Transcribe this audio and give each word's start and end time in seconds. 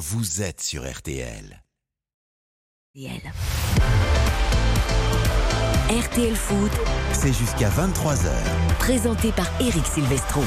vous 0.00 0.40
êtes 0.40 0.62
sur 0.62 0.90
RTL. 0.90 1.62
RTL. 2.96 3.20
RTL 5.90 6.34
Foot, 6.36 6.70
C'est 7.12 7.34
jusqu'à 7.34 7.68
23h. 7.68 8.30
présenté 8.78 9.30
par 9.32 9.46
Eric 9.60 9.84
Silvestro. 9.86 10.40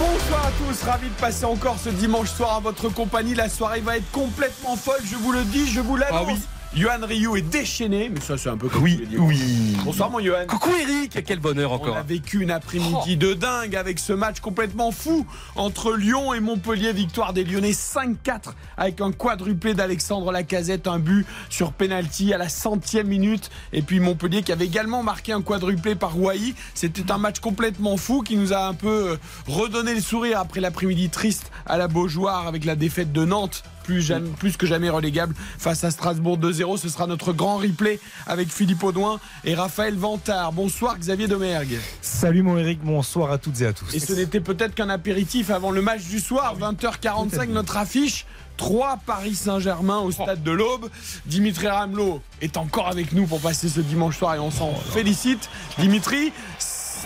Bonsoir 0.00 0.46
à 0.46 0.50
tous, 0.58 0.82
ravi 0.82 1.08
de 1.08 1.14
passer 1.14 1.44
encore 1.44 1.78
ce 1.78 1.90
dimanche 1.90 2.30
soir 2.30 2.56
à 2.56 2.60
votre 2.60 2.88
compagnie. 2.88 3.36
La 3.36 3.48
soirée 3.48 3.80
va 3.80 3.98
être 3.98 4.10
complètement 4.10 4.74
folle, 4.74 5.00
je 5.04 5.14
vous 5.14 5.30
le 5.30 5.44
dis, 5.44 5.70
je 5.70 5.80
vous 5.80 5.96
l'annonce. 5.96 6.20
Ah 6.20 6.32
oui. 6.32 6.40
Johan 6.74 7.00
Ryu 7.06 7.36
est 7.36 7.42
déchaîné, 7.42 8.08
mais 8.08 8.20
ça 8.20 8.38
c'est 8.38 8.48
un 8.48 8.56
peu 8.56 8.70
comme 8.70 8.82
Oui, 8.82 9.06
oui. 9.18 9.76
Bonsoir 9.84 10.08
mon 10.10 10.20
Johan. 10.20 10.46
Coucou 10.48 10.70
Eric, 10.70 11.22
quel 11.26 11.38
bonheur 11.38 11.72
On 11.72 11.74
encore. 11.74 11.98
a 11.98 12.02
vécu 12.02 12.40
une 12.42 12.50
après-midi 12.50 13.18
de 13.18 13.34
dingue 13.34 13.76
avec 13.76 13.98
ce 13.98 14.14
match 14.14 14.40
complètement 14.40 14.90
fou 14.90 15.26
entre 15.54 15.94
Lyon 15.94 16.32
et 16.32 16.40
Montpellier. 16.40 16.94
Victoire 16.94 17.34
des 17.34 17.44
Lyonnais 17.44 17.72
5-4 17.72 18.54
avec 18.78 19.02
un 19.02 19.12
quadruplé 19.12 19.74
d'Alexandre 19.74 20.32
Lacazette, 20.32 20.86
un 20.86 20.98
but 20.98 21.26
sur 21.50 21.72
penalty 21.72 22.32
à 22.32 22.38
la 22.38 22.48
centième 22.48 23.08
minute. 23.08 23.50
Et 23.74 23.82
puis 23.82 24.00
Montpellier 24.00 24.42
qui 24.42 24.50
avait 24.52 24.64
également 24.64 25.02
marqué 25.02 25.32
un 25.32 25.42
quadruplé 25.42 25.94
par 25.94 26.18
Wai. 26.18 26.54
C'était 26.72 27.12
un 27.12 27.18
match 27.18 27.40
complètement 27.40 27.98
fou 27.98 28.22
qui 28.22 28.36
nous 28.38 28.54
a 28.54 28.66
un 28.66 28.74
peu 28.74 29.10
euh, 29.10 29.16
redonné 29.46 29.94
le 29.94 30.00
sourire 30.00 30.38
après 30.40 30.60
l'après-midi 30.60 31.10
triste 31.10 31.52
à 31.66 31.76
la 31.76 31.86
Beaujoire 31.86 32.46
avec 32.46 32.64
la 32.64 32.76
défaite 32.76 33.12
de 33.12 33.26
Nantes. 33.26 33.62
Plus, 33.84 34.00
jamais- 34.02 34.28
plus 34.38 34.56
que 34.56 34.66
jamais 34.66 34.88
relégable 34.90 35.34
face 35.58 35.84
à 35.84 35.90
Strasbourg 35.90 36.38
2-0. 36.38 36.76
Ce 36.76 36.88
sera 36.88 37.06
notre 37.06 37.32
grand 37.32 37.56
replay 37.56 37.98
avec 38.26 38.48
Philippe 38.48 38.82
Audouin 38.84 39.18
et 39.44 39.54
Raphaël 39.54 39.96
Vantard. 39.96 40.52
Bonsoir 40.52 40.98
Xavier 40.98 41.28
Domergue. 41.28 41.78
Salut 42.00 42.42
mon 42.42 42.58
Eric, 42.58 42.80
bonsoir 42.82 43.30
à 43.32 43.38
toutes 43.38 43.60
et 43.60 43.66
à 43.66 43.72
tous. 43.72 43.94
Et 43.94 43.98
ce 43.98 44.12
n'était 44.12 44.40
peut-être 44.40 44.74
qu'un 44.74 44.88
apéritif 44.88 45.50
avant 45.50 45.70
le 45.70 45.82
match 45.82 46.04
du 46.04 46.20
soir, 46.20 46.56
20h45, 46.58 47.48
notre 47.50 47.76
affiche. 47.76 48.26
3 48.58 48.98
Paris 49.06 49.34
Saint-Germain 49.34 49.98
au 50.00 50.12
stade 50.12 50.42
de 50.42 50.50
l'Aube. 50.52 50.88
Dimitri 51.26 51.66
Ramelot 51.66 52.20
est 52.42 52.56
encore 52.58 52.86
avec 52.88 53.12
nous 53.12 53.26
pour 53.26 53.40
passer 53.40 53.68
ce 53.68 53.80
dimanche 53.80 54.18
soir 54.18 54.34
et 54.34 54.38
on 54.38 54.50
s'en 54.50 54.72
félicite. 54.74 55.48
Dimitri, 55.78 56.32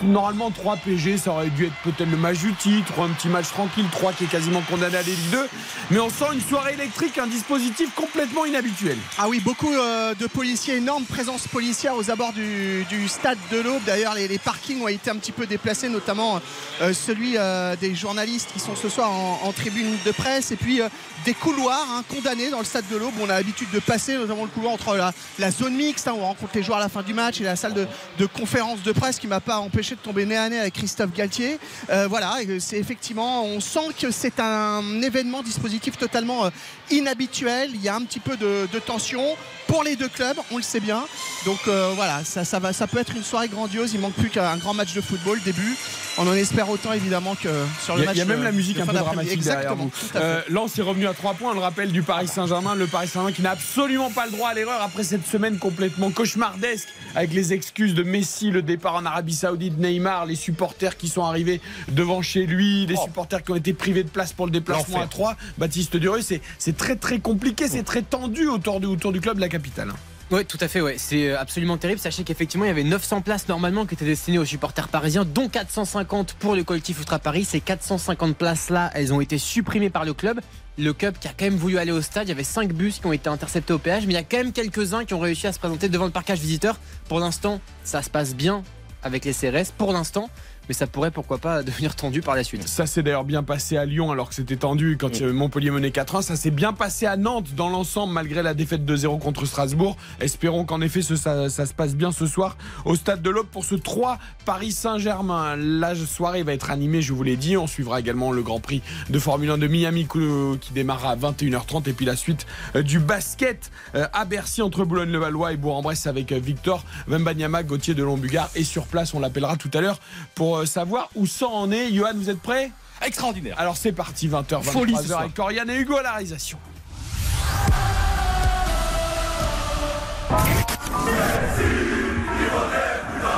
normalement 0.03 0.51
3 0.51 0.77
PG, 0.77 1.17
ça 1.17 1.31
aurait 1.31 1.49
dû 1.49 1.65
être 1.65 1.75
peut-être 1.83 2.09
le 2.09 2.17
match 2.17 2.39
du 2.39 2.53
titre, 2.53 3.01
un 3.01 3.09
petit 3.09 3.27
match 3.27 3.49
tranquille, 3.49 3.85
3 3.91 4.13
qui 4.13 4.25
est 4.25 4.27
quasiment 4.27 4.61
condamné 4.61 4.97
à 4.97 5.01
l'élite 5.01 5.29
2. 5.31 5.47
Mais 5.91 5.99
on 5.99 6.09
sent 6.09 6.25
une 6.33 6.41
soirée 6.41 6.73
électrique, 6.73 7.17
un 7.17 7.27
dispositif 7.27 7.93
complètement 7.95 8.45
inhabituel. 8.45 8.97
Ah 9.17 9.27
oui, 9.29 9.39
beaucoup 9.39 9.73
euh, 9.73 10.13
de 10.15 10.27
policiers, 10.27 10.77
énorme 10.77 11.05
présence 11.05 11.47
policière 11.47 11.95
aux 11.95 12.09
abords 12.09 12.33
du, 12.33 13.07
stade 13.07 13.37
de 13.51 13.59
l'Aube. 13.59 13.83
D'ailleurs, 13.85 14.13
les, 14.15 14.37
parkings 14.37 14.81
ont 14.81 14.87
été 14.87 15.09
un 15.09 15.15
petit 15.15 15.31
peu 15.31 15.45
déplacés, 15.45 15.89
notamment 15.89 16.39
euh, 16.81 16.93
celui 16.93 17.35
euh, 17.37 17.75
des 17.75 17.95
journalistes 17.95 18.49
qui 18.53 18.59
sont 18.59 18.75
ce 18.75 18.89
soir 18.89 19.11
en, 19.11 19.41
en 19.43 19.51
tribune 19.51 19.95
de 20.05 20.11
presse, 20.11 20.51
et 20.51 20.55
puis 20.55 20.81
des 21.25 21.33
couloirs 21.33 21.87
hein, 21.91 22.03
condamnés 22.07 22.49
dans 22.49 22.59
le 22.59 22.65
stade 22.65 22.85
de 22.91 22.97
l'Aube. 22.97 23.13
On 23.21 23.25
a 23.29 23.33
l'habitude 23.33 23.69
de 23.71 23.79
passer, 23.79 24.15
notamment 24.15 24.43
le 24.43 24.49
couloir 24.49 24.73
entre 24.73 24.95
la, 24.95 25.13
la 25.39 25.51
zone 25.51 25.75
mixte, 25.75 26.07
hein, 26.07 26.13
où 26.15 26.21
on 26.21 26.25
rencontre 26.27 26.51
les 26.55 26.63
joueurs 26.63 26.77
à 26.77 26.81
la 26.81 26.89
fin 26.89 27.01
du 27.03 27.13
match, 27.13 27.41
et 27.41 27.43
la 27.43 27.55
salle 27.55 27.73
de, 27.73 27.87
de 28.17 28.25
conférence 28.25 28.81
de 28.83 28.91
presse 28.91 29.19
qui 29.19 29.27
m'a 29.27 29.39
pas 29.39 29.57
empêché 29.57 29.95
de 29.95 29.99
tomber 29.99 30.25
nez 30.25 30.37
à 30.37 30.49
nez 30.49 30.59
avec 30.59 30.73
Christophe 30.75 31.13
Galtier. 31.13 31.59
Euh, 31.89 32.07
voilà, 32.07 32.35
c'est 32.59 32.77
effectivement, 32.77 33.43
on 33.43 33.59
sent 33.59 33.93
que 33.99 34.11
c'est 34.11 34.39
un 34.39 35.01
événement 35.01 35.43
dispositif 35.43 35.97
totalement 35.97 36.45
euh, 36.45 36.49
inhabituel. 36.91 37.71
Il 37.73 37.81
y 37.81 37.89
a 37.89 37.95
un 37.95 38.01
petit 38.01 38.19
peu 38.19 38.37
de, 38.37 38.67
de 38.71 38.79
tension 38.79 39.23
pour 39.67 39.83
les 39.83 39.95
deux 39.95 40.07
clubs, 40.07 40.37
on 40.51 40.57
le 40.57 40.63
sait 40.63 40.79
bien. 40.79 41.03
Donc 41.45 41.59
euh, 41.67 41.91
voilà, 41.95 42.23
ça, 42.23 42.45
ça, 42.45 42.59
va, 42.59 42.71
ça 42.73 42.87
peut 42.87 42.99
être 42.99 43.15
une 43.15 43.23
soirée 43.23 43.47
grandiose. 43.49 43.93
Il 43.93 43.99
manque 43.99 44.13
plus 44.13 44.29
qu'un 44.29 44.55
grand 44.57 44.73
match 44.73 44.93
de 44.93 45.01
football 45.01 45.41
début. 45.43 45.75
On 46.19 46.27
en 46.27 46.33
espère 46.33 46.69
autant 46.69 46.93
évidemment 46.93 47.35
que 47.35 47.49
sur 47.83 47.95
le 47.95 48.03
a, 48.03 48.05
match. 48.05 48.15
il 48.15 48.19
y 48.19 48.21
a 48.21 48.25
même 48.25 48.43
la 48.43 48.51
musique 48.51 48.79
un 48.79 48.85
peu 48.87 48.93
dramatique 48.93 49.39
derrière 49.41 49.71
Exactement. 49.71 49.91
vous. 49.93 50.19
Euh, 50.19 50.41
Lens 50.49 50.79
est 50.79 50.81
revenu 50.81 51.06
à 51.07 51.13
3 51.13 51.35
points, 51.35 51.53
le 51.53 51.59
rappel 51.59 51.91
du 51.91 52.01
Paris 52.01 52.27
Saint-Germain. 52.27 52.75
Le 52.75 52.85
Paris 52.85 53.07
Saint-Germain 53.07 53.31
qui 53.31 53.41
n'a 53.41 53.51
absolument 53.51 54.11
pas 54.11 54.25
le 54.25 54.33
droit 54.33 54.49
à 54.49 54.53
l'erreur 54.53 54.81
après 54.81 55.03
cette 55.03 55.25
semaine 55.25 55.57
complètement 55.57 56.11
cauchemardesque 56.11 56.89
avec 57.15 57.33
les 57.33 57.53
excuses 57.53 57.93
de 57.93 58.03
Messi, 58.03 58.51
le 58.51 58.61
départ 58.61 58.95
en 58.95 59.05
Arabie 59.05 59.33
Saoudite, 59.33 59.77
Neymar, 59.77 60.25
les 60.25 60.35
supporters 60.35 60.97
qui 60.97 61.07
sont 61.07 61.23
arrivés 61.23 61.61
devant 61.89 62.21
chez 62.21 62.45
lui, 62.45 62.85
les 62.85 62.97
supporters 62.97 63.41
qui 63.43 63.51
ont 63.51 63.55
été 63.55 63.73
privés 63.73 64.03
de 64.03 64.09
place 64.09 64.33
pour 64.33 64.45
le 64.47 64.51
déplacement 64.51 65.01
à 65.01 65.07
3. 65.07 65.37
Baptiste 65.57 65.95
Dureux, 65.95 66.21
c'est 66.21 66.41
c'est 66.59 66.75
très 66.75 66.97
très 66.97 67.19
compliqué, 67.19 67.67
c'est 67.69 67.83
très 67.83 68.01
tendu 68.01 68.47
autour 68.47 68.81
du, 68.81 68.87
autour 68.87 69.13
du 69.13 69.21
club 69.21 69.37
de 69.37 69.41
la 69.41 69.49
capitale. 69.49 69.93
Oui, 70.29 70.43
tout 70.43 70.57
à 70.59 70.67
fait, 70.67 70.81
ouais. 70.81 70.95
c'est 70.97 71.29
euh, 71.29 71.39
absolument 71.39 71.77
terrible. 71.77 72.01
Sachez 72.01 72.25
qu'effectivement, 72.25 72.65
il 72.65 72.67
y 72.67 72.71
avait 72.71 72.83
900 72.83 73.21
places 73.21 73.47
normalement 73.47 73.85
qui 73.85 73.93
étaient 73.93 74.03
destinées 74.03 74.39
aux 74.39 74.45
supporters 74.45 74.89
parisiens, 74.89 75.23
dont 75.23 75.47
450 75.47 76.33
pour 76.33 76.53
le 76.53 76.65
collectif 76.65 76.99
Ultra 76.99 77.17
Paris. 77.17 77.45
Ces 77.45 77.61
450 77.61 78.35
places-là, 78.35 78.91
elles 78.93 79.13
ont 79.13 79.21
été 79.21 79.37
supprimées 79.37 79.89
par 79.89 80.03
le 80.03 80.13
club. 80.13 80.41
Le 80.79 80.93
club 80.93 81.17
qui 81.17 81.27
a 81.27 81.31
quand 81.31 81.45
même 81.45 81.55
voulu 81.55 81.79
aller 81.79 81.91
au 81.91 82.03
stade, 82.03 82.27
il 82.27 82.29
y 82.29 82.33
avait 82.33 82.43
5 82.43 82.71
bus 82.71 82.99
qui 82.99 83.07
ont 83.07 83.13
été 83.13 83.29
interceptés 83.29 83.73
au 83.73 83.79
péage, 83.79 84.05
mais 84.05 84.13
il 84.13 84.15
y 84.15 84.19
a 84.19 84.23
quand 84.23 84.37
même 84.37 84.51
quelques-uns 84.51 85.05
qui 85.05 85.15
ont 85.15 85.19
réussi 85.19 85.47
à 85.47 85.51
se 85.51 85.57
présenter 85.57 85.89
devant 85.89 86.05
le 86.05 86.11
parcage 86.11 86.39
visiteur. 86.39 86.79
Pour 87.09 87.19
l'instant, 87.19 87.59
ça 87.83 88.03
se 88.03 88.11
passe 88.11 88.35
bien 88.35 88.61
avec 89.01 89.25
les 89.25 89.33
CRS, 89.33 89.71
pour 89.75 89.91
l'instant, 89.91 90.29
mais 90.67 90.73
ça 90.73 90.87
pourrait 90.87 91.11
pourquoi 91.11 91.37
pas 91.37 91.63
devenir 91.67 91.95
tendu 91.95 92.21
par 92.21 92.35
la 92.35 92.43
suite. 92.43 92.67
Ça 92.67 92.85
s'est 92.85 93.03
d'ailleurs 93.03 93.23
bien 93.23 93.43
passé 93.43 93.77
à 93.77 93.85
Lyon 93.85 94.11
alors 94.11 94.29
que 94.29 94.35
c'était 94.35 94.55
tendu 94.57 94.97
quand 94.99 95.21
euh, 95.21 95.33
Montpellier 95.33 95.71
menait 95.71 95.89
4-1. 95.89 96.21
Ça 96.21 96.35
s'est 96.35 96.51
bien 96.51 96.73
passé 96.73 97.05
à 97.05 97.17
Nantes 97.17 97.53
dans 97.55 97.69
l'ensemble 97.69 98.13
malgré 98.13 98.41
la 98.43 98.53
défaite 98.53 98.85
2-0 98.85 99.19
contre 99.19 99.45
Strasbourg. 99.45 99.97
Espérons 100.19 100.65
qu'en 100.65 100.81
effet 100.81 101.01
ce- 101.01 101.15
ça, 101.15 101.49
ça 101.49 101.65
se 101.65 101.73
passe 101.73 101.95
bien 101.95 102.11
ce 102.11 102.25
soir 102.25 102.57
au 102.85 102.95
stade 102.95 103.21
de 103.21 103.29
l'Aube 103.29 103.47
pour 103.47 103.65
ce 103.65 103.75
3 103.75 104.17
Paris 104.45 104.71
Saint-Germain. 104.71 105.55
La 105.55 105.93
soirée 105.95 106.43
va 106.43 106.53
être 106.53 106.71
animée, 106.71 107.01
je 107.01 107.13
vous 107.13 107.23
l'ai 107.23 107.37
dit. 107.37 107.57
On 107.57 107.67
suivra 107.67 107.99
également 107.99 108.31
le 108.31 108.41
Grand 108.41 108.59
Prix 108.59 108.81
de 109.09 109.19
Formule 109.19 109.51
1 109.51 109.57
de 109.57 109.67
Miami 109.67 110.05
cou- 110.05 110.57
qui 110.59 110.73
démarrera 110.73 111.11
à 111.11 111.15
21h30 111.15 111.87
et 111.89 111.93
puis 111.93 112.05
la 112.05 112.15
suite 112.15 112.45
euh, 112.75 112.81
du 112.83 112.99
basket 112.99 113.71
euh, 113.95 114.07
à 114.13 114.25
Bercy 114.25 114.61
entre 114.61 114.85
Boulogne-le-Valois 114.85 115.53
et 115.53 115.57
Bourg-en-Bresse 115.57 116.07
avec 116.07 116.31
euh, 116.31 116.39
Victor 116.39 116.83
Wembanyama, 117.07 117.63
Gauthier 117.63 117.93
de 117.93 118.03
Lombugard 118.03 118.49
et 118.55 118.63
sur 118.63 118.85
place 118.85 119.13
on 119.13 119.19
l'appellera 119.19 119.55
tout 119.57 119.71
à 119.73 119.81
l'heure 119.81 119.99
pour 120.35 120.56
euh, 120.57 120.65
savoir 120.65 121.09
où 121.15 121.25
ça 121.25 121.47
en 121.47 121.71
est. 121.71 121.91
Johan, 121.93 122.11
vous 122.15 122.29
êtes 122.29 122.41
prêt? 122.41 122.71
Extraordinaire. 123.05 123.55
alors 123.59 123.77
c'est 123.77 123.91
parti, 123.91 124.27
20h, 124.27 124.63
Folie 124.63 124.95
ce 124.95 125.01
23h 125.01 125.05
soir. 125.07 125.19
avec 125.19 125.33
Coriane 125.35 125.69
et 125.69 125.77
Hugo 125.77 125.97
à 125.97 126.01
la 126.01 126.11
réalisation. 126.13 126.57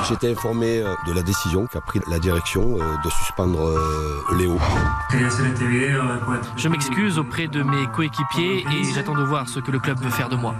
J'étais 0.08 0.32
informé 0.32 0.78
euh, 0.78 0.94
de 1.06 1.12
la 1.12 1.22
décision 1.22 1.66
qu'a 1.66 1.82
pris 1.82 2.00
la 2.10 2.18
direction 2.18 2.78
euh, 2.80 2.96
de 3.04 3.10
suspendre 3.10 3.60
Léo. 4.38 4.58
Je 6.56 6.68
m'excuse 6.68 7.18
auprès 7.18 7.46
de 7.48 7.62
mes 7.62 7.86
coéquipiers 7.88 8.64
et 8.72 8.84
j'attends 8.94 9.14
de 9.14 9.22
voir 9.22 9.46
ce 9.48 9.60
que 9.60 9.70
le 9.70 9.78
club 9.78 9.98
veut 10.00 10.10
faire 10.10 10.30
de 10.30 10.36
moi. 10.36 10.54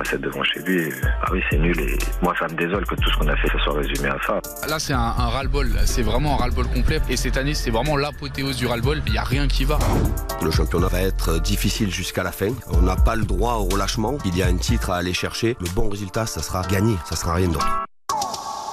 Passé 0.00 0.16
devant 0.16 0.42
chez 0.44 0.60
lui, 0.60 0.90
ah 1.04 1.26
oui, 1.30 1.42
c'est 1.50 1.58
nul. 1.58 1.78
Et 1.78 1.98
moi, 2.22 2.32
ça 2.38 2.46
me 2.48 2.56
désole 2.56 2.86
que 2.86 2.94
tout 2.94 3.10
ce 3.10 3.18
qu'on 3.18 3.28
a 3.28 3.36
fait 3.36 3.48
se 3.48 3.58
soit 3.58 3.74
résumé 3.74 4.08
à 4.08 4.16
ça. 4.26 4.40
Là, 4.66 4.78
c'est 4.78 4.94
un, 4.94 4.98
un 4.98 5.28
ras-le-bol. 5.28 5.68
C'est 5.84 6.00
vraiment 6.00 6.36
un 6.36 6.36
ras-le-bol 6.38 6.68
complet. 6.68 7.00
Et 7.10 7.18
cette 7.18 7.36
année, 7.36 7.52
c'est 7.52 7.70
vraiment 7.70 7.98
l'apothéose 7.98 8.56
du 8.56 8.66
ras-le-bol. 8.66 9.02
Il 9.08 9.12
n'y 9.12 9.18
a 9.18 9.24
rien 9.24 9.46
qui 9.46 9.66
va. 9.66 9.78
Le 10.42 10.50
championnat 10.50 10.88
va 10.88 11.02
être 11.02 11.38
difficile 11.42 11.92
jusqu'à 11.92 12.22
la 12.22 12.32
fin. 12.32 12.48
On 12.72 12.80
n'a 12.80 12.96
pas 12.96 13.14
le 13.14 13.26
droit 13.26 13.56
au 13.56 13.64
relâchement. 13.64 14.16
Il 14.24 14.38
y 14.38 14.42
a 14.42 14.46
un 14.46 14.56
titre 14.56 14.88
à 14.88 14.96
aller 14.96 15.12
chercher. 15.12 15.54
Le 15.60 15.68
bon 15.74 15.90
résultat, 15.90 16.24
ça 16.24 16.40
sera 16.40 16.62
gagné. 16.62 16.96
Ça 17.04 17.14
sera 17.14 17.34
rien 17.34 17.48
d'autre. 17.48 17.89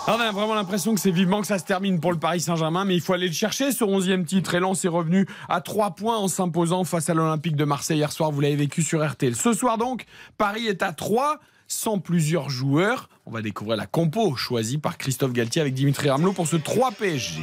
Ah, 0.09 0.15
On 0.15 0.21
a 0.21 0.31
vraiment 0.31 0.55
l'impression 0.55 0.95
que 0.95 1.01
c'est 1.01 1.11
vivement 1.11 1.41
que 1.41 1.47
ça 1.47 1.59
se 1.59 1.65
termine 1.65 1.99
pour 1.99 2.13
le 2.13 2.17
Paris 2.17 2.39
Saint-Germain, 2.39 2.85
mais 2.85 2.95
il 2.95 3.01
faut 3.01 3.11
aller 3.11 3.27
le 3.27 3.33
chercher, 3.33 3.73
ce 3.73 3.83
11e 3.83 4.23
titre. 4.23 4.55
Et 4.55 4.61
Lens 4.61 4.85
est 4.85 4.87
revenu 4.87 5.27
à 5.49 5.59
3 5.59 5.95
points 5.95 6.17
en 6.17 6.29
s'imposant 6.29 6.85
face 6.85 7.09
à 7.09 7.13
l'Olympique 7.13 7.57
de 7.57 7.65
Marseille 7.65 7.97
hier 7.97 8.13
soir. 8.13 8.31
Vous 8.31 8.39
l'avez 8.39 8.55
vécu 8.55 8.83
sur 8.83 9.05
RTL. 9.05 9.35
Ce 9.35 9.51
soir 9.51 9.77
donc, 9.77 10.05
Paris 10.37 10.65
est 10.65 10.81
à 10.81 10.93
3 10.93 11.39
sans 11.67 11.99
plusieurs 11.99 12.49
joueurs. 12.49 13.09
On 13.25 13.31
va 13.31 13.41
découvrir 13.41 13.75
la 13.75 13.85
compo 13.85 14.37
choisie 14.37 14.77
par 14.77 14.97
Christophe 14.97 15.33
Galtier 15.33 15.59
avec 15.59 15.73
Dimitri 15.73 16.09
Ramelot 16.09 16.31
pour 16.31 16.47
ce 16.47 16.55
3 16.55 16.91
PSG. 16.91 17.41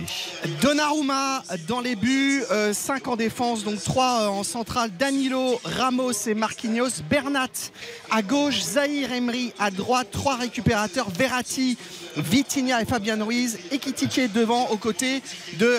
Donnarumma 0.62 1.42
dans 1.68 1.82
les 1.82 1.94
buts, 1.94 2.42
5 2.72 3.06
en 3.06 3.16
défense, 3.16 3.64
donc 3.64 3.82
3 3.84 4.30
en 4.30 4.42
centrale. 4.42 4.90
Danilo, 4.98 5.60
Ramos 5.64 6.12
et 6.26 6.32
Marquinhos. 6.32 7.02
Bernat 7.10 7.48
à 8.10 8.22
gauche, 8.22 8.62
Zahir 8.62 9.12
Emery 9.12 9.52
à 9.58 9.70
droite, 9.70 10.08
3 10.10 10.36
récupérateurs. 10.36 11.10
Verratti, 11.10 11.76
Vitinha 12.16 12.82
et 12.82 12.84
Fabien 12.84 13.22
Ruiz. 13.22 13.58
Ekitike 13.72 14.32
devant 14.32 14.68
aux 14.70 14.76
côtés 14.76 15.22
de 15.58 15.76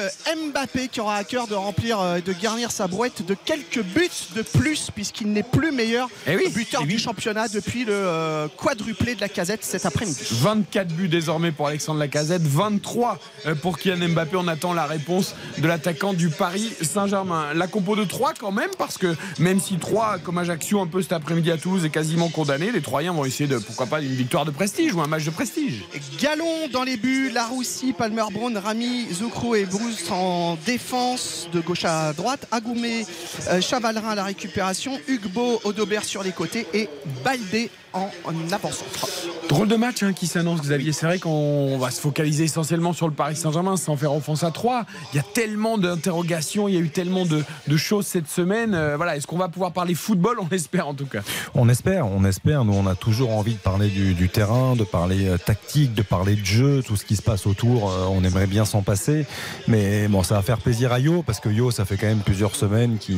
Mbappé 0.50 0.88
qui 0.90 1.00
aura 1.02 1.16
à 1.16 1.24
cœur 1.24 1.48
de 1.48 1.56
remplir, 1.56 2.00
euh, 2.00 2.20
de 2.20 2.34
garnir 2.34 2.72
sa 2.72 2.88
brouette 2.88 3.26
de 3.26 3.36
quelques 3.46 3.82
buts 3.84 4.10
de 4.36 4.42
plus 4.42 4.90
puisqu'il 4.94 5.32
n'est 5.32 5.44
plus 5.44 5.72
meilleur 5.72 6.10
Eh 6.28 6.36
oui, 6.36 6.50
buteur 6.54 6.82
eh 6.84 6.86
oui. 6.88 6.94
du 6.94 7.00
championnat 7.00 7.48
depuis 7.48 7.86
le 7.86 7.94
euh, 7.94 8.48
quadruplé 8.58 9.16
de 9.16 9.22
la 9.22 9.30
casette 9.30 9.64
cet 9.64 9.86
après-midi. 9.86 10.20
après-midi. 10.22 10.44
24 10.44 10.88
buts 10.90 11.08
désormais 11.08 11.52
pour 11.52 11.68
Alexandre 11.68 12.00
Lacazette, 12.00 12.42
23 12.44 13.20
euh, 13.46 13.56
pour 13.56 13.78
Kylian 13.78 14.10
Mbappé. 14.10 14.36
On 14.38 14.48
attend 14.48 14.74
la 14.74 14.86
réponse 14.86 15.36
de 15.58 15.68
l'attaquant 15.68 16.14
du 16.14 16.30
Paris 16.30 16.72
Saint-Germain. 16.82 17.54
La 17.54 17.68
compo 17.68 17.96
de 17.96 18.04
3 18.04 18.34
quand 18.40 18.52
même, 18.52 18.70
parce 18.78 18.98
que 18.98 19.16
même 19.40 19.60
si 19.60 19.78
3, 19.78 20.20
comme 20.20 20.38
Ajaccio 20.38 20.80
un 20.82 20.88
peu 20.88 21.02
cet 21.02 21.14
après-midi 21.14 21.52
à 21.52 21.58
Toulouse, 21.58 21.86
est 21.86 21.90
quasiment 21.90 22.30
condamné, 22.30 22.72
les 22.72 22.82
Troyens 22.82 23.14
vont 23.14 23.26
essayer 23.26 23.48
de, 23.48 23.58
pourquoi 23.58 23.86
pas, 23.86 24.02
une 24.02 24.14
victoire 24.16 24.46
de 24.46 24.52
prestige 24.52 24.94
ou 24.94 25.02
un 25.02 25.08
match 25.08 25.24
de 25.26 25.32
prestige. 25.32 25.86
Galon 26.26 26.68
dans 26.70 26.84
les 26.84 26.98
buts, 26.98 27.30
Laroussi, 27.32 27.94
Palmer 27.94 28.24
Brown, 28.32 28.58
Rami, 28.58 29.06
Zoukro 29.14 29.54
et 29.54 29.66
Bruce 29.66 30.10
en 30.10 30.58
défense 30.66 31.48
de 31.54 31.60
gauche 31.60 31.86
à 31.86 32.14
droite, 32.14 32.48
Agoumé, 32.50 33.06
euh, 33.48 33.62
Chavalerin 33.62 34.10
à 34.10 34.16
la 34.16 34.24
récupération, 34.24 35.00
Hugbo, 35.08 35.62
Odobert 35.64 36.04
sur 36.04 36.24
les 36.24 36.32
côtés 36.32 36.66
et 36.74 36.90
Baldé 37.24 37.70
en, 37.96 38.10
en 38.26 38.52
avant-centre. 38.52 39.08
Drôle 39.50 39.68
de 39.68 39.76
match 39.76 40.04
hein, 40.04 40.14
qui 40.14 40.28
s'annonce, 40.28 40.62
Xavier. 40.62 40.92
C'est 40.92 41.06
vrai 41.06 41.20
qu'on 41.20 41.78
va 41.78 41.92
se 41.92 42.02
focaliser 42.02 42.44
essentiellement 42.46 42.94
sur 42.94 43.08
le 43.08 43.14
Paris 43.14 43.36
Saint-Germain 43.36 43.78
sans 43.78 43.96
faire 43.96 44.14
offense 44.14 44.44
à 44.44 44.52
3. 44.52 44.86
Il 45.14 45.18
y 45.18 45.20
a 45.20 45.24
tellement 45.24 45.78
d'interrogations, 45.78 46.68
il 46.68 46.74
y 46.74 46.78
a 46.78 46.82
eu 46.82 46.90
tellement 46.90 47.26
de, 47.26 47.44
de 47.68 47.78
choses 47.78 48.06
cette 48.06 48.28
semaine. 48.30 48.74
Euh, 48.74 48.98
voilà, 48.98 49.16
est-ce 49.16 49.28
qu'on 49.28 49.38
va 49.38 49.50
pouvoir 49.50 49.72
parler 49.72 49.94
football? 49.96 50.38
On 50.40 50.50
espère 50.54 50.88
en 50.88 50.94
tout 50.94 51.06
cas. 51.06 51.22
On 51.54 51.70
espère, 51.70 52.08
on 52.08 52.24
espère. 52.26 52.66
Nous, 52.66 52.74
on 52.74 52.88
a 52.88 52.96
toujours 52.96 53.32
envie 53.32 53.54
de 53.54 53.60
parler 53.60 53.90
du, 53.90 54.14
du 54.14 54.30
terrain, 54.30 54.76
de 54.76 54.84
parler 54.84 55.28
euh, 55.28 55.38
tactique, 55.38 55.94
de 55.94 56.02
parler 56.02 56.36
de 56.36 56.46
jeu, 56.46 56.82
tout 56.86 56.96
ce 56.96 57.06
qui 57.06 57.16
se 57.16 57.22
passe 57.22 57.46
autour. 57.48 57.90
euh, 57.92 58.06
on 58.10 58.24
aimerait 58.24 58.48
bien 58.48 58.66
s'en 58.66 58.82
passer. 58.82 59.26
Mais 59.68 60.08
bon, 60.08 60.24
ça 60.24 60.36
va 60.36 60.42
faire 60.42 60.58
plaisir 60.58 60.92
à 60.92 61.00
Yo, 61.00 61.24
parce 61.24 61.40
que 61.40 61.50
Yo, 61.50 61.72
ça 61.72 61.86
fait 61.86 61.98
quand 61.98 62.08
même 62.08 62.20
plusieurs 62.20 62.56
semaines 62.56 62.98
qu'il 62.98 63.18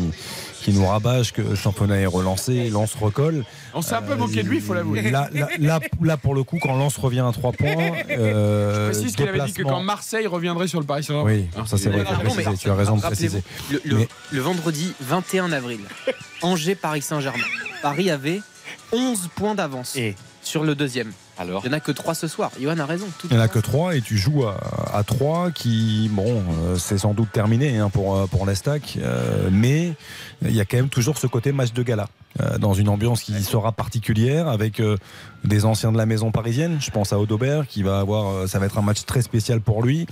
qui 0.62 0.74
nous 0.74 0.86
rabâche 0.86 1.32
que 1.34 1.42
le 1.42 1.56
championnat 1.56 1.98
est 1.98 2.06
relancé, 2.06 2.70
Lance 2.70 2.94
recolle. 2.96 3.46
On 3.74 3.82
s'est 3.82 3.96
un 3.96 4.02
peu 4.02 4.16
moqué 4.16 4.44
de 4.44 4.50
lui, 4.50 4.58
il 4.58 4.62
faut 4.64 4.74
l'avouer. 4.74 5.10
Là, 5.10 5.30
là, 5.34 5.48
là, 5.60 5.80
là, 6.02 6.18
pour 6.18 6.36
le 6.36 6.44
coup, 6.44 6.58
quand 6.62 6.76
Lance 6.76 6.98
revient 6.98 7.24
à 7.28 7.32
3 7.32 7.52
points, 7.54 7.76
euh, 8.10 8.88
Je 8.92 8.92
précise 9.00 9.16
qu'il 9.16 9.28
avait 9.28 9.40
dit 9.46 9.54
que 9.54 9.64
quand 9.64 9.82
Marseille 9.82 10.28
reviendrait 10.28 10.68
sur 10.68 10.80
le 10.80 10.86
Paris 10.86 11.04
Saint-Germain. 11.04 11.30
Oui, 11.32 11.48
Hein, 11.58 11.66
ça 11.66 11.78
c'est 11.78 11.90
vrai, 11.90 12.04
Non, 12.04 12.06
faut 12.12 12.24
mais 12.36 12.44
préciser, 12.44 12.58
tu 12.58 12.70
as 12.70 12.76
raison 12.76 12.98
de 12.98 13.02
préciser. 13.02 13.44
Le, 13.72 13.82
le- 13.86 13.96
Mais- 13.98 14.08
le 14.32 14.42
vendredi 14.42 14.94
21 15.02 15.52
avril, 15.52 15.80
Angers-Paris 16.42 17.02
Saint-Germain. 17.02 17.44
Paris 17.82 18.10
avait 18.10 18.42
11 18.92 19.30
points 19.36 19.56
d'avance 19.56 19.98
sur 20.42 20.64
le 20.64 20.76
deuxième. 20.76 21.12
Alors 21.40 21.62
Il 21.66 21.70
n'y 21.70 21.76
en 21.76 21.78
a 21.78 21.82
que 21.82 21.92
3 21.92 22.16
ce 22.16 22.28
soir. 22.28 22.52
Johan 22.60 22.78
a 22.80 22.86
raison. 22.86 23.08
tout 23.20 23.28
Il 23.30 23.36
n'y 23.36 23.42
en 23.42 23.46
a 23.46 23.48
que 23.48 23.60
3 23.60 23.96
et 23.96 24.02
tu 24.02 24.18
joues 24.18 24.46
à, 24.46 24.58
à 24.94 25.04
3 25.04 25.52
qui, 25.52 26.10
bon, 26.12 26.44
euh, 26.64 26.76
c'est 26.78 26.98
sans 26.98 27.14
doute 27.14 27.32
terminé 27.32 27.78
hein, 27.78 27.90
pour, 27.90 28.16
euh, 28.16 28.26
pour 28.28 28.46
l'Estac, 28.46 28.98
euh, 29.02 29.50
mais 29.52 29.94
il 30.42 30.56
y 30.56 30.60
a 30.62 30.66
quand 30.66 30.78
même 30.78 30.90
toujours 30.90 31.18
ce 31.18 31.28
côté 31.28 31.52
match 31.52 31.74
de 31.74 31.84
gala. 31.84 32.08
euh, 32.42 32.58
dans 32.60 32.74
une 32.76 32.90
ambiance 32.90 33.24
qui 33.24 33.42
sera 33.44 33.72
particulière 33.72 34.48
avec 34.48 34.80
euh, 34.80 34.98
des 35.48 35.66
anciens 35.66 35.92
de 35.92 35.98
la 35.98 36.06
maison 36.06 36.32
parisienne. 36.32 36.78
Je 36.80 36.92
pense 36.92 37.14
à 37.14 37.20
Odobert 37.20 37.68
qui 37.68 37.84
va 37.84 38.00
avoir, 38.00 38.28
euh, 38.32 38.48
ça 38.48 38.60
va 38.60 38.66
être 38.68 38.78
un 38.78 38.82
match 38.82 39.06
très 39.06 39.22
spécial 39.22 39.62
pour 39.62 39.82
lui. 39.84 40.06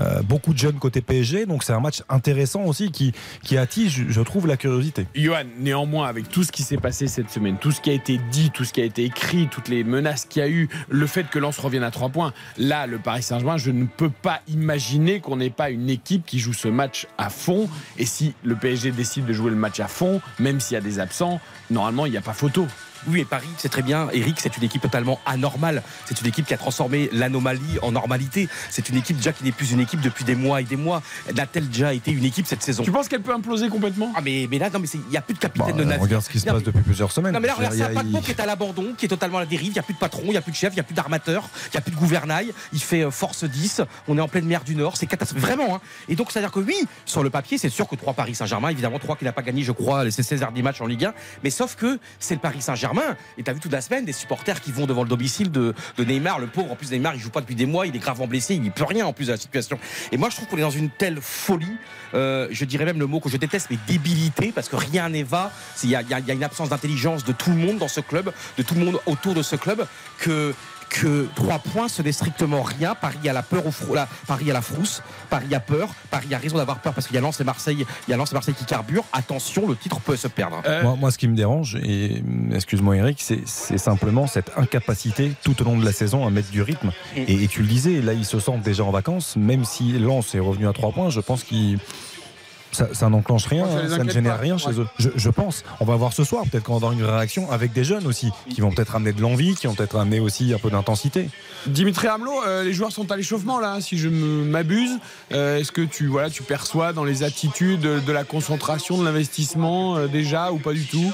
Euh, 0.00 0.22
beaucoup 0.22 0.52
de 0.52 0.58
jeunes 0.58 0.78
côté 0.78 1.00
PSG, 1.00 1.46
donc 1.46 1.62
c'est 1.64 1.72
un 1.72 1.80
match 1.80 2.02
intéressant 2.08 2.62
aussi 2.64 2.90
qui, 2.90 3.12
qui 3.42 3.58
attise, 3.58 3.90
je- 3.90 4.08
je 4.08 4.20
trouve, 4.20 4.46
la 4.46 4.56
curiosité. 4.56 5.06
Johan, 5.14 5.44
néanmoins, 5.58 6.06
avec 6.08 6.28
tout 6.28 6.42
ce 6.44 6.52
qui 6.52 6.62
s'est 6.62 6.76
passé 6.78 7.06
cette 7.08 7.30
semaine, 7.30 7.56
tout 7.58 7.72
ce 7.72 7.80
qui 7.80 7.90
a 7.90 7.92
été 7.92 8.18
dit, 8.30 8.50
tout 8.50 8.64
ce 8.64 8.72
qui 8.72 8.80
a 8.80 8.84
été 8.84 9.04
écrit, 9.04 9.48
toutes 9.50 9.68
les 9.68 9.84
menaces 9.84 10.24
qu'il 10.24 10.40
y 10.42 10.44
a 10.44 10.48
eu, 10.48 10.68
le 10.88 11.06
fait 11.06 11.28
que 11.28 11.38
Lens 11.38 11.58
revienne 11.58 11.82
à 11.82 11.90
3 11.90 12.08
points, 12.10 12.32
là, 12.58 12.86
le 12.86 12.98
Paris 12.98 13.22
Saint-Germain, 13.22 13.56
je 13.56 13.70
ne 13.70 13.84
peux 13.86 14.10
pas 14.10 14.40
imaginer 14.48 15.20
qu'on 15.20 15.36
n'ait 15.36 15.50
pas 15.50 15.70
une 15.70 15.90
équipe 15.90 16.24
qui 16.26 16.38
joue 16.38 16.52
ce 16.52 16.68
match 16.68 17.06
à 17.18 17.30
fond. 17.30 17.68
Et 17.98 18.06
si 18.06 18.34
le 18.44 18.54
PSG 18.56 18.90
décide 18.92 19.26
de 19.26 19.32
jouer 19.32 19.50
le 19.50 19.56
match 19.56 19.80
à 19.80 19.88
fond, 19.88 20.20
même 20.38 20.60
s'il 20.60 20.74
y 20.74 20.78
a 20.78 20.80
des 20.80 20.98
absents, 21.00 21.40
normalement, 21.70 22.06
il 22.06 22.12
n'y 22.12 22.18
a 22.18 22.22
pas 22.22 22.32
photo. 22.32 22.66
Oui, 23.08 23.20
et 23.20 23.24
Paris, 23.24 23.48
c'est 23.58 23.68
très 23.68 23.82
bien. 23.82 24.08
Eric, 24.12 24.36
c'est 24.40 24.56
une 24.56 24.64
équipe 24.64 24.82
totalement 24.82 25.20
anormale. 25.26 25.82
C'est 26.06 26.20
une 26.20 26.26
équipe 26.26 26.46
qui 26.46 26.54
a 26.54 26.58
transformé 26.58 27.08
l'anomalie 27.12 27.78
en 27.82 27.92
normalité. 27.92 28.48
C'est 28.70 28.88
une 28.88 28.96
équipe 28.96 29.16
déjà 29.16 29.32
qui 29.32 29.44
n'est 29.44 29.52
plus 29.52 29.72
une 29.72 29.80
équipe 29.80 30.00
depuis 30.00 30.24
des 30.24 30.34
mois 30.34 30.60
et 30.60 30.64
des 30.64 30.76
mois. 30.76 31.02
N'a-t-elle 31.34 31.68
déjà 31.68 31.92
été 31.94 32.10
une 32.10 32.24
équipe 32.24 32.46
cette 32.46 32.62
saison 32.62 32.82
Tu 32.82 32.90
penses 32.92 33.08
qu'elle 33.08 33.22
peut 33.22 33.32
imploser 33.34 33.68
complètement? 33.68 34.12
Ah, 34.16 34.20
mais, 34.22 34.48
mais 34.50 34.58
là, 34.58 34.70
non, 34.70 34.78
mais 34.80 34.88
il 34.88 35.00
n'y 35.10 35.16
a 35.16 35.22
plus 35.22 35.34
de 35.34 35.38
Bah, 35.40 35.48
capitaine 35.48 35.76
de 35.76 35.84
navire. 35.84 36.02
regarde 36.02 36.24
ce 36.24 36.30
qui 36.30 36.40
se 36.40 36.46
Non, 36.46 36.52
passe 36.54 36.62
mais- 36.62 36.66
depuis 36.66 36.82
plusieurs 36.82 37.12
semaines. 37.12 37.32
Non 37.32 37.40
mais 37.40 37.48
là 37.48 37.54
regarde, 37.54 37.74
Il 37.74 37.78
y 37.78 37.80
c'est 37.80 37.86
a- 37.86 37.90
un 37.90 37.94
paquebot 37.94 38.20
qui 38.20 38.30
est 38.30 38.40
à 38.40 38.46
l'abandon, 38.46 38.94
qui 38.96 39.06
est 39.06 39.08
totalement 39.08 39.38
à 39.38 39.40
la 39.40 39.46
dérive, 39.46 39.68
il 39.68 39.72
n'y 39.72 39.78
a 39.78 39.82
plus 39.82 39.94
de 39.94 39.98
patron, 39.98 40.22
il 40.26 40.30
n'y 40.30 40.36
a 40.36 40.40
plus 40.42 40.52
de 40.52 40.56
chef, 40.56 40.72
il 40.72 40.76
n'y 40.76 40.80
a 40.80 40.84
plus 40.84 40.94
d'armateur, 40.94 41.48
il 41.66 41.70
n'y 41.72 41.78
a 41.78 41.80
plus 41.80 41.92
de 41.92 41.96
gouvernail, 41.96 42.52
il 42.72 42.80
fait 42.80 43.02
euh, 43.02 43.10
force 43.10 43.44
10, 43.44 43.82
on 44.08 44.16
est 44.18 44.20
en 44.20 44.28
pleine 44.28 44.46
mer 44.46 44.62
du 44.64 44.74
Nord, 44.74 44.96
c'est 44.96 45.06
catastrophique, 45.06 45.46
vraiment. 45.46 45.76
hein. 45.76 45.80
Et 46.08 46.16
donc 46.16 46.30
c'est-à-dire 46.32 46.50
que 46.52 46.60
oui, 46.60 46.76
sur 47.04 47.22
le 47.22 47.30
papier, 47.30 47.58
c'est 47.58 47.68
sûr 47.68 47.86
que 47.88 47.96
3 47.96 48.14
Paris 48.14 48.34
Saint-Germain, 48.34 48.68
évidemment 48.70 48.98
3 48.98 49.16
qui 49.16 49.24
n'a 49.24 49.32
pas 49.32 49.42
gagné, 49.42 49.62
je 49.62 49.72
crois, 49.72 50.10
ses 50.10 50.22
16 50.22 50.40
derniers 50.40 50.62
matchs 50.62 50.80
en 50.80 50.86
Ligue 50.86 51.04
1, 51.06 51.14
mais 51.44 51.50
sauf 51.50 51.76
que 51.76 51.98
c'est 52.18 52.34
le 52.34 52.40
Paris 52.40 52.62
Saint-Germain, 52.62 52.95
et 53.38 53.42
tu 53.42 53.50
as 53.50 53.54
vu 53.54 53.60
toute 53.60 53.72
la 53.72 53.80
semaine 53.80 54.04
des 54.04 54.12
supporters 54.12 54.60
qui 54.60 54.72
vont 54.72 54.86
devant 54.86 55.02
le 55.02 55.08
domicile 55.08 55.50
de, 55.50 55.74
Neymar, 55.98 56.38
le 56.38 56.46
pauvre, 56.46 56.72
en 56.72 56.76
plus 56.76 56.90
Neymar 56.90 57.14
il 57.14 57.20
joue 57.20 57.30
pas 57.30 57.40
depuis 57.40 57.54
des 57.54 57.66
mois, 57.66 57.86
il 57.86 57.94
est 57.94 58.00
gravement 58.00 58.26
blessé, 58.26 58.54
il 58.54 58.62
n'y 58.62 58.70
peut 58.70 58.84
rien 58.84 59.06
en 59.06 59.12
plus 59.12 59.26
de 59.26 59.32
la 59.32 59.36
situation. 59.36 59.78
Et 60.12 60.16
moi 60.16 60.30
je 60.30 60.36
trouve 60.36 60.48
qu'on 60.48 60.58
est 60.58 60.62
dans 60.62 60.70
une 60.70 60.90
telle 60.90 61.18
folie, 61.20 61.76
euh, 62.14 62.48
je 62.50 62.64
dirais 62.64 62.84
même 62.84 62.98
le 62.98 63.06
mot 63.06 63.20
que 63.20 63.28
je 63.28 63.36
déteste, 63.36 63.68
mais 63.70 63.78
débilité, 63.86 64.52
parce 64.52 64.68
que 64.68 64.76
rien 64.76 65.08
n'est 65.08 65.22
va, 65.22 65.52
il 65.82 65.90
y 65.90 65.96
a 65.96 66.32
une 66.32 66.44
absence 66.44 66.68
d'intelligence 66.68 67.24
de 67.24 67.32
tout 67.32 67.50
le 67.50 67.56
monde 67.56 67.78
dans 67.78 67.88
ce 67.88 68.00
club, 68.00 68.32
de 68.56 68.62
tout 68.62 68.74
le 68.74 68.84
monde 68.84 69.00
autour 69.06 69.34
de 69.34 69.42
ce 69.42 69.56
club, 69.56 69.86
que 70.18 70.54
que 70.88 71.26
3 71.34 71.58
points 71.58 71.88
ce 71.88 72.02
n'est 72.02 72.12
strictement 72.12 72.62
rien. 72.62 72.94
Paris 72.94 73.28
a 73.28 73.32
la 73.32 73.42
peur 73.42 73.66
au 73.66 73.70
frou- 73.70 73.94
la- 73.94 74.08
Paris 74.26 74.50
a 74.50 74.54
la 74.54 74.62
frousse, 74.62 75.02
Paris 75.30 75.54
a 75.54 75.60
peur, 75.60 75.88
Paris 76.10 76.32
a 76.34 76.38
raison 76.38 76.56
d'avoir 76.56 76.78
peur 76.78 76.92
parce 76.94 77.06
qu'il 77.06 77.14
y 77.14 77.18
a 77.18 77.20
Lens 77.20 77.40
et 77.40 77.44
Marseille, 77.44 77.84
il 78.06 78.10
y 78.10 78.14
a 78.14 78.16
Lens 78.16 78.30
et 78.30 78.34
Marseille 78.34 78.54
qui 78.54 78.64
carburent. 78.64 79.04
Attention, 79.12 79.68
le 79.68 79.76
titre 79.76 80.00
peut 80.00 80.16
se 80.16 80.28
perdre. 80.28 80.62
Euh, 80.66 80.82
Moi, 80.82 80.96
moi, 80.96 81.10
ce 81.10 81.18
qui 81.18 81.28
me 81.28 81.36
dérange, 81.36 81.76
et 81.82 82.22
mm, 82.22 82.54
excuse-moi 82.54 82.96
Eric, 82.96 83.18
c'est 83.20 83.40
c'est 83.46 83.78
simplement 83.78 84.26
cette 84.26 84.52
incapacité 84.56 85.32
tout 85.44 85.60
au 85.60 85.64
long 85.64 85.76
de 85.78 85.84
la 85.84 85.92
saison 85.92 86.26
à 86.26 86.30
mettre 86.30 86.50
du 86.50 86.62
rythme. 86.62 86.92
Et, 87.16 87.44
et 87.44 87.48
tu 87.48 87.62
le 87.62 87.68
disais, 87.68 88.00
là, 88.00 88.12
ils 88.12 88.24
se 88.24 88.38
sentent 88.40 88.62
déjà 88.62 88.84
en 88.84 88.90
vacances, 88.90 89.36
même 89.36 89.64
si 89.64 89.92
Lens 89.98 90.34
est 90.34 90.40
revenu 90.40 90.66
à 90.68 90.72
3 90.72 90.92
points, 90.92 91.10
je 91.10 91.20
pense 91.20 91.42
qu'ils. 91.44 91.78
Ça, 92.72 92.88
ça 92.92 93.08
n'enclenche 93.08 93.46
rien, 93.46 93.66
ça 93.66 93.82
les 93.82 93.92
hein, 93.92 93.96
ça 93.96 94.04
ne 94.04 94.10
génère 94.10 94.34
pas. 94.36 94.42
rien 94.42 94.58
chez 94.58 94.72
eux. 94.78 94.86
Je, 94.98 95.08
je 95.14 95.30
pense. 95.30 95.64
On 95.80 95.84
va 95.84 95.96
voir 95.96 96.12
ce 96.12 96.24
soir, 96.24 96.44
peut-être 96.50 96.64
qu'on 96.64 96.72
va 96.72 96.76
avoir 96.88 96.92
une 96.92 97.04
réaction 97.04 97.50
avec 97.50 97.72
des 97.72 97.84
jeunes 97.84 98.06
aussi, 98.06 98.30
qui 98.50 98.60
vont 98.60 98.70
peut-être 98.70 98.96
amener 98.96 99.12
de 99.12 99.22
l'envie, 99.22 99.54
qui 99.54 99.66
vont 99.66 99.74
peut-être 99.74 99.96
amener 99.96 100.20
aussi 100.20 100.52
un 100.52 100.58
peu 100.58 100.68
d'intensité. 100.70 101.30
Dimitri 101.66 102.06
Hamelot, 102.08 102.42
euh, 102.46 102.64
les 102.64 102.72
joueurs 102.74 102.92
sont 102.92 103.10
à 103.10 103.16
l'échauffement 103.16 103.58
là, 103.60 103.80
si 103.80 103.96
je 103.96 104.08
m'abuse. 104.08 104.98
Euh, 105.32 105.58
Est-ce 105.58 105.72
que 105.72 105.82
tu, 105.82 106.06
voilà, 106.06 106.28
tu 106.28 106.42
perçois 106.42 106.92
dans 106.92 107.04
les 107.04 107.22
attitudes 107.22 107.80
de, 107.80 108.00
de 108.00 108.12
la 108.12 108.24
concentration, 108.24 108.98
de 108.98 109.04
l'investissement 109.04 109.96
euh, 109.96 110.06
déjà 110.06 110.52
ou 110.52 110.58
pas 110.58 110.72
du 110.72 110.84
tout? 110.86 111.12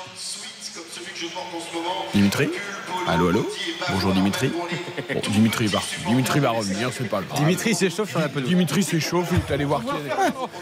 Dimitri? 2.15 2.49
Allô, 3.09 3.29
allô 3.29 3.47
Bonjour 3.91 4.13
Dimitri. 4.13 4.49
Bon, 5.13 5.21
Dimitri 5.33 5.67
va, 5.67 5.81
Dimitri 6.07 6.41
va 6.41 6.51
revenir, 6.51 6.91
c'est 6.97 7.09
pas 7.09 7.21
grave. 7.21 7.39
Dimitri 7.41 7.75
s'échauffe 7.75 8.11
sur 8.11 8.21
la 8.21 8.29
pelouse. 8.29 8.49
Dimitri 8.49 8.83
s'échauffe, 8.83 9.29
il 9.33 9.39
est 9.39 9.55
allé 9.55 9.65
voir 9.65 9.83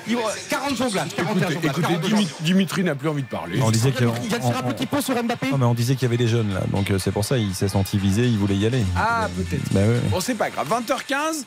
qui 0.06 0.14
va- 0.14 0.20
40 0.48 0.76
jonglages, 0.76 1.08
41 1.14 1.22
Écoutez, 1.24 1.54
jonglages, 1.54 1.64
écoutez, 1.64 1.82
42 1.94 2.08
Dimi- 2.08 2.28
Dimitri 2.40 2.84
n'a 2.84 2.94
plus 2.94 3.08
envie 3.08 3.22
de 3.22 3.28
parler. 3.28 3.60
On 3.62 3.70
disait 3.70 3.92
qu'il 3.92 4.06
y 4.06 4.10
avait- 4.10 4.18
Il 4.22 4.28
vient 4.28 4.38
de 4.38 4.42
faire 4.44 4.58
un 4.66 4.72
petit 4.72 4.86
pont 4.86 5.00
sur 5.00 5.22
Mbappé. 5.22 5.50
Non, 5.50 5.58
mais 5.58 5.66
on 5.66 5.74
disait 5.74 5.94
qu'il 5.94 6.02
y 6.02 6.06
avait 6.06 6.16
des 6.16 6.28
jeunes 6.28 6.54
là, 6.54 6.60
donc 6.72 6.90
euh, 6.90 6.98
c'est 6.98 7.12
pour 7.12 7.24
ça 7.24 7.36
il 7.36 7.54
s'est 7.54 7.68
senti 7.68 7.98
visé, 7.98 8.26
il 8.26 8.38
voulait 8.38 8.56
y 8.56 8.66
aller. 8.66 8.82
Ah, 8.96 9.28
peut-être. 9.36 9.62
Bah 9.72 9.80
ouais. 9.80 10.00
Bon, 10.10 10.20
c'est 10.20 10.34
pas 10.34 10.50
grave. 10.50 10.66
20h15, 10.68 11.44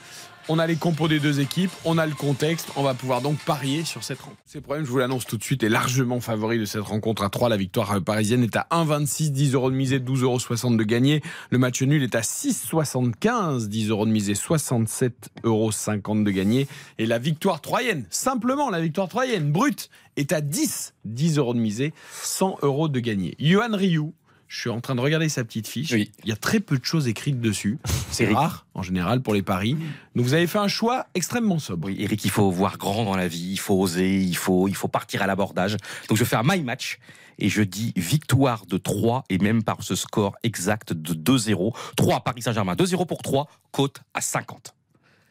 on 0.50 0.60
a 0.60 0.68
les 0.68 0.76
compos 0.76 1.08
des 1.08 1.20
deux 1.20 1.40
équipes, 1.40 1.72
on 1.86 1.98
a 1.98 2.06
le 2.06 2.14
contexte, 2.14 2.70
on 2.76 2.84
va 2.84 2.94
pouvoir 2.94 3.22
donc 3.22 3.38
parier 3.40 3.84
sur 3.84 4.04
cette 4.04 4.20
rencontre. 4.20 4.42
C'est 4.46 4.60
le 4.60 4.64
problème, 4.64 4.86
je 4.86 4.92
vous 4.92 4.98
l'annonce 4.98 5.26
tout 5.26 5.38
de 5.38 5.44
suite, 5.44 5.64
est 5.64 5.70
largement 5.70 6.20
favori 6.20 6.60
de 6.60 6.66
cette 6.66 6.82
rencontre 6.82 7.24
à 7.24 7.30
3. 7.30 7.50
La 7.50 7.58
victoire 7.58 8.02
parisienne 8.04 8.44
est 8.44 8.56
à 8.56 8.68
1,26, 8.72 9.32
10 9.32 9.54
euros 9.54 9.72
de 9.72 9.76
misée, 9.76 10.00
12,60 10.00 10.24
euros 10.24 10.78
de 10.78 10.84
gagné. 10.84 11.22
Le 11.50 11.58
match 11.58 11.82
nul 11.82 12.04
est 12.04 12.16
à 12.16 12.22
6,75, 12.22 13.68
10 13.68 13.90
euros 13.90 14.06
de 14.06 14.12
misée, 14.12 14.34
67,50 14.34 15.12
euros 15.44 15.72
de 15.72 16.32
gagné. 16.32 16.68
Et 16.98 17.06
la 17.06 17.20
victoire 17.20 17.62
troyenne, 17.62 18.06
simplement 18.10 18.70
la 18.70 18.82
victoire 18.82 19.08
troyenne, 19.08 19.52
brute, 19.52 19.90
est 20.18 20.32
à 20.32 20.42
10, 20.42 20.94
10 21.06 21.38
euros 21.38 21.54
de 21.54 21.60
misée, 21.60 21.94
100 22.22 22.58
euros 22.62 22.88
de 22.88 23.00
gagné. 23.00 23.36
Johan 23.40 23.76
Rioux, 23.76 24.14
je 24.54 24.60
suis 24.60 24.70
en 24.70 24.82
train 24.82 24.94
de 24.94 25.02
regarder 25.02 25.30
sa 25.30 25.44
petite 25.44 25.68
fiche. 25.68 25.92
Oui. 25.94 26.12
Il 26.24 26.30
y 26.30 26.32
a 26.32 26.36
très 26.36 26.60
peu 26.60 26.78
de 26.78 26.86
choses 26.86 27.08
écrites 27.08 27.42
dessus. 27.42 27.80
C'est 28.12 28.32
rare, 28.32 28.68
en 28.76 28.84
général, 28.84 29.20
pour 29.24 29.34
les 29.34 29.42
paris. 29.42 29.76
Donc 30.16 30.26
vous 30.26 30.36
avez 30.36 30.46
fait 30.46 30.60
un 30.60 30.68
choix 30.68 31.08
extrêmement 31.16 31.58
sobre. 31.58 31.88
Oui, 31.88 31.96
Eric, 31.98 32.24
il 32.24 32.30
faut 32.30 32.52
voir 32.52 32.78
grand 32.78 33.04
dans 33.04 33.16
la 33.16 33.28
vie, 33.28 33.54
il 33.54 33.60
faut 33.60 33.74
oser, 33.74 34.22
il 34.22 34.38
faut, 34.38 34.68
il 34.68 34.76
faut 34.76 34.88
partir 34.88 35.24
à 35.24 35.28
l'abordage. 35.28 35.76
Donc 36.08 36.18
je 36.18 36.24
vais 36.24 36.30
faire 36.30 36.44
my 36.44 36.62
match 36.62 37.00
et 37.40 37.50
je 37.50 37.64
dis 37.64 37.94
victoire 37.96 38.68
de 38.68 38.78
3 38.78 39.24
et 39.32 39.40
même 39.40 39.64
par 39.64 39.82
ce 39.82 39.96
score 39.96 40.36
exact 40.44 40.94
de 40.94 41.16
2-0. 41.16 41.76
3 41.98 42.20
Paris 42.20 42.44
Saint-Germain, 42.44 42.76
2-0 42.76 43.08
pour 43.08 43.24
3, 43.24 43.50
cote 43.72 44.02
à 44.14 44.22
50. 44.22 44.76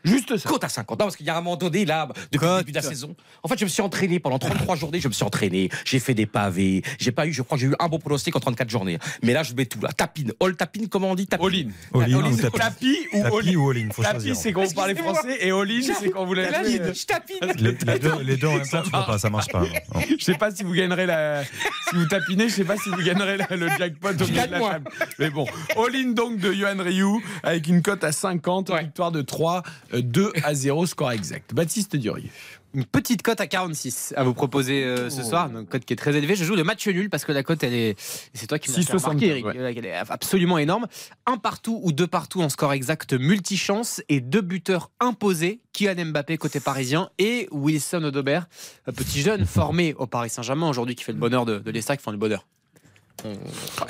Juste 0.05 0.37
ça. 0.37 0.49
Côte 0.49 0.65
à 0.65 0.69
50. 0.69 0.99
Non, 0.99 1.07
parce 1.07 1.17
qu'il 1.17 1.27
y 1.27 1.31
a 1.31 1.37
un 1.37 1.41
moment 1.41 1.57
donné, 1.57 1.85
là, 1.85 2.09
depuis 2.31 2.47
le 2.47 2.59
début 2.59 2.73
de 2.73 2.77
la 2.77 2.83
saison. 2.83 3.15
En 3.43 3.49
fait, 3.49 3.59
je 3.59 3.65
me 3.65 3.69
suis 3.71 3.83
entraîné 3.83 4.19
pendant 4.21 4.39
33 4.39 4.77
journées. 4.77 5.01
Je 5.01 5.09
me 5.09 5.13
suis 5.13 5.25
entraîné. 5.25 5.69
J'ai 5.85 5.99
fait 6.01 6.15
des 6.15 6.27
pavés. 6.27 6.83
J'ai 6.99 7.13
pas 7.13 7.27
eu, 7.27 7.33
je 7.33 7.43
crois, 7.43 7.57
que 7.57 7.63
j'ai 7.63 7.69
eu 7.69 7.75
un 7.79 7.89
bon 7.89 7.99
pronostic 7.99 8.35
en 8.37 8.41
34 8.41 8.69
journées. 8.71 8.99
Mais 9.23 9.33
là, 9.33 9.43
je 9.43 9.55
mets 9.55 9.67
tout 9.67 9.81
là. 9.81 9.91
Tapine. 9.93 10.33
All 10.41 10.57
tapine, 10.57 10.89
comment 10.89 11.11
on 11.11 11.15
dit? 11.15 11.27
Tapine. 11.27 11.73
All-in. 11.95 12.01
All-in 12.19 12.31
ou 12.33 12.37
c'est 12.37 12.43
tapis. 12.51 12.59
Tapis 12.59 12.99
ou 13.13 13.23
Tapis 13.23 13.37
all-in 13.37 13.57
ou 13.57 13.71
all-in, 13.71 13.89
faut 13.93 14.03
Tapis, 14.03 14.13
choisir. 14.15 14.37
c'est 14.37 14.53
quand 14.53 14.65
vous 14.65 14.75
parlez 14.75 14.95
français 14.95 15.39
et 15.41 15.51
all-in, 15.51 15.81
c'est 15.99 16.11
quand 16.11 16.25
vous 16.25 16.35
l'avez. 16.35 16.93
Je 16.95 17.07
tapine. 17.07 17.37
Les, 17.59 17.73
deux, 17.99 18.23
les 18.23 18.37
deux 18.37 18.47
en 18.49 18.57
même 18.57 18.69
temps, 18.69 18.83
tu 18.83 18.91
peux 18.91 19.05
pas, 19.07 19.19
ça 19.19 19.31
marche 19.31 19.49
pas. 19.49 19.61
Non. 19.61 20.01
Je 20.19 20.25
sais 20.25 20.35
pas 20.35 20.51
si 20.51 20.63
vous 20.63 20.73
gagnerez 20.73 21.07
la. 21.07 21.45
Si 21.45 21.95
vous 21.97 22.07
tapinez, 22.07 22.49
je 22.49 22.55
sais 22.55 22.65
pas 22.65 22.77
si 22.77 22.89
vous 22.89 23.03
gagnerez 23.03 23.37
la- 23.37 23.47
le 23.57 23.69
jackpot 23.69 24.09
au 24.11 24.13
de 24.15 24.37
la 24.37 24.47
table. 24.49 24.91
Mais 25.19 25.31
bon, 25.31 25.47
all-in 25.77 26.11
donc 26.13 26.39
de 26.39 26.53
Johan 26.53 26.77
Ryu 26.79 27.23
avec 27.43 27.67
une 27.69 27.83
cote 27.83 28.03
à 28.05 28.13
50, 28.13 28.71
victoire 28.79 29.13
de 29.13 29.21
3, 29.23 29.63
euh, 29.92 29.92
2 30.01 30.33
à 30.45 30.55
0, 30.55 30.87
score 30.87 31.13
exact. 31.13 31.55
Baptiste 31.55 31.97
Durieux. 31.97 32.31
Une 32.75 32.87
petite 32.87 33.21
cote 33.21 33.39
à 33.39 33.47
46 33.47 34.15
à 34.17 34.25
vous 34.25 34.33
proposer 34.33 34.83
euh, 34.85 35.11
ce 35.11 35.23
soir, 35.23 35.51
une 35.55 35.67
cote 35.67 35.85
qui 35.85 35.93
est 35.93 35.97
très 35.97 36.17
élevée. 36.17 36.35
Je 36.37 36.45
joue 36.45 36.55
le 36.55 36.65
match 36.65 36.87
nul 36.89 37.11
parce 37.11 37.27
que 37.27 37.33
la 37.33 37.43
cote, 37.43 37.63
elle 37.63 37.75
est. 37.75 37.97
C'est 38.33 38.47
toi 38.47 38.59
qui 38.59 38.73
fait 38.73 38.81
6,75, 38.81 39.03
remarquer, 39.03 39.27
Eric. 39.27 39.45
ouais. 39.45 39.59
Euh, 39.59 39.73
Elle 39.77 39.85
est 39.85 39.93
absolument 39.93 40.57
énorme. 40.57 40.87
Un 41.27 41.37
partout 41.37 41.81
ou 41.83 41.93
deux 41.93 42.07
partout 42.07 42.41
en 42.41 42.49
score 42.49 42.73
exact 42.73 43.13
multichance 43.13 44.01
et 44.09 44.21
deux 44.21 44.41
buteurs 44.41 44.91
imposés. 45.01 45.61
Kylian 45.75 46.07
Mbappé 46.07 46.39
côté 46.39 46.61
parisien 46.61 47.11
et 47.19 47.47
Wilson 47.51 48.05
Odobert, 48.05 48.47
un 48.87 48.93
petit 48.93 49.21
jeune 49.21 49.45
formé 49.45 49.93
au 49.99 50.07
Paris 50.07 50.31
Saint-Germain 50.31 50.69
aujourd'hui 50.71 50.95
qui 50.95 51.05
fait 51.05 51.13
le 51.13 51.19
bonheur 51.19 51.45
de, 51.45 51.59
de 51.59 51.71
l'Estac, 51.71 52.01
enfin 52.01 52.13
le 52.13 52.19
bonheur. 52.19 52.47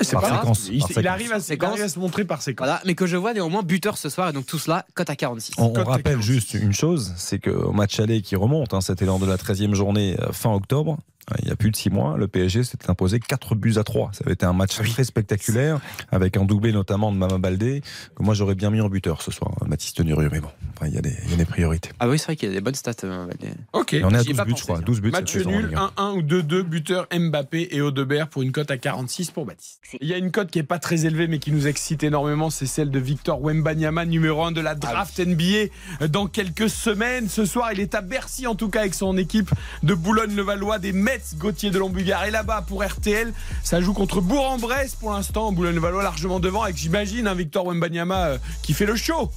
C'est 0.01 0.11
Par 0.13 0.21
pas 0.21 0.29
grave. 0.29 0.39
séquence, 0.41 0.67
Il, 0.71 1.07
arrive 1.07 1.31
à, 1.33 1.39
se- 1.39 1.53
il 1.53 1.63
arrive 1.65 1.81
à 1.81 1.89
se 1.89 1.99
montrer 1.99 2.25
par 2.25 2.41
séquence. 2.41 2.65
Voilà, 2.67 2.81
mais 2.85 2.95
que 2.95 3.05
je 3.07 3.17
vois 3.17 3.33
néanmoins 3.33 3.63
buteur 3.63 3.97
ce 3.97 4.09
soir 4.09 4.29
et 4.29 4.33
donc 4.33 4.45
tout 4.45 4.59
cela 4.59 4.85
cote 4.93 5.09
à 5.09 5.15
46. 5.15 5.53
On, 5.57 5.65
on 5.65 5.73
rappelle 5.83 6.03
46. 6.17 6.21
juste 6.25 6.53
une 6.53 6.73
chose, 6.73 7.13
c'est 7.17 7.39
qu'au 7.39 7.71
match 7.71 7.99
aller 7.99 8.21
qui 8.21 8.35
remonte, 8.35 8.73
hein, 8.73 8.81
c'était 8.81 9.05
lors 9.05 9.19
de 9.19 9.25
la 9.25 9.37
13e 9.37 9.73
journée 9.73 10.15
euh, 10.21 10.31
fin 10.31 10.51
octobre, 10.53 10.97
il 11.41 11.47
y 11.47 11.51
a 11.51 11.55
plus 11.55 11.71
de 11.71 11.75
6 11.75 11.89
mois, 11.89 12.17
le 12.17 12.27
PSG 12.27 12.63
s'était 12.63 12.89
imposé 12.89 13.19
4 13.19 13.55
buts 13.55 13.73
à 13.77 13.83
3. 13.83 14.11
Ça 14.13 14.21
avait 14.25 14.33
été 14.33 14.45
un 14.45 14.53
match 14.53 14.75
très 14.77 15.03
spectaculaire, 15.03 15.79
avec 16.11 16.37
un 16.37 16.45
doublé 16.45 16.71
notamment 16.71 17.11
de 17.11 17.17
Mama 17.17 17.37
Baldé, 17.37 17.81
que 18.15 18.23
moi 18.23 18.33
j'aurais 18.33 18.55
bien 18.55 18.69
mis 18.69 18.81
en 18.81 18.89
buteur 18.89 19.21
ce 19.21 19.31
soir, 19.31 19.51
hein, 19.61 19.65
Baptiste 19.67 19.99
Nurieux, 20.01 20.29
mais 20.31 20.39
bon, 20.39 20.49
enfin, 20.75 20.87
il 20.87 20.93
y, 20.93 20.97
a 20.97 21.01
des- 21.01 21.15
il 21.25 21.31
y 21.31 21.33
a 21.33 21.37
des 21.37 21.45
priorités. 21.45 21.89
Ah 21.99 22.07
oui, 22.09 22.17
c'est 22.19 22.25
vrai 22.25 22.35
qu'il 22.35 22.49
y 22.49 22.51
a 22.51 22.55
des 22.55 22.61
bonnes 22.61 22.75
stats. 22.75 22.91
euh, 23.03 23.27
les- 23.41 23.49
Ok. 23.73 23.93
Et 23.93 24.03
on 24.03 24.09
est 24.11 24.17
à 24.17 24.21
J'y 24.23 24.29
ai 24.29 24.33
12 24.33 24.37
pas 24.37 24.45
buts, 24.45 24.51
pensé, 24.51 24.61
je 24.61 24.65
crois. 24.65 24.77
tiens. 24.77 24.85
12 24.85 25.01
buts 25.01 25.11
Match 25.11 25.35
nul, 25.35 25.65
Ligue 25.67 25.75
1. 25.75 25.91
1-1 25.97 26.13
ou 26.13 26.21
2-2, 26.21 26.63
buteur 26.63 27.07
Mbappé 27.13 27.69
et 27.71 27.81
Odebert 27.81 28.27
pour 28.29 28.41
une 28.43 28.51
cote 28.51 28.71
à 28.71 28.77
46 28.77 29.31
pour 29.31 29.45
Baptiste. 29.45 29.79
Il 30.01 30.07
y 30.07 30.13
a 30.13 30.17
une 30.17 30.31
cote 30.31 30.51
qui 30.51 30.59
est 30.59 30.63
pas 30.63 30.79
très 30.79 31.05
élevée 31.05 31.27
mais 31.27 31.39
qui 31.39 31.51
nous 31.51 31.67
excite 31.67 32.03
énormément, 32.03 32.49
c'est 32.49 32.65
celle 32.65 32.91
de 32.91 32.99
Victor 32.99 33.41
Wembanyama, 33.41 34.05
numéro 34.05 34.43
1 34.43 34.51
de 34.51 34.61
la 34.61 34.75
draft 34.75 35.19
NBA 35.19 36.07
dans 36.07 36.27
quelques 36.27 36.69
semaines. 36.69 37.29
Ce 37.29 37.45
soir, 37.45 37.71
il 37.73 37.79
est 37.79 37.95
à 37.95 38.01
Bercy 38.01 38.47
en 38.47 38.55
tout 38.55 38.69
cas 38.69 38.81
avec 38.81 38.93
son 38.93 39.17
équipe 39.17 39.49
de 39.83 39.93
Boulogne-le-Valois, 39.93 40.79
des 40.79 40.91
Mets, 40.93 41.21
Gauthier 41.35 41.71
de 41.71 41.79
Lombugard. 41.79 42.25
Et 42.25 42.31
là-bas 42.31 42.63
pour 42.67 42.83
RTL, 42.83 43.33
ça 43.63 43.81
joue 43.81 43.93
contre 43.93 44.21
Bourg-en-Bresse 44.21 44.95
pour 44.95 45.11
l'instant. 45.13 45.51
Boulogne-le-Valois 45.51 46.03
largement 46.03 46.39
devant 46.39 46.63
avec, 46.63 46.77
j'imagine, 46.77 47.27
un 47.27 47.35
Victor 47.35 47.65
Wembanyama 47.65 48.25
euh, 48.25 48.37
qui 48.61 48.73
fait 48.73 48.85
le 48.85 48.95
show. 48.95 49.29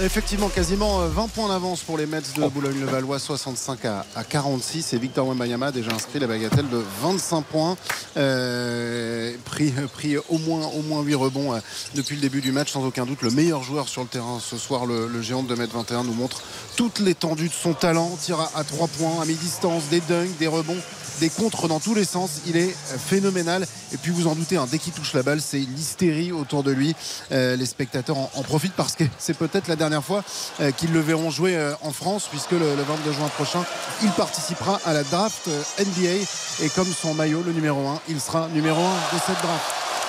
Effectivement, 0.00 0.48
quasiment 0.48 1.02
euh, 1.02 1.08
20 1.08 1.28
points 1.28 1.48
d'avance 1.48 1.82
pour 1.82 1.98
les 1.98 2.06
Mets 2.06 2.22
de 2.34 2.48
Boulogne-le-Valois, 2.48 3.18
65 3.18 3.84
à, 3.84 4.06
à 4.16 4.24
46. 4.24 4.94
Et 4.94 4.98
Victor 4.98 5.28
Wembanyama 5.28 5.66
a 5.66 5.70
déjà 5.70 5.90
inscrit 5.92 6.18
la 6.18 6.26
bagatelle 6.26 6.66
de 6.70 6.82
25 7.02 7.42
points, 7.44 7.76
euh, 8.16 9.34
pris, 9.44 9.70
pris 9.92 10.16
au, 10.16 10.38
moins, 10.38 10.66
au 10.68 10.80
moins 10.80 11.02
8 11.02 11.14
rebonds 11.14 11.52
euh, 11.52 11.58
depuis 11.94 12.14
le 12.16 12.22
début 12.22 12.40
du 12.40 12.52
match, 12.52 12.72
sans 12.72 12.82
aucun 12.86 13.04
doute. 13.04 13.20
Le 13.20 13.30
meilleur 13.32 13.62
joueur 13.62 13.86
sur 13.86 14.00
le 14.00 14.08
terrain 14.08 14.38
ce 14.40 14.56
soir, 14.56 14.86
le, 14.86 15.08
le 15.08 15.20
géant 15.20 15.42
de 15.42 15.54
2m21, 15.54 16.06
nous 16.06 16.14
montre 16.14 16.40
toute 16.76 16.98
l'étendue 16.98 17.48
de 17.48 17.54
son 17.54 17.74
talent. 17.74 18.16
Tire 18.18 18.40
à, 18.40 18.50
à 18.60 18.64
3 18.64 18.88
points, 18.88 19.20
à 19.20 19.26
mi-distance, 19.26 19.84
des 19.90 20.00
dunks, 20.00 20.38
des 20.38 20.46
rebonds, 20.46 20.80
des 21.22 21.30
dans 21.68 21.78
tous 21.78 21.94
les 21.94 22.04
sens. 22.04 22.40
Il 22.46 22.56
est 22.56 22.70
euh, 22.70 22.98
phénoménal. 22.98 23.66
Et 23.92 23.96
puis 23.96 24.10
vous 24.10 24.26
en 24.26 24.34
doutez, 24.34 24.56
hein, 24.56 24.66
dès 24.70 24.78
qu'il 24.78 24.92
touche 24.92 25.12
la 25.12 25.22
balle, 25.22 25.40
c'est 25.40 25.58
l'hystérie 25.58 26.32
autour 26.32 26.64
de 26.64 26.72
lui. 26.72 26.96
Euh, 27.30 27.54
les 27.54 27.66
spectateurs 27.66 28.18
en, 28.18 28.30
en 28.34 28.42
profitent 28.42 28.74
parce 28.74 28.96
que 28.96 29.04
c'est 29.18 29.36
peut-être 29.36 29.68
la 29.68 29.76
dernière 29.76 30.02
fois 30.02 30.24
euh, 30.60 30.72
qu'ils 30.72 30.92
le 30.92 31.00
verront 31.00 31.30
jouer 31.30 31.56
en 31.82 31.92
France, 31.92 32.26
puisque 32.28 32.52
le, 32.52 32.74
le 32.74 32.82
22 32.82 33.12
juin 33.12 33.28
prochain, 33.28 33.64
il 34.02 34.10
participera 34.10 34.80
à 34.84 34.92
la 34.92 35.04
draft 35.04 35.48
NBA. 35.78 36.24
Et 36.62 36.68
comme 36.74 36.92
son 36.92 37.14
maillot, 37.14 37.42
le 37.46 37.52
numéro 37.52 37.86
1, 37.86 38.00
il 38.08 38.20
sera 38.20 38.48
numéro 38.48 38.80
1 38.80 38.88
de 39.14 39.20
cette 39.24 39.42
draft. 39.42 39.64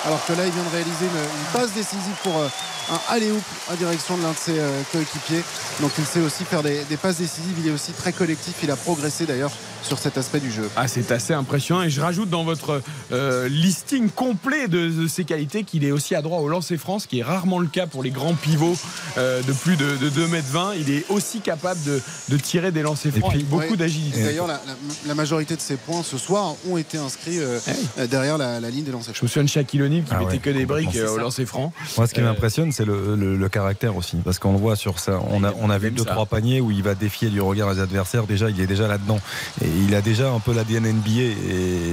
Alors 0.06 0.26
que 0.26 0.34
là, 0.34 0.46
il 0.46 0.52
vient 0.52 0.64
de 0.64 0.70
réaliser 0.70 1.06
une, 1.06 1.54
passe 1.54 1.74
décisive 1.74 2.16
pour 2.24 2.34
un 2.36 3.00
alley-oop 3.10 3.44
en 3.72 3.76
direction 3.76 4.18
de 4.18 4.24
l'un 4.24 4.32
de 4.32 4.38
ses 4.38 4.60
coéquipiers. 4.92 5.44
Donc 5.80 5.92
il 5.98 6.06
sait 6.06 6.20
aussi 6.20 6.44
faire 6.44 6.64
des 6.64 6.98
passes 7.02 7.18
décisives. 7.18 7.56
Il 7.60 7.68
est 7.68 7.72
aussi 7.72 7.94
très 7.94 8.12
collectif. 8.12 8.56
Il 8.64 8.72
a 8.72 8.76
progressé 8.76 9.26
d'ailleurs 9.26 9.52
sur 9.84 10.00
cet 10.00 10.18
aspect 10.18 10.40
du 10.40 10.52
jeu. 10.52 10.70
Ah, 10.76 10.88
c'est 10.88 11.12
assez 11.12 11.34
impressionnant. 11.34 11.84
Et 11.84 11.90
je 11.90 12.00
rajoute 12.02 12.30
dans 12.30 12.44
votre 12.44 12.82
euh, 13.12 13.48
listing 13.50 14.10
complet 14.10 14.68
de, 14.68 14.88
de 14.90 15.08
ses 15.08 15.24
qualités 15.26 15.64
qu'il 15.64 15.84
est 15.84 15.92
aussi 15.92 16.16
à 16.16 16.22
droit 16.22 16.40
au 16.40 16.48
lancer 16.48 16.78
France, 16.78 17.06
qui 17.06 17.20
est 17.20 17.24
rarement 17.24 17.60
le 17.60 17.68
cas 17.68 17.86
pour 17.88 18.02
les 18.04 18.12
grands 18.12 18.34
pivots 18.34 18.76
euh, 19.18 19.42
de 19.44 19.52
plus 19.54 19.76
de, 19.76 19.98
de 19.98 20.10
2m20. 20.10 20.74
Il 20.80 20.90
est 20.92 21.06
aussi 21.10 21.42
capable 21.42 21.82
de, 21.84 22.02
de 22.30 22.38
tirer 22.38 22.72
des 22.72 22.82
lancers 22.82 23.12
francs 23.12 23.30
puis- 23.32 23.40
avec 23.40 23.50
beaucoup 23.50 23.64
Ouais. 23.72 23.78
d'agilité. 23.78 24.24
D'ailleurs, 24.24 24.48
la, 24.48 24.54
la- 24.66 24.76
la 25.08 25.16
majorité 25.16 25.56
de 25.56 25.62
ses 25.62 25.76
points 25.76 26.04
ce 26.04 26.18
soir 26.18 26.56
ont 26.70 26.78
été 26.78 26.98
inscrits 26.98 27.40
euh, 27.40 27.60
euh, 28.00 28.08
derrière 28.08 28.38
la, 28.38 28.60
la 28.60 28.70
ligne 28.70 28.84
des 28.84 28.92
lancers. 28.92 29.14
Je 29.16 29.24
me 29.24 29.28
souviens 29.28 29.44
de 29.44 29.50
Shaquille 29.50 29.82
O'Neal 29.84 30.04
qui 30.04 30.12
Ah 30.12 30.20
mettait 30.20 30.32
ouais, 30.32 30.38
que 30.40 30.50
des 30.50 30.66
briques 30.66 30.96
euh, 30.96 31.10
au 31.14 31.18
lancer 31.18 31.46
franc. 31.46 31.74
Moi, 31.98 32.08
ce 32.08 32.14
qui 32.14 32.22
Euh, 32.22 32.24
m'impressionne, 32.24 32.72
c'est 32.72 32.86
le, 32.86 33.16
le- 33.16 33.36
le 33.38 33.50
caractère 33.50 33.96
aussi. 33.98 34.18
Parce 34.24 34.40
qu'on 34.40 34.54
le 34.54 34.60
voit 34.60 34.76
sur 34.76 35.00
ça. 35.00 35.20
On 35.30 35.44
a, 35.44 35.54
on 35.62 35.70
a 35.70 35.78
vu 35.78 35.92
deux, 35.92 36.04
ça. 36.04 36.12
trois 36.12 36.26
paniers 36.26 36.62
où 36.62 36.72
il 36.72 36.84
va 36.84 36.96
défier 36.96 37.30
du 37.30 37.42
regard 37.42 37.74
des 37.76 37.82
adversaires. 37.82 38.26
Déjà, 38.28 38.50
il 38.50 38.60
est 38.62 38.68
déjà 38.68 38.88
là-dedans. 38.88 39.20
Et 39.64 39.68
il 39.76 39.94
a 39.96 40.02
déjà 40.02 40.30
un 40.32 40.40
peu 40.40 40.54
l'ADN 40.54 40.86
NBA. 40.86 41.10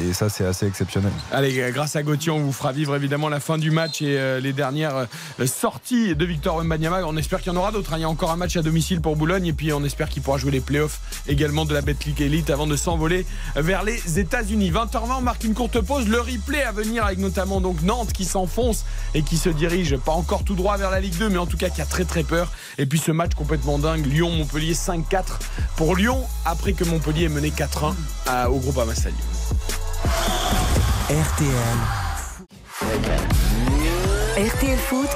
Et 0.09 0.13
ça, 0.13 0.29
c'est 0.29 0.45
assez 0.45 0.67
exceptionnel. 0.67 1.13
Allez, 1.33 1.71
grâce 1.73 1.97
à 1.97 2.03
Gauthier, 2.03 2.31
on 2.33 2.41
vous 2.41 2.53
fera 2.53 2.73
vivre 2.73 2.95
évidemment 2.97 3.29
la 3.29 3.41
fin 3.41 3.59
du 3.59 3.71
match 3.71 4.03
et 4.03 4.19
euh, 4.19 4.41
les 4.41 4.53
dernières 4.53 5.07
euh, 5.41 5.47
sorties 5.47 6.15
de 6.15 6.25
Victor 6.25 6.57
Wembanyama. 6.57 7.03
On 7.07 7.17
espère 7.17 7.41
qu'il 7.41 7.53
y 7.53 7.57
en 7.57 7.59
aura 7.59 7.73
d'autres. 7.73 7.93
hein. 7.93 7.99
Il 7.99 8.03
y 8.03 8.05
a 8.05 8.09
encore 8.09 8.31
un 8.31 8.37
match 8.37 8.57
à 8.57 8.63
domicile 8.63 9.01
pour 9.01 9.17
Boulogne 9.17 9.47
et 9.47 9.53
puis 9.53 9.73
on 9.73 9.85
espère 9.85 10.09
qu'il 10.09 10.23
pourra 10.23 10.39
jouer 10.39 10.51
les 10.51 10.61
playoffs 10.61 11.01
également 11.29 11.65
de 11.65 11.75
la 11.75 11.81
Betclic 11.81 12.21
Elite 12.21 12.51
avant 12.51 12.67
de 12.67 12.77
s'envoler 12.77 13.27
vers 13.57 13.83
les 13.85 14.19
États-Unis. 14.19 14.71
20h20, 14.71 15.19
on 15.19 15.23
marque 15.23 15.45
une 15.45 15.55
courte 15.55 15.81
pause. 15.81 16.09
Le 16.09 16.21
replay 16.21 16.63
à 16.63 16.73
venir 16.73 17.05
avec 17.05 17.19
notamment 17.19 17.61
donc 17.61 17.83
Nantes 17.83 18.13
qui 18.13 18.25
s'enfonce 18.25 18.85
et 19.15 19.23
qui 19.23 19.37
se 19.37 19.49
dirige 19.49 19.97
pas 19.97 20.13
encore 20.13 20.45
tout 20.45 20.55
droit 20.55 20.77
vers 20.77 20.91
la 20.91 21.01
Ligue 21.01 21.17
2, 21.19 21.29
mais 21.31 21.39
en 21.39 21.47
tout 21.47 21.57
cas 21.57 21.69
qui 21.71 21.81
a 21.81 21.87
très 21.87 22.05
très 22.05 22.23
peur. 22.23 22.51
Et 22.79 22.87
puis 22.87 22.99
ce 22.99 23.13
match 23.13 23.35
complètement 23.35 23.79
dingue, 23.79 24.07
Lyon-Montpellier 24.07 24.75
5-4 24.75 25.25
pour 25.77 25.97
Lyon 25.97 26.21
après 26.45 26.73
que 26.73 26.85
Montpellier 26.85 27.25
ait 27.25 27.29
mené 27.29 27.51
4-1 27.73 27.95
à- 28.27 28.51
au 28.51 28.59
Groupama 28.59 28.95
Stadium. 28.95 29.21
RTL, 31.09 31.79
RTL 34.37 34.79
Foot, 34.79 35.09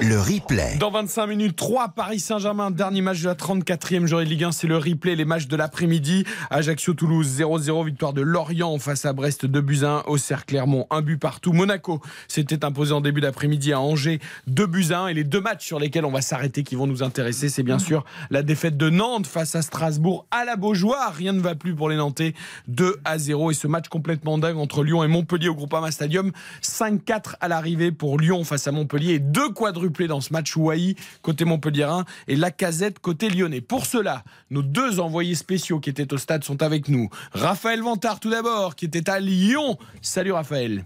le 0.00 0.18
replay. 0.18 0.76
Dans 0.78 0.90
25 0.90 1.26
minutes, 1.26 1.56
3 1.56 1.88
Paris 1.88 2.20
Saint-Germain, 2.20 2.70
dernier 2.70 3.02
match 3.02 3.20
de 3.20 3.26
la 3.26 3.34
34e 3.34 4.06
journée 4.06 4.24
de 4.24 4.30
Ligue 4.30 4.44
1, 4.44 4.52
c'est 4.52 4.66
le 4.66 4.76
replay, 4.76 5.16
les 5.16 5.24
matchs 5.24 5.46
de 5.46 5.56
l'après-midi. 5.56 6.24
Ajaccio-Toulouse 6.50 7.40
0-0, 7.40 7.86
victoire 7.86 8.12
de 8.12 8.22
Lorient 8.22 8.78
face 8.78 9.04
à 9.04 9.12
Brest 9.12 9.46
2 9.46 9.60
buts 9.60 9.80
à 9.82 9.88
1, 9.88 10.02
Auxerre 10.06 10.46
Clermont 10.46 10.86
1 10.90 11.02
but 11.02 11.18
partout. 11.18 11.52
Monaco 11.52 12.00
s'était 12.28 12.64
imposé 12.64 12.92
en 12.92 13.00
début 13.00 13.20
d'après-midi 13.20 13.72
à 13.72 13.80
Angers 13.80 14.20
2 14.46 14.66
buts 14.66 14.86
à 14.92 15.00
1 15.00 15.08
et 15.08 15.14
les 15.14 15.24
deux 15.24 15.40
matchs 15.40 15.66
sur 15.66 15.78
lesquels 15.78 16.04
on 16.04 16.10
va 16.10 16.22
s'arrêter 16.22 16.62
qui 16.62 16.74
vont 16.74 16.86
nous 16.86 17.02
intéresser, 17.02 17.48
c'est 17.48 17.62
bien 17.62 17.78
sûr 17.78 18.04
la 18.30 18.42
défaite 18.42 18.76
de 18.76 18.90
Nantes 18.90 19.26
face 19.26 19.54
à 19.54 19.62
Strasbourg 19.62 20.26
à 20.30 20.44
la 20.44 20.56
Beaujoire. 20.56 21.14
Rien 21.14 21.32
ne 21.32 21.40
va 21.40 21.54
plus 21.54 21.74
pour 21.74 21.88
les 21.88 21.96
Nantais 21.96 22.34
2 22.68 23.00
à 23.04 23.18
0 23.18 23.50
et 23.50 23.54
ce 23.54 23.66
match 23.66 23.88
complètement 23.88 24.38
dingue 24.38 24.58
entre 24.58 24.84
Lyon 24.84 25.04
et 25.04 25.08
Montpellier 25.08 25.48
au 25.48 25.54
Groupama 25.54 25.90
Stadium 25.90 26.32
5-4 26.62 27.34
à 27.40 27.48
l'arrivée 27.48 27.92
pour 27.92 28.18
Lyon 28.18 28.44
face 28.44 28.66
à 28.66 28.72
Montpellier 28.72 29.14
et 29.14 29.18
deux 29.18 29.50
dans 30.08 30.20
ce 30.20 30.32
match 30.32 30.56
Ouahi 30.56 30.96
côté 31.22 31.44
Montpellierin 31.44 32.04
et 32.28 32.36
Lacazette 32.36 32.98
côté 32.98 33.28
lyonnais. 33.28 33.60
Pour 33.60 33.86
cela, 33.86 34.24
nos 34.50 34.62
deux 34.62 35.00
envoyés 35.00 35.34
spéciaux 35.34 35.80
qui 35.80 35.90
étaient 35.90 36.12
au 36.12 36.18
stade 36.18 36.44
sont 36.44 36.62
avec 36.62 36.88
nous. 36.88 37.08
Raphaël 37.32 37.82
Vantard 37.82 38.20
tout 38.20 38.30
d'abord 38.30 38.74
qui 38.74 38.86
était 38.86 39.08
à 39.10 39.20
Lyon. 39.20 39.78
Salut 40.00 40.32
Raphaël. 40.32 40.84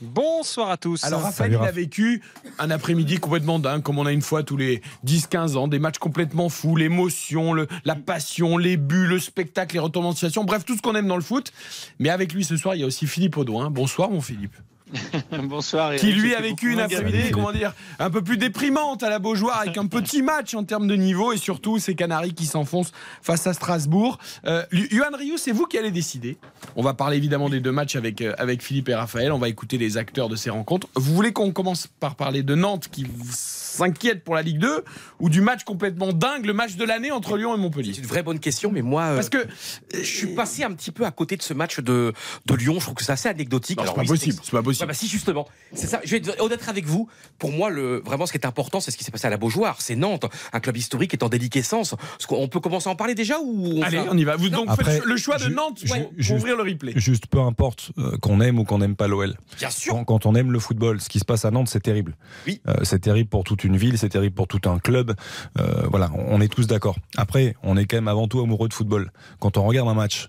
Bonsoir 0.00 0.70
à 0.70 0.76
tous. 0.76 1.02
Alors 1.02 1.22
Raphaël, 1.22 1.58
il 1.60 1.66
a 1.66 1.72
vécu 1.72 2.22
un 2.60 2.70
après-midi 2.70 3.18
complètement 3.18 3.58
dingue, 3.58 3.82
comme 3.82 3.98
on 3.98 4.06
a 4.06 4.12
une 4.12 4.22
fois 4.22 4.44
tous 4.44 4.56
les 4.56 4.80
10-15 5.04 5.56
ans, 5.56 5.66
des 5.66 5.80
matchs 5.80 5.98
complètement 5.98 6.48
fous, 6.48 6.76
l'émotion, 6.76 7.54
la 7.84 7.94
passion, 7.96 8.58
les 8.58 8.76
buts, 8.76 9.08
le 9.08 9.18
spectacle, 9.18 9.74
les 9.74 9.80
retournements 9.80 10.10
de 10.10 10.16
situation, 10.16 10.44
bref, 10.44 10.64
tout 10.64 10.76
ce 10.76 10.82
qu'on 10.82 10.94
aime 10.94 11.08
dans 11.08 11.16
le 11.16 11.22
foot. 11.22 11.52
Mais 11.98 12.10
avec 12.10 12.32
lui 12.32 12.44
ce 12.44 12.56
soir, 12.56 12.76
il 12.76 12.80
y 12.80 12.84
a 12.84 12.86
aussi 12.86 13.08
Philippe 13.08 13.36
Audouin. 13.36 13.70
Bonsoir 13.70 14.08
mon 14.08 14.20
Philippe. 14.20 14.54
Bonsoir. 15.44 15.94
Qui 15.96 16.12
lui 16.12 16.34
a 16.34 16.40
vécu 16.40 16.72
une 16.72 16.80
après-midi, 16.80 17.30
comment 17.32 17.52
dire, 17.52 17.74
un 17.98 18.10
peu 18.10 18.22
plus 18.22 18.36
déprimante 18.36 19.02
à 19.02 19.10
la 19.10 19.18
Beaujoire 19.18 19.60
avec 19.60 19.76
un 19.76 19.86
petit 19.86 20.22
match 20.22 20.54
en 20.54 20.64
termes 20.64 20.86
de 20.86 20.96
niveau 20.96 21.32
et 21.32 21.36
surtout 21.36 21.78
ces 21.78 21.94
Canaries 21.94 22.34
qui 22.34 22.46
s'enfoncent 22.46 22.92
face 23.22 23.46
à 23.46 23.54
Strasbourg. 23.54 24.18
Euh, 24.46 24.64
Yohan 24.72 25.16
Ryu, 25.16 25.38
c'est 25.38 25.52
vous 25.52 25.66
qui 25.66 25.78
allez 25.78 25.90
décider. 25.90 26.38
On 26.76 26.82
va 26.82 26.94
parler 26.94 27.16
évidemment 27.16 27.48
des 27.48 27.60
deux 27.60 27.72
matchs 27.72 27.96
avec, 27.96 28.20
euh, 28.20 28.34
avec 28.38 28.62
Philippe 28.62 28.88
et 28.88 28.94
Raphaël. 28.94 29.32
On 29.32 29.38
va 29.38 29.48
écouter 29.48 29.78
les 29.78 29.96
acteurs 29.96 30.28
de 30.28 30.36
ces 30.36 30.50
rencontres. 30.50 30.88
Vous 30.94 31.14
voulez 31.14 31.32
qu'on 31.32 31.52
commence 31.52 31.86
par 32.00 32.14
parler 32.16 32.42
de 32.42 32.54
Nantes 32.54 32.88
qui 32.90 33.06
s'inquiète 33.22 34.24
pour 34.24 34.34
la 34.34 34.42
Ligue 34.42 34.58
2 34.58 34.84
ou 35.20 35.28
du 35.28 35.40
match 35.40 35.64
complètement 35.64 36.12
dingue, 36.12 36.46
le 36.46 36.52
match 36.52 36.76
de 36.76 36.84
l'année 36.84 37.10
entre 37.10 37.36
Lyon 37.36 37.54
et 37.54 37.58
Montpellier? 37.58 37.92
C'est 37.94 38.00
une 38.00 38.06
vraie 38.06 38.22
bonne 38.22 38.40
question, 38.40 38.70
mais 38.72 38.82
moi, 38.82 39.02
euh, 39.02 39.14
Parce 39.14 39.28
que 39.28 39.46
je 39.94 40.02
suis 40.02 40.34
passé 40.34 40.64
un 40.64 40.72
petit 40.72 40.90
peu 40.90 41.04
à 41.04 41.10
côté 41.10 41.36
de 41.36 41.42
ce 41.42 41.54
match 41.54 41.80
de, 41.80 42.12
de 42.46 42.54
Lyon. 42.54 42.74
Je 42.78 42.80
trouve 42.80 42.94
que 42.94 43.04
c'est 43.04 43.12
assez 43.12 43.28
anecdotique. 43.28 43.78
Non, 43.78 43.84
c'est 43.86 43.94
pas 43.94 44.00
oui, 44.02 44.06
possible, 44.06 44.38
c'est 44.42 44.50
pas 44.52 44.62
possible. 44.62 44.77
Ouais, 44.80 44.86
bah 44.86 44.94
si 44.94 45.08
justement, 45.08 45.46
c'est 45.72 45.86
ça. 45.86 46.00
Je 46.04 46.10
vais 46.12 46.18
être 46.18 46.40
honnête 46.40 46.60
avec 46.68 46.86
vous. 46.86 47.08
Pour 47.38 47.50
moi, 47.52 47.70
le 47.70 48.00
vraiment, 48.04 48.26
ce 48.26 48.32
qui 48.32 48.38
est 48.38 48.46
important, 48.46 48.80
c'est 48.80 48.90
ce 48.90 48.96
qui 48.96 49.04
s'est 49.04 49.10
passé 49.10 49.26
à 49.26 49.30
la 49.30 49.36
Beaujoire. 49.36 49.80
C'est 49.80 49.96
Nantes, 49.96 50.26
un 50.52 50.60
club 50.60 50.76
historique 50.76 51.10
qui 51.10 51.16
est 51.16 51.24
en 51.24 51.28
déliquescence. 51.28 51.94
Qu'on 52.26 52.48
peut 52.48 52.60
commencer 52.60 52.88
à 52.88 52.92
en 52.92 52.96
parler 52.96 53.14
déjà 53.14 53.38
ou 53.40 53.78
on 53.78 53.82
Allez, 53.82 54.00
on 54.10 54.16
y 54.16 54.24
va. 54.24 54.36
Vous 54.36 54.48
Non, 54.48 54.58
donc 54.58 54.70
Après, 54.70 54.96
faites 54.96 55.04
le 55.04 55.16
choix 55.16 55.38
de 55.38 55.48
Nantes 55.48 55.80
ju- 55.84 55.92
ouais, 55.92 56.02
pour 56.02 56.12
juste- 56.16 56.30
ouvrir 56.38 56.56
le 56.56 56.62
replay. 56.62 56.92
Juste 56.96 57.26
peu 57.26 57.40
importe 57.40 57.92
euh, 57.98 58.16
qu'on 58.18 58.40
aime 58.40 58.58
ou 58.58 58.64
qu'on 58.64 58.78
n'aime 58.78 58.96
pas 58.96 59.08
l'OL. 59.08 59.34
Bien 59.58 59.70
sûr. 59.70 59.94
Quand, 59.94 60.04
quand 60.04 60.26
on 60.26 60.34
aime 60.34 60.52
le 60.52 60.58
football, 60.58 61.00
ce 61.00 61.08
qui 61.08 61.18
se 61.18 61.24
passe 61.24 61.44
à 61.44 61.50
Nantes, 61.50 61.68
c'est 61.68 61.80
terrible. 61.82 62.16
Oui. 62.46 62.60
Euh, 62.68 62.74
c'est 62.82 63.00
terrible 63.00 63.28
pour 63.28 63.44
toute 63.44 63.64
une 63.64 63.76
ville, 63.76 63.98
c'est 63.98 64.08
terrible 64.08 64.34
pour 64.34 64.46
tout 64.48 64.60
un 64.68 64.78
club. 64.78 65.14
Euh, 65.58 65.86
voilà, 65.90 66.10
on 66.14 66.40
est 66.40 66.48
tous 66.48 66.66
d'accord. 66.66 66.96
Après, 67.16 67.54
on 67.62 67.76
est 67.76 67.86
quand 67.86 67.96
même 67.96 68.08
avant 68.08 68.28
tout 68.28 68.40
amoureux 68.40 68.68
de 68.68 68.74
football. 68.74 69.12
Quand 69.40 69.56
on 69.56 69.64
regarde 69.66 69.88
un 69.88 69.94
match 69.94 70.28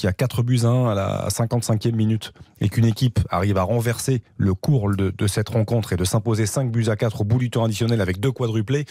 qui 0.00 0.06
a 0.06 0.14
4 0.14 0.42
buts 0.42 0.60
à 0.62 0.68
1 0.68 0.88
à 0.88 0.94
la 0.94 1.28
55e 1.28 1.92
minute 1.92 2.32
et 2.62 2.70
qu'une 2.70 2.86
équipe 2.86 3.20
arrive 3.28 3.58
à 3.58 3.62
renverser 3.64 4.22
le 4.38 4.54
cours 4.54 4.90
de, 4.96 5.26
cette 5.26 5.50
rencontre 5.50 5.92
et 5.92 5.96
de 5.96 6.04
s'imposer 6.04 6.46
5 6.46 6.72
buts 6.72 6.86
à 6.88 6.96
4 6.96 7.20
au 7.20 7.24
bout 7.24 7.38
du 7.38 7.50
temps 7.50 7.64
additionnel 7.64 8.00
avec 8.00 8.18
deux 8.18 8.32
quadruplés, 8.32 8.86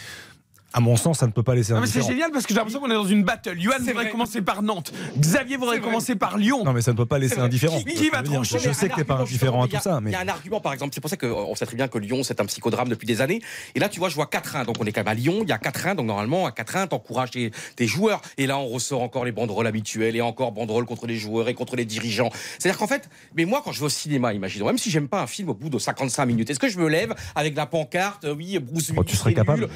à 0.73 0.79
mon 0.79 0.95
sens, 0.95 1.19
ça 1.19 1.25
ne 1.27 1.31
peut 1.31 1.41
pas 1.43 1.55
laisser 1.55 1.73
Non, 1.73 1.81
mais 1.81 1.87
c'est 1.87 2.01
génial 2.05 2.31
parce 2.31 2.45
que 2.45 2.49
j'ai 2.53 2.57
l'impression 2.57 2.79
qu'on 2.79 2.91
est 2.91 2.93
dans 2.95 3.05
une 3.05 3.23
battle. 3.23 3.59
Johan 3.59 3.73
C'est 3.79 3.85
voudrait 3.87 4.03
vrai. 4.03 4.11
commencer 4.11 4.41
par 4.41 4.61
Nantes. 4.61 4.91
Xavier 5.17 5.57
voudrait 5.57 5.75
C'est 5.77 5.81
vrai. 5.81 5.89
commencer 5.89 6.15
par 6.15 6.37
Lyon. 6.37 6.63
Non, 6.63 6.73
mais 6.73 6.81
ça 6.81 6.91
ne 6.91 6.97
peut 6.97 7.05
pas 7.07 7.17
laisser 7.17 7.39
indifférent. 7.39 7.79
Qui- 7.81 7.93
qui 7.95 8.09
va 8.09 8.21
trancher 8.21 8.59
Je 8.59 8.71
sais 8.71 8.87
que 8.89 8.95
t'es 8.95 9.03
pas 9.03 9.15
indifférent 9.17 9.59
à 9.59 9.63
argument, 9.63 9.79
tout 9.79 9.83
ça, 9.83 9.99
Il 10.05 10.11
y 10.11 10.15
a 10.15 10.19
un 10.21 10.27
argument, 10.27 10.61
par 10.61 10.73
exemple, 10.73 10.93
c'est 10.93 11.01
pour 11.01 11.09
ça 11.09 11.17
qu'on 11.17 11.55
sait 11.55 11.65
très 11.65 11.75
bien 11.75 11.87
que 11.87 11.97
Lyon, 11.97 12.21
c'est 12.23 12.39
un 12.39 12.45
psychodrame 12.45 12.87
depuis 12.89 13.07
des 13.07 13.21
années. 13.21 13.41
Et 13.75 13.79
là, 13.79 13.89
tu 13.89 13.99
vois, 13.99 14.09
je 14.09 14.15
vois 14.15 14.27
4-1. 14.27 14.65
Donc, 14.65 14.75
on 14.79 14.85
est 14.85 14.91
quand 14.91 15.01
même 15.01 15.07
à 15.07 15.13
Lyon. 15.15 15.39
Il 15.41 15.49
y 15.49 15.51
a 15.51 15.57
4-1. 15.57 15.95
Donc, 15.95 16.05
normalement, 16.05 16.45
à 16.45 16.51
4-1, 16.51 16.87
t'encourages 16.87 17.31
tes, 17.31 17.51
tes 17.75 17.87
joueurs. 17.87 18.21
Et 18.37 18.45
là, 18.45 18.57
on 18.59 18.67
ressort 18.67 19.01
encore 19.01 19.25
les 19.25 19.31
banderoles 19.31 19.67
habituelles 19.67 20.15
et 20.15 20.21
encore 20.21 20.51
banderoles 20.51 20.85
contre 20.85 21.07
les 21.07 21.15
joueurs 21.17 21.49
et 21.49 21.53
contre 21.55 21.75
les 21.75 21.85
dirigeants. 21.85 22.29
C'est-à-dire 22.59 22.77
qu'en 22.77 22.87
fait, 22.87 23.09
mais 23.35 23.45
moi, 23.45 23.61
quand 23.65 23.71
je 23.71 23.79
vais 23.79 23.85
au 23.87 23.89
cinéma, 23.89 24.33
imaginons, 24.33 24.67
même 24.67 24.77
si 24.77 24.91
j'aime 24.91 25.07
pas 25.07 25.21
un 25.21 25.27
film 25.27 25.49
au 25.49 25.53
bout 25.55 25.69
de 25.69 25.79
55 25.79 26.25
minutes, 26.25 26.49
est-ce 26.51 26.59
que 26.59 26.69
je 26.69 26.77
me 26.79 26.87
lève 26.87 27.15
avec 27.35 27.55
la 27.55 27.65
pancarte, 27.65 28.25
euh, 28.25 28.35
oui, 28.35 28.59
Bruce 28.59 28.91
Oh, 28.91 28.93
tu 28.93 28.99
Willis, 28.99 29.11
tu 29.11 29.15
serais 29.17 29.33
capable. 29.33 29.67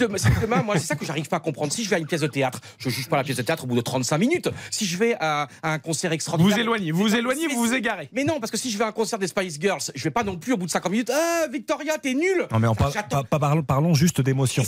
Demain, 0.00 0.18
si 0.18 0.28
demain, 0.40 0.62
moi, 0.62 0.78
c'est 0.78 0.86
ça 0.86 0.96
que 0.96 1.04
j'arrive 1.04 1.28
pas 1.28 1.36
à 1.36 1.40
comprendre. 1.40 1.72
Si 1.72 1.84
je 1.84 1.90
vais 1.90 1.96
à 1.96 1.98
une 1.98 2.06
pièce 2.06 2.22
de 2.22 2.26
théâtre, 2.26 2.60
je 2.78 2.88
juge 2.88 3.08
pas 3.08 3.16
la 3.16 3.24
pièce 3.24 3.36
de 3.36 3.42
théâtre 3.42 3.64
au 3.64 3.66
bout 3.66 3.76
de 3.76 3.80
35 3.82 4.18
minutes. 4.18 4.48
Si 4.70 4.86
je 4.86 4.96
vais 4.96 5.14
à, 5.20 5.48
à 5.62 5.72
un 5.72 5.78
concert 5.78 6.12
extraordinaire. 6.12 6.54
vous 6.56 6.60
éloignez, 6.60 6.92
vous 6.92 7.14
éloignez, 7.14 7.46
vous 7.48 7.66
vous 7.66 7.74
égarez. 7.74 8.08
mais 8.12 8.24
non, 8.24 8.40
parce 8.40 8.50
que 8.50 8.56
si 8.56 8.70
je 8.70 8.78
vais 8.78 8.84
à 8.84 8.88
un 8.88 8.92
concert 8.92 9.18
des 9.18 9.26
Spice 9.26 9.58
Girls, 9.60 9.80
je 9.94 10.02
vais 10.04 10.10
pas 10.10 10.24
non 10.24 10.36
plus 10.36 10.54
au 10.54 10.56
bout 10.56 10.66
de 10.66 10.70
50 10.70 10.90
minutes. 10.92 11.10
Ah, 11.14 11.46
Victoria, 11.52 11.98
t'es 11.98 12.14
nul. 12.14 12.46
Non 12.50 12.58
mais 12.58 12.68
on 12.68 12.74
pas, 12.74 12.90
pas 13.28 13.38
parlons, 13.38 13.62
parlons 13.62 13.94
juste 13.94 14.20
d'émotion. 14.20 14.62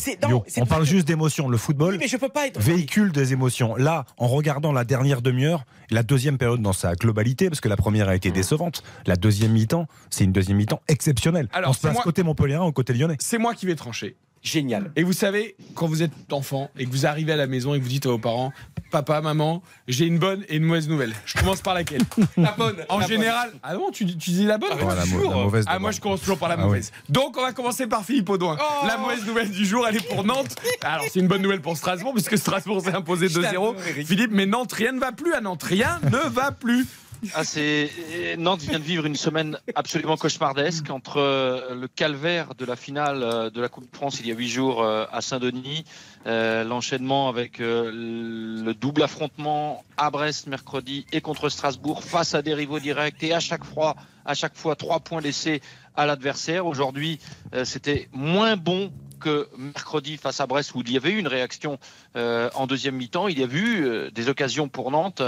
On 0.58 0.66
parle 0.66 0.84
juste 0.84 1.06
d'émotion. 1.06 1.48
Le 1.48 1.56
football 1.56 1.92
Oui, 1.94 1.98
mais 2.00 2.08
je 2.08 2.16
peux 2.16 2.28
pas 2.28 2.46
être. 2.46 2.60
véhicule 2.60 3.12
des 3.12 3.32
émotions. 3.32 3.74
Là, 3.76 4.04
en 4.18 4.26
regardant 4.28 4.72
la 4.72 4.84
dernière 4.84 5.22
demi-heure, 5.22 5.64
la 5.90 6.02
deuxième 6.02 6.38
période 6.38 6.60
dans 6.62 6.72
sa 6.72 6.94
globalité, 6.94 7.48
parce 7.48 7.60
que 7.60 7.68
la 7.68 7.76
première 7.76 8.08
a 8.08 8.14
été 8.14 8.30
décevante, 8.30 8.82
la 9.06 9.16
deuxième 9.16 9.52
mi-temps, 9.52 9.86
c'est 10.10 10.24
une 10.24 10.32
deuxième 10.32 10.56
mi-temps 10.58 10.80
exceptionnelle. 10.88 11.48
Alors, 11.52 11.70
on 11.70 11.72
se 11.72 11.78
c'est 11.80 11.82
place 11.88 11.94
moi- 11.94 12.02
côté 12.04 12.22
Montpellier 12.22 12.56
ou 12.56 12.72
côté 12.72 12.92
Lyonnais. 12.92 13.16
C'est 13.20 13.38
moi 13.38 13.54
qui 13.54 13.66
vais 13.66 13.74
trancher. 13.74 14.16
Génial. 14.42 14.90
Et 14.96 15.04
vous 15.04 15.12
savez, 15.12 15.54
quand 15.74 15.86
vous 15.86 16.02
êtes 16.02 16.10
enfant 16.32 16.68
et 16.76 16.84
que 16.84 16.90
vous 16.90 17.06
arrivez 17.06 17.32
à 17.32 17.36
la 17.36 17.46
maison 17.46 17.74
et 17.74 17.78
que 17.78 17.84
vous 17.84 17.88
dites 17.88 18.06
à 18.06 18.08
vos 18.08 18.18
parents, 18.18 18.52
papa, 18.90 19.20
maman, 19.20 19.62
j'ai 19.86 20.04
une 20.04 20.18
bonne 20.18 20.44
et 20.48 20.56
une 20.56 20.64
mauvaise 20.64 20.88
nouvelle. 20.88 21.14
Je 21.24 21.38
commence 21.38 21.60
par 21.60 21.74
laquelle? 21.74 22.02
La 22.36 22.52
bonne. 22.52 22.76
En 22.88 22.98
la 22.98 23.06
général, 23.06 23.52
ah 23.62 23.74
non, 23.74 23.90
tu, 23.92 24.04
tu 24.04 24.30
dis 24.30 24.44
la 24.44 24.58
bonne 24.58 24.70
Ah, 24.72 24.94
la, 24.96 25.06
mauvaise 25.06 25.64
Ah, 25.68 25.78
moi 25.78 25.92
je 25.92 26.00
commence 26.00 26.20
toujours 26.20 26.38
par 26.38 26.48
la 26.48 26.56
Ah 26.58 26.64
mauvaise. 26.64 26.90
Donc 27.08 27.36
on 27.38 27.42
va 27.42 27.52
commencer 27.52 27.86
par 27.86 28.04
Philippe 28.04 28.28
Audouin. 28.30 28.58
Oh 28.60 28.86
la 28.86 28.96
mauvaise 28.98 29.24
nouvelle 29.24 29.50
du 29.50 29.64
jour, 29.64 29.86
elle 29.88 29.96
est 29.96 30.08
pour 30.08 30.24
Nantes. 30.24 30.56
Alors 30.82 31.04
c'est 31.08 31.20
une 31.20 31.28
bonne 31.28 31.42
nouvelle 31.42 31.60
pour 31.62 31.76
Strasbourg 31.76 32.12
puisque 32.12 32.36
Strasbourg 32.36 32.82
s'est 32.82 32.94
imposé 32.94 33.28
Je 33.30 33.38
2-0. 33.38 33.42
t'adore, 33.42 33.76
Eric. 33.88 34.06
Philippe, 34.08 34.32
mais 34.32 34.46
Nantes, 34.46 34.72
rien 34.72 34.90
ne 34.92 34.98
va 35.00 35.12
plus 35.12 35.32
à 35.34 35.40
Nantes. 35.40 35.62
Rien 35.62 36.00
ne 36.10 36.28
va 36.28 36.50
plus. 36.50 36.86
Ah, 37.34 37.44
c'est 37.44 37.88
Nantes 38.36 38.62
vient 38.62 38.80
de 38.80 38.84
vivre 38.84 39.06
une 39.06 39.14
semaine 39.14 39.56
absolument 39.76 40.16
cauchemardesque 40.16 40.90
entre 40.90 41.18
euh, 41.18 41.72
le 41.72 41.86
calvaire 41.86 42.56
de 42.56 42.64
la 42.64 42.74
finale 42.74 43.22
euh, 43.22 43.48
de 43.48 43.60
la 43.60 43.68
Coupe 43.68 43.88
de 43.88 43.96
France 43.96 44.18
il 44.18 44.26
y 44.26 44.32
a 44.32 44.34
huit 44.34 44.48
jours 44.48 44.82
euh, 44.82 45.04
à 45.12 45.20
Saint-Denis, 45.20 45.84
l'enchaînement 46.26 47.28
avec 47.28 47.58
le 47.60 48.72
double 48.72 49.04
affrontement 49.04 49.84
à 49.96 50.10
Brest 50.10 50.48
mercredi 50.48 51.06
et 51.12 51.20
contre 51.20 51.48
Strasbourg 51.48 52.02
face 52.02 52.34
à 52.34 52.42
des 52.42 52.54
rivaux 52.54 52.80
directs 52.80 53.22
et 53.22 53.32
à 53.32 53.40
chaque 53.40 53.64
fois, 53.64 53.94
à 54.24 54.34
chaque 54.34 54.56
fois 54.56 54.74
trois 54.74 54.98
points 54.98 55.20
laissés 55.20 55.62
à 55.94 56.06
l'adversaire. 56.06 56.66
Aujourd'hui, 56.66 57.18
c'était 57.64 58.08
moins 58.12 58.56
bon 58.56 58.92
que 59.20 59.48
mercredi 59.56 60.16
face 60.16 60.40
à 60.40 60.46
Brest 60.46 60.74
où 60.74 60.80
il 60.80 60.92
y 60.92 60.96
avait 60.96 61.10
eu 61.10 61.18
une 61.18 61.28
réaction 61.28 61.78
en 62.14 62.66
deuxième 62.68 62.96
mi-temps. 62.96 63.26
Il 63.26 63.40
y 63.40 63.42
a 63.42 63.48
eu 63.48 64.10
des 64.12 64.28
occasions 64.28 64.68
pour 64.68 64.92
Nantes. 64.92 65.22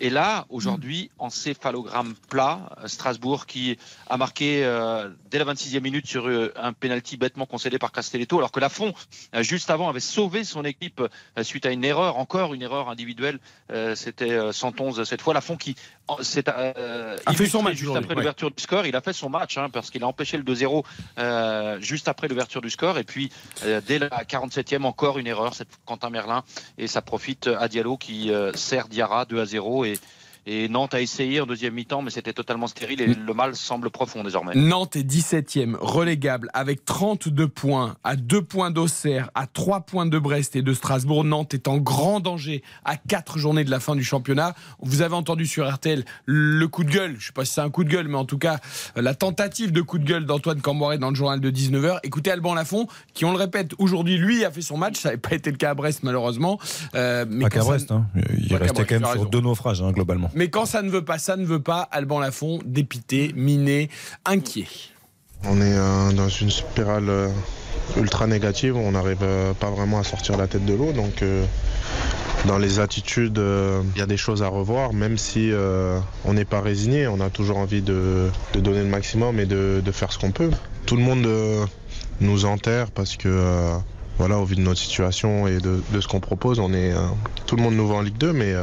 Et 0.00 0.10
là, 0.10 0.46
aujourd'hui, 0.48 1.10
en 1.18 1.30
céphalogramme 1.30 2.14
plat, 2.28 2.70
Strasbourg 2.86 3.46
qui 3.46 3.78
a 4.08 4.16
marqué 4.16 4.64
euh, 4.64 5.08
dès 5.30 5.38
la 5.38 5.44
26e 5.44 5.80
minute 5.80 6.06
sur 6.06 6.28
euh, 6.28 6.52
un 6.56 6.72
penalty 6.72 7.16
bêtement 7.16 7.46
concédé 7.46 7.78
par 7.78 7.90
Castelletto, 7.92 8.38
alors 8.38 8.52
que 8.52 8.60
Lafont, 8.60 8.94
euh, 9.34 9.42
juste 9.42 9.70
avant, 9.70 9.88
avait 9.88 10.00
sauvé 10.00 10.44
son 10.44 10.64
équipe 10.64 11.00
euh, 11.00 11.42
suite 11.42 11.66
à 11.66 11.70
une 11.70 11.84
erreur, 11.84 12.16
encore 12.18 12.54
une 12.54 12.62
erreur 12.62 12.88
individuelle. 12.88 13.38
Euh, 13.72 13.94
C'était 13.94 14.30
euh, 14.30 14.52
111 14.52 15.02
cette 15.04 15.20
fois. 15.20 15.34
Lafont 15.34 15.56
qui 15.56 15.74
s'est, 16.22 16.44
euh, 16.48 17.16
A 17.26 17.32
fait 17.32 17.46
son 17.46 17.62
match 17.62 17.76
juste 17.76 17.96
après 17.96 18.10
ouais. 18.10 18.14
l'ouverture 18.16 18.50
du 18.50 18.62
score. 18.62 18.86
Il 18.86 18.96
a 18.96 19.00
fait 19.00 19.12
son 19.12 19.28
match 19.28 19.58
hein, 19.58 19.68
parce 19.70 19.90
qu'il 19.90 20.02
a 20.04 20.06
empêché 20.06 20.36
le 20.36 20.44
2-0 20.44 20.84
euh, 21.18 21.80
juste 21.80 22.08
après 22.08 22.28
l'ouverture 22.28 22.60
du 22.60 22.70
score. 22.70 22.98
Et 22.98 23.04
puis, 23.04 23.30
euh, 23.64 23.80
dès 23.84 23.98
la 23.98 24.08
47e, 24.08 24.84
encore 24.84 25.18
une 25.18 25.26
erreur, 25.26 25.54
c'est 25.54 25.68
Quentin 25.84 26.10
Merlin. 26.10 26.44
Et 26.78 26.86
ça 26.86 27.02
profite 27.02 27.48
à 27.48 27.68
Diallo 27.68 27.96
qui 27.96 28.32
euh, 28.32 28.52
sert 28.54 28.88
Diarra 28.88 29.24
2 29.24 29.40
à 29.40 29.44
0. 29.44 29.84
Et, 29.88 30.00
et 30.50 30.66
Nantes 30.70 30.94
a 30.94 31.00
essayé 31.02 31.42
en 31.42 31.46
deuxième 31.46 31.74
mi-temps, 31.74 32.00
mais 32.00 32.10
c'était 32.10 32.32
totalement 32.32 32.66
stérile. 32.68 33.02
Et 33.02 33.06
le 33.06 33.34
mal 33.34 33.54
semble 33.54 33.90
profond 33.90 34.24
désormais. 34.24 34.54
Nantes 34.54 34.96
est 34.96 35.02
17e, 35.02 35.76
relégable, 35.78 36.48
avec 36.54 36.86
32 36.86 37.48
points, 37.48 37.96
à 38.02 38.16
2 38.16 38.40
points 38.40 38.70
d'Auxerre, 38.70 39.30
à 39.34 39.46
3 39.46 39.82
points 39.82 40.06
de 40.06 40.18
Brest 40.18 40.56
et 40.56 40.62
de 40.62 40.72
Strasbourg. 40.72 41.22
Nantes 41.24 41.52
est 41.52 41.68
en 41.68 41.76
grand 41.76 42.20
danger 42.20 42.62
à 42.86 42.96
4 42.96 43.38
journées 43.38 43.64
de 43.64 43.70
la 43.70 43.78
fin 43.78 43.94
du 43.94 44.02
championnat. 44.02 44.54
Vous 44.80 45.02
avez 45.02 45.14
entendu 45.14 45.46
sur 45.46 45.70
RTL 45.70 46.02
le 46.24 46.66
coup 46.66 46.82
de 46.82 46.90
gueule, 46.90 47.10
je 47.12 47.16
ne 47.16 47.22
sais 47.26 47.32
pas 47.32 47.44
si 47.44 47.52
c'est 47.52 47.60
un 47.60 47.68
coup 47.68 47.84
de 47.84 47.90
gueule, 47.90 48.08
mais 48.08 48.16
en 48.16 48.24
tout 48.24 48.38
cas, 48.38 48.58
euh, 48.96 49.02
la 49.02 49.14
tentative 49.14 49.70
de 49.70 49.82
coup 49.82 49.98
de 49.98 50.04
gueule 50.04 50.24
d'Antoine 50.24 50.62
Camboiré 50.62 50.96
dans 50.96 51.10
le 51.10 51.14
journal 51.16 51.40
de 51.40 51.50
19h. 51.50 51.98
Écoutez 52.04 52.30
Alban 52.30 52.54
Lafont, 52.54 52.86
qui, 53.12 53.26
on 53.26 53.32
le 53.32 53.38
répète, 53.38 53.72
aujourd'hui, 53.76 54.16
lui, 54.16 54.46
a 54.46 54.50
fait 54.50 54.62
son 54.62 54.78
match. 54.78 54.96
Ça 54.96 55.10
n'avait 55.10 55.20
pas 55.20 55.34
été 55.34 55.50
le 55.50 55.58
cas 55.58 55.70
à 55.70 55.74
Brest, 55.74 56.04
malheureusement. 56.04 56.58
Euh, 56.94 57.26
mais 57.28 57.44
Pas 57.44 57.50
qu'à 57.50 57.60
ça- 57.60 57.66
Brest, 57.66 57.92
hein. 57.92 58.06
il 58.14 58.56
restait 58.56 58.72
Brest, 58.72 58.88
quand 58.88 59.00
même 59.00 59.12
sur 59.12 59.28
deux 59.28 59.40
naufrages 59.42 59.82
hein, 59.82 59.92
globalement. 59.92 60.30
Mais 60.38 60.50
quand 60.50 60.66
ça 60.66 60.82
ne 60.82 60.88
veut 60.88 61.04
pas, 61.04 61.18
ça 61.18 61.36
ne 61.36 61.44
veut 61.44 61.60
pas. 61.60 61.80
Alban 61.90 62.20
Lafont, 62.20 62.60
dépité, 62.64 63.32
miné, 63.34 63.90
inquiet. 64.24 64.68
On 65.42 65.60
est 65.60 65.76
euh, 65.76 66.12
dans 66.12 66.28
une 66.28 66.52
spirale 66.52 67.08
euh, 67.08 67.28
ultra 67.96 68.28
négative, 68.28 68.76
on 68.76 68.92
n'arrive 68.92 69.18
euh, 69.22 69.52
pas 69.52 69.68
vraiment 69.70 69.98
à 69.98 70.04
sortir 70.04 70.36
la 70.36 70.46
tête 70.46 70.64
de 70.64 70.74
l'eau. 70.74 70.92
Donc 70.92 71.24
dans 72.46 72.56
les 72.56 72.78
attitudes, 72.78 73.42
il 73.94 73.98
y 73.98 74.00
a 74.00 74.06
des 74.06 74.16
choses 74.16 74.44
à 74.44 74.48
revoir, 74.48 74.92
même 74.92 75.18
si 75.18 75.50
on 76.24 76.32
n'est 76.32 76.44
pas 76.44 76.60
résigné, 76.60 77.08
on 77.08 77.20
a 77.20 77.30
toujours 77.30 77.56
envie 77.56 77.82
de, 77.82 78.28
donner 78.54 78.84
le 78.84 78.88
maximum 78.88 79.40
et 79.40 79.46
de, 79.46 79.82
faire 79.90 80.12
ce 80.12 80.20
qu'on 80.20 80.30
peut. 80.30 80.50
Tout 80.86 80.94
le 80.94 81.02
monde 81.02 81.28
nous 82.20 82.44
enterre 82.44 82.92
parce 82.92 83.16
que 83.16 83.72
voilà, 84.18 84.38
au 84.38 84.44
vu 84.44 84.54
de 84.54 84.60
notre 84.60 84.78
situation 84.78 85.48
et 85.48 85.58
de, 85.58 85.82
de 85.90 86.00
ce 86.00 86.06
qu'on 86.06 86.20
propose, 86.20 86.60
on 86.60 86.72
est 86.72 86.92
tout 87.46 87.56
le 87.56 87.62
monde 87.62 87.74
nous 87.74 87.88
voit 87.88 87.96
en 87.96 88.02
Ligue 88.02 88.18
2, 88.18 88.32
mais 88.32 88.54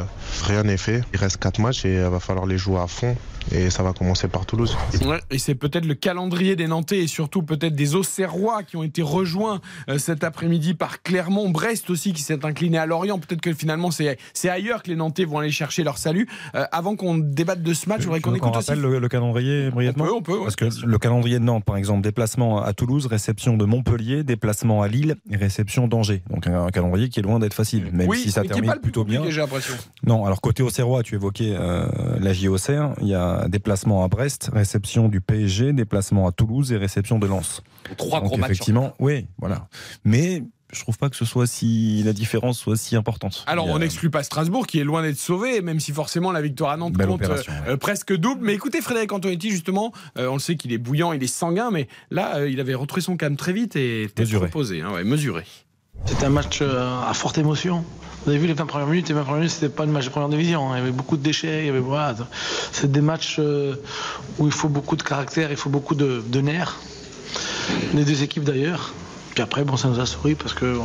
rien 0.43 0.63
n'est 0.63 0.77
fait. 0.77 1.03
Il 1.13 1.19
reste 1.19 1.37
4 1.37 1.59
matchs 1.59 1.85
et 1.85 1.95
il 1.95 2.01
va 2.01 2.19
falloir 2.19 2.45
les 2.45 2.57
jouer 2.57 2.79
à 2.79 2.87
fond. 2.87 3.15
Et 3.51 3.69
ça 3.69 3.83
va 3.83 3.93
commencer 3.93 4.27
par 4.27 4.45
Toulouse. 4.45 4.75
Ouais, 5.05 5.19
et 5.29 5.37
c'est 5.37 5.53
peut-être 5.53 5.85
le 5.85 5.93
calendrier 5.93 6.55
des 6.55 6.67
Nantais 6.67 6.99
et 6.99 7.07
surtout 7.07 7.43
peut-être 7.43 7.75
des 7.75 7.93
Auxerrois 7.93 8.63
qui 8.63 8.75
ont 8.75 8.81
été 8.81 9.03
rejoints 9.03 9.61
euh, 9.87 9.99
cet 9.99 10.23
après-midi 10.23 10.73
par 10.73 11.03
Clermont, 11.03 11.49
Brest 11.49 11.89
aussi 11.91 12.11
qui 12.13 12.23
s'est 12.23 12.43
incliné 12.43 12.79
à 12.79 12.87
Lorient. 12.87 13.19
Peut-être 13.19 13.41
que 13.41 13.53
finalement 13.53 13.91
c'est 13.91 14.17
ailleurs 14.49 14.81
que 14.81 14.89
les 14.89 14.95
Nantais 14.95 15.25
vont 15.25 15.39
aller 15.39 15.51
chercher 15.51 15.83
leur 15.83 15.99
salut. 15.99 16.27
Euh, 16.55 16.65
avant 16.71 16.95
qu'on 16.95 17.17
débatte 17.17 17.61
de 17.61 17.73
ce 17.73 17.87
match, 17.87 17.99
je 17.99 18.05
voudrais 18.05 18.19
qu'on 18.19 18.33
écoute 18.33 18.55
aussi. 18.55 18.71
rappelle 18.71 18.81
le, 18.81 18.97
le 18.97 19.07
calendrier 19.09 19.69
brièvement 19.69 20.05
On 20.05 20.07
peut, 20.07 20.13
on 20.13 20.21
peut, 20.21 20.37
ouais. 20.37 20.43
Parce 20.43 20.55
que 20.55 20.85
le 20.85 20.97
calendrier 20.97 21.37
de 21.37 21.43
Nantes, 21.43 21.65
par 21.65 21.77
exemple, 21.77 22.01
déplacement 22.01 22.63
à 22.63 22.73
Toulouse, 22.73 23.05
réception 23.05 23.57
de 23.57 23.65
Montpellier, 23.65 24.23
déplacement 24.23 24.81
à 24.81 24.87
Lille 24.87 25.17
et 25.29 25.35
réception 25.35 25.87
d'Angers. 25.87 26.23
Donc 26.29 26.47
un, 26.47 26.69
calendrier 26.69 27.09
qui 27.09 27.19
est 27.19 27.23
loin 27.23 27.39
d'être 27.39 27.53
facile, 27.53 27.89
même 27.91 28.07
oui, 28.07 28.17
si 28.17 28.31
ça 28.31 28.43
termine 28.43 28.73
plutôt 28.81 29.03
bien. 29.03 29.21
J'ai 29.29 29.41
l'impression. 29.41 29.75
Non, 30.15 30.25
alors 30.25 30.39
côté 30.39 30.63
Auxerrois, 30.63 31.03
tu 31.03 31.15
évoquais 31.15 31.53
euh, 31.59 31.87
la 32.19 32.31
JOCR. 32.31 32.93
Il 33.01 33.07
y 33.07 33.13
a 33.15 33.47
déplacement 33.49 34.03
à 34.05 34.07
Brest, 34.07 34.49
réception 34.53 35.09
du 35.09 35.19
PSG, 35.19 35.73
déplacement 35.73 36.25
à 36.27 36.31
Toulouse 36.31 36.71
et 36.71 36.77
réception 36.77 37.19
de 37.19 37.27
Lens. 37.27 37.61
Trois 37.97 38.19
Donc, 38.21 38.29
gros 38.29 38.37
matchs. 38.37 38.51
Effectivement, 38.51 38.93
oui, 38.99 39.27
voilà. 39.39 39.67
Mais 40.05 40.43
je 40.71 40.79
trouve 40.81 40.97
pas 40.97 41.09
que 41.09 41.17
ce 41.17 41.25
soit 41.25 41.47
si 41.47 42.01
la 42.03 42.13
différence 42.13 42.57
soit 42.57 42.77
si 42.77 42.95
importante. 42.95 43.43
Alors, 43.47 43.67
a- 43.67 43.71
on 43.71 43.79
n'exclut 43.79 44.09
pas 44.09 44.23
Strasbourg 44.23 44.67
qui 44.67 44.79
est 44.79 44.85
loin 44.85 45.01
d'être 45.01 45.17
sauvé, 45.19 45.61
même 45.61 45.81
si 45.81 45.91
forcément 45.91 46.31
la 46.31 46.41
victoire 46.41 46.71
à 46.71 46.77
Nantes 46.77 46.93
Belle 46.93 47.07
compte 47.07 47.23
euh, 47.23 47.41
euh, 47.67 47.75
presque 47.77 48.15
double. 48.15 48.39
Mais 48.45 48.53
écoutez, 48.53 48.79
Frédéric 48.81 49.11
Antonetti, 49.11 49.49
justement, 49.51 49.91
euh, 50.17 50.27
on 50.29 50.33
le 50.35 50.39
sait 50.39 50.55
qu'il 50.55 50.71
est 50.71 50.77
bouillant, 50.77 51.11
il 51.11 51.21
est 51.23 51.27
sanguin, 51.27 51.71
mais 51.71 51.89
là, 52.09 52.37
euh, 52.37 52.49
il 52.49 52.61
avait 52.61 52.73
retrouvé 52.73 53.01
son 53.01 53.17
calme 53.17 53.35
très 53.35 53.51
vite 53.51 53.75
et 53.75 54.03
peut-être 54.05 54.19
Mesuré. 54.19 54.45
reposé. 54.45 54.79
hein, 54.81 54.93
ouais, 54.93 55.03
mesuré. 55.03 55.43
C'était 56.05 56.25
un 56.25 56.29
match 56.29 56.59
euh, 56.61 57.01
à 57.05 57.13
forte 57.13 57.37
émotion. 57.37 57.83
Vous 58.25 58.31
avez 58.31 58.39
vu 58.39 58.47
les 58.47 58.53
20 58.53 58.65
premières 58.65 58.87
minutes, 58.87 59.07
les 59.07 59.13
20 59.13 59.21
premières 59.21 59.41
minutes, 59.41 59.53
c'était 59.53 59.69
pas 59.69 59.83
un 59.83 59.87
match 59.87 60.05
de 60.05 60.09
première 60.09 60.29
division. 60.29 60.71
hein. 60.71 60.77
Il 60.77 60.79
y 60.79 60.81
avait 60.81 60.91
beaucoup 60.91 61.15
de 61.15 61.21
déchets, 61.21 61.71
c'est 62.71 62.91
des 62.91 63.01
matchs 63.01 63.35
euh, 63.37 63.75
où 64.39 64.47
il 64.47 64.51
faut 64.51 64.67
beaucoup 64.67 64.95
de 64.95 65.03
caractère, 65.03 65.51
il 65.51 65.57
faut 65.57 65.69
beaucoup 65.69 65.93
de, 65.93 66.41
nerfs. 66.41 66.75
Les 67.93 68.03
deux 68.03 68.23
équipes 68.23 68.43
d'ailleurs. 68.43 68.93
Puis 69.35 69.43
après, 69.43 69.63
bon, 69.63 69.77
ça 69.77 69.89
nous 69.89 69.99
a 69.99 70.07
souri 70.07 70.33
parce 70.33 70.55
que 70.55 70.75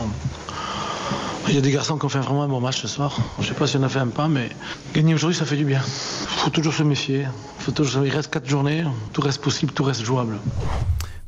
il 1.48 1.54
y 1.54 1.58
a 1.58 1.62
des 1.62 1.72
garçons 1.72 1.96
qui 1.96 2.04
ont 2.04 2.10
fait 2.10 2.18
vraiment 2.18 2.42
un 2.42 2.48
bon 2.48 2.60
match 2.60 2.82
ce 2.82 2.88
soir. 2.88 3.16
Je 3.40 3.46
sais 3.48 3.54
pas 3.54 3.66
si 3.66 3.78
on 3.78 3.82
a 3.84 3.88
fait 3.88 4.00
un 4.00 4.08
pas, 4.08 4.28
mais 4.28 4.50
gagner 4.92 5.14
aujourd'hui, 5.14 5.38
ça 5.38 5.46
fait 5.46 5.56
du 5.56 5.64
bien. 5.64 5.80
Il 5.82 6.40
faut 6.44 6.50
toujours 6.50 6.74
se 6.74 6.82
méfier. 6.82 7.26
Il 7.66 8.10
reste 8.10 8.30
4 8.30 8.46
journées, 8.46 8.84
tout 9.14 9.22
reste 9.22 9.40
possible, 9.40 9.72
tout 9.72 9.84
reste 9.84 10.04
jouable. 10.04 10.38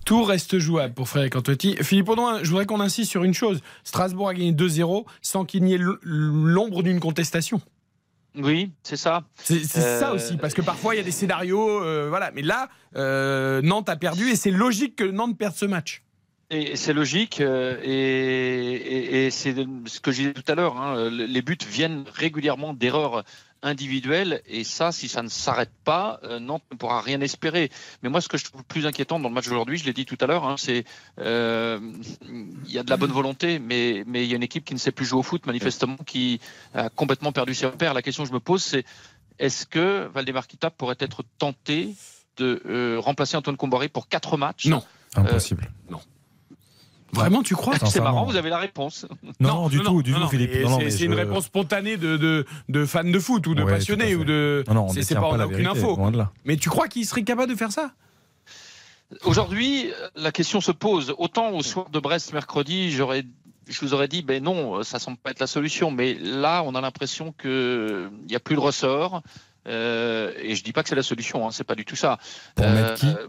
Tout 0.04 0.24
reste 0.24 0.58
jouable 0.58 0.94
pour 0.94 1.08
Frédéric 1.08 1.36
Antonetti. 1.36 1.76
Philippe 1.82 2.08
Audouin, 2.08 2.40
je 2.42 2.48
voudrais 2.50 2.66
qu'on 2.66 2.80
insiste 2.80 3.10
sur 3.10 3.22
une 3.24 3.34
chose. 3.34 3.60
Strasbourg 3.84 4.28
a 4.28 4.34
gagné 4.34 4.52
2-0 4.52 5.04
sans 5.22 5.44
qu'il 5.44 5.62
n'y 5.62 5.74
ait 5.74 5.80
l'ombre 6.02 6.82
d'une 6.82 6.98
contestation. 7.00 7.60
Oui, 8.34 8.72
c'est 8.82 8.96
ça. 8.96 9.24
C'est 9.36 9.62
ça 9.64 10.10
Euh, 10.10 10.14
aussi, 10.14 10.36
parce 10.38 10.54
que 10.54 10.62
parfois 10.62 10.94
il 10.94 10.98
y 10.98 11.00
a 11.00 11.04
des 11.04 11.10
scénarios, 11.10 11.82
euh, 11.84 12.06
voilà. 12.08 12.30
Mais 12.34 12.42
là, 12.42 12.68
euh, 12.96 13.60
Nantes 13.62 13.88
a 13.90 13.96
perdu 13.96 14.30
et 14.30 14.36
c'est 14.36 14.50
logique 14.50 14.96
que 14.96 15.04
Nantes 15.04 15.36
perde 15.38 15.54
ce 15.54 15.66
match. 15.66 16.02
Et 16.50 16.76
c'est 16.76 16.92
logique, 16.92 17.40
et, 17.40 17.44
et- 17.44 19.26
et 19.26 19.30
c'est 19.30 19.54
ce 19.86 20.00
que 20.00 20.10
je 20.12 20.16
disais 20.18 20.32
tout 20.34 20.42
à 20.48 20.54
l'heure. 20.54 20.76
hein, 20.78 21.08
les 21.10 21.40
buts 21.42 21.56
viennent 21.70 22.04
régulièrement 22.12 22.74
d'erreurs 22.74 23.24
individuelles, 23.62 24.42
et 24.46 24.64
ça, 24.64 24.92
si 24.92 25.08
ça 25.08 25.22
ne 25.22 25.28
s'arrête 25.28 25.72
pas, 25.84 26.20
euh, 26.24 26.38
Nantes 26.38 26.64
ne 26.70 26.76
pourra 26.76 27.00
rien 27.00 27.20
espérer. 27.20 27.70
Mais 28.02 28.08
moi, 28.08 28.20
ce 28.20 28.28
que 28.28 28.36
je 28.36 28.44
trouve 28.44 28.64
plus 28.64 28.86
inquiétant 28.86 29.20
dans 29.20 29.28
le 29.28 29.34
match 29.34 29.46
d'aujourd'hui, 29.48 29.78
je 29.78 29.84
l'ai 29.84 29.92
dit 29.92 30.04
tout 30.04 30.18
à 30.20 30.26
l'heure, 30.26 30.44
hein, 30.44 30.56
c'est 30.58 30.84
euh, 31.18 31.78
il 32.30 32.72
y 32.72 32.78
a 32.78 32.82
de 32.82 32.90
la 32.90 32.96
bonne 32.96 33.12
volonté, 33.12 33.58
mais 33.58 34.04
mais 34.06 34.24
il 34.24 34.30
y 34.30 34.32
a 34.32 34.36
une 34.36 34.42
équipe 34.42 34.64
qui 34.64 34.74
ne 34.74 34.78
sait 34.78 34.92
plus 34.92 35.06
jouer 35.06 35.20
au 35.20 35.22
foot, 35.22 35.46
manifestement, 35.46 35.96
qui 36.06 36.40
a 36.74 36.88
complètement 36.88 37.32
perdu 37.32 37.54
ses 37.54 37.66
repères. 37.66 37.94
La 37.94 38.02
question 38.02 38.24
que 38.24 38.28
je 38.28 38.34
me 38.34 38.40
pose, 38.40 38.62
c'est 38.62 38.84
est-ce 39.38 39.66
que 39.66 40.08
Valdemar 40.12 40.46
Kita 40.46 40.70
pourrait 40.70 40.96
être 40.98 41.24
tenté 41.38 41.94
de 42.36 42.62
euh, 42.66 42.98
remplacer 42.98 43.36
Antoine 43.36 43.56
Comboiré 43.56 43.88
pour 43.88 44.08
quatre 44.08 44.36
matchs? 44.36 44.66
Non. 44.66 44.82
Impossible. 45.14 45.70
non. 45.90 46.00
Vraiment, 47.12 47.42
tu 47.42 47.54
crois 47.54 47.74
C'est 47.78 48.00
marrant, 48.00 48.24
vous 48.24 48.36
avez 48.36 48.48
la 48.50 48.56
réponse. 48.58 49.06
Non, 49.38 49.48
non, 49.54 49.68
du 49.68 49.80
tout, 49.80 50.02
du 50.02 50.12
non, 50.12 50.16
tout, 50.16 50.22
non, 50.22 50.28
Philippe. 50.28 50.50
c'est 50.52 50.90
je- 50.98 51.04
une 51.04 51.12
réponse 51.14 51.44
spontanée 51.44 51.96
de, 51.98 52.16
de, 52.16 52.46
de 52.70 52.86
fans 52.86 53.04
de 53.04 53.18
foot 53.18 53.46
ou 53.46 53.54
de 53.54 53.62
Ouais, 53.62 53.72
passionnés 53.72 54.14
ou 54.14 54.24
de. 54.24 54.64
Non, 54.68 54.74
non, 54.74 54.84
on 54.86 54.88
c'est- 54.88 55.14
pas, 55.14 55.20
pas 55.20 55.26
on 55.28 55.32
la 55.32 55.38
n'a 55.38 55.46
aucune 55.46 55.58
vérité, 55.64 55.80
info. 55.80 56.10
Mais 56.46 56.56
tu 56.56 56.70
crois 56.70 56.88
qu'il 56.88 57.04
serait 57.06 57.22
capable 57.22 57.52
de 57.52 57.56
faire 57.58 57.70
ça? 57.70 57.90
Aujourd'hui, 59.24 59.90
la 60.16 60.32
question 60.32 60.60
se 60.62 60.72
pose. 60.72 61.14
Autant 61.18 61.50
au 61.50 61.62
soir 61.62 61.90
de 61.90 62.00
Brest 62.00 62.32
mercredi, 62.32 62.90
j'aurais, 62.90 63.24
je 63.68 63.80
vous 63.80 63.92
aurais 63.92 64.08
dit, 64.08 64.22
ben 64.22 64.42
non, 64.42 64.82
ça 64.82 64.98
semble 64.98 65.18
pas 65.18 65.32
être 65.32 65.40
la 65.40 65.46
solution. 65.46 65.90
Mais 65.90 66.14
là, 66.14 66.62
on 66.64 66.74
a 66.74 66.80
l'impression 66.80 67.34
que 67.36 68.08
il 68.22 68.28
n'y 68.28 68.36
a 68.36 68.40
plus 68.40 68.54
de 68.54 68.60
ressort. 68.60 69.22
Euh, 69.68 70.32
et 70.40 70.56
je 70.56 70.64
dis 70.64 70.72
pas 70.72 70.82
que 70.82 70.88
c'est 70.88 70.96
la 70.96 71.02
solution, 71.04 71.46
hein, 71.46 71.50
c'est 71.52 71.62
pas 71.62 71.74
du 71.76 71.84
tout 71.84 71.94
ça. 71.94 72.18
Pour 72.56 72.66
mettre 72.68 72.94
qui? 72.94 73.06
Euh, 73.06 73.28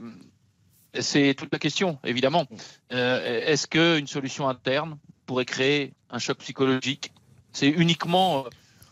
c'est 0.99 1.33
toute 1.35 1.51
la 1.51 1.59
question, 1.59 1.97
évidemment. 2.03 2.45
Euh, 2.91 3.41
Est-ce 3.45 3.67
qu'une 3.67 4.07
solution 4.07 4.47
interne 4.47 4.97
pourrait 5.25 5.45
créer 5.45 5.93
un 6.09 6.19
choc 6.19 6.37
psychologique? 6.39 7.11
C'est 7.51 7.69
uniquement 7.69 8.45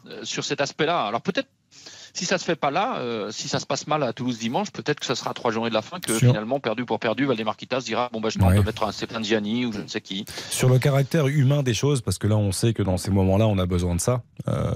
euh, 0.08 0.24
sur 0.24 0.44
cet 0.44 0.62
aspect-là. 0.62 1.06
Alors 1.06 1.22
peut-être, 1.22 1.50
si 2.13 2.26
ça 2.26 2.38
se 2.38 2.43
fait 2.45 2.56
pas 2.56 2.71
là, 2.71 2.97
euh, 3.00 3.32
si 3.32 3.47
ça 3.47 3.60
se 3.60 3.65
passe 3.65 3.88
mal 3.88 4.04
à 4.04 4.13
Toulouse 4.13 4.38
dimanche, 4.39 4.71
peut-être 4.71 5.00
que 5.00 5.06
ça 5.06 5.15
sera 5.15 5.32
à 5.32 5.34
trois 5.34 5.52
journées 5.52 5.69
de 5.69 5.74
la 5.76 5.82
fin 5.82 6.00
que 6.00 6.13
finalement, 6.17 6.60
perdu 6.60 6.86
pour 6.86 7.00
perdu, 7.00 7.26
Valdemar 7.26 7.56
Kita 7.58 7.80
se 7.82 7.86
dira 7.86 8.10
bon 8.12 8.21
bah 8.21 8.30
je 8.30 8.38
tente 8.39 8.50
Ouais. 8.52 8.58
de 8.60 8.63
mettre 8.63 8.84
un 8.84 8.91
Stéphane 8.91 9.24
Gianni 9.24 9.65
ou 9.65 9.71
je 9.74 9.80
ne 9.82 9.88
sais 9.88 10.02
qui. 10.02 10.26
Sur 10.50 10.69
le 10.69 10.80
caractère 10.80 11.28
humain 11.28 11.63
des 11.63 11.74
choses, 11.74 12.02
parce 12.02 12.17
que 12.17 12.28
là, 12.28 12.36
on 12.38 12.52
sait 12.52 12.74
que 12.74 12.84
dans 12.84 12.97
ces 12.97 13.12
moments-là, 13.12 13.47
on 13.47 13.58
a 13.58 13.65
besoin 13.65 13.95
de 13.95 14.02
ça. 14.02 14.24
euh, 14.47 14.71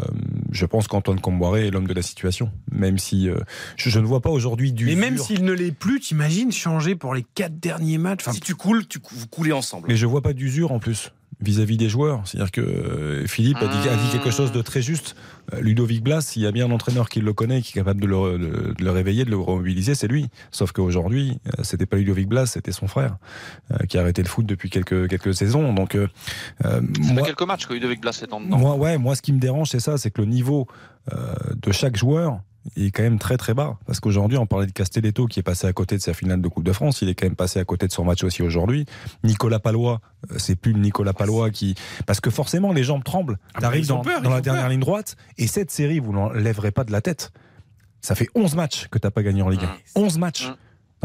je 0.52 0.66
pense 0.66 0.88
qu'Antoine 0.88 1.20
Comboiré 1.20 1.68
est 1.68 1.72
l'homme 1.72 1.88
de 1.88 1.94
la 1.94 2.02
situation. 2.02 2.52
Même 2.72 2.98
si 2.98 3.28
euh, 3.30 3.38
je, 3.76 3.90
je 3.90 4.00
ne 4.00 4.06
vois 4.06 4.22
pas 4.22 4.30
aujourd'hui 4.30 4.72
du. 4.72 4.86
Mais 4.86 4.96
même 4.96 5.18
s'il 5.18 5.44
ne 5.44 5.52
l'est 5.52 5.72
plus, 5.72 6.00
t'imagines 6.00 6.52
changer 6.52 6.96
pour 6.96 7.14
les 7.14 7.26
quatre 7.36 7.60
derniers 7.60 7.98
matchs? 7.98 8.22
Enfin, 8.22 8.32
Si 8.32 8.40
tu 8.40 8.56
coules, 8.56 8.88
tu, 8.88 9.00
cou- 9.00 9.16
vous 9.16 9.28
coulez 9.28 9.52
ensemble. 9.52 9.88
Mais 9.90 9.96
je 9.98 10.06
vois 10.06 10.22
pas 10.22 10.34
d'usure 10.34 10.72
en 10.72 10.80
plus 10.80 11.12
vis-à-vis 11.42 11.78
des 11.78 11.90
joueurs. 11.90 12.22
C'est-à-dire 12.26 12.52
que 12.52 12.62
euh, 12.62 13.28
Philippe 13.28 13.58
a 13.58 13.68
dit, 13.68 13.90
a 13.90 13.96
dit 13.96 14.10
quelque 14.12 14.32
chose 14.32 14.52
de 14.52 14.62
très 14.62 14.82
juste. 14.82 15.16
Euh, 15.54 15.60
Ludovic 15.62 16.04
Blas, 16.04 16.34
il 16.36 16.42
y 16.42 16.48
a 16.48 16.52
bien 16.52 16.66
un 16.68 16.72
entraîneur 16.72 17.10
qui 17.10 17.22
le 17.22 17.34
connaît, 17.34 17.62
qui 17.62 17.72
est 17.72 17.82
capable 17.82 18.02
de 18.02 18.08
le, 18.08 18.38
de- 18.38 18.74
de 18.74 18.84
le 18.84 18.92
réveiller, 18.92 19.26
de 19.26 19.30
le 19.30 19.38
remobiliser, 19.38 19.96
c'est 19.96 20.08
lui. 20.08 20.28
Sauf 20.52 20.72
qu'aujourd'hui, 20.72 21.38
euh, 21.48 21.64
c'était 21.64 21.86
pas 21.86 21.98
Ludovic 21.98 22.28
Blas, 22.28 22.46
c'était 22.46 22.72
son 22.72 22.88
frère, 22.88 23.18
qui 23.90 23.98
a 23.98 24.02
arrêté 24.02 24.22
le 24.24 24.28
foot 24.30 24.46
depuis 24.46 24.70
quelques, 24.70 25.08
quelques 25.10 25.34
saisons. 25.36 25.74
Donc, 25.74 25.96
euh, 25.96 26.08
moi, 27.00 27.24
quelques 27.24 27.42
matchs 27.44 27.66
que 27.68 27.74
Ludovic 27.74 28.02
Blas 28.02 28.20
est 28.24 28.34
en 28.34 28.40
dedans. 28.42 28.58
moi, 28.58 28.76
ouais, 28.76 28.98
moi, 28.98 29.16
ce 29.16 29.22
qui 29.22 29.34
me 29.34 29.40
dérange, 29.40 29.70
c'est 29.70 29.80
ça, 29.80 29.98
c'est 29.98 30.12
que 30.12 30.22
le 30.22 30.28
niveau 30.28 30.68
euh, 31.14 31.34
de 31.62 31.72
chaque 31.72 31.98
joueur 31.98 32.40
est 32.76 32.92
quand 32.92 33.04
même 33.04 33.20
très 33.20 33.38
très 33.38 33.54
bas. 33.54 33.78
Parce 33.86 34.00
qu'aujourd'hui, 34.00 34.38
on 34.38 34.46
parlait 34.46 34.66
de 34.66 34.72
Castelletto 34.72 35.28
qui 35.28 35.40
est 35.40 35.44
passé 35.44 35.68
à 35.68 35.74
côté 35.74 35.98
de 35.98 36.02
sa 36.02 36.14
finale 36.14 36.42
de 36.42 36.48
Coupe 36.48 36.64
de 36.64 36.74
France. 36.74 37.02
Il 37.02 37.10
est 37.10 37.16
quand 37.16 37.26
même 37.26 37.36
passé 37.36 37.60
à 37.60 37.66
côté 37.66 37.88
de 37.88 37.92
son 37.92 38.04
match 38.04 38.24
aussi 38.24 38.42
aujourd'hui. 38.42 38.86
Nicolas 39.24 39.60
Palois, 39.60 40.02
euh, 40.32 40.36
c'est 40.38 40.56
plus 40.56 40.74
le 40.74 40.80
Nicolas 40.80 41.14
Palois 41.14 41.50
qui. 41.52 41.76
Parce 42.06 42.20
que 42.20 42.30
forcément, 42.30 42.74
les 42.74 42.84
jambes 42.84 43.04
tremblent. 43.04 43.38
Ah 43.54 43.62
T'arrives 43.62 43.88
dans, 43.88 44.02
peur, 44.02 44.22
dans 44.22 44.30
la 44.30 44.42
dernière 44.42 44.64
peur. 44.64 44.72
ligne 44.72 44.80
droite 44.80 45.16
et 45.38 45.48
cette 45.48 45.72
série, 45.72 46.00
vous 46.00 46.12
l'enlèverez 46.14 46.72
pas 46.72 46.84
de 46.84 46.92
la 46.92 47.02
tête. 47.02 47.32
Ça 48.02 48.14
fait 48.16 48.30
11 48.36 48.56
matchs 48.56 48.88
que 48.90 49.00
t'as 49.00 49.12
pas 49.12 49.24
gagné 49.24 49.42
en 49.42 49.50
Ligue 49.50 49.64
1. 49.96 50.02
11 50.02 50.18
matchs. 50.20 50.52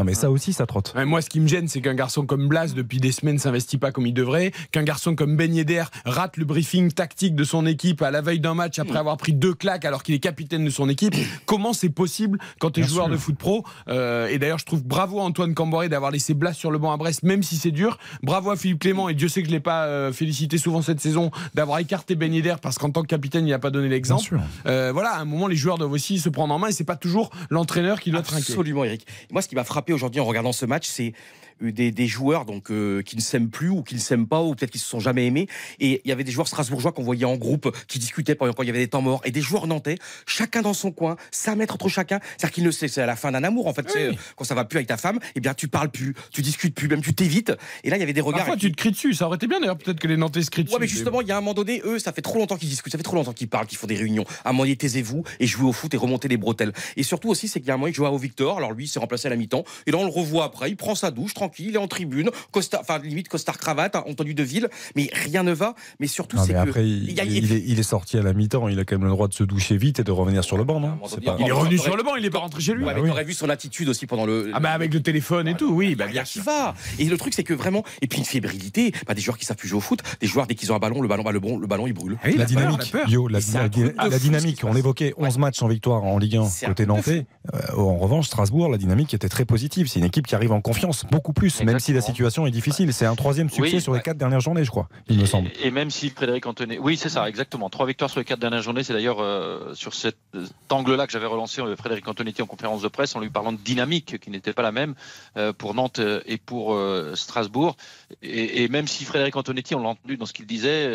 Non, 0.01 0.05
mais 0.05 0.15
ça 0.15 0.31
aussi, 0.31 0.51
ça 0.51 0.65
trotte. 0.65 0.93
Ouais, 0.95 1.05
moi, 1.05 1.21
ce 1.21 1.29
qui 1.29 1.39
me 1.39 1.47
gêne, 1.47 1.67
c'est 1.67 1.79
qu'un 1.79 1.93
garçon 1.93 2.25
comme 2.25 2.47
Blas, 2.47 2.73
depuis 2.73 2.99
des 2.99 3.11
semaines, 3.11 3.37
s'investit 3.37 3.77
pas 3.77 3.91
comme 3.91 4.07
il 4.07 4.15
devrait. 4.15 4.51
Qu'un 4.71 4.81
garçon 4.81 5.13
comme 5.13 5.35
Ben 5.37 5.53
Yedder 5.53 5.83
rate 6.05 6.37
le 6.37 6.45
briefing 6.45 6.91
tactique 6.91 7.35
de 7.35 7.43
son 7.43 7.67
équipe 7.67 8.01
à 8.01 8.09
la 8.09 8.21
veille 8.21 8.39
d'un 8.39 8.55
match 8.55 8.79
après 8.79 8.97
avoir 8.97 9.17
pris 9.17 9.33
deux 9.33 9.53
claques 9.53 9.85
alors 9.85 10.01
qu'il 10.01 10.15
est 10.15 10.19
capitaine 10.19 10.65
de 10.65 10.71
son 10.71 10.89
équipe. 10.89 11.13
Comment 11.45 11.73
c'est 11.73 11.89
possible 11.89 12.39
quand 12.59 12.71
tu 12.71 12.79
es 12.79 12.83
Bien 12.83 12.91
joueur 12.91 13.05
sûr. 13.05 13.13
de 13.13 13.17
foot 13.19 13.37
pro 13.37 13.63
Euh, 13.89 14.25
Et 14.29 14.39
d'ailleurs, 14.39 14.57
je 14.57 14.65
trouve 14.65 14.83
bravo 14.83 15.19
à 15.19 15.23
Antoine 15.23 15.53
Camboré 15.53 15.87
d'avoir 15.87 16.09
laissé 16.09 16.33
Blas 16.33 16.53
sur 16.53 16.71
le 16.71 16.79
banc 16.79 16.91
à 16.91 16.97
Brest, 16.97 17.21
même 17.21 17.43
si 17.43 17.57
c'est 17.57 17.69
dur. 17.69 17.99
Bravo 18.23 18.49
à 18.49 18.55
Philippe 18.55 18.79
Clément, 18.79 19.07
et 19.07 19.13
Dieu 19.13 19.27
sait 19.27 19.43
que 19.43 19.49
je 19.49 19.53
l'ai 19.53 19.59
pas 19.59 19.85
euh, 19.85 20.11
félicité 20.11 20.57
souvent 20.57 20.81
cette 20.81 20.99
saison, 20.99 21.29
d'avoir 21.53 21.77
écarté 21.77 22.15
Ben 22.15 22.33
Yedder 22.33 22.55
parce 22.59 22.79
qu'en 22.79 22.89
tant 22.89 23.03
que 23.03 23.07
capitaine, 23.07 23.45
il 23.45 23.51
n'a 23.51 23.59
pas 23.59 23.69
donné 23.69 23.87
l'exemple. 23.87 24.39
Euh, 24.65 24.89
voilà, 24.91 25.11
à 25.11 25.19
un 25.19 25.25
moment, 25.25 25.45
les 25.45 25.55
joueurs 25.55 25.77
doivent 25.77 25.91
aussi 25.91 26.17
se 26.17 26.29
prendre 26.29 26.55
en 26.55 26.57
main 26.57 26.69
et 26.69 26.71
c'est 26.71 26.83
pas 26.85 26.95
toujours 26.95 27.29
l'entraîneur 27.51 27.99
qui 27.99 28.09
doit 28.09 28.23
trinquer. 28.23 28.51
Absolument, 28.51 28.83
Eric. 28.83 29.05
Moi, 29.31 29.43
ce 29.43 29.47
qui 29.47 29.53
m'a 29.53 29.63
frappé 29.63 29.90
aujourd'hui 29.93 30.21
en 30.21 30.25
regardant 30.25 30.51
ce 30.51 30.65
match, 30.65 30.87
c'est 30.87 31.13
des, 31.61 31.91
des 31.91 32.07
joueurs 32.07 32.45
donc 32.45 32.71
euh, 32.71 33.01
qui 33.01 33.15
ne 33.15 33.21
s'aiment 33.21 33.49
plus 33.49 33.69
ou 33.69 33.83
qui 33.83 33.95
ne 33.95 33.99
s'aiment 33.99 34.27
pas 34.27 34.41
ou 34.41 34.53
peut-être 34.55 34.71
qui 34.71 34.79
se 34.79 34.87
sont 34.87 34.99
jamais 34.99 35.25
aimés 35.25 35.47
et 35.79 36.01
il 36.03 36.09
y 36.09 36.11
avait 36.11 36.23
des 36.23 36.31
joueurs 36.31 36.47
strasbourgeois 36.47 36.91
qu'on 36.91 37.03
voyait 37.03 37.25
en 37.25 37.37
groupe 37.37 37.75
qui 37.87 37.99
discutaient 37.99 38.35
pendant 38.35 38.53
quand 38.53 38.63
il 38.63 38.67
y 38.67 38.71
avait 38.71 38.79
des 38.79 38.89
temps 38.89 39.01
morts 39.01 39.21
et 39.23 39.31
des 39.31 39.41
joueurs 39.41 39.67
nantais 39.67 39.97
chacun 40.25 40.61
dans 40.61 40.73
son 40.73 40.91
coin 40.91 41.15
5 41.31 41.55
mètres 41.55 41.75
entre 41.75 41.89
chacun 41.89 42.19
c'est-à-dire 42.37 42.51
qu'il 42.51 42.63
ne 42.63 42.71
sait 42.71 42.87
c'est 42.87 43.01
à 43.01 43.05
la 43.05 43.15
fin 43.15 43.31
d'un 43.31 43.43
amour 43.43 43.67
en 43.67 43.73
fait 43.73 43.83
tu 43.83 43.93
sais, 43.93 44.11
quand 44.35 44.43
ça 44.43 44.55
va 44.55 44.65
plus 44.65 44.77
avec 44.77 44.87
ta 44.87 44.97
femme 44.97 45.19
eh 45.35 45.39
bien 45.39 45.53
tu 45.53 45.67
parles 45.67 45.89
plus 45.89 46.13
tu 46.31 46.41
discutes 46.41 46.75
plus 46.75 46.87
même 46.87 47.01
tu 47.01 47.13
t'évites 47.13 47.53
et 47.83 47.89
là 47.89 47.97
il 47.97 47.99
y 47.99 48.03
avait 48.03 48.13
des 48.13 48.21
regards 48.21 48.41
Parfois, 48.41 48.57
tu 48.57 48.71
te 48.71 48.77
cries 48.77 48.91
dessus. 48.91 49.13
Ça 49.13 49.27
aurait 49.27 49.35
été 49.35 49.47
bien 49.47 49.59
d'ailleurs, 49.59 49.77
peut-être 49.77 49.99
que 49.99 50.07
les 50.07 50.17
Nantais 50.17 50.41
se 50.41 50.49
crient 50.49 50.63
dessus. 50.63 50.73
Ouais, 50.73 50.81
mais 50.81 50.87
justement, 50.87 51.21
il 51.21 51.27
y 51.27 51.31
a 51.31 51.37
un 51.37 51.41
moment 51.41 51.53
donné, 51.53 51.81
eux, 51.85 51.99
ça 51.99 52.11
fait 52.11 52.21
trop 52.21 52.39
longtemps 52.39 52.57
qu'ils 52.57 52.69
discutent, 52.69 52.91
ça 52.91 52.97
fait 52.97 53.03
trop 53.03 53.15
longtemps 53.15 53.33
qu'ils 53.33 53.49
parlent, 53.49 53.67
qu'ils 53.67 53.77
font 53.77 53.87
des 53.87 53.95
réunions. 53.95 54.25
À 54.43 54.49
un 54.49 54.51
moment 54.51 54.63
donné, 54.63 54.75
taisez-vous 54.75 55.23
et 55.39 55.47
jouez 55.47 55.67
au 55.67 55.73
foot 55.73 55.93
et 55.93 55.97
remontez 55.97 56.27
les 56.27 56.37
bretelles. 56.37 56.73
Et 56.97 57.03
surtout 57.03 57.29
aussi, 57.29 57.47
c'est 57.47 57.59
qu'il 57.59 57.67
y 57.67 57.71
a 57.71 57.75
un 57.75 57.77
moment, 57.77 57.87
il 57.87 57.93
joue 57.93 58.05
au 58.05 58.17
Victor. 58.17 58.57
Alors 58.57 58.73
lui, 58.73 58.85
il 58.85 58.87
s'est 58.87 58.99
remplacé 58.99 59.27
à 59.27 59.29
la 59.29 59.35
mi-temps. 59.35 59.63
Et 59.85 59.91
là, 59.91 59.97
on 59.97 60.05
le 60.05 60.09
revoit 60.09 60.45
après. 60.45 60.69
Il 60.69 60.77
prend 60.77 60.95
sa 60.95 61.11
douche, 61.11 61.33
tranquille, 61.33 61.50
il 61.59 61.75
est 61.75 61.77
en 61.77 61.87
tribune, 61.87 62.29
costard, 62.51 62.81
enfin, 62.81 62.99
limite 62.99 63.27
costard 63.29 63.57
cravate, 63.57 63.95
hein, 63.95 64.03
en 64.07 64.13
tenue 64.13 64.33
de 64.33 64.43
ville. 64.43 64.69
Mais 64.95 65.09
rien 65.13 65.43
ne 65.43 65.51
va. 65.51 65.75
Mais 65.99 66.07
surtout, 66.07 66.37
c'est 66.37 66.53
mais 66.53 66.63
que. 66.63 66.69
après, 66.69 66.87
il, 66.87 67.19
a- 67.19 67.23
est, 67.23 67.27
il 67.29 67.79
est 67.79 67.83
sorti 67.83 68.17
à 68.17 68.21
la 68.21 68.33
mi-temps. 68.33 68.67
Il 68.67 68.79
a 68.79 68.85
quand 68.85 68.95
même 68.95 69.05
le 69.05 69.11
droit 69.11 69.27
de 69.27 69.33
se 69.33 69.43
doucher 69.43 69.77
vite 69.77 69.99
et 69.99 70.03
de 70.03 70.11
revenir 70.11 70.43
sur 70.43 70.57
le 70.57 70.63
banc, 70.63 70.79
non 70.79 70.97
C'est 71.07 71.23
pas- 71.23 71.37
Il 71.39 71.47
est 71.47 71.51
revenu 71.51 71.77
sur 71.77 71.95
le 71.97 72.03
banc, 72.03 72.15
il 72.15 72.25
est 72.25 72.29
pas 72.29 72.39
rentré 72.39 72.61
chez 72.61 72.73
lui. 72.73 72.83
Ouais, 72.85 72.93
mais 73.01 73.07
t'aurais 73.07 73.23
vu 73.23 73.33
son 73.33 73.49
attitude 73.49 73.89
aussi 73.89 74.05
pendant 74.07 74.25
le. 74.25 74.51
Ah 74.53 74.59
bah 74.59 74.71
avec 74.71 74.93
le 74.93 75.01
téléphone 75.01 75.47
et 75.47 75.55
tout, 75.55 75.71
oui, 75.73 75.95
bah 75.95 76.07
bien 76.07 76.23
qui 76.23 76.33
sûr. 76.33 76.43
va. 76.43 76.75
Et 76.99 77.05
le 77.05 77.17
truc, 77.17 77.33
c'est 77.33 77.43
que 77.43 77.53
vraiment, 77.53 77.83
et 78.01 78.07
puis 78.07 78.19
une 78.19 78.25
fébrilité, 78.25 78.93
bah, 79.07 79.13
des 79.13 79.21
joueurs 79.21 79.37
qui 79.37 79.45
savent 79.45 79.57
plus 79.57 79.67
jouer 79.67 79.77
au 79.77 79.81
foot, 79.81 79.99
des 80.19 80.27
joueurs 80.27 80.47
dès 80.47 80.55
qu'ils 80.55 80.71
ont 80.71 80.75
un 80.75 80.79
ballon, 80.79 81.01
le 81.01 81.07
ballon, 81.07 81.23
bah, 81.23 81.31
le, 81.31 81.39
bon, 81.39 81.57
le 81.57 81.67
ballon, 81.67 81.87
il 81.87 81.93
brûle. 81.93 82.17
la 82.23 82.45
dynamique, 82.45 82.93
Yo, 83.07 83.27
la, 83.27 83.39
dynamique, 83.39 84.61
on 84.63 84.67
passe. 84.69 84.77
évoquait 84.77 85.13
11 85.17 85.37
matchs 85.37 85.61
en 85.61 85.67
victoire 85.67 86.03
en 86.03 86.17
Ligue 86.17 86.37
1 86.37 86.45
C'est 86.45 86.65
un 86.65 86.69
côté 86.69 86.85
nantais. 86.85 87.25
Euh, 87.53 87.75
en 87.77 87.97
revanche, 87.97 88.27
Strasbourg, 88.27 88.69
la 88.69 88.77
dynamique 88.77 89.13
était 89.13 89.29
très 89.29 89.45
positive. 89.45 89.87
C'est 89.87 89.99
une 89.99 90.05
équipe 90.05 90.27
qui 90.27 90.35
arrive 90.35 90.51
en 90.51 90.61
confiance, 90.61 91.05
beaucoup 91.11 91.33
plus, 91.33 91.40
même 91.63 91.79
si 91.79 91.93
la 91.93 92.01
situation 92.01 92.45
est 92.47 92.51
difficile. 92.51 92.93
C'est 92.93 93.05
un 93.05 93.15
troisième 93.15 93.49
succès 93.49 93.75
Oui, 93.75 93.81
sur 93.81 93.93
les 93.93 93.97
ouais. 93.97 94.03
quatre 94.03 94.17
dernières 94.17 94.39
journées, 94.39 94.63
je 94.63 94.69
crois, 94.69 94.87
il 95.07 95.19
me 95.19 95.25
semble. 95.25 95.49
Et 95.63 95.71
même 95.71 95.89
si 95.91 96.09
Frédéric 96.09 96.45
Antonetti. 96.45 96.79
Oui, 96.79 96.97
c'est 96.97 97.09
ça, 97.09 97.27
exactement. 97.27 97.69
Trois 97.69 97.85
victoires 97.85 98.09
sur 98.09 98.19
les 98.19 98.25
quatre 98.25 98.39
dernières 98.39 98.61
journées. 98.61 98.83
C'est 98.83 98.93
d'ailleurs 98.93 99.21
euh, 99.21 99.73
sur 99.73 99.93
cet 99.93 100.17
euh, 100.35 100.45
angle-là 100.69 101.07
que 101.07 101.13
j'avais 101.13 101.25
relancé 101.25 101.61
euh, 101.61 101.75
Frédéric 101.75 102.07
Antonetti 102.07 102.41
en 102.41 102.45
conférence 102.45 102.81
de 102.81 102.87
presse 102.87 103.15
en 103.15 103.19
lui 103.19 103.29
parlant 103.29 103.51
de 103.51 103.57
dynamique 103.57 104.19
qui 104.19 104.29
n'était 104.29 104.53
pas 104.53 104.61
la 104.61 104.71
même 104.71 104.95
euh, 105.37 105.53
pour 105.53 105.73
Nantes 105.73 106.01
et 106.25 106.37
pour 106.37 106.73
euh, 106.73 107.15
Strasbourg. 107.15 107.75
Et, 108.21 108.63
et 108.63 108.67
même 108.67 108.87
si 108.87 109.05
Frédéric 109.05 109.35
Antonetti, 109.35 109.75
on 109.75 109.81
l'a 109.81 109.89
entendu 109.89 110.17
dans 110.17 110.25
ce 110.25 110.33
qu'il 110.33 110.45
disait, 110.45 110.89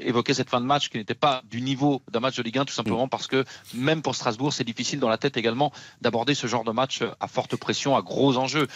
évoquait 0.00 0.34
cette 0.34 0.50
fin 0.50 0.60
de 0.60 0.66
match 0.66 0.88
qui 0.88 0.98
n'était 0.98 1.14
pas 1.14 1.42
du 1.50 1.60
niveau 1.60 2.02
d'un 2.10 2.20
match 2.20 2.36
de 2.36 2.42
Ligue 2.42 2.58
1, 2.58 2.64
tout 2.64 2.74
simplement 2.74 3.08
parce 3.08 3.26
que 3.26 3.44
même 3.74 4.02
pour 4.02 4.14
Strasbourg, 4.14 4.52
c'est 4.52 4.64
difficile 4.64 5.00
dans 5.00 5.08
la 5.08 5.18
tête 5.18 5.36
également 5.36 5.72
d'aborder 6.00 6.34
ce 6.34 6.46
genre 6.46 6.64
de 6.64 6.72
match 6.72 7.02
à 7.20 7.28
forte 7.28 7.56
pression, 7.56 7.96
à 7.96 8.02
gros 8.02 8.36
enjeux. 8.36 8.66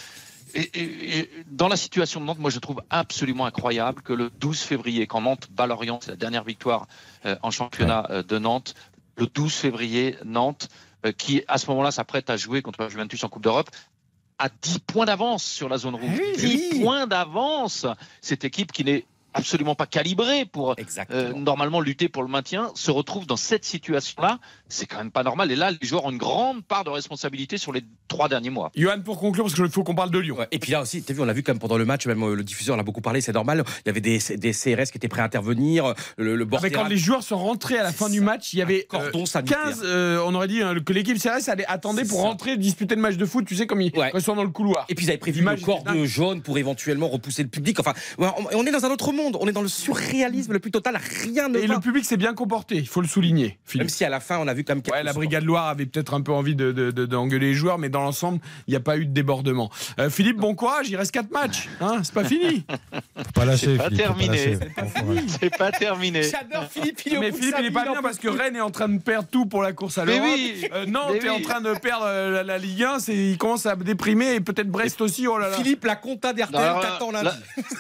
Et, 0.55 0.61
et- 0.75 1.19
et 1.19 1.31
dans 1.51 1.69
la 1.69 1.77
situation 1.77 2.21
de 2.21 2.27
Nantes, 2.27 2.39
moi 2.39 2.51
je 2.51 2.59
trouve 2.61 2.81
absolument 2.91 3.47
incroyable 3.47 4.03
que 4.03 4.13
le 4.13 4.31
12 4.31 4.61
février, 4.61 5.07
quand 5.07 5.21
Nantes 5.21 5.49
bat 5.51 5.67
Lorient, 5.67 5.99
c'est 6.03 6.11
la 6.13 6.17
dernière 6.17 6.45
victoire 6.45 6.87
euh, 7.27 7.37
en 7.43 7.51
championnat 7.51 8.07
euh, 8.11 8.23
de 8.23 8.39
Nantes, 8.39 8.75
le 9.17 9.27
12 9.27 9.53
février, 9.53 10.17
Nantes, 10.25 10.69
euh, 11.07 11.13
qui 11.13 11.43
à 11.49 11.59
ce 11.59 11.69
moment-là 11.71 11.91
s'apprête 11.91 12.31
à 12.31 12.37
jouer 12.37 12.63
contre 12.63 12.81
la 12.83 12.89
Juventus 12.89 13.23
en 13.25 13.29
Coupe 13.29 13.43
d'Europe, 13.43 13.71
a 14.39 14.49
10 14.49 14.81
points 14.81 15.07
d'avance 15.07 15.45
sur 15.45 15.69
la 15.69 15.77
zone 15.79 15.95
rouge. 15.95 16.19
10 16.39 16.81
points 16.81 17.07
d'avance. 17.07 17.87
Cette 18.21 18.45
équipe 18.45 18.73
qui 18.73 18.83
n'est 18.85 19.07
absolument 19.35 19.75
pas 19.75 19.87
calibrée 19.87 20.45
pour 20.45 20.75
euh, 21.11 21.33
normalement 21.35 21.81
lutter 21.81 22.09
pour 22.09 22.23
le 22.23 22.29
maintien 22.29 22.71
se 22.75 22.91
retrouve 22.91 23.27
dans 23.27 23.37
cette 23.37 23.65
situation-là. 23.65 24.39
C'est 24.69 24.87
quand 24.87 24.99
même 24.99 25.11
pas 25.11 25.23
normal. 25.23 25.51
Et 25.51 25.57
là, 25.57 25.71
les 25.71 25.87
joueurs 25.87 26.05
ont 26.05 26.11
une 26.11 26.19
grande 26.19 26.65
part 26.65 26.85
de 26.85 26.91
responsabilité 26.91 27.59
sur 27.59 27.73
les 27.73 27.85
trois 28.09 28.29
derniers 28.29 28.51
mois. 28.51 28.71
Johan, 28.77 29.01
pour 29.05 29.19
conclure, 29.19 29.45
parce 29.45 29.55
qu'il 29.55 29.69
faut 29.69 29.83
qu'on 29.85 29.95
parle 29.95 30.11
de 30.11 30.19
Lyon. 30.19 30.39
Et 30.51 30.59
puis 30.59 30.73
là 30.73 30.81
aussi, 30.81 31.03
tu 31.03 31.13
as 31.13 31.15
vu, 31.15 31.21
on 31.21 31.25
l'a 31.25 31.33
vu 31.33 31.43
quand 31.43 31.53
même 31.53 31.59
pendant 31.59 31.77
le 31.77 31.85
match, 31.85 32.07
même 32.07 32.23
euh, 32.23 32.35
le 32.35 32.45
diffuseur 32.45 32.77
en 32.77 32.79
a 32.79 32.83
beaucoup 32.83 33.01
parlé, 33.01 33.21
c'est 33.21 33.33
normal. 33.33 33.65
Il 33.85 33.89
y 33.89 33.91
avait 33.91 34.01
des, 34.01 34.19
des 34.37 34.53
CRS 34.53 34.91
qui 34.91 34.99
étaient 34.99 35.09
prêts 35.09 35.23
à 35.23 35.25
intervenir. 35.25 35.95
Le, 36.17 36.37
le 36.37 36.45
bord 36.45 36.61
Ah, 36.63 36.63
mais 36.63 36.71
quand 36.71 36.87
les 36.87 36.97
joueurs 36.97 37.23
sont 37.23 37.39
rentrés 37.39 37.79
à 37.79 37.83
la 37.83 37.93
fin 37.93 38.09
du 38.09 38.21
match, 38.21 38.53
il 38.53 38.61
y 38.61 38.63
avait 38.63 38.87
euh, 38.95 38.99
cordon 38.99 39.27
sanitaire. 39.27 39.59
15, 39.65 39.83
euh, 39.85 40.23
on 40.25 40.35
aurait 40.35 40.49
dit 40.49 40.63
hein, 40.63 40.75
que 40.85 40.93
l'équipe 40.93 41.19
CRS 41.19 41.49
allait 41.49 41.67
attendait 41.67 42.03
C'est 42.03 42.09
pour 42.09 42.21
ça. 42.21 42.29
rentrer 42.29 42.57
disputer 42.57 42.95
le 42.95 43.01
match 43.01 43.17
de 43.17 43.27
foot, 43.27 43.45
tu 43.45 43.57
sais, 43.57 43.67
comme 43.67 43.81
ils, 43.81 43.93
sont 44.21 44.37
dans 44.37 44.45
le 44.45 44.51
couloir. 44.51 44.87
Et 44.89 44.95
puis 44.95 45.07
ils 45.07 45.09
avaient 45.09 45.19
prévu 45.19 45.43
le 45.43 45.57
cordon 45.57 46.05
jaune 46.05 46.41
pour 46.41 46.57
éventuellement 46.59 47.09
repousser 47.09 47.43
le 47.43 47.49
public. 47.49 47.81
Enfin, 47.81 47.95
on 48.19 48.65
est 48.65 48.71
dans 48.71 48.85
un 48.85 48.91
autre 48.91 49.13
monde. 49.13 49.24
On 49.41 49.47
est 49.49 49.53
dans 49.53 49.63
le 49.63 49.69
surréalisme 49.69 50.53
le 50.53 50.59
plus 50.59 50.71
total. 50.71 50.99
Rien 51.25 51.49
ne 51.49 51.59
Et 51.59 51.67
va. 51.67 51.75
le 51.75 51.81
public 51.81 52.05
s'est 52.05 52.17
bien 52.17 52.35
comporté, 52.35 52.77
il 52.77 52.89
faut 52.89 53.01
le 53.01 53.09
souligner. 53.09 53.59
Philippe. 53.65 53.83
Même 53.85 53.89
si 53.89 54.05
à 54.05 54.09
la 54.09 54.21
fin, 54.21 54.39
on 54.39 54.49
a 54.49 54.55
vu 54.55 54.65
quand 54.65 54.75
même 54.75 54.83
Ouais, 54.93 55.03
la 55.03 55.13
Brigade 55.13 55.45
Loire 55.45 55.69
avait 55.69 55.87
peut-être 55.87 56.15
un 56.15 56.21
peu 56.21 56.33
envie 56.33 56.55
de, 56.55 56.73
de- 56.73 56.91
de- 56.91 57.07
d'engueuler 57.07 57.49
les 57.49 57.55
joueurs, 57.55 57.79
mais 57.79 57.89
dans 57.89 58.03
l'ensemble, 58.03 58.39
il 58.67 58.71
n'y 58.73 58.77
a 58.77 58.81
pas 58.81 58.97
eu 58.99 59.07
de 59.07 59.13
débordement. 59.13 59.71
Euh, 59.99 60.11
Philippe, 60.11 60.37
bon 60.39 60.55
courage, 60.55 60.89
il 60.91 60.97
reste 60.97 61.13
4 61.13 61.31
matchs. 61.31 61.69
Hein, 61.81 62.01
c'est 62.03 62.15
pas 62.15 62.25
fini. 62.25 62.65
Pas 63.35 63.45
lâcher, 63.45 63.67
C'est 63.67 63.77
pas 63.77 63.85
Philippe, 63.89 64.07
faut 64.07 64.13
pas 64.15 64.17
terminé. 64.17 64.59
C'est 65.41 65.57
pas 65.57 65.73
terminé. 65.73 66.23
J'adore 66.23 66.69
Philippe, 66.71 67.01
il 67.07 67.15
est 67.15 67.17
au 67.17 67.21
Mais 67.21 67.33
Philippe, 67.33 67.57
il 67.61 67.67
est 67.67 67.71
pas 67.71 67.85
bien 67.85 68.03
parce 68.03 68.19
que. 68.19 68.29
Rennes 68.29 68.57
est 68.57 68.61
en 68.61 68.71
train 68.71 68.89
de 68.89 68.99
perdre 69.01 69.29
tout 69.31 69.47
pour 69.47 69.63
la 69.63 69.73
course 69.73 69.99
à 69.99 70.05
Mais 70.05 70.17
l'Europe. 70.17 70.31
oui. 70.35 70.67
Euh, 70.73 70.87
Nantes 70.87 71.11
Mais 71.13 71.27
est 71.27 71.31
en 71.31 71.37
oui. 71.37 71.43
train 71.43 71.61
de 71.61 71.73
perdre 71.75 72.05
euh, 72.07 72.31
la, 72.31 72.43
la 72.43 72.59
Ligue 72.59 72.83
1, 72.83 72.99
c'est, 72.99 73.15
il 73.17 73.39
commence 73.39 73.67
à 73.67 73.77
déprimer 73.77 74.35
et 74.35 74.41
peut-être 74.41 74.69
Brest 74.71 75.01
aussi. 75.01 75.27
Oh 75.27 75.39
là 75.39 75.49
là. 75.49 75.57
Philippe, 75.57 75.85
la 75.85 75.97
compta 75.97 76.33
Non, 76.33 76.35
d'RTL 76.39 76.75
t'attend 76.83 77.11
là- 77.11 77.23
lundi. 77.23 77.37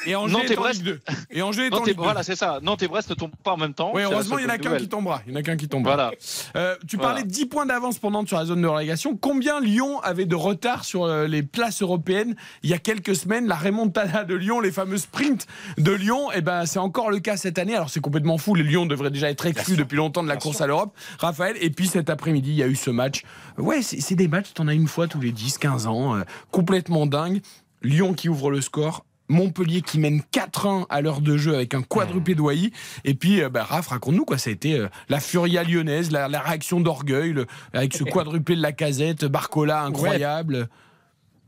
Et 0.06 0.14
Angers 0.14 0.34
et 0.48 0.56
en 0.56 0.60
Brest. 0.60 0.82
Ligue 0.82 0.84
2. 0.94 1.00
Et 1.36 1.42
Angers 1.42 1.66
est 1.66 1.74
en 1.74 1.82
Ligue 1.82 1.96
2. 1.96 2.02
voilà, 2.02 2.22
c'est 2.22 2.36
ça. 2.36 2.60
Nantes 2.62 2.82
et 2.84 2.88
Brest 2.88 3.10
ne 3.10 3.14
tombent 3.16 3.34
pas 3.42 3.52
en 3.52 3.56
même 3.56 3.74
temps. 3.74 3.90
Oui, 3.92 4.02
heureusement, 4.02 4.38
il 4.38 4.44
y 4.44 4.46
en 4.46 4.50
a 4.50 4.58
qu'un 4.58 4.76
qui 4.76 4.88
tombera. 4.88 5.20
Il 5.26 5.32
y 5.32 5.36
en 5.36 5.40
a 5.40 5.42
qu'un 5.42 5.56
qui 5.56 5.66
tombera. 5.66 5.94
Voilà. 5.96 6.12
Euh, 6.54 6.76
tu 6.86 6.96
parlais 6.96 7.24
de 7.24 7.28
10 7.28 7.46
points 7.46 7.66
d'avance 7.66 7.98
pour 7.98 8.12
Nantes 8.12 8.28
sur 8.28 8.38
la 8.38 8.44
zone 8.44 8.62
de 8.62 8.68
relégation. 8.68 9.16
Combien 9.16 9.60
Lyon 9.60 10.00
avait 10.02 10.26
de 10.26 10.36
retard 10.36 10.84
sur 10.84 11.04
euh, 11.04 11.26
les 11.26 11.42
places 11.42 11.82
européennes 11.82 12.36
il 12.62 12.70
y 12.70 12.72
a 12.72 12.78
quelques 12.78 13.16
semaines? 13.16 13.48
La 13.48 13.56
remontada 13.56 14.22
de 14.22 14.34
Lyon, 14.36 14.60
les 14.60 14.70
fameux 14.70 14.96
sprints 14.96 15.48
de 15.76 15.90
Lyon, 15.90 16.28
eh 16.32 16.40
ben, 16.40 16.66
c'est 16.66 16.78
encore 16.78 17.10
le 17.10 17.18
cas 17.18 17.36
cette 17.36 17.58
année. 17.58 17.74
Alors 17.74 17.90
c'est 17.90 18.00
complètement 18.00 18.38
fou. 18.38 18.54
Les 18.54 18.62
Lyon 18.62 18.86
devraient 18.86 19.10
déjà 19.10 19.28
être 19.28 19.44
exclus 19.44 19.76
depuis 19.76 19.96
longtemps 19.96 20.22
de 20.22 20.28
la 20.28 20.36
course 20.36 20.60
à 20.60 20.68
l'Europe. 20.68 20.94
Raphaël, 21.18 21.56
et 21.60 21.70
puis 21.70 21.88
cet 21.88 22.10
après-midi, 22.10 22.50
il 22.50 22.56
y 22.56 22.62
a 22.62 22.68
eu 22.68 22.76
ce 22.76 22.90
match. 22.90 23.24
Ouais, 23.58 23.82
c'est 23.82 24.14
des 24.14 24.28
matchs, 24.28 24.52
t'en 24.54 24.68
as 24.68 24.74
une 24.74 24.86
fois 24.86 25.08
tous 25.08 25.20
les 25.20 25.32
10-15 25.32 25.86
ans. 25.88 26.14
euh, 26.16 26.22
complètement 26.52 27.06
dingue. 27.06 27.40
Lyon 27.82 28.14
qui 28.14 28.28
ouvre 28.28 28.50
le 28.52 28.60
score. 28.60 29.04
Montpellier 29.28 29.82
qui 29.82 29.98
mène 29.98 30.22
4-1 30.32 30.86
à 30.88 31.00
l'heure 31.00 31.20
de 31.20 31.36
jeu 31.36 31.54
avec 31.54 31.74
un 31.74 31.82
quadruplé 31.82 32.34
d'Oailly. 32.34 32.72
Et 33.04 33.14
puis, 33.14 33.42
euh, 33.42 33.48
bah, 33.48 33.64
Raph, 33.64 33.88
raconte-nous 33.88 34.24
quoi. 34.24 34.38
Ça 34.38 34.50
a 34.50 34.52
été 34.52 34.78
euh, 34.78 34.88
la 35.08 35.20
furia 35.20 35.62
lyonnaise, 35.62 36.10
la, 36.10 36.28
la 36.28 36.40
réaction 36.40 36.80
d'orgueil, 36.80 37.34
avec 37.72 37.94
ce 37.94 38.04
quadruplé 38.04 38.56
de 38.56 38.62
la 38.62 38.72
casette, 38.72 39.24
Barcola 39.24 39.82
incroyable. 39.82 40.68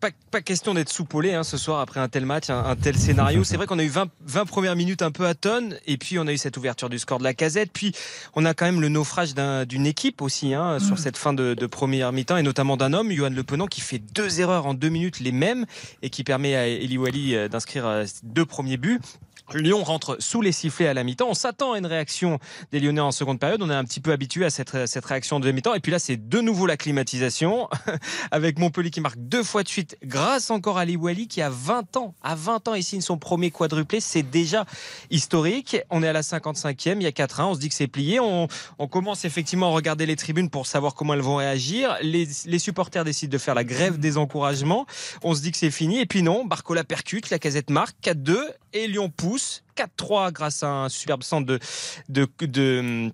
Pas, 0.06 0.12
pas 0.30 0.40
question 0.40 0.72
d'être 0.72 0.88
soupolé 0.88 1.34
hein, 1.34 1.42
ce 1.42 1.56
soir 1.56 1.80
après 1.80 1.98
un 1.98 2.08
tel 2.08 2.24
match, 2.26 2.48
un, 2.48 2.64
un 2.64 2.76
tel 2.76 2.96
scénario. 2.96 3.42
C'est 3.42 3.56
vrai 3.56 3.66
qu'on 3.66 3.78
a 3.80 3.82
eu 3.82 3.88
20, 3.88 4.08
20 4.24 4.44
premières 4.44 4.76
minutes 4.76 5.02
un 5.02 5.10
peu 5.10 5.26
à 5.26 5.34
tonne, 5.34 5.76
et 5.88 5.96
puis 5.96 6.16
on 6.20 6.28
a 6.28 6.32
eu 6.32 6.36
cette 6.38 6.56
ouverture 6.56 6.88
du 6.88 7.00
score 7.00 7.18
de 7.18 7.24
la 7.24 7.34
casette, 7.34 7.70
puis 7.72 7.90
on 8.36 8.44
a 8.44 8.54
quand 8.54 8.66
même 8.66 8.80
le 8.80 8.88
naufrage 8.88 9.34
d'un- 9.34 9.64
d'une 9.64 9.84
équipe 9.84 10.22
aussi 10.22 10.54
hein, 10.54 10.78
sur 10.78 11.00
cette 11.00 11.16
fin 11.16 11.32
de, 11.32 11.54
de 11.54 11.66
première 11.66 12.12
mi-temps, 12.12 12.36
et 12.36 12.42
notamment 12.44 12.76
d'un 12.76 12.92
homme, 12.92 13.10
Johan 13.10 13.30
Le 13.30 13.42
Penant, 13.42 13.66
qui 13.66 13.80
fait 13.80 13.98
deux 13.98 14.40
erreurs 14.40 14.66
en 14.66 14.74
deux 14.74 14.90
minutes, 14.90 15.18
les 15.18 15.32
mêmes, 15.32 15.66
et 16.02 16.10
qui 16.10 16.22
permet 16.22 16.54
à 16.54 16.68
Eli 16.68 16.98
Wali 16.98 17.34
euh, 17.34 17.48
d'inscrire 17.48 17.86
euh, 17.86 18.04
deux 18.22 18.46
premiers 18.46 18.76
buts. 18.76 19.00
Lyon 19.54 19.84
rentre 19.84 20.16
sous 20.20 20.42
les 20.42 20.52
sifflets 20.52 20.88
à 20.88 20.94
la 20.94 21.04
mi-temps. 21.04 21.28
On 21.28 21.34
s'attend 21.34 21.72
à 21.72 21.78
une 21.78 21.86
réaction 21.86 22.38
des 22.72 22.80
Lyonnais 22.80 23.00
en 23.00 23.12
seconde 23.12 23.38
période. 23.38 23.62
On 23.62 23.70
est 23.70 23.74
un 23.74 23.84
petit 23.84 24.00
peu 24.00 24.12
habitué 24.12 24.44
à 24.44 24.50
cette, 24.50 24.86
cette 24.86 25.04
réaction 25.04 25.40
de 25.40 25.50
mi-temps. 25.50 25.74
Et 25.74 25.80
puis 25.80 25.92
là, 25.92 25.98
c'est 25.98 26.28
de 26.28 26.40
nouveau 26.40 26.66
la 26.66 26.76
climatisation 26.76 27.68
avec 28.30 28.58
Montpellier 28.58 28.90
qui 28.90 29.00
marque 29.00 29.18
deux 29.18 29.44
fois 29.44 29.62
de 29.62 29.68
suite 29.68 29.96
grâce 30.02 30.50
encore 30.50 30.78
à 30.78 30.84
Liwali 30.84 31.28
qui 31.28 31.42
a 31.42 31.50
20 31.50 31.96
ans. 31.96 32.14
À 32.22 32.34
20 32.34 32.68
ans, 32.68 32.74
il 32.74 32.82
signe 32.82 33.00
son 33.00 33.18
premier 33.18 33.50
quadruplé. 33.50 34.00
C'est 34.00 34.22
déjà 34.22 34.64
historique. 35.10 35.76
On 35.90 36.02
est 36.02 36.08
à 36.08 36.12
la 36.12 36.22
55e. 36.22 36.96
Il 36.96 37.02
y 37.02 37.06
a 37.06 37.10
4-1. 37.10 37.44
On 37.44 37.54
se 37.54 37.60
dit 37.60 37.68
que 37.68 37.74
c'est 37.74 37.86
plié. 37.86 38.18
On, 38.18 38.48
on 38.78 38.88
commence 38.88 39.24
effectivement 39.24 39.68
à 39.68 39.74
regarder 39.74 40.06
les 40.06 40.16
tribunes 40.16 40.50
pour 40.50 40.66
savoir 40.66 40.94
comment 40.94 41.14
elles 41.14 41.20
vont 41.20 41.36
réagir. 41.36 41.96
Les, 42.02 42.28
les 42.46 42.58
supporters 42.58 43.04
décident 43.04 43.32
de 43.32 43.38
faire 43.38 43.54
la 43.54 43.64
grève 43.64 43.98
des 43.98 44.16
encouragements. 44.16 44.86
On 45.22 45.34
se 45.34 45.40
dit 45.40 45.52
que 45.52 45.58
c'est 45.58 45.70
fini. 45.70 46.00
Et 46.00 46.06
puis 46.06 46.22
non, 46.22 46.44
Barcola 46.44 46.84
percute. 46.84 47.30
La 47.30 47.38
casette 47.38 47.70
marque 47.70 47.96
4-2 48.02 48.38
et 48.76 48.88
Lyon 48.88 49.10
pousse 49.10 49.62
4-3 49.76 50.32
grâce 50.32 50.62
à 50.62 50.68
un 50.68 50.88
superbe 50.88 51.22
centre 51.22 51.46
de, 51.46 51.58
de, 52.08 53.10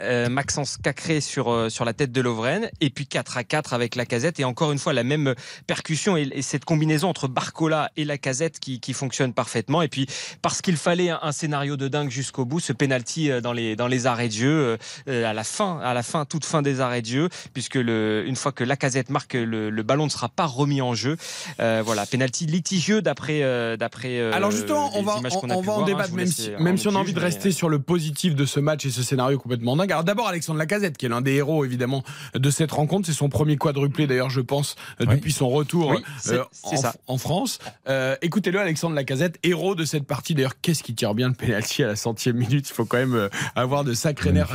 euh, 0.00 0.28
Maxence 0.28 0.76
Cacré 0.76 1.20
sur, 1.20 1.50
euh, 1.50 1.68
sur 1.68 1.84
la 1.84 1.92
tête 1.92 2.12
de 2.12 2.20
Lovren 2.20 2.70
et 2.80 2.90
puis 2.90 3.06
4 3.06 3.36
à 3.36 3.44
4 3.44 3.72
avec 3.72 3.94
la 3.94 4.06
casette 4.06 4.40
et 4.40 4.44
encore 4.44 4.72
une 4.72 4.78
fois 4.78 4.92
la 4.92 5.04
même 5.04 5.34
percussion 5.66 6.16
et, 6.16 6.28
et 6.32 6.42
cette 6.42 6.64
combinaison 6.64 7.08
entre 7.08 7.28
Barcola 7.28 7.90
et 7.96 8.04
la 8.04 8.18
casette 8.18 8.58
qui, 8.60 8.80
qui 8.80 8.92
fonctionne 8.92 9.32
parfaitement 9.32 9.82
et 9.82 9.88
puis 9.88 10.06
parce 10.42 10.62
qu'il 10.62 10.76
fallait 10.76 11.10
un, 11.10 11.18
un 11.22 11.32
scénario 11.32 11.76
de 11.76 11.88
dingue 11.88 12.10
jusqu'au 12.10 12.44
bout 12.44 12.60
ce 12.60 12.72
penalty 12.72 13.30
euh, 13.30 13.40
dans 13.40 13.52
les, 13.52 13.76
dans 13.76 13.88
les 13.88 14.06
arrêts 14.06 14.28
de 14.28 14.32
jeu 14.32 14.78
euh, 15.08 15.24
à 15.24 15.32
la 15.32 15.44
fin 15.44 15.80
à 15.80 15.94
la 15.94 16.02
fin 16.02 16.24
toute 16.24 16.44
fin 16.44 16.62
des 16.62 16.80
arrêts 16.80 17.02
de 17.02 17.06
jeu 17.06 17.28
puisque 17.52 17.76
le, 17.76 18.24
une 18.26 18.36
fois 18.36 18.52
que 18.52 18.64
la 18.64 18.76
casette 18.76 19.10
marque 19.10 19.34
le, 19.34 19.70
le 19.70 19.82
ballon 19.82 20.04
ne 20.04 20.10
sera 20.10 20.28
pas 20.28 20.46
remis 20.46 20.80
en 20.80 20.94
jeu 20.94 21.16
Euh, 21.60 21.82
voilà 21.84 22.06
penalty 22.06 22.46
litigieux 22.46 23.02
d'après 23.02 23.42
euh, 23.42 23.76
d'après 23.76 24.18
euh, 24.18 24.32
Alors 24.32 24.50
justement, 24.50 24.90
on 24.94 25.02
va, 25.02 25.16
on, 25.16 25.20
va 25.20 25.56
en 25.56 25.60
voir, 25.60 25.80
hein. 25.80 25.84
Débattre, 25.84 26.12
même 26.12 26.26
si, 26.26 26.50
même 26.58 26.76
si 26.76 26.88
on 26.88 26.94
a 26.94 26.98
envie 26.98 27.12
de 27.12 27.20
rester 27.20 27.52
sur 27.52 27.68
le 27.68 27.78
positif 27.78 28.34
de 28.34 28.44
ce 28.44 28.60
match 28.60 28.84
et 28.86 28.90
ce 28.90 29.02
scénario 29.02 29.38
complètement 29.38 29.76
dingue. 29.76 29.83
Alors 29.90 30.04
d'abord, 30.04 30.28
Alexandre 30.28 30.58
Lacazette, 30.58 30.96
qui 30.96 31.06
est 31.06 31.08
l'un 31.08 31.20
des 31.20 31.34
héros 31.34 31.64
évidemment 31.64 32.02
de 32.34 32.50
cette 32.50 32.72
rencontre. 32.72 33.06
C'est 33.06 33.12
son 33.12 33.28
premier 33.28 33.56
quadruplé 33.56 34.06
d'ailleurs, 34.06 34.30
je 34.30 34.40
pense, 34.40 34.76
euh, 35.00 35.06
depuis 35.06 35.32
son 35.32 35.48
retour 35.48 35.88
Oui, 35.90 36.02
euh, 36.28 36.44
en, 36.62 36.76
ça. 36.76 36.94
en 37.06 37.18
France. 37.18 37.58
Euh, 37.88 38.16
Écoutez-le, 38.22 38.58
Alexandre 38.60 38.94
Lacazette, 38.94 39.38
héros 39.42 39.74
de 39.74 39.84
cette 39.84 40.06
partie. 40.06 40.34
D'ailleurs, 40.34 40.60
qu'est-ce 40.60 40.82
qui 40.82 40.94
tire 40.94 41.14
bien 41.14 41.28
le 41.28 41.34
penalty 41.34 41.82
à 41.82 41.88
la 41.88 41.96
centième 41.96 42.36
minute? 42.36 42.68
Il 42.68 42.72
faut 42.72 42.84
quand 42.84 42.98
même 42.98 43.28
avoir 43.54 43.84
de 43.84 43.94
sacrés 43.94 44.32
nerfs 44.32 44.54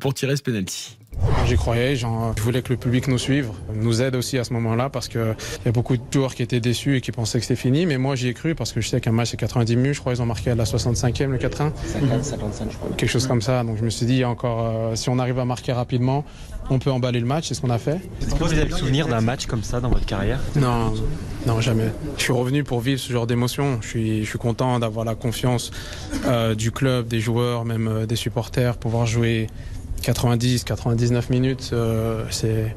pour 0.00 0.14
tirer 0.14 0.36
ce 0.36 0.42
penalty. 0.42 0.98
J'y 1.46 1.56
croyais, 1.56 1.94
j'en- 1.96 2.34
je 2.36 2.42
voulais 2.42 2.62
que 2.62 2.70
le 2.70 2.76
public 2.78 3.06
nous 3.08 3.18
suive, 3.18 3.48
nous 3.74 4.00
aide 4.02 4.14
aussi 4.16 4.38
à 4.38 4.44
ce 4.44 4.52
moment-là 4.54 4.88
parce 4.88 5.08
qu'il 5.08 5.34
y 5.64 5.68
a 5.68 5.72
beaucoup 5.72 5.96
de 5.96 6.02
joueurs 6.10 6.34
qui 6.34 6.42
étaient 6.42 6.60
déçus 6.60 6.96
et 6.96 7.00
qui 7.00 7.12
pensaient 7.12 7.38
que 7.38 7.44
c'était 7.44 7.60
fini. 7.60 7.86
Mais 7.86 7.98
moi 7.98 8.16
j'y 8.16 8.28
ai 8.28 8.34
cru 8.34 8.54
parce 8.54 8.72
que 8.72 8.80
je 8.80 8.88
sais 8.88 9.00
qu'un 9.00 9.12
match 9.12 9.30
c'est 9.30 9.36
90 9.36 9.76
minutes, 9.76 9.94
je 9.94 10.00
crois 10.00 10.12
qu'ils 10.14 10.22
ont 10.22 10.26
marqué 10.26 10.50
à 10.50 10.54
la 10.54 10.64
65e 10.64 11.30
le 11.32 11.38
4-1. 11.38 11.72
55 12.22 12.70
je 12.70 12.76
crois. 12.76 12.88
Quelque 12.96 13.10
chose 13.10 13.26
comme 13.26 13.42
ça. 13.42 13.62
Donc 13.62 13.76
je 13.78 13.84
me 13.84 13.90
suis 13.90 14.06
dit, 14.06 14.24
encore, 14.24 14.60
euh, 14.66 14.96
si 14.96 15.08
on 15.10 15.18
arrive 15.18 15.38
à 15.38 15.44
marquer 15.44 15.72
rapidement, 15.72 16.24
on 16.70 16.78
peut 16.78 16.90
emballer 16.90 17.20
le 17.20 17.26
match, 17.26 17.48
c'est 17.48 17.54
ce 17.54 17.60
qu'on 17.60 17.70
a 17.70 17.78
fait. 17.78 18.00
Est-ce 18.22 18.34
que 18.34 18.42
vous 18.42 18.52
avez 18.52 18.64
le 18.64 18.74
souvenir 18.74 19.06
d'un 19.06 19.20
match 19.20 19.44
comme 19.46 19.62
ça 19.62 19.80
dans 19.80 19.90
votre 19.90 20.06
carrière? 20.06 20.40
Non, 20.56 20.94
non, 21.46 21.60
jamais. 21.60 21.88
Je 22.16 22.22
suis 22.22 22.32
revenu 22.32 22.64
pour 22.64 22.80
vivre 22.80 22.98
ce 22.98 23.12
genre 23.12 23.26
d'émotion. 23.26 23.78
Je 23.82 23.88
suis, 23.88 24.24
je 24.24 24.28
suis 24.30 24.38
content 24.38 24.78
d'avoir 24.78 25.04
la 25.04 25.14
confiance 25.14 25.70
euh, 26.26 26.54
du 26.54 26.70
club, 26.70 27.06
des 27.06 27.20
joueurs, 27.20 27.66
même 27.66 27.86
euh, 27.88 28.06
des 28.06 28.16
supporters, 28.16 28.78
pouvoir 28.78 29.04
jouer 29.06 29.48
90, 30.04 30.64
99 30.64 31.30
minutes. 31.30 31.70
euh, 31.72 32.24
c'est. 32.30 32.74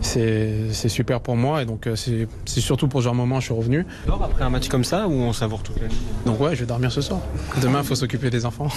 C'est 0.00 0.70
c'est 0.70 0.88
super 0.88 1.20
pour 1.20 1.34
moi 1.34 1.60
et 1.60 1.66
donc 1.66 1.88
euh, 1.88 1.96
c'est 1.96 2.28
c'est 2.44 2.60
surtout 2.60 2.86
pour 2.86 3.00
ce 3.00 3.04
genre 3.06 3.14
de 3.14 3.18
moment 3.18 3.40
je 3.40 3.46
suis 3.46 3.52
revenu. 3.54 3.84
Alors 4.06 4.22
après 4.22 4.44
un 4.44 4.48
match 4.48 4.68
comme 4.68 4.84
ça 4.84 5.08
où 5.08 5.12
on 5.12 5.32
savoure 5.32 5.64
toute 5.64 5.80
la 5.80 5.88
nuit 5.88 5.96
Donc 6.24 6.40
ouais, 6.40 6.54
je 6.54 6.60
vais 6.60 6.66
dormir 6.66 6.92
ce 6.92 7.00
soir. 7.00 7.18
Demain, 7.60 7.80
il 7.82 7.84
faut 7.84 7.96
s'occuper 7.96 8.30
des 8.30 8.46
enfants. 8.46 8.68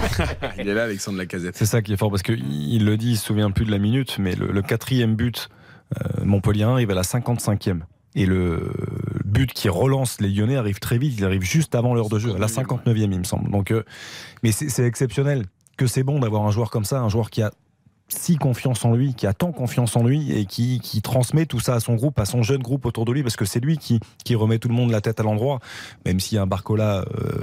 Il 0.58 0.66
est 0.66 0.72
là, 0.72 0.84
Alexandre 0.84 1.18
Lacazette. 1.18 1.58
C'est 1.58 1.66
ça 1.66 1.82
qui 1.82 1.92
est 1.92 1.98
fort 1.98 2.08
parce 2.10 2.22
qu'il 2.22 2.86
le 2.86 2.96
dit, 2.96 3.10
il 3.10 3.16
se 3.18 3.26
souvient 3.26 3.50
plus 3.50 3.66
de 3.66 3.70
la 3.70 3.76
minute, 3.76 4.16
mais 4.18 4.34
le, 4.34 4.50
le 4.50 4.62
quatrième 4.62 5.14
but, 5.14 5.50
euh, 6.00 6.24
Montpellier 6.24 6.62
arrive 6.64 6.90
à 6.90 6.94
la 6.94 7.02
55e. 7.02 7.80
Et 8.14 8.24
le 8.24 8.72
but 9.26 9.52
qui 9.52 9.68
relance 9.68 10.22
les 10.22 10.28
Lyonnais 10.30 10.56
arrive 10.56 10.78
très 10.80 10.96
vite. 10.96 11.14
Il 11.18 11.24
arrive 11.26 11.42
juste 11.42 11.74
avant 11.74 11.92
l'heure 11.94 12.08
de 12.08 12.18
jeu, 12.18 12.34
à 12.34 12.38
la 12.38 12.46
59e, 12.46 12.96
il 12.96 13.18
me 13.18 13.24
semble. 13.24 13.50
Donc, 13.50 13.72
euh, 13.72 13.82
mais 14.42 14.52
c'est 14.52 14.84
exceptionnel 14.86 15.44
que 15.76 15.86
c'est 15.86 16.02
bon 16.02 16.18
d'avoir 16.18 16.46
un 16.46 16.50
joueur 16.50 16.70
comme 16.70 16.84
ça, 16.84 17.00
un 17.00 17.08
joueur 17.08 17.30
qui 17.30 17.42
a 17.42 17.50
si 18.08 18.36
confiance 18.36 18.84
en 18.84 18.94
lui, 18.94 19.14
qui 19.14 19.26
a 19.26 19.32
tant 19.32 19.52
confiance 19.52 19.96
en 19.96 20.04
lui 20.04 20.32
et 20.32 20.44
qui, 20.44 20.80
qui 20.80 21.02
transmet 21.02 21.46
tout 21.46 21.60
ça 21.60 21.74
à 21.74 21.80
son 21.80 21.94
groupe, 21.94 22.18
à 22.18 22.24
son 22.24 22.42
jeune 22.42 22.62
groupe 22.62 22.86
autour 22.86 23.04
de 23.04 23.12
lui, 23.12 23.22
parce 23.22 23.36
que 23.36 23.44
c'est 23.44 23.60
lui 23.60 23.78
qui, 23.78 24.00
qui 24.24 24.34
remet 24.34 24.58
tout 24.58 24.68
le 24.68 24.74
monde 24.74 24.90
la 24.90 25.00
tête 25.00 25.20
à 25.20 25.22
l'endroit, 25.22 25.60
même 26.04 26.20
s'il 26.20 26.36
y 26.36 26.38
a 26.38 26.42
un 26.42 26.46
Barcola 26.46 27.04
euh, 27.14 27.42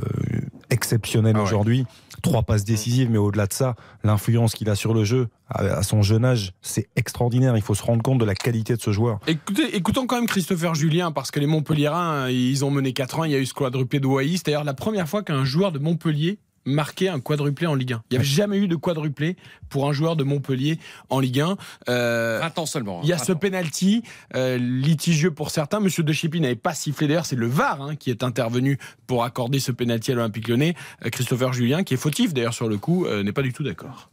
exceptionnel 0.69 1.37
aujourd'hui. 1.37 1.85
Trois 2.21 2.43
passes 2.43 2.65
décisives, 2.65 3.09
mais 3.09 3.17
au-delà 3.17 3.47
de 3.47 3.53
ça, 3.53 3.75
l'influence 4.03 4.53
qu'il 4.53 4.69
a 4.69 4.75
sur 4.75 4.93
le 4.93 5.05
jeu, 5.05 5.29
à, 5.49 5.83
son 5.83 6.01
jeune 6.01 6.25
âge, 6.25 6.51
c'est 6.61 6.89
extraordinaire. 6.97 7.55
Il 7.55 7.61
faut 7.61 7.75
se 7.75 7.83
rendre 7.83 8.03
compte 8.03 8.19
de 8.19 8.25
la 8.25 8.35
qualité 8.35 8.75
de 8.75 8.81
ce 8.81 8.91
joueur. 8.91 9.19
Écoutez, 9.25 9.75
écoutons 9.75 10.05
quand 10.05 10.17
même 10.17 10.27
Christopher 10.27 10.75
Julien, 10.75 11.11
parce 11.11 11.31
que 11.31 11.39
les 11.39 11.47
Montpelliérains, 11.47 12.29
ils 12.29 12.65
ont 12.65 12.71
mené 12.71 12.91
4 12.91 13.19
ans, 13.19 13.23
il 13.23 13.31
y 13.31 13.35
a 13.35 13.39
eu 13.39 13.45
ce 13.45 13.53
quadruplé 13.53 13.99
de. 13.99 14.07
C'est 14.35 14.47
d'ailleurs 14.47 14.65
la 14.65 14.73
première 14.73 15.07
fois 15.07 15.23
qu'un 15.23 15.45
joueur 15.45 15.71
de 15.71 15.79
Montpellier 15.79 16.39
marquait 16.65 17.07
un 17.09 17.19
quadruplé 17.19 17.67
en 17.67 17.75
Ligue 17.75 17.93
1. 17.93 18.03
Il 18.09 18.13
n'y 18.13 18.17
avait 18.17 18.25
jamais 18.25 18.57
eu 18.57 18.67
de 18.67 18.75
quadruplé 18.75 19.35
pour 19.69 19.87
un 19.87 19.93
joueur 19.93 20.15
de 20.15 20.23
Montpellier 20.23 20.79
en 21.09 21.19
Ligue 21.19 21.41
1. 21.41 21.57
Euh, 21.89 22.39
20 22.41 22.59
ans 22.59 22.65
seulement. 22.65 22.97
hein, 22.99 23.01
il 23.03 23.09
y 23.09 23.13
a 23.13 23.17
20 23.17 23.23
ce 23.23 23.33
penalty 23.33 24.03
euh, 24.35 24.57
litigieux 24.57 25.31
pour 25.31 25.51
certains. 25.51 25.79
Monsieur 25.79 26.03
De 26.03 26.13
Chépy 26.13 26.39
n'avait 26.41 26.55
pas 26.55 26.73
sifflé 26.73 27.07
d'ailleurs. 27.07 27.25
C'est 27.25 27.35
le 27.35 27.47
VAR 27.47 27.81
hein, 27.81 27.95
qui 27.95 28.09
est 28.09 28.23
intervenu 28.23 28.77
pour 29.07 29.23
accorder 29.23 29.59
ce 29.59 29.71
penalty 29.71 30.11
à 30.11 30.15
l'Olympique 30.15 30.47
Lyonnais. 30.47 30.75
Euh, 31.05 31.09
Christopher 31.09 31.53
Julien, 31.53 31.83
qui 31.83 31.93
est 31.93 31.97
fautif 31.97 32.33
d'ailleurs 32.33 32.53
sur 32.53 32.67
le 32.67 32.77
coup, 32.77 33.05
euh, 33.05 33.23
n'est 33.23 33.31
pas 33.33 33.41
du 33.41 33.53
tout 33.53 33.63
d'accord. 33.63 34.09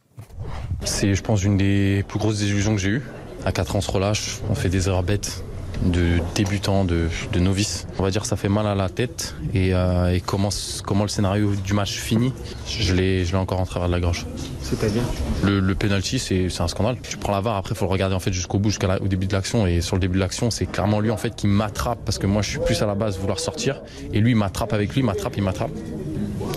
C'est, 0.83 1.15
je 1.15 1.23
pense, 1.23 1.43
une 1.45 1.57
des 1.57 2.05
plus 2.09 2.19
grosses 2.19 2.39
désillusions 2.39 2.75
que 2.75 2.81
j'ai 2.81 2.89
eues. 2.91 3.03
À 3.45 3.53
4 3.53 3.77
ans, 3.77 3.79
on 3.79 3.83
se 3.83 3.91
relâche, 3.91 4.39
on 4.49 4.55
fait 4.55 4.69
des 4.69 4.89
erreurs 4.89 5.03
bêtes 5.03 5.45
de 5.85 6.19
débutants, 6.35 6.85
de, 6.85 7.09
de 7.33 7.41
novices. 7.41 7.87
On 7.99 8.03
va 8.03 8.11
dire 8.11 8.23
que 8.23 8.29
ça 8.29 8.37
fait 8.37 8.49
mal 8.49 8.67
à 8.67 8.75
la 8.75 8.89
tête. 8.89 9.35
Et, 9.55 9.75
euh, 9.75 10.13
et 10.15 10.21
comment, 10.21 10.49
comment 10.85 11.03
le 11.05 11.09
scénario 11.09 11.53
du 11.55 11.73
match 11.75 11.93
finit, 11.93 12.33
je 12.69 12.95
l'ai, 12.95 13.25
je 13.25 13.33
l'ai 13.33 13.39
encore 13.39 13.61
en 13.61 13.67
travers 13.67 13.89
de 13.89 13.95
la 13.95 14.01
gorge. 14.01 14.27
C'est-à-dire 14.63 15.03
Le, 15.45 15.61
le 15.61 15.75
penalty, 15.75 16.19
c'est, 16.19 16.49
c'est 16.49 16.63
un 16.63 16.69
scandale. 16.69 16.97
Tu 17.03 17.17
prends 17.17 17.33
la 17.33 17.41
VAR, 17.41 17.57
après, 17.57 17.75
il 17.75 17.77
faut 17.77 17.85
le 17.85 17.91
regarder 17.91 18.15
en 18.15 18.21
fait 18.21 18.33
jusqu'au 18.33 18.59
bout, 18.59 18.71
jusqu'au 18.71 18.87
début 19.07 19.27
de 19.27 19.33
l'action. 19.33 19.67
Et 19.67 19.81
sur 19.81 19.97
le 19.97 20.01
début 20.01 20.15
de 20.15 20.21
l'action, 20.21 20.51
c'est 20.51 20.67
clairement 20.67 21.01
lui 21.01 21.11
en 21.11 21.17
fait 21.17 21.35
qui 21.37 21.47
m'attrape 21.47 22.01
parce 22.05 22.19
que 22.19 22.27
moi, 22.27 22.43
je 22.43 22.51
suis 22.51 22.59
plus 22.59 22.81
à 22.83 22.87
la 22.87 22.95
base 22.95 23.19
vouloir 23.19 23.39
sortir. 23.39 23.81
Et 24.13 24.21
lui, 24.21 24.33
il 24.33 24.37
m'attrape 24.37 24.73
avec 24.73 24.93
lui, 24.93 25.01
il 25.01 25.05
m'attrape, 25.05 25.37
il 25.37 25.43
m'attrape. 25.43 25.71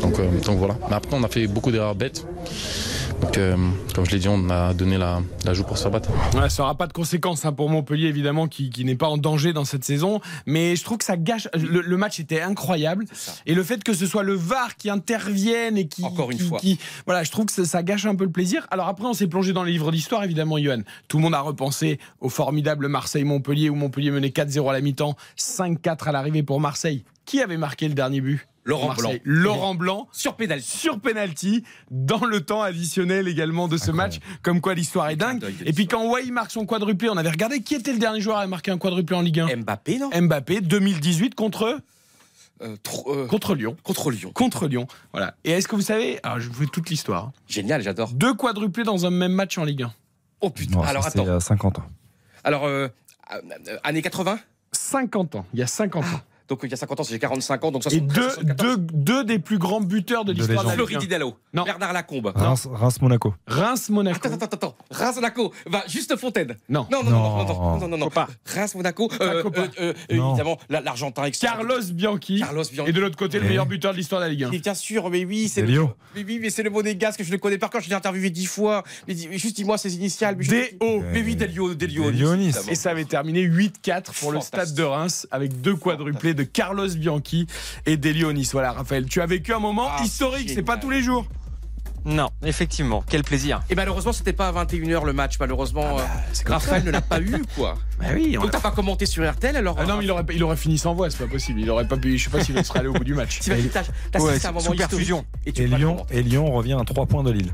Donc, 0.02 0.20
euh, 0.20 0.28
donc 0.46 0.58
voilà. 0.58 0.76
Mais 0.90 0.96
après, 0.96 1.16
on 1.16 1.24
a 1.24 1.28
fait 1.28 1.48
beaucoup 1.48 1.72
d'erreurs 1.72 1.96
bêtes. 1.96 2.26
Donc, 3.22 3.38
euh, 3.38 3.56
comme 3.94 4.06
je 4.06 4.12
l'ai 4.12 4.20
dit, 4.20 4.28
on 4.30 4.50
a 4.50 4.74
donné 4.74 4.98
la, 4.98 5.22
la 5.46 5.54
joue 5.54 5.64
pour 5.64 5.78
se 5.78 5.88
battre. 5.90 6.10
Ouais, 6.36 6.50
ça 6.50 6.64
n'aura 6.64 6.76
pas 6.76 6.88
de 6.88 6.94
conséquences 6.94 7.44
hein, 7.46 7.52
pour 7.52 7.70
Montpellier, 7.70 8.08
évidemment, 8.08 8.48
qui, 8.48 8.70
qui 8.70 8.86
n'est 8.86 8.96
pas 8.96 9.08
en 9.08 9.18
danger 9.18 9.52
dans 9.54 9.66
cette 9.66 9.84
saison. 9.84 10.22
Mais 10.46 10.76
je 10.76 10.84
trouve 10.84 10.98
que 11.00 11.04
ça 11.06 11.18
gâche. 11.18 11.48
Le, 11.54 11.82
le 11.82 11.98
match 11.98 12.20
était 12.20 12.42
incroyable. 12.42 13.06
Et 13.46 13.54
le 13.54 13.64
fait 13.64 13.84
que 13.84 13.94
ce 13.94 14.06
soit 14.08 14.24
le 14.24 14.34
VAR 14.34 14.78
qui 14.78 14.90
intervienne 14.90 15.78
et 15.78 15.88
qui. 15.88 16.04
Encore 16.06 16.32
une 16.32 16.38
qui- 16.38 16.44
fois. 16.48 16.60
qui- 16.60 16.80
voilà, 17.06 17.24
je 17.24 17.32
trouve 17.32 17.46
que 17.46 17.52
ça, 17.52 17.66
ça 17.66 17.84
gâche 17.84 18.06
un 18.06 18.16
peu 18.16 18.24
le 18.24 18.32
plaisir. 18.32 18.66
Alors 18.72 18.88
après, 18.88 19.06
on 19.06 19.14
s'est 19.14 19.28
plongé 19.28 19.52
dans 19.54 19.64
les 19.64 19.74
livres 19.74 19.92
d'histoire, 19.92 20.24
évidemment, 20.24 20.58
Johan. 20.58 20.80
Tout 21.08 21.18
le 21.18 21.24
monde 21.24 21.36
a 21.36 21.42
repensé 21.42 22.00
au 22.22 22.30
formidable 22.30 22.88
Marseille-Montpellier, 22.88 23.70
où 23.70 23.76
Montpellier 23.76 24.12
menait 24.12 24.30
4-0 24.30 24.70
à 24.70 24.74
la 24.74 24.82
mi-temps, 24.82 25.16
5-4 25.38 26.08
à 26.08 26.12
l'arrivée 26.14 26.44
pour 26.44 26.60
Marseille. 26.60 27.04
Qui 27.26 27.42
avait 27.42 27.58
marqué 27.58 27.88
le 27.88 27.94
dernier 27.94 28.22
but? 28.22 28.48
Laurent. 28.70 28.94
Blanc. 28.94 29.14
Laurent 29.24 29.76
Blanc. 29.76 30.08
Sur 30.12 30.36
pénal. 30.36 30.62
Sur 30.62 31.00
penalty, 31.00 31.64
dans 31.92 32.24
le 32.26 32.42
temps 32.42 32.62
additionnel 32.62 33.28
également 33.28 33.68
de 33.68 33.78
ce 33.78 33.92
match. 33.92 34.20
Comme 34.44 34.62
quoi 34.62 34.74
l'histoire 34.76 35.10
est 35.10 35.16
dingue. 35.16 35.44
Et 35.66 35.74
puis 35.74 35.88
quand 35.88 36.10
Wai 36.10 36.30
marque 36.32 36.52
son 36.52 36.66
quadruplé, 36.66 37.10
on 37.10 37.18
avait 37.18 37.30
regardé 37.32 37.62
qui 37.62 37.76
était 37.76 37.92
le 37.94 38.00
dernier 38.00 38.22
joueur 38.22 38.38
à 38.38 38.48
marquer 38.48 38.72
un 38.72 38.78
quadruplé 38.78 39.16
en 39.16 39.22
Ligue 39.22 39.40
1 39.40 39.56
Mbappé, 39.58 39.98
non? 40.00 40.10
Mbappé, 40.22 40.62
2018 40.62 41.36
contre 41.36 41.80
Euh, 42.62 42.76
trop- 42.84 43.10
euh, 43.16 43.26
Contre 43.26 43.56
Lyon. 43.56 43.78
Contre 43.84 44.12
Lyon. 44.12 44.32
Contre 44.34 44.68
Lyon. 44.68 44.86
Voilà. 45.14 45.34
Et 45.46 45.52
est-ce 45.52 45.68
que 45.70 45.78
vous 45.78 45.82
savez, 45.82 46.20
alors 46.24 46.42
je 46.42 46.50
vous 46.50 46.54
fais 46.56 46.66
toute 46.66 46.90
l'histoire. 46.90 47.32
Génial, 47.48 47.82
j'adore. 47.82 48.12
Deux 48.12 48.34
quadruplés 48.34 48.84
dans 48.84 49.06
un 49.06 49.12
même 49.12 49.32
match 49.32 49.58
en 49.58 49.64
Ligue 49.64 49.84
1. 49.84 49.94
Oh 50.42 50.50
putain. 50.50 50.76
Non, 50.76 50.84
Alors 50.84 51.06
attends. 51.06 51.24
il 51.24 51.28
y 51.28 51.30
a 51.32 51.40
50 51.40 51.80
ans. 51.80 51.86
Alors, 52.44 52.66
euh, 52.66 52.90
euh, 53.34 53.42
euh, 53.70 53.78
années 53.84 54.02
80 54.02 54.40
50 54.74 55.36
ans. 55.36 55.46
Il 55.54 55.60
y 55.60 55.64
a 55.64 55.68
50 55.68 56.04
ans. 56.04 56.22
Donc 56.50 56.60
il 56.64 56.70
y 56.70 56.74
a 56.74 56.78
50 56.78 57.00
ans, 57.00 57.04
j'ai 57.10 57.20
45 57.20 57.64
ans, 57.64 57.72
donc 57.72 57.86
Et 57.88 57.90
73, 57.90 58.16
deux, 58.16 58.30
74. 58.30 58.58
deux, 58.58 58.78
deux 58.94 59.24
des 59.24 59.40
plus 59.40 59.58
grands 59.60 59.82
buteurs 59.82 60.26
de 60.26 60.34
De 60.34 60.38
l'histoire 60.40 60.64
de 60.64 60.70
la 60.70 60.76
légende. 60.76 60.90
Ligue 60.90 60.96
1. 60.98 61.00
Fleury 61.00 61.06
Didello, 61.08 61.36
Non. 61.54 61.64
Bernard 61.64 61.94
Lacombe. 61.94 62.32
Reims, 62.36 62.68
Reims 62.72 63.02
Monaco. 63.02 63.34
Reims 63.48 63.90
Monaco. 63.90 64.28
Attends, 64.28 64.36
attends, 64.36 64.46
attends. 64.68 64.76
Reims 64.92 65.16
Monaco. 65.16 65.54
Va, 65.68 65.84
juste 65.88 66.16
Fontaine. 66.18 66.58
Non. 66.68 66.88
Non, 66.92 67.04
non, 67.04 67.12
non, 67.12 67.20
non, 67.20 67.38
Non. 67.38 67.46
non, 67.46 67.80
non, 67.80 67.88
non, 67.88 67.98
non. 67.98 68.10
Reims 68.46 68.76
Monaco. 68.76 69.10
Euh, 69.22 69.44
euh, 69.46 69.68
euh, 69.80 69.94
euh, 70.12 70.16
Non. 70.18 70.30
évidemment, 70.32 70.58
la- 70.70 70.82
l'Argentin 70.82 71.30
Carlos 71.30 71.82
Bianchi. 71.94 72.40
Carlos 72.40 72.64
Bianchi. 72.72 72.90
Et 72.90 72.94
de 72.94 73.00
l'autre 73.00 73.18
côté, 73.18 73.38
le 73.40 73.46
Et- 73.46 73.50
meilleur 73.50 73.66
buteur 73.68 73.92
de 73.94 73.98
l'histoire 73.98 74.22
de 74.22 74.26
la 74.26 74.32
Ligue 74.32 74.46
1. 74.46 74.50
Mais 74.50 74.60
bien 74.60 74.74
sûr, 74.74 75.10
mais 75.10 75.26
oui, 75.26 75.48
c'est 75.50 75.62
Delio. 75.62 75.92
Mais 76.16 76.24
oui, 76.24 76.40
mais 76.42 76.50
c'est 76.50 76.64
le 76.64 76.70
monégasque, 76.72 77.22
je 77.24 77.32
le 77.32 77.38
connais 77.38 77.58
par 77.60 77.70
cœur, 77.70 77.82
je 77.82 77.90
l'ai 77.90 77.96
interviewé 77.96 78.30
dix 78.32 78.48
fois. 78.48 78.84
Mais, 79.08 79.16
juste 79.38 79.56
dis-moi 79.56 79.78
ses 79.78 79.96
initiales. 79.96 80.36
D.O. 80.38 81.02
Mais 81.14 81.22
oui, 81.22 81.36
Delio, 81.36 81.76
Delio. 81.76 82.10
Et 82.70 82.76
ça 82.76 82.90
avait 82.92 83.06
terminé 83.06 83.42
8-4 83.42 84.14
pour 84.20 84.32
le 84.32 84.42
stade 84.42 84.74
de 84.74 84.84
Reims 84.84 85.28
avec 85.32 85.62
deux 85.62 85.76
quadruplés 85.76 86.34
de 86.40 86.44
Carlos 86.44 86.88
Bianchi 86.96 87.46
et 87.86 87.98
d'Elionis. 87.98 88.50
Voilà, 88.54 88.72
Raphaël, 88.72 89.06
tu 89.06 89.22
as 89.22 89.26
vécu 89.26 89.54
un 89.54 89.60
moment 89.60 89.90
Ah, 89.92 90.04
historique, 90.04 90.50
c'est 90.50 90.64
pas 90.64 90.78
tous 90.78 90.90
les 90.90 91.04
jours. 91.04 91.26
Non, 92.06 92.30
effectivement, 92.46 93.04
quel 93.08 93.24
plaisir. 93.24 93.60
Et 93.70 93.76
malheureusement, 93.76 94.14
c'était 94.14 94.32
pas 94.32 94.48
à 94.48 94.52
21h 94.66 95.06
le 95.06 95.12
match, 95.12 95.36
malheureusement. 95.38 96.00
euh, 96.00 96.04
Raphaël 96.48 96.86
ne 96.86 96.92
l'a 96.92 97.02
pas 97.02 97.20
eu, 97.20 97.44
quoi. 97.56 97.76
Bah 98.00 98.06
oui, 98.16 98.38
on 98.38 98.44
Donc 98.44 98.52
t'as 98.52 98.62
pas 98.62 98.72
commenté 98.72 99.06
sur 99.06 99.30
RTL 99.30 99.56
alors 99.58 99.76
Ah 99.78 99.86
non, 99.86 99.98
mais 99.98 100.06
il 100.06 100.12
aurait, 100.12 100.24
il 100.34 100.42
aurait 100.44 100.56
fini 100.56 100.78
sans 100.78 100.94
voix, 100.94 101.10
c'est 101.10 101.18
pas 101.18 101.28
possible. 101.28 101.60
Il 101.60 101.70
aurait 101.70 101.88
pas 101.88 101.98
pu, 101.98 102.18
je 102.18 102.24
sais 102.24 102.30
pas 102.30 102.42
s'il 102.42 102.64
serait 102.64 102.80
allé 102.80 102.88
au 102.88 102.94
bout 102.94 103.04
du 103.04 103.14
match. 103.16 103.40
T'imagines, 103.40 103.70
t'as 103.70 103.84
t'as 104.12 104.20
Ouais, 104.22 104.46
un 104.46 104.52
moment. 104.54 104.74
Et 105.46 105.52
Lyon, 105.68 106.06
et 106.10 106.24
Lyon 106.24 106.50
revient 106.52 106.78
à 106.80 106.86
3 106.86 107.06
points 107.06 107.24
de 107.24 107.32
Lille. 107.32 107.52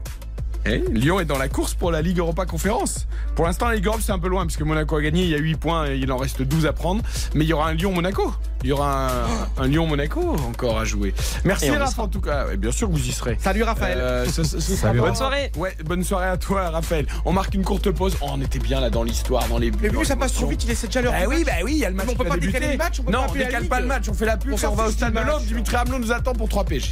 Eh, 0.67 0.83
Lyon 0.91 1.19
est 1.19 1.25
dans 1.25 1.37
la 1.37 1.47
course 1.47 1.75
pour 1.75 1.91
la 1.91 2.01
Ligue 2.01 2.17
Europa 2.17 2.45
Conférence. 2.47 3.05
Pour 3.35 3.45
l'instant, 3.45 3.67
la 3.67 3.75
Ligue 3.75 3.85
Europe, 3.85 3.99
c'est 4.03 4.11
un 4.11 4.17
peu 4.17 4.27
loin, 4.29 4.45
parce 4.45 4.57
que 4.57 4.63
Monaco 4.63 4.95
a 4.95 5.01
gagné, 5.01 5.21
il 5.23 5.29
y 5.29 5.35
a 5.35 5.37
8 5.37 5.55
points 5.57 5.87
et 5.91 5.97
il 5.97 6.11
en 6.11 6.17
reste 6.17 6.41
12 6.41 6.65
à 6.65 6.73
prendre. 6.73 7.03
Mais 7.35 7.43
il 7.43 7.47
y 7.47 7.53
aura 7.53 7.67
un 7.69 7.73
Lyon-Monaco. 7.75 8.33
Il 8.63 8.69
y 8.69 8.71
aura 8.71 9.09
un, 9.57 9.63
un 9.63 9.67
Lyon-Monaco 9.67 10.21
encore 10.47 10.79
à 10.79 10.85
jouer. 10.85 11.13
Merci 11.43 11.69
Raph, 11.69 11.99
en 11.99 12.07
tout 12.07 12.19
cas. 12.19 12.47
Ouais, 12.47 12.57
bien 12.57 12.71
sûr 12.71 12.87
que 12.87 12.93
vous 12.93 13.07
y 13.07 13.11
serez. 13.11 13.37
Salut 13.39 13.61
Raphaël. 13.61 13.99
Euh, 13.99 14.25
ce- 14.25 14.43
ce- 14.43 14.59
ce 14.59 14.75
sera 14.75 14.87
Salut, 14.87 14.99
pas- 15.01 15.05
Bonne 15.05 15.15
soirée. 15.15 15.51
Ouais, 15.55 15.77
bonne 15.85 16.03
soirée 16.03 16.25
à 16.29 16.37
toi, 16.37 16.69
Raphaël. 16.71 17.05
On 17.25 17.31
marque 17.33 17.53
une 17.53 17.63
courte 17.63 17.91
pause. 17.91 18.17
Oh, 18.21 18.25
on 18.31 18.41
était 18.41 18.57
bien 18.57 18.79
là 18.81 18.89
dans 18.89 19.03
l'histoire, 19.03 19.47
dans 19.47 19.59
les 19.59 19.69
Mais 19.81 19.89
dans 19.89 19.99
oui, 19.99 20.05
ça 20.07 20.15
passe 20.15 20.33
trop 20.33 20.47
vite, 20.47 20.63
il 20.63 20.71
est 20.71 20.83
déjà 20.85 21.01
l'heure. 21.03 21.11
Bah 21.13 21.21
du 21.21 21.27
oui, 21.27 21.43
bah 21.45 21.51
oui, 21.63 21.73
il 21.73 21.77
y 21.77 21.85
a 21.85 21.89
le 21.89 21.95
match. 21.95 22.07
Mais 22.07 22.13
on 22.13 22.23
peut 22.23 22.25
pas 22.29 22.37
décaler 22.37 22.71
le 22.71 22.77
match, 22.77 22.99
on 22.99 23.03
peut 23.03 23.11
non, 23.11 23.19
pas 23.25 23.29
on 23.29 23.33
décale 23.35 23.65
pas 23.67 23.79
le 23.81 23.85
match, 23.85 24.09
on 24.09 24.13
fait 24.15 24.25
la 24.25 24.37
pub, 24.37 24.53
On 24.53 24.57
s'en 24.57 24.73
va 24.73 24.87
au 24.87 24.91
stade 24.91 25.13
de. 25.13 25.45
Dimitri 25.45 25.75
Hamelot 25.75 25.99
nous 25.99 26.11
attend 26.11 26.33
pour 26.33 26.49
3 26.49 26.63
PG. 26.63 26.89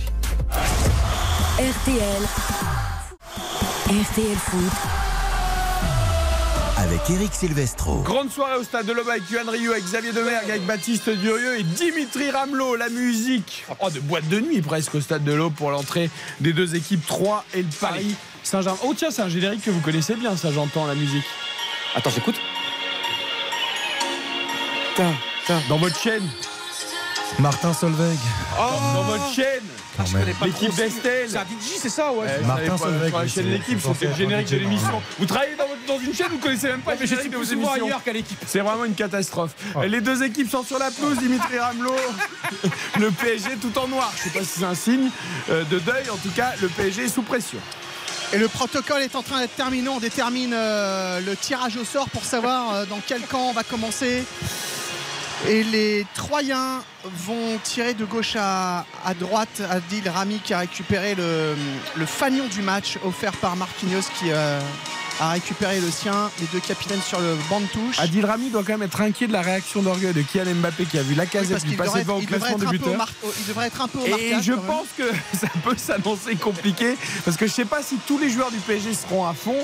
RTL. 1.58 2.28
RTL 3.94 4.36
Foot. 4.36 4.74
Avec 6.78 7.08
Eric 7.12 7.32
Silvestro. 7.32 7.98
Grande 7.98 8.32
soirée 8.32 8.58
au 8.58 8.64
stade 8.64 8.88
de 8.88 8.92
l'Aube 8.92 9.08
avec 9.08 9.30
Yohan 9.30 9.52
Ryu, 9.52 9.70
avec 9.70 9.84
Xavier 9.84 10.12
Demergue, 10.12 10.50
avec 10.50 10.66
Baptiste 10.66 11.12
Durieux 11.12 11.60
et 11.60 11.64
Dimitri 11.64 12.32
Ramelot. 12.32 12.76
La 12.76 12.90
musique 12.90 13.64
oh, 13.80 13.92
de 13.92 14.00
boîte 14.00 14.28
de 14.30 14.40
nuit 14.40 14.64
presque 14.64 14.96
au 14.96 15.02
stade 15.02 15.24
de 15.24 15.32
l'Aube 15.32 15.54
pour 15.54 15.70
l'entrée 15.70 16.10
des 16.40 16.54
deux 16.54 16.74
équipes 16.74 17.06
3 17.06 17.46
et 17.54 17.62
le 17.62 17.70
Paris 17.80 18.16
Saint-Germain. 18.42 18.80
Oh 18.84 18.96
tiens, 18.98 19.12
c'est 19.12 19.22
un 19.22 19.30
générique 19.30 19.62
que 19.62 19.70
vous 19.70 19.82
connaissez 19.82 20.16
bien, 20.16 20.36
ça 20.36 20.52
j'entends 20.52 20.88
la 20.88 20.96
musique. 20.96 21.26
Attends, 21.94 22.10
j'écoute. 22.10 22.42
Dans 25.70 25.78
votre 25.78 26.00
chaîne, 26.00 26.28
Martin 27.38 27.74
Solveig. 27.74 28.18
dans, 28.58 28.94
dans 28.94 29.04
votre 29.04 29.32
chaîne, 29.36 29.62
Quand 29.96 30.12
même. 30.14 30.26
l'équipe 30.44 30.74
d'Estelle. 30.76 31.28
C'est 31.30 31.38
un 31.38 31.42
DJ, 31.44 31.78
c'est 31.80 31.90
ça, 31.90 32.12
ouais. 32.12 32.26
Eh, 32.42 32.46
Martin 32.46 32.78
Solveig, 32.78 33.10
sur 33.10 33.18
la 33.20 33.28
chaîne 33.28 33.30
c'est- 33.30 33.44
L'équipe, 33.44 33.80
c'est 33.82 33.94
c'était 33.94 34.06
le 34.08 34.16
générique 34.16 34.50
de 34.50 34.58
l'émission. 34.58 35.02
Vous 35.20 35.26
travaillez 35.26 35.56
dans, 35.56 35.68
votre- 35.68 35.86
dans 35.88 36.00
une 36.00 36.14
chaîne, 36.16 36.28
vous 36.32 36.38
connaissez 36.40 36.68
même 36.68 36.82
pas 36.82 36.94
le 36.94 37.00
mais 37.00 37.06
je 37.06 37.10
générique 37.10 37.32
suis 37.32 37.40
de 37.40 37.46
vos 37.46 37.52
émissions. 37.54 37.86
ailleurs 37.86 38.04
qu'à 38.04 38.14
l'équipe. 38.14 38.40
C'est 38.48 38.60
vraiment 38.60 38.86
une 38.86 38.96
catastrophe. 38.96 39.52
Oh. 39.76 39.82
Les 39.88 40.02
deux 40.02 40.24
équipes 40.24 40.50
sont 40.50 40.64
sur 40.64 40.80
la 40.80 40.90
pelouse, 40.92 41.18
Dimitri 41.20 41.60
Ramelot, 41.60 41.96
le 43.00 43.12
PSG 43.12 43.58
tout 43.62 43.78
en 43.78 43.88
noir. 43.88 44.12
Je 44.18 44.24
sais 44.24 44.30
pas 44.30 44.40
si 44.44 44.60
c'est 44.60 44.66
un 44.66 44.76
signe 44.76 45.10
euh, 45.50 45.64
de 45.66 45.80
deuil, 45.80 46.10
en 46.12 46.18
tout 46.18 46.32
cas, 46.36 46.54
le 46.62 46.68
PSG 46.70 47.04
est 47.06 47.08
sous 47.10 47.22
pression. 47.22 47.60
Et 48.34 48.40
le 48.40 48.48
protocole 48.48 49.04
est 49.04 49.16
en 49.16 49.22
train 49.22 49.40
d'être 49.42 49.56
terminé. 49.56 49.88
On 49.90 50.00
détermine 50.00 50.54
euh, 50.56 51.20
le 51.20 51.36
tirage 51.36 51.78
au 51.78 51.86
sort 51.86 52.10
pour 52.10 52.24
savoir 52.26 52.74
euh, 52.74 52.86
dans 52.88 53.00
quel 53.06 53.22
camp 53.22 53.50
on 53.50 53.54
va 53.54 53.62
commencer. 53.64 54.24
Et 55.48 55.64
les 55.64 56.06
Troyens 56.14 56.82
vont 57.04 57.58
tirer 57.64 57.94
de 57.94 58.06
gauche 58.06 58.36
à, 58.38 58.86
à 59.06 59.14
droite. 59.14 59.62
Adil 59.70 60.08
Rami 60.08 60.40
qui 60.44 60.54
a 60.54 60.60
récupéré 60.60 61.16
le, 61.16 61.56
le 61.96 62.06
fanion 62.06 62.48
du 62.48 62.62
match 62.62 62.98
offert 63.04 63.34
par 63.34 63.56
Marquinhos 63.58 64.08
qui 64.20 64.32
euh, 64.32 64.60
a 65.20 65.30
récupéré 65.32 65.80
le 65.80 65.90
sien. 65.92 66.30
Les 66.40 66.48
deux 66.52 66.60
capitaines 66.60 67.02
sur 67.02 67.20
le 67.20 67.36
banc 67.50 67.60
de 67.62 67.66
touche. 67.68 68.00
Adil 68.00 68.26
Rami 68.26 68.50
doit 68.50 68.64
quand 68.64 68.74
même 68.74 68.84
être 68.84 69.02
inquiet 69.02 69.28
de 69.28 69.34
la 69.34 69.42
réaction 69.42 69.82
d'orgueil 69.82 70.14
de 70.14 70.22
Kylian 70.22 70.56
Mbappé 70.56 70.86
qui 70.86 70.98
a 70.98 71.04
vu 71.04 71.14
la 71.16 71.24
Oui, 71.24 71.30
casette 71.30 71.64
qu'il 71.64 71.78
passer 71.78 72.00
devant 72.00 72.18
au 72.18 72.22
il 72.22 72.26
devrait 72.26 72.40
classement 72.40 72.56
un 72.56 72.60
peu 72.60 72.66
au 72.68 72.72
buteurs. 72.72 73.08
il 73.40 73.46
devrait 73.48 73.68
être 73.68 73.82
un 73.82 73.88
peu 73.88 74.00
au 74.00 74.06
Et 74.06 74.10
marquage, 74.10 74.44
je 74.44 74.52
même. 74.54 74.62
pense 74.62 74.88
que 74.98 75.04
ça 75.38 75.48
peut 75.64 75.76
s'annoncer 75.78 76.36
compliqué 76.36 76.98
parce 77.26 77.38
que 77.38 77.48
je 77.48 77.52
sais 77.52 77.66
pas 77.66 77.82
si 77.84 77.98
tous 78.08 78.18
les 78.18 78.30
joueurs 78.30 78.52
du 78.52 78.58
PSG 78.58 78.94
seront 78.94 79.26
à 79.28 79.34
fond, 79.34 79.56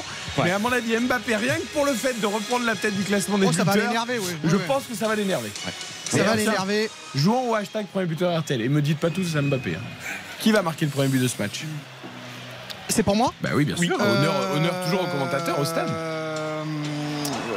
mais 0.44 0.52
à 0.52 0.60
mon 0.60 0.72
avis 0.72 0.96
Mbappé 0.98 1.36
rien 1.36 1.56
que 1.56 1.68
pour 1.74 1.86
le 1.86 1.94
fait 1.94 2.20
de 2.20 2.26
reprendre 2.26 2.66
la 2.66 2.76
tête 2.76 2.96
du 2.96 3.04
classement 3.04 3.38
des 3.38 3.48
Oh, 3.48 3.52
ça 3.54 3.64
va 3.64 3.74
buteurs, 3.74 3.88
l'énerver, 3.90 4.20
oui. 4.20 4.26
je 4.44 4.50
Oui, 4.50 4.62
oui. 4.62 4.68
pense 4.68 4.84
que 4.84 4.96
ça 4.96 5.08
va 5.08 5.16
l'énerver. 5.16 5.52
Ça 6.10 6.24
va 6.24 6.36
l'énerver. 6.36 6.90
Jouons 7.16 7.52
au 7.52 7.56
hashtag 7.56 7.88
premier 7.88 8.06
buteur 8.08 8.40
RTL 8.40 8.62
et 8.62 8.70
me 8.70 8.82
dites 8.82 9.00
pas 9.00 9.10
tous 9.10 9.26
c'est 9.34 9.42
Mbappé. 9.42 9.76
hein. 9.76 9.80
Qui 10.40 10.52
va 10.52 10.62
marquer 10.62 10.86
le 10.86 10.92
premier 10.92 11.08
but 11.10 11.20
de 11.22 11.28
ce 11.28 11.36
match? 11.40 11.62
C'est 12.90 13.04
pour 13.04 13.16
moi 13.16 13.34
Bah 13.42 13.50
oui, 13.54 13.66
bien 13.66 13.76
sûr. 13.78 13.96
Honneur, 14.00 14.52
honneur 14.56 14.74
toujours 14.86 15.04
au 15.04 15.08
commentateur 15.08 15.60
au 15.60 15.66
stade. 15.66 15.90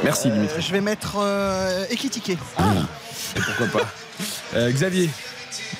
Merci 0.03 0.29
Dimitri. 0.29 0.57
Euh, 0.57 0.61
Je 0.61 0.71
vais 0.71 0.81
mettre 0.81 1.15
euh, 1.19 1.85
Ekitike. 1.89 2.29
Et 2.31 2.37
pourquoi 3.57 3.81
pas 3.81 3.87
Euh, 4.55 4.71
Xavier. 4.71 5.09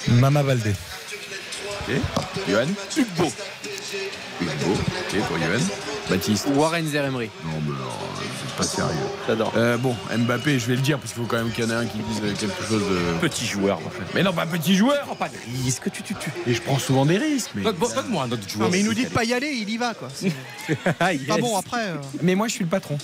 Mama 0.07 0.41
Valdé. 0.41 0.73
Ok. 1.87 1.95
Johan. 2.49 2.65
Hugo. 2.97 3.31
Hugo. 4.41 4.71
Ok 4.73 5.19
pour 5.27 5.37
Johan. 5.37 5.63
Baptiste. 6.09 6.47
Warren 6.55 6.87
Zeremri. 6.87 7.29
Non, 7.45 7.51
mais 7.63 7.69
non, 7.69 7.75
pas 8.57 8.63
sérieux. 8.63 8.93
J'adore. 9.27 9.53
Euh, 9.57 9.77
bon, 9.77 9.95
Mbappé, 10.17 10.59
je 10.59 10.65
vais 10.67 10.75
le 10.75 10.81
dire 10.81 10.97
parce 10.99 11.13
qu'il 11.13 11.21
faut 11.21 11.27
quand 11.27 11.37
même 11.37 11.51
qu'il 11.51 11.63
y 11.63 11.67
en 11.67 11.71
ait 11.71 11.73
un 11.75 11.85
qui 11.85 11.97
dise 11.97 12.21
euh, 12.23 12.33
quelque 12.33 12.63
chose 12.67 12.81
de. 12.81 13.19
Petit 13.27 13.45
joueur, 13.45 13.77
en 13.77 13.89
fait. 13.89 14.03
Mais 14.13 14.23
non, 14.23 14.33
pas 14.33 14.45
petit 14.45 14.75
joueur. 14.75 15.01
Prends 15.05 15.15
pas 15.15 15.29
de 15.29 15.35
risque, 15.63 15.91
tu, 15.91 16.03
tu, 16.03 16.13
tu. 16.15 16.29
Et 16.47 16.53
je 16.53 16.61
prends 16.61 16.79
souvent 16.79 17.05
des 17.05 17.17
risques. 17.17 17.51
Mais, 17.55 17.63
Donne- 17.63 17.75
Donne-moi 17.95 18.23
un 18.23 18.31
autre 18.31 18.47
joueur. 18.49 18.65
Non, 18.67 18.71
mais 18.71 18.79
il 18.79 18.85
nous 18.85 18.93
dit 18.93 19.05
de 19.05 19.09
pas 19.09 19.23
y 19.23 19.33
aller, 19.33 19.49
il 19.49 19.69
y 19.69 19.77
va 19.77 19.93
quoi. 19.93 20.07
Ah, 20.99 21.09
Ah 21.29 21.37
bon, 21.39 21.57
après. 21.57 21.87
euh, 21.89 21.95
mais 22.21 22.35
moi, 22.35 22.47
je 22.47 22.53
suis 22.53 22.63
le 22.63 22.69
patron. 22.69 22.97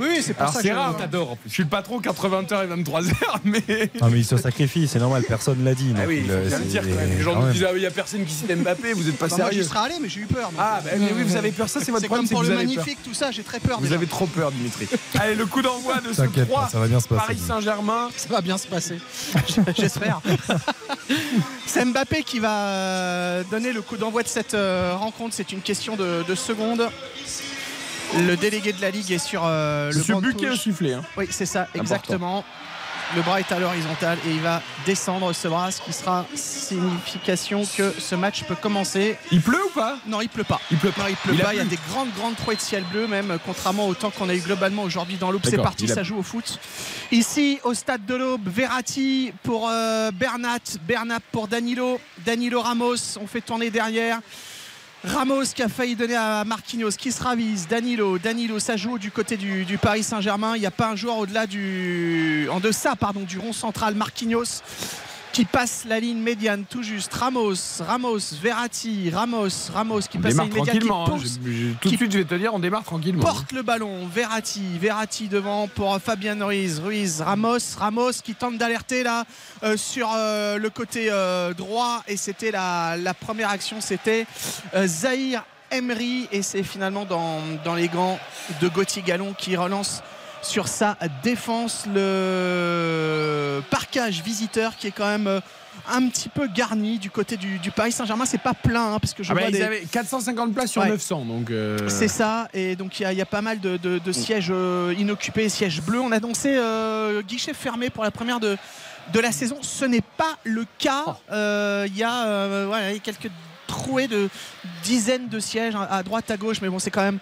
Oui, 0.00 0.18
c'est 0.20 0.32
pour 0.34 0.42
Alors, 0.42 0.52
ça 0.54 0.60
que 0.60 0.66
c'est 0.66 0.72
je- 0.72 0.78
rare. 0.78 0.96
t'adore, 0.96 1.30
en 1.32 1.36
plus. 1.36 1.48
Je 1.48 1.54
suis 1.54 1.62
le 1.62 1.68
patron 1.68 2.00
80h 2.00 2.64
et 2.64 2.82
23h, 2.82 3.12
mais. 3.44 3.62
Non, 4.00 4.08
mais 4.10 4.18
il 4.18 4.24
se 4.24 4.36
sacrifie, 4.36 4.88
c'est 4.88 4.98
normal, 4.98 5.22
personne 5.28 5.62
l'a 5.64 5.74
dit. 5.74 5.92
Ah 5.96 6.00
oui, 6.08 6.18
il 6.22 6.26
faut 6.26 6.32
euh, 6.32 6.44
le 6.44 6.50
c'est- 6.50 6.58
dire 6.64 6.82
quand 6.82 6.94
même. 6.96 7.10
Les 7.16 7.22
gens 7.22 7.40
nous 7.40 7.52
disent, 7.52 7.64
ah, 7.68 7.72
il 7.74 7.80
n'y 7.80 7.86
a 7.86 7.90
personne 7.90 8.24
qui 8.24 8.34
cite 8.34 8.50
Mbappé, 8.54 8.92
vous 8.94 9.04
n'êtes 9.04 9.16
pas 9.18 9.28
Bah, 9.28 9.36
moi, 9.38 9.46
j'y 9.50 9.56
sérieux. 9.58 9.68
serais 9.68 9.78
allé, 9.86 9.94
mais 10.02 10.08
j'ai 10.08 10.20
eu 10.20 10.26
peur. 10.26 10.50
Ah, 10.58 10.80
bah, 10.84 10.90
mais 10.98 11.06
oui, 11.16 11.22
vous 11.24 11.36
avez 11.36 11.52
peur, 11.52 11.68
ça, 11.68 11.80
c'est 11.80 11.90
votre 11.90 12.02
C'est 12.02 12.06
problème. 12.08 12.26
comme 12.28 12.36
pour 12.36 12.44
c'est 12.44 12.50
le 12.50 12.56
magnifique, 12.56 12.98
tout 13.04 13.14
ça, 13.14 13.30
j'ai 13.30 13.42
très 13.42 13.60
peur. 13.60 13.80
Vous 13.80 13.92
avez 13.92 14.06
trop 14.06 14.26
peur, 14.26 14.50
Dimitri. 14.62 14.88
Allez, 15.18 15.34
le 15.34 15.46
coup 15.46 15.62
d'envoi 15.62 16.00
de 16.00 16.12
ce 16.12 16.22
T'inquiète 16.22 16.48
3 16.48 16.62
pas, 16.62 16.68
ça 16.68 16.78
va 16.78 16.86
bien 16.86 17.00
se 17.00 17.08
passer. 17.08 17.20
Paris 17.20 17.38
Saint-Germain. 17.38 18.08
Ça 18.16 18.28
va 18.28 18.40
bien 18.40 18.58
se 18.58 18.66
passer. 18.66 18.98
J'espère. 19.76 20.20
C'est 21.66 21.84
Mbappé 21.84 22.22
qui 22.22 22.38
va 22.38 22.66
euh, 22.66 23.44
donner 23.50 23.72
le 23.72 23.82
coup 23.82 23.96
d'envoi 23.96 24.22
de 24.22 24.28
cette 24.28 24.54
euh, 24.54 24.94
rencontre. 24.94 25.34
C'est 25.34 25.52
une 25.52 25.62
question 25.62 25.96
de, 25.96 26.24
de 26.26 26.34
secondes. 26.34 26.88
Le 28.18 28.36
délégué 28.36 28.72
de 28.72 28.80
la 28.80 28.90
Ligue 28.90 29.10
est 29.10 29.18
sur 29.18 29.42
euh, 29.44 29.90
le 29.90 30.02
banc 30.02 30.20
de 30.20 30.26
Buquet 30.26 30.50
touche. 30.50 30.68
Hein. 30.82 31.00
Oui, 31.16 31.26
c'est 31.30 31.46
ça, 31.46 31.66
exactement. 31.74 32.44
Le 33.14 33.20
bras 33.20 33.40
est 33.40 33.52
à 33.52 33.58
l'horizontale 33.58 34.18
et 34.26 34.30
il 34.30 34.40
va 34.40 34.62
descendre 34.86 35.34
ce 35.34 35.46
bras, 35.46 35.70
ce 35.70 35.82
qui 35.82 35.92
sera 35.92 36.24
signification 36.34 37.62
que 37.76 37.92
ce 37.98 38.14
match 38.14 38.44
peut 38.44 38.54
commencer. 38.54 39.18
Il 39.30 39.42
pleut 39.42 39.62
ou 39.66 39.70
pas? 39.70 39.98
Non, 40.06 40.22
il 40.22 40.30
pleut 40.30 40.44
pas. 40.44 40.60
Il 40.70 40.78
pleut 40.78 40.92
Non, 40.96 41.04
il 41.08 41.16
pleut 41.16 41.34
Il 41.34 41.40
pas. 41.40 41.52
Il 41.52 41.58
y 41.58 41.60
a 41.60 41.64
des 41.64 41.78
grandes, 41.90 42.12
grandes 42.16 42.36
trouées 42.36 42.56
de 42.56 42.60
ciel 42.60 42.84
bleu, 42.90 43.06
même 43.06 43.38
contrairement 43.44 43.86
au 43.86 43.94
temps 43.94 44.10
qu'on 44.10 44.30
a 44.30 44.34
eu 44.34 44.40
globalement 44.40 44.82
aujourd'hui 44.82 45.16
dans 45.16 45.30
l'Aube. 45.30 45.42
C'est 45.44 45.58
parti, 45.58 45.90
a 45.90 45.94
ça 45.94 46.02
joue 46.02 46.16
au 46.16 46.22
foot. 46.22 46.58
Ici, 47.10 47.58
au 47.64 47.74
stade 47.74 48.06
de 48.06 48.14
l'Aube, 48.14 48.48
Verratti 48.48 49.32
pour 49.42 49.68
euh, 49.68 50.10
Bernat, 50.12 50.78
Bernat 50.88 51.20
pour 51.32 51.48
Danilo, 51.48 52.00
Danilo 52.24 52.62
Ramos. 52.62 53.18
On 53.20 53.26
fait 53.26 53.42
tourner 53.42 53.70
derrière. 53.70 54.20
Ramos 55.04 55.46
qui 55.54 55.62
a 55.62 55.68
failli 55.68 55.96
donner 55.96 56.14
à 56.14 56.44
Marquinhos, 56.44 56.92
qui 56.96 57.10
se 57.10 57.22
ravise, 57.22 57.66
Danilo, 57.66 58.18
Danilo, 58.18 58.60
ça 58.60 58.76
joue 58.76 58.98
du 58.98 59.10
côté 59.10 59.36
du, 59.36 59.78
Paris 59.78 60.04
Saint-Germain. 60.04 60.56
Il 60.56 60.60
n'y 60.60 60.66
a 60.66 60.70
pas 60.70 60.90
un 60.90 60.96
joueur 60.96 61.18
au-delà 61.18 61.46
du, 61.48 62.48
en 62.50 62.60
deçà 62.60 62.94
pardon, 62.94 63.22
du 63.22 63.38
rond 63.38 63.52
central, 63.52 63.96
Marquinhos 63.96 64.62
qui 65.32 65.44
passe 65.46 65.84
la 65.88 65.98
ligne 65.98 66.18
médiane 66.18 66.64
tout 66.68 66.82
juste. 66.82 67.12
Ramos, 67.14 67.54
Ramos, 67.80 68.18
Verratti, 68.42 69.10
Ramos, 69.10 69.48
Ramos 69.72 70.00
qui 70.00 70.18
passe 70.18 70.34
la 70.36 70.44
ligne 70.44 70.52
médiane, 70.54 70.78
qui 70.78 70.86
tranquillement. 70.86 71.08
hein. 71.16 71.20
Je- 71.22 71.50
je- 71.50 71.72
tout 71.80 71.90
de 71.90 71.96
suite, 71.96 72.12
je 72.12 72.18
vais 72.18 72.24
te 72.24 72.34
dire, 72.34 72.52
on 72.52 72.58
démarre 72.58 72.84
tranquillement. 72.84 73.22
hein. 73.22 73.32
porte 73.32 73.52
le 73.52 73.62
ballon. 73.62 74.06
Verratti, 74.06 74.62
Verratti 74.78 75.28
devant 75.28 75.68
pour 75.68 75.98
Fabien 76.00 76.44
Ruiz. 76.44 76.80
Ruiz, 76.80 77.20
Ramos, 77.22 77.58
Ramos 77.78 78.12
qui 78.22 78.34
tente 78.34 78.58
d'alerter 78.58 79.02
là 79.02 79.24
euh, 79.62 79.76
sur 79.76 80.10
euh, 80.14 80.58
le 80.58 80.68
côté 80.70 81.08
euh, 81.10 81.54
droit. 81.54 82.02
Et 82.08 82.16
c'était 82.16 82.50
la, 82.50 82.96
la 82.98 83.14
première 83.14 83.48
action, 83.48 83.80
c'était 83.80 84.26
Zahir 84.84 85.44
Emery. 85.70 86.28
Et 86.32 86.42
c'est 86.42 86.62
finalement 86.62 87.04
dans, 87.04 87.40
dans 87.64 87.74
les 87.74 87.88
gants 87.88 88.18
de 88.60 88.68
Gauthier 88.68 89.02
Gallon 89.02 89.34
qui 89.36 89.56
relance 89.56 90.02
sur 90.42 90.68
sa 90.68 90.96
défense 91.22 91.86
le 91.94 93.62
parcage 93.70 94.22
visiteur 94.22 94.76
qui 94.76 94.88
est 94.88 94.90
quand 94.90 95.06
même 95.06 95.26
euh, 95.26 95.40
un 95.90 96.06
petit 96.08 96.28
peu 96.28 96.46
garni 96.48 96.98
du 96.98 97.10
côté 97.10 97.36
du, 97.36 97.58
du 97.58 97.70
Paris 97.70 97.92
Saint-Germain. 97.92 98.24
C'est 98.26 98.38
pas 98.42 98.54
plein 98.54 98.94
hein, 98.94 98.98
parce 98.98 99.14
que 99.14 99.22
je 99.22 99.30
Ah 99.30 99.34
bah, 99.34 99.40
vois 99.42 99.50
ils 99.50 99.54
des... 99.56 99.62
avaient 99.62 99.80
450 99.90 100.52
places 100.54 100.72
sur 100.72 100.82
Ouais. 100.82 100.88
900. 100.88 101.24
Donc, 101.26 101.50
euh, 101.50 101.88
C'est 101.88 102.08
ça, 102.08 102.48
et 102.52 102.76
donc 102.76 102.98
il 103.00 103.04
y, 103.04 103.06
a- 103.06 103.12
il 103.12 103.18
y 103.18 103.22
a 103.22 103.26
pas 103.26 103.42
mal 103.42 103.60
de, 103.60 103.76
de- 103.76 103.98
de 103.98 104.12
sièges 104.12 104.48
euh, 104.50 104.94
inoccupés, 104.98 105.48
sièges 105.48 105.80
bleus. 105.80 106.00
On 106.00 106.12
a 106.12 106.16
annoncé 106.16 106.54
euh, 106.56 107.22
guichet 107.22 107.54
fermé 107.54 107.88
pour 107.90 108.04
la 108.04 108.10
première 108.10 108.40
de, 108.40 108.56
de 109.12 109.20
la 109.20 109.32
saison. 109.32 109.58
Ce 109.62 109.84
n'est 109.84 110.02
pas 110.16 110.36
le 110.44 110.64
cas. 110.78 111.16
Euh, 111.30 111.86
Il 111.88 111.96
y 111.96 112.02
a 112.04 112.66
voilà, 112.66 112.98
quelques 112.98 113.30
trouées 113.66 114.08
de 114.08 114.28
dizaines 114.82 115.28
de 115.28 115.38
sièges 115.40 115.74
à 115.74 115.82
à 115.84 116.02
droite, 116.02 116.30
à 116.30 116.36
gauche, 116.36 116.58
mais 116.60 116.68
bon, 116.68 116.78
c'est 116.78 116.90
quand 116.90 117.02
même, 117.02 117.18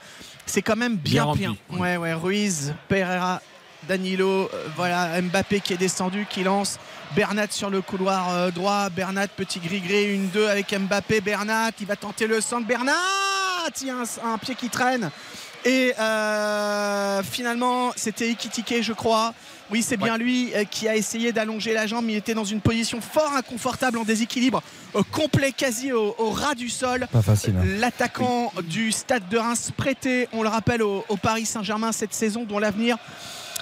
c'est 0.47 0.62
quand 0.62 0.76
même 0.76 0.97
bien 0.97 1.12
Bien 1.12 1.24
rempli, 1.24 1.59
plein. 1.68 1.78
Ouais, 1.78 1.97
ouais, 1.97 2.14
Ruiz, 2.14 2.74
Pereira. 2.88 3.41
Danilo, 3.88 4.51
euh, 4.53 4.68
voilà 4.76 5.20
Mbappé 5.22 5.61
qui 5.61 5.72
est 5.72 5.78
descendu, 5.78 6.26
qui 6.28 6.43
lance 6.43 6.78
Bernat 7.16 7.47
sur 7.51 7.70
le 7.70 7.80
couloir 7.80 8.28
euh, 8.30 8.51
droit, 8.51 8.91
Bernat 8.91 9.28
petit 9.28 9.59
gris-gris, 9.59 10.14
une 10.14 10.28
2 10.28 10.49
avec 10.49 10.78
Mbappé, 10.78 11.22
Bernat, 11.22 11.70
il 11.80 11.86
va 11.86 11.97
tenter 11.97 12.26
le 12.26 12.41
centre, 12.41 12.66
Bernat, 12.66 12.93
il 13.80 13.86
y 13.86 13.91
a 13.91 13.95
un, 13.97 14.32
un 14.34 14.38
pied 14.38 14.55
qui 14.55 14.68
traîne. 14.68 15.11
Et 15.64 15.93
euh, 15.99 17.22
finalement, 17.22 17.93
c'était 17.97 18.28
Ikitike, 18.30 18.82
je 18.82 18.93
crois. 18.93 19.34
Oui, 19.71 19.83
c'est 19.83 19.97
bien 19.97 20.16
lui 20.18 20.53
euh, 20.55 20.64
qui 20.64 20.89
a 20.89 20.97
essayé 20.97 21.33
d'allonger 21.33 21.73
la 21.73 21.87
jambe. 21.87 22.05
Il 22.09 22.16
était 22.16 22.35
dans 22.35 22.45
une 22.45 22.61
position 22.61 23.01
fort 23.01 23.33
inconfortable, 23.37 23.99
en 23.99 24.05
déséquilibre 24.05 24.62
euh, 24.97 25.03
complet, 25.12 25.53
quasi 25.53 25.93
au, 25.93 26.14
au 26.18 26.31
ras 26.31 26.55
du 26.55 26.68
sol. 26.68 27.07
Pas 27.12 27.23
facile. 27.23 27.55
hein. 27.57 27.64
L'attaquant 27.79 28.53
du 28.64 28.91
stade 28.93 29.29
de 29.29 29.39
Reims 29.39 29.71
prêté, 29.77 30.29
on 30.33 30.43
le 30.43 30.49
rappelle, 30.49 30.83
au, 30.83 31.05
au 31.09 31.16
Paris 31.16 31.47
Saint-Germain 31.47 31.93
cette 31.93 32.14
saison, 32.14 32.45
dont 32.45 32.59
l'avenir 32.59 32.97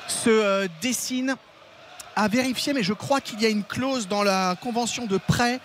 se 0.09 0.31
euh, 0.31 0.67
dessine 0.81 1.37
à 2.17 2.27
vérifier, 2.29 2.73
mais 2.73 2.83
je 2.83 2.95
crois 2.95 3.21
qu'il 3.21 3.41
y 3.41 3.47
a 3.47 3.49
une 3.49 3.63
clause 3.63 4.09
dans 4.09 4.23
la 4.23 4.57
convention 4.61 5.07
de 5.07 5.19
prêt 5.19 5.61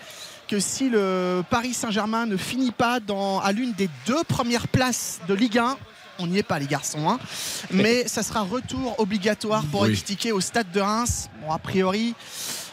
que 0.46 0.60
si 0.60 0.88
le 0.90 1.42
Paris 1.48 1.72
Saint-Germain 1.72 2.26
ne 2.26 2.36
finit 2.36 2.70
pas 2.70 3.00
dans, 3.00 3.40
à 3.40 3.50
l'une 3.50 3.72
des 3.72 3.88
deux 4.06 4.22
premières 4.24 4.68
places 4.68 5.20
de 5.26 5.34
Ligue 5.34 5.58
1, 5.58 5.76
on 6.18 6.26
n'y 6.26 6.38
est 6.38 6.42
pas 6.42 6.58
les 6.58 6.66
garçons, 6.66 7.08
hein, 7.08 7.18
mais 7.70 8.06
ça 8.08 8.22
sera 8.22 8.42
retour 8.42 8.94
obligatoire 8.98 9.64
pour 9.70 9.82
Oui. 9.82 9.90
Ekitike 9.90 10.28
au 10.32 10.40
stade 10.40 10.70
de 10.72 10.80
Reims. 10.80 11.28
Bon, 11.40 11.52
a 11.52 11.58
priori, 11.58 12.14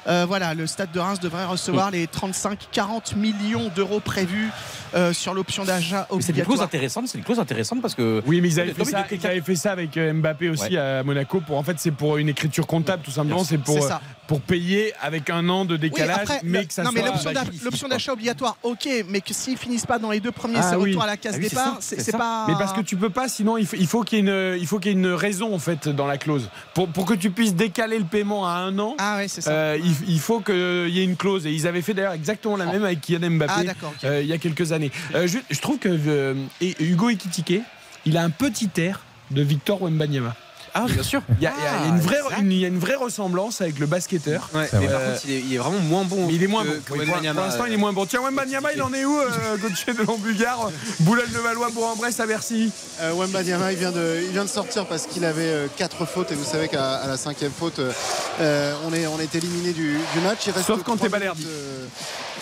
euh, 0.07 0.25
voilà, 0.27 0.53
le 0.53 0.67
stade 0.67 0.91
de 0.91 0.99
Reims 0.99 1.19
devrait 1.19 1.45
recevoir 1.45 1.91
les 1.91 2.07
35-40 2.07 3.15
millions 3.15 3.69
d'euros 3.75 3.99
prévus 3.99 4.49
euh, 4.93 5.13
sur 5.13 5.33
l'option 5.33 5.63
d'achat 5.65 6.07
Mais 6.13 6.21
C'est 6.21 6.27
des 6.33 6.41
clauses 6.41 6.55
obligatoire. 6.59 6.65
intéressantes, 6.67 7.07
c'est 7.07 7.17
des 7.17 7.23
clauses 7.23 7.39
intéressantes 7.39 7.81
parce 7.81 7.95
que. 7.95 8.21
Oui, 8.25 8.41
mais 8.41 8.49
ils 8.49 8.59
avaient, 8.59 8.69
Non, 8.69 8.75
fait 8.75 8.83
mais 8.85 8.91
ça, 8.91 9.03
de 9.03 9.07
quelqu'un- 9.09 9.27
ils 9.29 9.31
avaient 9.31 9.41
fait 9.41 9.55
ça 9.55 9.71
avec 9.71 9.95
euh, 9.97 10.13
Mbappé 10.13 10.49
aussi 10.49 10.63
Ouais. 10.73 10.77
à 10.77 11.03
Monaco. 11.03 11.41
Pour, 11.41 11.57
en 11.57 11.63
fait, 11.63 11.75
c'est 11.79 11.91
pour 11.91 12.17
une 12.17 12.29
écriture 12.29 12.67
comptable, 12.67 13.03
tout 13.03 13.11
simplement. 13.11 13.43
C'est 13.43 13.57
pour, 13.57 13.77
euh, 13.77 13.87
ça. 13.87 14.01
pour 14.27 14.41
payer 14.41 14.93
avec 15.01 15.29
un 15.29 15.47
an 15.49 15.65
de 15.65 15.73
Oui, 15.73 15.79
décalage, 15.79 16.19
après, 16.21 16.39
mais 16.43 16.65
que 16.65 16.73
ça 16.73 16.83
non, 16.83 16.91
mais 16.93 17.01
soit. 17.01 17.09
l'option 17.09 17.31
d'a- 17.33 17.43
l'option 17.63 17.87
d'achat 17.87 18.13
obligatoire, 18.13 18.57
ok, 18.63 18.87
mais 19.09 19.21
que 19.21 19.33
s'ils 19.33 19.57
finissent 19.57 19.85
pas 19.85 19.99
dans 19.99 20.11
les 20.11 20.19
deux 20.19 20.31
premiers, 20.31 20.55
Ah 20.59 20.67
c'est 20.71 20.75
oui. 20.75 20.89
retour 20.91 21.03
à 21.03 21.07
la 21.07 21.17
case 21.17 21.33
Ah 21.35 21.39
oui, 21.41 21.49
départ. 21.49 21.77
C'est 21.79 22.11
pas. 22.17 22.45
Mais 22.47 22.53
parce 22.57 22.73
que 22.73 22.81
tu 22.81 22.95
peux 22.95 23.09
pas, 23.09 23.27
sinon 23.27 23.57
il 23.57 23.65
faut, 23.65 23.75
il 23.77 23.87
faut 23.87 24.03
qu'il 24.03 24.19
y 24.19 24.21
ait 24.21 24.23
une, 24.55 24.57
il 24.59 24.67
faut 24.67 24.79
qu'il 24.79 24.91
y 24.91 24.95
ait 24.95 24.97
une 24.97 25.07
raison 25.13 25.53
en 25.53 25.59
fait 25.59 25.87
dans 25.89 26.07
la 26.07 26.17
clause 26.17 26.49
pour, 26.73 26.87
pour 26.87 27.05
que 27.05 27.13
tu 27.13 27.29
puisses 27.31 27.55
décaler 27.55 27.97
le 27.99 28.05
paiement 28.05 28.47
à 28.47 28.51
un 28.53 28.77
an. 28.79 28.95
Ah 28.99 29.17
ouais, 29.17 29.27
c'est 29.27 29.41
ça. 29.41 29.51
euh, 29.51 29.79
il, 29.83 29.93
il 30.13 30.19
faut 30.19 30.39
qu'il 30.39 30.89
y 30.89 30.99
ait 30.99 31.03
une 31.03 31.17
clause 31.17 31.45
et 31.45 31.51
ils 31.51 31.67
avaient 31.67 31.81
fait 31.81 31.93
d'ailleurs 31.93 32.13
exactement 32.13 32.55
la 32.57 32.65
même 32.65 32.83
avec 32.85 33.01
Kylian 33.01 33.19
Ah, 33.23 33.29
Mbappé 33.29 33.69
euh, 34.05 34.21
il 34.21 34.27
y 34.27 34.33
a 34.33 34.37
quelques 34.37 34.71
années. 34.71 34.80
Euh, 35.13 35.27
je, 35.27 35.37
je 35.49 35.59
trouve 35.59 35.77
que 35.77 35.89
euh, 35.89 36.33
et 36.61 36.75
Hugo 36.83 37.09
Ekitike, 37.09 37.61
il 38.05 38.17
a 38.17 38.23
un 38.23 38.29
petit 38.31 38.69
air 38.77 39.01
de 39.29 39.41
Victor 39.43 39.81
Wembanyama. 39.83 40.35
Ah, 40.73 40.85
bien 40.87 41.03
sûr. 41.03 41.21
Il 41.37 41.43
y 41.43 41.47
a, 41.47 41.51
il 41.57 41.63
y 41.65 41.67
a 41.67 41.93
une, 41.93 41.99
vraie, 41.99 42.19
une- 42.39 42.49
il 42.53 42.59
y 42.59 42.63
a 42.63 42.69
une 42.69 42.79
vraie 42.79 42.95
ressemblance 42.95 43.59
avec 43.59 43.77
le 43.77 43.87
basketteur. 43.87 44.49
Ouais, 44.53 44.69
mais 44.71 44.87
vrai. 44.87 44.87
par 44.87 45.01
contre, 45.03 45.21
il 45.25 45.31
est, 45.33 45.39
il 45.41 45.53
est 45.53 45.57
vraiment 45.57 45.79
moins 45.79 46.05
bon. 46.05 46.27
Mais 46.27 46.35
il 46.35 46.43
est 46.43 46.47
moins 46.47 46.63
que- 46.63 46.69
bon. 46.69 46.73
que 46.85 46.93
Oui, 46.93 47.05
pour 47.05 47.41
l'instant, 47.43 47.65
il 47.65 47.73
est 47.73 47.75
euh, 47.75 47.77
moins 47.77 47.91
bon. 47.91 48.05
Tiens, 48.05 48.21
Wembanyama, 48.21 48.71
il 48.71 48.81
en 48.81 48.93
est 48.93 49.03
où, 49.03 49.19
euh, 49.19 49.57
Gauthier 49.61 49.93
de 49.93 50.03
Lambulgare 50.03 50.71
Boulogne-le-Valois, 51.01 51.71
Bourg-en-Bresse 51.71 52.21
à 52.21 52.25
Bercy? 52.25 52.71
Euh, 53.01 53.11
Wembanyama, 53.11 53.73
il 53.73 53.79
vient, 53.79 53.91
de, 53.91 54.21
il 54.23 54.31
vient 54.31 54.45
de 54.45 54.49
sortir 54.49 54.85
parce 54.85 55.07
qu'il 55.07 55.25
avait 55.25 55.41
euh, 55.43 55.67
quatre 55.75 56.05
fautes 56.05 56.31
et 56.31 56.35
vous 56.35 56.45
savez 56.45 56.69
qu'à 56.69 56.93
à 56.95 57.07
la 57.07 57.17
cinquième 57.17 57.51
faute, 57.51 57.79
euh, 57.79 57.91
euh, 58.39 58.73
on, 58.87 58.93
est, 58.93 59.07
on 59.07 59.19
est 59.19 59.35
éliminé 59.35 59.73
du, 59.73 59.97
du 60.13 60.19
match. 60.23 60.39
Il 60.47 60.51
reste 60.53 60.67
Sauf 60.67 60.83
quand 60.83 60.95
t'es 60.95 61.09
Balerdi. 61.09 61.45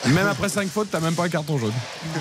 Euh, 0.06 0.10
Même 0.10 0.28
après 0.28 0.50
5 0.50 0.70
fautes, 0.70 0.90
t'as 0.92 1.00
même 1.00 1.14
pas 1.16 1.24
un 1.26 1.30
carton 1.30 1.58
jaune. 1.58 1.74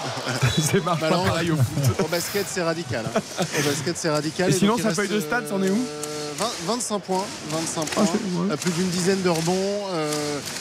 c'est 0.59 0.81
pas, 0.85 0.97
bah 1.01 1.09
pareil 1.09 1.51
au 1.53 1.57
foot. 1.57 2.05
Au 2.05 2.09
basket, 2.09 2.47
c'est 2.49 2.63
radical. 2.63 3.05
hein. 3.15 3.21
Au 3.59 3.63
basket, 3.63 3.97
c'est 3.97 4.11
radical. 4.11 4.51
Et 4.51 4.53
sinon, 4.53 4.73
donc, 4.73 4.81
il 4.81 4.85
sa 4.85 4.95
feuille 4.95 5.09
de 5.09 5.21
stade, 5.21 5.45
c'en 5.49 5.63
est 5.63 5.71
où 5.71 5.77
euh, 5.77 6.33
20 6.39 6.47
25 6.75 6.99
points. 7.01 7.25
25 7.51 7.85
points. 7.87 8.05
c'est- 8.07 8.39
ouais. 8.41 8.53
Euh, 8.53 8.57
Plus 8.57 8.71
d'une 8.73 8.89
dizaine 8.89 9.23
de 9.23 9.29
rebonds. 9.29 9.55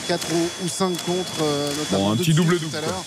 4 0.08 0.26
ou, 0.64 0.68
5 0.70 0.90
contre, 1.06 1.32
euh, 1.44 1.72
notamment 1.78 2.06
Bon, 2.08 2.12
un 2.12 2.16
petit 2.18 2.34
double 2.34 2.58
tout 2.58 2.66
double, 2.66 2.78
à 2.78 2.80
quoi. 2.80 2.90
l'heure. 2.90 3.04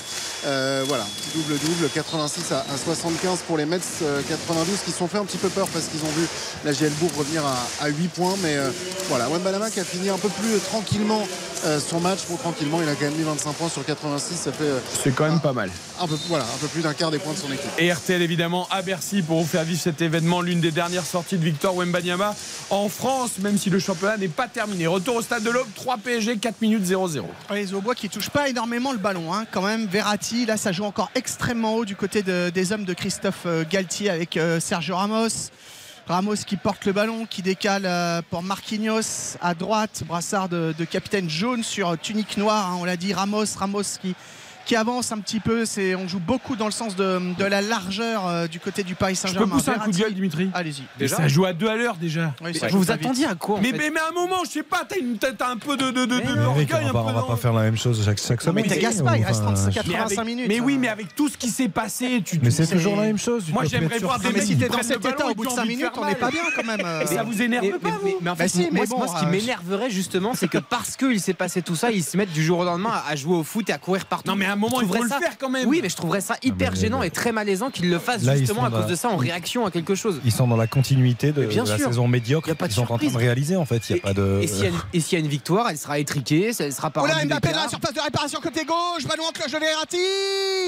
Euh, 0.47 0.84
voilà, 0.88 1.07
double-double, 1.34 1.88
86 1.93 2.53
à, 2.53 2.61
à 2.72 2.76
75 2.76 3.41
pour 3.47 3.57
les 3.59 3.66
Mets, 3.66 3.78
euh, 4.03 4.22
92 4.28 4.78
qui 4.84 4.91
se 4.91 4.99
sont 4.99 5.09
fait 5.09 5.18
un 5.18 5.24
petit 5.24 5.38
peu 5.38 5.49
peur 5.49 5.68
parce 5.68 5.86
qu'ils 5.86 6.03
ont 6.03 6.12
vu 6.16 6.26
la 6.64 6.72
GL 6.72 6.91
revenir 7.16 7.45
à, 7.45 7.57
à 7.80 7.88
8 7.88 8.09
points. 8.09 8.34
Mais 8.43 8.57
euh, 8.57 8.70
voilà, 9.09 9.28
Wembalama 9.28 9.70
qui 9.70 9.80
a 9.80 9.84
fini 9.84 10.09
un 10.09 10.18
peu 10.18 10.28
plus 10.28 10.59
tranquillement 10.68 11.26
euh, 11.64 11.78
son 11.78 12.01
match. 12.01 12.20
Pour 12.22 12.38
tranquillement, 12.38 12.80
il 12.82 12.88
a 12.88 12.95
quand 12.95 13.05
même 13.05 13.14
mis 13.16 13.22
25 13.22 13.53
points 13.53 13.68
sur 13.68 13.84
86. 13.84 14.34
Ça 14.36 14.53
fait 14.53 14.64
euh, 14.64 14.78
C'est 15.03 15.14
quand 15.14 15.28
même 15.28 15.41
pas 15.41 15.53
mal. 15.53 15.70
un 16.01 16.07
peu, 16.07 16.16
voilà, 16.28 16.45
un 16.45 16.59
peu 16.61 16.68
plus 16.68 16.82
d'un 16.82 16.95
quart 16.95 17.11
des 17.11 17.18
points 17.18 17.34
de 17.34 17.38
son 17.38 17.53
équipe. 17.53 17.70
Et 17.78 17.93
RTL 17.93 18.22
évidemment 18.22 18.66
à 18.70 18.82
Bercy 18.82 19.22
pour 19.22 19.41
vous 19.41 19.47
faire 19.47 19.64
vivre 19.64 19.80
cet 19.80 20.01
événement, 20.01 20.41
l'une 20.41 20.61
des 20.61 20.70
dernières 20.70 21.05
sorties 21.07 21.36
de 21.36 21.45
Victor 21.45 21.76
Wembanyama 21.76 22.34
en 22.70 22.88
France, 22.88 23.32
même 23.41 23.59
si 23.59 23.68
le 23.70 23.78
championnat 23.78 24.16
n'est 24.16 24.28
pas 24.28 24.49
terminé. 24.49 24.86
Retour 24.86 25.16
au 25.16 25.22
stade 25.22 25.43
de 25.43 25.51
l'Aube, 25.51 25.66
3 25.74 25.99
PSG, 25.99 26.38
4 26.38 26.61
minutes 26.62 26.84
0-0. 26.86 27.22
Les 27.53 27.74
Aubois 27.74 27.95
qui 27.95 28.09
touchent 28.09 28.30
pas 28.30 28.49
énormément 28.49 28.93
le 28.93 28.99
ballon, 28.99 29.32
hein. 29.34 29.45
quand 29.51 29.62
même. 29.62 29.86
Verratti, 29.86 30.30
là, 30.47 30.57
ça 30.57 30.72
joue 30.72 30.85
encore 30.85 31.11
extrêmement 31.14 31.74
haut 31.74 31.85
du 31.85 31.97
côté 31.97 32.22
de- 32.22 32.51
des 32.51 32.72
hommes 32.72 32.85
de 32.85 32.95
Christophe 32.95 33.43
euh, 33.47 33.64
Galtier 33.68 34.11
avec 34.11 34.37
euh, 34.37 34.61
Sergio 34.61 34.97
Ramos. 34.97 35.51
Ramos 36.07 36.37
qui 36.47 36.57
porte 36.57 36.87
le 36.87 36.93
ballon, 36.93 37.26
qui 37.26 37.43
décale 37.43 37.83
euh, 37.87 38.22
pour 38.31 38.43
Marquinhos 38.43 39.37
à 39.41 39.55
droite, 39.55 40.03
brassard 40.07 40.49
de, 40.49 40.74
de 40.76 40.85
capitaine 40.85 41.28
jaune 41.28 41.62
sur 41.62 41.97
tunique 41.99 42.37
noire. 42.37 42.70
hein, 42.70 42.76
on 42.81 42.85
l'a 42.85 42.97
dit, 42.97 43.12
Ramos, 43.12 43.45
Ramos 43.57 43.83
qui, 44.01 44.14
qui 44.66 44.76
avance 44.76 45.12
un 45.12 45.18
petit 45.18 45.40
peu. 45.40 45.64
C'est, 45.64 45.94
on 45.94 46.06
joue 46.08 46.20
beaucoup 46.20 46.56
dans 46.56 46.66
le 46.66 46.70
sens 46.72 46.96
de, 46.96 47.20
de 47.38 47.44
la 47.44 47.61
largeur 47.62 48.26
euh, 48.26 48.46
du 48.46 48.61
côté 48.61 48.82
du 48.82 48.94
Paris 48.94 49.14
Je 49.14 49.22
peux 49.22 49.28
Saint-Germain. 49.28 49.56
pousser 49.56 49.70
un 49.70 49.78
coup 49.78 49.90
de 49.90 49.96
gueule, 49.96 50.14
Dimitri 50.14 50.50
Allez-y. 50.54 50.82
Mais 50.98 51.08
ça 51.08 51.26
joue 51.28 51.44
à 51.44 51.52
deux 51.52 51.68
à 51.68 51.76
l'heure 51.76 51.96
déjà. 51.96 52.34
Oui, 52.42 52.54
ça 52.56 52.68
joue 52.68 52.78
Vous 52.78 52.84
pas 52.86 52.94
vite. 52.96 53.04
attendiez 53.04 53.26
à 53.26 53.34
quoi 53.34 53.58
en 53.58 53.61
mais, 53.61 53.70
fait 53.70 53.78
mais, 53.78 53.90
mais 53.90 54.00
à 54.00 54.08
un 54.11 54.12
moment, 54.12 54.44
je 54.44 54.50
sais 54.50 54.62
pas, 54.62 54.82
t'as 54.88 54.98
une 54.98 55.18
tête 55.18 55.40
un 55.42 55.56
peu 55.56 55.76
de, 55.76 55.90
de, 55.90 56.04
de, 56.04 56.06
de 56.06 56.20
Eric, 56.20 56.36
l'orgueil, 56.36 56.66
on 56.72 56.76
un 56.76 56.82
va, 56.84 56.90
peu, 56.92 56.98
on 56.98 57.12
va 57.12 57.22
pas 57.22 57.36
faire 57.36 57.52
la 57.52 57.62
même 57.62 57.76
chose 57.76 58.02
chaque, 58.04 58.18
chaque 58.20 58.44
Non, 58.46 58.52
mais 58.52 58.62
semaine. 58.62 58.74
t'as 58.76 58.80
Gaspard, 58.82 59.16
il 59.16 59.24
reste 59.24 59.40
Enfin, 59.40 59.54
35 59.54 59.66
Mais, 59.66 59.72
85 59.94 60.18
avec- 60.20 60.26
minutes. 60.26 60.48
mais 60.48 60.61
oui, 60.61 60.74
hein. 60.74 60.78
mais 60.80 60.88
avec 60.88 61.14
tout 61.14 61.28
ce 61.28 61.36
qui 61.36 61.48
s'est 61.48 61.68
passé, 61.68 62.22
tu, 62.24 62.38
Mais 62.42 62.50
c'est 62.50 62.66
toujours 62.66 62.96
la 62.96 63.02
même 63.02 63.18
chose. 63.18 63.44
Moi, 63.52 63.64
j'aimerais 63.64 63.98
voir 63.98 64.18
des 64.18 64.28
mais 64.28 64.32
mecs 64.34 64.42
si 64.42 64.48
qui 64.54 64.58
t'es 64.58 64.68
dans 64.68 64.82
cet 64.82 65.04
état 65.04 65.26
au 65.26 65.34
bout 65.34 65.44
de 65.44 65.48
ont 65.50 65.54
5 65.56 65.61
envie 65.62 65.72
de 65.74 65.76
minutes, 65.78 65.92
on 65.96 66.04
n'est 66.06 66.14
pas 66.14 66.30
bien 66.30 66.42
quand 66.54 66.64
même. 66.64 66.80
euh. 66.84 67.02
Et 67.02 67.06
ça 67.06 67.22
vous 67.22 67.40
énerve 67.42 67.64
Mais- 67.64 67.70
pas, 67.72 67.78
mais- 67.88 67.90
vous 67.92 68.04
mais- 68.04 68.14
mais 68.22 68.30
en 68.30 68.34
Bah 68.34 68.42
fait, 68.44 68.48
si, 68.48 68.68
mais 68.72 68.82
moi, 68.86 69.06
ce 69.08 69.20
qui 69.20 69.26
euh, 69.26 69.30
m'énerverait 69.30 69.90
justement, 69.90 70.34
c'est 70.34 70.48
que 70.48 70.58
parce 70.58 70.96
qu'il 70.96 71.20
s'est 71.20 71.34
passé 71.34 71.62
tout 71.62 71.76
ça, 71.76 71.90
ils 71.90 72.04
se 72.04 72.16
mettent 72.16 72.32
du 72.32 72.44
jour 72.44 72.58
au 72.61 72.64
lendemain 72.64 72.92
à 73.08 73.16
jouer 73.16 73.36
au 73.36 73.42
foot 73.44 73.68
et 73.68 73.72
à 73.72 73.78
courir 73.78 74.04
partout. 74.06 74.30
À 74.51 74.55
un 74.55 74.57
moment, 74.57 74.80
il 74.80 74.88
faut 74.88 75.03
le 75.03 75.09
faire 75.09 75.38
quand 75.38 75.48
même. 75.48 75.68
Oui, 75.68 75.78
mais 75.82 75.88
je 75.88 75.94
trouverais 75.96 76.20
ça 76.20 76.36
hyper 76.42 76.72
mais- 76.72 76.76
gênant 76.78 77.03
et 77.03 77.11
très 77.11 77.30
malaisant 77.32 77.70
qu'ils 77.70 77.88
le 77.88 77.98
fassent 77.98 78.24
Là, 78.24 78.36
justement 78.36 78.64
à 78.64 78.70
cause 78.70 78.86
de 78.86 78.94
ça 78.96 79.09
en 79.09 79.16
réaction 79.16 79.64
à 79.64 79.70
quelque 79.70 79.94
chose. 79.94 80.20
Ils 80.24 80.32
sont 80.32 80.48
dans 80.48 80.57
la 80.57 80.66
continuité 80.66 81.30
de, 81.32 81.42
Mais 81.42 81.46
bien 81.46 81.64
de 81.64 81.68
la 81.68 81.76
sûr. 81.78 81.86
saison 81.86 82.09
médiocre 82.09 82.48
qu'ils 82.57 82.72
sont 82.72 82.82
en 82.92 82.98
train 82.98 83.07
de 83.09 83.16
réaliser 83.16 83.57
en 83.57 83.64
fait. 83.64 83.82
Il 83.90 83.96
y 83.96 83.98
a 83.98 84.03
pas 84.03 84.12
de. 84.14 84.40
Et 84.42 84.46
s'il 84.48 84.64
y, 84.64 84.66
a 84.66 84.68
une- 84.70 84.80
et 84.92 85.01
s'il 85.01 85.18
y 85.18 85.22
a 85.22 85.24
une 85.24 85.30
victoire, 85.30 85.68
elle 85.70 85.78
sera 85.78 85.98
étriquée, 85.98 86.53
ça- 86.53 86.64
elle 86.64 86.72
sera 86.72 86.90
pas 86.90 87.03
Oh 87.05 87.07
là, 87.07 87.14
rendue 87.14 87.28
Mbappé 87.28 87.53
dans 87.53 87.62
la 87.62 87.68
surface 87.68 87.94
de 87.94 88.01
réparation 88.01 88.40
côté 88.40 88.64
gauche, 88.64 89.07
ballon 89.07 89.24
en 89.28 89.32
cloche 89.32 89.53
de 89.53 89.59
Verratti, 89.59 89.96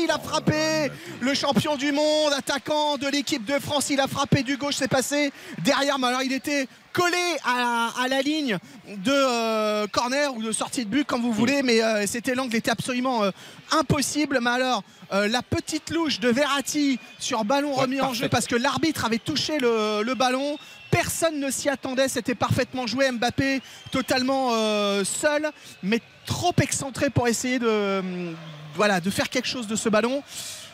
il 0.04 0.10
a 0.10 0.18
frappé 0.18 0.90
le 1.20 1.34
champion 1.34 1.76
du 1.76 1.90
monde, 1.92 2.32
attaquant 2.36 2.96
de 2.98 3.08
l'équipe 3.08 3.44
de 3.44 3.58
France, 3.58 3.90
il 3.90 4.00
a 4.00 4.06
frappé 4.06 4.42
du 4.44 4.56
gauche, 4.56 4.74
c'est 4.76 4.88
passé 4.88 5.32
derrière, 5.64 5.98
mais 5.98 6.06
alors 6.06 6.22
il 6.22 6.32
était 6.32 6.68
collé 6.92 7.36
à, 7.44 7.90
à 8.02 8.08
la 8.08 8.22
ligne 8.22 8.58
de 8.88 9.12
euh, 9.12 9.86
corner 9.86 10.34
ou 10.36 10.42
de 10.42 10.52
sortie 10.52 10.84
de 10.84 10.90
but 10.90 11.04
comme 11.06 11.22
vous 11.22 11.32
voulez, 11.32 11.62
mais 11.62 11.82
euh, 11.82 12.06
c'était 12.06 12.34
l'angle 12.34 12.54
était 12.56 12.70
absolument 12.70 13.24
euh, 13.24 13.30
impossible. 13.70 14.38
Mais 14.42 14.50
alors 14.50 14.82
la 15.10 15.42
petite 15.42 15.90
louche 15.90 16.20
de 16.20 16.30
Verratti 16.30 16.98
sur 17.18 17.44
ballon 17.44 17.74
remis 17.74 18.00
en 18.00 18.14
jeu 18.14 18.30
parce 18.30 18.46
que 18.46 18.56
l'arbitre 18.56 19.04
avait 19.04 19.18
touché 19.18 19.58
le, 19.58 20.02
le 20.02 20.14
ballon. 20.14 20.56
Personne 20.90 21.38
ne 21.38 21.50
s'y 21.50 21.68
attendait, 21.68 22.08
c'était 22.08 22.34
parfaitement 22.34 22.86
joué. 22.86 23.10
Mbappé 23.10 23.60
totalement 23.90 24.52
seul, 25.04 25.50
mais 25.82 26.00
trop 26.24 26.54
excentré 26.62 27.10
pour 27.10 27.28
essayer 27.28 27.58
de, 27.58 28.02
voilà, 28.74 29.00
de 29.00 29.10
faire 29.10 29.28
quelque 29.28 29.48
chose 29.48 29.66
de 29.66 29.76
ce 29.76 29.90
ballon. 29.90 30.22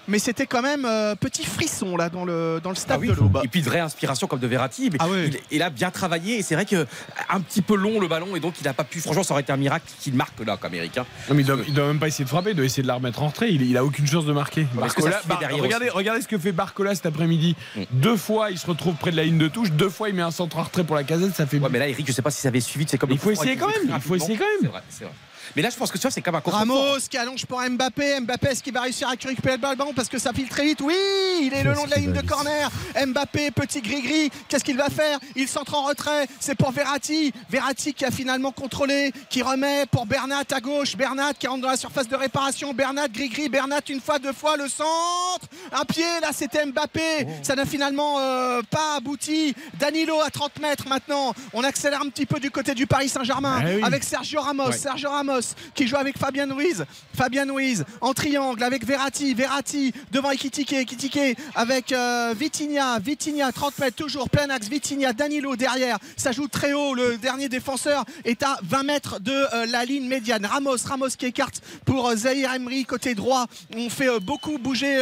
Mais 0.09 0.19
c'était 0.19 0.47
quand 0.47 0.63
même 0.63 0.85
euh, 0.87 1.15
petit 1.15 1.45
frisson 1.45 1.97
là 1.97 2.09
dans 2.09 2.25
le, 2.25 2.61
dans 2.63 2.71
le 2.71 2.77
stade 2.77 2.97
Ah 2.97 3.01
oui. 3.01 3.09
de 3.09 3.13
l'Aube. 3.13 3.41
Et 3.45 3.49
puis 3.49 3.61
de 3.61 3.67
vraie 3.67 3.81
inspiration 3.81 4.27
comme 4.27 4.39
de 4.41 4.47
Verratti. 4.47 4.89
Mais 4.91 4.99
Ah 5.01 5.07
il, 5.15 5.39
il 5.51 5.63
a 5.63 5.71
bien 5.71 5.91
travaillé 5.91 6.39
et 6.39 6.43
c'est 6.43 6.55
vrai 6.55 6.65
que 6.65 6.87
un 7.29 7.41
petit 7.41 7.63
peu 7.63 7.77
long 7.77 8.01
le 8.01 8.09
ballon 8.09 8.35
et 8.35 8.41
donc 8.41 8.55
il 8.61 8.65
n'a 8.65 8.73
pas 8.73 8.85
pu. 8.85 9.01
Franchement, 9.01 9.23
ça 9.23 9.35
aurait 9.35 9.43
été 9.43 9.53
un 9.53 9.57
miracle 9.59 9.85
qu'il 10.01 10.15
marque 10.15 10.39
là 10.45 10.57
comme 10.57 10.75
Eric. 10.75 10.97
hein. 10.99 11.07
Non, 11.29 11.35
mais 11.35 11.43
il 11.43 11.47
doit, 11.47 11.57
il 11.67 11.75
doit 11.75 11.87
même 11.87 11.99
pas 11.99 12.09
essayer 12.09 12.25
de 12.25 12.29
frapper, 12.31 12.51
il 12.51 12.57
doit 12.57 12.65
essayer 12.65 12.83
de 12.83 12.89
la 12.89 12.95
remettre 12.95 13.23
en 13.23 13.29
retrait. 13.29 13.53
Il, 13.53 13.63
il 13.63 13.77
a 13.77 13.85
aucune 13.85 14.07
chance 14.07 14.25
de 14.25 14.33
marquer. 14.33 14.67
Barcola- 14.75 15.21
Bar- 15.27 15.41
regardez, 15.61 15.89
regardez 15.91 16.23
ce 16.23 16.29
que 16.29 16.39
fait 16.39 16.53
Barcola 16.53 16.95
cet 16.95 17.07
après-midi. 17.07 17.55
Mm. 17.77 17.83
Deux 17.93 18.17
fois, 18.17 18.51
il 18.51 18.59
se 18.59 18.67
retrouve 18.67 18.95
près 18.95 19.11
de 19.11 19.17
la 19.17 19.25
ligne 19.25 19.39
de 19.39 19.49
touche. 19.49 19.71
Deux 19.73 19.91
fois, 19.91 20.09
il 20.09 20.15
met 20.15 20.23
un 20.23 20.31
centre 20.31 20.57
en 20.59 20.63
retrait 20.63 20.85
pour 20.85 20.97
la 20.97 21.05
casette. 21.05 21.35
Ça 21.37 21.47
fait. 21.47 21.59
Ouais, 21.59 21.69
mais 21.71 21.79
là, 21.79 21.89
Eric, 21.89 22.07
je 22.07 22.13
sais 22.13 22.23
pas 22.23 22.31
si 22.31 22.41
ça 22.41 22.49
avait 22.49 22.61
suivi. 22.61 22.87
C'est 22.89 22.97
comme 22.99 23.11
Il 23.11 23.19
faut 23.19 23.31
essayer 23.31 23.57
quand 23.57 23.69
fait 23.69 23.85
même, 23.85 23.95
il 23.97 24.01
faut 24.03 24.15
essayer 24.17 24.37
quand 24.39 24.45
même. 24.63 24.71
C'est 24.89 25.05
vrai. 25.05 25.13
Mais 25.57 25.63
là, 25.63 25.71
je 25.71 25.77
pense 25.77 25.91
que 25.91 25.99
tu 25.99 26.03
vois, 26.03 26.11
c'est 26.11 26.21
comme 26.23 26.35
un 26.35 26.41
contre 26.41 26.57
Ramos 26.59 26.99
qui 27.11 27.17
allonge 27.17 27.45
pour 27.47 27.61
Mbappé. 27.63 28.21
Mbappé, 28.21 28.49
est-ce 28.49 28.63
qu'il 28.63 28.73
va 28.73 28.83
réussir 28.83 29.09
à 29.09 29.13
récupérer 29.13 29.57
le 29.57 29.61
ballon? 29.61 29.93
Parce 29.95 30.09
que 30.09 30.19
ça 30.19 30.33
file 30.33 30.49
très 30.49 30.65
vite 30.65 30.81
Oui, 30.81 30.95
il 31.43 31.53
est 31.55 31.63
le 31.63 31.73
long 31.73 31.85
de 31.85 31.91
la 31.91 31.97
ligne 31.97 32.13
de 32.13 32.21
corner. 32.23 32.71
Mbappé, 33.07 33.51
petit 33.51 33.81
gris-gris, 33.81 34.31
qu'est-ce 34.49 34.65
qu'il 34.65 34.77
va 34.77 34.89
faire? 34.89 35.19
Il 35.37 35.49
centre 35.49 35.75
en 35.75 35.83
retrait. 35.85 36.27
C'est 36.41 36.55
pour 36.55 36.71
Verratti. 36.73 37.33
Verratti 37.51 37.95
qui 37.95 38.05
a 38.05 38.11
finalement 38.11 38.53
contrôlé, 38.53 39.13
qui 39.31 39.43
remet 39.43 39.87
pour 39.87 40.07
Bernat 40.07 40.43
à 40.53 40.61
gauche. 40.61 40.97
Bernat 40.97 41.35
qui 41.35 41.47
rentre 41.47 41.63
dans 41.63 41.71
la 41.71 41.77
surface 41.77 42.09
de 42.09 42.17
réparation. 42.17 42.73
Bernat, 42.75 43.09
gris-gris. 43.09 43.49
Bernat 43.49 43.81
une 43.89 44.01
fois, 44.01 44.19
deux 44.19 44.33
fois, 44.33 44.57
le 44.57 44.69
centre. 44.69 45.47
Un 45.73 45.85
pied, 45.85 46.05
là 46.21 46.29
c'était 46.33 46.65
Mbappé. 46.67 47.27
Ça 47.43 47.55
n'a 47.55 47.65
finalement 47.65 48.17
euh, 48.19 48.63
pas 48.71 48.97
abouti. 48.97 49.55
Danilo 49.79 50.21
à 50.21 50.31
30 50.31 50.61
mètres 50.61 50.89
maintenant. 50.89 51.33
On 51.53 51.63
accélère 51.65 52.03
un 52.03 52.09
petit 52.11 52.27
peu 52.27 52.41
du 52.41 52.51
côté 52.51 52.75
du 52.75 52.87
Paris 52.87 53.09
Saint-Germain 53.09 53.63
Eh 53.67 53.77
oui. 53.77 53.83
avec 53.83 54.05
Sergio 54.05 54.41
Ramos. 54.41 54.67
Ouais. 54.69 54.77
Sergio 54.77 55.11
Ramos 55.11 55.38
qui 55.75 55.87
joue 55.87 55.97
avec 55.97 56.19
Fabien 56.19 56.53
Ruiz. 56.53 56.85
Fabien 57.17 57.51
Ruiz 57.53 57.85
en 58.01 58.13
triangle 58.15 58.63
avec 58.63 58.85
Verratti. 58.87 59.35
Verratti 59.35 59.93
devant 60.13 60.31
Ekitike. 60.31 60.73
Ekitike 60.73 61.39
avec 61.55 61.93
euh, 61.93 62.35
Vitinha. 62.39 62.99
Vitinha 62.99 63.51
30 63.53 63.79
mètres 63.79 63.97
toujours 63.97 64.29
plein 64.31 64.49
axe. 64.51 64.69
Vitinha, 64.69 65.13
Danilo 65.13 65.57
derrière. 65.57 65.99
Ça 66.17 66.33
joue 66.33 66.49
très 66.49 66.73
haut. 66.73 66.95
Le 66.95 67.17
dernier 67.17 67.49
défenseur 67.49 68.05
est 68.25 68.43
à 68.43 68.57
20 68.63 68.83
mètres 68.83 69.21
de 69.21 69.33
euh, 69.33 69.67
la 69.67 69.85
ligne 69.85 70.07
médiane. 70.09 70.47
Ramos, 70.47 70.77
Ramos 70.87 71.09
qui 71.19 71.27
écarte 71.27 71.61
pour 71.85 72.09
euh, 72.09 72.17
Zahir 72.17 72.53
Emery 72.55 72.85
côté 72.85 73.15
droit. 73.15 73.47
On 73.77 73.91
fait 73.91 74.09
euh, 74.09 74.21
beaucoup 74.21 74.59
bouger 74.59 74.97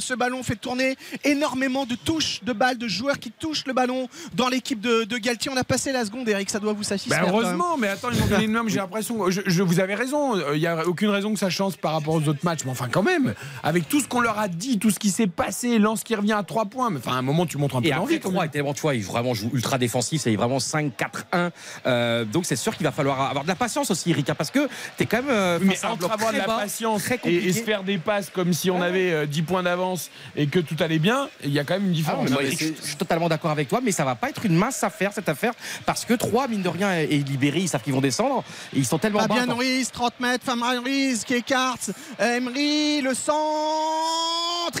ce 0.00 0.14
ballon. 0.14 0.38
On 0.40 0.42
fait 0.42 0.56
tourner 0.56 0.96
énormément 1.24 1.86
de 1.86 1.94
touches 1.94 2.40
de 2.42 2.52
balles, 2.52 2.78
de 2.78 2.88
joueurs 2.88 3.18
qui 3.18 3.30
touchent 3.30 3.64
le 3.66 3.72
ballon 3.72 4.08
dans 4.34 4.48
l'équipe 4.48 4.80
de, 4.80 5.04
de 5.04 5.18
Galtier. 5.18 5.50
On 5.52 5.56
a 5.56 5.64
passé 5.64 5.92
la 5.92 6.04
seconde, 6.04 6.28
Eric. 6.28 6.50
Ça 6.50 6.58
doit 6.58 6.72
vous 6.72 6.82
satisfaire. 6.82 7.24
Ben 7.24 7.28
heureusement, 7.30 7.76
mais 7.76 7.88
attends, 7.88 8.10
ils 8.12 8.18
m'ont 8.18 8.26
donné 8.26 8.44
une 8.44 8.68
j'ai 8.68 8.76
l'impression. 8.76 9.30
Je, 9.30 9.40
je- 9.46 9.62
vous 9.70 9.78
avez 9.78 9.94
raison, 9.94 10.34
il 10.52 10.58
n'y 10.58 10.66
a 10.66 10.84
aucune 10.86 11.10
raison 11.10 11.32
que 11.32 11.38
ça 11.38 11.48
change 11.48 11.76
par 11.76 11.92
rapport 11.92 12.14
aux 12.14 12.28
autres 12.28 12.40
matchs. 12.42 12.64
Mais 12.64 12.72
enfin, 12.72 12.88
quand 12.90 13.04
même, 13.04 13.34
avec 13.62 13.88
tout 13.88 14.00
ce 14.00 14.08
qu'on 14.08 14.20
leur 14.20 14.38
a 14.38 14.48
dit, 14.48 14.80
tout 14.80 14.90
ce 14.90 14.98
qui 14.98 15.10
s'est 15.10 15.28
passé, 15.28 15.78
Lance 15.78 16.02
qui 16.02 16.16
revient 16.16 16.32
à 16.32 16.42
3 16.42 16.64
points, 16.64 16.90
mais 16.90 16.98
enfin, 16.98 17.12
à 17.12 17.18
un 17.18 17.22
moment, 17.22 17.46
tu 17.46 17.56
montres 17.56 17.76
un 17.76 17.82
peu 17.82 17.88
d'envie. 17.90 18.18
quand 18.18 18.30
3 18.30 18.42
même. 18.42 18.48
est 18.48 18.52
tellement, 18.52 18.74
tu 18.74 18.80
vois, 18.82 18.96
il 18.96 19.04
vraiment 19.04 19.32
joue 19.32 19.48
ultra 19.54 19.78
défensif, 19.78 20.22
c'est 20.22 20.34
vraiment 20.34 20.58
5-4-1. 20.58 21.50
Euh, 21.86 22.24
donc 22.24 22.46
c'est 22.46 22.56
sûr 22.56 22.76
qu'il 22.76 22.84
va 22.84 22.90
falloir 22.90 23.20
avoir 23.20 23.44
de 23.44 23.48
la 23.48 23.54
patience 23.54 23.92
aussi, 23.92 24.10
Eric, 24.10 24.28
hein, 24.30 24.34
parce 24.36 24.50
que 24.50 24.68
t'es 24.96 25.06
quand 25.06 25.18
même. 25.18 25.30
euh, 25.30 25.58
Mais 25.62 25.76
entre 25.84 26.10
avoir 26.10 26.32
de 26.32 26.38
très 26.38 26.38
la 26.38 26.46
bas, 26.46 26.58
patience 26.58 27.04
très 27.04 27.20
et, 27.24 27.52
se 27.52 27.62
faire 27.62 27.84
des 27.84 27.98
passes 27.98 28.28
comme 28.30 28.52
si 28.52 28.70
on 28.70 28.82
avait 28.82 29.12
euh, 29.12 29.26
10 29.26 29.42
points 29.42 29.62
d'avance 29.62 30.10
et 30.34 30.48
que 30.48 30.58
tout 30.58 30.76
allait 30.80 30.98
bien, 30.98 31.28
il 31.44 31.52
y 31.52 31.60
a 31.60 31.64
quand 31.64 31.74
même 31.74 31.84
une 31.84 31.90
Ah 31.90 31.94
différence. 31.94 32.30
moi, 32.30 32.42
je, 32.44 32.56
suis 32.56 32.96
totalement 32.98 33.28
d'accord 33.28 33.52
avec 33.52 33.68
toi, 33.68 33.80
mais 33.82 33.92
ça 33.92 34.04
va 34.04 34.14
pas 34.14 34.30
être 34.30 34.44
une 34.44 34.56
mince 34.56 34.82
affaire 34.82 35.12
cette 35.12 35.28
affaire 35.28 35.52
parce 35.86 36.04
que 36.04 36.14
3, 36.14 36.48
mine 36.48 36.62
de 36.62 36.68
rien, 36.68 36.92
est 36.92 37.28
libéré, 37.28 37.60
ils 37.60 37.68
savent 37.68 37.82
qu'ils 37.82 37.94
vont 37.94 38.00
descendre 38.00 38.42
et 38.74 38.78
ils 38.78 38.86
sont 38.86 38.98
tellement 38.98 39.20
bas. 39.20 39.28
Fabien 39.28 39.46
Ruiz, 39.60 39.90
30 39.92 40.20
mètres, 40.20 40.44
Fabien 40.46 40.80
Ruiz 40.80 41.22
qui 41.22 41.34
écarte. 41.34 41.90
Emery, 42.18 43.02
le 43.02 43.12
centre. 43.12 43.36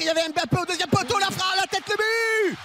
Il 0.00 0.06
y 0.06 0.08
avait 0.08 0.26
Mbappé 0.30 0.56
au 0.56 0.64
deuxième 0.64 0.88
poteau, 0.88 1.18
la 1.18 1.26
frappe, 1.26 1.56
la 1.60 1.66
tête, 1.66 1.84
le 1.86 1.96
but 1.98 2.56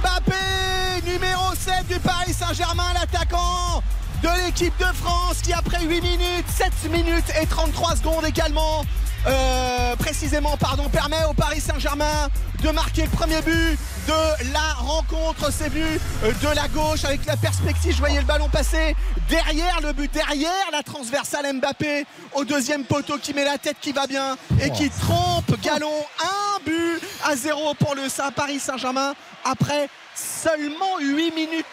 Mbappé, 0.00 1.10
numéro 1.10 1.52
7 1.52 1.84
du 1.88 1.98
Paris 1.98 2.32
Saint-Germain, 2.32 2.92
l'attaquant 2.94 3.82
de 4.22 4.28
l'équipe 4.46 4.78
de 4.78 4.92
France 4.94 5.38
qui 5.42 5.52
après 5.52 5.82
8 5.82 6.00
minutes, 6.00 6.46
7 6.48 6.72
minutes 6.92 7.32
et 7.42 7.46
33 7.46 7.96
secondes 7.96 8.26
également, 8.26 8.84
euh, 9.26 9.96
précisément, 9.96 10.56
pardon, 10.56 10.88
permet 10.88 11.24
au 11.28 11.34
Paris 11.34 11.60
Saint-Germain 11.60 12.28
de 12.62 12.70
marquer 12.70 13.02
le 13.02 13.08
premier 13.08 13.40
but 13.42 13.78
de 14.06 14.52
la 14.52 14.72
rencontre. 14.78 15.52
C'est 15.52 15.68
vu 15.68 15.82
euh, 15.82 16.32
de 16.42 16.54
la 16.54 16.68
gauche 16.68 17.04
avec 17.04 17.26
la 17.26 17.36
perspective. 17.36 17.92
Je 17.94 17.98
voyais 17.98 18.20
le 18.20 18.26
ballon 18.26 18.48
passer 18.48 18.94
derrière 19.28 19.80
le 19.82 19.92
but, 19.92 20.12
derrière 20.12 20.50
la 20.72 20.82
transversale 20.82 21.52
Mbappé 21.56 22.06
au 22.34 22.44
deuxième 22.44 22.84
poteau 22.84 23.18
qui 23.18 23.34
met 23.34 23.44
la 23.44 23.58
tête 23.58 23.76
qui 23.80 23.92
va 23.92 24.06
bien 24.06 24.36
et 24.62 24.70
qui 24.70 24.88
trompe 24.90 25.60
Galon. 25.62 25.90
Un 26.22 26.64
but 26.64 27.00
à 27.24 27.36
zéro 27.36 27.74
pour 27.74 27.94
le 27.94 28.08
Saint 28.08 28.30
Paris 28.30 28.60
Saint-Germain 28.60 29.14
après 29.44 29.88
seulement 30.14 30.98
8 31.00 31.34
minutes. 31.34 31.64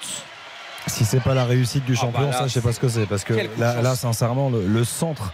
Si 0.88 1.04
c'est 1.04 1.20
pas 1.20 1.34
la 1.34 1.46
réussite 1.46 1.84
du 1.86 1.96
champion, 1.96 2.22
bah 2.26 2.32
là, 2.32 2.38
ça 2.40 2.48
je 2.48 2.54
sais 2.54 2.62
pas 2.62 2.72
ce 2.72 2.80
que 2.80 2.88
c'est. 2.90 3.06
Parce 3.08 3.24
que 3.24 3.34
là, 3.58 3.96
sincèrement, 3.96 4.50
le, 4.50 4.68
le 4.68 4.84
centre 4.84 5.32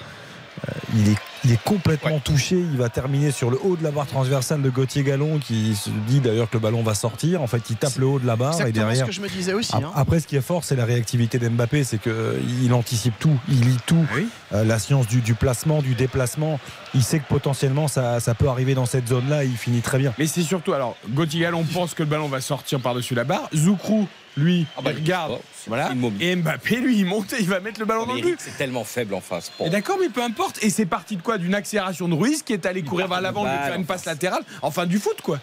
il 0.95 1.09
est, 1.09 1.15
il 1.43 1.51
est 1.51 1.63
complètement 1.63 2.19
touché. 2.19 2.55
Il 2.55 2.77
va 2.77 2.89
terminer 2.89 3.31
sur 3.31 3.49
le 3.49 3.57
haut 3.63 3.75
de 3.75 3.83
la 3.83 3.91
barre 3.91 4.05
transversale 4.07 4.61
de 4.61 4.69
Gauthier 4.69 5.03
Gallon 5.03 5.39
qui 5.39 5.75
se 5.75 5.89
dit 6.07 6.19
d'ailleurs 6.19 6.49
que 6.49 6.55
le 6.57 6.59
ballon 6.59 6.83
va 6.83 6.93
sortir. 6.93 7.41
En 7.41 7.47
fait, 7.47 7.69
il 7.69 7.75
tape 7.77 7.95
le 7.97 8.05
haut 8.05 8.19
de 8.19 8.27
la 8.27 8.35
barre 8.35 8.59
et 8.61 8.71
derrière. 8.71 9.01
ce 9.05 9.09
que 9.09 9.11
je 9.11 9.21
me 9.21 9.29
disais 9.29 9.53
aussi. 9.53 9.75
Hein. 9.75 9.91
Après, 9.95 10.19
ce 10.19 10.27
qui 10.27 10.35
est 10.35 10.41
fort, 10.41 10.63
c'est 10.63 10.75
la 10.75 10.85
réactivité 10.85 11.39
d'Mbappé, 11.39 11.83
c'est 11.83 11.99
qu'il 11.99 12.73
anticipe 12.73 13.17
tout, 13.19 13.37
il 13.49 13.61
lit 13.61 13.77
tout, 13.85 14.05
Euh, 14.53 14.63
la 14.65 14.79
science 14.79 15.07
du, 15.07 15.21
du 15.21 15.33
placement, 15.33 15.81
du 15.81 15.95
déplacement. 15.95 16.59
Il 16.93 17.03
sait 17.03 17.19
que 17.19 17.27
potentiellement 17.27 17.87
ça, 17.87 18.19
ça 18.19 18.33
peut 18.35 18.49
arriver 18.49 18.75
dans 18.75 18.85
cette 18.85 19.07
zone-là. 19.07 19.43
et 19.45 19.47
Il 19.47 19.55
finit 19.57 19.81
très 19.81 19.97
bien. 19.97 20.13
Mais 20.19 20.27
c'est 20.27 20.43
surtout, 20.43 20.73
alors, 20.73 20.97
Gauthier 21.09 21.39
Gallon 21.41 21.63
pense 21.63 21.93
que 21.93 22.03
le 22.03 22.09
ballon 22.09 22.27
va 22.27 22.41
sortir 22.41 22.79
par-dessus 22.81 23.15
la 23.15 23.23
barre. 23.23 23.49
Zoukrou, 23.55 24.07
lui, 24.37 24.65
il 24.81 24.87
regarde. 24.87 25.39
Voilà. 25.67 25.91
Et 26.19 26.35
Mbappé, 26.35 26.77
lui, 26.77 26.97
il 26.99 27.05
monte 27.05 27.33
et 27.33 27.37
il 27.41 27.47
va 27.47 27.59
mettre 27.59 27.79
le 27.79 27.85
ballon 27.85 28.05
dans 28.05 28.13
le 28.15 28.21
but. 28.21 28.35
C'est 28.39 28.57
tellement 28.57 28.83
faible 28.83 29.13
en 29.13 29.21
face. 29.21 29.51
Et 29.63 29.69
D'accord, 29.69 29.97
mais 29.99 30.09
peu 30.09 30.23
importe. 30.23 30.63
Et 30.63 30.69
c'est 30.69 30.85
parti 30.85 31.15
de 31.17 31.21
quoi? 31.21 31.37
D'une 31.37 31.53
accélération 31.55 32.07
de 32.07 32.15
Ruiz 32.15 32.41
qui 32.43 32.53
est 32.53 32.65
allé 32.65 32.81
courir 32.83 33.07
vers 33.07 33.21
l'avant, 33.21 33.43
lui 33.43 33.51
faire 33.51 33.75
une 33.75 33.85
passe 33.85 34.05
latérale. 34.05 34.43
Enfin, 34.61 34.85
du 34.85 34.97
foot, 34.99 35.21
quoi. 35.21 35.39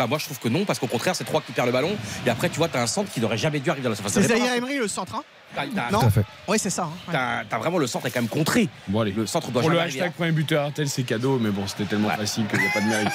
Bah 0.00 0.08
moi 0.08 0.18
je 0.18 0.24
trouve 0.24 0.40
que 0.40 0.48
non 0.48 0.64
parce 0.64 0.80
qu'au 0.80 0.88
contraire 0.88 1.14
c'est 1.14 1.22
trois 1.22 1.40
qui 1.40 1.52
perdent 1.52 1.68
le 1.68 1.72
ballon 1.72 1.96
et 2.26 2.28
après 2.28 2.48
tu 2.48 2.56
vois 2.56 2.66
t'as 2.68 2.82
un 2.82 2.88
centre 2.88 3.10
qui 3.12 3.20
n'aurait 3.20 3.38
jamais 3.38 3.60
dû 3.60 3.70
arriver 3.70 3.84
dans 3.84 3.90
la 3.90 3.94
surface 3.94 4.14
C'est 4.14 4.22
Zahir 4.22 4.42
réparation. 4.42 4.66
Emery 4.66 4.78
le 4.78 4.88
centre. 4.88 5.14
hein? 5.14 5.64
Non? 5.92 6.00
Tout 6.00 6.06
à 6.06 6.10
fait. 6.10 6.24
Oui, 6.48 6.58
c'est 6.58 6.70
ça. 6.70 6.82
hein. 6.82 7.12
Ouais. 7.12 7.46
T'as 7.48 7.58
vraiment 7.58 7.78
le 7.78 7.86
centre 7.86 8.04
est 8.06 8.10
quand 8.10 8.20
même 8.20 8.28
contré. 8.28 8.68
Bon, 8.88 9.00
allez. 9.02 9.12
Le 9.12 9.26
centre 9.26 9.48
doit 9.52 9.62
Pour 9.62 9.70
le 9.70 9.78
hashtag 9.80 10.12
premier 10.12 10.32
buteur 10.32 10.68
RTL, 10.70 10.88
c'est 10.88 11.04
cadeau, 11.04 11.38
mais 11.38 11.50
bon, 11.50 11.68
c'était 11.68 11.84
tellement 11.84 12.10
facile 12.10 12.46
qu'il 12.48 12.58
n'y 12.58 12.66
a 12.66 12.70
pas 12.72 12.80
de 12.80 12.86
mérite. 12.86 13.12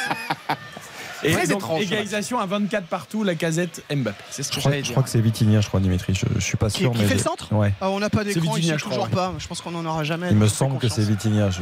Et 1.23 1.31
Très 1.33 1.47
donc, 1.47 1.57
étrange, 1.59 1.81
égalisation 1.83 2.39
à 2.39 2.45
24 2.45 2.85
partout, 2.87 3.23
la 3.23 3.35
casette 3.35 3.83
Mbappé. 3.93 4.17
C'est 4.31 4.43
ce 4.43 4.49
Je 4.49 4.55
que 4.55 4.59
crois, 4.59 4.71
j'allais 4.71 4.81
je 4.81 4.85
dire. 4.87 4.93
crois 4.93 5.03
que 5.03 5.09
c'est 5.09 5.21
Vitinha, 5.21 5.61
je 5.61 5.67
crois, 5.67 5.79
Dimitri. 5.79 6.13
Je, 6.15 6.25
je 6.35 6.39
suis 6.43 6.57
pas 6.57 6.69
Qui, 6.69 6.79
sûr. 6.79 6.91
qui 6.91 6.97
mais 6.99 7.05
fait 7.05 7.13
le 7.13 7.19
je- 7.19 7.23
centre 7.23 7.53
Ouais. 7.53 7.73
Ah, 7.81 7.89
On 7.89 7.99
n'a 7.99 8.09
pas 8.09 8.23
C'est 8.23 8.33
d'écran 8.39 8.55
je 8.57 8.75
crois, 8.75 8.77
toujours 8.89 9.03
ouais. 9.05 9.09
pas. 9.09 9.33
Je 9.37 9.47
pense 9.47 9.61
qu'on 9.61 9.71
n'en 9.71 9.85
aura 9.85 10.03
jamais. 10.03 10.29
Il 10.31 10.37
me 10.37 10.47
semble 10.47 10.77
que 10.79 10.87
c'est 10.89 11.03
Vitinha. 11.03 11.49
Je... 11.51 11.61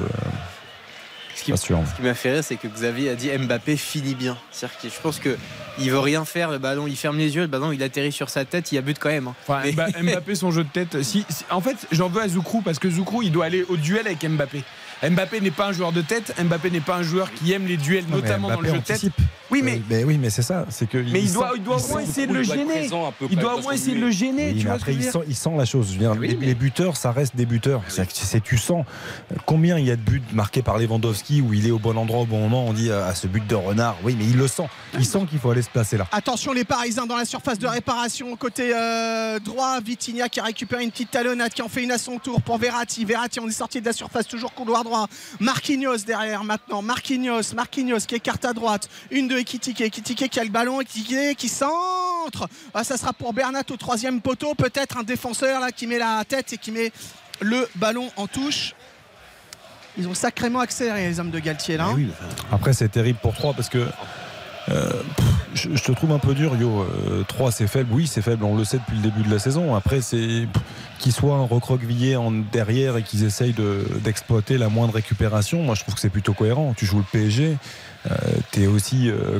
Ce 1.35 1.43
qui, 1.45 1.53
qui 1.53 2.01
m'a 2.01 2.13
fait 2.15 2.31
rire, 2.33 2.43
c'est 2.43 2.57
que 2.57 2.67
Xavier 2.67 3.11
a 3.11 3.15
dit 3.15 3.29
Mbappé 3.29 3.77
finit 3.77 4.13
bien. 4.13 4.37
C'est-à-dire 4.51 4.77
que 4.81 4.89
je 4.89 4.99
pense 5.01 5.19
que 5.19 5.37
il 5.79 5.89
veut 5.89 5.99
rien 5.99 6.25
faire, 6.25 6.51
le 6.51 6.57
ballon, 6.57 6.85
il 6.85 6.97
ferme 6.97 7.17
les 7.17 7.33
yeux, 7.33 7.41
le 7.43 7.47
ballon, 7.47 7.71
il 7.71 7.81
atterrit 7.81 8.11
sur 8.11 8.29
sa 8.29 8.43
tête, 8.43 8.73
il 8.73 8.75
y 8.75 8.77
a 8.77 8.81
but 8.81 8.97
quand 8.99 9.07
même. 9.07 9.29
hein. 9.29 9.35
Enfin, 9.47 9.61
Mais- 9.63 9.71
Mba- 9.71 10.03
Mbappé, 10.03 10.35
son 10.35 10.51
jeu 10.51 10.65
de 10.65 10.69
tête. 10.69 11.01
Si, 11.01 11.25
si- 11.29 11.45
en 11.49 11.61
fait, 11.61 11.77
j'en 11.93 12.09
veux 12.09 12.21
à 12.21 12.27
Zoukrou 12.27 12.61
parce 12.61 12.77
que 12.77 12.89
Zoukrou, 12.89 13.21
il 13.23 13.31
doit 13.31 13.45
aller 13.45 13.63
au 13.69 13.77
duel 13.77 14.05
avec 14.07 14.21
Mbappé. 14.27 14.63
Mbappé 15.01 15.39
n'est 15.39 15.49
pas 15.51 15.67
un 15.67 15.71
joueur 15.71 15.93
de 15.93 16.01
tête. 16.01 16.35
Mbappé 16.43 16.71
n'est 16.71 16.81
pas 16.81 16.97
un 16.97 17.03
joueur 17.03 17.31
qui 17.31 17.53
aime 17.53 17.67
les 17.67 17.77
duels, 17.77 18.03
notamment 18.09 18.49
dans 18.49 18.59
le 18.59 18.67
jeu 18.69 18.79
de 18.79 18.83
tête. 18.83 19.05
Anticipe. 19.49 19.51
Oui, 19.51 19.61
mais, 19.63 19.77
Euh, 19.77 19.81
ben 19.89 20.05
oui, 20.05 20.17
mais 20.17 20.29
c'est 20.29 20.41
ça. 20.41 20.65
C'est 20.69 20.87
que 20.87 20.97
mais 20.97 21.21
il, 21.23 21.33
doit, 21.33 21.51
il 21.55 21.63
doit 21.63 21.77
au 21.83 21.87
moins 21.87 22.01
essayer 22.01 22.27
de 22.27 22.33
le 22.33 22.41
il 22.41 22.45
doit 22.47 22.55
être 22.55 22.61
gêner. 22.61 22.79
présent 22.79 23.07
un 23.07 23.11
peu 23.11 23.25
Il 23.29 23.37
doit 23.37 23.55
au 23.55 23.61
moins 23.61 23.73
essayer 23.73 23.95
de 23.95 24.01
le 24.01 24.11
gêner. 24.11 24.53
Tu 24.55 24.65
vois 24.65 24.75
après, 24.75 24.93
il 24.93 25.03
sent, 25.03 25.19
il 25.27 25.35
sent 25.35 25.51
la 25.57 25.65
chose. 25.65 25.87
Je 25.87 25.93
veux 25.93 25.99
dire, 25.99 26.15
Oui, 26.19 26.27
les, 26.29 26.35
mais- 26.35 26.45
les 26.47 26.55
buteurs, 26.55 26.97
ça 26.97 27.11
reste 27.11 27.35
des 27.35 27.45
buteurs. 27.45 27.81
C'est 27.87 28.05
que- 28.05 28.13
c'est- 28.13 28.41
tu 28.41 28.57
sens 28.57 28.85
combien 29.45 29.77
il 29.77 29.85
y 29.85 29.91
a 29.91 29.95
de 29.95 30.01
buts 30.01 30.21
marqués 30.33 30.61
par 30.61 30.77
Lewandowski 30.77 31.41
où 31.41 31.53
il 31.53 31.67
est 31.67 31.71
au 31.71 31.79
bon 31.79 31.97
endroit 31.97 32.21
au 32.21 32.25
bon 32.25 32.39
moment. 32.39 32.65
On 32.65 32.73
dit 32.73 32.91
à 32.91 33.13
ce 33.15 33.27
but 33.27 33.45
de 33.47 33.55
renard. 33.55 33.97
Oui, 34.03 34.15
mais 34.17 34.25
il 34.25 34.37
le 34.37 34.47
sent. 34.47 34.67
Il 34.95 35.05
sent 35.05 35.25
qu'il 35.29 35.39
faut 35.39 35.49
aller 35.51 35.61
se 35.61 35.69
placer 35.69 35.97
là. 35.97 36.07
Attention 36.11 36.53
les 36.53 36.63
Parisiens 36.63 37.05
dans 37.05 37.17
la 37.17 37.25
surface 37.25 37.59
de 37.59 37.67
réparation 37.67 38.35
côté 38.35 38.71
euh, 38.75 39.39
droit. 39.39 39.79
Vitinha 39.81 40.29
qui 40.29 40.39
a 40.39 40.43
récupéré 40.43 40.83
une 40.83 40.91
petite 40.91 41.11
talonnade 41.11 41.53
qui 41.53 41.61
en 41.61 41.69
fait 41.69 41.83
une 41.83 41.91
à 41.91 41.97
son 41.97 42.17
tour 42.19 42.41
pour 42.41 42.57
Verratti. 42.57 43.05
Verratti 43.05 43.39
on 43.39 43.47
est 43.47 43.51
sorti 43.51 43.79
de 43.81 43.85
la 43.85 43.93
surface 43.93 44.27
toujours 44.27 44.53
couloir 44.53 44.83
droit. 44.83 45.07
Marquinhos 45.39 45.97
derrière 46.05 46.43
maintenant. 46.43 46.81
Marquinhos, 46.81 47.53
Marquinhos 47.55 47.99
qui 48.07 48.15
écarte 48.15 48.45
à 48.45 48.53
droite. 48.53 48.89
Une 49.11 49.27
de 49.27 49.38
Ekitike. 49.39 49.81
Ekitike 49.81 50.29
qui 50.29 50.39
a 50.39 50.43
le 50.43 50.49
ballon. 50.49 50.81
Ekitike 50.81 51.35
qui 51.37 51.49
centre. 51.49 52.47
Ah, 52.73 52.83
ça 52.83 52.97
sera 52.97 53.13
pour 53.13 53.33
Bernat 53.33 53.63
au 53.71 53.77
troisième 53.77 54.21
poteau. 54.21 54.53
Peut-être 54.55 54.97
un 54.97 55.03
défenseur 55.03 55.59
là 55.59 55.71
qui 55.71 55.87
met 55.87 55.97
la 55.97 56.23
tête 56.27 56.53
et 56.53 56.57
qui 56.57 56.71
met 56.71 56.91
le 57.41 57.67
ballon 57.75 58.09
en 58.17 58.27
touche. 58.27 58.73
Ils 59.97 60.07
ont 60.07 60.13
sacrément 60.13 60.59
accéléré 60.59 61.07
les 61.09 61.19
hommes 61.19 61.31
de 61.31 61.39
Galtier 61.39 61.75
là. 61.77 61.87
hein. 61.87 61.97
Après, 62.51 62.73
c'est 62.73 62.89
terrible 62.89 63.19
pour 63.21 63.33
3 63.33 63.53
parce 63.53 63.69
que. 63.69 63.85
euh, 64.69 64.91
pff, 65.17 65.25
je, 65.55 65.75
je 65.75 65.83
te 65.83 65.91
trouve 65.93 66.11
un 66.11 66.19
peu 66.19 66.35
dur, 66.35 66.55
Yo. 66.55 66.85
3, 67.27 67.51
c'est 67.51 67.67
faible. 67.67 67.89
Oui, 67.91 68.05
c'est 68.07 68.21
faible. 68.21 68.43
On 68.43 68.55
le 68.55 68.63
sait 68.63 68.77
depuis 68.77 68.95
le 68.97 69.01
début 69.01 69.23
de 69.23 69.31
la 69.33 69.39
saison. 69.39 69.75
Après, 69.75 69.99
c'est 70.01 70.47
qu'ils 70.99 71.11
soient 71.11 71.35
un 71.37 71.45
recroquevillé 71.45 72.15
en 72.17 72.31
derrière 72.31 72.95
et 72.97 73.03
qu'ils 73.03 73.23
essayent 73.23 73.53
de- 73.53 73.87
d'exploiter 74.03 74.57
la 74.59 74.69
moindre 74.69 74.93
récupération. 74.93 75.63
Moi, 75.63 75.73
je 75.75 75.81
trouve 75.81 75.95
que 75.95 75.99
c'est 76.01 76.09
plutôt 76.09 76.33
cohérent. 76.33 76.73
Tu 76.77 76.85
joues 76.85 76.99
le 76.99 77.05
PSG. 77.11 77.57
Euh, 78.11 78.15
T'es 78.51 78.67
aussi. 78.67 79.09
euh, 79.09 79.39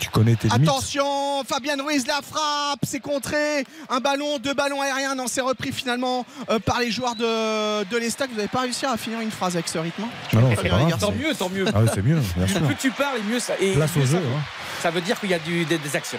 tu 0.00 0.08
connais 0.10 0.34
tes 0.34 0.48
limites. 0.48 0.68
Attention, 0.68 1.44
Fabien 1.44 1.76
Ruiz 1.80 2.04
la 2.08 2.20
frappe, 2.20 2.80
c'est 2.82 2.98
contré. 2.98 3.64
Un 3.88 4.00
ballon, 4.00 4.38
deux 4.38 4.52
ballons 4.52 4.80
aériens. 4.82 5.14
Non, 5.14 5.26
c'est 5.28 5.40
repris 5.40 5.70
finalement 5.70 6.26
euh, 6.50 6.58
par 6.58 6.80
les 6.80 6.90
joueurs 6.90 7.14
de, 7.14 7.84
de 7.84 7.96
l'Estac. 7.96 8.28
Vous 8.30 8.36
n'avez 8.36 8.48
pas 8.48 8.62
réussi 8.62 8.84
à 8.86 8.96
finir 8.96 9.20
une 9.20 9.30
phrase 9.30 9.54
avec 9.54 9.68
ce 9.68 9.78
rythme 9.78 10.02
hein? 10.02 10.08
Non, 10.40 10.52
pas 10.56 10.62
grave, 10.64 10.88
garçons. 10.88 11.06
Tant 11.06 11.12
mieux, 11.12 11.34
tant 11.34 11.48
mieux. 11.48 11.64
Ah 11.72 11.78
oui, 11.80 11.88
c'est 11.94 12.02
mieux, 12.02 12.18
bien 12.36 12.46
sûr. 12.48 12.60
Plus 12.62 12.74
tu 12.74 12.90
parles, 12.90 13.20
mieux 13.30 13.38
ça. 13.38 13.54
Et 13.60 13.72
Place 13.74 13.94
mieux 13.94 14.02
au 14.02 14.06
ça 14.06 14.12
jeu, 14.12 14.18
fait. 14.18 14.26
hein. 14.26 14.40
Ça 14.82 14.90
veut 14.90 15.00
dire 15.00 15.20
qu'il 15.20 15.30
y 15.30 15.34
a 15.34 15.38
du- 15.38 15.64
des, 15.64 15.78
des 15.78 15.94
actions. 15.96 16.18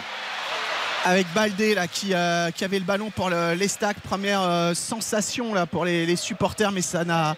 Avec 1.03 1.27
Baldé 1.35 1.75
là, 1.75 1.87
qui, 1.87 2.13
euh, 2.13 2.49
qui 2.51 2.63
avait 2.65 2.79
le 2.79 2.85
ballon 2.85 3.11
pour 3.11 3.29
le- 3.29 3.53
l'Estac. 3.53 3.97
Première 3.99 4.41
euh, 4.41 4.73
sensation 4.73 5.53
là, 5.53 5.65
pour 5.67 5.85
les, 5.85 6.05
les 6.05 6.15
supporters, 6.15 6.71
mais 6.71 6.81
ça 6.81 7.03
n'a. 7.03 7.35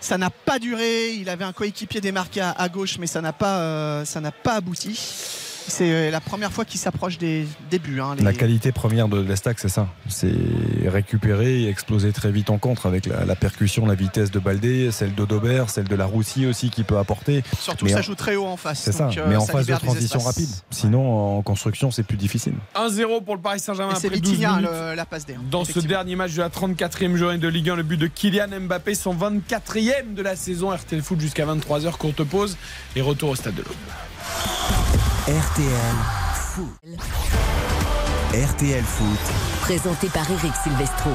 Ça 0.00 0.16
n'a 0.18 0.30
pas 0.30 0.58
duré. 0.58 1.12
Il 1.12 1.28
avait 1.28 1.44
un 1.44 1.52
coéquipier 1.52 2.00
démarqué 2.00 2.40
à, 2.40 2.68
gauche, 2.68 2.98
mais 2.98 3.06
ça 3.06 3.20
n'a 3.20 3.32
pas, 3.32 3.60
euh, 3.60 4.04
ça 4.04 4.20
n'a 4.20 4.32
pas 4.32 4.54
abouti. 4.54 4.98
C'est 5.70 5.90
euh, 5.90 6.10
la 6.10 6.20
première 6.20 6.52
fois 6.52 6.64
qu'il 6.64 6.78
s'approche 6.80 7.16
des 7.18 7.46
débuts. 7.70 8.00
hein, 8.00 8.14
les- 8.18 8.24
La 8.24 8.32
qualité 8.32 8.72
première 8.72 9.08
de 9.08 9.20
l'Estac, 9.20 9.58
c'est 9.58 9.68
ça. 9.68 9.88
C'est 10.08 10.32
récupérer 10.86 11.62
et 11.62 11.68
exploser 11.68 12.12
très 12.12 12.30
vite 12.30 12.50
en 12.50 12.58
contre 12.58 12.86
avec 12.86 13.06
la, 13.06 13.24
la 13.24 13.36
percussion, 13.36 13.86
la 13.86 13.94
vitesse 13.94 14.30
de 14.30 14.38
Baldé, 14.38 14.90
celle 14.90 15.14
d'Odobert, 15.14 15.70
celle 15.70 15.88
de 15.88 15.94
la 15.96 16.06
Roussi 16.06 16.46
aussi 16.46 16.70
qui 16.70 16.82
peut 16.84 16.98
apporter. 16.98 17.42
Surtout 17.58 17.84
Mais 17.86 17.92
ça 17.92 18.00
en- 18.00 18.02
joue 18.02 18.14
très 18.14 18.36
haut 18.36 18.46
en 18.46 18.56
face. 18.56 18.80
C'est 18.80 18.92
ça. 18.92 19.08
euh, 19.16 19.26
Mais 19.28 19.36
en 19.36 19.40
ça 19.46 19.52
phase 19.52 19.66
de 19.66 19.74
transition 19.74 20.18
rapide. 20.20 20.48
Sinon, 20.70 21.38
en 21.38 21.42
construction, 21.42 21.90
c'est 21.90 22.02
plus 22.02 22.16
difficile. 22.16 22.54
1-0 22.74 23.20
pour 23.24 23.36
le 23.36 23.40
Paris 23.40 23.60
Saint-Germain 23.60 23.94
c'est 23.94 24.08
après 24.08 24.20
12 24.20 24.30
Vitinha 24.32 24.60
la 24.96 25.04
passe 25.06 25.24
D. 25.26 25.34
hein, 25.34 25.42
Dans 25.50 25.64
ce 25.64 25.78
dernier 25.80 26.16
match 26.16 26.34
de 26.34 26.40
la 26.42 26.48
34e 26.50 27.14
journée 27.16 27.38
de 27.38 27.48
Ligue 27.48 27.70
1, 27.70 27.76
le 27.76 27.82
but 27.82 27.96
de 27.96 28.06
Kylian 28.08 28.48
Mbappé, 28.62 28.94
son 28.94 29.14
24e 29.14 30.14
de 30.14 30.22
la 30.22 30.36
saison. 30.36 30.70
RTL 30.70 31.02
Foot 31.02 31.20
jusqu'à 31.20 31.46
23h, 31.46 31.92
courte 31.96 32.24
pause 32.24 32.56
et 32.96 33.00
retour 33.00 33.30
au 33.30 33.34
stade 33.36 33.54
de 33.54 33.62
l'Aube. 33.62 33.74
RTL 35.30 35.94
Foot. 36.34 36.66
RTL 38.34 38.82
Foot. 38.82 39.20
Présenté 39.60 40.08
par 40.08 40.28
Eric 40.28 40.52
Silvestro. 40.64 41.10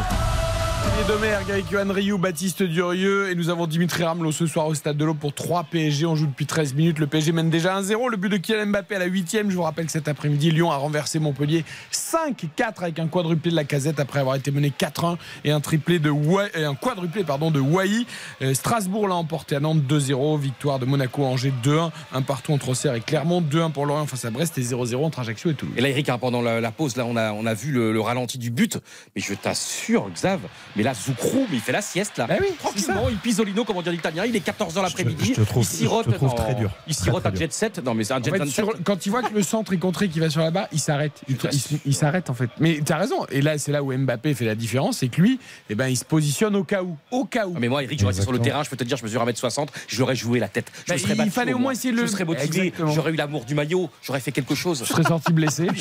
Olivier 0.85 1.03
Domergue 1.07 1.51
avec 1.51 1.71
Johan 1.71 1.91
Rioux, 1.91 2.17
Baptiste 2.19 2.61
Durieux 2.61 3.31
et 3.31 3.35
nous 3.35 3.49
avons 3.49 3.65
Dimitri 3.65 4.03
Ramelot 4.03 4.31
ce 4.31 4.45
soir 4.45 4.67
au 4.67 4.75
stade 4.75 4.97
de 4.97 5.03
l'Aube 5.05 5.17
pour 5.17 5.33
3 5.33 5.63
PSG. 5.63 6.05
On 6.05 6.15
joue 6.15 6.27
depuis 6.27 6.45
13 6.45 6.75
minutes. 6.75 6.99
Le 6.99 7.07
PSG 7.07 7.31
mène 7.31 7.49
déjà 7.49 7.79
1-0. 7.81 8.09
Le 8.11 8.17
but 8.17 8.29
de 8.29 8.37
Kylian 8.37 8.67
Mbappé 8.67 8.95
à 8.95 8.99
la 8.99 9.05
8 9.05 9.39
Je 9.49 9.55
vous 9.55 9.63
rappelle 9.63 9.87
que 9.87 9.91
cet 9.91 10.07
après-midi, 10.07 10.51
Lyon 10.51 10.71
a 10.71 10.75
renversé 10.75 11.17
Montpellier 11.17 11.65
5-4 11.91 12.83
avec 12.83 12.99
un 12.99 13.07
quadruplé 13.07 13.49
de 13.49 13.55
la 13.55 13.63
casette 13.63 13.99
après 13.99 14.19
avoir 14.19 14.35
été 14.35 14.51
mené 14.51 14.69
4-1 14.69 15.17
et 15.43 15.51
un 15.51 15.59
triplé 15.59 15.97
de 15.97 16.13
et 16.55 16.65
un 16.65 16.75
quadruplé 16.75 17.23
pardon, 17.23 17.49
de 17.49 17.59
Wai. 17.59 18.05
Euh, 18.41 18.53
Strasbourg 18.53 19.07
l'a 19.07 19.15
emporté 19.15 19.55
à 19.55 19.59
Nantes 19.59 19.81
2-0. 19.89 20.39
Victoire 20.39 20.77
de 20.77 20.85
Monaco 20.85 21.23
à 21.23 21.27
Angers 21.27 21.53
2-1. 21.63 21.89
Un 22.13 22.21
partout 22.21 22.53
entre 22.53 22.69
Auxerre 22.69 22.93
et 22.93 23.01
Clermont. 23.01 23.41
2-1 23.41 23.71
pour 23.71 23.87
Lorient 23.87 24.05
face 24.05 24.25
à 24.25 24.29
Brest 24.29 24.57
et 24.59 24.61
0-0 24.61 25.03
entre 25.03 25.19
Ajaccio 25.19 25.49
et 25.49 25.55
Toulouse. 25.55 25.73
Et 25.77 25.81
là, 25.81 25.89
Eric, 25.89 26.09
hein, 26.09 26.19
pendant 26.19 26.41
la, 26.41 26.61
la 26.61 26.71
pause, 26.71 26.95
là, 26.95 27.05
on 27.05 27.15
a, 27.15 27.31
on 27.33 27.45
a 27.47 27.53
vu 27.55 27.71
le, 27.71 27.91
le 27.91 28.01
ralenti 28.01 28.37
du 28.37 28.51
but. 28.51 28.77
Mais 29.15 29.21
je 29.21 29.33
t'assure, 29.33 30.09
Xav, 30.13 30.41
mais 30.75 30.83
là, 30.83 30.93
Zoukrou, 30.93 31.47
mais 31.49 31.57
il 31.57 31.61
fait 31.61 31.71
la 31.71 31.81
sieste, 31.81 32.17
là. 32.17 32.27
Tranquillement, 32.59 33.09
il 33.09 33.17
pisolino, 33.17 33.63
comme 33.63 33.77
on 33.77 33.81
dit 33.81 33.89
en 33.89 33.93
italien. 33.93 34.25
Il 34.25 34.35
est 34.35 34.45
14h 34.45 34.81
l'après-midi. 34.81 35.33
il 35.57 35.65
sirote, 35.65 36.05
je 36.07 36.11
te 36.11 36.15
trouve 36.15 36.29
dans- 36.29 36.35
très 36.35 36.55
dur. 36.55 36.71
Il 36.87 36.93
sirote 36.93 37.23
très 37.23 37.31
un 37.31 37.35
jet 37.35 37.53
set. 37.53 37.81
Non, 37.83 37.93
mais 37.93 38.03
c'est 38.03 38.13
un 38.13 38.19
En 38.19 38.23
jet 38.23 38.31
fait, 38.31 38.37
27. 38.39 38.53
sur- 38.65 38.73
quand 38.83 39.05
il 39.05 39.09
voit 39.09 39.23
que 39.23 39.33
le 39.33 39.41
centre 39.43 39.73
est 39.73 39.77
contré, 39.77 40.09
qu'il 40.09 40.21
va 40.21 40.29
sur 40.29 40.41
la 40.41 40.51
barre, 40.51 40.67
il 40.71 40.79
s'arrête. 40.79 41.13
Il, 41.27 41.35
il- 41.51 41.59
il- 41.71 41.79
il 41.85 41.95
s'arrête 41.95 42.29
en 42.29 42.33
fait. 42.33 42.49
Mais 42.59 42.79
tu 42.85 42.91
as 42.91 42.97
raison. 42.97 43.25
Et 43.31 43.41
là, 43.41 43.57
c'est 43.57 43.71
là 43.71 43.83
où 43.83 43.93
Mbappé 43.95 44.33
fait 44.33 44.45
la 44.45 44.55
différence, 44.55 44.97
c'est 44.99 45.07
que 45.07 45.21
lui, 45.21 45.39
eh 45.69 45.75
ben, 45.75 45.87
il 45.87 45.97
se 45.97 46.05
positionne 46.05 46.55
au 46.55 46.63
cas 46.63 46.83
où. 46.83 46.97
Au 47.11 47.25
cas 47.25 47.47
où. 47.47 47.53
Ah, 47.55 47.59
mais 47.59 47.67
moi, 47.69 47.83
Eric, 47.83 47.99
j'aurais 47.99 48.13
été 48.13 48.21
sur 48.23 48.31
le 48.31 48.39
terrain, 48.39 48.63
je 48.63 48.69
peux 48.69 48.77
te 48.77 48.83
dire, 48.83 48.97
je 48.97 49.03
mesure 49.03 49.21
1m60, 49.21 49.69
je 49.87 49.99
l'aurais 49.99 50.15
joué 50.15 50.39
la 50.39 50.47
tête. 50.47 50.71
Je 50.87 50.93
me 50.93 50.97
serais 50.97 51.13
il 51.13 51.17
battu, 51.17 51.29
fallait 51.31 51.53
au 51.53 51.59
moins 51.59 51.71
essayer 51.73 51.91
de 51.93 51.97
le- 51.97 52.05
Je 52.05 52.11
serais 52.11 52.25
motivé, 52.25 52.73
j'aurais 52.93 53.11
eu 53.11 53.15
l'amour 53.15 53.45
du 53.45 53.55
maillot, 53.55 53.89
j'aurais 54.03 54.19
fait 54.19 54.31
quelque 54.31 54.55
chose. 54.55 54.79
Je 54.85 54.91
serais 54.93 55.03
sorti 55.03 55.33
blessé. 55.33 55.67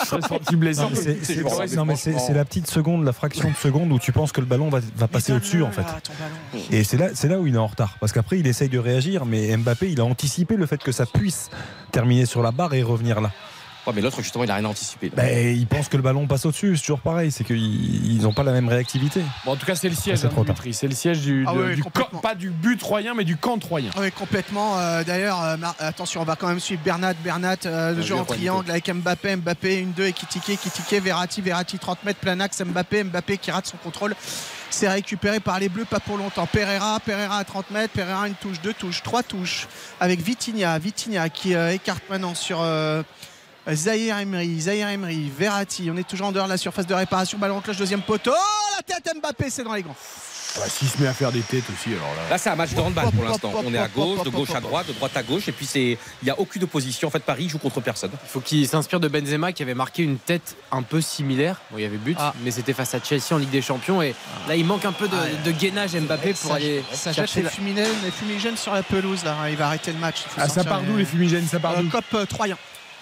Je 0.00 0.06
serais 0.06 0.22
sorti 0.22 0.56
blessé. 0.56 0.80
Non, 1.76 1.84
mais 1.84 1.96
c'est 1.96 2.32
la 2.34 2.44
petite 2.44 2.68
seconde, 2.70 3.04
la 3.04 3.12
fraction 3.12 3.50
de 3.50 3.56
seconde 3.56 3.92
où 3.92 3.98
tu 3.98 4.12
penses 4.12 4.29
que 4.32 4.40
le 4.40 4.46
ballon 4.46 4.68
va, 4.68 4.80
va 4.96 5.08
passer 5.08 5.32
au-dessus 5.32 5.62
en 5.62 5.70
fait. 5.70 5.84
Et 6.70 6.84
c'est 6.84 6.96
là, 6.96 7.08
c'est 7.14 7.28
là 7.28 7.38
où 7.38 7.46
il 7.46 7.54
est 7.54 7.58
en 7.58 7.66
retard. 7.66 7.96
Parce 8.00 8.12
qu'après, 8.12 8.38
il 8.38 8.46
essaye 8.46 8.68
de 8.68 8.78
réagir, 8.78 9.26
mais 9.26 9.56
Mbappé, 9.56 9.90
il 9.90 10.00
a 10.00 10.04
anticipé 10.04 10.56
le 10.56 10.66
fait 10.66 10.82
que 10.82 10.92
ça 10.92 11.06
puisse 11.06 11.50
terminer 11.92 12.26
sur 12.26 12.42
la 12.42 12.52
barre 12.52 12.74
et 12.74 12.82
revenir 12.82 13.20
là. 13.20 13.30
Ouais, 13.86 13.92
mais 13.94 14.02
l'autre, 14.02 14.20
justement, 14.22 14.44
il 14.44 14.50
a 14.50 14.54
rien 14.56 14.64
anticipé. 14.66 15.10
Ben, 15.14 15.56
ils 15.56 15.66
pensent 15.66 15.88
que 15.88 15.96
le 15.96 16.02
ballon 16.02 16.26
passe 16.26 16.44
au-dessus, 16.44 16.76
c'est 16.76 16.82
toujours 16.82 17.00
pareil, 17.00 17.30
c'est 17.30 17.44
qu'ils 17.44 18.20
n'ont 18.20 18.32
pas 18.32 18.42
la 18.42 18.52
même 18.52 18.68
réactivité. 18.68 19.22
Bon, 19.44 19.52
en 19.52 19.56
tout 19.56 19.64
cas, 19.66 19.74
c'est 19.74 19.88
le 19.88 19.94
siège, 19.94 20.24
hein. 20.24 20.30
Dimitri. 20.34 20.74
C'est 20.74 20.86
le 20.88 20.94
siège 20.94 21.20
du, 21.20 21.44
Ah 21.48 21.54
de- 21.54 21.58
ouais, 21.58 21.74
du 21.74 21.82
complètement. 21.82 22.18
camp- 22.20 22.22
pas 22.28 22.34
du 22.34 22.50
but 22.50 22.76
troyen, 22.78 23.14
mais 23.14 23.24
du 23.24 23.36
camp 23.36 23.58
troyen. 23.58 23.90
Oui, 23.98 24.10
complètement. 24.12 24.78
Euh, 24.78 25.02
D'ailleurs, 25.04 25.42
euh, 25.42 25.56
attention, 25.78 26.20
on 26.20 26.24
va 26.24 26.36
quand 26.36 26.48
même 26.48 26.60
suivre 26.60 26.82
Bernat. 26.84 27.14
Bernat, 27.14 27.56
euh, 27.66 27.90
le 27.90 27.96
Bien 27.96 28.04
jeu 28.04 28.14
en 28.16 28.24
triangle 28.24 28.70
avec 28.70 28.88
Mbappé. 28.92 29.36
Mbappé, 29.36 29.78
une 29.78 29.92
2 29.92 30.06
et 30.06 30.12
Kitike. 30.12 30.58
Kitike, 30.60 31.02
Verratti, 31.02 31.40
Verratti, 31.40 31.78
30 31.78 32.04
mètres, 32.04 32.20
plein 32.20 32.38
axe. 32.40 32.60
Mbappé, 32.62 33.04
Mbappé 33.04 33.38
qui 33.38 33.50
rate 33.50 33.66
son 33.66 33.76
contrôle. 33.78 34.14
C'est 34.72 34.88
récupéré 34.88 35.40
par 35.40 35.58
les 35.58 35.68
Bleus, 35.68 35.84
pas 35.84 35.98
pour 36.00 36.16
longtemps. 36.16 36.46
Pereira, 36.46 37.00
Pereira 37.00 37.38
à 37.38 37.44
30 37.44 37.70
mètres. 37.72 37.92
Pereira, 37.92 38.28
une 38.28 38.34
touche, 38.34 38.60
deux 38.60 38.72
touches, 38.74 39.02
trois 39.02 39.22
touches. 39.22 39.66
Avec 39.98 40.20
Vitinha. 40.20 40.78
Vitinha 40.78 41.28
qui 41.28 41.54
euh, 41.54 41.72
écarte 41.72 42.02
maintenant 42.10 42.34
sur. 42.34 42.60
Euh, 43.70 43.74
Zahir 43.74 44.18
Emery, 44.18 44.60
Zahir 44.60 44.88
Emery, 44.88 45.30
Verratti, 45.36 45.88
on 45.92 45.96
est 45.96 46.06
toujours 46.08 46.28
en 46.28 46.32
dehors 46.32 46.46
de 46.46 46.50
la 46.50 46.56
surface 46.58 46.86
de 46.86 46.94
réparation, 46.94 47.38
ballon 47.38 47.56
en 47.56 47.60
cloche, 47.60 47.76
deuxième 47.78 48.02
poteau, 48.02 48.32
oh 48.34 48.74
la 48.76 48.82
tête 48.82 49.14
Mbappé, 49.20 49.50
c'est 49.50 49.64
dans 49.64 49.74
les 49.74 49.82
gants. 49.82 49.96
Bah, 50.56 50.64
S'il 50.68 50.88
se 50.88 51.00
met 51.00 51.06
à 51.06 51.14
faire 51.14 51.30
des 51.30 51.42
têtes 51.42 51.62
aussi, 51.72 51.90
alors 51.94 52.08
là. 52.16 52.28
Là, 52.30 52.36
c'est 52.36 52.50
un 52.50 52.56
match 52.56 52.72
de 52.74 52.80
handball 52.80 53.12
pour 53.12 53.22
l'instant. 53.22 53.52
On 53.64 53.72
est 53.72 53.78
à 53.78 53.86
gauche, 53.86 54.24
de 54.24 54.30
gauche 54.30 54.50
à 54.52 54.60
droite, 54.60 54.88
de 54.88 54.92
droite 54.94 55.16
à 55.16 55.22
gauche, 55.22 55.46
et 55.46 55.52
puis 55.52 55.64
c'est, 55.64 55.90
il 55.92 56.24
n'y 56.24 56.30
a 56.30 56.40
aucune 56.40 56.64
opposition. 56.64 57.06
En 57.06 57.10
fait, 57.12 57.20
Paris 57.22 57.48
joue 57.48 57.58
contre 57.58 57.80
personne. 57.80 58.10
Il 58.12 58.28
faut 58.28 58.40
qu'il 58.40 58.66
s'inspire 58.66 58.98
de 58.98 59.06
Benzema 59.06 59.52
qui 59.52 59.62
avait 59.62 59.74
marqué 59.74 60.02
une 60.02 60.18
tête 60.18 60.56
un 60.72 60.82
peu 60.82 61.00
similaire. 61.00 61.60
Bon, 61.70 61.78
il 61.78 61.82
y 61.82 61.86
avait 61.86 61.98
but, 61.98 62.16
Ah. 62.18 62.34
mais 62.42 62.50
c'était 62.50 62.72
face 62.72 62.92
à 62.96 63.00
Chelsea 63.00 63.26
en 63.32 63.36
Ligue 63.36 63.50
des 63.50 63.62
Champions. 63.62 64.02
Et 64.02 64.12
là, 64.48 64.56
il 64.56 64.64
manque 64.64 64.84
un 64.84 64.90
peu 64.92 65.06
de, 65.06 65.16
de 65.44 65.50
gainage 65.52 65.92
Mbappé 65.94 66.32
pour 66.34 66.50
ça, 66.50 66.56
aller 66.56 66.82
ça 66.92 67.12
jette 67.12 67.32
les 67.36 67.44
fumigènes, 67.44 67.86
les 68.02 68.10
fumigènes 68.10 68.56
sur 68.56 68.74
la 68.74 68.82
pelouse 68.82 69.22
là. 69.22 69.36
Il 69.50 69.56
va 69.56 69.66
arrêter 69.68 69.92
le 69.92 69.98
match. 70.00 70.22
Ah, 70.36 70.48
ça 70.48 70.64
part 70.64 70.82
d'où 70.82 70.96
les 70.96 71.04
fumigènes 71.04 71.46
Ça 71.46 71.60
part 71.60 71.78
Euh, 71.78 71.82
d'où 71.82 71.90
Cop 71.90 72.04
euh, 72.14 72.26
Troyen. 72.26 72.56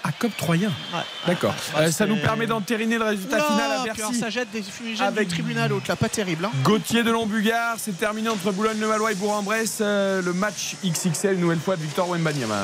Ah, 0.05 0.11
Cop 0.18 0.34
Troyen. 0.36 0.68
Ouais. 0.94 1.01
D'accord. 1.26 1.55
Ouais, 1.76 1.82
Euh, 1.86 1.90
ça 1.90 2.07
nous 2.07 2.16
permet 2.16 2.46
d'entériner 2.46 2.99
le 2.99 3.05
résultat 3.05 3.42
final 3.42 3.70
à 3.72 3.82
Bercy. 3.84 4.14
ça 4.18 4.30
jette 4.30 4.51
des 4.53 4.62
fumigènes 4.62 5.07
Avec- 5.07 5.28
du 5.28 5.34
tribunal 5.34 5.72
haute 5.72 5.88
là, 5.88 5.96
pas 5.96 6.09
terrible. 6.09 6.44
hein. 6.44 6.51
Gauthier 6.62 7.03
de 7.03 7.11
Lombugard, 7.11 7.76
c'est 7.78 7.99
terminé 7.99 8.28
entre 8.28 8.53
Boulogne-le-Valois 8.53 9.12
et 9.12 9.14
Bourg-en-Bresse. 9.16 9.78
Euh, 9.80 10.22
le 10.22 10.32
match 10.32 10.76
XXL, 10.84 11.34
une 11.34 11.40
nouvelle 11.40 11.59
fois 11.61 11.76
de 11.76 11.82
Victor 11.82 12.09
Wembanyama. 12.09 12.55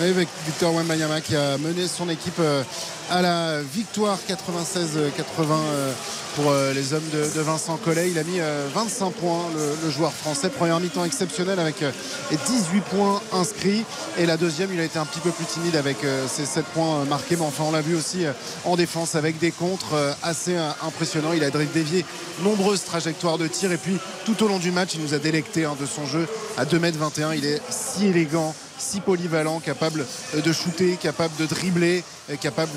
Oui, 0.00 0.08
avec 0.10 0.28
Victor 0.44 0.74
Wembanyama 0.74 1.20
qui 1.20 1.36
a 1.36 1.56
mené 1.58 1.86
son 1.86 2.08
équipe 2.08 2.38
euh, 2.40 2.62
à 3.10 3.22
la 3.22 3.62
victoire 3.62 4.18
96-80 4.28 5.60
euh, 5.72 5.92
pour 6.36 6.50
euh, 6.50 6.74
les 6.74 6.92
hommes 6.92 7.08
de, 7.12 7.40
Vincent 7.40 7.76
Collet. 7.78 8.10
Il 8.10 8.18
a 8.18 8.22
mis 8.22 8.40
euh, 8.40 8.68
25 8.74 9.10
points, 9.12 9.46
le, 9.82 9.90
joueur 9.90 10.12
français. 10.12 10.50
Première 10.50 10.78
mi-temps 10.78 11.04
exceptionnelle 11.04 11.58
avec 11.58 11.82
euh, 11.82 11.90
18 12.30 12.80
points 12.82 13.22
inscrits. 13.32 13.84
Et 14.18 14.26
la 14.26 14.36
deuxième, 14.36 14.72
il 14.72 14.78
a 14.78 14.84
été 14.84 14.98
un 14.98 15.06
petit 15.06 15.20
peu 15.20 15.30
plus 15.30 15.46
timide 15.46 15.76
avec 15.76 16.04
euh, 16.04 16.26
ses 16.28 16.44
7 16.44 16.64
points 16.66 17.00
euh, 17.00 17.04
marqués. 17.06 17.36
Mais 17.36 17.44
enfin, 17.44 17.64
on 17.66 17.72
l'a 17.72 17.80
vu 17.80 17.96
aussi 17.96 18.26
euh, 18.26 18.32
en 18.64 18.76
défense 18.76 19.14
avec 19.14 19.38
des 19.38 19.50
contres 19.50 19.94
euh, 19.94 20.12
assez 20.22 20.54
euh, 20.56 20.68
impressionnants. 20.86 21.32
Il 21.32 21.42
a 21.42 21.50
dévié 21.50 22.04
nombreuses 22.44 22.84
trajectoires 22.84 23.38
de 23.38 23.46
tir. 23.46 23.72
Et 23.72 23.78
puis, 23.78 23.96
tout 24.26 24.42
au 24.42 24.48
long 24.48 24.58
du 24.58 24.70
match, 24.70 24.90
il 24.94 25.00
nous 25.00 25.14
a 25.14 25.18
délecté 25.18 25.64
hein, 25.64 25.76
de 25.80 25.86
son 25.86 26.04
jeu 26.04 26.28
à 26.58 26.66
2m21. 26.66 27.36
Il 27.36 27.46
est 27.46 27.62
si 27.70 28.06
élégant 28.06 28.54
si 28.78 29.00
polyvalent, 29.00 29.60
capable 29.60 30.04
de 30.34 30.52
shooter, 30.52 30.96
capable 30.96 31.34
de 31.36 31.46
dribbler, 31.46 32.04
capable 32.40 32.72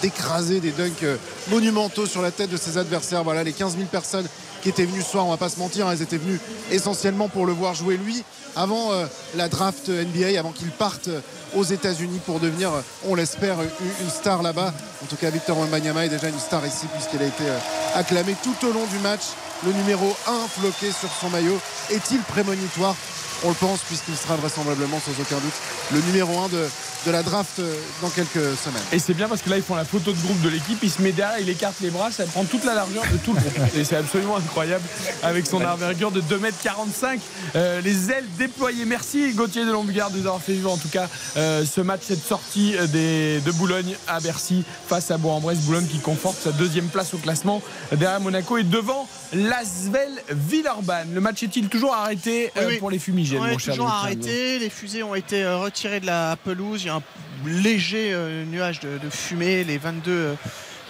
d'écraser 0.00 0.60
des 0.60 0.70
dunks 0.70 1.04
monumentaux 1.50 2.06
sur 2.06 2.22
la 2.22 2.30
tête 2.30 2.50
de 2.50 2.56
ses 2.56 2.78
adversaires. 2.78 3.24
Voilà, 3.24 3.42
les 3.42 3.52
15 3.52 3.76
000 3.76 3.86
personnes 3.86 4.26
qui 4.62 4.68
étaient 4.68 4.84
venues 4.84 5.02
ce 5.02 5.10
soir, 5.10 5.26
on 5.26 5.30
va 5.30 5.36
pas 5.36 5.48
se 5.48 5.58
mentir, 5.58 5.88
hein, 5.88 5.92
elles 5.92 6.02
étaient 6.02 6.18
venues 6.18 6.38
essentiellement 6.70 7.28
pour 7.28 7.46
le 7.46 7.52
voir 7.52 7.74
jouer 7.74 7.96
lui 7.96 8.22
avant 8.56 8.92
euh, 8.92 9.06
la 9.34 9.48
draft 9.48 9.88
NBA, 9.88 10.38
avant 10.38 10.52
qu'il 10.52 10.70
parte 10.70 11.08
aux 11.54 11.64
États-Unis 11.64 12.20
pour 12.24 12.40
devenir, 12.40 12.72
euh, 12.72 12.80
on 13.06 13.14
l'espère, 13.14 13.56
une, 13.60 14.10
star 14.10 14.42
là-bas. 14.42 14.72
En 15.02 15.06
tout 15.06 15.16
cas, 15.16 15.30
Victor 15.30 15.58
Wembanyama 15.58 16.06
est 16.06 16.10
déjà 16.10 16.28
une 16.28 16.38
star 16.38 16.64
ici 16.66 16.86
puisqu'il 16.92 17.22
a 17.22 17.26
été 17.26 17.44
euh, 17.44 17.58
acclamé 17.94 18.34
tout 18.42 18.66
au 18.66 18.72
long 18.72 18.86
du 18.86 18.98
match. 18.98 19.22
Le 19.64 19.72
numéro 19.72 20.14
1 20.26 20.48
floqué 20.48 20.90
sur 20.92 21.10
son 21.20 21.30
maillot 21.30 21.58
est-il 21.90 22.20
prémonitoire? 22.20 22.96
On 23.44 23.48
le 23.48 23.54
pense 23.54 23.80
puisqu'il 23.80 24.16
sera 24.16 24.36
vraisemblablement 24.36 25.00
sans 25.00 25.12
aucun 25.20 25.38
doute 25.38 25.54
le 25.92 26.00
numéro 26.00 26.38
1 26.40 26.48
de, 26.48 26.68
de 27.06 27.10
la 27.10 27.22
draft 27.22 27.58
euh, 27.58 27.74
dans 28.00 28.08
quelques 28.10 28.56
semaines. 28.56 28.82
Et 28.92 28.98
c'est 28.98 29.14
bien 29.14 29.28
parce 29.28 29.42
que 29.42 29.50
là, 29.50 29.56
ils 29.56 29.62
font 29.62 29.74
la 29.74 29.84
photo 29.84 30.12
de 30.12 30.20
groupe 30.20 30.40
de 30.42 30.48
l'équipe. 30.48 30.78
Il 30.82 30.90
se 30.90 31.02
met 31.02 31.12
derrière, 31.12 31.38
il 31.40 31.48
écarte 31.48 31.76
les 31.80 31.90
bras, 31.90 32.10
ça 32.10 32.24
prend 32.24 32.44
toute 32.44 32.64
la 32.64 32.74
largeur 32.74 33.04
de 33.12 33.16
tout 33.18 33.32
le 33.32 33.40
groupe. 33.40 33.76
Et 33.76 33.84
c'est 33.84 33.96
absolument 33.96 34.36
incroyable 34.36 34.84
avec 35.22 35.46
son 35.46 35.62
envergure 35.64 36.10
de 36.10 36.20
2m45. 36.20 37.18
Euh, 37.56 37.80
les 37.80 38.10
ailes 38.10 38.26
déployées. 38.38 38.84
Merci 38.84 39.32
Gauthier 39.32 39.64
de 39.64 39.72
Lombugard 39.72 40.10
de 40.10 40.18
nous 40.18 40.26
avoir 40.26 40.42
fait 40.42 40.52
vivre 40.52 40.72
en 40.72 40.76
tout 40.76 40.88
cas 40.88 41.08
euh, 41.36 41.64
ce 41.64 41.80
match, 41.80 42.00
cette 42.02 42.24
sortie 42.24 42.74
des, 42.92 43.40
de 43.40 43.52
Boulogne 43.52 43.96
à 44.06 44.20
Bercy 44.20 44.64
face 44.88 45.10
à 45.10 45.18
Bourg-en-Bresse. 45.18 45.60
Boulogne 45.60 45.86
qui 45.86 45.98
conforte 45.98 46.38
sa 46.42 46.52
deuxième 46.52 46.86
place 46.86 47.14
au 47.14 47.18
classement 47.18 47.62
derrière 47.92 48.20
Monaco 48.20 48.58
et 48.58 48.64
devant 48.64 49.08
l'Asvel 49.32 50.10
Villeurbanne. 50.30 51.14
Le 51.14 51.20
match 51.20 51.42
est-il 51.42 51.68
toujours 51.68 51.94
arrêté 51.94 52.50
euh, 52.56 52.60
Oui, 52.60 52.66
oui. 52.70 52.78
pour 52.78 52.90
les 52.90 52.98
fumigènes 52.98 53.40
Ouais, 53.40 53.52
mon 53.52 53.58
cher 53.58 53.74
toujours 53.74 53.90
arrêté. 53.90 54.58
Les 54.58 54.70
fusées 54.70 55.02
ont 55.02 55.14
été 55.14 55.46
retirées 55.46 56.00
de 56.00 56.06
la 56.06 56.36
pelouse. 56.36 56.82
Il 56.82 56.86
y 56.86 56.90
a 56.90 56.91
un 56.92 57.02
léger 57.46 58.12
euh, 58.12 58.44
nuage 58.44 58.80
de, 58.80 58.98
de 58.98 59.10
fumée. 59.10 59.64
Les 59.64 59.78
22 59.78 60.10
euh, 60.10 60.34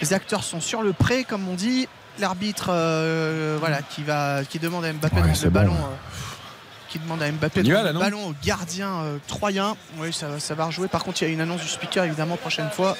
les 0.01 0.13
acteurs 0.13 0.43
sont 0.43 0.59
sur 0.61 0.81
le 0.81 0.93
pré, 0.93 1.23
comme 1.23 1.47
on 1.47 1.55
dit. 1.55 1.87
L'arbitre, 2.19 2.67
euh, 2.69 3.57
voilà, 3.59 3.81
qui 3.81 4.03
va, 4.03 4.41
qui 4.47 4.59
demande 4.59 4.85
à 4.85 4.93
Mbappé 4.93 5.15
Ouais, 5.15 5.21
le 5.43 5.49
bon, 5.49 5.59
ballon. 5.59 5.73
euh, 5.73 5.95
qui 6.89 6.99
demande 6.99 7.23
à 7.23 7.31
Mbappé 7.31 7.63
de 7.63 7.69
le 7.69 7.93
ballon 7.99 8.27
au 8.29 8.35
gardien 8.45 8.89
euh, 9.01 9.17
troyen. 9.27 9.75
Oui, 9.97 10.13
ça, 10.13 10.39
ça 10.39 10.53
va 10.53 10.65
rejouer. 10.65 10.87
Par 10.87 11.03
contre, 11.03 11.23
il 11.23 11.25
y 11.27 11.31
a 11.31 11.33
une 11.33 11.41
annonce 11.41 11.61
du 11.61 11.67
speaker, 11.67 12.03
évidemment, 12.03 12.37
prochaine 12.37 12.69
fois. 12.69 12.95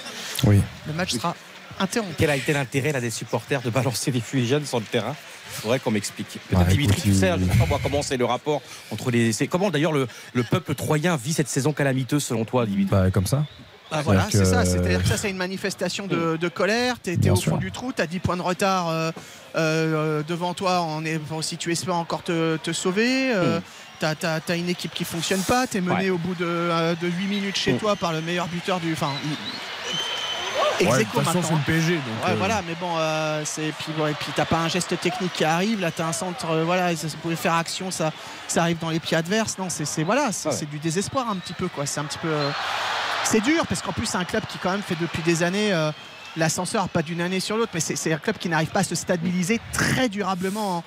Oui. 0.45 0.61
Le 0.87 0.93
match 0.93 1.11
sera 1.11 1.35
interrompu. 1.79 2.15
Quel 2.17 2.31
a 2.31 2.35
été 2.35 2.53
l'intérêt 2.53 2.91
là 2.91 3.01
des 3.01 3.11
supporters 3.11 3.61
de 3.61 3.69
balancer 3.69 4.09
des 4.11 4.21
fumigènes 4.21 4.65
sur 4.65 4.79
le 4.79 4.85
terrain? 4.85 5.15
Faudrait 5.53 5.79
qu'on 5.79 5.91
m'explique. 5.91 6.27
Peut-être 6.49 6.59
Ouais, 6.67 6.73
Dimitri, 6.73 7.01
tu 7.01 7.13
sais, 7.13 7.31
je 7.37 7.43
sais 7.51 7.57
pas 7.57 7.65
moi, 7.65 7.79
comment 7.81 8.01
c'est 8.01 8.17
le 8.17 8.25
rapport 8.25 8.61
entre 8.91 9.11
les. 9.11 9.31
Comment 9.49 9.69
d'ailleurs 9.69 9.91
le, 9.93 10.07
le 10.33 10.43
peuple 10.43 10.75
troyen 10.75 11.15
vit 11.15 11.33
cette 11.33 11.47
saison 11.49 11.73
calamiteuse 11.73 12.23
selon 12.23 12.45
toi, 12.45 12.65
Dimitri? 12.65 12.91
Bah, 12.91 13.11
comme 13.11 13.27
ça. 13.27 13.45
Ah, 13.95 14.01
voilà, 14.01 14.27
c'est 14.31 14.45
ça. 14.45 14.65
C'est-à-dire 14.65 15.03
que 15.03 15.07
ça, 15.07 15.17
c'est 15.17 15.29
une 15.29 15.37
manifestation 15.37 16.07
de, 16.07 16.35
de 16.35 16.47
colère. 16.47 16.95
Tu 17.03 17.11
es, 17.11 17.17
Bien 17.17 17.33
au 17.33 17.35
sûr. 17.35 17.51
fond 17.51 17.57
du 17.57 17.71
trou, 17.71 17.93
tu 17.95 18.01
as 18.01 18.07
10 18.07 18.19
points 18.19 18.37
de 18.37 18.41
retard 18.41 18.89
euh, 18.89 19.11
euh, 19.55 20.23
devant 20.27 20.55
toi. 20.55 20.81
On 20.81 21.05
est, 21.05 21.19
bon, 21.19 21.43
si 21.43 21.57
tu 21.57 21.71
espères 21.71 21.95
encore 21.95 22.23
te, 22.23 22.57
te 22.57 22.73
sauver, 22.73 23.31
euh, 23.35 23.59
tu 23.99 24.05
as, 24.05 24.55
une 24.55 24.69
équipe 24.69 24.93
qui 24.95 25.03
fonctionne 25.03 25.41
pas. 25.41 25.67
Tu 25.67 25.77
es 25.77 25.81
mené 25.81 26.05
Ouais. 26.05 26.09
au 26.09 26.17
bout 26.17 26.33
de, 26.33 26.45
euh, 26.45 26.95
de 26.99 27.07
8 27.07 27.27
minutes 27.27 27.55
chez 27.57 27.73
Mm. 27.73 27.77
toi 27.77 27.95
par 27.95 28.13
le 28.13 28.21
meilleur 28.21 28.47
buteur 28.47 28.79
du. 28.79 28.93
Enfin, 28.93 29.11
Ouais, 30.81 30.99
de 30.99 31.03
toute 31.09 31.21
façon, 31.23 31.41
c'est 31.43 31.53
hein. 31.53 31.61
Donc, 31.67 32.25
Ouais, 32.25 32.31
euh, 32.31 32.35
voilà, 32.37 32.61
mais 32.67 32.75
bon, 32.79 32.91
euh, 32.97 33.43
c'est 33.45 33.73
puis 33.79 33.91
bon, 33.97 34.07
et 34.07 34.13
puis 34.13 34.27
t'as 34.35 34.45
pas 34.45 34.57
un 34.57 34.67
geste 34.67 34.99
technique 34.99 35.33
qui 35.33 35.43
arrive. 35.43 35.79
Là, 35.79 35.91
t'as 35.91 36.05
un 36.07 36.13
centre, 36.13 36.49
euh, 36.49 36.63
voilà, 36.63 36.95
ça, 36.95 37.09
ça 37.09 37.17
pouvait 37.21 37.35
faire 37.35 37.53
action, 37.53 37.91
ça, 37.91 38.11
ça 38.47 38.61
arrive 38.63 38.79
dans 38.79 38.89
les 38.89 38.99
pieds 38.99 39.17
adverses. 39.17 39.57
Non, 39.57 39.67
c'est 39.69 40.03
voilà, 40.03 40.31
c'est 40.31 40.49
ouais. 40.49 40.65
du 40.65 40.79
désespoir 40.79 41.29
un 41.29 41.35
petit 41.35 41.53
peu, 41.53 41.67
quoi. 41.67 41.85
C'est 41.85 41.99
un 41.99 42.05
petit 42.05 42.17
peu, 42.19 42.29
euh, 42.29 42.49
c'est 43.23 43.41
dur 43.41 43.65
parce 43.67 43.81
qu'en 43.81 43.93
plus 43.93 44.05
c'est 44.05 44.17
un 44.17 44.25
club 44.25 44.43
qui 44.47 44.57
quand 44.57 44.71
même 44.71 44.81
fait 44.81 44.97
depuis 44.99 45.21
des 45.21 45.43
années. 45.43 45.73
euh, 45.73 45.91
L'ascenseur, 46.35 46.89
pas 46.89 47.03
d'une 47.03 47.21
année 47.21 47.39
sur 47.39 47.57
l'autre, 47.57 47.69
mais 47.75 47.79
c'est 47.79 47.95
c'est 47.95 48.11
un 48.11 48.17
club 48.17 48.39
qui 48.39 48.49
n'arrive 48.49 48.69
pas 48.69 48.79
à 48.79 48.83
se 48.83 48.95
stabiliser 48.95 49.61
très 49.71 50.09
durablement 50.09 50.77
en, 50.77 50.83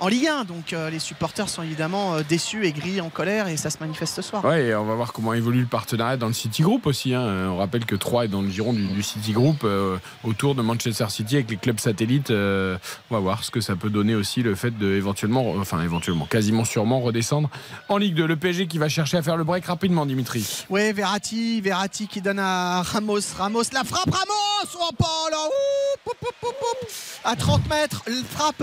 en 0.00 0.08
Ligue 0.08 0.26
1. 0.28 0.44
Donc 0.44 0.72
euh, 0.72 0.90
les 0.90 0.98
supporters 0.98 1.48
sont 1.48 1.62
évidemment 1.62 2.14
euh, 2.14 2.22
déçus, 2.28 2.66
aigris, 2.66 3.00
en 3.00 3.10
colère 3.10 3.48
et 3.48 3.56
ça 3.56 3.70
se 3.70 3.78
manifeste 3.80 4.14
ce 4.14 4.22
soir. 4.22 4.44
Ouais, 4.44 4.66
et 4.66 4.74
on 4.74 4.84
va 4.84 4.94
voir 4.94 5.12
comment 5.12 5.34
évolue 5.34 5.60
le 5.60 5.66
partenariat 5.66 6.16
dans 6.16 6.26
le 6.26 6.32
City 6.32 6.62
Group 6.62 6.86
aussi. 6.86 7.14
hein. 7.14 7.48
On 7.50 7.56
rappelle 7.56 7.84
que 7.86 7.94
3 7.94 8.24
est 8.26 8.28
dans 8.28 8.42
le 8.42 8.50
giron 8.50 8.72
du, 8.72 8.86
du 8.86 9.02
City 9.02 9.32
Group 9.32 9.64
euh, 9.64 9.96
autour 10.24 10.54
de 10.54 10.62
Manchester 10.62 11.06
City 11.08 11.36
avec 11.36 11.50
les 11.50 11.56
clubs 11.56 11.78
satellites. 11.78 12.30
Euh, 12.30 12.76
on 13.10 13.14
va 13.14 13.20
voir 13.20 13.44
ce 13.44 13.50
que 13.50 13.60
ça 13.60 13.76
peut 13.76 13.90
donner 13.90 14.14
aussi 14.14 14.42
le 14.42 14.54
fait 14.54 14.76
de 14.76 14.94
éventuellement, 14.94 15.52
enfin 15.58 15.82
éventuellement, 15.82 16.26
quasiment 16.26 16.64
sûrement 16.64 17.00
redescendre 17.00 17.48
en 17.88 17.96
Ligue 17.96 18.14
2. 18.14 18.26
Le 18.26 18.36
PSG 18.36 18.66
qui 18.66 18.78
va 18.78 18.88
chercher 18.88 19.16
à 19.18 19.22
faire 19.22 19.36
le 19.36 19.44
break 19.44 19.64
rapidement, 19.66 20.06
Dimitri. 20.06 20.64
Ouais, 20.70 20.92
Verratti, 20.92 21.60
Verratti 21.60 22.08
qui 22.08 22.20
donne 22.20 22.38
à 22.38 22.82
Ramos, 22.82 23.20
Ramos, 23.38 23.62
la 23.72 23.84
frappe 23.84 24.10
Ramos 24.10 24.44
Oh 24.76 24.90
Ouh, 24.92 26.00
poup, 26.04 26.26
poup. 26.40 26.88
À 27.24 27.36
30 27.36 27.68
mètres, 27.68 28.02
frappe 28.30 28.62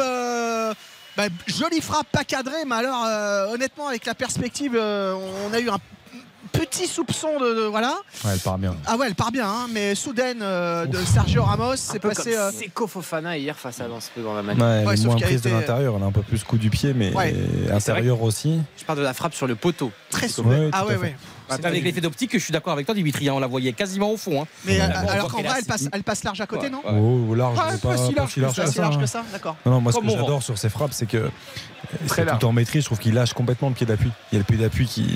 bah, 1.17 1.27
jolie 1.47 1.81
frappe, 1.81 2.07
pas 2.11 2.23
cadrée, 2.23 2.65
mais 2.65 2.75
alors 2.75 3.03
euh, 3.05 3.53
honnêtement 3.53 3.87
avec 3.87 4.05
la 4.05 4.15
perspective, 4.15 4.75
euh, 4.75 5.15
on 5.47 5.53
a 5.53 5.59
eu 5.59 5.69
un 5.69 5.79
petit 6.51 6.87
soupçon 6.87 7.39
de, 7.39 7.53
de- 7.53 7.61
voilà. 7.65 7.95
Ouais, 8.23 8.31
elle 8.33 8.39
part 8.39 8.57
bien. 8.57 8.75
Ah 8.85 8.97
ouais, 8.97 9.07
elle 9.07 9.15
part 9.15 9.31
bien, 9.31 9.47
hein, 9.47 9.67
mais 9.71 9.95
soudaine 9.95 10.39
euh, 10.41 10.85
de 10.85 10.97
Sergio 10.97 11.43
Ramos, 11.43 11.75
c'est 11.75 11.99
passé. 11.99 12.35
euh, 12.35 12.51
Seco 12.51 12.87
Fofana 12.87 13.37
hier 13.37 13.55
face 13.57 13.79
à 13.81 13.87
Lens 13.87 14.11
dans 14.17 14.33
la 14.35 14.41
Ouais, 14.41 14.53
elle 14.81 14.87
Ouais, 14.87 14.93
est 14.93 14.97
sauf 14.97 15.05
moins 15.07 15.15
prise 15.17 15.41
de 15.41 15.49
l'intérieur, 15.49 15.95
elle 15.97 16.03
a 16.03 16.05
un 16.05 16.11
peu 16.11 16.21
plus 16.21 16.43
coup 16.43 16.57
du 16.57 16.69
pied, 16.69 16.93
mais 16.93 17.13
Ouais. 17.15 17.35
intérieur 17.71 18.21
aussi. 18.21 18.59
Je 18.77 18.83
parle 18.85 18.99
de 18.99 19.03
la 19.03 19.13
frappe 19.13 19.33
sur 19.33 19.47
le 19.47 19.55
poteau. 19.55 19.91
très 20.09 20.23
Ouais, 20.23 20.27
soudaine. 20.29 20.69
ah 20.73 20.85
ouais, 20.85 20.97
ouais. 20.97 21.15
C'est 21.53 21.65
avec 21.65 21.83
l'effet 21.83 21.99
d'optique 21.99 22.31
que 22.31 22.39
je 22.39 22.43
suis 22.45 22.53
d'accord 22.53 22.71
avec 22.71 22.85
toi, 22.85 22.95
Dimitri. 22.95 23.27
hein, 23.27 23.33
on 23.35 23.39
la 23.39 23.47
voyait 23.47 23.73
quasiment 23.73 24.11
au 24.11 24.15
fond. 24.17 24.41
hein. 24.43 24.47
Mais 24.63 24.77
Ouais. 24.79 24.83
euh, 24.83 25.09
alors 25.11 25.29
qu'en 25.29 25.41
vrai, 25.41 25.55
elle 25.59 25.65
passe, 25.65 25.89
elle 25.91 26.03
passe 26.03 26.23
large 26.23 26.39
à 26.39 26.45
côté, 26.47 26.67
Ouais, 26.67 26.69
non 26.69 26.77
ouais. 26.77 26.93
Oh, 26.93 27.31
au 27.31 27.35
large, 27.35 27.57
Ouais, 27.57 27.63
mais 27.73 27.77
pas 27.77 27.89
pas, 27.89 27.97
si 27.97 28.13
pas 28.13 28.21
large 28.21 28.29
si 28.29 28.35
que 28.35 28.41
large 28.41 28.55
ça, 28.55 28.63
que 28.63 28.69
si 28.69 28.75
ça. 28.75 28.81
large 28.81 28.97
que 28.99 29.05
ça, 29.05 29.23
d'accord. 29.33 29.57
Non, 29.65 29.73
non, 29.73 29.81
moi, 29.81 29.91
ce 29.91 29.99
que 29.99 30.07
j'adore 30.09 30.41
sur 30.43 30.57
ses 30.57 30.69
frappes, 30.69 30.93
c'est 30.93 31.07
que 31.07 31.29
Très 32.07 32.23
c'est 32.25 32.37
tout 32.39 32.45
en 32.45 32.53
maîtrise. 32.53 32.83
Je 32.83 32.85
trouve 32.85 32.99
qu'il 32.99 33.13
lâche 33.15 33.33
complètement 33.33 33.67
le 33.67 33.75
pied 33.75 33.85
d'appui. 33.85 34.11
Il 34.31 34.35
y 34.35 34.37
a 34.37 34.39
le 34.39 34.45
pied 34.45 34.55
d'appui 34.55 34.85
qui, 34.85 35.07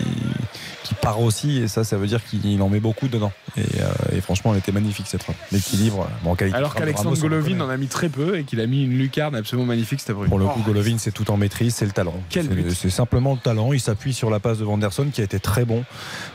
qui 0.96 1.02
part 1.02 1.22
aussi, 1.22 1.58
et 1.58 1.68
ça, 1.68 1.84
ça 1.84 1.98
veut 1.98 2.08
dire 2.08 2.24
qu'il 2.24 2.62
en 2.62 2.70
met 2.70 2.80
beaucoup 2.80 3.08
dedans. 3.08 3.32
Et, 3.58 3.62
euh, 3.62 4.18
et 4.18 4.22
franchement, 4.22 4.54
elle 4.54 4.60
était 4.60 4.72
magnifique 4.72 5.08
cette 5.08 5.24
frappe. 5.24 5.36
L'équilibre, 5.52 6.08
bon, 6.24 6.32
en 6.32 6.36
qualité 6.36 6.54
de 6.54 6.58
Alors 6.58 6.76
qu'Alexandre 6.76 7.18
Golovin 7.18 7.60
en 7.62 7.70
a 7.70 7.78
mis 7.78 7.88
très 7.88 8.10
peu 8.10 8.38
et 8.38 8.44
qu'il 8.44 8.60
a 8.60 8.68
mis 8.68 8.84
une 8.84 8.98
lucarne 8.98 9.36
absolument 9.36 9.68
magnifique 9.68 10.00
cet 10.00 10.12
après 10.12 10.28
Pour 10.28 10.40
le 10.40 10.48
coup, 10.48 10.62
Golovin, 10.62 10.98
c'est 10.98 11.12
tout 11.12 11.32
en 11.32 11.38
maîtrise, 11.38 11.76
c'est 11.76 11.86
le 11.86 11.92
talent. 11.92 12.16
C'est 12.30 12.90
simplement 12.90 13.34
le 13.34 13.40
talent. 13.40 13.74
Il 13.74 13.80
s'appuie 13.80 14.14
sur 14.14 14.30
la 14.30 14.40
passe 14.40 14.58
de 14.58 14.64
Vanderson 14.64 15.08
qui 15.12 15.22
a 15.22 15.24
été 15.24 15.40
très 15.40 15.66
bon, 15.66 15.84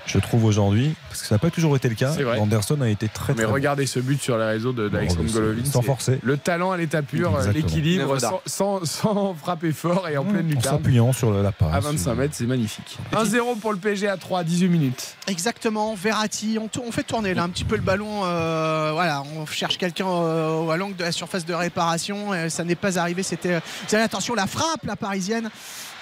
je 0.06 0.18
trouve, 0.18 0.44
aujourd'hui. 0.44 0.94
Parce 1.20 1.28
que 1.28 1.28
ça 1.28 1.34
n'a 1.34 1.38
pas 1.38 1.50
toujours 1.50 1.76
été 1.76 1.86
le 1.90 1.94
cas. 1.96 2.12
Vanderson 2.12 2.80
a 2.80 2.88
été 2.88 3.06
très, 3.08 3.34
Mais 3.34 3.38
très 3.42 3.46
bon. 3.46 3.52
regardez 3.52 3.84
ce 3.84 4.00
but 4.00 4.22
sur 4.22 4.38
les 4.38 4.44
réseaux 4.46 4.72
de- 4.72 4.88
d'Alexandre 4.88 5.30
Golovin. 5.30 5.64
sans 5.70 5.82
forcer. 5.82 6.18
Le 6.22 6.38
talent 6.38 6.70
à 6.72 6.78
l'état 6.78 7.02
pur, 7.02 7.28
Exactement. 7.36 7.52
l'équilibre, 7.52 8.18
sans, 8.18 8.40
sans, 8.46 8.84
sans 8.86 9.34
frapper 9.34 9.72
fort 9.72 10.08
et 10.08 10.16
en 10.16 10.24
pleine 10.24 10.46
En 10.46 10.48
lucarne. 10.48 10.78
s'appuyant 10.78 11.12
sur 11.12 11.30
la 11.30 11.52
passe. 11.52 11.74
À 11.74 11.80
25 11.80 12.14
mètres, 12.14 12.34
c'est 12.34 12.46
magnifique. 12.46 12.96
1-0 13.12 13.56
pour 13.60 13.72
le 13.72 13.78
PSG 13.78 14.08
à 14.08 14.16
3, 14.16 14.44
18 14.44 14.68
minutes. 14.68 15.14
Exactement, 15.26 15.94
Verratti, 15.94 16.58
on, 16.58 16.90
fait 16.90 17.02
tourner 17.02 17.34
là 17.34 17.42
un 17.42 17.50
petit 17.50 17.64
peu 17.64 17.76
le 17.76 17.82
ballon. 17.82 18.24
euh, 18.24 18.90
voilà, 18.94 19.22
on 19.36 19.44
cherche 19.44 19.76
quelqu'un 19.76 20.08
euh, 20.08 20.70
à 20.70 20.76
l'angle 20.78 20.96
de 20.96 21.04
la 21.04 21.12
surface 21.12 21.44
de 21.44 21.52
réparation. 21.52 22.32
et 22.34 22.48
ça 22.48 22.64
n'est 22.64 22.74
pas 22.76 22.98
arrivé. 22.98 23.22
C'était, 23.22 23.60
euh, 23.92 24.02
attention, 24.04 24.34
la 24.34 24.46
frappe, 24.46 24.84
la 24.86 24.96
parisienne. 24.96 25.50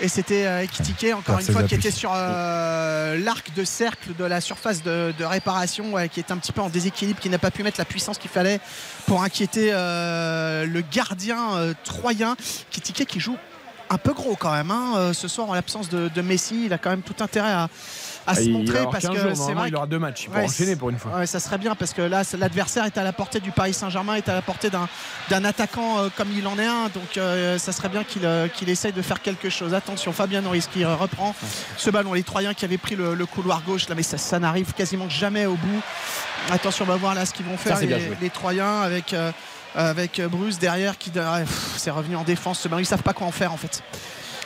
Et 0.01 0.07
c'était 0.07 0.47
euh, 0.47 0.63
Ekitike, 0.63 1.13
encore 1.15 1.41
une 1.41 1.47
fois, 1.47 1.65
qui 1.65 1.75
était 1.75 1.91
sur 1.91 2.13
euh, 2.15 3.19
l'arc 3.19 3.53
de 3.55 3.65
cercle 3.65 4.15
de 4.17 4.25
la 4.25 4.41
surface 4.41 4.83
de, 4.85 5.13
de 5.19 5.25
réparation, 5.25 5.93
ouais, 5.93 6.09
qui 6.09 6.21
est 6.21 6.31
un 6.31 6.37
petit 6.37 6.53
peu 6.53 6.61
en 6.61 6.69
déséquilibre, 6.69 7.19
qui 7.19 7.29
n'a 7.29 7.39
pas 7.39 7.51
pu 7.51 7.65
mettre 7.65 7.79
la 7.79 7.85
puissance 7.85 8.17
qu'il 8.17 8.31
fallait 8.31 8.61
pour 9.07 9.25
inquiéter 9.25 9.71
euh, 9.73 10.67
le 10.67 10.81
gardien 10.83 11.57
euh, 11.57 11.75
troyen. 11.83 12.37
Ekitike 12.71 13.09
qui 13.09 13.19
joue 13.19 13.37
un 13.91 13.99
peu 13.99 14.13
gros 14.13 14.37
quand 14.37 14.53
même 14.53 14.71
hein, 14.71 15.13
ce 15.15 15.29
soir 15.29 15.49
en 15.49 15.55
l'absence 15.55 15.89
de, 15.89 16.09
de 16.09 16.23
Messi. 16.23 16.67
Il 16.67 16.73
a 16.75 16.79
quand 16.79 16.91
même 16.91 17.03
tout 17.03 17.25
intérêt 17.25 17.51
à, 17.51 17.69
à 18.29 18.35
se 18.35 18.41
Ah, 18.41 18.43
il 18.43 18.53
va 18.53 18.59
montrer 18.59 18.85
parce 18.91 19.05
15 19.05 19.15
que 19.23 19.35
c'est 19.35 19.53
vrai 19.55 19.69
il 19.69 19.77
aura 19.77 19.87
deux 19.87 19.99
matchs. 19.99 20.25
Il 20.25 20.31
peut 20.31 20.39
Ouais, 20.39 20.45
enchaîner 20.45 20.77
pour 20.77 20.91
une 20.91 20.99
fois. 20.99 21.13
Ouais, 21.17 21.27
ça 21.27 21.41
serait 21.41 21.59
bien 21.59 21.75
parce 21.75 21.93
que 21.93 22.03
là, 22.03 22.23
l'adversaire 22.39 22.85
est 22.85 22.97
à 22.99 23.03
la 23.03 23.13
portée 23.13 23.41
du 23.41 23.51
Paris 23.51 23.75
Saint-Germain, 23.75 24.15
est 24.15 24.29
à 24.29 24.35
la 24.35 24.43
portée 24.43 24.71
d'un, 24.71 25.45
attaquant 25.45 25.99
euh, 25.99 26.09
comme 26.17 26.29
il 26.37 26.47
en 26.47 26.59
est 26.59 26.67
un. 26.67 26.85
Donc, 26.95 27.17
euh, 27.17 27.59
ça 27.59 27.73
serait 27.73 27.89
bien 27.89 28.05
qu'il, 28.05 28.25
euh, 28.25 28.49
qu'il 28.49 28.69
essaye 28.69 28.93
de 28.93 29.03
faire 29.03 29.21
quelque 29.23 29.49
chose. 29.51 29.75
Attention, 29.75 30.13
Fabien 30.13 30.41
Norris 30.43 30.67
qui 30.73 30.85
reprend 30.85 31.35
ce 31.77 31.91
ballon. 31.91 32.13
Les 32.13 32.23
Troyens 32.23 32.55
qui 32.55 32.65
avaient 32.65 32.79
pris 32.79 32.95
le, 32.97 33.15
le 33.15 33.27
couloir 33.27 33.63
gauche, 33.63 33.89
là, 33.89 33.95
mais 33.95 34.03
ça, 34.03 34.19
ça 34.19 34.39
n'arrive 34.39 34.73
quasiment 34.75 35.09
jamais 35.09 35.47
au 35.47 35.55
bout. 35.55 35.81
Attention, 36.51 36.85
on 36.87 36.89
va 36.89 36.97
voir 36.97 37.15
là 37.15 37.27
ce 37.27 37.33
qu'ils 37.35 37.47
vont 37.47 37.57
faire 37.57 37.79
bien 37.79 37.99
les, 38.21 38.31
Troyens 38.31 38.81
avec. 38.83 39.13
euh, 39.13 39.31
avec 39.75 40.21
Bruce 40.31 40.59
derrière 40.59 40.97
qui 40.97 41.13
c'est 41.77 41.91
revenu 41.91 42.17
en 42.17 42.25
défense 42.25 42.59
ce 42.61 42.69
ballon 42.69 42.81
ils 42.81 42.87
savent 42.87 43.03
pas 43.03 43.13
quoi 43.13 43.27
en 43.27 43.31
faire 43.31 43.53
en 43.53 43.59
fait 43.59 43.83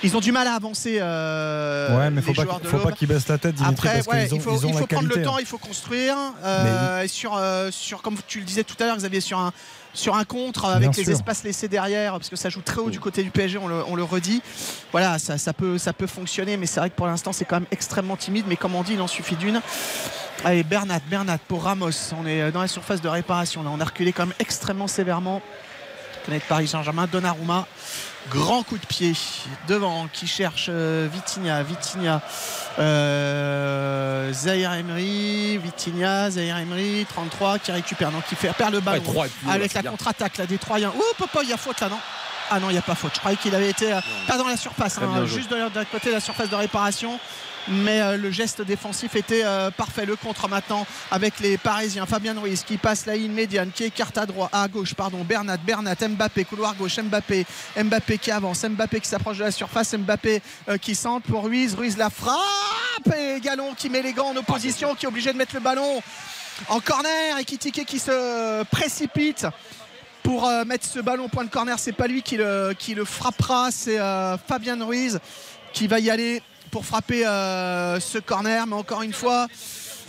ils 0.03 0.17
ont 0.17 0.21
du 0.21 0.33
mal 0.33 0.47
à 0.47 0.55
avancer 0.55 0.99
euh, 1.01 1.99
Ouais, 1.99 2.11
mais 2.11 2.21
faut 2.23 2.33
les 2.33 2.45
pas, 2.45 2.59
faut 2.65 2.79
pas 2.79 2.93
qu'ils 2.93 3.09
baissent 3.09 3.29
la 3.29 3.39
tête, 3.39 3.55
Dimitri, 3.55 3.89
Après, 3.89 4.03
parce 4.03 4.07
ouais, 4.09 4.25
qu'ils 4.25 4.35
ont, 4.35 4.37
il 4.39 4.43
faut, 4.43 4.51
ils 4.57 4.67
ont 4.67 4.69
il 4.71 4.75
faut 4.79 4.87
prendre 4.87 5.09
qualité. 5.09 5.19
le 5.21 5.25
temps, 5.25 5.35
hein. 5.37 5.41
il 5.41 5.47
faut 5.47 5.59
construire. 5.59 6.17
euh, 6.45 7.03
et 7.03 7.09
sur, 7.09 7.37
euh, 7.37 7.71
sur, 7.71 8.03
comme 8.03 8.17
tu 8.27 8.41
le 8.41 8.45
disais 8.45 8.65
tout 8.65 8.77
à 8.81 8.87
l'heure, 8.87 8.97
Xavier, 8.97 9.21
sur 9.21 9.39
un, 9.39 9.53
sur 9.95 10.17
un 10.17 10.25
contre 10.25 10.65
avec 10.67 10.81
Bien 10.81 10.91
les 10.97 11.05
sûr. 11.05 11.13
espaces 11.13 11.45
laissés 11.45 11.69
derrière, 11.69 12.13
parce 12.13 12.29
que 12.29 12.37
ça 12.37 12.49
joue 12.49 12.63
très 12.63 12.81
haut 12.81 12.91
du 12.91 12.99
côté 13.01 13.23
du 13.23 13.31
PSG, 13.31 13.59
on 13.59 13.69
le, 13.69 13.83
on 13.87 13.95
le 13.95 14.03
redit. 14.05 14.43
Voilà, 14.91 15.19
ça, 15.19 15.39
ça, 15.39 15.53
peut, 15.53 15.79
ça 15.79 15.93
peut 15.93 16.07
fonctionner, 16.07 16.57
mais 16.57 16.67
c'est 16.67 16.81
vrai 16.81 16.91
que 16.91 16.97
pour 16.97 17.07
l'instant, 17.07 17.33
c'est 17.33 17.45
quand 17.45 17.57
même 17.57 17.67
extrêmement 17.71 18.17
timide. 18.17 18.47
Mais 18.49 18.57
comme 18.57 18.75
on 18.75 18.83
dit, 18.83 18.95
il 18.95 19.01
en 19.01 19.07
suffit 19.07 19.37
d'une. 19.37 19.61
Allez, 20.45 20.65
Bernat, 20.65 21.01
Bernat 21.09 21.39
pour 21.47 21.63
Ramos. 21.65 21.91
On 22.21 22.27
est 22.27 22.51
dans 22.51 22.63
la 22.63 22.69
surface 22.69 23.01
de 23.01 23.09
réparation. 23.09 23.63
Là, 23.63 23.71
on 23.73 23.81
a 23.81 23.85
reculé 23.85 24.13
quand 24.13 24.27
même 24.27 24.35
extrêmement 24.41 24.89
sévèrement. 24.89 25.41
Connaître 26.27 26.47
Paris 26.47 26.69
Saint-Germain, 26.69 27.07
Donnarumma. 27.11 27.67
Grand 28.31 28.63
coup 28.63 28.79
de 28.79 28.87
pied 28.87 29.13
devant 29.69 30.09
qui 30.13 30.27
cherche 30.27 30.67
euh, 30.69 31.09
Vitinha. 31.13 31.63
Vitinha. 31.63 32.21
Euh, 32.79 34.33
Zahir 34.33 34.73
Emery. 34.75 35.59
Vitinha. 35.59 36.31
Zahir 36.31 36.59
Emery. 36.59 37.07
33 37.09 37.59
qui 37.59 37.73
récupère. 37.73 38.11
Donc 38.11 38.25
qui 38.27 38.35
fait 38.35 38.53
perd 38.53 38.73
le 38.73 38.81
ballon. 38.81 39.03
Ouais, 39.15 39.29
avec 39.49 39.75
la 39.75 39.83
contre-attaque 39.83 40.39
là, 40.39 40.47
des 40.47 40.59
Troyens. 40.59 40.93
Oh, 40.97 41.03
papa, 41.19 41.41
il 41.43 41.51
y 41.51 41.53
a 41.53 41.57
faute 41.57 41.81
là, 41.81 41.89
non? 41.89 41.99
Ah 42.55 42.61
non, 42.61 42.69
il 42.69 42.75
n'y 42.75 42.79
a 42.79 42.83
pas 42.83 42.95
faute. 42.95 43.13
Je 43.15 43.19
croyais 43.21 43.39
qu'il 43.39 43.55
avait 43.55 43.71
été 43.71 43.93
euh, 43.93 44.01
pas 44.27 44.37
dans 44.37 44.47
la 44.47 44.59
surface, 44.59 44.99
hein, 44.99 45.25
juste 45.27 45.51
de- 45.51 45.69
d'un 45.71 45.85
côté 45.87 46.09
de 46.11 46.15
la 46.15 46.21
surface 46.21 46.51
de 46.51 46.55
réparation. 46.57 47.19
Mais 47.69 48.01
euh, 48.03 48.17
le 48.17 48.31
geste 48.33 48.61
défensif 48.61 49.15
était 49.15 49.43
euh, 49.45 49.71
parfait. 49.71 50.05
Le 50.05 50.17
contre 50.17 50.49
maintenant 50.49 50.85
avec 51.13 51.39
les 51.41 51.57
Parisiens. 51.57 52.05
Fabien 52.07 52.39
Ruiz 52.39 52.63
qui 52.65 52.77
passe 52.77 53.07
la 53.07 53.15
ligne 53.17 53.33
médiane, 53.33 53.71
qui 53.73 53.85
écarte 53.85 54.19
à 54.19 54.27
droite, 54.27 54.51
à 54.53 54.67
gauche, 54.69 54.95
pardon. 54.95 55.23
Bernat, 55.25 55.57
Bernat, 55.59 55.95
Mbappé, 56.09 56.45
couloir 56.45 56.75
gauche, 56.75 56.99
Mbappé, 56.99 57.47
Mbappé 57.83 58.19
qui 58.19 58.31
avance, 58.33 58.65
Mbappé 58.65 59.01
qui 59.01 59.09
s'approche 59.09 59.39
de 59.39 59.45
la 59.45 59.53
surface, 59.53 59.95
Mbappé 59.95 60.43
euh, 60.69 60.77
qui 60.77 60.95
centre 60.97 61.27
pour 61.29 61.45
Ruiz, 61.45 61.75
Ruiz 61.75 61.97
la 61.97 62.11
frappe 62.11 62.37
et 63.17 63.41
Galon 63.41 63.75
qui 63.75 63.89
met 63.89 64.03
les 64.03 64.13
gants 64.13 64.31
en 64.31 64.37
opposition, 64.37 64.95
qui 64.97 65.07
est 65.07 65.09
obligé 65.09 65.33
de 65.33 65.39
mettre 65.39 65.55
le 65.55 65.61
ballon 65.61 66.03
en 66.69 66.81
corner 66.81 67.39
et 67.39 67.45
qui 67.45 67.57
qui 67.59 67.99
se 67.99 68.63
précipite 68.65 69.47
pour 70.23 70.47
euh, 70.47 70.65
mettre 70.65 70.87
ce 70.87 71.01
ballon 71.01 71.25
au 71.25 71.29
point 71.29 71.45
de 71.45 71.51
corner. 71.51 71.79
C'est 71.79 71.93
pas 71.93 72.07
lui 72.07 72.23
qui 72.23 72.37
le, 72.37 72.75
qui 72.79 72.95
le 72.95 73.05
frappera, 73.05 73.71
c'est 73.71 73.99
euh, 74.01 74.37
Fabien 74.39 74.83
Ruiz 74.85 75.19
qui 75.73 75.87
va 75.87 75.99
y 76.01 76.11
aller 76.11 76.43
pour 76.71 76.85
frapper 76.85 77.27
euh, 77.27 78.01
ce 78.01 78.19
corner. 78.19 78.67
Mais 78.67 78.75
encore 78.75 79.03
une 79.03 79.13
fois, 79.13 79.47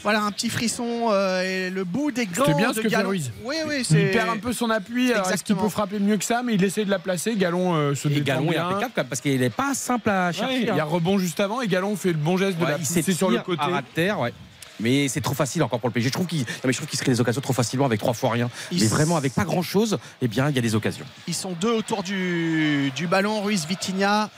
voilà 0.01 0.21
un 0.21 0.31
petit 0.31 0.49
frisson 0.49 1.07
euh, 1.11 1.41
et 1.41 1.69
le 1.69 1.83
bout 1.85 2.11
des 2.11 2.25
gants 2.25 2.43
C'est 2.45 2.53
bien 2.55 2.71
de 2.71 2.75
ce 2.75 2.81
que 2.81 2.89
fait. 2.89 2.95
Ruiz. 2.97 3.31
Oui, 3.43 3.55
oui, 3.67 3.83
c'est 3.83 4.01
Il 4.01 4.11
perd 4.11 4.29
un 4.29 4.37
peu 4.37 4.51
son 4.53 4.69
appui. 4.69 5.11
Est-ce 5.11 5.43
qu'il 5.43 5.55
peut 5.55 5.69
frapper 5.69 5.99
mieux 5.99 6.17
que 6.17 6.25
ça 6.25 6.41
Mais 6.43 6.55
il 6.55 6.63
essaie 6.63 6.85
de 6.85 6.89
la 6.89 6.99
placer. 6.99 7.35
Galon 7.35 7.73
euh, 7.75 7.95
se 7.95 8.07
Et 8.09 8.17
est 8.17 8.29
impeccable 8.29 8.91
quand 8.93 8.97
même, 8.97 9.07
parce 9.07 9.21
qu'il 9.21 9.39
n'est 9.39 9.49
pas 9.49 9.73
simple 9.73 10.09
à 10.09 10.27
Ouais, 10.27 10.33
chercher. 10.33 10.59
il 10.61 10.65
y 10.67 10.69
a 10.69 10.75
hein. 10.75 10.83
rebond 10.83 11.17
juste 11.17 11.39
avant 11.39 11.61
et 11.61 11.67
Galon 11.67 11.95
fait 11.95 12.09
le 12.11 12.17
bon 12.17 12.37
geste 12.37 12.57
de 12.57 12.65
la 12.65 12.77
pousser 12.77 13.01
sur 13.13 13.29
le 13.29 13.39
côté. 13.39 13.61
à 13.61 13.81
terre, 13.81 14.19
ouais. 14.19 14.33
Mais 14.79 15.07
c'est 15.07 15.21
trop 15.21 15.35
facile 15.35 15.63
encore 15.63 15.79
pour 15.79 15.89
le 15.89 15.93
PSG. 15.93 16.09
Je 16.09 16.13
trouve 16.13 16.27
qu'il, 16.27 16.45
qu'il 16.45 16.73
se 16.73 17.03
crée 17.03 17.11
des 17.11 17.21
occasions 17.21 17.41
trop 17.41 17.53
facilement 17.53 17.85
avec 17.85 17.99
trois 17.99 18.13
fois 18.13 18.31
rien. 18.31 18.49
Il 18.71 18.81
Mais 18.81 18.87
vraiment 18.87 19.17
avec 19.17 19.33
pas 19.33 19.45
grand 19.45 19.61
chose, 19.61 19.97
eh 20.21 20.27
bien 20.27 20.49
il 20.49 20.55
y 20.55 20.59
a 20.59 20.61
des 20.61 20.75
occasions. 20.75 21.05
Ils 21.27 21.33
sont 21.35 21.51
deux 21.53 21.71
autour 21.71 22.03
du, 22.03 22.91
du 22.95 23.07
ballon. 23.07 23.41
Ruiz 23.41 23.65
Vitinha, 23.67 24.29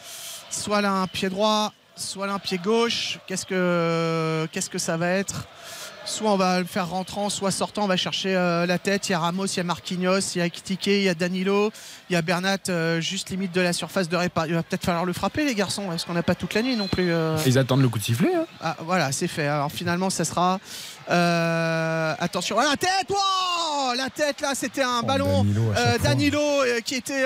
soit 0.50 0.82
là 0.82 0.92
un 0.92 1.08
pied 1.08 1.30
droit, 1.30 1.74
soit 1.96 2.28
là 2.28 2.34
un 2.34 2.40
pied 2.40 2.58
gauche. 2.58 3.20
Qu'est-ce 3.28 3.46
que, 3.46 4.48
qu'est-ce 4.52 4.70
que 4.70 4.78
ça 4.80 4.98
va 4.98 5.10
être? 5.10 5.48
Soit 6.06 6.32
on 6.32 6.38
va 6.38 6.60
le 6.60 6.66
faire 6.66 6.88
rentrant, 6.90 7.30
soit 7.30 7.50
sortant. 7.52 7.84
On 7.86 7.88
va 7.88 7.98
chercher 7.98 8.36
euh, 8.36 8.66
la 8.68 8.78
tête. 8.78 9.10
Il 9.10 9.14
y 9.14 9.16
a 9.16 9.20
Ramos, 9.20 9.48
il 9.48 9.58
y 9.58 9.60
a 9.60 9.64
Marquinhos, 9.64 10.20
il 10.36 10.38
y 10.38 10.42
a 10.42 10.46
Ekitike, 10.46 10.86
il 10.88 11.02
y 11.02 11.10
a 11.10 11.16
Danilo, 11.16 11.72
il 12.10 12.14
y 12.14 12.16
a 12.16 12.22
Bernat, 12.22 12.58
euh, 12.70 13.02
juste 13.02 13.32
limite 13.32 13.52
de 13.52 13.60
la 13.62 13.74
surface 13.74 14.08
de 14.08 14.16
réparation. 14.16 14.54
Il 14.54 14.56
va 14.56 14.64
peut-être 14.64 14.86
falloir 14.86 15.06
le 15.06 15.14
frapper, 15.14 15.44
les 15.46 15.56
garçons, 15.56 15.88
parce 15.90 16.06
qu'on 16.06 16.14
n'a 16.14 16.22
pas 16.24 16.36
toute 16.36 16.54
la 16.54 16.62
nuit 16.62 16.76
non 16.76 16.88
plus. 16.88 17.12
euh. 17.12 17.38
Ils 17.48 17.58
attendent 17.58 17.82
le 17.82 17.90
coup 17.90 17.98
de 18.00 18.04
sifflet. 18.04 18.36
hein. 18.36 18.46
Ah, 18.62 18.78
voilà, 18.82 19.12
c'est 19.12 19.28
fait. 19.28 19.48
Alors 19.48 19.72
finalement, 19.72 20.10
ça 20.12 20.26
sera. 20.26 20.60
attention, 22.20 22.58
ah, 22.60 22.66
la 22.70 22.78
tête 22.78 23.10
wow 23.10 23.94
La 23.98 24.10
tête, 24.10 24.42
là, 24.42 24.54
c'était 24.54 24.84
un 24.84 25.02
ballon. 25.02 25.44
Danilo. 25.44 25.74
Danilo 26.04 26.40
qui 26.86 26.96
était 26.96 27.26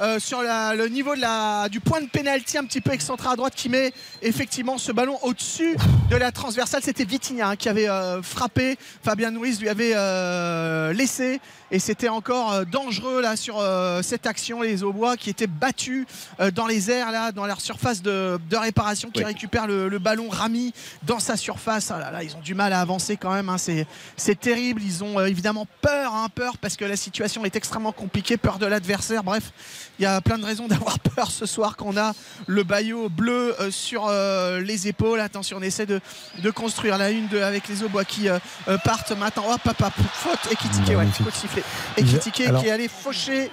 euh, 0.00 0.18
sur 0.18 0.42
la- 0.42 0.74
le 0.74 0.88
niveau 0.88 1.14
de 1.14 1.20
la, 1.20 1.68
du 1.68 1.80
point 1.80 2.00
de 2.00 2.06
pénalty, 2.08 2.58
un 2.58 2.64
petit 2.64 2.80
peu 2.80 2.92
excentré 2.92 3.28
à 3.28 3.36
droite, 3.36 3.54
qui 3.54 3.68
met 3.68 3.92
effectivement 4.22 4.78
ce 4.78 4.92
ballon 4.92 5.18
au-dessus 5.22 5.76
de 6.10 6.16
la 6.16 6.32
transversale. 6.32 6.82
C'était 6.82 7.04
Vitinha 7.04 7.48
hein, 7.48 7.56
qui 7.56 7.68
avait 7.68 7.88
euh, 7.88 8.22
frappé. 8.22 8.78
Fabien 9.02 9.36
Ruiz 9.38 9.60
lui 9.60 9.68
avait 9.68 9.92
euh, 9.94 10.92
laissé. 10.92 11.40
Et 11.72 11.80
c'était 11.80 12.08
encore 12.08 12.64
dangereux 12.66 13.20
là 13.20 13.34
sur 13.34 13.60
cette 14.02 14.24
action. 14.26 14.62
Les 14.62 14.84
Aubois 14.84 15.16
qui 15.16 15.30
étaient 15.30 15.48
battus 15.48 16.06
dans 16.54 16.68
les 16.68 16.92
airs, 16.92 17.10
là, 17.10 17.32
dans 17.32 17.44
leur 17.44 17.60
surface 17.60 18.02
de, 18.02 18.38
de 18.48 18.56
réparation, 18.56 19.10
qui 19.10 19.18
Oui. 19.20 19.26
récupère 19.26 19.66
le, 19.66 19.88
le 19.88 19.98
ballon 19.98 20.28
Rami 20.28 20.72
dans 21.02 21.18
sa 21.18 21.36
surface. 21.36 21.90
Ah 21.90 21.98
là 21.98 22.12
là, 22.12 22.22
ils 22.22 22.36
ont 22.36 22.40
du 22.40 22.54
mal 22.54 22.72
à 22.72 22.80
avancer 22.80 23.16
quand 23.16 23.32
même. 23.32 23.48
hein. 23.48 23.58
C'est, 23.58 23.84
c'est 24.16 24.38
terrible. 24.38 24.80
Ils 24.80 25.02
ont 25.02 25.18
évidemment 25.26 25.66
peur, 25.80 26.14
hein, 26.14 26.28
peur 26.32 26.56
parce 26.58 26.76
que 26.76 26.84
la 26.84 26.94
situation 26.96 27.44
est 27.44 27.56
extrêmement 27.56 27.90
compliquée, 27.90 28.36
peur 28.36 28.60
de 28.60 28.66
l'adversaire. 28.66 29.24
Bref, 29.24 29.50
il 29.98 30.02
y 30.02 30.06
a 30.06 30.20
plein 30.20 30.38
de 30.38 30.44
raisons 30.44 30.68
d'avoir 30.68 30.98
peur 31.16 31.30
ce 31.30 31.46
soir 31.46 31.76
qu'on 31.76 31.96
a 31.96 32.12
le 32.46 32.64
maillot 32.64 33.08
bleu 33.08 33.54
euh, 33.60 33.70
sur 33.70 34.06
euh, 34.08 34.60
les 34.60 34.88
épaules. 34.88 35.20
Attention, 35.20 35.58
on 35.58 35.62
essaie 35.62 35.86
de, 35.86 36.00
de 36.42 36.50
construire 36.50 36.98
la 36.98 37.10
une 37.10 37.28
de, 37.28 37.40
avec 37.40 37.68
les 37.68 37.82
Aubois 37.82 38.04
qui 38.04 38.28
euh, 38.28 38.38
partent 38.84 39.12
maintenant. 39.12 39.44
Hop, 39.52 39.60
hop, 39.66 39.92
faute 40.12 40.38
et 40.52 40.90
ouais, 40.90 40.96
Magnifique. 40.96 41.24
faut 41.24 41.30
le 41.30 41.30
siffler. 41.30 41.62
Et 41.96 42.30
qui 42.30 42.42
est 42.42 42.70
allé 42.70 42.88
faucher. 42.88 43.50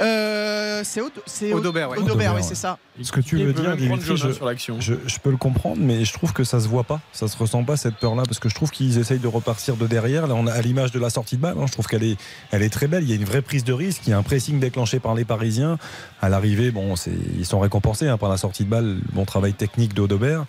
Euh, 0.00 0.82
c'est 0.84 1.00
Odo- 1.00 1.22
c'est 1.26 1.52
Audobert, 1.52 1.90
ouais. 1.90 1.98
Oui, 2.00 2.42
c'est 2.42 2.54
ça. 2.54 2.78
Ce 3.02 3.12
que 3.12 3.20
tu 3.20 3.36
veux 3.36 3.52
dire, 3.52 3.76
Dimitri, 3.76 4.16
je, 4.16 4.32
sur 4.32 4.44
l'action. 4.46 4.80
je, 4.80 4.94
je 5.06 5.18
peux 5.18 5.30
le 5.30 5.36
comprendre, 5.36 5.78
mais 5.80 6.04
je 6.04 6.12
trouve 6.12 6.32
que 6.32 6.42
ça 6.44 6.60
se 6.60 6.66
voit 6.68 6.84
pas. 6.84 7.00
Ça 7.12 7.28
se 7.28 7.36
ressent 7.36 7.62
pas 7.64 7.76
cette 7.76 7.96
peur-là, 7.96 8.22
parce 8.24 8.38
que 8.38 8.48
je 8.48 8.54
trouve 8.54 8.70
qu'ils 8.70 8.98
essayent 8.98 9.18
de 9.18 9.26
repartir 9.28 9.76
de 9.76 9.86
derrière. 9.86 10.26
Là, 10.26 10.34
on 10.34 10.46
a 10.46 10.52
à 10.52 10.60
l'image 10.60 10.90
de 10.92 10.98
la 10.98 11.10
sortie 11.10 11.36
de 11.36 11.42
balle. 11.42 11.56
hein, 11.60 11.66
je 11.66 11.72
trouve 11.72 11.86
qu'elle 11.86 12.02
est, 12.04 12.16
elle 12.50 12.62
est 12.62 12.70
très 12.70 12.86
belle. 12.88 13.02
Il 13.04 13.08
y 13.08 13.12
a 13.12 13.16
une 13.16 13.24
vraie 13.24 13.42
prise 13.42 13.64
de 13.64 13.72
risque. 13.72 14.02
Il 14.06 14.10
y 14.10 14.12
a 14.12 14.18
un 14.18 14.22
pressing 14.22 14.58
déclenché 14.60 14.98
par 15.00 15.14
les 15.14 15.24
Parisiens. 15.24 15.78
À 16.20 16.28
l'arrivée, 16.28 16.70
bon, 16.70 16.94
ils 17.38 17.46
sont 17.46 17.60
récompensés 17.60 18.08
hein, 18.08 18.18
par 18.18 18.28
la 18.28 18.36
sortie 18.36 18.64
de 18.64 18.70
balle, 18.70 18.98
bon 19.12 19.24
travail 19.24 19.52
technique 19.54 19.94
d'Audobert. 19.94 20.44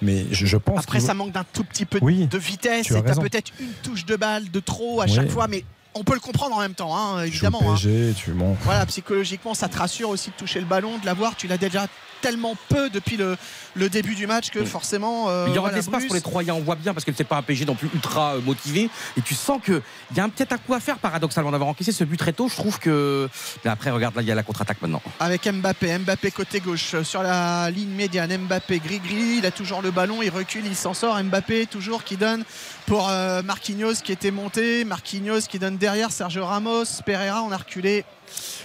Mais 0.00 0.26
je, 0.32 0.46
je 0.46 0.56
pense 0.56 0.80
Après, 0.80 1.00
ça 1.00 1.14
manque 1.14 1.32
d'un 1.32 1.44
tout 1.52 1.64
petit 1.64 1.84
peu 1.86 1.98
Oui, 2.02 2.26
de 2.26 2.38
vitesse. 2.38 2.86
tu 2.86 2.94
as 2.94 2.98
Et 2.98 3.02
t'as 3.02 3.14
peut-être 3.14 3.52
une 3.60 3.72
touche 3.82 4.04
de 4.06 4.16
balle 4.16 4.50
de 4.50 4.60
trop 4.60 5.00
à 5.00 5.04
Oui. 5.04 5.12
chaque 5.14 5.30
fois, 5.30 5.46
mais 5.48 5.64
on 5.94 6.04
peut 6.04 6.14
le 6.14 6.20
comprendre 6.20 6.56
en 6.56 6.60
même 6.60 6.74
temps, 6.74 6.96
hein, 6.96 7.20
tu 7.22 7.28
évidemment. 7.28 7.60
hein. 7.72 7.76
Tu 7.76 8.30
bon. 8.32 8.56
Voilà, 8.62 8.86
psychologiquement, 8.86 9.54
ça 9.54 9.68
te 9.68 9.76
rassure 9.78 10.08
aussi 10.10 10.30
de 10.30 10.34
toucher 10.36 10.60
le 10.60 10.66
ballon, 10.66 10.98
de 10.98 11.06
l'avoir. 11.06 11.36
Tu 11.36 11.46
l'as 11.46 11.58
déjà 11.58 11.86
tellement 12.22 12.56
peu 12.68 12.88
depuis 12.88 13.16
le, 13.16 13.36
le 13.74 13.88
début 13.90 14.14
du 14.14 14.26
match 14.26 14.50
que 14.50 14.64
forcément. 14.64 15.28
euh, 15.28 15.44
Il 15.48 15.54
y 15.54 15.58
aura 15.58 15.68
voilà, 15.68 15.72
de 15.72 15.76
l'espace 15.76 15.94
Bruce- 16.00 16.06
pour 16.06 16.14
les 16.14 16.20
Troyens, 16.22 16.54
on 16.54 16.60
voit 16.60 16.76
bien, 16.76 16.94
parce 16.94 17.04
que 17.04 17.12
c'est 17.14 17.24
pas 17.24 17.36
un 17.36 17.42
PSG 17.42 17.64
non 17.66 17.74
plus 17.74 17.90
ultra 17.92 18.34
euh, 18.36 18.40
motivé. 18.40 18.88
Et 19.16 19.20
tu 19.22 19.34
sens 19.34 19.60
qu'il 19.62 19.82
y 20.16 20.20
a 20.20 20.24
un- 20.24 20.28
peut-être 20.28 20.52
un 20.52 20.58
coup 20.58 20.72
à 20.74 20.80
faire, 20.80 20.98
paradoxalement, 20.98 21.50
d'avoir 21.50 21.68
encaissé 21.68 21.92
ce 21.92 22.04
but 22.04 22.16
très 22.16 22.32
tôt. 22.32 22.48
Je 22.48 22.54
trouve 22.56 22.78
que. 22.78 23.28
Mais 23.64 23.70
après, 23.70 23.90
regarde, 23.90 24.14
là, 24.16 24.22
il 24.22 24.28
y 24.28 24.32
a 24.32 24.34
la 24.34 24.42
contre-attaque 24.42 24.80
maintenant. 24.80 25.02
avec 25.20 25.46
Mbappé. 25.46 25.98
Mbappé 25.98 26.30
côté 26.30 26.60
gauche 26.60 26.94
euh, 26.94 27.04
sur 27.04 27.22
la 27.22 27.70
ligne 27.70 27.90
médiane. 27.90 28.34
Mbappé 28.36 28.78
gris-gris, 28.78 29.36
il 29.38 29.46
a 29.46 29.50
toujours 29.50 29.82
le 29.82 29.90
ballon, 29.90 30.22
il 30.22 30.30
recule, 30.30 30.64
il 30.66 30.76
s'en 30.76 30.94
sort. 30.94 31.22
Mbappé 31.22 31.66
toujours 31.66 32.04
qui 32.04 32.16
donne 32.16 32.44
pour 32.86 33.08
euh, 33.10 33.42
Marquinhos 33.42 33.94
qui 34.04 34.12
était 34.12 34.30
monté. 34.30 34.84
Marquinhos 34.84 35.40
qui 35.48 35.58
donne 35.58 35.76
derrière 35.76 36.10
Sergio 36.12 36.46
Ramos. 36.46 36.84
Pereira, 37.04 37.42
on 37.42 37.50
a 37.52 37.56
reculé. 37.56 38.04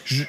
Je- 0.05 0.23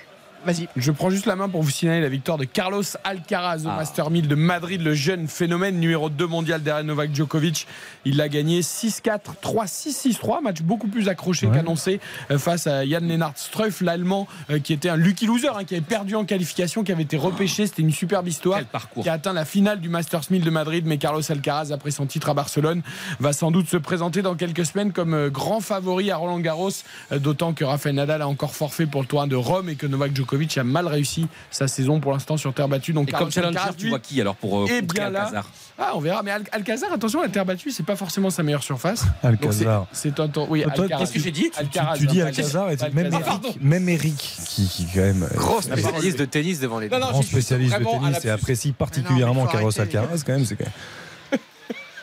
Vas-y. 0.46 0.68
Je 0.76 0.92
prends 0.92 1.10
juste 1.10 1.26
la 1.26 1.36
main 1.36 1.48
pour 1.48 1.62
vous 1.62 1.70
signaler 1.70 2.00
la 2.00 2.08
victoire 2.08 2.38
de 2.38 2.44
Carlos 2.44 2.82
Alcaraz 3.04 3.64
au 3.66 3.68
Ah. 3.70 3.76
Master 3.76 4.10
1000 4.10 4.28
de 4.28 4.34
Madrid, 4.34 4.80
le 4.80 4.94
jeune 4.94 5.26
phénomène 5.28 5.78
numéro 5.80 6.08
2 6.10 6.26
mondial 6.26 6.62
derrière 6.62 6.84
Novak 6.84 7.14
Djokovic. 7.14 7.66
Il 8.04 8.16
l'a 8.16 8.28
gagné 8.28 8.62
6-4, 8.62 9.34
3-6, 9.42 9.92
6-3, 9.92 10.40
match 10.40 10.62
beaucoup 10.62 10.86
plus 10.88 11.08
accroché 11.08 11.48
qu'annoncé 11.48 12.00
euh, 12.30 12.38
face 12.38 12.66
à 12.66 12.86
Jan 12.86 13.00
Lennart 13.00 13.32
Struff, 13.36 13.80
l'allemand 13.80 14.28
euh, 14.50 14.58
qui 14.60 14.72
était 14.72 14.88
un 14.88 14.96
lucky 14.96 15.26
loser, 15.26 15.48
hein, 15.56 15.64
qui 15.64 15.74
avait 15.74 15.82
perdu 15.84 16.14
en 16.14 16.24
qualification, 16.24 16.84
qui 16.84 16.92
avait 16.92 17.02
été 17.02 17.16
repêché. 17.16 17.66
C'était 17.66 17.82
une 17.82 17.92
superbe 17.92 18.28
histoire. 18.28 18.60
Qui 19.02 19.08
a 19.08 19.14
atteint 19.14 19.32
la 19.32 19.44
finale 19.44 19.80
du 19.80 19.88
Masters 19.88 20.22
1000 20.30 20.44
de 20.44 20.50
Madrid, 20.50 20.84
mais 20.86 20.98
Carlos 20.98 21.20
Alcaraz, 21.30 21.72
après 21.72 21.90
son 21.90 22.06
titre 22.06 22.28
à 22.30 22.34
Barcelone, 22.34 22.82
va 23.20 23.32
sans 23.32 23.50
doute 23.50 23.68
se 23.68 23.76
présenter 23.76 24.22
dans 24.22 24.36
quelques 24.36 24.64
semaines 24.64 24.92
comme 24.92 25.14
euh, 25.14 25.30
grand 25.30 25.60
favori 25.60 26.10
à 26.12 26.16
Roland 26.16 26.38
Garros, 26.38 26.70
d'autant 27.10 27.52
que 27.52 27.64
Rafael 27.64 27.96
Nadal 27.96 28.22
a 28.22 28.28
encore 28.28 28.54
forfait 28.54 28.86
pour 28.86 29.00
le 29.02 29.06
tournoi 29.08 29.26
de 29.26 29.36
Rome 29.36 29.68
et 29.68 29.74
que 29.74 29.86
Novak 29.86 30.14
Djokovic 30.14 30.27
a 30.58 30.64
mal 30.64 30.86
réussi 30.86 31.26
sa 31.50 31.68
saison 31.68 32.00
pour 32.00 32.12
l'instant 32.12 32.36
sur 32.36 32.52
terre 32.52 32.68
battue. 32.68 32.92
Donc 32.92 33.08
Et 33.08 33.12
comme 33.12 33.30
challenger, 33.30 33.58
tu 33.76 33.88
vois 33.88 33.98
qui 33.98 34.20
alors 34.20 34.36
pour 34.36 34.62
euh, 34.62 34.66
là. 34.98 35.22
Alcazar 35.24 35.50
Ah, 35.78 35.92
on 35.94 36.00
verra. 36.00 36.22
Mais 36.22 36.30
Al- 36.30 36.44
Alcazar, 36.52 36.92
attention, 36.92 37.22
la 37.22 37.28
terre 37.28 37.44
battue, 37.46 37.70
c'est 37.70 37.84
pas 37.86 37.96
forcément 37.96 38.30
sa 38.30 38.42
meilleure 38.42 38.62
surface. 38.62 39.04
Alcazar. 39.22 39.86
C'est- 39.92 40.18
un 40.20 40.28
temps. 40.28 40.46
Oui, 40.50 40.64
qu'est-ce 40.98 41.12
que 41.12 41.20
j'ai 41.20 41.30
dit 41.30 41.50
Alcaraz, 41.56 41.96
Tu 41.98 42.06
dis 42.06 42.20
hein, 42.20 42.26
Alcazar 42.26 42.70
et 42.72 42.76
même. 42.92 43.12
Eric, 43.12 43.62
même 43.62 43.88
Eric 43.88 44.16
qui, 44.16 44.66
qui 44.68 44.86
quand 44.86 45.00
même. 45.00 45.22
euh, 45.22 45.36
Gros 45.36 45.60
spécialiste 45.62 46.18
de 46.18 46.24
tennis 46.24 46.58
devant 46.60 46.78
les 46.80 46.88
deux. 46.88 46.98
grand 46.98 47.22
spécialiste 47.22 47.78
de 47.78 47.84
tennis 47.84 48.24
et 48.24 48.30
apprécie 48.30 48.72
particulièrement 48.72 49.46
Carlos 49.46 49.78
Alcaraz 49.78 50.22
quand 50.26 50.32
même. 50.32 50.44
C'est 50.44 50.56
quand 50.56 50.64
même 50.64 50.72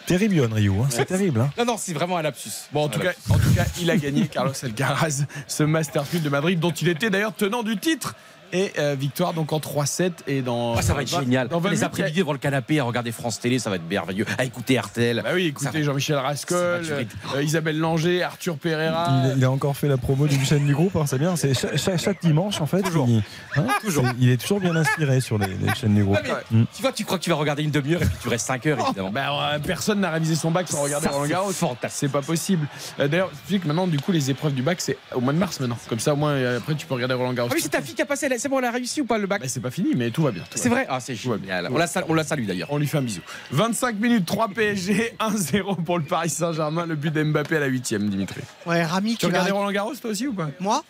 terrible, 0.06 0.36
Yohan 0.36 0.54
Ryu. 0.54 0.72
hein. 0.82 0.88
C'est 0.90 1.06
terrible. 1.06 1.42
hein. 1.42 1.50
Non, 1.58 1.66
non, 1.66 1.76
c'est 1.78 1.94
vraiment 1.94 2.18
un 2.18 2.22
lapsus. 2.22 2.50
Bon, 2.72 2.84
en 2.86 2.90
tout, 2.90 3.00
cas, 3.00 3.12
en 3.30 3.38
tout 3.38 3.54
cas, 3.56 3.66
il 3.82 3.90
a 3.92 3.98
gagné 3.98 4.28
Carlos 4.28 4.54
Alcaraz 4.64 5.24
ce 5.48 5.64
Master 5.64 6.04
1000 6.12 6.22
de 6.24 6.30
Madrid, 6.30 6.60
dont 6.60 6.72
il 6.72 6.88
était 6.90 7.10
d'ailleurs 7.10 7.34
tenant 7.36 7.64
du 7.64 7.78
titre. 7.78 8.16
Et 8.58 8.72
euh, 8.80 8.96
victoire 8.98 9.34
donc 9.34 9.52
en 9.52 9.60
3-7 9.60 10.12
et 10.28 10.42
dans. 10.42 10.76
Ah, 10.78 10.82
ça 10.82 10.94
va 10.94 11.02
être 11.02 11.12
dans- 11.12 11.20
génial. 11.20 11.48
dans 11.50 11.60
20 11.60 11.72
Les 11.72 11.84
après-midi 11.84 12.20
devant 12.20 12.32
le 12.32 12.38
canapé 12.38 12.80
à 12.80 12.84
regarder 12.86 13.12
France 13.12 13.40
Télé, 13.40 13.60
ça 13.60 13.70
va 13.70 13.76
être 13.76 13.88
merveilleux. 13.90 14.26
À 14.38 14.46
écouter 14.46 14.80
RTL. 14.80 15.22
Bah 15.24 15.32
oui, 15.34 15.48
écoutez 15.48 15.84
Jean-Michel 15.84 16.16
Rascol, 16.16 16.58
euh, 16.90 17.44
Isabelle 17.44 17.78
Langer, 17.78 18.24
Arthur 18.24 18.58
Pereira. 18.58 19.24
Il, 19.34 19.40
il 19.40 19.44
a 19.44 19.52
encore 19.52 19.76
fait 19.76 19.88
la 19.90 19.98
promo 19.98 20.26
d'une 20.28 20.46
chaîne 20.46 20.66
du 20.66 20.74
groupe, 20.74 20.96
hein, 20.96 21.04
c'est 21.06 21.18
bien. 21.20 21.36
C'est 21.36 21.54
chaque, 21.54 21.78
chaque- 21.78 22.00
chaque 22.00 22.22
dimanche 22.22 22.62
en 22.62 22.66
fait. 22.66 22.84
Il, 22.96 23.22
hein, 23.58 23.68
c'est- 23.84 23.92
il 24.20 24.30
est 24.30 24.38
toujours 24.38 24.60
bien 24.62 24.76
inspiré 24.76 25.20
sur 25.20 25.38
les, 25.38 25.48
les 25.48 25.74
chaînes 25.76 25.96
du 25.96 26.04
groupe. 26.04 26.16
Ouais, 26.18 26.34
mais. 26.52 26.66
Tu 26.74 26.82
vois, 26.82 26.92
tu 26.94 27.04
crois 27.04 27.18
que 27.18 27.24
tu 27.24 27.30
vas 27.32 27.36
regarder 27.36 27.64
une 27.64 27.72
demi-heure 27.72 28.02
et 28.02 28.06
puis 28.06 28.16
tu 28.22 28.30
restes 28.30 28.48
5 28.48 28.66
heures, 28.68 28.80
évidemment. 28.80 29.12
Bah, 29.12 29.54
euh, 29.56 29.60
personne 29.60 30.00
n'a 30.00 30.12
révisé 30.12 30.36
son 30.36 30.52
bac 30.52 30.68
sans 30.70 30.82
regarder 30.84 31.08
Roland 31.08 31.24
c'est 31.24 31.30
Garros. 31.30 31.52
C'est 31.90 32.12
pas 32.12 32.22
possible. 32.22 32.68
Euh, 33.00 33.08
D'ailleurs, 33.08 33.32
tu 33.48 33.54
sais 33.54 33.60
que 33.60 33.68
maintenant, 33.68 33.88
du 33.88 34.00
coup, 34.00 34.12
les 34.14 34.30
épreuves 34.32 34.54
du 34.54 34.62
bac, 34.62 34.80
c'est 34.80 34.98
au 35.14 35.20
mois 35.20 35.34
de 35.34 35.38
mars 35.40 35.60
maintenant. 35.60 35.78
Comme 35.90 36.00
ça, 36.00 36.14
au 36.14 36.16
moins, 36.16 36.32
euh, 36.32 36.58
après, 36.60 36.76
tu 36.76 36.86
peux 36.86 36.94
regarder 36.94 37.14
Roland 37.16 37.34
Garros. 37.34 37.50
Ah 37.52 37.56
oui, 37.56 37.62
c'est 37.62 37.70
ta 37.70 37.82
fille 37.82 37.96
qui 37.96 38.02
a 38.02 38.06
passé. 38.06 38.30
la- 38.30 38.38
C'est 38.46 38.50
bon, 38.50 38.60
elle 38.60 38.66
a 38.66 38.72
réussi 38.72 39.02
ou 39.02 39.06
pas 39.06 39.18
le 39.18 39.26
bac 39.26 39.42
Bah, 39.42 39.48
c'est 39.50 39.60
pas 39.60 39.72
fini, 39.72 39.96
mais 39.96 40.12
tout 40.12 40.22
va 40.22 40.30
bien. 40.30 40.44
C'est 40.54 40.70
vrai 40.70 40.86
Ah, 40.88 41.00
c'est 41.00 41.16
génial. 41.16 41.68
On 41.72 41.78
la, 41.80 41.88
sal- 41.88 42.06
on 42.08 42.14
la 42.14 42.24
salue 42.24 42.46
d'ailleurs. 42.46 42.68
On 42.72 42.78
lui 42.78 42.86
fait 42.86 43.00
un 43.00 43.02
bisou. 43.02 43.22
25 43.50 43.96
minutes, 44.00 44.24
3 44.28 44.50
PSG, 44.50 45.16
1-0 45.20 45.82
pour 45.84 45.98
le 45.98 46.04
Paris 46.04 46.30
Saint-Germain. 46.30 46.86
Le 46.86 46.94
but 46.94 47.12
d'Mbappé 47.12 47.56
à 47.58 47.62
la 47.62 47.66
8 47.66 47.96
Dimitri. 48.08 48.42
Ouais, 48.68 48.84
Rami 48.84 49.18
Tu 49.18 49.26
regardais 49.26 49.50
va- 49.50 49.56
Roland 49.58 49.72
Garros, 49.72 49.96
toi 49.96 50.12
aussi 50.12 50.28
ou 50.28 50.34
pas? 50.34 50.50
Moi? 50.60 50.84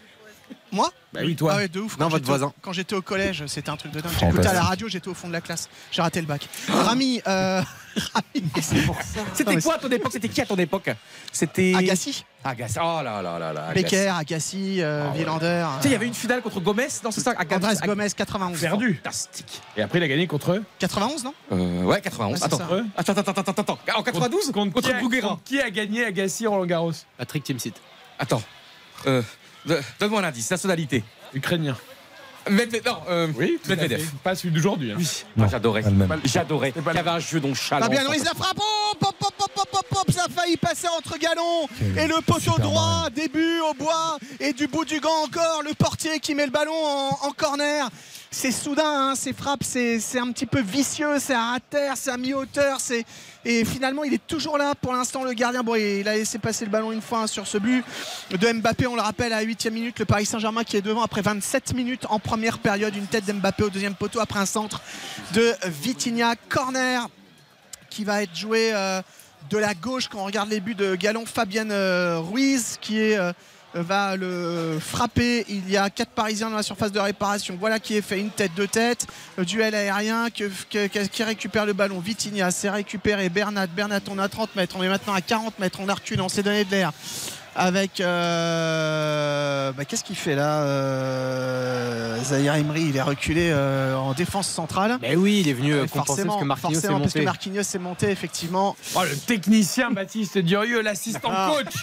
Moi 0.76 0.92
Bah 1.14 1.22
oui, 1.24 1.36
toi. 1.36 1.52
Ah 1.54 1.58
ouais, 1.58 1.68
de 1.70 1.80
ouf. 1.80 1.98
Non, 1.98 2.06
Quand 2.06 2.10
votre 2.10 2.16
j'étais 2.18 2.26
au- 2.26 2.38
voisin. 2.38 2.54
Quand 2.62 2.74
j'étais 2.74 2.96
au 2.96 3.02
collège, 3.02 3.44
c'était 3.48 3.70
un 3.70 3.78
truc 3.78 3.92
de 3.94 4.02
dingue. 4.02 4.12
J'écoutais 4.20 4.48
à 4.48 4.54
la 4.54 4.62
radio, 4.64 4.88
j'étais 4.90 5.08
au 5.08 5.14
fond 5.14 5.28
de 5.30 5.34
la 5.34 5.42
classe. 5.42 5.70
J'ai 5.92 6.02
raté 6.02 6.20
le 6.20 6.28
bac. 6.28 6.48
Rami, 6.68 7.22
euh... 7.28 7.62
C'était 9.34 9.62
quoi 9.62 9.76
à 9.76 9.78
ton 9.78 9.90
époque? 9.90 10.12
C'était 10.12 10.28
qui 10.28 10.42
à 10.42 10.46
ton 10.46 10.58
époque? 10.58 10.90
C'était. 11.32 11.74
Agassi. 11.76 12.26
Agassi. 12.44 12.78
Oh 12.82 13.00
là 13.02 13.22
là 13.22 13.40
là 13.40 13.54
là. 13.54 13.72
Becker, 13.74 14.10
Agassi, 14.10 14.82
euh, 14.82 15.10
Villander. 15.16 15.66
Tu 15.78 15.84
sais, 15.84 15.88
il 15.90 15.92
y 15.94 15.96
avait 15.96 16.08
une 16.08 16.14
finale 16.14 16.42
contre 16.42 16.60
Gomez 16.60 16.88
dans 17.04 17.12
ce 17.12 17.22
sac. 17.22 17.38
Andrés 17.54 17.76
Gomez, 17.86 18.10
91. 18.16 18.60
Perdu. 18.60 18.96
Fantastique. 18.96 19.62
Et 19.78 19.82
après, 19.82 20.00
il 20.00 20.04
a 20.04 20.08
gagné 20.10 20.28
contre 20.28 20.52
eux? 20.52 20.64
91, 20.80 21.24
non? 21.24 21.34
Euh, 21.54 21.84
ouais, 21.84 22.02
91. 22.02 22.34
Ouais, 22.34 22.38
c'est 22.38 22.46
attends. 22.46 22.58
ça. 22.58 22.66
attends, 22.98 23.14
attends, 23.14 23.32
attends, 23.32 23.42
attends, 23.52 23.62
attends. 23.62 23.80
En 23.98 24.04
92 24.04 24.52
Contre, 24.52 24.74
Contre 24.74 25.42
qui, 25.44 25.60
a, 25.60 25.70
qui 25.70 25.72
gagné 25.72 26.04
Agassi 26.06 26.46
Roland 26.48 26.66
Garros? 26.66 26.92
Patrick 27.18 27.46
Timsit. 27.46 27.74
Attends. 28.20 28.42
Euh, 29.08 29.22
Donne-moi 30.00 30.22
un 30.22 30.26
indice. 30.26 30.50
Nationalité. 30.52 31.04
Ukrainien. 31.34 31.76
Medvedev. 32.50 32.86
Non, 32.86 32.98
euh, 33.10 33.28
Oui, 33.36 33.58
Medvedev. 33.68 34.06
Pas 34.24 34.36
celui 34.36 34.54
d'aujourd'hui. 34.54 34.92
hein. 34.92 34.96
Oui. 35.00 35.24
Moi, 35.36 35.48
j'adorais. 35.50 35.84
J'adorais. 36.26 36.74
Il 36.76 36.96
y 36.96 36.98
avait 37.00 37.10
un 37.10 37.18
jeu 37.20 37.40
nonchalant. 37.40 37.86
Fabien 37.88 38.08
Ruiz 38.08 38.24
la 38.24 38.34
frappe. 38.36 38.58
Oh, 38.60 38.96
pop, 39.00 39.16
pop, 39.20 39.34
pop, 39.36 39.50
pop, 39.56 39.68
pop, 39.72 39.86
pop, 39.90 40.12
ça 40.12 40.26
a 40.26 40.30
failli 40.30 40.56
passer 40.56 40.88
entre 40.96 41.18
galons. 41.18 41.68
Et 41.98 42.06
le 42.08 42.22
poteau 42.22 42.60
droit, 42.60 43.10
début 43.16 43.60
au 43.62 43.74
bois. 43.74 44.18
Et 44.40 44.54
du 44.54 44.68
bout 44.68 44.86
du 44.86 45.00
gant 45.00 45.24
encore, 45.24 45.64
le 45.68 45.74
portier 45.74 46.20
qui 46.20 46.36
met 46.36 46.46
le 46.46 46.52
ballon 46.52 46.76
en, 46.76 47.10
en 47.28 47.32
corner. 47.32 47.90
C'est 48.38 48.52
soudain, 48.52 48.84
hein, 49.12 49.16
ces 49.16 49.32
frappes, 49.32 49.64
c'est 49.64 50.20
un 50.20 50.30
petit 50.34 50.46
peu 50.46 50.60
vicieux, 50.60 51.20
c'est 51.20 51.34
à 51.34 51.58
terre, 51.70 51.94
c'est 51.96 52.12
à 52.12 52.18
mi-hauteur. 52.18 52.82
c'est- 52.82 53.06
Et 53.46 53.64
finalement, 53.64 54.04
il 54.04 54.14
est 54.14 54.28
toujours 54.28 54.58
là 54.58 54.74
pour 54.76 54.92
l'instant, 54.92 55.24
le 55.24 55.32
gardien. 55.32 55.64
Bon, 55.64 55.76
il 55.76 56.06
a 56.06 56.16
laissé 56.16 56.38
passer 56.38 56.66
le 56.66 56.70
ballon 56.72 56.92
une 56.92 57.02
fois 57.02 57.22
hein, 57.22 57.28
sur 57.28 57.48
ce 57.48 57.58
but 57.58 57.86
de 58.32 58.52
Mbappé. 58.52 58.88
On 58.88 58.96
le 58.98 59.02
rappelle, 59.02 59.32
à 59.32 59.38
la 59.38 59.44
8 59.44 59.68
minute, 59.68 60.00
le 60.00 60.06
Paris 60.06 60.26
Saint-Germain 60.26 60.66
qui 60.66 60.76
est 60.76 60.82
devant 60.82 61.02
après 61.02 61.22
27 61.22 61.74
minutes 61.74 62.06
en 62.10 62.20
première 62.20 62.58
période. 62.60 62.94
Une 62.94 63.08
tête 63.08 63.24
d'Mbappé 63.24 63.64
au 63.64 63.70
deuxième 63.70 63.96
poteau 63.96 64.20
après 64.20 64.40
un 64.42 64.46
centre 64.46 64.82
de 65.34 65.54
Vitinha. 65.68 66.36
Corner 66.50 67.08
qui 67.90 68.04
va 68.04 68.22
être 68.22 68.36
joué 68.36 68.72
euh, 68.74 69.02
de 69.50 69.58
la 69.58 69.74
gauche 69.76 70.10
quand 70.10 70.20
on 70.20 70.26
regarde 70.26 70.50
les 70.50 70.60
buts 70.60 70.76
de 70.76 70.96
Galon 70.96 71.26
Fabienne 71.26 71.72
euh, 71.72 72.20
Ruiz 72.20 72.80
qui 72.82 73.00
est, 73.00 73.18
euh, 73.18 73.32
va 73.76 74.16
le 74.16 74.78
frapper. 74.80 75.46
Il 75.50 75.70
y 75.70 75.78
a 75.78 75.90
quatre 75.90 76.12
parisiens 76.12 76.50
dans 76.50 76.56
la 76.56 76.64
surface 76.64 76.92
de 76.92 77.00
réparation. 77.00 77.58
Voilà 77.60 77.80
qui 77.80 77.96
est 77.96 78.02
fait. 78.02 78.20
Une 78.20 78.30
tête 78.30 78.56
de 78.56 78.66
tête 78.66 79.06
le 79.38 79.46
duel 79.46 79.76
aérien 79.76 80.30
que- 80.30 80.50
que- 80.70 80.88
que- 80.88 81.06
qui 81.08 81.24
récupère 81.24 81.66
le 81.66 81.74
ballon. 81.74 82.00
Vitinha 82.00 82.52
c'est 82.52 82.70
récupéré. 82.70 83.30
Bernat 83.30 83.68
Bernat 83.68 84.00
on 84.10 84.18
est 84.18 84.22
à 84.22 84.30
30 84.30 84.56
mètres. 84.56 84.76
On 84.80 84.84
est 84.84 84.90
maintenant 84.90 85.14
à 85.14 85.22
40 85.22 85.60
mètres. 85.60 85.80
On 85.82 85.90
a 85.90 85.94
reculé. 85.94 86.22
On 86.22 86.30
s'est 86.30 86.44
donné 86.44 86.64
de 86.66 86.72
l'air. 86.72 86.92
Avec 87.58 88.02
euh, 88.02 89.72
bah, 89.72 89.86
qu'est-ce 89.86 90.04
qu'il 90.04 90.18
fait 90.18 90.36
là 90.36 90.64
euh, 90.64 92.22
Zahir 92.24 92.56
Emery 92.56 92.88
il 92.90 92.98
est 92.98 93.02
reculé 93.02 93.50
euh, 93.52 93.96
en 93.96 94.12
défense 94.14 94.48
centrale. 94.50 94.98
Mais 95.02 95.16
oui, 95.16 95.40
il 95.42 95.48
est 95.48 95.54
venu 95.54 95.74
euh, 95.74 95.86
compenser 95.88 96.24
forcément, 96.24 96.34
parce 96.34 96.42
que 96.42 96.46
Marquinhos 96.46 96.72
est 96.72 96.82
forcément, 96.82 97.00
parce 97.00 97.14
que 97.14 97.20
monté. 97.20 97.26
Marquinhos 97.26 97.62
est 97.62 97.80
monté 97.80 98.10
effectivement. 98.10 98.76
Oh, 98.96 99.04
le 99.10 99.16
technicien 99.16 99.92
Baptiste 99.92 100.38
Durieux, 100.40 100.82
l'assistant 100.82 101.32
Ah. 101.32 101.54
coach. 101.56 101.74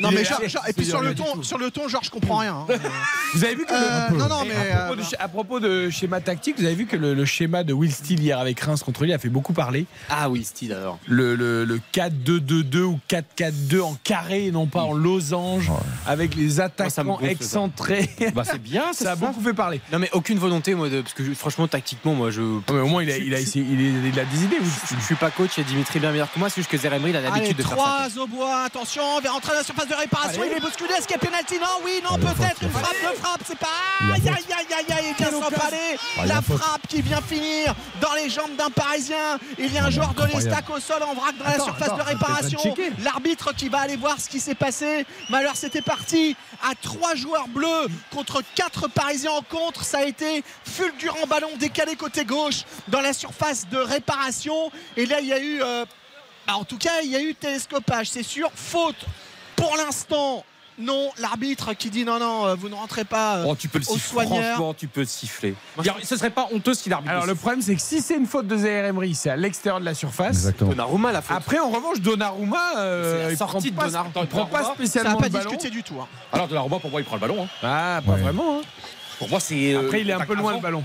Non 0.00 0.10
mais 0.10 0.24
genre- 0.24 0.40
et 0.68 0.72
puis 0.72 0.84
sur 0.84 1.00
le 1.00 1.14
ton, 1.14 1.42
sur 1.42 1.58
le 1.58 1.70
ton, 1.70 1.88
genre 1.88 2.02
je 2.04 2.10
comprends 2.10 2.38
rien. 2.38 2.54
hein. 2.54 2.66
Vous 3.34 3.44
avez 3.44 3.54
vu 3.54 3.64
que 3.64 3.72
Euh, 3.72 4.08
le... 4.10 4.16
non, 4.16 4.28
non, 4.28 4.42
Et 4.44 4.48
mais, 4.48 4.70
à, 4.70 4.78
propos 4.86 4.96
de, 4.96 5.00
euh, 5.02 5.16
à 5.18 5.28
propos 5.28 5.60
de 5.60 5.90
schéma 5.90 6.20
tactique, 6.20 6.56
vous 6.58 6.64
avez 6.64 6.74
vu 6.74 6.86
que 6.86 6.96
le, 6.96 7.14
le 7.14 7.24
schéma 7.24 7.64
de 7.64 7.72
Will 7.72 7.92
Steele 7.92 8.20
hier 8.20 8.38
avec 8.38 8.58
Reims 8.60 8.82
contre 8.82 9.04
lui 9.04 9.12
a 9.12 9.18
fait 9.18 9.28
beaucoup 9.28 9.52
parler. 9.52 9.86
Ah 10.10 10.28
oui, 10.30 10.44
style 10.44 10.72
alors. 10.72 10.98
Le, 11.06 11.34
le, 11.34 11.64
le 11.64 11.80
4-2-2-2 11.94 12.78
ou 12.82 13.00
4-4-2 13.10 13.80
en 13.80 13.96
carré 14.04 14.46
et 14.46 14.50
non 14.52 14.66
pas 14.66 14.82
en 14.82 14.92
losange 14.92 15.70
avec 16.06 16.34
les 16.34 16.50
ça 16.50 16.62
me 16.62 16.66
attaquants 16.66 17.04
gonfle, 17.04 17.24
ça. 17.24 17.30
excentrés. 17.30 18.10
Bah, 18.34 18.42
c'est 18.44 18.62
bien, 18.62 18.84
c'est 18.92 19.04
ça 19.04 19.12
a 19.12 19.16
beaucoup 19.16 19.40
fait 19.40 19.54
parler. 19.54 19.80
Non 19.92 19.98
mais 19.98 20.10
aucune 20.12 20.38
volonté 20.38 20.74
moi 20.74 20.88
de 20.88 21.00
parce 21.00 21.14
que 21.14 21.24
je- 21.24 21.32
franchement 21.32 21.68
tactiquement 21.68 22.14
moi 22.14 22.30
je 22.30 22.40
Non, 22.40 22.62
mais 22.70 22.80
au 22.80 22.86
moins 22.86 23.02
il 23.02 23.10
a, 23.10 23.16
il 23.18 23.34
a, 23.34 23.40
essayé- 23.40 23.66
il, 23.68 23.80
est- 23.80 24.08
il 24.12 24.20
a 24.20 24.24
des 24.24 24.44
idées. 24.44 24.56
vous- 24.60 24.70
je, 24.90 24.94
je 24.96 25.04
suis 25.04 25.14
pas 25.14 25.30
coach 25.30 25.58
et 25.58 25.64
Dimitri 25.64 26.00
bien 26.00 26.10
meilleur 26.12 26.32
que 26.32 26.38
moi 26.38 26.48
c'est 26.48 26.60
juste 26.60 26.70
que 26.70 26.78
Zeremri 26.78 27.10
il 27.10 27.16
a 27.16 27.18
Allez, 27.20 27.28
l'habitude 27.30 27.56
de 27.56 27.62
faire 27.62 27.70
ça. 27.78 28.08
3 28.10 28.22
au 28.22 28.26
bois, 28.26 28.62
attention, 28.66 29.02
on 29.16 29.20
va 29.20 29.30
rentrer 29.30 29.52
dans 29.52 29.58
la 29.58 29.64
surface 29.64 29.85
de 29.88 29.94
réparation, 29.94 30.42
il 30.44 30.52
est 30.52 30.60
bousculé, 30.60 30.92
est-ce 30.94 31.06
qu'il 31.06 31.16
y 31.16 31.20
a 31.20 31.22
pénalty? 31.22 31.58
Non, 31.58 31.80
oui, 31.84 32.00
non, 32.02 32.16
peut-être, 32.18 32.62
une 32.62 32.70
frappe, 32.70 32.96
le 33.02 33.16
frappe, 33.16 33.40
c'est 33.46 33.58
pas. 33.58 33.66
Aïe, 34.12 34.22
aïe, 34.28 34.44
aïe, 34.58 34.66
aïe, 34.78 34.92
aïe, 34.98 35.14
il. 35.18 35.26
Ah, 36.18 36.26
La 36.26 36.42
frappe 36.42 36.86
qui 36.88 37.02
vient 37.02 37.20
finir 37.20 37.74
dans 38.00 38.12
les 38.14 38.28
jambes 38.28 38.56
d'un 38.56 38.70
Parisien. 38.70 39.38
Il 39.58 39.72
y 39.72 39.78
a 39.78 39.84
un 39.84 39.90
joueur 39.90 40.14
de 40.14 40.24
l'Estac 40.26 40.68
au 40.70 40.80
sol 40.80 41.02
en 41.02 41.14
vrac 41.14 41.36
dans 41.38 41.44
la 41.44 41.58
surface 41.58 41.96
de 41.96 42.02
réparation. 42.02 42.60
L'arbitre 43.04 43.54
qui 43.54 43.68
va 43.68 43.80
aller 43.80 43.96
voir 43.96 44.20
ce 44.20 44.28
qui 44.28 44.40
s'est 44.40 44.54
passé. 44.54 45.06
Mais 45.30 45.38
alors, 45.38 45.56
c'était 45.56 45.82
parti 45.82 46.36
à 46.62 46.74
trois 46.80 47.14
joueurs 47.14 47.48
bleus 47.48 47.86
contre 48.12 48.42
quatre 48.54 48.88
Parisiens 48.88 49.32
en 49.32 49.42
contre. 49.42 49.84
Ça 49.84 49.98
a 49.98 50.04
été 50.04 50.42
fulgurant 50.64 51.26
ballon 51.26 51.50
décalé 51.56 51.96
côté 51.96 52.24
gauche 52.24 52.62
dans 52.88 53.00
la 53.00 53.12
surface 53.12 53.68
de 53.68 53.78
réparation. 53.78 54.70
Et 54.96 55.06
là, 55.06 55.20
il 55.20 55.26
y 55.26 55.32
a 55.32 55.40
eu. 55.40 55.62
euh, 55.62 55.84
bah, 56.46 56.54
en 56.56 56.64
tout 56.64 56.78
cas, 56.78 57.00
il 57.02 57.10
y 57.10 57.16
a 57.16 57.20
eu 57.20 57.34
télescopage, 57.34 58.08
c'est 58.08 58.22
sûr. 58.22 58.50
Faute 58.54 59.04
pour 59.56 59.76
l'instant 59.76 60.44
non, 60.78 61.10
l'arbitre 61.18 61.72
qui 61.72 61.88
dit 61.88 62.04
non, 62.04 62.18
non, 62.18 62.48
euh, 62.48 62.54
vous 62.54 62.68
ne 62.68 62.74
rentrez 62.74 63.04
pas. 63.06 63.36
euh, 63.38 63.44
Oh, 63.48 63.56
tu 63.56 63.66
peux 63.66 63.78
le 63.78 63.84
au 63.88 63.94
siffler. 63.94 64.10
soigneur. 64.26 64.44
Franchement, 64.56 64.74
tu 64.74 64.88
peux 64.88 65.00
le 65.00 65.06
siffler. 65.06 65.54
Il 65.78 65.86
y 65.86 65.88
a- 65.88 65.94
Ce 66.04 66.18
serait 66.18 66.28
pas 66.28 66.48
honteux 66.52 66.74
si 66.74 66.90
l'arbitre. 66.90 67.12
Alors 67.12 67.24
le 67.24 67.34
problème 67.34 67.62
c'est 67.62 67.74
que 67.74 67.80
si 67.80 68.02
c'est 68.02 68.14
une 68.14 68.26
faute 68.26 68.46
de 68.46 68.58
Zaire 68.58 68.92
c'est 69.14 69.30
à 69.30 69.36
l'extérieur 69.36 69.80
de 69.80 69.86
la 69.86 69.94
surface. 69.94 70.36
Exactement. 70.36 70.68
Donnarumma 70.72 71.12
la 71.12 71.22
faute. 71.22 71.34
Après 71.34 71.58
en 71.58 71.70
revanche 71.70 72.00
Donnarumma, 72.00 72.76
euh, 72.76 73.28
il 73.32 73.38
prend 73.38 73.58
de 73.58 73.70
pas, 73.70 73.84
Donnarumma. 73.86 74.10
il 74.20 74.26
prend 74.26 74.44
pas 74.44 74.58
Donnarumma, 74.58 74.62
Ça 74.62 74.68
n'a 74.68 74.74
spécialement 74.74 75.16
pas 75.16 75.24
le 75.28 75.32
ballon. 75.32 75.50
discuté 75.50 75.70
du 75.70 75.82
tout. 75.82 75.94
hein. 75.98 76.06
Alors 76.30 76.46
Roma, 76.64 76.78
pour 76.78 76.90
moi, 76.90 77.00
il 77.00 77.04
prend 77.04 77.16
le 77.16 77.20
ballon. 77.22 77.44
hein. 77.44 77.48
Ah, 77.62 78.00
pas 78.04 78.12
Ouais. 78.12 78.20
vraiment. 78.20 78.58
hein. 78.58 78.62
Pour 79.18 79.30
moi, 79.30 79.40
c'est. 79.40 79.72
euh, 79.74 79.80
Après 79.86 80.02
il 80.02 80.10
est 80.10 80.12
un 80.12 80.26
peu 80.26 80.34
loin 80.34 80.56
le 80.56 80.60
ballon. 80.60 80.84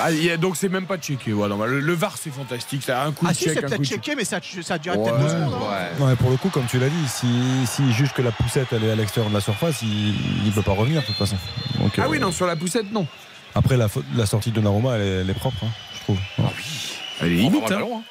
Ah, 0.00 0.10
il 0.10 0.24
y 0.24 0.30
a- 0.30 0.36
donc 0.36 0.56
c'est 0.56 0.68
même 0.68 0.86
pas 0.86 0.96
checké. 0.98 1.32
Voilà. 1.32 1.54
Le, 1.66 1.80
le 1.80 1.92
VAR 1.94 2.16
c'est 2.16 2.30
fantastique. 2.30 2.82
Ça 2.82 3.02
a 3.02 3.06
un 3.06 3.12
coup 3.12 3.26
Ah 3.28 3.32
de 3.32 3.36
si, 3.36 3.44
check, 3.44 3.52
c'est 3.54 3.58
un 3.64 3.68
peut-être 3.68 3.82
check. 3.84 4.02
checké, 4.02 4.16
mais 4.16 4.24
ça, 4.24 4.40
ça 4.62 4.74
a 4.74 4.78
duré 4.78 4.96
Ouais, 4.96 5.04
peut-être 5.04 5.20
deux 5.22 5.28
secondes. 5.28 5.54
hein. 5.54 6.04
Ouais. 6.04 6.16
Pour 6.16 6.30
le 6.30 6.36
coup, 6.36 6.48
comme 6.48 6.66
tu 6.66 6.78
l'as 6.78 6.88
dit, 6.88 7.08
s'il 7.08 7.66
si, 7.66 7.92
juge 7.92 8.12
que 8.12 8.22
la 8.22 8.32
poussette 8.32 8.68
elle 8.72 8.84
est 8.84 8.90
à 8.90 8.96
l'extérieur 8.96 9.30
de 9.30 9.34
la 9.34 9.40
surface, 9.40 9.82
il 9.82 10.14
ne 10.46 10.50
peut 10.50 10.62
pas 10.62 10.72
revenir 10.72 11.00
de 11.02 11.06
toute 11.06 11.16
façon. 11.16 11.36
Donc, 11.80 11.92
Ah 11.98 12.02
euh, 12.02 12.06
oui 12.08 12.18
non 12.18 12.32
sur 12.32 12.46
la 12.46 12.56
poussette 12.56 12.90
non. 12.92 13.06
Après, 13.54 13.76
la, 13.76 13.86
faute- 13.88 14.04
la 14.16 14.26
sortie 14.26 14.50
de 14.50 14.56
Donnarumma, 14.56 14.96
elle, 14.96 15.02
est- 15.02 15.20
elle 15.20 15.30
est 15.30 15.34
propre, 15.34 15.58
hein, 15.62 15.68
je 15.94 16.00
trouve. 16.00 16.18
Elle 17.20 17.32
est 17.32 17.36
Il 17.36 17.50
prend 17.50 17.60
limite. 17.60 17.72
hein. 17.72 18.02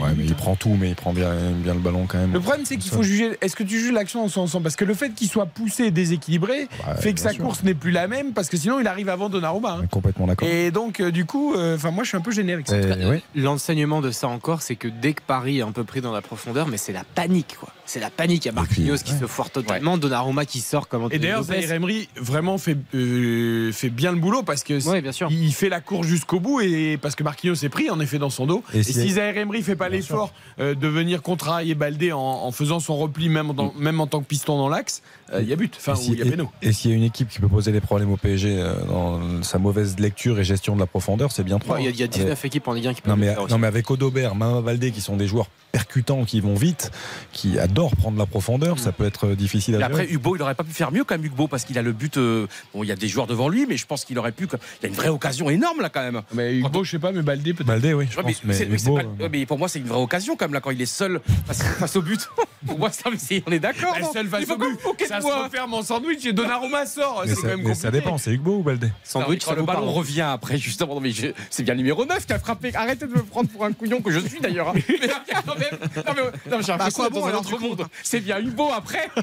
Ouais, 0.00 0.08
mais 0.16 0.24
il 0.24 0.34
prend 0.34 0.56
tout, 0.56 0.76
mais 0.78 0.90
il 0.90 0.94
prend 0.94 1.12
bien, 1.12 1.34
bien 1.52 1.74
le 1.74 1.80
ballon 1.80 2.06
quand 2.08 2.18
même. 2.18 2.32
Le 2.32 2.40
problème, 2.40 2.64
c'est 2.64 2.76
qu'il 2.76 2.90
faut 2.90 3.02
juger. 3.02 3.36
Est-ce 3.40 3.54
que 3.56 3.62
tu 3.62 3.78
juges 3.78 3.92
l'action 3.92 4.24
en 4.24 4.28
son 4.28 4.42
ensemble? 4.42 4.64
Parce 4.64 4.76
que 4.76 4.84
le 4.84 4.94
fait 4.94 5.10
qu'il 5.10 5.28
soit 5.28 5.46
poussé 5.46 5.84
et 5.84 5.90
déséquilibré 5.90 6.68
fait 6.98 7.12
que 7.14 7.20
sa 7.20 7.30
sûr. 7.32 7.44
course 7.44 7.62
n'est 7.62 7.74
plus 7.74 7.90
la 7.90 8.08
même 8.08 8.32
parce 8.32 8.48
que 8.48 8.56
sinon 8.56 8.80
il 8.80 8.86
arrive 8.86 9.08
avant 9.08 9.28
Donnarumma. 9.28 9.78
hein. 9.82 9.86
Complètement 9.90 10.26
d'accord. 10.26 10.48
Et 10.48 10.70
donc, 10.70 11.00
euh, 11.00 11.10
du 11.10 11.24
coup, 11.26 11.54
euh, 11.54 11.76
enfin 11.76 11.90
moi 11.90 12.04
je 12.04 12.08
suis 12.08 12.16
un 12.16 12.20
peu 12.22 12.30
gêné 12.32 12.52
avec 12.54 12.68
ça. 12.68 12.78
Et- 12.78 13.06
oui. 13.06 13.22
L'enseignement 13.34 14.00
de 14.00 14.10
ça 14.10 14.28
encore, 14.28 14.62
c'est 14.62 14.76
que 14.76 14.88
dès 14.88 15.12
que 15.12 15.22
Paris 15.26 15.58
est 15.58 15.62
un 15.62 15.72
peu 15.72 15.84
pris 15.84 16.00
dans 16.00 16.12
la 16.12 16.22
profondeur, 16.22 16.66
mais 16.68 16.76
c'est 16.76 16.92
la 16.92 17.04
panique, 17.14 17.56
quoi. 17.58 17.68
C'est 17.84 18.00
la 18.00 18.10
panique. 18.10 18.44
Il 18.44 18.48
y 18.48 18.50
a 18.50 18.52
Marquinhos 18.54 18.96
qui 19.04 19.12
se 19.12 19.26
foire 19.26 19.50
totalement, 19.50 19.98
Donnarumma 19.98 20.44
qui 20.46 20.60
sort 20.60 20.88
comme 20.88 21.08
Et 21.10 21.18
d'ailleurs. 21.18 21.42
Zaire 21.42 21.72
Emery 21.72 22.08
vraiment 22.16 22.56
fait, 22.56 22.76
euh, 22.94 23.72
fait 23.72 23.90
bien 23.90 24.12
le 24.12 24.18
boulot 24.18 24.42
parce 24.42 24.62
que 24.62 24.82
Ouais, 24.88 25.00
bien 25.02 25.12
sûr. 25.12 25.28
il 25.30 25.52
fait 25.52 25.68
la 25.68 25.80
course 25.80 26.06
jusqu'au 26.06 26.40
bout 26.40 26.60
et 26.60 26.96
parce 26.96 27.14
que 27.16 27.22
Marquinhos 27.24 27.54
est 27.64 27.68
pris 27.68 27.90
en 27.90 27.98
effet 28.00 28.18
dans 28.18 28.30
son 28.30 28.46
dos. 28.46 28.62
Et 28.72 28.78
Et, 28.78 28.82
si- 28.82 28.92
si 28.94 29.10
Zaire 29.10 29.36
Emery 29.36 29.62
fait 29.62 29.76
pas 29.76 29.88
l'effort 29.88 30.32
euh, 30.60 30.74
de 30.74 30.86
venir 30.88 31.22
contrarier 31.22 31.74
Baldé 31.74 32.12
en, 32.12 32.18
en 32.20 32.52
faisant 32.52 32.78
son 32.80 32.96
repli 32.96 33.28
même, 33.28 33.52
dans- 33.52 33.72
même 33.74 34.00
en 34.00 34.06
tant 34.06 34.20
que 34.20 34.26
piston 34.26 34.56
dans 34.58 34.68
l'axe, 34.68 35.02
il 35.40 35.48
y 35.48 35.52
a 35.52 35.56
but. 35.56 35.74
Enfin, 35.78 35.94
il 36.06 36.18
y 36.18 36.22
a 36.22 36.26
et- 36.26 36.30
péno. 36.30 36.50
Et 36.62 36.72
s'il 36.72 36.90
y 36.90 36.94
a 36.94 36.96
une 36.96 37.02
équipe 37.04 37.28
qui 37.28 37.38
peut 37.40 37.48
poser 37.48 37.72
des 37.72 37.80
problèmes 37.80 38.10
au 38.12 38.16
PSG 38.16 38.56
euh, 38.58 38.74
dans 38.86 39.42
sa 39.42 39.58
mauvaise 39.58 39.98
lecture 39.98 40.38
et 40.38 40.44
gestion 40.44 40.74
de 40.74 40.80
la 40.80 40.86
profondeur, 40.86 41.32
c'est 41.32 41.44
bien 41.44 41.58
trois. 41.58 41.76
Ouais, 41.76 41.82
Il 41.82 41.84
y 41.84 41.88
a- 41.88 41.90
il 41.90 41.98
y 41.98 42.02
a 42.02 42.04
Avec- 42.04 42.14
19 42.18 42.44
équipes 42.44 42.68
en 42.68 42.72
Ligue 42.74 42.88
1 42.88 42.94
qui 42.94 43.02
peuvent 43.02 43.10
Non 43.12 43.16
le 43.16 43.26
mais, 43.26 43.34
faire 43.34 43.42
aussi. 43.42 43.52
non 43.52 43.58
mais 43.58 43.66
avec 43.66 43.90
Odobert, 43.90 44.34
Mama 44.34 44.60
Baldé 44.60 44.90
qui 44.92 45.00
sont 45.00 45.16
des 45.16 45.26
joueurs 45.26 45.46
percutants 45.72 46.24
qui 46.26 46.40
vont 46.40 46.54
vite, 46.54 46.90
qui 47.32 47.58
adorent 47.58 47.96
prendre 47.96 48.18
la 48.18 48.26
profondeur, 48.26 48.78
ça 48.78 48.92
peut 48.92 49.06
être 49.06 49.28
difficile 49.28 49.74
à 49.76 49.78
Et 49.78 49.82
après, 49.82 50.06
Hugo, 50.06 50.36
il 50.36 50.42
aurait 50.42 50.54
pas 50.54 50.64
pu 50.64 50.72
faire 50.72 50.92
mieux 50.92 51.02
quand 51.02 51.14
même, 51.14 51.24
Hugo, 51.24 51.48
parce 51.48 51.64
qu'il 51.64 51.78
a 51.78 51.82
le 51.82 51.92
but. 51.92 52.18
euh, 52.18 52.46
bon, 52.74 52.82
il 52.84 52.88
y 52.88 52.92
a 52.92 52.96
des 52.96 53.08
joueurs 53.08 53.26
devant 53.26 53.48
lui, 53.48 53.64
mais 53.66 53.78
je 53.78 53.86
pense 53.86 54.04
qu'il 54.04 54.18
aurait 54.18 54.32
pu. 54.32 54.44
Il 54.44 54.82
y 54.82 54.86
a 54.86 54.88
une 54.90 54.94
vraie 54.94 55.08
occasion 55.08 55.48
énorme 55.48 55.80
là 55.80 55.88
quand 55.88 56.02
même. 56.02 56.20
Mais 56.34 56.58
Hugo, 56.58 56.84
je 56.84 56.90
sais 56.90 56.98
pas, 56.98 57.10
mais 57.12 57.22
Baldé 57.22 57.54
peut-être. 57.54 57.66
Baldé, 57.66 57.94
oui, 57.94 58.06
je 58.10 58.16
Ouais, 58.18 58.22
mais, 58.26 58.32
pense. 58.34 58.44
Mais, 58.44 58.52
c'est- 58.52 58.66
mais 58.66 58.76
c'est 58.76 58.84
Hugo, 58.88 58.96
pas- 58.96 59.02
euh, 59.04 59.22
ouais, 59.22 59.28
mais 59.30 59.46
pour 59.46 59.58
moi, 59.58 59.68
c'est 59.68 59.78
une 59.78 59.86
vraie 59.86 60.00
occasion 60.02 60.36
quand 60.36 60.44
même 60.44 60.52
là 60.52 60.60
quand 60.60 60.72
il 60.72 60.82
est 60.82 60.84
seul 60.86 61.20
face, 61.46 61.62
face 61.78 61.96
au 61.96 62.02
but. 62.02 62.28
pour 62.66 62.78
moi, 62.78 62.90
ça, 62.90 63.04
on 63.46 63.50
est 63.52 63.58
d'accord. 63.58 63.94
Seule 64.12 64.26
Il 64.26 64.28
face 64.28 64.50
au 64.50 64.58
but, 64.58 64.78
ça 65.12 65.20
se 65.20 65.26
moi. 65.26 65.44
referme 65.44 65.74
en 65.74 65.82
sandwich 65.82 66.24
et 66.26 66.32
Donnarumma 66.32 66.86
sort. 66.86 67.22
mais 67.26 67.34
ça, 67.34 67.40
quand 67.40 67.48
même 67.48 67.62
mais 67.62 67.74
ça 67.74 67.90
dépend, 67.90 68.18
c'est 68.18 68.30
Hugo 68.32 68.56
ou 68.58 68.62
Baldé 68.62 68.88
Sandwich, 69.04 69.44
quand 69.44 69.54
le 69.54 69.62
ballon 69.62 69.80
parle. 69.82 69.88
revient 69.90 70.20
après, 70.22 70.58
justement. 70.58 70.94
Non, 70.94 71.00
mais 71.00 71.10
je- 71.10 71.28
c'est 71.50 71.62
bien 71.62 71.74
le 71.74 71.78
numéro 71.78 72.04
9 72.04 72.26
qui 72.26 72.32
a 72.32 72.38
frappé. 72.38 72.74
Arrêtez 72.74 73.06
de 73.06 73.12
me 73.14 73.22
prendre 73.22 73.48
pour 73.48 73.64
un 73.64 73.72
couillon 73.72 74.00
que 74.00 74.10
je 74.10 74.18
suis 74.20 74.40
d'ailleurs. 74.40 74.68
hein. 74.70 74.74
Mais 74.88 75.08
quand 75.46 75.56
même. 75.56 75.78
Non, 76.06 76.12
mais, 76.16 76.22
non, 76.50 76.56
mais 76.58 76.62
j'ai 76.62 76.72
l'impression 76.72 76.96
quoi 76.96 77.04
d'être 77.10 77.12
bon, 77.14 77.20
dans 77.20 77.26
un 77.26 77.34
autre 77.38 77.48
du 77.48 77.54
coup 77.56 77.68
monde. 77.68 77.86
C'est 78.02 78.20
bien 78.20 78.38
Hugo 78.40 78.70
après. 78.74 79.08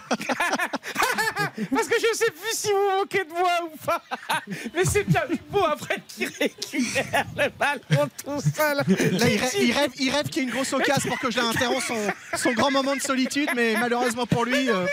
Parce 1.72 1.88
que 1.88 1.96
je 2.00 2.18
sais 2.18 2.32
plus 2.32 2.54
si 2.54 2.68
vous 2.72 2.78
vous 2.78 2.98
moquez 3.00 3.24
de 3.24 3.30
moi 3.30 3.50
ou 3.66 3.78
pas. 3.86 4.02
Mais 4.74 4.86
c'est 4.86 5.04
bien 5.04 5.22
Hugo 5.30 5.64
après 5.66 6.02
qui 6.08 6.26
récupère 6.26 7.26
le 7.38 7.50
ballon 7.58 8.10
tout 8.24 8.42
seul. 8.56 8.78
Là, 8.78 8.84
il, 8.88 9.38
rêve, 9.38 9.52
il 9.60 9.72
rêve, 9.72 9.92
il 10.00 10.10
rêve 10.12 10.30
qu'il 10.30 10.44
y 10.44 10.46
ait 10.46 10.50
une 10.50 10.54
grosse 10.56 10.74
occasion 10.74 11.10
pour 11.10 11.20
que 11.20 11.32
je 11.32 11.40
l'interrompe 11.40 11.84
son, 11.84 11.96
son 12.38 12.54
grand 12.54 12.72
moment 12.72 12.96
de 12.96 13.02
solitude, 13.02 13.50
mais 13.56 13.76
malheureusement 13.80 14.26
pour 14.26 14.46
lui. 14.46 14.70
euh, 14.70 14.86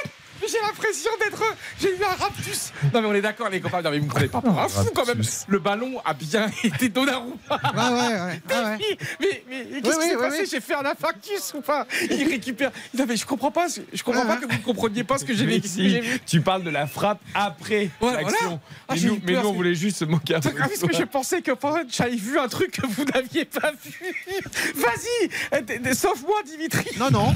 J'ai 0.50 0.60
l'impression 0.60 1.10
d'être. 1.20 1.42
J'ai 1.80 1.90
eu 1.96 2.02
un 2.02 2.14
raptus. 2.22 2.72
Non, 2.94 3.00
mais 3.02 3.08
on 3.08 3.14
est 3.14 3.20
d'accord, 3.20 3.48
les 3.48 3.60
copains. 3.60 3.82
Non, 3.82 3.90
mais 3.90 3.98
vous 3.98 4.06
me 4.06 4.10
prenez 4.10 4.28
pas 4.28 4.40
pour 4.40 4.58
un 4.60 4.68
fou 4.68 4.88
quand 4.94 5.06
même. 5.06 5.22
Le 5.48 5.58
ballon 5.58 6.00
a 6.04 6.14
bien 6.14 6.50
été 6.64 6.88
Donnarumma. 6.88 7.34
Ouais, 7.50 7.56
ouais, 7.74 7.90
ouais. 7.90 8.18
ouais, 8.48 8.64
ouais. 8.64 8.78
Mais, 9.20 9.42
mais 9.48 9.80
qu'est-ce 9.82 9.96
Oui, 9.96 10.02
qui 10.04 10.08
s'est 10.10 10.16
oui, 10.16 10.22
passé. 10.22 10.46
J'ai 10.50 10.60
fait 10.60 10.74
un 10.74 10.84
infarctus 10.84 11.54
ou 11.54 11.60
pas 11.60 11.86
Il 12.10 12.28
récupère. 12.28 12.70
Non, 12.96 13.04
mais 13.08 13.16
je 13.16 13.26
comprends 13.26 13.50
pas. 13.50 13.66
Je 13.92 14.02
comprends 14.02 14.26
pas 14.26 14.36
que 14.36 14.46
vous 14.46 14.52
ne 14.52 14.62
compreniez 14.64 15.04
pas 15.04 15.18
ce 15.18 15.24
que 15.24 15.34
j'ai 15.34 15.60
si, 15.62 16.00
vu. 16.00 16.20
tu 16.26 16.40
parles 16.40 16.62
de 16.62 16.70
la 16.70 16.86
frappe 16.86 17.20
après 17.34 17.90
l'action. 18.00 18.36
voilà. 18.40 18.58
Ah, 18.88 18.94
mais, 18.94 19.00
nous, 19.00 19.20
mais 19.24 19.36
on 19.38 19.52
voulait 19.52 19.74
juste 19.74 19.98
se 19.98 20.04
moquer 20.04 20.36
un 20.36 20.40
peu. 20.40 20.50
Ah, 20.58 20.68
parce 20.68 20.80
que 20.80 20.96
je 20.96 21.04
pensais 21.04 21.42
que 21.42 21.52
j'avais 21.88 22.16
vu 22.16 22.38
un 22.38 22.48
truc 22.48 22.72
que 22.72 22.86
vous 22.86 23.04
n'aviez 23.04 23.44
pas 23.44 23.72
vu. 23.84 24.14
Vas-y, 24.74 25.30
euh, 25.54 25.94
sauve-moi, 25.94 26.42
Dimitri. 26.44 26.86
Non, 26.98 27.10
non. 27.10 27.34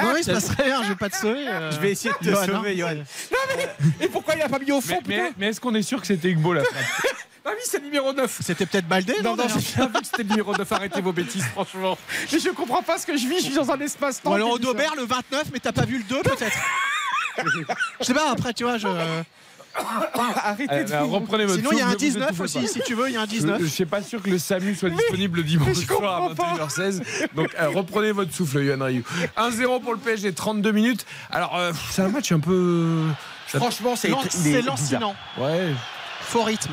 Non, 0.00 0.16
il 0.16 0.24
se 0.24 0.30
passe 0.30 0.50
rien, 0.50 0.82
je 0.82 0.94
pas 0.98 1.08
te 1.10 1.16
sauver. 1.16 1.46
euh, 1.48 1.72
Je 1.72 1.78
vais 1.80 1.92
essayer 1.92 2.10
de 2.20 2.24
te 2.26 2.30
Johan, 2.30 2.44
sauver, 2.46 2.82
hein. 2.82 2.94
Johan. 3.30 3.36
Et 4.00 4.08
pourquoi 4.08 4.34
il 4.36 4.42
a 4.42 4.48
pas 4.48 4.58
mis 4.58 4.72
au 4.72 4.80
fond 4.80 5.00
Mais, 5.06 5.14
putain 5.16 5.22
mais- 5.28 5.32
mais 5.38 5.46
est-ce 5.48 5.60
qu'on 5.60 5.74
est 5.74 5.82
sûr 5.82 6.00
que 6.00 6.06
c'était 6.06 6.28
Hugo 6.28 6.52
la 6.52 6.64
frappe 6.64 6.76
Ah 7.44 7.50
oui, 7.54 7.62
c'est 7.64 7.78
le 7.78 7.84
numéro 7.84 8.12
9. 8.12 8.40
C'était 8.42 8.66
peut-être 8.66 8.86
Baldé, 8.86 9.14
Non, 9.24 9.34
non, 9.34 9.44
non, 9.44 9.54
j'ai 9.58 9.74
bien 9.76 9.86
vu 9.86 9.92
que 9.94 10.04
c'était 10.04 10.22
le 10.24 10.28
numéro 10.28 10.54
9. 10.54 10.70
Arrêtez 10.70 11.00
vos 11.00 11.12
bêtises, 11.14 11.44
franchement. 11.46 11.96
Mais 12.30 12.38
je 12.38 12.50
comprends 12.50 12.82
pas 12.82 12.98
ce 12.98 13.06
que 13.06 13.16
je 13.16 13.26
vis. 13.26 13.38
Je 13.38 13.44
suis 13.44 13.54
dans 13.54 13.70
un 13.70 13.80
espace-temps. 13.80 14.30
Ou 14.30 14.34
alors 14.34 14.50
Audobert 14.50 14.94
le 14.96 15.04
29, 15.04 15.44
mais 15.52 15.58
t'as 15.58 15.72
pas 15.72 15.86
vu 15.86 15.96
le 15.98 16.04
2 16.04 16.20
peut-être 16.22 16.58
Je 18.00 18.04
sais 18.04 18.12
pas, 18.14 18.30
après 18.32 18.52
tu 18.52 18.64
vois, 18.64 18.76
je. 18.78 18.86
Arrêtez 19.74 20.72
Euh, 20.72 20.84
de 20.84 20.92
euh, 20.92 21.00
vous- 21.02 21.08
Reprenez 21.14 21.44
votre 21.44 21.58
Sinon 21.58 21.70
il 21.72 21.78
y 21.78 21.80
a 21.82 21.86
un 21.86 21.92
souffle, 21.92 22.04
ne 22.04 22.08
vous 22.10 22.14
19 22.14 22.28
étouffez 22.30 22.42
aussi, 22.42 22.60
pas. 22.60 22.66
si 22.66 22.80
tu 22.86 22.94
veux, 22.94 23.08
il 23.08 23.14
y 23.14 23.16
a 23.16 23.20
un 23.20 23.24
Je, 23.26 23.30
19. 23.30 23.60
je 23.62 23.66
suis 23.66 23.84
pas 23.86 24.02
sûr 24.02 24.22
que 24.22 24.30
le 24.30 24.38
SAMU 24.38 24.74
soit 24.74 24.90
disponible 24.90 25.38
le 25.38 25.42
dimanche 25.44 25.68
je 25.74 25.86
soir 25.86 26.24
à 26.24 26.28
comprends 26.28 26.56
pas. 26.56 26.64
21h16. 26.64 27.02
Donc 27.34 27.48
euh, 27.58 27.68
reprenez 27.70 28.12
votre 28.12 28.34
souffle, 28.34 28.62
Yohan 28.62 28.84
Ryu. 28.84 29.04
1-0 29.36 29.80
pour 29.82 29.92
le 29.92 29.98
PSG, 29.98 30.32
32 30.32 30.72
minutes. 30.72 31.06
Alors 31.30 31.56
euh, 31.56 31.72
c'est 31.90 32.02
un 32.02 32.08
match 32.08 32.32
un 32.32 32.40
peu. 32.40 33.04
Franchement, 33.46 33.94
c'est 33.96 34.08
lancinant, 34.62 35.14
Ouais. 35.38 35.72
faux 36.20 36.42
rythme. 36.42 36.72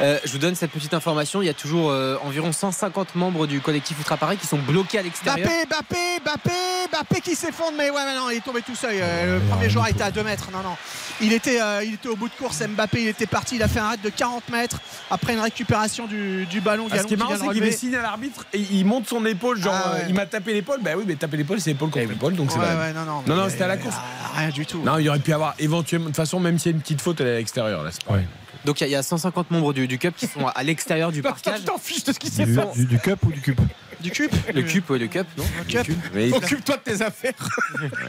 Euh, 0.00 0.18
je 0.24 0.32
vous 0.32 0.38
donne 0.38 0.54
cette 0.54 0.70
petite 0.70 0.94
information. 0.94 1.42
Il 1.42 1.46
y 1.46 1.50
a 1.50 1.54
toujours 1.54 1.90
euh, 1.90 2.16
environ 2.24 2.50
150 2.52 3.14
membres 3.14 3.46
du 3.46 3.60
collectif 3.60 3.98
Ultra 3.98 4.16
Paris 4.16 4.36
qui 4.36 4.46
sont 4.46 4.58
bloqués 4.58 4.98
à 4.98 5.02
l'extérieur. 5.02 5.46
Bappé, 5.46 5.66
Bappé, 5.68 5.96
Bappé, 6.24 6.50
Bappé 6.90 7.20
qui 7.20 7.34
s'effondre, 7.36 7.74
mais 7.76 7.90
ouais, 7.90 8.00
mais 8.06 8.16
non, 8.16 8.30
il 8.30 8.38
est 8.38 8.40
tombé 8.44 8.62
tout 8.62 8.74
seul. 8.74 8.94
Euh, 8.94 9.38
le 9.38 9.44
premier 9.48 9.70
joueur 9.70 9.86
était 9.88 10.02
à 10.02 10.10
2 10.10 10.22
mètres. 10.24 10.48
Non, 10.52 10.58
non. 10.62 10.76
Il 11.20 11.32
était, 11.32 11.60
euh, 11.60 11.84
il 11.84 11.94
était 11.94 12.08
au 12.08 12.16
bout 12.16 12.28
de 12.28 12.34
course. 12.34 12.62
Mbappé, 12.66 13.02
il 13.02 13.08
était 13.08 13.26
parti. 13.26 13.56
Il 13.56 13.62
a 13.62 13.68
fait 13.68 13.78
un 13.80 13.90
raid 13.90 14.00
de 14.00 14.08
40 14.08 14.48
mètres 14.48 14.78
après 15.10 15.34
une 15.34 15.40
récupération 15.40 16.06
du, 16.06 16.46
du 16.46 16.60
ballon. 16.60 16.86
Ah, 16.90 16.98
ce 16.98 17.04
qui 17.04 17.14
est 17.14 17.16
marrant, 17.16 17.34
c'est 17.38 17.48
qu'il 17.50 17.62
fait 17.62 17.72
signe 17.72 17.94
à 17.94 18.02
l'arbitre 18.02 18.44
et 18.52 18.58
il 18.58 18.84
monte 18.84 19.06
son 19.08 19.24
épaule, 19.26 19.60
genre 19.60 19.74
Ah 19.76 19.92
ouais. 19.92 20.00
euh, 20.00 20.06
il 20.08 20.14
m'a 20.14 20.26
tapé 20.26 20.52
l'épaule. 20.54 20.80
Bah 20.82 20.92
oui, 20.96 21.04
mais 21.06 21.14
taper 21.16 21.36
l'épaule, 21.36 21.60
c'est 21.60 21.72
épaule 21.72 21.90
contre 21.90 22.10
épaule, 22.10 22.34
donc 22.34 22.50
c'est 22.50 22.58
Ouais, 22.58 22.64
vrai. 22.64 22.86
ouais, 22.88 22.92
non, 22.92 23.04
non. 23.04 23.22
Non, 23.26 23.36
non, 23.36 23.48
c'était 23.48 23.64
à 23.64 23.68
la 23.68 23.76
course. 23.76 23.96
Rien 24.36 24.48
du 24.48 24.66
tout. 24.66 24.82
Non, 24.82 24.98
il 24.98 25.08
aurait 25.08 25.18
pu 25.20 25.32
avoir 25.32 25.54
éventuellement. 25.58 26.06
De 26.06 26.10
toute 26.10 26.16
façon, 26.16 26.40
même 26.40 26.58
s'il 26.58 26.72
y 26.72 26.74
a 26.74 26.76
une 26.76 26.82
petite 26.82 27.00
faute, 27.02 27.20
elle 27.20 27.26
est 27.28 27.34
à 27.34 27.38
l'extérieur. 27.38 27.84
Là, 27.84 27.90
c'est 27.92 28.02
pareil. 28.04 28.24
Donc 28.64 28.80
il 28.80 28.84
y, 28.84 28.84
a- 28.84 28.88
il 28.88 28.92
y 28.92 28.96
a 28.96 29.02
150 29.02 29.50
membres 29.50 29.72
du, 29.72 29.88
du 29.88 29.98
CUP 29.98 30.14
qui 30.16 30.26
sont 30.26 30.46
à 30.46 30.62
l'extérieur 30.62 31.10
du 31.12 31.22
parcage. 31.22 31.60
tu 31.60 31.64
t'en 31.66 31.78
fiches 31.78 32.04
de 32.04 32.12
ce 32.12 32.18
qui 32.18 32.28
s'est 32.30 32.44
du, 32.46 32.54
fait. 32.54 32.72
du- 32.74 32.86
du 32.86 32.98
cup 32.98 33.18
ou 33.24 33.32
du 33.32 33.40
cube 33.40 33.60
Du 34.02 34.10
cube 34.10 34.30
Le 34.54 34.62
CUP, 34.62 34.88
ouais, 34.90 34.98
le 34.98 35.06
CUP, 35.06 35.26
non 35.36 35.44
Cup. 35.68 35.86
Mais 36.14 36.28
il- 36.28 36.34
Occupe-toi 36.34 36.76
de 36.76 36.82
tes 36.82 37.02
affaires. 37.02 37.32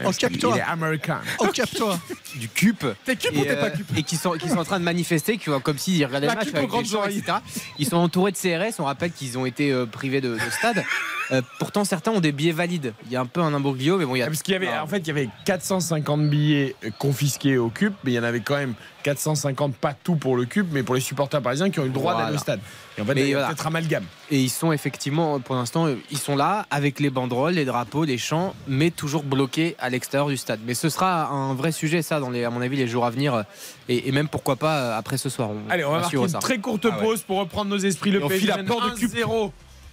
Oh, 0.04 0.10
il 0.10 0.16
capte-toi. 0.16 0.56
est 0.58 0.60
américain. 0.60 1.20
Capte-toi. 1.52 1.98
Du 2.36 2.48
CUP. 2.48 2.84
T'es 3.04 3.16
cup 3.16 3.32
ou 3.36 3.40
Et, 3.40 3.46
t'es 3.46 3.56
pas 3.56 3.66
euh, 3.66 3.70
cup 3.70 3.86
et 3.96 4.02
qui 4.02 4.16
sont, 4.16 4.32
qui 4.32 4.48
sont 4.48 4.58
en 4.58 4.64
train 4.64 4.78
de 4.80 4.84
manifester, 4.84 5.36
qui, 5.38 5.50
comme 5.62 5.78
s'ils 5.78 6.04
regardaient 6.04 6.26
La 6.26 6.32
le 6.34 6.38
match 6.38 6.46
cup 6.48 6.54
aux 6.54 6.58
avec 6.58 6.70
grandes 6.70 6.94
oreilles. 6.94 7.18
etc. 7.18 7.38
Ils 7.78 7.86
sont 7.86 7.96
entourés 7.96 8.32
de 8.32 8.36
CRS. 8.36 8.80
On 8.80 8.84
rappelle 8.84 9.12
qu'ils 9.12 9.38
ont 9.38 9.46
été 9.46 9.70
euh, 9.72 9.86
privés 9.86 10.20
de, 10.20 10.34
de 10.34 10.50
stade. 10.50 10.82
Euh, 11.30 11.40
pourtant, 11.58 11.84
certains 11.84 12.10
ont 12.10 12.20
des 12.20 12.32
billets 12.32 12.52
valides. 12.52 12.92
Il 13.06 13.12
y 13.12 13.16
a 13.16 13.20
un 13.20 13.26
peu 13.26 13.40
un 13.40 13.54
imbroglio, 13.54 13.96
mais 13.96 14.04
bon, 14.04 14.14
il 14.14 14.18
y 14.18 14.22
a. 14.22 14.26
Ah, 14.26 14.28
Parce 14.28 14.42
qu'il 14.42 14.52
y 14.52 14.56
avait, 14.56 14.68
en 14.76 14.86
fait, 14.86 14.98
il 14.98 15.06
y 15.08 15.10
avait 15.10 15.28
450 15.46 16.28
billets 16.28 16.74
confisqués 16.98 17.56
au 17.56 17.68
CUP, 17.70 17.94
mais 18.04 18.10
il 18.12 18.14
y 18.14 18.18
en 18.18 18.24
avait 18.24 18.40
quand 18.40 18.56
même 18.56 18.74
450, 19.04 19.74
pas 19.76 19.94
tout 19.94 20.16
pour 20.16 20.36
le 20.36 20.44
CUP, 20.44 20.66
mais 20.72 20.82
pour 20.82 20.94
les 20.94 21.00
supporters 21.00 21.40
parisiens 21.40 21.70
qui 21.70 21.78
ont 21.80 21.84
eu 21.84 21.88
le 21.88 21.92
droit 21.92 22.12
Voilà. 22.12 22.26
d'aller 22.26 22.36
au 22.36 22.40
stade. 22.40 22.60
Et 22.98 23.00
en 23.00 23.04
fait, 23.06 23.14
Mais 23.14 23.22
il 23.22 23.28
y 23.28 23.34
a 23.34 23.38
voilà. 23.38 23.48
peut-être 23.48 23.66
amalgame. 23.66 24.04
Et 24.34 24.38
ils 24.40 24.50
sont 24.50 24.72
effectivement, 24.72 25.38
pour 25.38 25.54
l'instant, 25.54 25.86
ils 26.10 26.18
sont 26.18 26.34
là 26.34 26.66
avec 26.72 26.98
les 26.98 27.08
banderoles, 27.08 27.54
les 27.54 27.64
drapeaux, 27.64 28.02
les 28.04 28.18
chants, 28.18 28.52
mais 28.66 28.90
toujours 28.90 29.22
bloqués 29.22 29.76
à 29.78 29.90
l'extérieur 29.90 30.26
du 30.26 30.36
stade. 30.36 30.58
Mais 30.66 30.74
ce 30.74 30.88
sera 30.88 31.26
un 31.28 31.54
vrai 31.54 31.70
sujet, 31.70 32.02
ça, 32.02 32.18
dans 32.18 32.30
les, 32.30 32.42
à 32.42 32.50
mon 32.50 32.60
avis, 32.60 32.76
les 32.76 32.88
jours 32.88 33.06
à 33.06 33.10
venir, 33.10 33.32
euh, 33.34 33.42
et, 33.88 34.08
et 34.08 34.10
même 34.12 34.26
pourquoi 34.26 34.56
pas 34.56 34.76
euh, 34.78 34.98
après 34.98 35.18
ce 35.18 35.28
soir. 35.28 35.50
Allez, 35.70 35.84
on 35.84 35.90
va 35.92 35.96
marquer 35.98 36.08
suivre 36.08 36.24
une 36.24 36.30
ça. 36.30 36.40
très 36.40 36.58
courte 36.58 36.84
Ah 36.90 36.96
ouais. 36.98 37.04
pause 37.04 37.22
pour 37.22 37.38
reprendre 37.38 37.70
nos 37.70 37.78
esprits. 37.78 38.10
Le 38.10 38.26
PSG 38.26 38.48
peur 38.66 38.90
de 38.90 38.98
CUP. 38.98 39.12
1-0 39.14 39.52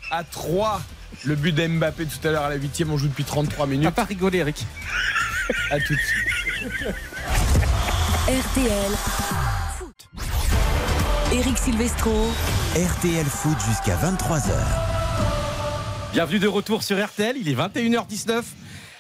à 0.10 0.24
3. 0.24 0.82
Le 1.26 1.36
but 1.36 1.54
d'Mbappé 1.54 2.06
tout 2.08 2.28
à 2.28 2.32
l'heure 2.32 2.44
à 2.46 2.50
la 2.50 2.56
8 2.56 2.84
on 2.90 2.98
joue 2.98 3.10
depuis 3.10 3.24
33 3.26 3.66
T'as 3.68 3.72
minutes. 3.72 3.92
pas 3.92 4.06
rigolé, 4.06 4.40
Eric. 4.40 4.66
À 5.70 5.80
tout 5.80 5.94
de 5.94 6.00
suite. 6.00 6.96
RTL. 8.28 8.92
Eric 11.34 11.58
Silvestro. 11.58 12.12
RTL 12.76 13.26
Foot 13.26 13.58
jusqu'à 13.66 13.96
23h. 13.96 14.52
Bienvenue 16.12 16.40
de 16.40 16.48
retour 16.50 16.84
sur 16.84 17.02
RTL, 17.02 17.38
il 17.38 17.48
est 17.48 17.56
21h19. 17.56 18.44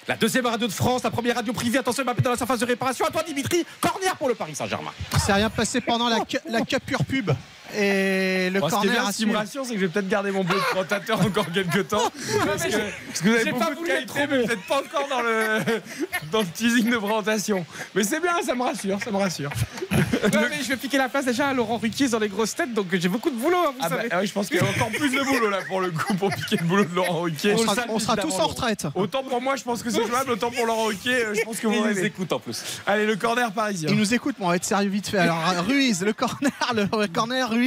La 0.08 0.16
deuxième 0.16 0.46
radio 0.46 0.66
de 0.66 0.72
France, 0.72 1.04
la 1.04 1.12
première 1.12 1.36
radio 1.36 1.52
privée. 1.52 1.80
Attention, 1.80 2.06
Mbappé 2.06 2.22
dans 2.22 2.32
la 2.32 2.38
surface 2.38 2.60
de 2.60 2.66
réparation. 2.66 3.06
À 3.06 3.12
toi, 3.12 3.22
Dimitri. 3.24 3.66
Corner 3.82 4.16
pour 4.16 4.30
le 4.30 4.36
Paris 4.36 4.56
Saint-Germain. 4.56 4.92
Il 5.12 5.20
s'est 5.20 5.34
rien 5.34 5.50
passé 5.50 5.82
pendant 5.82 6.08
la, 6.08 6.20
la 6.48 6.62
Pub. 7.06 7.32
Et 7.78 8.50
le 8.50 8.60
Bon, 8.60 8.70
ce 8.70 8.76
qui 8.76 8.88
est 8.88 8.90
corner 8.90 9.02
bien, 9.04 9.12
ce 9.12 9.18
qui 9.18 9.26
me 9.26 9.32
su. 9.32 9.38
rassure, 9.38 9.66
c'est 9.66 9.74
que 9.76 9.80
je 9.80 9.86
vais 9.86 9.92
peut-être 9.92 10.08
garder 10.10 10.32
mon 10.32 10.44
bleu 10.44 10.56
de 10.56 10.62
présentateur 10.62 11.22
encore 11.22 11.46
quelques 11.52 11.88
temps. 11.88 12.12
Parce 12.46 12.64
que, 12.64 12.70
parce 12.72 13.22
que 13.22 13.28
vous 13.30 13.36
avez 13.36 13.44
j'ai 13.46 13.52
pas 13.52 13.58
beaucoup 13.60 13.72
de 13.72 13.76
voulu 13.76 13.88
qualité, 13.90 14.02
être 14.04 14.08
trop 14.08 14.28
mais 14.30 14.42
bon. 14.42 14.48
peut-être 14.48 14.68
pas 14.68 14.80
encore 14.80 15.08
dans 15.10 15.22
le, 15.22 15.60
dans 16.32 16.40
le 16.42 16.48
teasing 16.48 16.90
de 16.90 16.98
présentation. 16.98 17.66
Mais 17.96 18.04
c'est 18.04 18.20
bien, 18.20 18.34
ça 18.46 18.56
me 18.56 18.64
rassure, 18.64 18.98
ça 19.04 19.12
me 19.12 19.18
rassure. 19.18 19.50
Ouais, 19.92 20.30
mais 20.50 20.62
je 20.62 20.68
vais 20.68 20.78
piquer 20.78 20.98
la 20.98 21.10
place 21.10 21.26
déjà 21.26 21.48
à 21.48 21.54
Laurent 21.54 21.78
Ruquier 21.78 22.08
dans 22.10 22.20
les 22.20 22.28
grosses 22.30 22.56
têtes, 22.56 22.74
donc 22.74 22.88
j'ai 22.92 23.08
beaucoup 23.10 23.30
de 23.32 23.36
boulot, 23.36 23.58
hein, 23.58 23.72
vous 23.74 23.80
Ah 23.82 23.90
bah, 23.90 23.96
savez. 23.98 24.10
ah 24.12 24.18
oui, 24.22 24.28
je 24.28 24.34
pense 24.34 24.48
qu'il 24.48 24.58
y 24.58 24.60
a 24.60 24.64
encore 24.66 24.90
plus 24.90 25.10
de 25.10 25.22
boulot 25.24 25.50
là 25.50 25.60
pour 25.68 25.82
le 25.82 25.90
coup 25.92 26.14
pour 26.16 26.30
piquer 26.30 26.58
le 26.58 26.66
boulot 26.66 26.86
de 26.86 26.94
Laurent 26.96 27.22
Ruquier. 27.22 27.54
On 27.56 27.58
sera, 27.58 27.76
on 27.90 28.00
sera 28.00 28.18
tous 28.18 28.34
en 28.34 28.48
retraite. 28.48 28.86
Autant 28.96 29.24
pour 29.24 29.42
moi, 29.42 29.56
je 29.56 29.64
pense 29.64 29.82
que 29.82 29.90
c'est 29.90 30.06
jouable, 30.06 30.32
autant 30.32 30.52
pour 30.52 30.66
Laurent 30.66 30.86
Ruquier, 30.86 31.26
euh, 31.26 31.34
je 31.34 31.42
pense 31.44 31.58
que 31.58 31.68
vous 31.68 31.74
Il 31.74 31.82
nous 31.96 32.06
écoute 32.06 32.32
en 32.34 32.40
plus. 32.40 32.62
Allez, 32.86 33.06
le 33.06 33.16
corner 33.16 33.52
parisien. 33.52 33.90
Il 33.92 33.98
nous 33.98 34.14
écoute, 34.14 34.36
mais 34.40 34.46
on 34.46 34.50
va 34.50 34.56
être 34.58 34.64
sérieux 34.66 34.90
vite 34.90 35.08
fait. 35.08 35.18
Alors, 35.18 35.42
Ruiz, 35.68 36.02
le 36.04 36.14
corner, 36.14 36.52
le 36.76 37.08
corner, 37.08 37.50
Ruiz, 37.50 37.61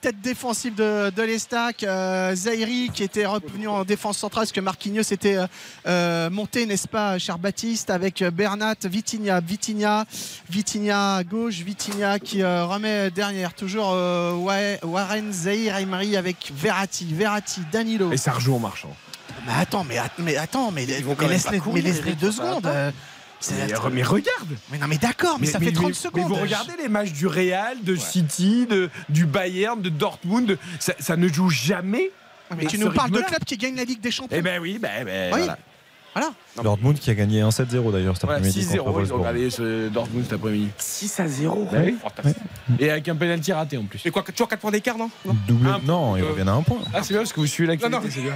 tête 0.00 0.20
défensive 0.20 0.74
de, 0.74 1.10
de 1.10 1.22
l'Estac. 1.22 1.82
Euh, 1.82 2.34
Zairi 2.34 2.90
qui 2.92 3.02
était 3.02 3.26
revenu 3.26 3.68
en 3.68 3.84
défense 3.84 4.18
centrale, 4.18 4.42
parce 4.42 4.52
que 4.52 4.60
Marquinhos 4.60 5.12
était 5.12 5.36
euh, 5.36 5.46
euh, 5.86 6.30
monté, 6.30 6.66
n'est-ce 6.66 6.88
pas, 6.88 7.18
cher 7.18 7.38
Baptiste, 7.38 7.90
avec 7.90 8.22
euh, 8.22 8.30
Bernat, 8.30 8.74
Vitinha, 8.84 9.40
Vitinha, 9.40 10.04
Vitinha 10.50 11.16
à 11.16 11.24
gauche, 11.24 11.56
Vitinha 11.56 12.18
qui 12.18 12.42
remet 12.44 13.10
derrière. 13.10 13.54
Toujours 13.54 13.90
Wa- 13.90 14.78
Warren 14.82 15.32
Zahir 15.32 15.76
Emery 15.78 16.16
avec 16.16 16.52
Verratti, 16.54 17.06
Verratti, 17.12 17.60
Danilo. 17.72 18.12
Et 18.12 18.16
ça 18.16 18.32
rejoue 18.32 18.54
en 18.54 18.58
marchant. 18.60 18.94
Mais 19.46 19.52
attends, 19.60 19.84
mais, 19.84 19.96
mais 20.18 20.36
attends, 20.36 20.70
mais, 20.70 20.86
pas 20.86 21.02
courir, 21.58 21.74
mais 21.74 21.80
laisse-les 21.82 22.14
deux 22.14 22.32
secondes. 22.32 22.68
Mais, 23.50 23.66
re- 23.74 23.90
mais 23.92 24.02
regarde 24.02 24.48
mais 24.70 24.78
non, 24.78 24.86
mais 24.88 24.96
d'accord, 24.98 25.36
mais, 25.40 25.46
ça 25.46 25.60
fait 25.60 25.72
30 25.72 25.94
secondes. 25.94 26.22
Mais 26.22 26.28
vous 26.28 26.34
regardez 26.42 26.72
les 26.80 26.88
matchs 26.88 27.12
du 27.12 27.26
Real, 27.26 27.76
de 27.82 27.94
City, 27.96 28.66
de, 28.66 28.90
du 29.08 29.26
Bayern, 29.26 29.80
de 29.80 29.88
Dortmund, 29.90 30.58
ça, 30.80 30.94
ça 30.98 31.16
ne 31.16 31.28
joue 31.28 31.50
jamais. 31.50 32.10
Mais 32.56 32.66
tu 32.66 32.78
nous 32.78 32.90
parles 32.90 33.10
de 33.10 33.20
clubs 33.20 33.44
qui 33.44 33.56
gagnent 33.56 33.76
la 33.76 33.84
Ligue 33.84 34.00
des 34.00 34.10
Champions. 34.10 34.36
Eh 34.38 34.42
ben 34.42 34.60
oui, 34.60 34.78
ben, 34.80 35.04
ben, 35.04 35.32
Oui. 35.34 35.40
voilà. 35.40 35.58
Voilà. 36.14 36.30
Dortmund 36.62 36.98
qui 36.98 37.10
a 37.10 37.14
gagné 37.14 37.42
1-7-0 37.42 37.92
d'ailleurs 37.92 38.14
cet 38.16 38.24
Voilà, 38.24 38.38
après-midi. 38.38 38.62
6-0, 38.64 38.78
contre 38.84 39.00
ils 39.04 39.12
ont 39.12 39.18
regardé 39.18 39.50
ce 39.50 39.88
Dortmund 39.90 40.24
cet 40.24 40.32
après-midi. 40.32 40.70
6 40.78 41.20
à 41.20 41.28
0. 41.28 41.68
Bah 41.70 41.78
oui. 41.84 41.98
Et 42.78 42.90
avec 42.90 43.06
un 43.10 43.16
penalty 43.16 43.52
raté 43.52 43.76
en 43.76 43.84
plus. 43.84 44.00
Et 44.06 44.10
quoi, 44.10 44.22
toujours 44.22 44.48
4 44.48 44.58
points 44.58 44.70
d'écart, 44.70 44.96
non? 44.96 45.10
Non. 45.26 45.36
Double... 45.46 45.66
Un 45.68 45.78
Non, 45.84 46.16
euh, 46.16 46.24
reviennent 46.26 46.48
à 46.48 46.54
un 46.54 46.62
point. 46.62 46.78
Ah, 46.94 47.02
c'est 47.02 47.10
bien 47.12 47.18
parce 47.18 47.34
que 47.34 47.40
vous 47.40 47.46
suivez 47.46 47.66
l'actualité, 47.68 47.98
Non, 47.98 48.02
non. 48.02 48.10
c'est 48.10 48.22
bien. 48.22 48.34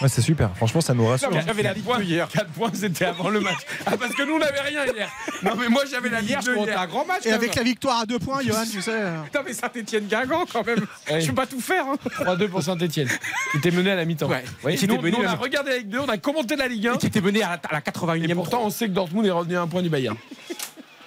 Ouais, 0.00 0.08
c'est 0.08 0.22
super. 0.22 0.50
Franchement, 0.56 0.80
ça 0.80 0.94
nous 0.94 1.06
rassure. 1.06 1.30
J'avais 1.32 1.62
la 1.62 1.72
Ligue 1.74 1.84
2 1.84 2.02
hier. 2.04 2.28
4 2.28 2.46
points, 2.50 2.70
c'était 2.74 3.04
avant 3.04 3.28
le 3.28 3.40
match. 3.40 3.58
Ah, 3.86 3.96
parce 3.98 4.14
que 4.14 4.22
nous, 4.22 4.34
on 4.34 4.38
n'avait 4.38 4.60
rien 4.60 4.84
hier. 4.86 5.08
Non, 5.42 5.52
mais 5.58 5.68
moi, 5.68 5.82
j'avais 5.90 6.08
la 6.08 6.20
Ligue 6.20 6.30
Hier, 6.30 6.40
je 6.40 6.46
2 6.46 6.54
montais 6.54 6.70
hier. 6.70 6.80
un 6.80 6.86
grand 6.86 7.04
match. 7.04 7.26
Et 7.26 7.32
avec 7.32 7.54
la 7.54 7.62
victoire 7.62 8.00
à 8.00 8.06
deux 8.06 8.18
points, 8.18 8.40
Johan, 8.46 8.62
tu 8.70 8.80
sais. 8.80 8.90
euh, 8.92 9.16
Non, 9.34 9.40
mais 9.44 9.52
Saint-Etienne 9.52 10.06
Guingamp 10.06 10.46
quand 10.52 10.64
même. 10.66 10.80
Ouais. 11.10 11.20
Je 11.20 11.26
peux 11.28 11.34
pas 11.34 11.46
tout 11.46 11.60
faire. 11.60 11.84
hein. 11.86 11.96
3-2 12.24 12.48
pour 12.48 12.62
Saint-Etienne. 12.62 13.08
Qui 13.50 13.58
était 13.58 13.70
mené 13.70 13.90
à 13.90 13.96
la 13.96 14.04
mi-temps. 14.04 14.28
Ouais. 14.28 14.44
Oui, 14.64 14.76
Qui 14.76 14.86
on 14.90 15.24
à 15.26 15.30
a 15.30 15.34
regardé 15.34 15.70
la 15.72 15.78
Ligue 15.78 15.88
2, 15.88 15.98
on 16.00 16.06
a 16.08 16.16
commenté 16.18 16.56
la 16.56 16.68
Ligue 16.68 16.86
1. 16.88 16.96
Qui 16.96 17.06
était 17.06 17.20
mené 17.20 17.42
à 17.42 17.50
la, 17.50 17.60
à 17.68 17.72
la 17.72 17.80
81e. 17.80 18.30
Et 18.30 18.34
pourtant, 18.34 18.62
on 18.64 18.70
sait 18.70 18.86
que 18.86 18.92
Dortmund 18.92 19.26
est 19.26 19.30
revenu 19.30 19.56
à 19.56 19.62
un 19.62 19.66
point 19.66 19.82
du 19.82 19.88
Bayern. 19.90 20.16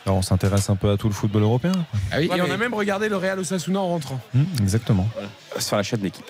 Alors, 0.06 0.18
on 0.20 0.22
s'intéresse 0.22 0.70
un 0.70 0.76
peu 0.76 0.92
à 0.92 0.98
tout 0.98 1.08
le 1.08 1.14
football 1.16 1.42
européen. 1.44 1.72
Ah 2.12 2.18
oui, 2.20 2.28
Ouais, 2.30 2.38
et 2.38 2.42
on 2.42 2.52
a 2.52 2.58
même 2.58 2.74
regardé 2.76 3.10
le 3.10 3.18
Real 3.18 3.40
Osasuna 3.40 3.80
en 3.80 3.88
rentrant. 3.88 4.20
Hum, 4.36 4.46
exactement. 4.62 5.08
sur 5.58 5.78
la 5.78 5.84
chaîne 5.84 6.02
d'équipe. 6.02 6.30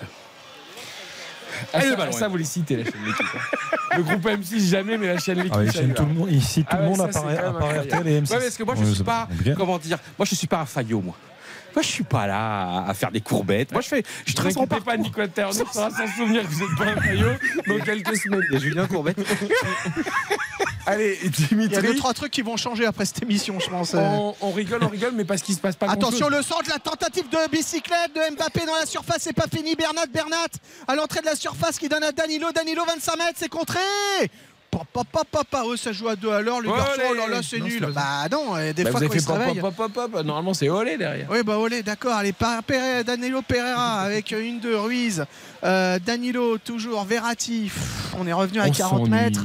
Ah, 1.72 1.78
Allez, 1.78 2.12
ça, 2.12 2.26
le 2.26 2.30
vous 2.30 2.36
les 2.36 2.44
citez, 2.44 2.76
la 2.76 2.84
chaîne 2.84 2.92
L'équipe. 3.04 3.26
hein. 3.34 3.96
Le 3.96 4.02
groupe 4.02 4.24
M6, 4.26 4.68
jamais, 4.68 4.98
mais 4.98 5.06
la 5.08 5.18
chaîne 5.18 5.36
L'équipe. 5.38 5.52
Ah, 5.54 5.94
tout 5.94 6.04
le 6.06 6.12
monde, 6.14 6.30
ici, 6.30 6.62
tout 6.62 6.68
Ah 6.70 6.76
le 6.76 6.82
ouais, 6.82 6.88
monde 6.88 7.00
apparaît. 7.00 7.78
RTL 7.80 8.08
et 8.08 8.20
M6. 8.20 8.30
Ouais, 8.32 8.38
parce 8.40 8.56
que 8.56 8.62
moi, 8.64 8.74
je 8.78 8.84
suis 8.92 9.04
pas. 9.04 9.28
Comment 9.56 9.78
dire 9.78 9.98
Moi, 10.18 10.26
je 10.28 10.34
suis 10.34 10.46
pas 10.46 10.60
un 10.60 10.66
faillot, 10.66 11.00
moi. 11.00 11.14
Moi, 11.76 11.82
je 11.82 11.88
suis 11.88 12.04
pas 12.04 12.26
là 12.26 12.38
à- 12.86 12.88
à 12.90 12.94
faire 12.94 13.10
des 13.12 13.20
courbettes. 13.20 13.70
Moi, 13.70 13.82
je 13.82 13.88
fais. 13.88 14.02
Je 14.24 14.32
Ne 14.32 14.36
trace 14.36 14.54
vous 14.54 14.60
mon 14.60 14.64
inquiétez 14.64 14.80
pas, 14.80 14.84
parcours. 14.92 15.04
Nicolas 15.04 15.28
Terre, 15.28 15.48
on 15.50 15.52
sera 15.52 15.90
sans 15.90 16.06
souvenir 16.16 16.42
que 16.42 16.48
vous 16.48 16.62
êtes 16.64 16.76
pas 16.78 16.84
un 16.86 16.94
maillot 16.94 17.32
dans 17.66 17.84
quelques 17.84 18.16
semaines. 18.16 18.42
Et 18.50 18.58
Julien 18.58 18.86
Courbette. 18.86 19.18
Allez, 20.86 21.18
Il 21.22 21.24
y 21.24 21.26
a 21.26 21.30
deux, 21.30 21.46
Dimitri, 21.48 21.96
trois 21.96 22.14
trucs 22.14 22.30
qui 22.30 22.42
vont 22.42 22.56
changer 22.56 22.86
après 22.86 23.04
cette 23.04 23.22
émission, 23.22 23.58
je 23.60 23.68
pense. 23.68 23.92
on, 23.94 24.34
on 24.40 24.50
rigole, 24.52 24.84
on 24.84 24.88
rigole, 24.88 25.12
mais 25.14 25.24
parce 25.24 25.42
qu'il 25.42 25.54
se 25.54 25.60
passe 25.60 25.74
pas 25.76 25.90
Attention, 25.90 26.28
le 26.28 26.42
centre, 26.42 26.70
la 26.70 26.78
tentative 26.78 27.28
de 27.28 27.50
bicyclette 27.50 28.14
de 28.14 28.34
Mbappé 28.36 28.64
dans 28.66 28.76
la 28.76 28.86
surface, 28.86 29.18
c'est 29.20 29.32
pas 29.32 29.48
fini. 29.52 29.74
Bernat, 29.74 30.06
Bernat 30.06 30.36
à 30.86 30.94
l'entrée 30.94 31.20
de 31.20 31.26
la 31.26 31.34
surface 31.36 31.78
qui 31.78 31.88
donne 31.88 32.04
à 32.04 32.12
Danilo. 32.12 32.52
Danilo, 32.52 32.84
25 32.86 33.16
mètres, 33.18 33.32
c'est 33.36 33.48
contré. 33.48 33.80
Papa, 34.84 35.22
papa, 35.30 35.62
oh, 35.64 35.76
ça 35.76 35.92
joue 35.92 36.08
à 36.08 36.16
deux 36.16 36.30
à 36.30 36.40
l'heure, 36.40 36.60
les 36.60 36.68
garçons, 36.68 37.00
oh 37.10 37.30
là 37.30 37.40
c'est 37.42 37.60
nul. 37.60 37.86
Bah 37.94 38.28
non, 38.30 38.56
des 38.74 38.84
Bah, 38.84 38.90
fois 38.90 39.00
quand 39.00 39.14
ils 39.14 39.20
se 39.20 39.32
réveillent. 39.32 39.62
Normalement, 40.24 40.54
c'est 40.54 40.68
olé 40.68 40.96
derrière. 40.96 41.28
Oui, 41.30 41.42
bah 41.42 41.58
olé, 41.58 41.82
d'accord. 41.82 42.14
Allez, 42.14 42.34
Danilo 43.06 43.42
Pereira 43.42 44.00
avec 44.02 44.30
une 44.32 44.60
de 44.60 44.74
Ruiz. 44.74 45.24
Euh, 45.64 45.98
Danilo, 46.04 46.58
toujours. 46.58 47.04
Verratti. 47.04 47.62
Pff, 47.64 48.14
on 48.18 48.26
est 48.26 48.32
revenu 48.32 48.60
à 48.60 48.66
On 48.66 48.70
40 48.70 48.98
s'ennuie, 48.98 49.10
mètres. 49.10 49.40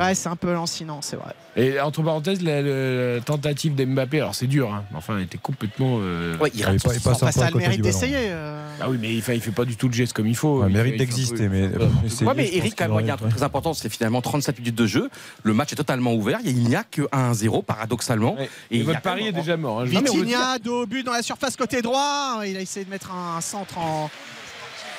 Ouais, 0.00 0.14
c'est 0.14 0.28
un 0.28 0.36
peu 0.36 0.52
lancinant, 0.52 1.00
c'est 1.02 1.16
vrai. 1.16 1.34
Et 1.56 1.80
entre 1.80 2.02
parenthèses, 2.02 2.40
la, 2.42 2.62
la 2.62 3.20
tentative 3.20 3.74
d'Mbappé, 3.74 4.20
alors 4.20 4.34
c'est 4.34 4.46
dur, 4.46 4.72
hein, 4.72 4.84
mais 4.92 4.98
enfin, 4.98 5.16
elle 5.16 5.24
était 5.24 5.38
complètement. 5.38 5.98
euh, 6.00 6.36
Ouais, 6.38 6.50
il 6.54 6.62
Ah, 6.64 6.70
il 6.70 6.72
rate 6.74 6.82
pas- 6.82 6.94
il 6.94 7.00
un 7.24 7.26
peu 7.26 7.32
ça 7.32 7.44
à 7.44 7.46
a 7.46 7.50
le 7.50 7.56
mérite 7.58 7.80
d'essayer. 7.80 8.16
euh. 8.30 8.64
Ah 8.80 8.88
oui, 8.88 8.98
mais 9.00 9.12
il 9.12 9.22
fait, 9.22 9.34
il 9.34 9.40
fait 9.40 9.50
pas 9.50 9.64
du 9.64 9.74
tout 9.76 9.88
le 9.88 9.94
geste 9.94 10.12
comme 10.12 10.26
il 10.28 10.36
faut. 10.36 10.60
Ouais, 10.60 10.68
Il 10.68 10.74
mérite 10.74 10.92
fait- 10.92 10.96
il 10.98 11.02
un 11.02 11.04
d'exister, 11.06 11.48
mais. 11.48 11.66
Ouais. 11.66 11.88
essayer, 12.06 12.26
Ouais, 12.26 12.34
mais 12.36 12.48
Eric, 12.54 12.74
quand 12.76 12.84
qu'il 12.84 12.94
même, 12.94 13.04
il 13.04 13.08
y 13.08 13.10
a 13.10 13.14
un 13.14 13.16
truc 13.16 13.30
très 13.30 13.42
important, 13.42 13.74
c'est 13.74 13.88
finalement 13.88 14.20
37 14.22 14.58
minutes 14.60 14.76
de 14.76 14.86
jeu. 14.86 15.10
Le 15.42 15.52
match 15.54 15.72
est 15.72 15.76
totalement 15.76 16.14
ouvert. 16.14 16.38
Il 16.44 16.58
n'y 16.58 16.76
a 16.76 16.84
que 16.84 17.02
1-0, 17.10 17.62
paradoxalement. 17.62 18.36
Ouais. 18.36 18.48
Et 18.70 18.78
il 18.78 18.84
votre 18.84 19.00
pari 19.00 19.26
est 19.26 19.32
déjà 19.32 19.56
mort. 19.56 19.80
hein. 19.80 19.84
Vitinha, 19.84 20.58
dos 20.60 20.82
au 20.82 20.86
but 20.86 21.02
dans 21.04 21.12
la 21.12 21.22
surface 21.22 21.56
côté 21.56 21.82
droit. 21.82 22.42
Il 22.46 22.56
a 22.56 22.60
essayé 22.60 22.84
de 22.84 22.90
mettre 22.90 23.10
un 23.12 23.40
centre 23.40 23.78
en, 23.78 24.10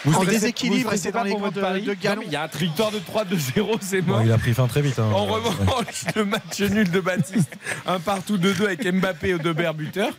Vous 0.05 0.15
en 0.15 0.23
déséquilibre 0.23 0.93
et 0.93 0.97
c'est 0.97 1.11
pas 1.11 1.19
dans 1.19 1.23
les 1.26 1.31
pour 1.31 1.51
de, 1.51 1.59
pari 1.59 1.81
de 1.84 1.93
Galon. 1.93 2.21
Il 2.26 2.31
y 2.31 2.35
a 2.35 2.43
un 2.43 2.47
victoire 2.47 2.91
de 2.91 2.99
3-2-0, 2.99 3.77
c'est 3.81 4.01
mort. 4.01 4.19
Bon, 4.19 4.26
il 4.26 4.31
a 4.31 4.38
pris 4.38 4.53
fin 4.53 4.67
très 4.67 4.81
vite. 4.81 4.97
hein. 4.99 5.09
En 5.13 5.26
revanche, 5.26 6.05
le 6.15 6.26
match 6.26 6.61
nul 6.61 6.89
de 6.89 6.99
Baptiste, 6.99 7.51
un 7.85 7.99
partout 7.99 8.38
2-2 8.38 8.63
avec 8.65 8.85
Mbappé 8.93 9.34
au 9.34 9.38
Dobert 9.39 9.73
buteur. 9.73 10.11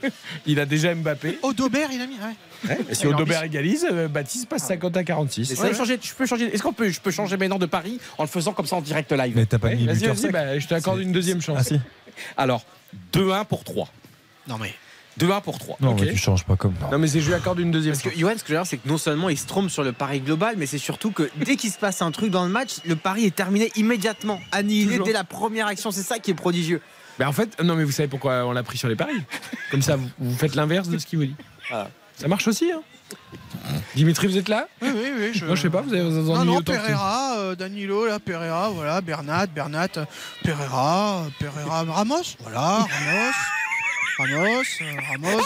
Il 0.46 0.60
a 0.60 0.66
déjà 0.66 0.94
Mbappé. 0.94 1.38
Audobert, 1.42 1.88
il 1.92 2.00
a 2.02 2.06
mis. 2.06 2.14
Ouais. 2.16 2.78
Et 2.90 2.94
si 2.94 3.06
Audobert 3.06 3.42
égalise, 3.42 3.86
euh, 3.90 4.06
Baptiste 4.06 4.48
passe 4.48 4.66
50 4.66 4.96
à 4.98 5.04
46. 5.04 5.50
Et 5.50 5.56
ça, 5.56 5.72
changer, 5.72 5.98
je 6.02 6.12
peux 6.12 6.26
changer. 6.26 6.54
Est-ce 6.54 6.62
qu'on 6.62 6.74
peut, 6.74 6.90
je 6.90 7.00
peux 7.00 7.10
changer 7.10 7.36
maintenant 7.38 7.58
de 7.58 7.66
pari 7.66 7.98
en 8.18 8.22
le 8.22 8.28
faisant 8.28 8.52
comme 8.52 8.66
ça 8.66 8.76
en 8.76 8.82
direct 8.82 9.10
live? 9.12 9.32
Mais 9.34 9.46
t'as 9.46 9.58
pas 9.58 9.68
Ouais, 9.68 9.76
mis 9.76 9.86
Vas-y, 9.86 9.94
buteur 10.00 10.14
vas-y, 10.14 10.22
sec 10.22 10.32
bah, 10.32 10.58
je 10.58 10.66
t'accorde 10.66 11.00
une 11.00 11.12
deuxième 11.12 11.40
chance. 11.40 11.56
Ah 11.58 11.64
si. 11.64 11.80
Alors, 12.36 12.64
2-1 13.14 13.46
pour 13.46 13.64
3. 13.64 13.88
Non, 14.48 14.58
mais. 14.60 14.74
2-1 15.18 15.42
pour 15.42 15.58
3. 15.58 15.76
Non, 15.80 15.94
mais 15.94 16.08
tu 16.08 16.16
changes 16.16 16.44
pas 16.44 16.56
comme. 16.56 16.74
Non, 16.90 16.98
mais 16.98 17.08
c'est 17.08 17.20
je 17.20 17.26
lui 17.28 17.34
accorde 17.34 17.58
une 17.58 17.70
deuxième 17.70 17.94
Parce 17.94 18.14
que. 18.14 18.18
Johan, 18.18 18.32
ce 18.36 18.42
que 18.42 18.48
je 18.48 18.54
veux 18.54 18.58
dire, 18.58 18.66
c'est 18.66 18.78
que 18.78 18.88
non 18.88 18.98
seulement 18.98 19.28
il 19.28 19.38
se 19.38 19.46
trompe 19.46 19.70
sur 19.70 19.82
le 19.82 19.92
pari 19.92 20.20
global, 20.20 20.54
mais 20.56 20.66
c'est 20.66 20.78
surtout 20.78 21.10
que 21.10 21.30
dès 21.44 21.56
qu'il 21.56 21.70
se 21.70 21.78
passe 21.78 22.02
un 22.02 22.10
truc 22.10 22.30
dans 22.30 22.44
le 22.44 22.50
match, 22.50 22.76
le 22.84 22.96
pari 22.96 23.26
est 23.26 23.34
terminé 23.34 23.70
immédiatement, 23.76 24.40
annihilé 24.52 24.92
Toujours. 24.92 25.06
dès 25.06 25.12
la 25.12 25.24
première 25.24 25.66
action. 25.66 25.90
C'est 25.90 26.02
ça 26.02 26.18
qui 26.18 26.30
est 26.30 26.34
prodigieux. 26.34 26.80
Mais 27.18 27.24
en 27.26 27.32
fait, 27.32 27.60
non, 27.62 27.74
mais 27.74 27.84
vous 27.84 27.92
savez 27.92 28.08
pourquoi 28.08 28.46
on 28.46 28.52
l'a 28.52 28.62
pris 28.62 28.78
sur 28.78 28.88
les 28.88 28.96
paris? 28.96 29.20
Comme 29.70 29.82
ça, 29.82 29.96
vous, 29.96 30.08
vous 30.18 30.36
faites 30.36 30.54
l'inverse 30.54 30.88
de 30.88 30.96
ce 30.98 31.06
qu'il 31.06 31.18
vous 31.18 31.26
dit. 31.26 31.36
Ça 32.16 32.28
marche 32.28 32.48
aussi, 32.48 32.70
hein 32.70 32.82
Dimitri, 33.94 34.26
vous 34.26 34.36
êtes 34.36 34.48
là? 34.48 34.68
Oui, 34.82 34.88
oui, 34.94 35.10
oui. 35.18 35.30
Je... 35.34 35.44
Moi, 35.44 35.54
je 35.56 35.62
sais 35.62 35.70
pas, 35.70 35.80
vous 35.80 35.92
avez 35.92 36.02
vous 36.02 36.32
Non, 36.32 36.44
non, 36.44 36.62
Pereira, 36.62 37.38
euh, 37.38 37.56
Danilo, 37.56 38.06
là, 38.06 38.18
Pereira, 38.18 38.70
voilà, 38.70 39.00
Bernat, 39.00 39.46
Bernat, 39.46 39.88
euh, 39.96 40.04
Pereira, 40.44 41.22
euh, 41.24 41.28
Pereira, 41.38 41.84
Ramos, 41.84 42.36
voilà, 42.40 42.60
Ramos, 42.60 43.32
Ramos, 44.20 44.62
euh, 44.82 45.00
Ramos, 45.10 45.40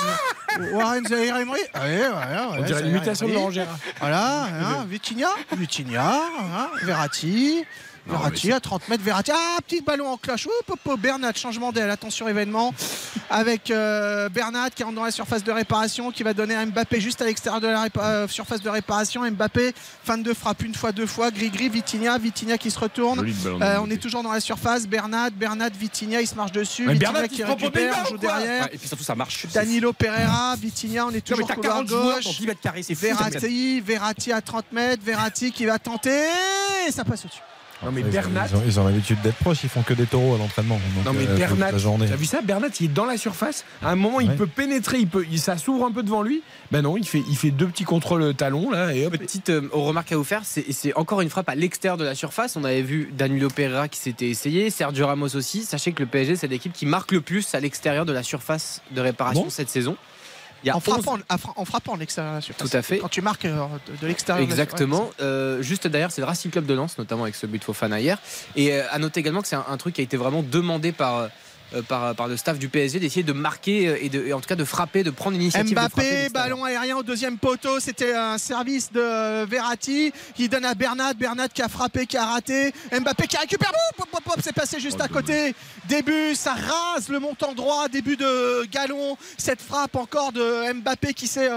euh, 0.58 0.72
Warren 0.72 1.06
Zahir 1.06 1.36
Emery, 1.36 1.60
ouais, 1.74 1.80
ouais, 1.80 2.08
ouais, 2.08 2.58
On 2.58 2.62
dirait 2.62 2.82
Zahir 2.82 2.86
l'imitation 2.88 3.28
de. 3.28 3.32
Laurent 3.34 3.50
Gérard. 3.50 3.78
Voilà, 4.00 4.44
hein, 4.44 4.84
Vitinha, 4.88 5.28
Vitinha, 5.56 6.02
hein, 6.02 6.70
Verratti. 6.82 7.64
Non, 8.06 8.14
Verratti 8.18 8.52
à 8.52 8.60
30 8.60 8.88
mètres, 8.88 9.02
Verratti. 9.02 9.30
Ah, 9.34 9.56
petit 9.66 9.80
ballon 9.80 10.08
en 10.08 10.16
clash. 10.18 10.46
Oup, 10.46 10.52
hop, 10.72 10.78
hop, 10.84 11.00
Bernat, 11.00 11.32
changement 11.34 11.72
d'aile. 11.72 11.88
Attention, 11.90 12.28
événement. 12.28 12.74
Avec 13.30 13.70
euh, 13.70 14.28
Bernat 14.28 14.68
qui 14.70 14.82
rentre 14.82 14.96
dans 14.96 15.04
la 15.04 15.10
surface 15.10 15.42
de 15.42 15.50
réparation, 15.50 16.10
qui 16.10 16.22
va 16.22 16.34
donner 16.34 16.54
à 16.54 16.64
Mbappé 16.66 17.00
juste 17.00 17.22
à 17.22 17.24
l'extérieur 17.24 17.60
de 17.62 17.66
la 17.68 17.84
répa- 17.86 18.02
euh, 18.04 18.28
surface 18.28 18.60
de 18.60 18.68
réparation. 18.68 19.22
Mbappé, 19.30 19.72
fin 20.04 20.18
de 20.18 20.34
frappe 20.34 20.62
une 20.62 20.74
fois, 20.74 20.92
deux 20.92 21.06
fois. 21.06 21.30
Gris-gris, 21.30 21.70
Vitinha, 21.70 22.18
Vitinha 22.18 22.58
qui 22.58 22.70
se 22.70 22.78
retourne. 22.78 23.26
Euh, 23.62 23.78
on 23.82 23.90
est 23.90 23.96
toujours 23.96 24.22
dans 24.22 24.32
la 24.32 24.40
surface. 24.40 24.86
Bernat, 24.86 25.30
Bernat, 25.30 25.70
Vitinha, 25.70 26.20
il 26.20 26.26
se 26.28 26.34
marche 26.34 26.52
dessus. 26.52 26.84
Mais 26.84 26.92
Vitinha 26.92 27.12
Bernat, 27.12 27.28
qui 27.28 27.42
récupère, 27.42 27.90
Neymar 27.94 28.06
joue 28.06 28.18
derrière. 28.18 28.64
Ouais, 28.64 28.70
et 28.74 28.78
puis 28.78 28.86
surtout, 28.88 29.04
ça 29.04 29.14
marche. 29.14 29.46
Danilo 29.52 29.92
Pereira, 29.94 30.54
Vitinha, 30.56 31.06
on 31.06 31.10
est 31.10 31.14
Non, 31.14 31.20
toujours 31.36 31.46
t'as 31.48 31.54
couloir 31.54 31.74
40 31.76 31.88
joueurs 31.88 32.14
gauche. 32.16 32.24
dans 32.24 32.32
10 32.32 32.46
mètres 32.46 32.60
carrés, 32.60 32.82
c'est 32.82 32.94
fou. 32.94 33.06
Verratti, 33.06 33.80
Verratti 33.80 34.32
à 34.32 34.42
30 34.42 34.70
mètres, 34.72 35.02
Verratti 35.02 35.50
qui 35.52 35.64
va 35.64 35.78
tenter 35.78 36.20
et 36.86 36.92
ça 36.92 37.02
passe 37.04 37.24
au-dessus. 37.24 37.40
Non 37.82 37.90
mais 37.92 38.00
Ils 38.02 38.06
ont- 38.06 38.10
Bernat. 38.10 38.46
Ils 38.50 38.56
ont, 38.56 38.62
ils 38.66 38.80
ont 38.80 38.84
l'habitude 38.86 39.20
d'être 39.22 39.36
proches, 39.36 39.64
ils 39.64 39.68
font 39.68 39.82
que 39.82 39.94
des 39.94 40.06
taureaux 40.06 40.34
à 40.34 40.38
l'entraînement. 40.38 40.80
Non 41.04 41.12
mais 41.12 41.26
euh, 41.26 41.36
Bernat, 41.36 41.72
t'as 41.72 42.16
vu 42.16 42.24
ça 42.24 42.40
Bernat, 42.40 42.68
il 42.80 42.86
est 42.86 42.88
dans 42.88 43.04
la 43.04 43.16
surface. 43.16 43.64
À 43.82 43.90
un 43.90 43.96
moment, 43.96 44.20
il 44.20 44.30
peut 44.36 44.46
pénétrer, 44.46 44.98
il 44.98 45.08
peut, 45.08 45.26
il, 45.30 45.38
ça 45.38 45.58
s'ouvre 45.58 45.84
un 45.86 45.92
peu 45.92 46.02
devant 46.02 46.22
lui. 46.22 46.42
Ben 46.72 46.82
non, 46.82 46.96
il 46.96 47.06
fait, 47.06 47.22
il 47.28 47.36
fait 47.36 47.50
deux 47.50 47.66
petits 47.66 47.84
contrôles 47.84 48.34
talons 48.34 48.70
là 48.70 48.94
et 48.94 49.06
hop. 49.06 49.16
Petite 49.16 49.50
euh, 49.50 49.68
remarque 49.72 50.12
à 50.12 50.16
vous 50.16 50.24
faire, 50.24 50.42
c'est 50.44 50.64
c'est 50.72 50.94
encore 50.94 51.20
une 51.20 51.30
frappe 51.30 51.48
à 51.48 51.54
l'extérieur 51.54 51.96
de 51.96 52.04
la 52.04 52.14
surface. 52.14 52.56
On 52.56 52.64
avait 52.64 52.82
vu 52.82 53.12
Danilo 53.16 53.48
Pereira 53.48 53.88
qui 53.88 53.98
s'était 54.00 54.28
essayé, 54.28 54.70
Sergio 54.70 55.06
Ramos 55.06 55.34
aussi. 55.36 55.64
Sachez 55.64 55.92
que 55.92 56.02
le 56.02 56.08
PSG, 56.08 56.36
c'est 56.36 56.46
l'équipe 56.48 56.72
qui 56.72 56.86
marque 56.86 57.12
le 57.12 57.20
plus 57.20 57.54
à 57.54 57.60
l'extérieur 57.60 58.06
de 58.06 58.12
la 58.12 58.22
surface 58.22 58.82
de 58.92 59.00
réparation 59.00 59.44
Bon. 59.44 59.50
cette 59.50 59.68
saison. 59.70 59.96
Il 60.64 60.68
y 60.68 60.70
a 60.70 60.76
En 60.76 60.78
11 60.78 60.82
frappant, 60.82 61.18
en 61.56 61.64
frappant 61.66 61.94
de 61.94 62.00
l'extérieur. 62.00 62.40
Tout 62.56 62.70
à 62.72 62.80
fait. 62.80 62.98
Quand 62.98 63.08
tu 63.08 63.20
marques 63.20 63.44
euh, 63.44 63.66
de, 64.00 64.06
l'extérieur. 64.06 64.42
Exactement. 64.42 65.10
Euh, 65.20 65.60
juste 65.60 65.86
derrière, 65.86 66.10
c'est 66.10 66.22
le 66.22 66.26
Racing 66.26 66.50
Club 66.50 66.64
de 66.64 66.72
Lens, 66.72 66.96
notamment 66.96 67.24
avec 67.24 67.34
ce 67.34 67.46
but 67.46 67.62
Fofana 67.62 68.00
hier. 68.00 68.18
Et 68.56 68.72
euh, 68.72 68.82
à 68.90 68.98
noter 68.98 69.20
également 69.20 69.42
que 69.42 69.48
c'est 69.48 69.56
un, 69.56 69.66
un 69.68 69.76
truc 69.76 69.94
qui 69.94 70.00
a 70.00 70.04
été 70.04 70.16
vraiment 70.16 70.42
demandé 70.42 70.92
par. 70.92 71.28
Euh, 71.74 71.82
par, 71.82 72.14
par 72.14 72.28
le 72.28 72.36
staff 72.36 72.58
du 72.58 72.68
PSG 72.68 73.00
d'essayer 73.00 73.22
de 73.22 73.32
marquer 73.32 73.88
euh, 73.88 73.98
et, 74.00 74.08
de, 74.08 74.24
et 74.26 74.32
en 74.32 74.40
tout 74.40 74.48
cas 74.48 74.54
de 74.54 74.64
frapper, 74.64 75.02
de 75.02 75.10
prendre 75.10 75.36
l'initiative. 75.36 75.74
de 75.74 75.80
frapper 75.80 76.02
de 76.02 76.28
Mbappé, 76.28 76.28
ballon 76.30 76.64
aérien 76.64 76.96
au 76.96 77.02
deuxième 77.02 77.38
poteau, 77.38 77.80
c'était 77.80 78.14
un 78.14 78.38
service 78.38 78.92
de 78.92 79.00
euh, 79.00 79.46
Verratti 79.48 80.12
qui 80.34 80.48
donne 80.48 80.64
à 80.64 80.74
Bernat, 80.74 81.14
Bernat 81.14 81.48
qui 81.48 81.62
a 81.62 81.68
frappé, 81.68 82.06
qui 82.06 82.16
a 82.16 82.26
raté, 82.26 82.72
Mbappé 82.92 83.26
qui 83.26 83.36
récupère, 83.36 83.70
Boum, 83.70 84.06
pop, 84.06 84.08
pop, 84.10 84.24
pop, 84.24 84.40
c'est 84.42 84.54
passé 84.54 84.78
juste 84.78 85.00
à 85.00 85.08
côté, 85.08 85.54
début, 85.88 86.34
ça 86.34 86.54
rase 86.54 87.08
le 87.08 87.18
montant 87.18 87.54
droit, 87.54 87.88
début 87.88 88.16
de 88.16 88.64
galon, 88.66 89.16
cette 89.36 89.60
frappe 89.60 89.96
encore 89.96 90.32
de 90.32 90.72
Mbappé 90.74 91.14
qui 91.14 91.26
s'est 91.26 91.50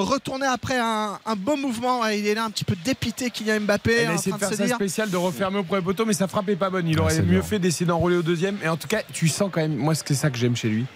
retourné 0.00 0.46
après 0.46 0.78
un, 0.78 1.18
un 1.24 1.36
beau 1.36 1.56
mouvement, 1.56 2.06
il 2.06 2.26
est 2.26 2.34
là 2.34 2.44
un 2.44 2.50
petit 2.50 2.64
peu 2.64 2.74
dépité 2.84 3.30
Kylian 3.30 3.60
Mbappé, 3.60 3.92
Elle 3.92 4.08
a 4.08 4.14
essayé 4.14 4.32
de 4.32 4.38
faire 4.38 4.50
dire, 4.50 4.74
spéciale 4.74 5.10
de 5.10 5.16
refermer 5.16 5.58
au 5.58 5.64
premier 5.64 5.82
poteau, 5.82 6.04
mais 6.04 6.12
sa 6.12 6.28
frappe 6.28 6.48
est 6.48 6.56
pas 6.56 6.70
bonne. 6.70 6.88
Il 6.88 6.98
aurait 7.00 7.22
mieux 7.22 7.42
fait 7.42 7.58
d'essayer 7.58 7.86
d'enrouler 7.86 8.16
au 8.16 8.22
deuxième. 8.22 8.56
Et 8.62 8.68
en 8.68 8.76
tout 8.76 8.88
cas, 8.88 9.02
tu 9.12 9.28
sens 9.28 9.50
quand 9.52 9.60
même, 9.60 9.76
moi, 9.76 9.94
c'est 9.94 10.14
ça 10.14 10.30
que 10.30 10.38
j'aime 10.38 10.56
chez 10.56 10.68
lui, 10.68 10.86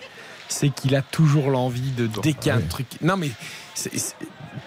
c'est 0.48 0.68
qu'il 0.70 0.94
a 0.94 1.02
toujours 1.02 1.50
l'envie 1.50 1.92
de 1.92 2.08
dès 2.22 2.32
qu'il 2.32 2.48
y 2.48 2.50
a 2.50 2.56
un 2.56 2.60
truc. 2.60 2.86
Non, 3.00 3.16
mais 3.16 3.30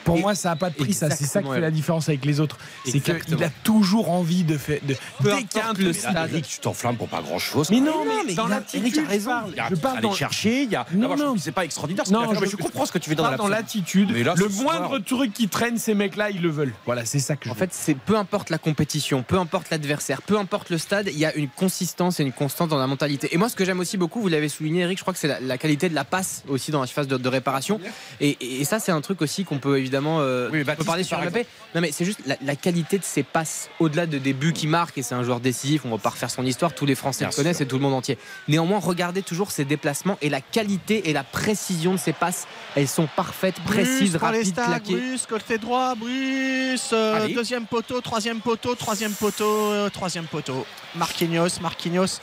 pour 0.04 0.18
Et- 0.18 0.22
moi, 0.22 0.36
ça 0.36 0.50
n'a 0.50 0.56
pas 0.56 0.70
de 0.70 0.76
prix. 0.76 0.94
ça, 0.94 1.10
C'est 1.10 1.26
ça 1.26 1.42
qui 1.42 1.50
fait 1.50 1.60
la 1.60 1.72
différence 1.72 2.10
avec 2.10 2.26
les 2.26 2.40
autres. 2.40 2.58
C'est 2.86 3.00
qu'il 3.00 3.44
a 3.44 3.50
toujours 3.64 4.10
envie 4.12 4.44
de 4.44 4.58
faire. 4.58 4.80
De, 4.84 4.96
Peu 5.22 5.32
dès 5.36 5.44
qu'il 5.44 5.58
y 5.58 5.62
a 5.62 5.66
un 5.68 5.70
importe 5.70 5.80
le 5.80 5.94
stade. 5.94 6.30
Eric, 6.32 6.48
tu 6.48 6.60
t'enflammes 6.60 6.98
pour 6.98 7.08
pas 7.08 7.22
grand 7.22 7.40
chose. 7.40 7.70
Mais 7.70 7.80
non, 7.80 8.04
mais, 8.26 8.34
dans 8.34 8.48
l'attitude, 8.48 8.82
Eric 8.82 8.98
a 8.98 9.10
raison. 9.10 9.30
je 9.32 9.36
parle. 9.36 9.52
Il 9.52 9.58
y 9.58 9.60
a 9.60 9.68
Je 9.70 9.76
parle 9.76 9.98
aller 9.98 10.12
chercher, 10.14 10.64
il 10.64 10.72
y 10.72 10.76
a. 10.76 10.86
Non, 10.94 11.16
non. 11.16 11.36
c'est 11.38 11.52
pas 11.52 11.66
extraordinaire. 11.66 12.06
Non, 12.12 12.32
mais 12.40 12.48
je- 12.48 12.56
comprends 12.56 12.86
ce 12.86 12.92
que 12.92 12.98
tu 12.98 13.10
veux 13.10 13.16
Je 13.16 13.38
dans 13.38 13.48
l'attitude. 13.48 14.12
Mais 14.14 14.24
là, 14.24 14.34
Le 14.38 14.48
moindre 14.50 15.00
truc 15.00 15.34
qui 15.34 15.48
traîne, 15.48 15.78
ces 15.78 15.94
mecs-là, 15.94 16.30
ils 16.32 16.42
le 16.42 16.50
veulent. 16.50 16.74
Voilà, 16.86 17.06
c'est 17.06 17.20
ça 17.20 17.36
que 17.36 17.46
je 17.46 17.50
En 17.52 17.56
fait, 17.56 17.70
c'est 17.74 17.96
peu 17.96 18.18
importe 18.18 18.50
la 18.50 18.58
compétition, 18.58 19.24
peu 19.24 19.38
importe 19.38 19.70
l'adversaire, 19.70 20.22
peu 20.22 20.38
importe 20.38 20.70
le 20.70 20.78
stade, 20.78 21.08
il 21.12 21.18
y 21.18 21.26
a 21.26 21.34
une 21.36 21.50
consistance 21.50 22.20
et 22.20 22.24
une 22.24 22.32
constance 22.34 22.70
dans 22.70 22.78
la 22.78 22.88
mentalité. 22.88 23.30
Et 23.34 23.38
moi, 23.38 23.50
ce 23.50 23.56
que 23.56 23.66
j'aime 23.66 23.80
aussi 23.80 23.98
beaucoup, 23.98 24.20
vous 24.22 24.28
l'avez 24.28 24.50
souligné, 24.50 24.82
Eric, 24.82 24.98
je 24.98 25.04
crois 25.04 25.14
que 25.14 25.20
c'est 25.20 25.28
la, 25.28 25.40
la 25.40 25.58
qualité 25.58 25.90
de 25.90 25.96
la 25.96 26.04
passe 26.06 26.44
aussi 26.48 26.72
dans 26.72 26.82
la 26.82 26.88
phase 26.88 27.08
de, 27.08 27.18
de 27.18 27.30
réparation. 27.30 27.80
Et, 28.20 28.30
et- 28.30 28.62
et 28.62 28.64
ça, 28.66 28.80
c'est 28.80 28.92
un 28.92 29.02
truc 29.02 29.22
aussi 29.22 29.44
qu'on 29.46 29.60
peut 29.60 29.75
évidemment 29.78 30.20
euh, 30.22 30.50
Oui, 30.52 30.64
on 30.68 30.76
peut 30.76 30.84
parler 30.84 31.04
sur 31.04 31.20
Mbappé. 31.20 31.46
Non, 31.74 31.82
mais 31.82 31.92
c'est 31.92 32.06
juste 32.06 32.20
la, 32.26 32.36
la 32.42 32.56
qualité 32.56 32.98
de 32.98 33.04
ses 33.04 33.24
passes 33.24 33.70
au-delà 33.80 34.06
de 34.06 34.18
débuts 34.18 34.54
qui 34.54 34.68
marquent. 34.68 34.98
Et 34.98 35.04
c'est 35.04 35.16
un 35.16 35.24
joueur 35.24 35.40
décisif. 35.40 35.84
On 35.86 35.90
va 35.90 35.98
pas 35.98 36.10
refaire 36.10 36.30
son 36.32 36.46
histoire. 36.46 36.74
Tous 36.74 36.86
les 36.86 36.96
Français 36.96 37.26
Bien 37.26 37.30
le 37.30 37.36
connaissent 37.36 37.58
sûr. 37.58 37.66
et 37.66 37.68
tout 37.68 37.76
le 37.76 37.82
monde 37.82 37.94
entier. 37.94 38.18
Néanmoins, 38.48 38.80
regardez 38.80 39.22
toujours 39.22 39.52
ses 39.52 39.66
déplacements 39.66 40.18
et 40.22 40.30
la 40.30 40.42
qualité 40.42 41.10
et 41.10 41.14
la 41.14 41.24
précision 41.24 41.94
de 41.94 41.98
ses 41.98 42.14
passes. 42.14 42.48
Elles 42.76 42.88
sont 42.88 43.08
parfaites, 43.16 43.60
précises, 43.62 44.14
Bruce 44.14 44.22
rapides, 44.22 44.46
stacks, 44.48 44.66
claquées. 44.68 44.96
Bruce, 44.96 45.26
côté 45.26 45.58
droit, 45.58 45.96
Bruce, 45.96 46.90
euh, 46.94 47.28
deuxième 47.34 47.66
poteau, 47.66 48.02
troisième 48.02 48.40
poteau, 48.40 48.76
troisième 48.76 49.14
poteau, 49.14 49.72
euh, 49.72 49.90
troisième 49.90 50.26
poteau. 50.26 50.66
Marquinhos, 50.96 51.60
Marquinhos. 51.62 52.20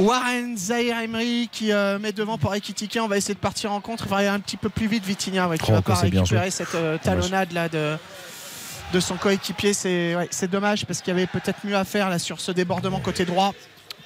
Warren 0.00 0.56
Zahir 0.56 0.98
Emery 0.98 1.48
qui 1.52 1.72
euh, 1.72 1.98
met 1.98 2.12
devant 2.12 2.38
pour 2.38 2.54
Ekitike. 2.54 2.98
On 3.02 3.06
va 3.08 3.16
essayer 3.16 3.34
de 3.34 3.38
partir 3.40 3.72
en 3.72 3.80
contre. 3.80 4.04
Il 4.06 4.10
va 4.10 4.16
aller 4.18 4.28
un 4.28 4.40
petit 4.40 4.56
peu 4.56 4.68
plus 4.68 4.86
vite, 4.86 5.04
Vitinha, 5.04 5.48
ouais, 5.48 5.58
qui 5.58 5.66
Oh, 5.70 5.74
va 5.74 5.82
pas 5.82 5.94
récupérer 5.94 6.50
cette 6.50 6.74
euh, 6.74 6.96
talonnade 6.98 7.52
là 7.52 7.68
de, 7.68 7.96
de 8.92 9.00
son 9.00 9.16
coéquipier. 9.16 9.72
C'est 9.74 10.16
ouais, 10.16 10.28
dommage 10.50 10.86
parce 10.86 11.00
qu'il 11.02 11.12
y 11.14 11.16
avait 11.16 11.26
peut-être 11.26 11.58
mieux 11.64 11.76
à 11.76 11.84
faire 11.84 12.08
là 12.08 12.18
sur 12.18 12.40
ce 12.40 12.52
débordement 12.52 13.00
côté 13.00 13.24
droit 13.24 13.52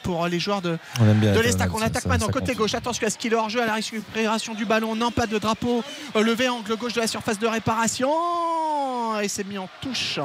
pour 0.02 0.26
les 0.26 0.38
joueurs 0.38 0.60
de, 0.60 0.76
On 1.00 1.08
aime 1.08 1.18
bien 1.18 1.32
de 1.32 1.40
l'Estac. 1.40 1.70
On 1.74 1.80
attaque 1.80 2.02
ça- 2.02 2.08
maintenant 2.10 2.26
ça 2.26 2.32
côté 2.32 2.54
gauche. 2.54 2.74
Attention 2.74 3.06
à 3.06 3.10
ce 3.10 3.16
qu'il 3.16 3.32
est 3.32 3.36
hors 3.36 3.48
jeu 3.48 3.62
à 3.62 3.66
la 3.66 3.74
récupération 3.74 4.52
du 4.54 4.66
ballon. 4.66 4.94
Non, 4.94 5.10
pas 5.10 5.26
de 5.26 5.38
drapeau 5.38 5.82
euh, 6.16 6.22
levé 6.22 6.48
angle 6.48 6.76
gauche 6.76 6.92
de 6.92 7.00
la 7.00 7.06
surface 7.06 7.38
de 7.38 7.46
réparation. 7.46 8.10
Et 9.22 9.28
c'est 9.28 9.44
mis 9.44 9.58
en 9.58 9.68
touche. 9.80 10.18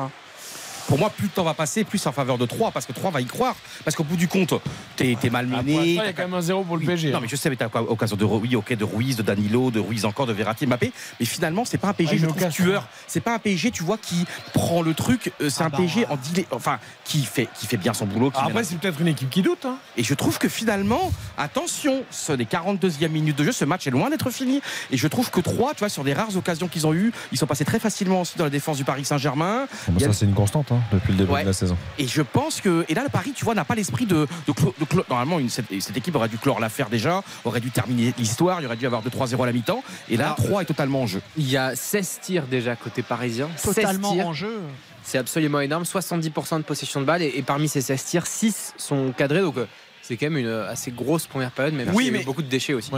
Pour 0.89 0.97
moi, 0.97 1.09
plus 1.11 1.25
le 1.27 1.29
temps 1.29 1.43
va 1.43 1.53
passer, 1.53 1.83
plus 1.83 2.03
en 2.07 2.11
faveur 2.11 2.37
de 2.39 2.45
3 2.47 2.71
parce 2.71 2.85
que 2.87 2.91
3 2.93 3.11
va 3.11 3.21
y 3.21 3.25
croire. 3.25 3.55
Parce 3.85 3.95
qu'au 3.95 4.03
bout 4.03 4.17
du 4.17 4.27
compte, 4.27 4.53
t'es 4.95 5.11
es 5.11 5.17
Ah, 5.23 5.29
malmené. 5.29 5.73
il 5.85 5.93
y 5.93 5.99
a 5.99 6.13
quand 6.13 6.23
même 6.23 6.33
un 6.33 6.41
zéro 6.41 6.63
pour 6.63 6.77
le 6.77 6.85
PSG. 6.85 7.11
Non 7.11 7.21
mais 7.21 7.27
je 7.27 7.35
sais 7.35 7.49
mais 7.49 7.55
t'as 7.55 7.69
quoi, 7.69 7.81
occasion 7.89 8.17
de 8.17 8.25
oui 8.25 8.49
de 8.49 8.83
Ruiz 8.83 9.15
de 9.15 9.21
Danilo 9.21 9.69
de 9.71 9.79
Ruiz 9.79 10.03
encore 10.05 10.25
de 10.25 10.33
Verratti 10.33 10.65
Mbappé 10.65 10.91
mais 11.19 11.25
finalement 11.25 11.63
c'est 11.63 11.77
pas 11.77 11.89
un 11.89 11.93
PSG 11.93 12.15
Ah, 12.15 12.21
je 12.21 12.25
trouve 12.27 12.49
tueur 12.49 12.87
c'est 13.07 13.19
pas 13.21 13.35
un 13.35 13.39
PSG 13.39 13.69
tu 13.71 13.83
vois 13.83 13.97
qui 13.99 14.25
prend 14.53 14.81
le 14.81 14.93
truc 14.95 15.31
euh, 15.41 15.49
c'est 15.49 15.61
Ah 15.61 15.67
un 15.67 15.69
bah, 15.69 15.77
PSG 15.77 16.05
en 16.09 16.17
enfin 16.55 16.79
qui 17.05 17.23
fait 17.23 17.47
qui 17.59 17.67
fait 17.67 17.77
bien 17.77 17.93
son 17.93 18.05
boulot 18.07 18.31
qui 18.31 18.37
Après, 18.39 18.53
mène- 18.53 18.63
c'est 18.63 18.77
peut-être 18.79 18.99
une 18.99 19.07
équipe 19.09 19.29
qui 19.29 19.41
doute. 19.43 19.65
hein. 19.65 19.77
et 19.95 20.03
je 20.03 20.13
trouve 20.15 20.39
que 20.39 20.49
finalement 20.49 21.11
attention 21.37 22.03
ce 22.09 22.33
les 22.33 22.45
42e 22.45 23.09
minutes 23.09 23.37
de 23.37 23.43
jeu 23.43 23.51
ce 23.51 23.65
match 23.65 23.85
est 23.87 23.91
loin 23.91 24.09
d'être 24.09 24.29
fini 24.31 24.61
et 24.91 24.97
je 24.97 25.07
trouve 25.07 25.29
que 25.29 25.39
3 25.41 25.73
tu 25.73 25.79
vois 25.79 25.89
sur 25.89 26.03
des 26.03 26.13
rares 26.13 26.35
occasions 26.35 26.67
qu'ils 26.67 26.87
ont 26.87 26.93
eu 26.93 27.11
ils 27.31 27.37
sont 27.37 27.47
passés 27.47 27.65
très 27.65 27.79
facilement 27.79 28.21
aussi 28.21 28.37
dans 28.37 28.45
la 28.45 28.49
défense 28.49 28.77
du 28.77 28.83
Paris 28.83 29.05
Saint-Germain 29.05 29.67
Bon, 29.87 29.93
bah, 29.93 30.05
a- 30.05 30.07
ça, 30.07 30.13
c'est 30.13 30.25
une 30.25 30.33
constante 30.33 30.71
hein, 30.71 30.78
depuis 30.91 31.11
le 31.13 31.17
début 31.19 31.31
Ouais. 31.31 31.41
de 31.41 31.47
la 31.47 31.53
saison. 31.53 31.77
et 31.97 32.07
je 32.07 32.21
pense 32.21 32.61
que. 32.61 32.85
Et 32.89 32.93
là, 32.93 33.03
le 33.03 33.09
Paris, 33.09 33.31
tu 33.35 33.45
vois, 33.45 33.55
n'a 33.55 33.65
pas 33.65 33.75
l'esprit 33.75 34.05
de, 34.05 34.27
de, 34.47 34.51
clo- 34.51 34.73
de 34.79 34.85
clo- 34.85 35.03
Normalement, 35.09 35.39
une- 35.39 35.49
cette, 35.49 35.65
cette 35.81 35.97
équipe 35.97 36.15
aurait 36.15 36.29
dû 36.29 36.37
clore 36.37 36.59
l'affaire 36.59 36.89
déjà, 36.89 37.23
aurait 37.45 37.59
dû 37.59 37.71
terminer 37.71 38.13
l'histoire, 38.17 38.59
il 38.61 38.65
aurait 38.65 38.75
dû 38.77 38.85
avoir 38.85 39.03
2-3-0 39.03 39.41
à 39.43 39.45
la 39.45 39.51
mi-temps. 39.53 39.83
Et 40.09 40.17
là, 40.17 40.25
Alors- 40.33 40.37
3 40.37 40.61
est 40.61 40.65
totalement 40.65 41.01
en 41.03 41.07
jeu. 41.07 41.21
Il 41.37 41.49
y 41.49 41.57
a 41.57 41.75
16 41.75 42.19
tirs 42.21 42.43
déjà 42.47 42.75
côté 42.75 43.01
parisien. 43.01 43.49
16 43.57 43.75
Totalement 43.75 44.13
tirs. 44.13 44.27
en 44.27 44.33
jeu. 44.33 44.59
C'est 45.03 45.17
absolument 45.17 45.59
énorme. 45.61 45.83
70% 45.85 46.57
de 46.57 46.63
possession 46.63 46.99
de 47.01 47.05
balle 47.05 47.21
et, 47.23 47.33
et 47.35 47.41
parmi 47.41 47.67
ces 47.67 47.81
16 47.81 48.03
tirs, 48.05 48.27
6 48.27 48.73
sont 48.77 49.11
cadrés. 49.17 49.41
Donc 49.41 49.57
euh, 49.57 49.65
c'est 50.01 50.17
quand 50.17 50.27
même 50.27 50.37
une 50.37 50.45
euh, 50.47 50.69
assez 50.71 50.91
grosse 50.91 51.25
première 51.27 51.51
période, 51.51 51.73
même 51.73 51.89
Oui, 51.93 52.05
s'il 52.05 52.05
y 52.05 52.07
a 52.07 52.09
eu 52.09 52.19
mais- 52.19 52.25
beaucoup 52.25 52.41
de 52.43 52.47
déchets 52.49 52.73
aussi. 52.73 52.91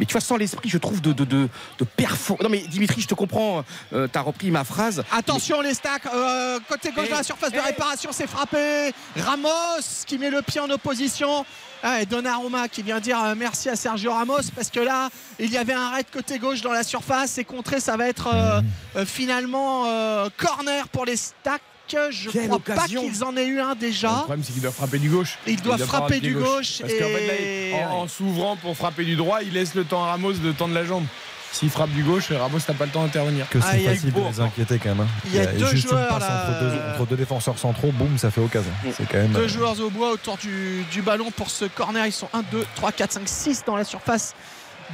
Mais 0.00 0.06
tu 0.06 0.12
vois, 0.12 0.20
sans 0.22 0.36
l'esprit, 0.36 0.68
je 0.68 0.78
trouve, 0.78 1.00
de, 1.00 1.12
de, 1.12 1.24
de, 1.24 1.48
de 1.78 1.84
perfo- 1.84 2.42
Non, 2.42 2.48
mais 2.48 2.58
Dimitri, 2.60 3.02
je 3.02 3.06
te 3.06 3.14
comprends, 3.14 3.64
euh, 3.92 4.08
t'as 4.10 4.22
repris 4.22 4.50
ma 4.50 4.64
phrase. 4.64 5.04
Attention 5.12 5.60
les 5.60 5.74
stacks, 5.74 6.06
euh, 6.06 6.58
côté 6.68 6.90
gauche 6.90 7.06
de 7.08 7.14
la 7.14 7.22
surface 7.22 7.52
de 7.52 7.60
réparation, 7.60 8.10
c'est 8.12 8.26
frappé. 8.26 8.92
Ramos 9.16 9.84
qui 10.06 10.16
met 10.18 10.30
le 10.30 10.40
pied 10.42 10.58
en 10.60 10.70
opposition. 10.70 11.44
Ah, 11.82 12.02
et 12.02 12.06
Donnarumma 12.06 12.68
qui 12.68 12.82
vient 12.82 13.00
dire 13.00 13.22
euh, 13.22 13.34
merci 13.34 13.68
à 13.70 13.76
Sergio 13.76 14.12
Ramos 14.12 14.50
parce 14.54 14.68
que 14.68 14.80
là 14.80 15.08
il 15.38 15.50
y 15.50 15.56
avait 15.56 15.72
un 15.72 15.88
raid 15.88 16.04
côté 16.12 16.38
gauche 16.38 16.60
dans 16.60 16.72
la 16.72 16.82
surface 16.82 17.38
et 17.38 17.44
contré 17.44 17.80
ça 17.80 17.96
va 17.96 18.06
être 18.06 18.26
euh, 18.26 18.60
euh, 18.96 19.06
finalement 19.06 19.84
euh, 19.86 20.28
corner 20.36 20.88
pour 20.88 21.06
les 21.06 21.16
stacks. 21.16 21.62
Je 22.10 22.30
Quelle 22.30 22.46
crois 22.46 22.56
occasion. 22.56 23.02
pas 23.02 23.08
qu'ils 23.08 23.24
en 23.24 23.36
aient 23.36 23.46
eu 23.46 23.60
un 23.60 23.70
Le 23.70 23.80
déjà. 23.80 24.08
problème, 24.10 24.42
c'est 24.44 24.52
qu'il 24.52 24.62
doit 24.62 24.70
frapper 24.72 24.98
du 24.98 25.08
gauche. 25.08 25.38
Il 25.46 25.60
doit 25.60 25.76
pas 25.78 25.84
frapper 25.86 26.20
du 26.20 26.34
gauche 26.34 26.78
Parce 26.80 26.92
qu'en 26.92 26.98
fait, 26.98 27.26
là, 27.26 27.34
et- 27.40 27.70
il- 27.70 27.84
en, 27.86 28.02
en 28.02 28.08
s'ouvrant 28.08 28.56
pour 28.56 28.76
frapper 28.76 29.04
du 29.04 29.16
droit, 29.16 29.38
il 29.42 29.52
laisse 29.52 29.74
le 29.74 29.84
temps 29.84 30.04
à 30.04 30.08
Ramos 30.12 30.32
de 30.34 30.52
tendre 30.52 30.74
la 30.74 30.84
jambe. 30.84 31.04
S'il 31.52 31.68
frappe 31.68 31.90
du 31.90 32.04
gauche, 32.04 32.30
Ramos 32.30 32.58
n'a 32.68 32.74
pas 32.74 32.84
le 32.86 32.92
temps 32.92 33.02
d'intervenir. 33.02 33.48
Que 33.48 33.60
c'est 33.60 33.66
Ah, 33.84 33.90
facile 33.92 34.12
de 34.12 34.20
les 34.20 34.40
inquiéter 34.40 34.78
quand 34.78 34.90
même. 34.90 35.00
hein. 35.00 35.08
Il 35.26 35.34
y 35.34 35.40
a 35.40 35.46
deux 35.46 35.66
juste 35.66 35.88
joueurs, 35.88 36.02
une 36.02 36.08
passe 36.08 36.20
là, 36.28 36.44
entre, 36.48 36.60
deux, 36.60 36.66
euh, 36.66 36.94
entre 36.94 37.06
deux 37.06 37.16
défenseurs 37.16 37.58
centraux, 37.58 37.90
boum, 37.90 38.16
ça 38.18 38.30
fait 38.30 38.40
occasion. 38.40 38.70
C'est 38.96 39.04
quand 39.08 39.18
même. 39.18 39.32
Deux 39.32 39.48
joueurs 39.48 39.80
au 39.80 39.90
bois 39.90 40.12
autour 40.12 40.36
du, 40.36 40.84
du 40.92 41.02
ballon 41.02 41.32
pour 41.32 41.50
ce 41.50 41.64
corner. 41.64 42.06
Ils 42.06 42.12
sont 42.12 42.28
1, 42.32 42.42
2, 42.52 42.64
3, 42.76 42.92
4, 42.92 43.12
5, 43.14 43.22
6 43.28 43.64
dans 43.66 43.74
la 43.74 43.82
surface 43.84 44.36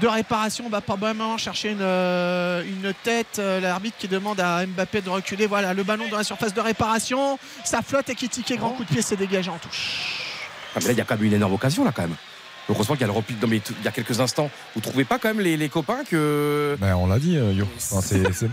de 0.00 0.06
réparation. 0.08 0.64
On 0.66 0.70
va 0.70 0.80
probablement 0.80 1.38
chercher 1.38 1.70
une, 1.70 1.78
euh, 1.80 2.62
une 2.64 2.92
tête. 3.02 3.38
Euh, 3.38 3.60
L'arbitre 3.60 3.96
qui 3.98 4.08
demande 4.08 4.40
à 4.40 4.64
Mbappé 4.66 5.00
de 5.00 5.10
reculer. 5.10 5.46
Voilà, 5.46 5.74
le 5.74 5.82
ballon 5.82 6.04
dans 6.10 6.18
la 6.18 6.24
surface 6.24 6.54
de 6.54 6.60
réparation. 6.60 7.38
Ça 7.64 7.82
flotte 7.82 8.08
et 8.10 8.14
qui 8.14 8.28
tique 8.28 8.52
grand 8.58 8.70
coup 8.70 8.84
de 8.84 8.88
pied, 8.88 9.02
c'est 9.02 9.16
dégagé 9.16 9.50
en 9.50 9.58
touche. 9.58 10.22
Ah, 10.74 10.78
mais 10.80 10.86
là, 10.88 10.92
il 10.92 10.98
y 10.98 11.00
a 11.00 11.04
quand 11.04 11.16
même 11.16 11.24
une 11.24 11.32
énorme 11.34 11.54
occasion, 11.54 11.84
là, 11.84 11.92
quand 11.94 12.02
même. 12.02 12.16
Heureusement 12.68 12.94
qu'il 12.96 13.02
y 13.02 13.04
a 13.04 13.06
le 13.06 13.12
repli. 13.12 13.36
Non, 13.40 13.48
mais 13.48 13.58
il 13.78 13.84
y 13.84 13.88
a 13.88 13.92
quelques 13.92 14.18
instants, 14.20 14.50
vous 14.74 14.80
trouvez 14.80 15.04
pas 15.04 15.18
quand 15.18 15.28
même 15.28 15.40
les, 15.40 15.56
les 15.56 15.68
copains 15.68 16.02
que. 16.04 16.76
Ben, 16.80 16.94
on 16.96 17.06
l'a 17.06 17.18
dit, 17.18 17.36
euh, 17.36 17.52
Yo. 17.52 17.64
Enfin, 17.76 18.00
c'est- 18.00 18.32
c'est- 18.32 18.50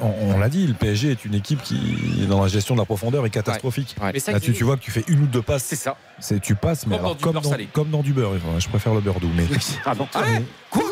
on 0.00 0.06
on 0.34 0.38
l'a 0.38 0.48
dit, 0.48 0.66
le 0.66 0.74
PSG 0.74 1.10
est 1.12 1.24
une 1.24 1.34
équipe 1.34 1.62
qui, 1.62 2.26
dans 2.28 2.42
la 2.42 2.48
gestion 2.48 2.74
de 2.74 2.80
la 2.80 2.84
profondeur, 2.84 3.24
est 3.26 3.30
catastrophique. 3.30 3.96
Ouais. 4.00 4.10
Mais 4.12 4.20
ça, 4.20 4.32
Là-dessus, 4.32 4.52
tu 4.52 4.64
vois 4.64 4.76
que 4.76 4.82
tu 4.82 4.90
fais 4.90 5.04
une 5.08 5.22
ou 5.22 5.26
deux 5.26 5.42
passes. 5.42 5.64
C'est 5.64 5.76
ça. 5.76 5.96
C'est 6.18 6.40
tu 6.40 6.54
passes, 6.54 6.86
mais 6.86 6.96
Comme 6.96 7.02
dans 7.02 7.08
alors 7.10 7.20
comme, 7.20 7.32
beurre 7.32 7.42
dans, 7.42 7.50
salé. 7.50 7.68
comme 7.72 7.90
dans 7.90 8.02
du 8.02 8.12
beurre. 8.12 8.32
Enfin, 8.36 8.58
je 8.58 8.68
préfère 8.68 8.94
le 8.94 9.00
beurre 9.00 9.20
doux, 9.20 9.30
mais 9.34 9.46
Ah 9.84 9.94
bon 9.94 10.06
Ah, 10.14 10.22
mais- 10.30 10.42
Quoi? 10.70 10.82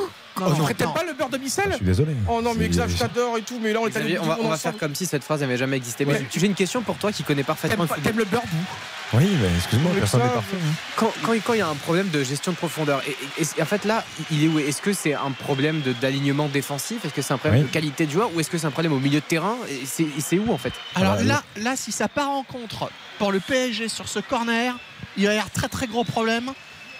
Non, 0.40 0.46
On 0.48 0.64
peut-être 0.66 0.84
non. 0.86 0.92
pas 0.92 1.04
le 1.04 1.12
beurre 1.12 1.28
de 1.28 1.38
Micelle 1.38 1.68
je 1.70 1.76
suis 1.76 1.84
désolé. 1.84 2.16
Oh 2.28 2.42
non, 2.42 2.54
mais 2.56 2.68
Xav, 2.68 2.90
je 2.90 2.96
t'adore 2.96 3.38
et 3.38 3.42
tout, 3.42 3.58
mais 3.62 3.72
là, 3.72 3.80
on 3.80 3.86
est 3.86 3.96
allé 3.96 4.18
on 4.18 4.24
va, 4.26 4.38
on 4.42 4.48
va 4.48 4.56
faire 4.56 4.76
comme 4.76 4.94
si 4.94 5.06
cette 5.06 5.22
phrase 5.22 5.40
n'avait 5.40 5.56
jamais 5.56 5.76
existé. 5.76 6.04
Mais 6.04 6.14
Ouais. 6.14 6.26
j'ai 6.34 6.46
une 6.46 6.54
question 6.54 6.82
pour 6.82 6.96
toi 6.96 7.12
qui 7.12 7.22
connais 7.22 7.44
parfaitement 7.44 7.86
T'aimes 7.86 7.96
le 7.98 8.02
t'aimes 8.02 8.18
le 8.18 8.24
beurre 8.24 8.42
doux 8.42 9.16
Oui, 9.18 9.28
mais 9.40 9.48
excuse-moi, 9.56 9.92
personne 9.96 10.22
n'est 10.22 10.28
parfait. 10.28 10.56
hein. 10.56 10.72
Quand, 10.96 11.12
quand, 11.22 11.32
quand 11.44 11.52
il 11.52 11.58
y 11.58 11.62
a 11.62 11.68
un 11.68 11.74
problème 11.76 12.08
de 12.10 12.24
gestion 12.24 12.50
de 12.50 12.56
profondeur, 12.56 13.00
et, 13.06 13.16
et- 13.42 13.46
et 13.58 13.62
en 13.62 13.66
fait 13.66 13.84
là, 13.84 14.04
il 14.32 14.44
est 14.44 14.48
où? 14.48 14.58
Est-ce 14.58 14.82
que 14.82 14.92
c'est 14.92 15.14
un 15.14 15.30
problème 15.30 15.82
d'alignement 16.00 16.48
défensif? 16.48 17.04
Est-ce 17.04 17.14
que 17.14 17.22
c'est 17.22 17.32
un 17.34 17.38
problème 17.38 17.60
Oui. 17.62 17.68
de 17.68 17.72
qualité 17.72 18.06
de 18.06 18.10
joueur? 18.10 18.30
Ou 18.34 18.40
est-ce 18.40 18.50
que 18.50 18.58
c'est 18.58 18.66
un 18.66 18.70
problème 18.72 18.92
au 18.92 18.98
milieu 18.98 19.20
de 19.20 19.24
terrain? 19.24 19.54
Et 19.70 19.82
c'est 19.86 20.02
et 20.02 20.20
c'est 20.20 20.38
où 20.38 20.52
en 20.52 20.58
fait? 20.58 20.72
Alors 20.96 21.16
là, 21.22 21.44
là, 21.58 21.76
si 21.76 21.92
ça 21.92 22.08
part 22.08 22.30
en 22.30 22.42
contre 22.42 22.90
pour 23.18 23.30
le 23.30 23.38
PSG 23.40 23.88
sur 23.88 24.08
ce 24.08 24.18
corner, 24.18 24.74
il 25.16 25.26
va 25.26 25.32
y 25.34 25.36
avoir 25.36 25.50
très 25.52 25.68
très 25.68 25.86
gros 25.86 26.02
problème 26.02 26.50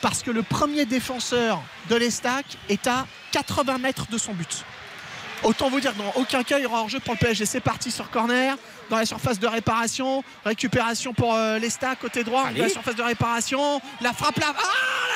parce 0.05 0.23
que 0.23 0.31
le 0.31 0.43
premier 0.43 0.85
défenseur 0.85 1.63
de 1.89 1.97
l'Estac 1.97 2.45
est 2.69 2.87
à 2.87 3.07
80 3.33 3.79
mètres 3.79 4.07
de 4.11 4.19
son 4.19 4.35
but. 4.35 4.63
Autant 5.43 5.71
vous 5.71 5.81
dire, 5.81 5.95
dans 5.95 6.21
aucun 6.21 6.43
cas, 6.43 6.59
il 6.59 6.65
y 6.65 6.67
aura 6.67 6.81
hors-jeu 6.81 7.01
pour 7.01 7.15
le 7.15 7.19
PSG. 7.19 7.47
C'est 7.47 7.61
parti 7.61 7.91
sur 7.91 8.11
corner, 8.11 8.55
dans 8.91 8.99
la 8.99 9.07
surface 9.07 9.39
de 9.39 9.47
réparation. 9.47 10.23
Récupération 10.45 11.15
pour 11.15 11.33
euh, 11.35 11.59
l'Estac, 11.59 12.01
côté 12.01 12.23
droit, 12.23 12.45
Allez. 12.49 12.59
dans 12.59 12.65
la 12.65 12.71
surface 12.71 12.97
de 12.97 13.03
réparation. 13.03 13.81
La 14.03 14.13
frappe 14.13 14.39
là. 14.41 14.53
Ah, 14.55 14.63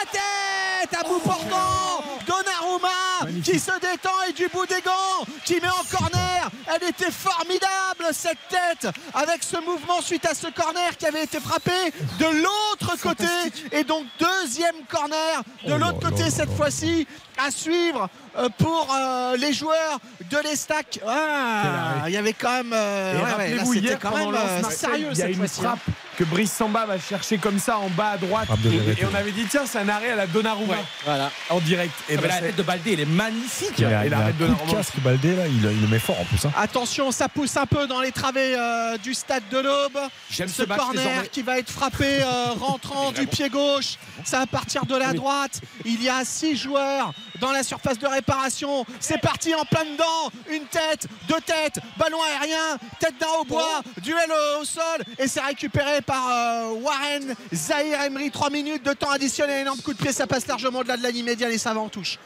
la 0.01 0.11
tête 0.11 0.99
À 0.99 1.07
bout 1.07 1.19
portant 1.19 2.05
Donnarumma 2.27 3.43
qui 3.45 3.59
se 3.59 3.73
détend 3.81 4.23
et 4.27 4.33
du 4.33 4.49
bout 4.49 4.65
des 4.65 4.81
gants, 4.81 5.27
qui 5.45 5.61
met 5.61 5.69
en 5.69 5.85
corner. 5.95 6.28
Elle 6.69 6.89
était 6.89 7.11
formidable 7.11 8.13
cette 8.13 8.39
tête 8.49 8.93
avec 9.15 9.43
ce 9.43 9.57
mouvement 9.57 10.01
suite 10.03 10.27
à 10.27 10.35
ce 10.35 10.49
corner 10.49 10.97
qui 10.97 11.07
avait 11.07 11.25
été 11.25 11.41
frappé 11.41 11.73
de 12.19 12.27
l'autre 12.43 13.01
côté. 13.01 13.25
Et 13.73 13.85
donc 13.85 14.05
deuxième 14.19 14.85
corner 14.89 15.43
de 15.67 15.75
l'autre 15.75 16.01
côté 16.11 16.31
cette 16.31 16.55
fois-ci 16.55 17.07
à 17.39 17.51
suivre 17.51 18.09
pour 18.59 18.89
euh, 18.95 19.37
les 19.37 19.53
joueurs 19.53 19.99
de 20.31 20.39
l'Estac. 20.45 21.01
Ah, 21.07 22.05
il 22.07 22.13
y 22.13 22.17
avait 22.17 22.33
quand 22.33 22.53
même. 22.53 22.73
euh, 22.73 23.15
ouais, 23.23 23.31
rappelez-vous, 23.31 23.75
hier, 23.75 23.99
quand 23.99 24.17
même 24.17 24.35
euh, 24.35 24.63
sérieux 24.71 25.09
il 25.13 25.19
y 25.19 25.23
a 25.23 25.27
cette 25.27 25.37
une 25.37 25.43
hein. 25.45 25.49
frappe 25.49 25.79
que 26.17 26.25
Brice 26.25 26.53
Samba 26.53 26.85
va 26.85 26.99
chercher 26.99 27.39
comme 27.39 27.59
ça 27.61 27.79
en 27.79 27.89
bas 27.91 28.11
à 28.11 28.17
droite. 28.17 28.49
Et, 28.99 29.05
on 29.05 29.15
avait 29.15 29.31
dit, 29.31 29.45
tiens, 29.49 29.63
c'est 29.67 29.79
un 29.79 29.89
arrêt 29.89 30.11
à 30.11 30.17
la 30.17 30.27
Donnarumma. 30.27 30.75
Voilà. 31.05 31.31
En 31.49 31.61
direct. 31.61 31.93
Et 32.09 32.15
Ah, 32.15 32.17
ben, 32.17 32.23
mais 32.23 32.29
la 32.29 32.41
tête 32.49 32.57
de 32.57 32.63
Baldé, 32.65 32.93
elle 32.95 33.01
est 33.01 33.05
magnifique. 33.07 33.73
Il 33.79 33.85
a, 33.85 34.03
Et 34.03 34.07
il 34.07 34.11
la 34.11 34.17
a 34.17 34.21
un 34.21 34.23
arrête 34.25 34.37
de 34.37 34.45
coup 34.47 34.51
de 34.53 34.57
Normandie. 34.57 34.75
casque 34.75 34.99
Baldé 34.99 35.37
là, 35.37 35.47
il, 35.47 35.55
il 35.59 35.81
le 35.81 35.87
met 35.87 36.01
fort 36.01 36.21
en 36.21 36.25
plus. 36.25 36.45
hein. 36.45 36.51
Attention, 36.57 37.13
ça 37.13 37.29
pousse 37.29 37.57
un 37.57 37.67
peu 37.67 37.87
dans 37.87 38.01
les 38.01 38.11
travées 38.11 38.57
euh, 38.59 38.99
du 38.99 39.15
stade 39.15 39.45
de 39.53 39.59
l'Aube. 39.59 39.99
J'aime 40.29 40.49
ce 40.49 40.63
ce 40.65 40.69
match 40.69 40.79
corner 40.79 41.05
désormais. 41.05 41.29
qui 41.29 41.43
va 41.43 41.59
être 41.59 41.71
frappé 41.71 42.21
euh, 42.23 42.53
rentrant 42.59 43.13
du 43.13 43.27
pied 43.29 43.49
gauche. 43.49 43.95
Ça 44.25 44.41
va 44.41 44.47
partir 44.47 44.87
de 44.87 44.97
la 44.97 45.13
droite. 45.13 45.61
Il 45.85 46.03
y 46.03 46.09
a 46.09 46.25
six 46.25 46.57
joueurs 46.57 47.13
dans 47.41 47.53
la 47.53 47.63
surface 47.63 47.99
de 48.01 48.09
C'est 49.01 49.21
parti 49.21 49.55
en 49.55 49.65
plein 49.65 49.85
dedans. 49.85 50.31
Une 50.51 50.65
tête, 50.67 51.07
deux 51.29 51.41
têtes, 51.45 51.81
ballon 51.99 52.19
aérien, 52.23 52.79
tête 53.01 53.15
d'un 53.21 53.27
haut 53.41 53.45
bois, 53.45 53.81
duel 54.03 54.17
au, 54.31 54.61
au 54.63 54.65
sol. 54.65 54.83
Et 55.19 55.27
c'est 55.29 55.41
récupéré 55.41 56.01
par 56.03 56.29
euh, 56.31 56.73
Warren 56.83 57.35
Zahir 57.53 58.03
Emery. 58.03 58.31
Trois 58.31 58.51
minutes 58.51 58.85
de 58.85 58.93
temps 58.93 59.11
additionnel. 59.11 59.63
Énorme 59.63 59.81
coup 59.81 59.93
de 59.93 59.99
pied. 59.99 60.13
Ça 60.13 60.27
passe 60.27 60.47
largement 60.47 60.81
au-delà 60.81 60.97
de 60.97 61.03
la 61.03 61.11
ligne 61.11 61.25
médiane 61.25 61.53
et 61.53 61.59
ça 61.59 61.73
va 61.75 61.81
en 61.81 61.89
touche. 61.89 62.19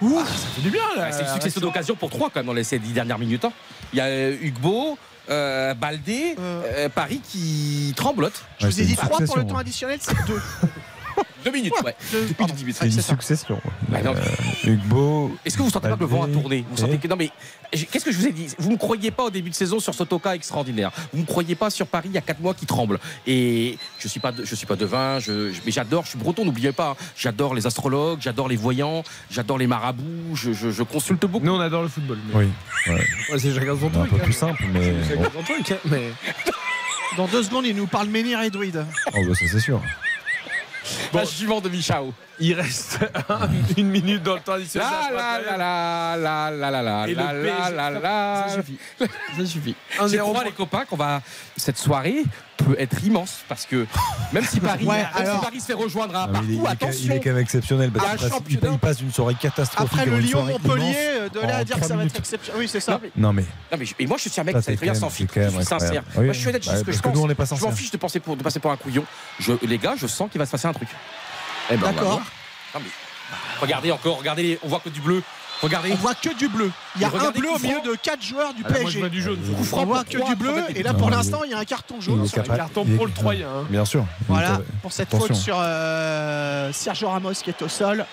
ça 0.00 0.08
fait 0.56 0.62
du 0.62 0.70
bien 0.70 0.82
là. 0.96 1.12
C'est 1.12 1.22
une 1.22 1.32
succession 1.34 1.60
d'occasions 1.60 1.94
pour 1.96 2.10
trois 2.10 2.28
quand 2.30 2.40
même 2.40 2.46
dans 2.46 2.52
les 2.52 2.64
dix 2.64 2.92
dernières 2.92 3.18
minutes. 3.18 3.44
hein. 3.44 3.52
Il 3.92 3.98
y 3.98 4.00
a 4.00 4.06
euh, 4.06 4.36
Hugbo, 4.40 4.96
euh, 5.30 5.74
Baldé, 5.74 6.34
euh, 6.38 6.88
Paris 6.88 7.20
qui 7.28 7.92
tremblote. 7.96 8.42
Je 8.58 8.66
vous 8.66 8.80
ai 8.80 8.84
dit 8.84 8.92
une 8.92 8.96
trois 8.96 9.20
pour 9.20 9.36
le 9.36 9.46
temps 9.46 9.58
additionnel, 9.58 9.98
c'est 10.00 10.14
deux. 10.26 10.40
Deux 11.44 11.50
minutes, 11.50 11.72
ouais. 11.84 11.94
Deux, 12.12 12.20
Depuis 12.22 12.34
pardon. 12.34 12.54
10 12.54 12.62
minutes. 12.64 12.76
C'est 12.80 12.86
une 12.86 13.00
succession. 13.02 13.60
Bah 13.88 13.98
non. 14.02 14.14
Euh, 14.14 14.70
Hugbo. 14.70 15.36
Est-ce 15.44 15.56
que 15.56 15.62
vous 15.62 15.70
sentez 15.70 15.88
pas 15.88 15.94
que 15.96 16.00
le 16.00 16.06
vent 16.06 16.24
a 16.24 16.28
tourné 16.28 16.64
Vous 16.70 16.76
sentez 16.76 16.98
que 16.98 17.08
non 17.08 17.16
mais 17.16 17.30
qu'est-ce 17.70 18.04
que 18.04 18.12
je 18.12 18.18
vous 18.18 18.26
ai 18.26 18.32
dit 18.32 18.48
Vous 18.58 18.70
ne 18.70 18.76
croyez 18.76 19.10
pas 19.10 19.24
au 19.24 19.30
début 19.30 19.50
de 19.50 19.54
saison 19.54 19.80
sur 19.80 19.94
ce 19.94 20.04
Toka 20.04 20.34
extraordinaire. 20.34 20.90
Vous 21.12 21.20
ne 21.20 21.26
croyez 21.26 21.54
pas 21.54 21.70
sur 21.70 21.86
Paris 21.86 22.08
il 22.10 22.14
y 22.14 22.18
a 22.18 22.22
4 22.22 22.40
mois 22.40 22.54
qui 22.54 22.66
tremble. 22.66 22.98
Et 23.26 23.78
je 23.98 24.08
suis 24.08 24.20
pas 24.20 24.32
de- 24.32 24.44
je 24.44 24.54
suis 24.54 24.66
pas 24.66 24.76
devin, 24.76 25.18
je, 25.18 25.52
je- 25.52 25.60
mais 25.64 25.72
j'adore. 25.72 26.04
Je 26.04 26.10
suis 26.10 26.18
breton, 26.18 26.44
n'oubliez 26.44 26.72
pas. 26.72 26.90
hein. 26.90 26.96
J'adore 27.16 27.54
les 27.54 27.66
astrologues, 27.66 28.18
j'adore 28.20 28.48
les 28.48 28.56
voyants, 28.56 29.02
j'adore 29.30 29.58
les 29.58 29.66
marabouts. 29.66 30.34
Je, 30.34 30.52
je- 30.52 30.70
je 30.70 30.82
consulte 30.82 31.24
beaucoup. 31.26 31.44
Nous, 31.46 31.52
on 31.52 31.60
adore 31.60 31.82
le 31.82 31.88
football. 31.88 32.18
mais- 32.28 32.40
Oui. 32.40 32.48
ouais. 32.88 32.94
Ouais, 32.94 33.38
c'est 33.38 33.52
son 33.52 33.58
Un 33.58 33.90
truc. 33.90 34.10
peu 34.10 34.16
hein. 34.16 34.18
plus 34.22 34.32
simple, 34.32 34.64
mais. 34.72 34.88
Hein, 34.90 35.76
Mais... 35.90 36.12
Dans 37.16 37.26
deux 37.26 37.42
secondes, 37.42 37.66
il 37.66 37.76
nous 37.76 37.86
parle 37.86 38.08
Menhir 38.08 38.40
et 38.42 38.50
Druide. 38.50 38.86
Oh, 39.14 39.18
bah, 39.26 39.34
ça 39.34 39.44
c'est 39.50 39.60
sûr. 39.60 39.80
Bon, 41.12 41.24
suivant 41.24 41.60
de 41.60 41.68
Michao. 41.68 42.12
Il 42.40 42.54
reste 42.54 42.98
un- 43.28 43.48
une 43.76 43.88
minute 43.88 44.22
dans 44.22 44.34
le 44.34 44.40
temps 44.40 44.52
additionnel. 44.54 44.88
La 45.14 45.38
la 45.40 45.56
la 45.56 46.16
la 46.16 46.50
la 46.50 46.70
la 46.70 46.82
la 46.82 47.08
Et 47.08 47.14
la 47.14 47.32
la 47.32 47.70
la 47.70 47.90
la. 47.90 48.46
Ça 48.48 48.54
suffit. 48.56 48.78
Ça 49.36 49.46
suffit. 49.46 49.74
Je 49.96 50.00
1-0 50.02 50.18
crois, 50.18 50.32
pour- 50.34 50.42
les 50.44 50.52
copains, 50.52 50.84
qu'on 50.86 50.96
va. 50.96 51.20
Cette 51.56 51.78
soirée 51.78 52.24
peut 52.56 52.74
être 52.78 53.04
immense 53.04 53.40
parce 53.48 53.66
que 53.66 53.86
même 54.32 54.44
si 54.44 54.60
Paris, 54.60 54.84
Ouais, 54.86 54.98
même 55.18 55.34
si 55.34 55.40
Paris 55.44 55.60
se 55.60 55.66
fait 55.66 55.72
rejoindre 55.74 56.16
à 56.16 56.24
est, 56.24 56.32
partout, 56.32 56.46
il 56.48 56.54
est 56.54 56.56
quand- 56.58 56.64
il 56.64 56.70
attention. 56.72 57.14
est 57.14 57.20
quand 57.20 57.30
même 57.30 57.38
exceptionnel 57.38 57.90
parce 57.90 58.06
qu'il 58.06 58.18
passe- 58.18 58.26
il, 58.28 58.30
championnat. 58.32 58.72
il 58.72 58.78
passe 58.78 58.96
d'une 58.98 59.12
soirée 59.12 59.34
catastrophique 59.34 59.92
Après 59.92 60.06
le 60.06 60.12
une 60.12 60.26
Lyon-Montpellier, 60.26 60.84
immense 61.18 61.32
de 61.32 61.40
là 61.40 61.56
à 61.58 61.64
dire 61.64 61.80
que 61.80 61.86
ça 61.86 61.96
va 61.96 62.04
être 62.04 62.16
exceptionnel. 62.18 62.60
Oui, 62.60 62.68
c'est 62.68 62.80
ça. 62.80 62.92
Non 62.92 63.32
mais 63.34 63.44
Non 63.70 63.78
mais, 63.78 63.84
je, 63.84 63.94
et 63.98 64.06
moi 64.06 64.16
je 64.18 64.28
suis 64.28 64.40
un 64.40 64.44
mec 64.44 64.54
Ça, 64.56 64.60
qui 64.62 64.76
très 64.76 64.86
bien 64.86 64.94
sans 64.94 65.10
filtre, 65.10 65.34
je 65.36 65.48
suis 65.50 65.64
sincère. 65.64 66.02
Oui, 66.16 66.24
moi 66.26 66.32
je 66.32 66.38
suis 66.38 66.48
honnête, 66.48 66.64
bah, 66.66 66.76
ce 66.76 66.82
que 66.84 66.92
je 66.92 66.98
que 66.98 67.02
pense. 67.02 67.14
nous, 67.14 67.22
on 67.22 67.26
n'est 67.28 67.34
pas 67.34 67.44
je 67.44 67.62
m'en 67.64 67.72
fiche 67.72 67.90
de, 67.90 67.96
penser 67.98 68.20
pour, 68.20 68.36
de 68.36 68.42
passer 68.42 68.60
pour 68.60 68.70
un 68.70 68.76
couillon. 68.76 69.04
Je, 69.40 69.52
les 69.66 69.78
gars, 69.78 69.94
je 69.96 70.06
sens 70.06 70.30
qu'il 70.30 70.38
va 70.38 70.46
se 70.46 70.50
passer 70.52 70.68
un 70.68 70.72
truc. 70.72 70.88
Eh 71.70 71.76
ben, 71.76 71.92
D'accord. 71.92 72.20
Non, 72.74 72.80
mais, 72.80 72.90
regardez 73.60 73.92
encore, 73.92 74.18
regardez, 74.18 74.58
on 74.62 74.68
voit 74.68 74.80
que 74.80 74.88
du 74.88 75.00
bleu. 75.00 75.22
Regardez. 75.62 75.92
On 75.92 75.96
voit 75.96 76.14
que 76.16 76.34
du 76.36 76.48
bleu. 76.48 76.72
Il 76.96 77.02
y 77.02 77.04
a 77.04 77.08
un 77.08 77.30
bleu 77.30 77.48
au 77.54 77.58
milieu 77.60 77.80
de 77.82 77.94
quatre 77.94 78.20
joueurs 78.22 78.52
du 78.52 78.62
Ah, 78.64 78.68
là, 78.72 78.80
moi, 78.80 78.90
je 78.90 78.98
PSG. 78.98 79.10
du 79.10 79.22
jaune. 79.22 79.38
Coup 79.56 79.62
franc 79.62 79.82
On 79.82 79.86
voit 79.86 80.02
que 80.02 80.18
du 80.28 80.34
bleu. 80.34 80.54
Et 80.74 80.82
là, 80.82 80.92
pour 80.92 81.08
l'instant, 81.08 81.42
il 81.44 81.52
y 81.52 81.54
a 81.54 81.58
un 81.58 81.64
carton 81.64 82.00
jaune. 82.00 82.26
sur 82.26 82.42
carte. 82.42 82.56
Carton 82.56 82.84
pour 82.84 83.06
le 83.06 83.12
Troyen. 83.12 83.46
hein. 83.48 83.66
Bien 83.70 83.84
sûr. 83.84 84.04
Voilà, 84.28 84.58
Il- 84.58 84.80
pour 84.80 84.92
cette 84.92 85.08
Attention. 85.14 85.28
faute 85.34 85.36
sur 85.36 85.56
euh, 85.60 86.72
Sergio 86.72 87.08
Ramos 87.10 87.32
qui 87.34 87.50
est 87.50 87.62
au 87.62 87.68
sol, 87.68 88.04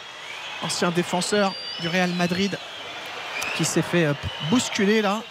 ancien 0.63 0.91
défenseur 0.91 1.53
du 1.81 1.88
Real 1.88 2.11
Madrid 2.11 2.55
qui 3.57 3.65
s'est 3.65 3.81
fait 3.81 4.05
euh, 4.05 4.13
bousculer 4.51 5.01
là. 5.01 5.21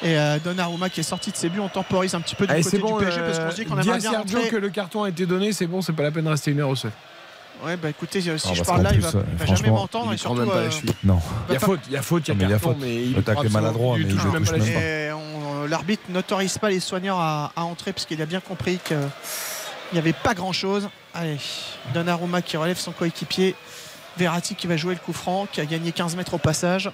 Et 0.00 0.16
euh, 0.16 0.38
Donnarumma 0.38 0.88
qui 0.90 1.00
est 1.00 1.02
sorti 1.02 1.32
de 1.32 1.36
ses 1.36 1.48
buts, 1.48 1.58
on 1.58 1.68
temporise 1.68 2.14
un 2.14 2.20
petit 2.20 2.36
peu 2.36 2.46
du 2.46 2.52
Allez, 2.52 2.62
côté 2.62 2.76
c'est 2.76 2.82
bon. 2.82 2.96
du 2.98 3.04
PSG 3.04 3.20
parce 3.20 3.38
qu'on 3.40 3.50
se 3.50 3.56
dit 3.56 3.64
qu'on 3.64 3.76
à 3.78 3.82
bien 3.82 3.98
Sergio 3.98 4.38
que 4.48 4.54
le 4.56 4.68
carton 4.70 5.02
a 5.02 5.08
été 5.08 5.26
donné, 5.26 5.52
c'est 5.52 5.66
bon, 5.66 5.82
c'est 5.82 5.92
pas 5.92 6.04
la 6.04 6.12
peine 6.12 6.24
de 6.24 6.30
rester 6.30 6.52
une 6.52 6.60
heure 6.60 6.68
au 6.68 6.76
sol. 6.76 6.92
Ouais, 7.64 7.76
bah 7.76 7.90
écoutez, 7.90 8.20
euh, 8.28 8.38
si 8.38 8.54
je 8.54 8.62
parle 8.62 8.82
là, 8.82 8.90
il 8.94 9.00
va, 9.00 9.08
euh, 9.08 9.22
il 9.32 9.36
va 9.36 9.44
jamais 9.46 9.56
franchement, 9.58 9.74
m'entendre 9.76 10.12
il 10.12 10.18
surtout. 10.18 10.38
même 10.38 10.48
pas 10.48 10.56
euh, 10.56 10.64
la 10.66 10.70
cheville. 10.70 10.92
Non. 11.02 11.20
Il 11.48 11.54
y 11.54 11.56
a 11.56 11.60
faute, 11.60 11.80
il 11.88 11.92
y 11.92 11.96
a 11.96 12.02
faute, 12.02 12.28
il 12.28 12.34
y 12.34 12.36
Non, 12.36 12.46
mais 12.48 12.54
a 12.54 12.58
faute. 12.58 12.76
mais 12.80 12.94
il 13.04 13.22
tacle 13.22 13.46
est 13.46 13.48
maladroit, 13.50 13.96
mais 13.98 14.04
il 14.04 14.14
touche 14.14 14.24
même 14.32 14.44
pas. 14.44 15.14
On- 15.16 15.66
l'arbitre 15.66 16.04
n'autorise 16.08 16.56
pas 16.58 16.70
les 16.70 16.80
soignants 16.80 17.18
à, 17.18 17.52
à 17.56 17.62
entrer 17.62 17.92
parce 17.92 18.06
qu'il 18.06 18.22
a 18.22 18.26
bien 18.26 18.40
compris 18.40 18.78
qu'il 18.84 18.96
n'y 19.92 19.98
avait 19.98 20.12
pas 20.12 20.34
grand 20.34 20.52
chose. 20.52 20.88
Allez, 21.14 21.36
Donnarumma 21.94 22.42
qui 22.42 22.56
relève 22.56 22.78
son 22.78 22.92
coéquipier. 22.92 23.54
Verratti 24.16 24.54
qui 24.54 24.66
va 24.66 24.76
jouer 24.76 24.94
le 24.94 25.00
coup 25.00 25.12
franc, 25.12 25.46
qui 25.50 25.60
a 25.60 25.66
gagné 25.66 25.92
15 25.92 26.16
mètres 26.16 26.34
au 26.34 26.38
passage. 26.38 26.90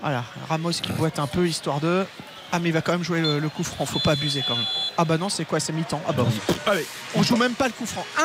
Voilà, 0.00 0.24
Ramos 0.48 0.70
qui 0.72 0.92
boite 0.92 1.18
un 1.18 1.26
peu 1.26 1.46
histoire 1.46 1.80
de. 1.80 2.04
Ah, 2.50 2.58
mais 2.58 2.68
il 2.68 2.72
va 2.72 2.82
quand 2.82 2.92
même 2.92 3.04
jouer 3.04 3.20
le, 3.20 3.38
le 3.38 3.48
coup 3.48 3.64
franc, 3.64 3.86
faut 3.86 3.98
pas 3.98 4.12
abuser 4.12 4.44
quand 4.46 4.54
même. 4.56 4.66
Ah, 4.98 5.04
bah 5.04 5.16
non, 5.16 5.28
c'est 5.28 5.44
quoi 5.44 5.58
C'est 5.60 5.72
mi-temps. 5.72 6.02
Ah, 6.06 6.12
bah 6.12 6.24
oui. 6.26 6.38
Allez, 6.66 6.86
On 7.14 7.22
joue 7.22 7.36
même 7.36 7.54
pas 7.54 7.66
le 7.66 7.72
coup 7.72 7.86
franc. 7.86 8.04
1 8.18 8.22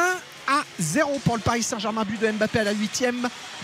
à 0.47 0.63
0 0.79 1.19
pour 1.23 1.35
le 1.35 1.41
Paris 1.41 1.63
Saint-Germain, 1.63 2.03
but 2.03 2.19
de 2.19 2.31
Mbappé 2.31 2.59
à 2.59 2.63
la 2.63 2.71
8 2.71 3.05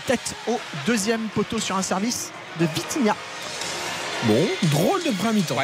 tête 0.06 0.34
au 0.46 0.58
deuxième 0.86 1.28
poteau 1.34 1.58
sur 1.58 1.76
un 1.76 1.82
service 1.82 2.30
de 2.60 2.66
Vitinha. 2.66 3.16
Bon, 4.22 4.46
drôle 4.70 5.02
de 5.04 5.10
premier 5.10 5.34
mi-temps. 5.34 5.56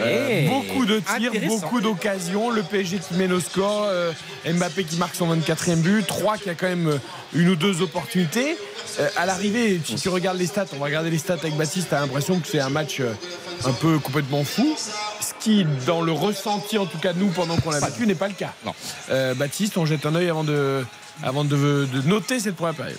Euh, 0.00 0.28
Mais 0.42 0.48
beaucoup 0.48 0.84
de 0.86 1.00
tirs, 1.16 1.30
beaucoup 1.46 1.80
d'occasions. 1.80 2.50
Le 2.50 2.62
PSG 2.64 2.98
qui 2.98 3.14
mène 3.14 3.32
au 3.32 3.38
score. 3.38 3.86
euh, 3.88 4.12
Mbappé 4.44 4.82
qui 4.84 4.96
marque 4.96 5.14
son 5.14 5.32
24e 5.36 5.76
but. 5.76 6.04
3 6.06 6.38
qui 6.38 6.50
a 6.50 6.54
quand 6.56 6.66
même 6.66 6.88
euh, 6.88 6.98
une 7.32 7.50
ou 7.50 7.54
deux 7.56 7.80
opportunités. 7.80 8.56
Euh, 8.98 9.08
à 9.16 9.24
l'arrivée, 9.24 9.80
si 9.84 9.94
tu 9.94 10.08
regardes 10.08 10.36
les 10.38 10.46
stats, 10.46 10.66
on 10.74 10.78
va 10.78 10.86
regarder 10.86 11.10
les 11.10 11.18
stats 11.18 11.34
avec 11.34 11.54
Baptiste, 11.56 11.88
t'as 11.90 12.00
l'impression 12.00 12.40
que 12.40 12.48
c'est 12.48 12.58
un 12.60 12.70
match 12.70 12.98
euh, 12.98 13.12
un 13.64 13.72
peu 13.72 14.00
complètement 14.00 14.42
fou. 14.42 14.74
Ce 15.20 15.32
qui, 15.38 15.64
dans 15.86 16.02
le 16.02 16.10
ressenti, 16.12 16.78
en 16.78 16.86
tout 16.86 16.98
cas 16.98 17.12
nous, 17.12 17.28
pendant 17.28 17.56
qu'on 17.58 17.70
l'a 17.70 17.78
battu, 17.80 18.04
n'est 18.06 18.16
pas 18.16 18.28
le 18.28 18.34
cas. 18.34 18.52
Non. 18.66 18.74
Euh, 19.10 19.34
Baptiste, 19.34 19.76
on 19.78 19.86
jette 19.86 20.04
un 20.06 20.14
œil 20.16 20.28
avant 20.28 20.42
de, 20.44 20.84
avant 21.22 21.44
de, 21.44 21.86
de 21.86 22.02
noter 22.08 22.40
cette 22.40 22.56
première 22.56 22.74
période. 22.74 22.98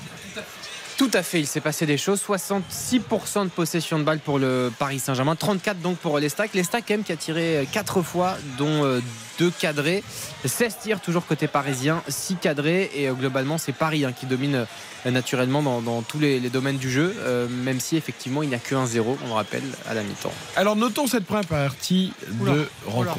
Tout 0.97 1.11
à 1.13 1.23
fait, 1.23 1.39
il 1.39 1.47
s'est 1.47 1.61
passé 1.61 1.85
des 1.85 1.97
choses. 1.97 2.21
66% 2.21 3.43
de 3.45 3.49
possession 3.49 3.99
de 3.99 4.03
balle 4.03 4.19
pour 4.19 4.39
le 4.39 4.71
Paris 4.77 4.99
Saint-Germain, 4.99 5.35
34 5.35 5.81
donc 5.81 5.97
pour 5.97 6.19
l'Estac. 6.19 6.51
L'Estac 6.53 6.85
quand 6.87 6.93
même 6.95 7.03
qui 7.03 7.11
a 7.11 7.17
tiré 7.17 7.67
4 7.71 8.01
fois, 8.01 8.37
dont 8.57 9.01
2 9.39 9.51
cadrés. 9.59 10.03
16 10.45 10.77
tirs 10.81 10.99
toujours 10.99 11.25
côté 11.25 11.47
parisien, 11.47 12.03
6 12.07 12.35
cadrés. 12.35 12.91
Et 12.95 13.09
euh, 13.09 13.13
globalement, 13.13 13.57
c'est 13.57 13.71
Paris 13.71 14.05
hein, 14.05 14.13
qui 14.13 14.25
domine 14.25 14.65
euh, 15.05 15.11
naturellement 15.11 15.61
dans, 15.61 15.81
dans 15.81 16.01
tous 16.01 16.19
les, 16.19 16.39
les 16.39 16.49
domaines 16.49 16.77
du 16.77 16.91
jeu, 16.91 17.15
euh, 17.19 17.47
même 17.47 17.79
si 17.79 17.97
effectivement 17.97 18.43
il 18.43 18.49
n'y 18.49 18.55
a 18.55 18.59
que 18.59 18.75
1-0, 18.75 19.17
on 19.23 19.27
le 19.27 19.33
rappelle, 19.33 19.63
à 19.87 19.93
la 19.93 20.03
mi-temps. 20.03 20.33
Alors 20.55 20.75
notons 20.75 21.07
cette 21.07 21.25
première 21.25 21.45
partie 21.45 22.13
Oula, 22.39 22.53
de 22.53 22.69
oula. 22.95 23.15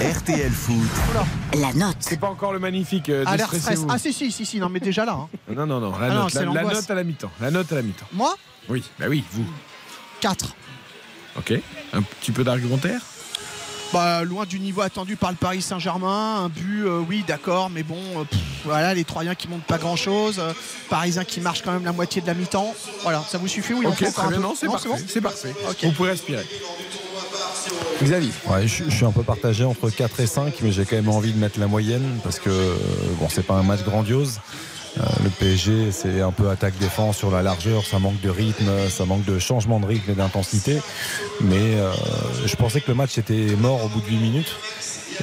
RTL 0.00 0.50
Foot. 0.50 0.88
La 1.60 1.74
note. 1.74 1.96
C'est 2.00 2.18
pas 2.18 2.28
encore 2.28 2.54
le 2.54 2.58
magnifique. 2.58 3.10
euh, 3.10 3.22
Alerte 3.26 3.54
stress. 3.56 3.80
Ah 3.88 3.98
si 3.98 4.12
si 4.14 4.32
si 4.32 4.46
si 4.46 4.58
non 4.58 4.70
mais 4.70 4.80
déjà 4.80 5.04
là. 5.04 5.12
hein. 5.12 5.28
Non, 5.54 5.66
non, 5.66 5.78
non, 5.78 5.90
la, 5.98 6.06
Ah 6.06 6.14
note, 6.14 6.32
la, 6.34 6.44
note 6.62 6.90
à 6.90 6.94
la 6.94 7.04
mi-temps. 7.04 7.30
La 7.40 7.50
note 7.50 7.70
à 7.70 7.74
la 7.74 7.82
mi-temps. 7.82 8.06
Moi? 8.12 8.34
Oui, 8.70 8.82
bah 8.98 9.06
oui, 9.10 9.22
vous. 9.32 9.44
4. 10.20 10.54
Ok. 11.36 11.52
Un 11.92 12.00
petit 12.02 12.32
peu 12.32 12.44
d'argumentaire? 12.44 13.00
Bah, 13.92 14.22
loin 14.22 14.46
du 14.46 14.60
niveau 14.60 14.82
attendu 14.82 15.16
par 15.16 15.30
le 15.30 15.36
Paris 15.36 15.62
Saint-Germain. 15.62 16.44
Un 16.44 16.48
but, 16.48 16.84
euh, 16.84 17.00
oui, 17.08 17.24
d'accord, 17.26 17.70
mais 17.70 17.82
bon, 17.82 17.96
euh, 18.16 18.24
pff, 18.24 18.38
voilà, 18.64 18.94
les 18.94 19.02
Troyens 19.02 19.34
qui 19.34 19.48
montent 19.48 19.64
pas 19.64 19.78
grand-chose. 19.78 20.36
euh, 20.38 20.52
Parisiens 20.88 21.24
qui 21.24 21.40
marchent 21.40 21.62
quand 21.62 21.72
même 21.72 21.84
la 21.84 21.92
moitié 21.92 22.22
de 22.22 22.26
la 22.28 22.34
mi-temps. 22.34 22.72
Voilà, 23.02 23.24
ça 23.28 23.38
vous 23.38 23.48
suffit 23.48 23.72
ou 23.74 23.82
il 23.82 23.88
en 23.88 23.90
Ok, 23.90 24.04
très 24.12 24.28
bien. 24.28 24.38
Non, 24.38 24.54
c'est 24.56 24.68
parfait. 24.68 24.88
bon 24.88 24.96
C'est 25.08 25.20
parfait. 25.20 25.52
Vous 25.82 25.90
pouvez 25.92 26.10
respirer. 26.10 26.46
Xavier. 28.02 28.30
Ouais, 28.48 28.66
je, 28.66 28.84
je 28.84 28.90
suis 28.90 29.04
un 29.04 29.10
peu 29.12 29.22
partagé 29.24 29.64
entre 29.64 29.90
4 29.90 30.20
et 30.20 30.26
5, 30.26 30.54
mais 30.62 30.70
j'ai 30.72 30.84
quand 30.84 30.96
même 30.96 31.08
envie 31.08 31.32
de 31.32 31.38
mettre 31.38 31.58
la 31.58 31.66
moyenne 31.66 32.18
parce 32.22 32.38
que 32.38 32.48
euh, 32.48 32.74
bon, 33.18 33.28
c'est 33.28 33.42
pas 33.46 33.54
un 33.54 33.62
match 33.62 33.82
grandiose. 33.82 34.38
Euh, 34.98 35.02
le 35.22 35.30
PSG, 35.30 35.92
c'est 35.92 36.20
un 36.20 36.32
peu 36.32 36.50
attaque-défense 36.50 37.16
sur 37.16 37.30
la 37.30 37.42
largeur, 37.42 37.84
ça 37.86 37.98
manque 37.98 38.20
de 38.20 38.28
rythme, 38.30 38.68
ça 38.88 39.04
manque 39.04 39.24
de 39.24 39.38
changement 39.38 39.78
de 39.78 39.86
rythme 39.86 40.10
et 40.10 40.14
d'intensité. 40.14 40.78
Mais 41.40 41.76
euh, 41.76 41.92
je 42.44 42.56
pensais 42.56 42.80
que 42.80 42.88
le 42.88 42.94
match 42.96 43.16
était 43.18 43.54
mort 43.58 43.84
au 43.84 43.88
bout 43.88 44.00
de 44.00 44.06
8 44.06 44.16
minutes. 44.16 44.56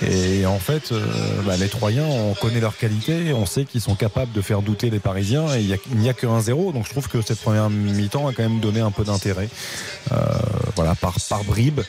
Et 0.07 0.45
en 0.45 0.59
fait, 0.59 0.91
euh, 0.91 1.01
bah, 1.45 1.57
les 1.57 1.69
Troyens, 1.69 2.05
on 2.05 2.33
connaît 2.35 2.59
leur 2.59 2.77
qualité, 2.77 3.33
on 3.33 3.47
sait 3.47 3.65
qu'ils 3.65 3.81
sont 3.81 3.95
capables 3.95 4.31
de 4.31 4.41
faire 4.41 4.61
douter 4.61 4.91
les 4.91 4.99
Parisiens, 4.99 5.47
et 5.55 5.61
il 5.61 5.97
n'y 5.97 6.09
a, 6.09 6.13
que 6.13 6.27
1-0, 6.27 6.71
donc 6.71 6.85
je 6.85 6.91
trouve 6.91 7.07
que 7.09 7.19
cette 7.23 7.39
première 7.39 7.69
mi-temps 7.71 8.27
a 8.27 8.31
quand 8.33 8.43
même 8.43 8.59
donné 8.59 8.79
un 8.79 8.91
peu 8.91 9.03
d'intérêt. 9.03 9.49
Euh, 10.11 10.15
voilà, 10.75 10.93
par, 10.93 11.15
par 11.29 11.43
bribes 11.43 11.81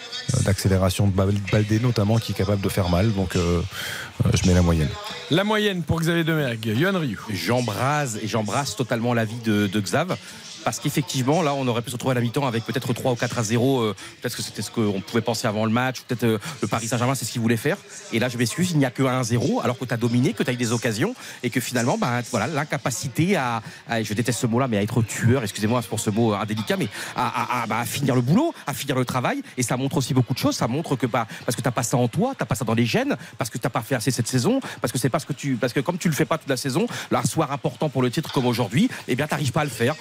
d'accélération 0.45 1.07
de 1.07 1.13
Bal- 1.13 1.35
Baldé 1.53 1.81
notamment, 1.81 2.17
qui 2.19 2.33
est 2.33 2.35
capable 2.35 2.63
de 2.63 2.69
faire 2.71 2.89
mal, 2.89 3.13
donc 3.13 3.35
je 3.35 4.49
mets 4.49 4.55
la 4.55 4.63
moyenne. 4.63 4.89
La 5.31 5.45
moyenne 5.45 5.83
pour 5.83 6.01
Xavier 6.01 6.25
Demergue. 6.25 6.75
Johan 6.75 6.99
Rioux. 6.99 7.21
J'embrase 7.31 8.19
et 8.23 8.27
j'embrasse 8.27 8.77
totalement 8.77 9.13
l'avis 9.13 9.39
de, 9.45 9.67
de 9.67 9.81
Xav. 9.81 10.17
Parce 10.65 10.81
qu'effectivement, 10.81 11.43
là, 11.43 11.55
on 11.55 11.67
aurait 11.69 11.83
pu 11.83 11.91
se 11.91 11.95
retrouver 11.97 12.13
à 12.13 12.15
la 12.17 12.21
mi-temps 12.21 12.47
avec 12.47 12.65
peut-être 12.65 12.93
3 12.93 13.13
ou 13.13 13.15
4 13.17 13.39
à 13.39 13.43
0. 13.43 13.81
euh, 13.81 13.95
peut-être 14.21 14.37
que 14.37 14.43
c'était 14.43 14.63
ce 14.63 14.71
qu'on 14.71 15.01
pouvait 15.01 15.23
penser 15.23 15.47
avant 15.47 15.65
le 15.65 15.71
match. 15.71 16.01
Peut-être 16.03 16.25
euh, 16.25 16.39
le 16.61 16.69
Paris 16.69 16.89
Saint-Germain, 16.89 17.15
c'est 17.15 17.25
ce 17.25 17.33
qu'il 17.33 17.41
voulait 17.41 17.57
faire. 17.57 17.77
Et 18.13 18.19
là, 18.19 18.29
je 18.29 18.37
m'excuse, 18.37 18.71
il 18.73 18.79
n'y 18.79 18.85
a 18.85 18.91
que 18.91 19.03
1-0, 19.03 19.63
alors 19.63 19.79
que 19.79 19.85
tu 19.85 19.95
as 19.95 19.97
dominé, 19.97 20.33
que 20.35 20.43
tu 20.43 20.51
as 20.51 20.53
eu 20.53 20.57
des 20.57 20.73
occasions. 20.73 21.15
Et 21.43 21.51
que 21.51 21.61
finalement, 21.61 21.97
ben, 21.97 22.23
voilà, 22.31 22.47
l'incapacité 22.49 23.37
à, 23.37 23.63
à- 23.89 24.03
je 24.03 24.13
déteste 24.15 24.41
ce 24.41 24.47
mot-là, 24.47 24.69
mais 24.69 24.77
à 24.79 24.83
être 24.83 25.03
tueur, 25.03 25.43
excusez-moi 25.43 25.81
pour 25.89 26.01
ce 26.01 26.11
mot 26.11 26.35
indélicat, 26.35 26.77
mais 26.77 26.89
à, 27.17 27.63
à- 27.63 27.67
bah, 27.67 27.79
à 27.79 27.85
finir 27.85 28.15
le 28.15 28.21
boulot, 28.21 28.53
à 28.67 28.75
finir 28.75 28.97
le 28.97 29.05
travail. 29.05 29.43
Et 29.57 29.63
ça 29.63 29.77
montre 29.77 29.97
aussi 29.97 30.13
beaucoup 30.15 30.35
de 30.35 30.39
choses. 30.39 30.57
Ça 30.57 30.69
montre 30.69 30.97
que, 30.97 31.07
bah, 31.07 31.27
parce 31.47 31.57
que 31.57 31.63
tu 31.63 31.71
pas 31.71 31.83
ça 31.83 31.97
en 31.97 32.09
toi, 32.09 32.35
tu 32.39 32.45
pas 32.45 32.55
ça 32.55 32.65
dans 32.65 32.75
les 32.75 32.87
gènes, 32.87 33.17
parce 33.39 33.49
que 33.51 33.59
tu 33.59 33.69
pas 33.69 33.83
fait 33.83 33.95
assez 33.95 34.11
cette 34.11 34.29
saison, 34.29 34.61
parce 34.81 34.93
que 34.93 34.99
c'est 34.99 35.09
pas 35.11 35.19
ce 35.19 35.27
que 35.27 35.33
tu. 35.33 35.57
Parce 35.57 35.73
que 35.73 35.81
comme 35.81 35.99
tu 35.99 36.09
le 36.09 36.15
fais 36.15 36.25
pas 36.25 36.39
toute 36.39 36.49
la 36.49 36.57
saison, 36.57 36.87
là, 37.11 37.23
soir 37.25 37.53
important 37.53 37.89
pour 37.89 38.03
le 38.03 38.11
titre 38.11 38.33
comme 38.33 38.47
aujourd'hui, 38.47 38.89
eh 39.07 39.15
bien, 39.17 39.27
tu 39.27 39.53
pas 39.53 39.61
à 39.61 39.65
le 39.65 39.71
faire. 39.71 39.95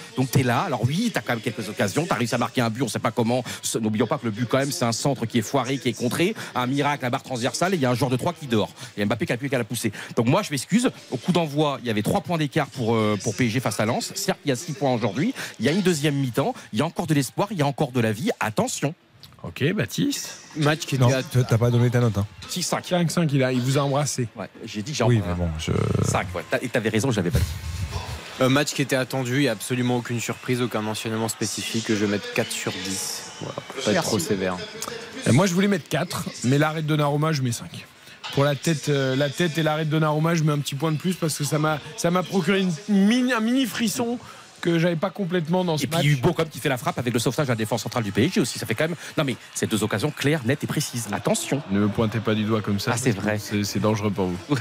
Là. 0.48 0.62
Alors, 0.62 0.82
oui, 0.84 1.10
tu 1.12 1.18
as 1.18 1.22
quand 1.22 1.34
même 1.34 1.40
quelques 1.40 1.68
occasions. 1.68 2.04
Tu 2.04 2.12
as 2.12 2.16
réussi 2.16 2.34
à 2.34 2.38
marquer 2.38 2.60
un 2.60 2.70
but, 2.70 2.82
on 2.82 2.88
sait 2.88 2.98
pas 2.98 3.12
comment. 3.12 3.44
Ce- 3.62 3.78
N'oublions 3.78 4.08
pas 4.08 4.18
que 4.18 4.24
le 4.24 4.32
but, 4.32 4.46
quand 4.48 4.58
même, 4.58 4.72
c'est 4.72 4.84
un 4.84 4.90
centre 4.92 5.24
qui 5.26 5.38
est 5.38 5.42
foiré, 5.42 5.78
qui 5.78 5.90
est 5.90 5.92
contré. 5.92 6.34
Un 6.56 6.66
miracle, 6.66 7.04
la 7.04 7.10
barre 7.10 7.22
transversale, 7.22 7.74
et 7.74 7.76
il 7.76 7.82
y 7.82 7.86
a 7.86 7.90
un 7.90 7.94
joueur 7.94 8.10
de 8.10 8.16
3 8.16 8.32
qui 8.32 8.46
dort. 8.48 8.70
Et 8.96 9.04
Mbappé 9.04 9.26
qui 9.26 9.32
a 9.32 9.36
pu 9.36 9.48
qu'à 9.48 9.58
la 9.58 9.64
pousser. 9.64 9.92
Donc, 10.16 10.26
moi, 10.26 10.42
je 10.42 10.50
m'excuse. 10.50 10.90
Au 11.12 11.16
coup 11.16 11.30
d'envoi, 11.30 11.78
il 11.82 11.86
y 11.86 11.90
avait 11.90 12.02
3 12.02 12.22
points 12.22 12.38
d'écart 12.38 12.66
pour, 12.66 12.94
euh, 12.96 13.16
pour 13.22 13.36
PSG 13.36 13.60
face 13.60 13.78
à 13.78 13.84
Lens. 13.86 14.10
Certes, 14.16 14.40
il 14.44 14.48
y 14.48 14.52
a 14.52 14.56
6 14.56 14.72
points 14.72 14.92
aujourd'hui. 14.92 15.32
Il 15.60 15.66
y 15.66 15.68
a 15.68 15.72
une 15.72 15.82
deuxième 15.82 16.16
mi-temps. 16.16 16.54
Il 16.72 16.78
y 16.80 16.82
a 16.82 16.86
encore 16.86 17.06
de 17.06 17.14
l'espoir. 17.14 17.48
Il 17.52 17.58
y 17.58 17.62
a 17.62 17.66
encore 17.66 17.92
de 17.92 18.00
la 18.00 18.10
vie. 18.12 18.30
Attention. 18.40 18.94
Ok, 19.44 19.62
Baptiste. 19.72 20.30
Match 20.56 20.80
qui 20.80 20.98
Non, 20.98 21.08
t'as 21.30 21.58
pas 21.58 21.70
donné 21.70 21.90
ta 21.90 22.00
note. 22.00 22.18
Hein. 22.18 22.26
6-5. 22.50 22.82
5-5, 22.88 23.28
il, 23.32 23.44
a, 23.44 23.52
il 23.52 23.60
vous 23.60 23.78
a 23.78 23.82
embrassé. 23.82 24.26
Ouais, 24.34 24.46
j'ai 24.64 24.82
dit 24.82 24.90
que 24.90 24.98
j'ai 24.98 25.04
Oui, 25.04 25.18
encore- 25.18 25.28
mais 25.28 25.34
bon, 25.36 25.48
je... 25.60 25.70
5, 26.10 26.26
ouais. 26.34 26.42
Et 26.62 26.68
t'avais 26.68 26.88
raison, 26.88 27.12
je 27.12 27.16
l'avais 27.18 27.30
pas 27.30 27.38
dit. 27.38 27.44
Un 28.40 28.48
match 28.48 28.72
qui 28.72 28.82
était 28.82 28.96
attendu, 28.96 29.36
il 29.36 29.40
n'y 29.40 29.48
a 29.48 29.52
absolument 29.52 29.96
aucune 29.96 30.20
surprise, 30.20 30.62
aucun 30.62 30.80
mentionnement 30.80 31.28
spécifique. 31.28 31.86
Je 31.88 31.94
vais 31.94 32.06
mettre 32.06 32.32
4 32.34 32.52
sur 32.52 32.72
10. 32.72 33.32
Voilà, 33.40 33.54
pour 33.54 33.84
pas 33.84 33.92
être 33.92 34.02
trop 34.02 34.18
sévère. 34.20 34.56
Et 35.26 35.32
moi, 35.32 35.46
je 35.46 35.54
voulais 35.54 35.66
mettre 35.66 35.88
4, 35.88 36.24
mais 36.44 36.56
l'arrêt 36.56 36.82
de 36.82 36.86
Donnarumma, 36.86 37.32
je 37.32 37.42
mets 37.42 37.50
5. 37.50 37.86
Pour 38.34 38.44
la 38.44 38.54
tête, 38.54 38.90
euh, 38.90 39.16
la 39.16 39.28
tête 39.28 39.58
et 39.58 39.64
l'arrêt 39.64 39.84
de 39.84 39.90
Donnarumma, 39.90 40.36
je 40.36 40.44
mets 40.44 40.52
un 40.52 40.58
petit 40.58 40.76
point 40.76 40.92
de 40.92 40.98
plus 40.98 41.14
parce 41.14 41.36
que 41.36 41.42
ça 41.42 41.58
m'a, 41.58 41.80
ça 41.96 42.12
m'a 42.12 42.22
procuré 42.22 42.60
une 42.60 42.72
mini, 42.88 43.32
un 43.32 43.40
mini 43.40 43.66
frisson 43.66 44.18
que 44.60 44.78
j'avais 44.78 44.96
pas 44.96 45.10
complètement 45.10 45.64
dans 45.64 45.76
ce 45.78 45.84
Et 45.84 45.86
puis 45.86 45.96
match. 45.96 46.06
Hugo 46.06 46.32
comme 46.32 46.48
qui 46.48 46.58
fait 46.60 46.68
la 46.68 46.76
frappe 46.78 46.98
avec 46.98 47.12
le 47.12 47.18
sauvetage 47.18 47.46
de 47.46 47.52
la 47.52 47.56
défense 47.56 47.82
centrale 47.82 48.02
du 48.04 48.12
PSG 48.12 48.40
aussi. 48.40 48.58
Ça 48.58 48.66
fait 48.66 48.74
quand 48.74 48.88
même. 48.88 48.96
Non 49.16 49.24
mais 49.24 49.36
c'est 49.54 49.68
deux 49.68 49.82
occasions 49.82 50.10
claires, 50.10 50.40
nettes 50.44 50.64
et 50.64 50.66
précises. 50.66 51.08
Attention. 51.12 51.62
Ne 51.70 51.80
me 51.80 51.88
pointez 51.88 52.20
pas 52.20 52.34
du 52.34 52.44
doigt 52.44 52.60
comme 52.62 52.78
ça. 52.80 52.92
Ah, 52.94 52.96
c'est 52.96 53.10
vrai. 53.12 53.38
C'est, 53.38 53.78
dangereux 53.80 54.10
pour 54.10 54.26
vous. 54.26 54.38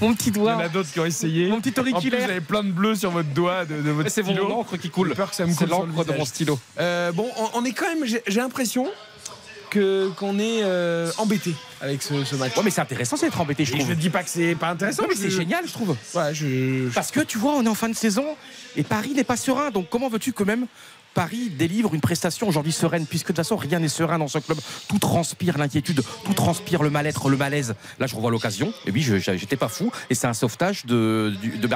Mon 0.00 0.14
petit 0.14 0.30
Il 0.30 0.36
y 0.36 0.40
en 0.40 0.58
a 0.58 0.68
d'autres 0.68 0.90
qui 0.92 1.00
ont 1.00 1.06
essayé. 1.06 1.48
Mon 1.48 1.60
petit 1.60 1.78
En 1.78 1.82
plus, 1.82 1.92
auriculaire. 1.92 2.24
vous 2.24 2.30
avez 2.30 2.40
plein 2.40 2.62
de 2.62 2.70
bleu 2.70 2.94
sur 2.94 3.10
votre 3.10 3.28
doigt 3.30 3.64
de, 3.64 3.80
de 3.80 3.90
votre 3.90 4.10
C'est 4.10 4.22
stylo. 4.22 4.48
mon 4.48 4.60
encre 4.60 4.76
qui 4.76 4.90
coule. 4.90 5.08
J'ai 5.08 5.14
peur 5.14 5.30
que 5.30 5.36
ça 5.36 5.46
me 5.46 5.52
C'est 5.52 5.66
l'encre 5.66 6.04
de 6.04 6.12
mon 6.12 6.24
stylo. 6.24 6.58
Euh, 6.78 7.12
bon, 7.12 7.26
on, 7.38 7.60
on 7.60 7.64
est 7.64 7.72
quand 7.72 7.86
même. 7.94 8.04
J'ai 8.06 8.40
l'impression 8.40 8.86
que 9.70 10.08
qu'on 10.16 10.38
est 10.38 10.62
euh, 10.62 11.10
embêté 11.18 11.54
avec 11.80 12.02
ce, 12.02 12.24
ce 12.24 12.36
match. 12.36 12.56
Ouais 12.56 12.62
mais 12.64 12.70
c'est 12.70 12.80
intéressant 12.80 13.16
c'est 13.16 13.26
d'être 13.26 13.40
embêté 13.40 13.64
je 13.64 13.74
Et 13.74 13.78
trouve. 13.78 13.88
je 13.90 13.94
dis 13.94 14.10
pas 14.10 14.22
que 14.22 14.30
c'est 14.30 14.54
pas 14.54 14.70
intéressant. 14.70 15.02
Non, 15.02 15.08
mais 15.10 15.14
c'est 15.16 15.30
je- 15.30 15.36
génial 15.36 15.66
je 15.66 15.72
trouve. 15.72 15.96
Ouais, 16.14 16.34
je. 16.34 16.88
Parce 16.94 17.10
que 17.10 17.20
tu 17.20 17.38
vois, 17.38 17.52
on 17.54 17.64
est 17.64 17.68
en 17.68 17.74
fin 17.74 17.88
de 17.88 17.94
saison 17.96 18.24
et 18.76 18.82
Paris 18.82 19.12
n'est 19.14 19.24
pas 19.24 19.36
serein. 19.36 19.70
Donc 19.70 19.88
comment 19.90 20.08
veux-tu 20.08 20.32
que 20.32 20.42
même 20.44 20.66
Paris 21.16 21.50
délivre 21.50 21.94
une 21.94 22.00
prestation 22.02 22.46
aujourd'hui 22.46 22.72
sereine 22.72 23.06
puisque 23.06 23.28
de 23.28 23.32
toute 23.32 23.36
façon 23.38 23.56
rien 23.56 23.78
n'est 23.78 23.88
serein 23.88 24.18
dans 24.18 24.28
ce 24.28 24.38
club. 24.38 24.58
Tout 24.88 24.98
transpire 24.98 25.56
l'inquiétude, 25.56 26.02
tout 26.24 26.34
transpire 26.34 26.82
le 26.82 26.90
mal-être, 26.90 27.30
le 27.30 27.38
malaise. 27.38 27.74
Là 27.98 28.06
je 28.06 28.14
revois 28.14 28.30
l'occasion. 28.30 28.72
Et 28.86 28.90
oui, 28.90 29.00
j'étais 29.02 29.56
pas 29.56 29.68
fou. 29.68 29.90
Et 30.10 30.14
c'est 30.14 30.26
un 30.26 30.34
sauvetage 30.34 30.84
de, 30.84 31.32
de. 31.42 31.68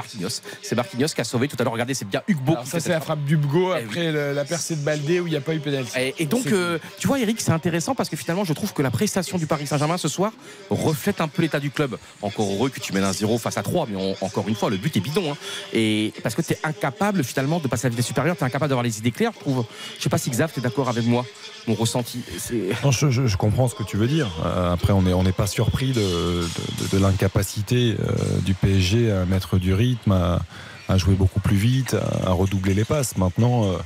C'est 0.61 0.75
Marquinhos 0.75 1.07
qui 1.07 1.21
a 1.21 1.23
sauvé 1.23 1.47
tout 1.47 1.55
à 1.59 1.63
l'heure. 1.63 1.73
Regardez, 1.73 1.95
c'est 1.95 2.07
bien 2.07 2.21
Hugo. 2.27 2.51
Alors 2.53 2.67
ça 2.67 2.79
c'est 2.79 2.89
la 2.91 3.01
frappe 3.01 3.23
d'Ubgo 3.25 3.73
Eh 3.75 3.83
après 3.83 4.11
le- 4.11 4.33
la 4.33 4.45
percée 4.45 4.75
de 4.75 4.81
Baldé 4.81 5.19
où 5.19 5.25
il 5.27 5.31
n'y 5.31 5.35
a 5.35 5.41
pas 5.41 5.55
eu 5.55 5.59
pénalty. 5.59 5.91
et, 5.97 6.13
et 6.19 6.25
donc, 6.27 6.45
euh, 6.47 6.77
tu 6.99 7.07
vois, 7.07 7.19
Eric, 7.19 7.41
c'est 7.41 7.51
intéressant 7.51 7.95
parce 7.95 8.09
que 8.09 8.15
finalement, 8.15 8.43
je 8.45 8.53
trouve 8.53 8.73
que 8.73 8.81
la 8.83 8.91
prestation 8.91 9.37
du 9.39 9.47
Paris 9.47 9.65
Saint-Germain 9.65 9.97
ce 9.97 10.07
soir 10.07 10.31
reflète 10.69 11.19
un 11.19 11.27
peu 11.27 11.41
l'état 11.41 11.59
du 11.59 11.71
club. 11.71 11.97
Encore 12.21 12.51
heureux 12.51 12.69
que 12.69 12.79
tu 12.79 12.93
mènes 12.93 13.03
un 13.03 13.13
0 13.13 13.37
face 13.39 13.57
à 13.57 13.63
3, 13.63 13.87
mais 13.89 13.97
on- 13.97 14.15
encore 14.25 14.47
une 14.47 14.55
fois, 14.55 14.69
le 14.69 14.77
but 14.77 14.95
est 14.95 14.99
bidon. 14.99 15.31
hein. 15.33 15.37
Et 15.73 16.13
parce 16.23 16.35
que 16.35 16.41
tu 16.41 16.53
es 16.53 16.59
incapable 16.63 17.23
finalement 17.23 17.59
de 17.59 17.67
passer 17.67 17.87
à 17.87 17.89
la 17.89 17.91
vitesse 17.91 18.05
supérieure, 18.07 18.35
tu 18.37 18.43
es 18.43 18.45
incapable 18.45 18.69
d'avoir 18.69 18.83
les 18.83 18.97
idées 18.99 19.11
claires, 19.11 19.30
je 19.33 19.39
trouve. 19.39 19.65
Je 19.97 20.03
sais 20.03 20.09
pas 20.09 20.17
si 20.17 20.29
Xav, 20.29 20.51
tu 20.53 20.59
es 20.59 20.63
d'accord 20.63 20.89
avec 20.89 21.05
moi, 21.05 21.25
mon 21.67 21.73
ressenti. 21.73 22.21
Je, 22.49 23.35
comprends 23.37 23.67
ce 23.67 23.75
que 23.75 23.83
tu 23.83 23.97
veux 23.97 24.07
dire. 24.07 24.29
Euh, 24.45 24.73
après, 24.73 24.93
on 24.93 25.23
n'est 25.23 25.31
pas 25.31 25.47
surpris 25.47 25.93
de, 25.93 26.97
l'incapacité 26.97 27.95
euh, 27.99 28.39
du 28.45 28.53
PSG 28.53 29.11
à 29.11 29.25
mettre 29.25 29.57
du 29.57 29.73
rythme, 29.73 30.11
à, 30.11 30.97
jouer 30.97 31.15
beaucoup 31.15 31.39
plus 31.39 31.55
vite, 31.55 31.95
à, 32.25 32.31
redoubler 32.31 32.73
les 32.73 32.85
passes. 32.85 33.17
Maintenant, 33.17 33.65
euh, 33.65 33.77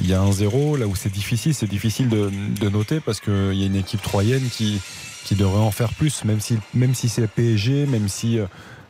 il 0.00 0.08
y 0.08 0.14
a 0.14 0.20
un 0.20 0.32
zéro. 0.32 0.76
Là 0.76 0.86
où 0.86 0.96
c'est 0.96 1.12
difficile, 1.12 1.54
c'est 1.54 1.68
difficile 1.68 2.08
de, 2.08 2.68
noter 2.68 3.00
parce 3.00 3.20
qu'il 3.20 3.54
y 3.54 3.62
a 3.62 3.66
une 3.66 3.76
équipe 3.76 4.02
troyenne 4.02 4.48
qui, 4.50 4.80
devrait 5.32 5.60
en 5.60 5.70
faire 5.70 5.92
plus, 5.92 6.24
même 6.24 6.40
si 6.94 7.08
c'est 7.08 7.26
PSG, 7.28 7.86
même 7.86 8.08
si. 8.08 8.38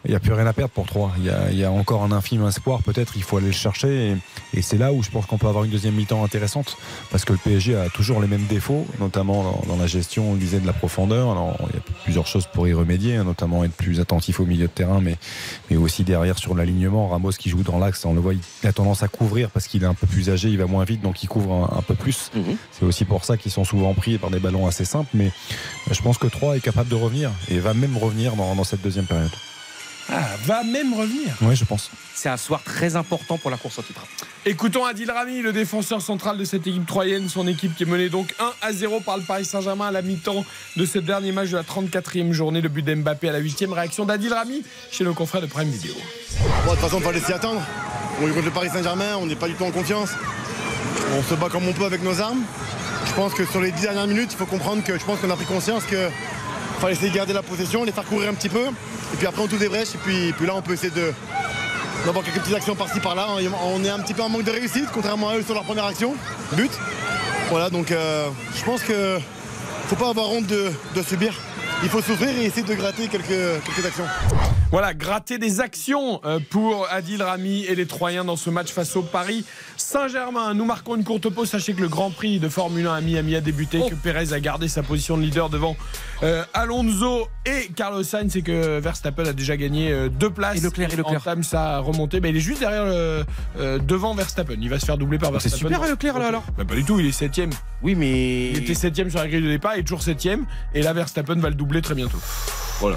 Il 0.05 0.10
n'y 0.10 0.16
a 0.16 0.20
plus 0.20 0.32
rien 0.32 0.47
à 0.47 0.52
perdre 0.52 0.72
pour 0.72 0.86
3. 0.86 1.12
Il 1.18 1.24
y 1.24 1.31
a, 1.31 1.51
il 1.51 1.59
y 1.59 1.64
a 1.64 1.70
encore 1.70 2.02
un 2.02 2.12
infime 2.12 2.47
espoir, 2.47 2.82
peut-être, 2.82 3.14
il 3.16 3.22
faut 3.22 3.36
aller 3.36 3.48
le 3.48 3.52
chercher. 3.52 4.10
Et, 4.10 4.59
et 4.59 4.62
c'est 4.62 4.78
là 4.78 4.93
où 4.93 5.02
je 5.02 5.10
pense 5.10 5.27
qu'on 5.27 5.36
peut 5.36 5.47
avoir 5.47 5.64
une 5.64 5.70
deuxième 5.70 5.94
mi-temps 5.94 6.24
intéressante. 6.24 6.77
Parce 7.10 7.24
que 7.24 7.32
le 7.32 7.39
PSG 7.39 7.77
a 7.77 7.89
toujours 7.90 8.20
les 8.22 8.28
mêmes 8.28 8.47
défauts, 8.47 8.86
notamment 8.98 9.43
dans, 9.43 9.62
dans 9.68 9.77
la 9.77 9.86
gestion, 9.86 10.31
on 10.31 10.35
le 10.35 10.39
disait, 10.40 10.59
de 10.59 10.66
la 10.66 10.72
profondeur. 10.72 11.31
Alors, 11.31 11.56
il 11.68 11.77
y 11.77 11.78
a 11.78 11.82
plusieurs 12.05 12.27
choses 12.27 12.47
pour 12.47 12.66
y 12.66 12.72
remédier, 12.72 13.16
hein, 13.16 13.24
notamment 13.24 13.62
être 13.64 13.74
plus 13.74 14.01
attentif 14.01 14.40
au 14.40 14.47
milieu 14.47 14.66
de 14.66 14.72
terrain, 14.72 15.01
mais, 15.01 15.16
mais 15.70 15.77
aussi 15.77 16.02
derrière 16.02 16.39
sur 16.39 16.55
l'alignement. 16.55 17.09
Ramos 17.09 17.32
qui 17.32 17.51
joue 17.51 17.62
dans 17.62 17.78
l'axe, 17.78 18.05
on 18.06 18.14
le 18.14 18.20
voit, 18.20 18.32
il 18.35 18.68
a 18.68 18.72
tendance 18.72 19.02
à 19.02 19.09
couvrir 19.09 19.51
parce 19.51 19.66
qu'il 19.66 19.82
est 19.82 19.86
un 19.86 19.94
peu 19.94 20.06
plus 20.06 20.31
âgé, 20.31 20.48
il 20.48 20.59
va 20.59 20.66
moins 20.66 20.85
vite, 20.85 21.02
donc 21.02 21.22
il 21.22 21.27
couvre 21.28 21.52
un, 21.52 21.78
un 21.78 21.82
peu 21.82 21.94
plus. 21.94 22.31
Mhm. 22.35 22.56
C'est 22.72 22.86
aussi 22.86 23.05
pour 23.05 23.24
ça 23.24 23.36
qu'ils 23.36 23.52
sont 23.52 23.64
souvent 23.64 23.93
pris 23.93 24.16
par 24.16 24.31
des 24.31 24.39
ballons 24.39 24.66
assez 24.66 24.86
simples. 24.86 25.10
Mais 25.12 25.31
je 25.90 26.01
pense 26.01 26.16
que 26.16 26.27
3 26.27 26.56
est 26.56 26.60
capable 26.60 26.89
de 26.89 26.94
revenir 26.94 27.31
et 27.51 27.59
va 27.59 27.74
même 27.74 27.98
revenir 27.98 28.35
dans, 28.36 28.55
dans 28.55 28.64
cette 28.64 28.82
deuxième 28.82 29.06
période. 29.06 29.31
Ah, 30.09 30.24
va 30.44 30.64
même 30.64 30.94
revenir. 30.94 31.35
Oui, 31.43 31.55
je 31.55 31.64
pense. 31.64 31.90
C'est 32.14 32.28
un 32.28 32.36
soir 32.36 32.62
très 32.64 32.97
important 32.97 33.39
pour 33.39 33.51
la 33.51 33.56
course 33.56 33.78
au 33.78 33.82
titre. 33.82 34.02
Écoutons 34.47 34.85
Adil 34.85 35.10
Rami, 35.10 35.43
le 35.43 35.52
défenseur 35.52 36.01
central 36.01 36.39
de 36.39 36.44
cette 36.44 36.66
équipe 36.66 36.86
troyenne, 36.86 37.28
son 37.28 37.47
équipe 37.47 37.77
qui 37.77 37.82
est 37.82 37.86
menée 37.86 38.09
donc 38.09 38.35
1 38.39 38.52
à 38.62 38.72
0 38.72 39.01
par 39.01 39.18
le 39.18 39.22
Paris 39.22 39.44
Saint-Germain 39.44 39.89
à 39.89 39.90
la 39.90 40.02
mi-temps 40.02 40.44
de 40.77 40.86
ce 40.86 40.98
dernier 40.98 41.32
match 41.32 41.51
de 41.51 41.56
la 41.56 41.62
34e 41.62 42.32
journée. 42.32 42.60
Le 42.60 42.68
but 42.68 42.85
d'Mbappé 42.85 43.28
à 43.28 43.32
la 43.32 43.40
8e 43.40 43.72
réaction 43.72 44.05
d'Adil 44.05 44.32
Rami 44.32 44.62
chez 44.90 45.05
nos 45.05 45.14
confrères 45.14 45.43
de 45.43 45.47
Prime 45.47 45.68
Video. 45.68 45.93
Bon, 46.64 46.70
de 46.70 46.77
toute 46.77 46.81
façon, 46.81 46.98
il 46.98 47.05
fallait 47.05 47.20
s'y 47.20 47.32
attendre. 47.32 47.62
On 48.20 48.27
est 48.27 48.32
contre 48.32 48.47
le 48.47 48.51
Paris 48.51 48.70
Saint-Germain, 48.72 49.16
on 49.20 49.27
n'est 49.27 49.36
pas 49.36 49.48
du 49.48 49.55
tout 49.55 49.64
en 49.64 49.70
confiance. 49.70 50.10
On 51.16 51.22
se 51.22 51.35
bat 51.35 51.48
comme 51.48 51.66
on 51.66 51.72
peut 51.72 51.85
avec 51.85 52.02
nos 52.02 52.20
armes. 52.20 52.43
Je 53.06 53.12
pense 53.12 53.35
que 53.35 53.44
sur 53.44 53.60
les 53.60 53.72
10 53.72 53.82
dernières 53.82 54.06
minutes, 54.06 54.32
il 54.32 54.36
faut 54.36 54.47
comprendre 54.47 54.82
que 54.85 54.98
je 54.98 55.05
pense 55.05 55.20
qu'on 55.20 55.31
a 55.31 55.36
pris 55.36 55.44
conscience 55.44 55.85
que 55.85 56.09
fallait 56.81 56.94
essayer 56.94 57.11
de 57.11 57.16
garder 57.16 57.32
la 57.32 57.43
possession, 57.43 57.85
les 57.85 57.93
faire 57.93 58.05
courir 58.05 58.31
un 58.31 58.35
petit 58.35 58.48
peu. 58.48 58.66
Et 58.66 59.16
puis 59.16 59.27
après, 59.27 59.43
on 59.43 59.47
trouve 59.47 59.59
des 59.61 59.69
brèches. 59.69 59.94
Et 59.94 60.32
puis, 60.32 60.47
là, 60.47 60.55
on 60.55 60.62
peut 60.62 60.73
essayer 60.73 60.90
de 60.90 61.12
d'avoir 62.07 62.24
quelques 62.24 62.39
petites 62.40 62.55
actions 62.55 62.74
par-ci 62.74 62.98
par-là. 62.98 63.27
On 63.66 63.85
est 63.85 63.90
un 63.90 63.98
petit 63.98 64.15
peu 64.15 64.23
en 64.23 64.31
manque 64.31 64.44
de 64.44 64.51
réussite, 64.51 64.86
contrairement 64.94 65.28
à 65.28 65.36
eux 65.36 65.43
sur 65.43 65.55
leur 65.55 65.65
première 65.65 65.85
action. 65.85 66.15
But. 66.52 66.70
Voilà, 67.51 67.69
donc 67.69 67.90
euh, 67.90 68.28
je 68.57 68.65
pense 68.65 68.82
que 68.82 69.19
faut 69.89 69.97
pas 69.97 70.09
avoir 70.09 70.31
honte 70.31 70.47
de 70.47 71.02
subir. 71.07 71.35
Il 71.82 71.89
faut 71.89 72.02
s'ouvrir 72.02 72.31
et 72.31 72.44
essayer 72.44 72.66
de 72.66 72.74
gratter 72.74 73.09
quelques, 73.09 73.27
quelques 73.65 73.86
actions. 73.86 74.05
Voilà, 74.70 74.94
gratter 74.94 75.39
des 75.39 75.61
actions 75.61 76.20
euh, 76.24 76.39
pour 76.51 76.86
Adil 76.90 77.23
Rami 77.23 77.65
et 77.65 77.74
les 77.74 77.86
Troyens 77.86 78.24
dans 78.24 78.36
ce 78.36 78.51
match 78.51 78.70
face 78.70 78.94
au 78.94 79.02
Paris 79.02 79.44
Saint-Germain. 79.77 80.55
Nous 80.55 80.65
marquons 80.65 80.94
une 80.94 81.02
courte 81.05 81.28
pause. 81.28 81.48
Sachez 81.51 81.73
que 81.73 81.81
le 81.81 81.89
Grand 81.89 82.11
Prix 82.11 82.39
de 82.39 82.48
Formule 82.48 82.86
1 82.86 82.94
à 82.94 83.01
Miami 83.01 83.35
a 83.35 83.40
débuté, 83.40 83.81
que 83.89 83.94
Perez 83.97 84.32
a 84.32 84.39
gardé 84.39 84.69
sa 84.69 84.82
position 84.85 85.16
de 85.16 85.23
leader 85.23 85.48
devant 85.48 85.77
euh, 86.23 86.44
Alonso 86.55 87.27
et 87.47 87.69
Carlos 87.74 88.05
Sainz 88.05 88.36
et 88.36 88.43
que 88.43 88.78
Verstappen 88.78 89.24
a 89.24 89.32
déjà 89.32 89.57
gagné 89.57 89.90
euh, 89.90 90.09
deux 90.09 90.31
places. 90.31 90.59
Et 90.59 90.61
Leclerc, 90.61 90.93
et 90.93 90.97
Leclerc. 90.97 91.20
entame 91.20 91.43
sa 91.43 91.78
remontée. 91.78 92.20
Mais 92.20 92.31
il 92.31 92.36
est 92.36 92.40
juste 92.40 92.61
derrière 92.61 92.85
le, 92.85 93.24
euh, 93.59 93.78
devant 93.78 94.15
Verstappen. 94.15 94.55
Il 94.61 94.69
va 94.70 94.78
se 94.78 94.85
faire 94.86 94.98
doubler 94.98 95.19
par 95.19 95.31
C'est 95.40 95.48
Verstappen. 95.48 95.74
super 95.74 95.90
Leclerc 95.90 96.19
là 96.19 96.27
alors 96.28 96.44
Bah, 96.57 96.65
pas 96.65 96.74
du 96.74 96.85
tout, 96.85 97.01
il 97.01 97.07
est 97.07 97.12
septième. 97.12 97.51
Oui 97.82 97.94
mais. 97.97 98.51
Il 98.51 98.59
était 98.59 98.74
septième 98.74 99.11
sur 99.11 99.19
la 99.19 99.27
grille 99.27 99.43
de 99.43 99.48
départ, 99.48 99.73
il 99.74 99.81
est 99.81 99.85
toujours 99.85 100.02
septième. 100.02 100.44
Et 100.74 100.82
là, 100.82 100.93
Verstappen 100.93 101.36
va 101.40 101.48
le 101.48 101.55
doubler 101.57 101.69
très 101.78 101.94
bientôt. 101.94 102.18
Voilà. 102.80 102.97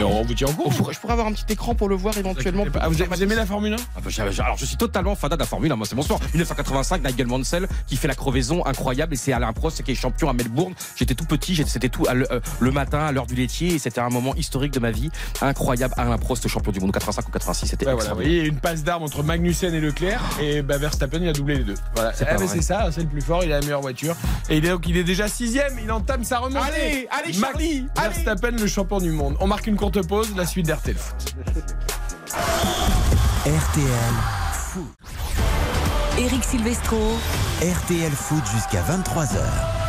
Et 0.00 0.02
on 0.02 0.22
vous 0.24 0.34
tient 0.34 0.48
en 0.48 0.52
courant. 0.52 0.70
pourrait- 0.70 0.92
je 0.92 0.98
pourrais 0.98 1.12
avoir 1.12 1.28
un 1.28 1.32
petit 1.32 1.44
écran 1.52 1.76
pour 1.76 1.88
le 1.88 1.94
voir 1.94 2.18
éventuellement. 2.18 2.64
Ah, 2.80 2.88
vous, 2.88 2.96
vous 3.08 3.22
aimez 3.22 3.36
la 3.36 3.46
Formule 3.46 3.74
1 3.74 3.76
Ah 3.96 4.00
bah, 4.04 4.10
alors 4.44 4.56
je 4.58 4.64
suis 4.64 4.76
totalement 4.76 5.14
fan 5.14 5.30
de 5.30 5.36
la 5.36 5.44
Formule 5.46 5.70
1, 5.70 5.76
moi 5.76 5.86
c'est 5.88 5.94
mon 5.94 6.02
sport. 6.02 6.18
1985, 6.32 7.04
Nigel 7.04 7.28
Mansell 7.28 7.68
qui 7.86 7.96
fait 7.96 8.08
la 8.08 8.16
crevaison 8.16 8.66
incroyable 8.66 9.14
et 9.14 9.16
c'est 9.16 9.32
Alain 9.32 9.52
Prost 9.52 9.84
qui 9.84 9.92
est 9.92 9.94
champion 9.94 10.28
à 10.28 10.32
Melbourne. 10.32 10.74
J'étais 10.96 11.14
tout 11.14 11.26
petit, 11.26 11.54
c'était 11.64 11.88
tout 11.88 12.06
le, 12.12 12.30
euh, 12.32 12.40
le 12.58 12.70
matin 12.72 12.98
à 13.06 13.12
l'heure 13.12 13.26
du 13.28 13.36
laitier 13.36 13.74
et 13.74 13.78
c'était 13.78 14.00
un 14.00 14.08
moment 14.08 14.34
historique 14.34 14.72
de 14.72 14.80
ma 14.80 14.90
vie. 14.90 15.10
Incroyable, 15.40 15.94
Alain 15.96 16.18
Prost 16.18 16.48
champion 16.48 16.72
du 16.72 16.80
monde 16.80 16.90
85 16.90 17.28
ou 17.28 17.30
86, 17.30 17.68
c'était 17.68 17.86
Ouais, 17.86 17.94
voilà, 17.94 18.10
vous 18.10 18.16
voyez, 18.16 18.42
une 18.46 18.56
passe 18.58 18.82
d'armes 18.82 19.04
entre 19.04 19.22
Magnussen 19.22 19.72
et 19.74 19.80
Leclerc, 19.80 20.20
et 20.40 20.60
bah, 20.62 20.76
Verstappen 20.78 21.18
il 21.22 21.28
a 21.28 21.32
doublé 21.32 21.58
les 21.58 21.64
deux. 21.64 21.74
Voilà, 21.94 22.12
C'est 22.14 22.26
Eh 22.28 22.46
c'est 22.48 22.62
ça, 22.62 22.88
c'est 22.90 23.02
le 23.02 23.08
plus 23.08 23.20
fort, 23.22 23.44
il 23.44 23.52
a 23.52 23.60
la 23.60 23.60
meilleure 23.60 23.80
voiture. 23.80 24.16
Et 24.50 24.56
il 24.56 24.64
est, 24.66 24.70
donc, 24.70 24.88
il 24.88 24.96
est 24.96 25.04
déjà 25.04 25.28
sixième, 25.28 25.78
il 25.80 25.92
entame 25.92 26.24
sa 26.24 26.38
remontée. 26.38 26.66
Allez, 26.66 27.08
allez, 27.12 27.32
Charlie. 27.32 27.86
Verstappen, 27.96 28.52
le 28.52 28.66
champion 28.66 28.98
du 28.98 29.10
monde. 29.10 29.36
On 29.40 29.46
marque 29.46 29.66
une 29.66 29.76
courte 29.76 30.06
pause, 30.06 30.34
la 30.36 30.46
suite 30.46 30.66
d'RTL 30.66 30.96
Foot. 30.96 31.34
RTL 33.46 34.14
Foot. 34.52 34.84
Eric 36.18 36.44
Silvestro. 36.44 36.98
RTL 37.60 38.12
Foot 38.12 38.44
jusqu'à 38.52 38.82
23h. 38.82 39.83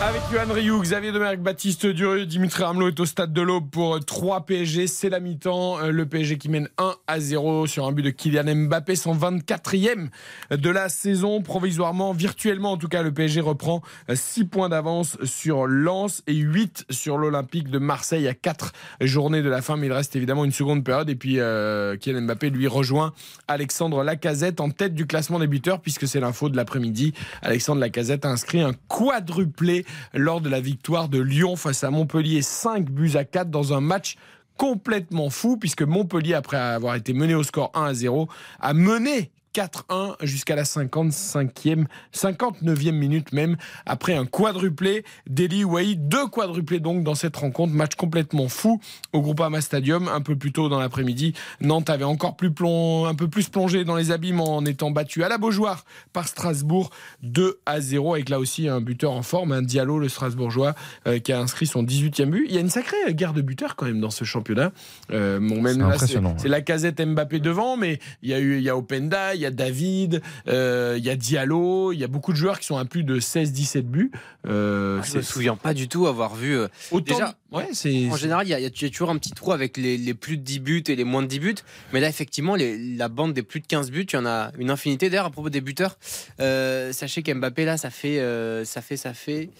Avec 0.00 0.22
Yohan 0.32 0.52
Rioux, 0.54 0.80
Xavier 0.80 1.10
Demerck, 1.10 1.40
Baptiste 1.40 1.84
Durieux, 1.84 2.24
Dimitri 2.24 2.62
Ramelot 2.62 2.88
est 2.90 3.00
au 3.00 3.04
stade 3.04 3.32
de 3.32 3.42
l'Aube 3.42 3.68
pour 3.68 3.98
3 3.98 4.46
PSG. 4.46 4.86
C'est 4.86 5.08
la 5.08 5.18
mi-temps. 5.18 5.80
Euh, 5.80 5.90
Le 5.90 6.06
PSG 6.06 6.38
qui 6.38 6.48
mène 6.48 6.68
1 6.78 6.94
à 7.08 7.18
0 7.18 7.66
sur 7.66 7.84
un 7.84 7.90
but 7.90 8.04
de 8.04 8.10
Kylian 8.10 8.54
Mbappé, 8.54 8.94
son 8.94 9.12
24e 9.12 10.08
de 10.52 10.70
la 10.70 10.88
saison. 10.88 11.42
Provisoirement, 11.42 12.12
virtuellement 12.12 12.72
en 12.72 12.76
tout 12.76 12.86
cas, 12.86 13.02
le 13.02 13.12
PSG 13.12 13.40
reprend 13.40 13.82
6 14.12 14.44
points 14.44 14.68
d'avance 14.68 15.18
sur 15.24 15.66
Lens 15.66 16.22
et 16.28 16.34
8 16.34 16.86
sur 16.90 17.18
l'Olympique 17.18 17.68
de 17.68 17.78
Marseille 17.78 18.28
à 18.28 18.34
4 18.34 18.72
journées 19.00 19.42
de 19.42 19.48
la 19.48 19.62
fin. 19.62 19.76
Mais 19.76 19.88
il 19.88 19.92
reste 19.92 20.14
évidemment 20.14 20.44
une 20.44 20.52
seconde 20.52 20.84
période. 20.84 21.10
Et 21.10 21.16
puis 21.16 21.40
euh, 21.40 21.96
Kylian 21.96 22.22
Mbappé 22.22 22.50
lui 22.50 22.68
rejoint 22.68 23.12
Alexandre 23.48 24.04
Lacazette 24.04 24.60
en 24.60 24.70
tête 24.70 24.94
du 24.94 25.06
classement 25.06 25.40
des 25.40 25.48
buteurs 25.48 25.80
puisque 25.80 26.06
c'est 26.06 26.20
l'info 26.20 26.48
de 26.48 26.56
l'après-midi. 26.56 27.14
Alexandre 27.42 27.80
Lacazette 27.80 28.24
a 28.24 28.28
inscrit 28.28 28.60
un 28.60 28.74
quadruplé 28.86 29.84
lors 30.14 30.40
de 30.40 30.48
la 30.48 30.60
victoire 30.60 31.08
de 31.08 31.20
Lyon 31.20 31.56
face 31.56 31.84
à 31.84 31.90
Montpellier, 31.90 32.42
5 32.42 32.90
buts 32.90 33.16
à 33.16 33.24
4 33.24 33.50
dans 33.50 33.72
un 33.72 33.80
match 33.80 34.16
complètement 34.56 35.30
fou 35.30 35.56
puisque 35.56 35.82
Montpellier, 35.82 36.34
après 36.34 36.56
avoir 36.56 36.94
été 36.96 37.12
mené 37.12 37.34
au 37.34 37.42
score 37.42 37.70
1 37.74 37.84
à 37.84 37.94
0, 37.94 38.28
a 38.60 38.74
mené 38.74 39.30
4-1 39.62 40.14
jusqu'à 40.22 40.54
la 40.54 40.62
55e, 40.62 41.86
59e 42.14 42.92
minute 42.92 43.32
même, 43.32 43.56
après 43.86 44.14
un 44.14 44.24
quadruplé 44.24 45.04
d'Eli 45.28 45.64
Ouahi, 45.64 45.96
deux 45.96 46.28
quadruplés 46.28 46.78
donc 46.78 47.02
dans 47.02 47.16
cette 47.16 47.34
rencontre, 47.36 47.72
match 47.74 47.96
complètement 47.96 48.48
fou 48.48 48.80
au 49.12 49.20
Groupama 49.20 49.60
Stadium, 49.60 50.06
un 50.08 50.20
peu 50.20 50.36
plus 50.36 50.52
tôt 50.52 50.68
dans 50.68 50.78
l'après-midi. 50.78 51.34
Nantes 51.60 51.90
avait 51.90 52.04
encore 52.04 52.36
plus 52.36 52.50
plong- 52.50 53.08
un 53.08 53.14
peu 53.16 53.26
plus 53.28 53.48
plongé 53.48 53.84
dans 53.84 53.96
les 53.96 54.12
abîmes 54.12 54.40
en 54.40 54.64
étant 54.64 54.92
battu 54.92 55.24
à 55.24 55.28
la 55.28 55.38
Beaujoire 55.38 55.84
par 56.12 56.28
Strasbourg 56.28 56.90
2 57.22 57.58
à 57.66 57.80
0, 57.80 58.14
avec 58.14 58.28
là 58.28 58.38
aussi 58.38 58.68
un 58.68 58.80
buteur 58.80 59.10
en 59.10 59.22
forme, 59.22 59.50
un 59.52 59.62
Diallo, 59.62 59.98
le 59.98 60.08
Strasbourgeois, 60.08 60.74
euh, 61.08 61.18
qui 61.18 61.32
a 61.32 61.40
inscrit 61.40 61.66
son 61.66 61.82
18e 61.82 62.30
but. 62.30 62.46
Il 62.48 62.54
y 62.54 62.58
a 62.58 62.60
une 62.60 62.70
sacrée 62.70 62.96
guerre 63.10 63.32
de 63.32 63.42
buteurs 63.42 63.74
quand 63.74 63.86
même 63.86 64.00
dans 64.00 64.10
ce 64.10 64.24
championnat. 64.24 64.70
Euh, 65.10 65.40
bon, 65.40 65.60
même 65.60 65.74
C'est 65.74 65.78
là, 65.80 65.86
impressionnant, 65.86 66.34
c'est 66.38 66.48
la 66.48 66.60
casette 66.60 67.00
Mbappé 67.00 67.40
devant, 67.40 67.76
mais 67.76 67.98
il 68.22 68.30
y 68.30 68.34
a 68.34 68.38
eu 68.38 68.58
il 68.58 68.62
y 68.62 68.68
a 68.68 68.76
Openda, 68.76 69.34
il 69.34 69.40
y 69.40 69.46
a 69.46 69.47
David, 69.50 70.22
euh, 70.48 70.94
il 70.98 71.04
y 71.04 71.10
a 71.10 71.16
Diallo, 71.16 71.92
il 71.92 71.98
y 71.98 72.04
a 72.04 72.08
beaucoup 72.08 72.32
de 72.32 72.36
joueurs 72.36 72.58
qui 72.58 72.66
sont 72.66 72.76
à 72.76 72.84
plus 72.84 73.04
de 73.04 73.18
16-17 73.20 73.82
buts. 73.82 74.10
Euh, 74.46 75.02
Je 75.02 75.16
me 75.18 75.22
souviens 75.22 75.56
pas 75.56 75.74
du 75.74 75.88
tout 75.88 76.06
avoir 76.06 76.34
vu. 76.34 76.56
euh, 76.56 76.68
Autant- 76.90 77.14
Déjà, 77.14 77.34
ouais, 77.52 77.68
c'est- 77.72 78.08
En 78.10 78.16
général, 78.16 78.46
il 78.46 78.50
y, 78.50 78.54
a- 78.54 78.60
il 78.60 78.62
y 78.62 78.66
a 78.66 78.90
toujours 78.90 79.10
un 79.10 79.16
petit 79.18 79.32
trou 79.32 79.52
avec 79.52 79.76
les, 79.76 79.96
les 79.98 80.14
plus 80.14 80.36
de 80.36 80.42
10 80.42 80.60
buts 80.60 80.84
et 80.88 80.96
les 80.96 81.04
moins 81.04 81.22
de 81.22 81.28
10 81.28 81.40
buts. 81.40 81.54
Mais 81.92 82.00
là, 82.00 82.08
effectivement, 82.08 82.54
les- 82.54 82.78
la 82.96 83.08
bande 83.08 83.32
des 83.32 83.42
plus 83.42 83.60
de 83.60 83.66
15 83.66 83.90
buts, 83.90 84.06
il 84.10 84.14
y 84.14 84.18
en 84.18 84.26
a 84.26 84.52
une 84.58 84.70
infinité. 84.70 85.10
D'ailleurs, 85.10 85.26
à 85.26 85.30
propos 85.30 85.50
des 85.50 85.60
buteurs, 85.60 85.98
euh, 86.40 86.92
sachez 86.92 87.22
qu'Mbappé, 87.22 87.64
là, 87.64 87.76
ça 87.76 87.90
fait, 87.90 88.18
ça 88.64 88.80
fait, 88.82 88.96
ça 88.96 89.14
fait 89.14 89.50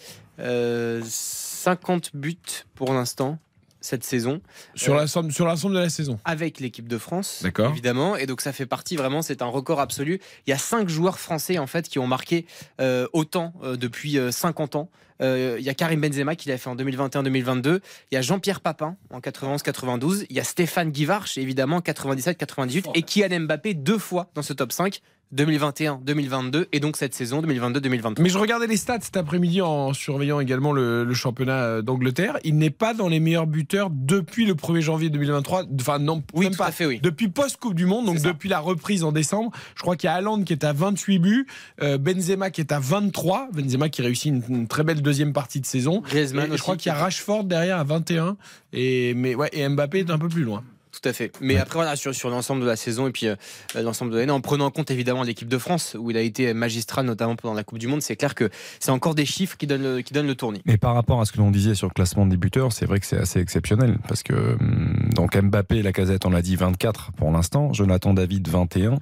euh, 0.40 1.02
50 1.04 2.10
buts 2.14 2.36
pour 2.74 2.92
l'instant 2.92 3.38
cette 3.80 4.04
saison. 4.04 4.40
sur 4.74 4.94
Euh, 4.94 5.00
l'ensemble 5.00 5.32
sur 5.32 5.46
l'ensemble 5.46 5.74
de 5.74 5.80
la 5.80 5.88
saison. 5.90 6.18
avec 6.24 6.60
l'équipe 6.60 6.88
de 6.88 6.98
France, 6.98 7.40
D'accord. 7.42 7.70
évidemment. 7.70 8.16
Et 8.16 8.26
donc 8.26 8.40
ça 8.40 8.52
fait 8.52 8.66
partie 8.66 8.96
vraiment, 8.96 9.22
c'est 9.22 9.42
un 9.42 9.46
record 9.46 9.80
absolu. 9.80 10.20
Il 10.46 10.50
y 10.50 10.52
a 10.52 10.58
cinq 10.58 10.88
joueurs 10.88 11.18
français 11.18 11.58
en 11.58 11.66
fait 11.66 11.88
qui 11.88 11.98
ont 11.98 12.06
marqué 12.06 12.46
euh, 12.80 13.06
autant 13.12 13.52
euh, 13.62 13.76
depuis 13.76 14.18
euh, 14.18 14.30
50 14.30 14.76
ans. 14.76 14.90
Euh, 15.20 15.56
il 15.58 15.64
y 15.64 15.68
a 15.68 15.74
Karim 15.74 16.00
Benzema 16.00 16.36
qui 16.36 16.48
l'a 16.48 16.58
fait 16.58 16.70
en 16.70 16.76
2021-2022. 16.76 17.80
Il 18.10 18.14
y 18.14 18.16
a 18.16 18.22
Jean-Pierre 18.22 18.60
Papin 18.60 18.96
en 19.10 19.18
91-92. 19.18 20.26
Il 20.30 20.36
y 20.36 20.40
a 20.40 20.44
Stéphane 20.44 20.90
Guivarch 20.92 21.38
évidemment 21.38 21.80
97-98 21.80 22.90
et 22.94 23.02
Kylian 23.02 23.40
Mbappé 23.40 23.74
deux 23.74 23.98
fois 23.98 24.30
dans 24.34 24.42
ce 24.42 24.52
top 24.52 24.70
5. 24.72 25.00
2021-2022 25.34 26.66
et 26.72 26.80
donc 26.80 26.96
cette 26.96 27.14
saison 27.14 27.42
2022-2023. 27.42 28.20
Mais 28.20 28.28
je 28.28 28.38
regardais 28.38 28.66
les 28.66 28.76
stats 28.76 29.00
cet 29.02 29.16
après-midi 29.16 29.60
en 29.60 29.92
surveillant 29.92 30.40
également 30.40 30.72
le, 30.72 31.04
le 31.04 31.14
championnat 31.14 31.62
euh, 31.62 31.82
d'Angleterre. 31.82 32.38
Il 32.44 32.56
n'est 32.56 32.70
pas 32.70 32.94
dans 32.94 33.08
les 33.08 33.20
meilleurs 33.20 33.46
buteurs 33.46 33.90
depuis 33.90 34.46
le 34.46 34.54
1er 34.54 34.80
janvier 34.80 35.10
2023. 35.10 35.64
Enfin, 35.80 35.98
non, 35.98 36.22
même 36.34 36.56
pas. 36.56 36.70
Depuis 37.02 37.28
post-Coupe 37.28 37.74
du 37.74 37.86
Monde, 37.86 38.06
donc 38.06 38.20
depuis 38.20 38.48
la 38.48 38.60
reprise 38.60 39.04
en 39.04 39.12
décembre. 39.12 39.50
Je 39.74 39.82
crois 39.82 39.96
qu'il 39.96 40.08
y 40.08 40.10
a 40.10 40.14
Haaland 40.14 40.42
qui 40.44 40.52
est 40.52 40.64
à 40.64 40.72
28 40.72 41.18
buts, 41.18 41.46
euh, 41.82 41.98
Benzema 41.98 42.50
qui 42.50 42.60
est 42.60 42.72
à 42.72 42.80
23. 42.80 43.48
Benzema 43.52 43.88
qui 43.88 44.02
réussit 44.02 44.32
une, 44.32 44.42
une 44.48 44.68
très 44.68 44.84
belle 44.84 45.02
deuxième 45.02 45.32
partie 45.32 45.60
de 45.60 45.66
saison. 45.66 46.02
Et 46.14 46.26
je 46.56 46.62
crois 46.62 46.76
qu'il 46.76 46.90
y 46.90 46.94
a 46.94 46.98
Rashford 46.98 47.44
derrière 47.44 47.78
à 47.78 47.84
21. 47.84 48.36
Et, 48.72 49.14
mais 49.14 49.34
ouais, 49.34 49.50
et 49.52 49.68
Mbappé 49.68 50.00
est 50.00 50.10
un 50.10 50.18
peu 50.18 50.28
plus 50.28 50.44
loin. 50.44 50.62
Tout 51.00 51.08
à 51.08 51.12
fait. 51.12 51.32
Mais 51.40 51.56
après, 51.58 51.76
voilà, 51.76 51.94
sur, 51.94 52.14
sur 52.14 52.28
l'ensemble 52.28 52.62
de 52.62 52.66
la 52.66 52.74
saison 52.74 53.06
et 53.06 53.12
puis 53.12 53.28
euh, 53.28 53.36
l'ensemble 53.76 54.10
de 54.10 54.18
l'année, 54.18 54.32
en 54.32 54.40
prenant 54.40 54.66
en 54.66 54.70
compte 54.70 54.90
évidemment 54.90 55.22
l'équipe 55.22 55.48
de 55.48 55.58
France, 55.58 55.96
où 55.98 56.10
il 56.10 56.16
a 56.16 56.22
été 56.22 56.52
magistral, 56.54 57.06
notamment 57.06 57.36
pendant 57.36 57.54
la 57.54 57.62
Coupe 57.62 57.78
du 57.78 57.86
Monde, 57.86 58.02
c'est 58.02 58.16
clair 58.16 58.34
que 58.34 58.50
c'est 58.80 58.90
encore 58.90 59.14
des 59.14 59.26
chiffres 59.26 59.56
qui 59.56 59.66
donnent 59.66 59.82
le, 59.82 60.00
qui 60.00 60.12
donnent 60.12 60.26
le 60.26 60.34
tournis. 60.34 60.60
Mais 60.64 60.76
par 60.76 60.94
rapport 60.94 61.20
à 61.20 61.24
ce 61.24 61.32
que 61.32 61.38
l'on 61.38 61.50
disait 61.50 61.74
sur 61.74 61.86
le 61.86 61.92
classement 61.92 62.26
des 62.26 62.36
buteurs, 62.36 62.72
c'est 62.72 62.86
vrai 62.86 62.98
que 62.98 63.06
c'est 63.06 63.18
assez 63.18 63.38
exceptionnel. 63.38 63.98
Parce 64.08 64.22
que 64.22 64.34
hum, 64.34 65.10
donc 65.14 65.36
Mbappé, 65.36 65.82
la 65.82 65.92
casette, 65.92 66.26
on 66.26 66.30
l'a 66.30 66.42
dit 66.42 66.56
24 66.56 67.12
pour 67.12 67.30
l'instant. 67.30 67.72
Jonathan 67.72 68.12
David 68.12 68.48
21. 68.48 68.98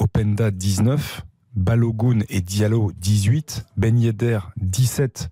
Openda 0.00 0.50
19. 0.50 1.22
Balogun 1.54 2.20
et 2.30 2.40
Diallo 2.40 2.90
18. 2.98 3.66
Ben 3.76 3.98
Yedder 3.98 4.40
17 4.56 5.28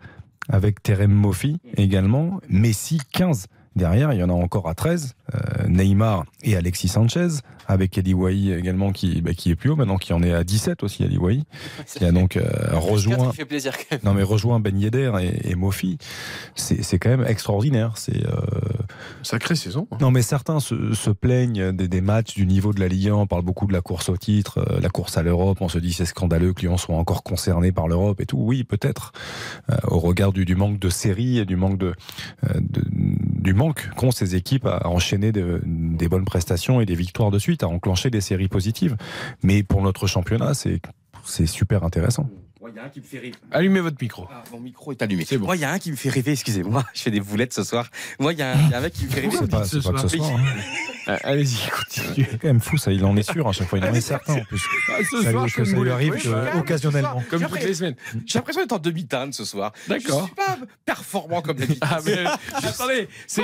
avec 0.49 0.83
Terem 0.83 1.11
Mofi 1.11 1.57
également. 1.77 2.41
Messi 2.49 2.99
15. 3.13 3.47
Derrière, 3.77 4.13
il 4.13 4.19
y 4.19 4.23
en 4.23 4.31
a 4.31 4.33
encore 4.33 4.69
à 4.69 4.75
13. 4.75 5.15
Euh, 5.35 5.39
Neymar 5.69 6.25
et 6.43 6.57
Alexis 6.57 6.89
Sanchez, 6.89 7.29
avec 7.71 7.97
Eli 7.99 8.15
Wahi 8.15 8.53
également 8.53 8.93
qui, 8.93 9.21
bah, 9.23 9.33
qui 9.35 9.51
est 9.51 9.57
plus 9.57 9.71
haut 9.71 9.77
maintenant, 9.77 9.97
qui 9.99 10.13
en 10.13 10.23
est 10.23 10.33
à 10.33 10.45
17 10.45 10.83
aussi, 10.83 11.03
Eli 11.05 11.19
Wahi, 11.19 11.45
qui 11.97 12.05
a 12.05 12.13
donc 12.13 12.37
euh, 12.37 12.43
rejoint. 12.73 13.27
Ça 13.27 13.33
fait 13.33 13.45
plaisir 13.45 13.77
quand 13.77 13.85
même. 13.93 14.01
Non 14.05 14.15
mais 14.15 14.23
rejoint 14.23 14.61
Ben 14.61 14.79
Yedder 14.79 15.13
et, 15.21 15.51
et 15.51 15.55
Mofi, 15.55 15.99
c'est 16.55 16.83
c'est 16.83 16.99
quand 16.99 17.11
même 17.11 17.25
extraordinaire. 17.27 17.93
C'est 17.97 18.27
euh... 18.27 18.33
sacrée 19.23 19.55
saison. 19.55 19.87
Non 20.01 20.11
mais 20.11 20.23
certains 20.23 20.61
se, 20.61 20.95
se 20.95 21.11
plaignent 21.11 21.73
des, 21.73 21.89
des 21.89 22.01
matchs 22.01 22.35
du 22.35 22.47
niveau 22.47 22.73
de 22.73 22.81
la 22.81 22.89
Ligue 22.89 23.09
1. 23.09 23.15
On 23.15 23.27
parle 23.27 23.43
beaucoup 23.43 23.67
de 23.67 23.73
la 23.73 23.81
course 23.81 24.09
au 24.09 24.17
titre, 24.17 24.59
euh, 24.71 24.81
la 24.81 24.89
course 24.89 25.17
à 25.17 25.23
l'Europe. 25.23 25.59
On 25.61 25.69
se 25.69 25.79
dit 25.79 25.93
c'est 25.93 26.05
scandaleux 26.05 26.53
que 26.53 26.63
Lyon 26.63 26.77
soit 26.77 26.97
encore 26.97 27.23
concerné 27.23 27.73
par 27.73 27.89
l'Europe 27.89 28.21
et 28.21 28.27
tout. 28.27 28.39
Oui 28.39 28.65
peut-être 28.65 29.13
euh, 29.71 29.77
au 29.89 29.99
regard 29.99 30.33
du, 30.33 30.45
du 30.45 30.55
manque 30.57 30.79
de 30.79 30.89
séries 30.89 31.39
et 31.39 31.45
du 31.45 31.57
manque 31.57 31.79
de, 31.79 31.95
euh, 32.49 32.55
de 32.61 32.83
du 33.41 33.55
manque 33.55 33.89
qu'ont 33.97 34.11
ces 34.11 34.35
équipes 34.37 34.67
à 34.67 34.87
enchaîner 34.89 35.33
de- 35.33 35.63
des 35.65 36.09
bonnes 36.09 36.25
prestations 36.27 36.81
et 36.81 36.87
des 36.87 36.95
victoires 36.95 37.31
de 37.31 37.39
suite, 37.39 37.60
à 37.63 37.69
enclencher 37.69 38.11
des 38.11 38.21
séries 38.21 38.49
positives. 38.49 38.97
Mais 39.43 39.63
pour 39.63 39.83
notre 39.83 40.07
championnat, 40.07 40.55
c'est 40.55 40.81
c'est 41.25 41.47
super 41.47 41.85
intéressant. 41.85 42.29
Il 42.73 42.77
y 42.77 42.79
a 42.79 42.85
un 42.85 42.89
qui 42.89 43.01
me 43.01 43.05
fait 43.05 43.19
rêver. 43.19 43.35
Allumez 43.51 43.81
votre 43.81 43.97
micro. 44.01 44.29
Ah, 44.31 44.45
mon 44.53 44.61
micro 44.61 44.93
est 44.93 45.03
allumé. 45.03 45.25
C'est 45.27 45.39
bon. 45.39 45.47
Moi, 45.47 45.57
il 45.57 45.61
y 45.63 45.65
a 45.65 45.73
un 45.73 45.79
qui 45.81 45.91
me 45.91 45.97
fait 45.97 46.09
rêver, 46.11 46.33
excusez-moi, 46.33 46.85
je 46.95 47.03
fais 47.03 47.11
des 47.11 47.19
boulettes 47.21 47.53
ce 47.53 47.65
soir. 47.65 47.89
Moi, 48.21 48.33
il 48.33 48.39
y, 48.39 48.43
a 48.43 48.53
un 48.53 48.71
y 48.71 48.75
a 48.75 48.79
un 48.79 48.81
mec 48.83 48.93
qui 48.93 49.07
me 49.07 49.11
fait 49.11 49.21
rêver. 49.23 49.37
C'est 49.37 49.51
pas- 49.51 49.65
c'est 49.65 49.83
pas 49.83 49.93
que 49.93 50.01
ce 50.09 50.17
soir, 50.19 50.31
hein. 50.37 50.45
Euh, 51.09 51.17
Allez-y, 51.25 51.57
continuez. 51.71 52.29
C'est 52.31 52.39
quand 52.39 52.47
même 52.49 52.61
fou 52.61 52.77
ça, 52.77 52.93
il 52.93 53.05
en 53.05 53.17
est 53.17 53.29
sûr 53.29 53.49
à 53.49 53.53
chaque 53.53 53.67
fois, 53.67 53.79
il 53.79 53.85
en 53.87 53.93
est 53.95 54.01
certain 54.03 54.35
en 54.35 54.45
plus. 54.45 54.63
Ah, 54.89 54.99
ce 54.99 55.23
Ça 55.23 55.31
soir, 55.31 55.45
lui- 55.45 55.51
je 55.51 55.57
que 55.57 55.65
fais 55.65 55.71
ça 55.71 55.77
une 55.77 55.83
lui 55.83 55.91
boulette, 55.91 55.95
arrive 55.95 56.13
oui, 56.15 56.23
euh, 56.27 56.59
occasionnellement. 56.61 57.23
Comme 57.31 57.41
J'ai 57.41 57.47
toutes 57.49 57.63
les 57.65 57.75
semaines. 57.75 57.97
J'ai 58.27 58.39
l'impression 58.39 58.61
d'être 58.61 58.73
en 58.73 58.79
demi-teinte 58.79 59.35
ce 59.35 59.45
soir. 59.47 59.73
D'accord. 59.89 60.21
Je 60.21 60.27
suis 60.27 60.35
pas 60.35 60.59
performant 60.85 61.41
comme 61.43 61.57
d'habitude. 61.57 61.83
Ah 61.83 61.99
mais 62.05 62.19
attendez, 62.63 63.09
c'est 63.27 63.43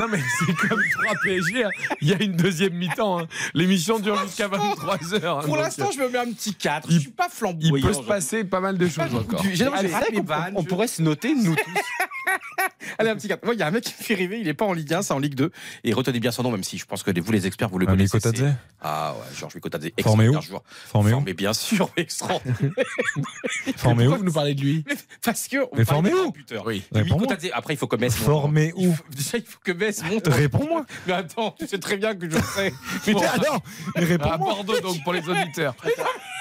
non 0.00 0.08
mais 0.08 0.18
c'est 0.38 0.54
comme 0.54 0.82
3 1.02 1.14
PSG. 1.22 1.64
hein. 1.64 1.70
Il 2.00 2.08
y 2.08 2.14
a 2.14 2.22
une 2.22 2.32
deuxième 2.32 2.72
mi-temps. 2.72 3.20
hein. 3.20 3.28
L'émission 3.52 3.98
dure 3.98 4.18
jusqu'à 4.24 4.48
23 4.48 4.96
h 4.96 5.44
Pour 5.44 5.56
l'instant, 5.56 5.90
je 5.92 6.00
me 6.00 6.08
mets 6.08 6.18
un 6.18 6.32
petit 6.32 6.54
4. 6.54 6.90
Je 6.90 6.98
suis 6.98 7.10
pas 7.10 7.28
il 7.30 7.36
flamboyant. 7.36 7.86
peut 7.86 7.92
se 7.92 8.00
passer 8.00 8.44
pas 8.44 8.60
mal 8.60 8.78
de 8.78 8.88
choses 8.88 9.14
encore. 9.14 9.44
Allez, 9.74 10.22
on, 10.54 10.64
pourrait 10.64 10.88
se 10.88 11.02
noter, 11.02 11.34
nous 11.34 11.54
tous. 11.54 11.60
Allez, 12.98 13.10
un 13.10 13.16
petit 13.16 13.28
4. 13.28 13.44
Moi, 13.44 13.54
il 13.54 13.60
y 13.60 13.62
a 13.62 13.66
un 13.66 13.70
mec 13.70 13.84
qui 13.84 13.94
me 13.98 14.04
fait 14.04 14.14
rêver, 14.14 14.40
il 14.40 14.48
est 14.48 14.54
pas 14.54 14.64
en 14.64 14.72
Ligue 14.72 14.92
1, 14.94 15.02
c'est 15.02 15.12
en 15.14 15.18
Ligue 15.18 15.34
2. 15.34 15.50
Et 15.84 15.92
retenez 15.92 16.20
bien 16.20 16.30
son 16.32 16.42
nom, 16.42 16.50
même 16.50 16.64
si 16.64 16.78
je 16.78 16.84
pense 16.86 17.02
que 17.02 17.18
vous, 17.20 17.32
les 17.32 17.46
experts, 17.46 17.68
vous 17.68 17.78
le 17.78 17.86
Ah, 17.88 17.90
connaissez. 17.92 18.16
Mikotadze 18.16 18.54
Ah 18.80 19.14
ouais, 19.18 19.36
Georges 19.38 19.54
Mikotadze. 19.54 19.88
Formé 20.02 20.28
où 20.28 20.40
joueur. 20.40 20.62
Formé 20.66 21.10
où 21.10 21.14
Formé 21.16 21.34
bien 21.34 21.52
sûr, 21.52 21.90
mais 21.96 22.02
extraordinaire. 22.04 22.56
Formé 23.76 24.04
où 24.04 24.10
Pourquoi 24.10 24.18
vous 24.18 24.24
nous 24.24 24.32
parlez 24.32 24.54
de 24.54 24.60
lui? 24.62 24.84
Parce 25.24 25.48
que. 25.48 25.58
on 25.58 25.76
Mais 25.76 25.84
formé 25.84 26.12
où? 26.14 26.30
buteurs. 26.32 26.64
Oui. 26.66 26.82
Mikotadze, 26.94 27.48
après, 27.52 27.74
il 27.74 27.76
faut 27.76 27.86
que 27.86 27.96
Metz 27.96 28.16
monte. 28.18 28.26
Formé 28.26 28.72
Il 28.76 28.88
où? 28.88 28.96
Déjà, 29.10 29.38
il 29.38 29.44
faut 29.44 29.58
que 29.62 29.72
Metz 29.72 30.02
monte. 30.04 30.26
Réponds-moi. 30.28 30.84
Mais 31.06 31.12
attends, 31.12 31.54
tu 31.58 31.66
sais 31.66 31.78
très 31.78 31.96
bien 31.96 32.14
que 32.14 32.28
je 32.30 32.36
sais. 32.36 32.72
Mais 33.06 33.14
Mais 33.14 33.24
alors, 33.26 33.62
mais 33.96 34.02
À 34.02 34.06
réponds-moi. 34.06 34.36
Bordeaux 34.38 34.80
donc 34.80 35.02
pour 35.04 35.12
les 35.12 35.28
auditeurs. 35.28 35.74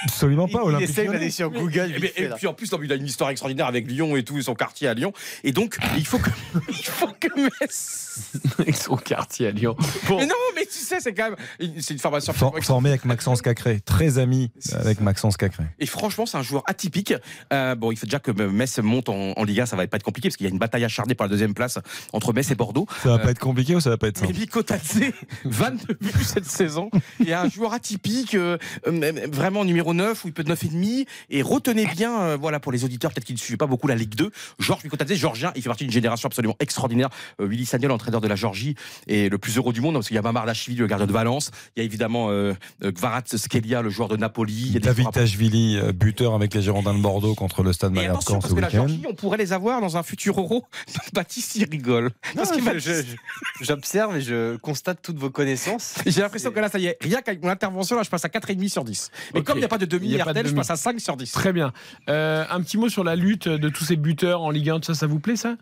Absolument 0.05 0.47
pas, 0.47 0.59
Il 0.63 0.67
Olympique 0.69 0.89
essaye 0.89 1.05
Lyonnais. 1.05 1.19
d'aller 1.19 1.31
sur 1.31 1.49
Google. 1.49 1.91
Et, 1.95 1.99
bien- 1.99 2.09
fait, 2.09 2.23
et 2.23 2.29
puis 2.29 2.47
en 2.47 2.53
plus, 2.53 2.71
non, 2.71 2.79
il 2.81 2.91
a 2.91 2.95
une 2.95 3.05
histoire 3.05 3.29
extraordinaire 3.29 3.65
avec 3.67 3.87
Lyon 3.87 4.15
et 4.15 4.23
tout, 4.23 4.41
son 4.41 4.55
quartier 4.55 4.87
à 4.87 4.93
Lyon. 4.93 5.11
Et 5.43 5.51
donc, 5.51 5.77
il 5.97 6.05
faut 6.05 6.19
que, 6.19 6.28
il 6.67 6.85
faut 6.85 7.13
que 7.19 7.27
Metz. 7.35 8.08
Avec 8.59 8.75
son 8.75 8.97
quartier 8.97 9.47
à 9.47 9.51
Lyon. 9.51 9.75
Bon. 10.07 10.17
Mais 10.17 10.25
non, 10.25 10.33
mais 10.55 10.65
tu 10.65 10.79
sais, 10.79 10.99
c'est 10.99 11.13
quand 11.13 11.31
même. 11.31 11.35
C'est 11.81 11.93
une 11.93 11.99
formation. 11.99 12.33
For- 12.33 12.55
Formé 12.63 12.89
avec 12.89 13.05
Maxence 13.05 13.41
Cacré, 13.41 13.79
très 13.79 14.17
ami 14.19 14.51
avec 14.73 14.99
Maxence 15.01 15.37
Cacré. 15.37 15.63
Et 15.79 15.85
franchement, 15.85 16.25
c'est 16.25 16.37
un 16.37 16.41
joueur 16.43 16.63
atypique. 16.67 17.13
Euh, 17.53 17.75
bon, 17.75 17.91
il 17.91 17.95
faut 17.97 18.05
déjà 18.05 18.19
que 18.19 18.31
Metz 18.31 18.79
monte 18.79 19.09
en, 19.09 19.31
en 19.35 19.43
Ligue 19.43 19.61
1, 19.61 19.65
ça 19.65 19.75
va 19.75 19.87
pas 19.87 19.97
être 19.97 20.03
compliqué 20.03 20.29
parce 20.29 20.37
qu'il 20.37 20.45
y 20.45 20.49
a 20.49 20.51
une 20.51 20.59
bataille 20.59 20.83
acharnée 20.83 21.15
pour 21.15 21.25
la 21.25 21.29
deuxième 21.29 21.53
place 21.53 21.79
entre 22.13 22.33
Metz 22.33 22.49
et 22.51 22.55
Bordeaux. 22.55 22.85
Ça 23.03 23.09
va 23.09 23.15
Euh, 23.15 23.17
pas 23.19 23.31
être 23.31 23.39
compliqué 23.39 23.75
ou 23.75 23.79
ça 23.79 23.89
va 23.89 23.97
pas 23.97 24.07
être 24.07 24.21
Mais 24.21 24.27
simple? 24.27 24.39
Miko 24.39 24.63
Tadze, 24.63 24.99
22 25.45 25.93
buts 25.99 26.11
cette 26.23 26.45
saison. 26.45 26.89
Et 27.25 27.33
un 27.33 27.49
joueur 27.49 27.73
atypique, 27.73 28.35
euh, 28.35 28.57
euh, 28.87 29.27
vraiment 29.31 29.65
numéro 29.65 29.93
9, 29.93 30.25
où 30.25 30.27
il 30.27 30.33
peut 30.33 30.41
être 30.41 30.49
9,5. 30.49 31.05
Et 31.29 31.41
retenez 31.41 31.85
bien, 31.85 32.19
euh, 32.21 32.37
voilà, 32.39 32.59
pour 32.59 32.71
les 32.71 32.83
auditeurs, 32.83 33.11
peut-être 33.11 33.25
qu'ils 33.25 33.35
ne 33.35 33.39
suivent 33.39 33.57
pas 33.57 33.67
beaucoup 33.67 33.87
la 33.87 33.95
Ligue 33.95 34.15
2, 34.15 34.31
Georges 34.59 34.83
Miko 34.83 34.97
Tadze, 34.97 35.13
Georgien, 35.13 35.51
il 35.55 35.61
fait 35.61 35.69
partie 35.69 35.83
d'une 35.85 35.93
génération 35.93 36.27
absolument 36.27 36.55
extraordinaire. 36.59 37.09
Euh, 37.41 37.45
Willy 37.47 37.65
Sagnol, 37.65 37.91
entraîneur 38.09 38.21
de 38.21 38.27
la 38.27 38.35
Georgie, 38.35 38.75
est 39.07 39.29
le 39.31 39.37
plus 39.37 39.57
heureux 39.57 39.73
du 39.73 39.81
monde, 39.81 39.93
parce 39.95 40.07
qu'il 40.07 40.15
y 40.15 40.17
a 40.17 40.21
Mamar 40.21 40.45
Lachvili, 40.45 40.77
le 40.77 40.87
gardien 40.87 41.07
de 41.07 41.11
Valence. 41.13 41.51
Il 41.75 41.79
y 41.79 41.83
a 41.83 41.85
évidemment 41.85 42.29
euh, 42.29 42.53
euh, 42.83 42.91
Gvarat 42.91 43.21
Skelia, 43.25 43.81
le 43.81 43.89
joueur 43.89 44.07
de 44.09 44.17
Napoli. 44.17 44.53
Il 44.53 44.73
y 44.73 44.77
a 44.77 44.79
des 44.79 44.85
David 44.87 45.11
Tachvili, 45.11 45.77
euh, 45.77 45.91
buteur 45.91 46.33
avec 46.33 46.53
les 46.53 46.61
Girondins 46.61 46.93
de 46.93 47.01
Bordeaux 47.01 47.35
contre 47.35 47.63
le 47.63 47.73
Stade 47.73 47.91
et 47.91 47.95
Malherbe 47.95 48.13
attention, 48.17 48.33
Caen 48.33 48.39
parce 48.39 48.49
ce 48.51 48.55
que 48.55 48.61
la 48.61 48.67
week-end. 48.67 48.87
Georgie, 48.87 49.03
on 49.09 49.13
pourrait 49.13 49.37
les 49.37 49.53
avoir 49.53 49.81
dans 49.81 49.97
un 49.97 50.03
futur 50.03 50.39
euro. 50.39 50.65
Baptiste, 51.13 51.55
il 51.55 51.69
rigole. 51.69 52.09
Parce 52.35 52.51
que 52.51 52.59
je- 52.59 52.65
Baptiste- 52.65 53.05
je- 53.59 53.65
J'observe 53.65 54.15
et 54.17 54.21
je 54.21 54.55
constate 54.57 55.01
toutes 55.01 55.17
vos 55.17 55.29
connaissances. 55.29 55.95
J'ai 56.05 56.21
l'impression 56.21 56.51
que 56.51 56.59
là, 56.59 56.69
ça 56.69 56.79
y 56.79 56.85
est, 56.87 56.97
rien 57.01 57.21
qu'avec 57.21 57.43
mon 57.43 57.49
intervention, 57.49 57.95
là, 57.95 58.03
je 58.03 58.09
passe 58.09 58.25
à 58.25 58.29
4,5 58.29 58.69
sur 58.69 58.83
10. 58.83 59.11
Mais 59.33 59.43
comme 59.43 59.57
il 59.57 59.61
n'y 59.61 59.65
a 59.65 59.69
pas 59.69 59.77
de 59.77 59.85
demi 59.85 60.15
pas 60.17 60.25
de 60.25 60.29
RTL, 60.31 60.47
je 60.47 60.53
passe 60.55 60.69
à 60.71 60.75
5 60.75 60.99
sur 60.99 61.17
10. 61.17 61.31
Très 61.31 61.53
bien. 61.53 61.71
Euh, 62.09 62.45
un 62.49 62.61
petit 62.61 62.77
mot 62.77 62.89
sur 62.89 63.03
la 63.03 63.15
lutte 63.15 63.47
de 63.47 63.69
tous 63.69 63.83
ces 63.85 63.95
buteurs 63.95 64.41
en 64.41 64.49
Ligue 64.49 64.69
1, 64.69 64.79
ça, 64.81 64.93
ça 64.93 65.07
vous 65.07 65.19
plaît 65.19 65.35
ça? 65.35 65.55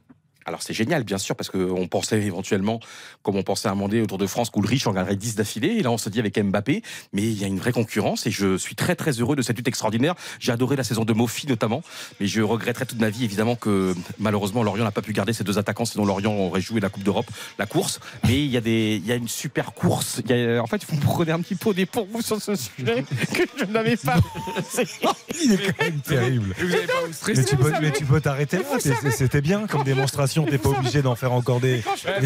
Alors 0.47 0.61
c'est 0.63 0.73
génial, 0.73 1.03
bien 1.03 1.17
sûr, 1.17 1.35
parce 1.35 1.49
qu'on 1.49 1.87
pensait 1.89 2.21
éventuellement, 2.23 2.79
comme 3.21 3.35
on 3.35 3.43
pensait 3.43 3.67
à 3.67 3.71
un 3.71 3.75
moment 3.75 3.89
donné 3.89 4.01
autour 4.01 4.17
de 4.17 4.25
France, 4.27 4.49
qu'Ulrich 4.49 4.87
en 4.87 4.93
gagnerait 4.93 5.17
10 5.17 5.35
d'affilée. 5.35 5.75
Et 5.77 5.83
là, 5.83 5.91
on 5.91 5.97
se 5.97 6.07
dit 6.09 6.19
avec 6.19 6.39
Mbappé, 6.41 6.83
mais 7.11 7.21
il 7.23 7.37
y 7.37 7.43
a 7.43 7.47
une 7.47 7.59
vraie 7.59 7.73
concurrence 7.73 8.25
et 8.25 8.31
je 8.31 8.57
suis 8.57 8.73
très 8.73 8.95
très 8.95 9.11
heureux 9.11 9.35
de 9.35 9.41
cette 9.41 9.57
lutte 9.57 9.67
extraordinaire. 9.67 10.15
J'ai 10.39 10.53
adoré 10.53 10.77
la 10.77 10.85
saison 10.85 11.03
de 11.03 11.11
Mofi 11.11 11.47
notamment, 11.47 11.83
mais 12.21 12.27
je 12.27 12.41
regretterai 12.41 12.85
toute 12.85 12.99
ma 13.01 13.09
vie 13.09 13.25
évidemment 13.25 13.57
que 13.57 13.93
malheureusement 14.19 14.63
Lorient 14.63 14.85
n'a 14.85 14.91
pas 14.91 15.01
pu 15.01 15.11
garder 15.11 15.33
ses 15.33 15.43
deux 15.43 15.57
attaquants, 15.57 15.83
sinon 15.85 16.05
Lorient 16.05 16.33
aurait 16.33 16.61
joué 16.61 16.79
la 16.79 16.87
Coupe 16.89 17.03
d'Europe, 17.03 17.29
la 17.59 17.65
course. 17.65 17.99
Mais 18.25 18.35
il 18.39 18.49
y 18.49 18.55
a 18.55 18.61
des, 18.61 19.01
il 19.03 19.05
y 19.05 19.11
a 19.11 19.15
une 19.15 19.27
super 19.27 19.73
course. 19.73 20.21
Il 20.23 20.31
y 20.31 20.45
a- 20.55 20.63
en 20.63 20.67
fait, 20.67 20.81
vous 20.87 20.95
me 20.95 21.01
prenez 21.01 21.33
un 21.33 21.41
petit 21.41 21.55
peu 21.55 21.73
des 21.73 21.85
pour 21.85 22.05
vous 22.07 22.21
sur 22.21 22.41
ce 22.41 22.55
sujet 22.55 23.03
que 23.33 23.43
je 23.57 23.65
n'avais 23.65 23.97
pas. 23.97 24.15
Il 25.43 25.53
est 25.53 25.57
quand 25.73 25.83
même 25.83 25.99
terrible. 26.01 26.55
Vous 26.57 26.67
pas 26.67 27.27
Mais 27.35 27.43
tu 27.43 27.57
peux, 27.57 27.71
mais 27.81 27.91
tu 27.91 28.05
peux 28.05 28.21
t'arrêter 28.21 28.57
là, 28.57 28.63
c'était 29.11 29.41
bien 29.41 29.67
comme 29.67 29.83
démonstration, 29.83 30.36
t'es 30.45 30.57
pas 30.57 30.69
obligé 30.69 31.01
d'en 31.01 31.15
faire 31.15 31.33
encore 31.33 31.59
des, 31.59 31.83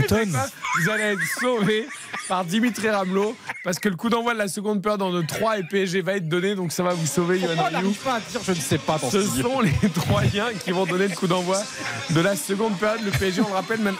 tonnes. 0.07 0.37
Vous 0.81 0.89
allez 0.89 1.03
être 1.03 1.39
sauvé 1.39 1.87
par 2.27 2.45
Dimitri 2.45 2.89
Ramelot 2.89 3.35
parce 3.63 3.79
que 3.79 3.89
le 3.89 3.95
coup 3.95 4.09
d'envoi 4.09 4.33
de 4.33 4.39
la 4.39 4.47
seconde 4.47 4.81
période 4.81 5.01
en 5.01 5.21
3 5.21 5.59
et 5.59 5.63
PSG 5.63 6.01
va 6.01 6.13
être 6.13 6.27
donné 6.27 6.55
donc 6.55 6.71
ça 6.71 6.83
va 6.83 6.93
vous 6.93 7.05
sauver 7.05 7.41
on 7.43 7.77
Rioux. 7.77 7.95
je 8.43 8.51
ne 8.51 8.55
sais 8.55 8.77
pas 8.77 8.97
dans 8.97 9.09
Ce 9.09 9.21
sont 9.21 9.61
les 9.61 9.89
Troyens 9.89 10.49
qui 10.63 10.71
vont 10.71 10.85
donner 10.85 11.07
le 11.07 11.15
coup 11.15 11.27
d'envoi 11.27 11.61
de 12.09 12.21
la 12.21 12.35
seconde 12.35 12.77
période. 12.77 13.01
Le 13.03 13.11
PSG, 13.11 13.41
on 13.41 13.49
le 13.49 13.53
rappelle, 13.53 13.79
mène 13.79 13.95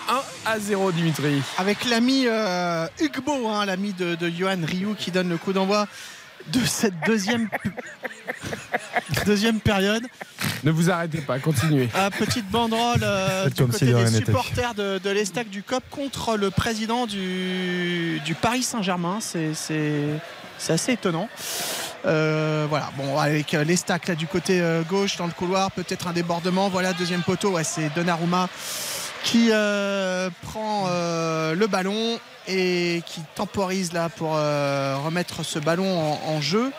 1 0.46 0.52
à 0.52 0.60
0, 0.60 0.92
Dimitri. 0.92 1.42
Avec 1.58 1.86
l'ami 1.86 2.26
euh, 2.28 2.88
Hugbo, 3.00 3.48
hein, 3.48 3.66
l'ami 3.66 3.94
de, 3.94 4.16
de 4.16 4.30
Johan 4.30 4.60
Rioux 4.64 4.96
qui 4.98 5.12
donne 5.12 5.30
le 5.30 5.38
coup 5.38 5.54
d'envoi 5.54 5.88
de 6.48 6.66
cette 6.66 6.94
deuxième, 7.06 7.50
deuxième 9.26 9.60
période. 9.60 10.04
Ne 10.64 10.72
vous 10.72 10.90
arrêtez 10.90 11.20
pas, 11.20 11.40
continuez. 11.40 11.90
Euh, 11.96 12.10
petite 12.10 12.50
banderole 12.50 13.02
euh, 13.04 13.50
du 13.50 13.66
côté 13.66 13.86
si 13.88 13.94
des 13.94 14.08
supporters 14.08 14.74
de, 14.74 15.00
de 15.00 15.10
l'Estac 15.10 15.50
du 15.50 15.64
COP 15.64 15.84
contre 15.90 16.38
le 16.38 16.50
président 16.50 17.08
du, 17.08 18.20
du 18.26 18.36
Paris 18.36 18.64
Saint-Germain. 18.64 19.20
C'est, 19.22 19.52
assez 20.70 20.94
étonnant. 20.94 21.28
Euh, 22.06 22.66
voilà, 22.70 22.90
bon, 22.98 23.18
avec 23.20 23.54
euh, 23.54 23.64
l'Estac 23.64 24.08
là 24.08 24.16
du 24.16 24.26
côté 24.26 24.60
euh, 24.60 24.82
gauche 24.82 25.18
dans 25.18 25.28
le 25.28 25.32
couloir, 25.34 25.72
peut-être 25.72 26.08
un 26.08 26.14
débordement. 26.14 26.70
Voilà, 26.70 26.94
deuxième 26.94 27.22
poteau, 27.22 27.52
ouais, 27.52 27.64
c'est 27.64 27.94
Donnarumma 27.94 28.50
qui 29.24 29.50
euh, 29.52 30.30
prend 30.42 30.88
euh, 30.90 31.54
le 31.56 31.68
ballon 31.68 32.20
et 32.48 33.02
qui 33.06 33.22
temporise 33.36 33.94
là 33.94 34.10
pour 34.10 34.36
euh, 34.36 34.98
remettre 35.04 35.44
ce 35.44 35.60
ballon 35.60 36.18
en, 36.28 36.42
jeu. 36.42 36.72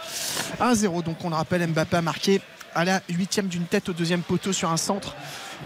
1-0, 0.61 1.03
donc 1.03 1.17
on 1.25 1.31
le 1.31 1.37
rappelle, 1.37 1.67
Mbappé 1.67 1.97
a 1.97 2.03
marqué 2.03 2.41
à 2.75 2.85
la 2.85 3.03
huitième 3.09 3.49
d'une 3.49 3.65
tête 3.65 3.89
au 3.89 3.93
deuxième 3.93 4.23
poteau 4.23 4.53
sur 4.53 4.71
un 4.71 4.77
centre 4.77 5.15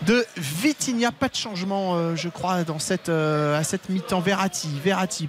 de 0.07 0.27
Vitinha. 0.37 1.13
Pas 1.13 1.29
de 1.29 1.37
changement, 1.37 1.95
euh, 1.95 2.17
je 2.17 2.29
crois, 2.29 2.65
dans 2.65 2.79
cette, 2.79 3.09
euh, 3.09 3.59
à 3.59 3.65
cette 3.65 3.89
mi-temps. 3.89 4.21
Verratti, 4.21 4.69
Verratti, 4.85 5.29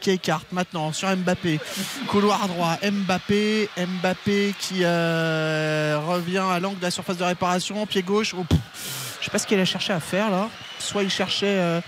qui 0.00 0.10
écarte 0.10 0.50
maintenant 0.52 0.92
sur 0.92 1.14
Mbappé. 1.14 1.60
Couloir 2.08 2.48
droit, 2.48 2.78
Mbappé, 2.82 3.68
Mbappé 3.76 4.54
qui 4.58 4.84
revient 4.84 6.44
à 6.50 6.58
l'angle 6.60 6.78
de 6.78 6.84
la 6.84 6.90
surface 6.90 7.18
de 7.18 7.24
réparation, 7.24 7.86
pied 7.86 8.02
gauche. 8.02 8.34
Oh, 8.38 8.44
je 9.20 9.24
sais 9.24 9.30
pas 9.30 9.38
ce 9.38 9.46
qu'il 9.46 9.60
a 9.60 9.64
cherché 9.64 9.92
à 9.92 10.00
faire 10.00 10.30
là. 10.30 10.48
Soit 10.78 11.02
il 11.02 11.10
cherchait 11.10 11.82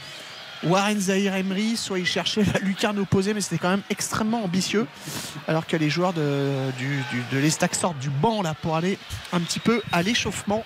Warren 0.62 1.00
Zahir 1.00 1.34
Emery, 1.34 1.76
soit 1.76 1.98
il 1.98 2.06
cherchait 2.06 2.44
la 2.44 2.60
lucarne 2.60 2.98
opposée, 2.98 3.34
mais 3.34 3.40
c'était 3.40 3.58
quand 3.58 3.70
même 3.70 3.82
extrêmement 3.90 4.44
ambitieux. 4.44 4.86
Alors 5.48 5.66
que 5.66 5.76
les 5.76 5.90
joueurs 5.90 6.12
de, 6.12 6.70
du, 6.78 7.02
de 7.32 7.38
l'Estac 7.38 7.74
sortent 7.74 7.98
du 7.98 8.10
banc 8.10 8.42
là 8.42 8.54
pour 8.60 8.76
aller 8.76 8.98
un 9.32 9.40
petit 9.40 9.60
peu 9.60 9.82
à 9.92 10.02
l'échauffement. 10.02 10.64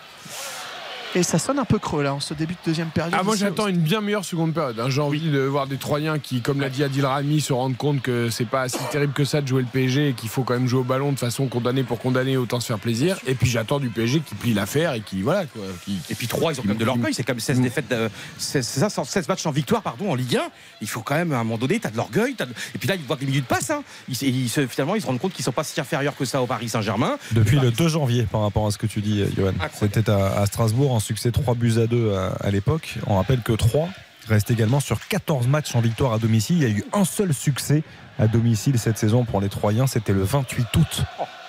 Et 1.16 1.22
ça 1.22 1.38
sonne 1.38 1.58
un 1.60 1.64
peu 1.64 1.78
creux 1.78 2.02
là 2.02 2.12
en 2.14 2.18
ce 2.20 2.34
début 2.34 2.54
de 2.54 2.58
deuxième 2.66 2.88
période. 2.88 3.14
Ah, 3.16 3.22
moi 3.22 3.34
ici, 3.36 3.44
j'attends 3.44 3.68
une 3.68 3.76
bien 3.78 4.00
meilleure 4.00 4.24
seconde 4.24 4.52
période. 4.52 4.78
hein. 4.80 4.90
J'ai 4.90 5.00
envie 5.00 5.20
de 5.20 5.38
voir 5.40 5.66
des 5.68 5.76
Troyens 5.76 6.18
qui, 6.18 6.40
comme 6.40 6.60
l'a 6.60 6.68
dit 6.68 6.82
Adil 6.82 7.06
Rami, 7.06 7.40
se 7.40 7.52
rendent 7.52 7.76
compte 7.76 8.02
que 8.02 8.30
c'est 8.30 8.44
pas 8.48 8.68
si 8.68 8.78
terrible 8.90 9.12
que 9.12 9.24
ça 9.24 9.40
de 9.40 9.46
jouer 9.46 9.62
le 9.62 9.68
PSG 9.70 10.08
et 10.08 10.12
qu'il 10.14 10.28
faut 10.28 10.42
quand 10.42 10.54
même 10.54 10.66
jouer 10.66 10.80
au 10.80 10.84
ballon 10.84 11.12
de 11.12 11.18
façon 11.18 11.46
condamnée 11.46 11.84
pour 11.84 11.98
condamner, 12.00 12.36
autant 12.36 12.58
se 12.58 12.66
faire 12.66 12.78
plaisir. 12.80 13.16
Et 13.28 13.34
puis 13.34 13.48
j'attends 13.48 13.78
du 13.78 13.90
PSG 13.90 14.20
qui 14.26 14.34
plie 14.34 14.54
l'affaire 14.54 14.94
et 14.94 15.00
qui, 15.02 15.22
voilà, 15.22 15.46
quoi, 15.46 15.62
qui, 15.84 15.98
Et 16.10 16.14
puis 16.16 16.26
3, 16.26 16.52
ils 16.52 16.58
ont 16.58 16.62
quand 16.62 16.68
même 16.70 16.78
de 16.78 16.84
l'orgueil. 16.84 17.14
C'est 17.14 17.22
quand 17.22 17.34
même 17.34 17.40
16 17.40 17.60
défaites, 17.60 17.92
euh, 17.92 18.08
16, 18.38 18.66
c'est 18.66 18.80
ça, 18.88 19.04
16 19.04 19.28
matchs 19.28 19.46
en 19.46 19.52
victoire 19.52 19.82
pardon, 19.82 20.10
en 20.10 20.14
Ligue 20.16 20.36
1. 20.36 20.42
Il 20.80 20.88
faut 20.88 21.00
quand 21.02 21.14
même, 21.14 21.32
à 21.32 21.36
un 21.38 21.44
moment 21.44 21.58
donné, 21.58 21.78
tu 21.78 21.86
as 21.86 21.90
de 21.90 21.96
l'orgueil. 21.96 22.34
t'as 22.36 22.46
de- 22.46 22.54
Et 22.74 22.78
puis 22.78 22.88
là, 22.88 22.96
ils 22.96 23.02
voient 23.02 23.14
que 23.16 23.20
les 23.20 23.28
minutes 23.28 23.46
passent. 23.46 23.70
hein. 23.70 23.82
Ils, 24.08 24.20
ils 24.22 24.48
se- 24.48 24.66
finalement, 24.66 24.96
ils 24.96 25.00
se 25.02 25.06
rendent 25.06 25.20
compte 25.20 25.32
qu'ils 25.32 25.44
sont 25.44 25.52
pas 25.52 25.62
si 25.64 25.80
inférieurs 25.80 26.16
que 26.16 26.24
ça 26.24 26.42
au 26.42 26.46
Paris 26.46 26.68
Saint-Germain. 26.68 27.18
Depuis 27.32 27.60
le 27.60 27.70
2 27.70 27.86
janvier, 27.88 28.24
par 28.24 28.40
rapport 28.42 28.66
à 28.66 28.70
ce 28.72 28.78
que 28.78 28.86
tu 28.88 29.00
dis, 29.00 29.24
Johan. 29.36 29.52
C'était 29.78 30.10
à, 30.10 30.40
à 30.40 30.46
Strasbourg, 30.46 30.92
succès 31.04 31.30
3 31.30 31.54
buts 31.54 31.74
à 31.78 31.86
2 31.86 32.14
à, 32.40 32.50
l'époque. 32.50 32.98
On 33.06 33.16
rappelle 33.16 33.40
que 33.42 33.52
3 33.52 33.88
reste 34.28 34.50
également 34.50 34.80
sur 34.80 35.06
14 35.06 35.46
matchs 35.46 35.74
en 35.76 35.80
victoire 35.80 36.12
à 36.12 36.18
domicile. 36.18 36.56
Il 36.56 36.62
y 36.62 36.66
a 36.66 36.70
eu 36.70 36.84
un 36.92 37.04
seul 37.04 37.32
succès 37.34 37.82
à 38.18 38.26
domicile 38.26 38.78
cette 38.78 38.98
saison 38.98 39.24
pour 39.24 39.40
les 39.40 39.48
Troyens. 39.48 39.86
C'était 39.86 40.12
le 40.14 40.22
28 40.22 40.66
août 40.76 41.02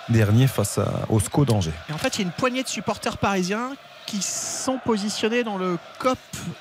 dernier 0.10 0.48
face 0.48 0.78
à- 0.78 1.06
au 1.10 1.20
SCO 1.20 1.46
d'Angers. 1.46 1.72
Et 1.90 1.94
en 1.94 1.98
fait, 1.98 2.16
il 2.16 2.22
y 2.22 2.24
a 2.24 2.28
une 2.28 2.34
poignée 2.34 2.64
de 2.64 2.68
supporters 2.68 3.18
parisiens 3.18 3.72
qui 4.06 4.22
sont 4.22 4.78
positionnés 4.84 5.44
dans 5.44 5.58
le 5.58 5.78
COP 6.00 6.18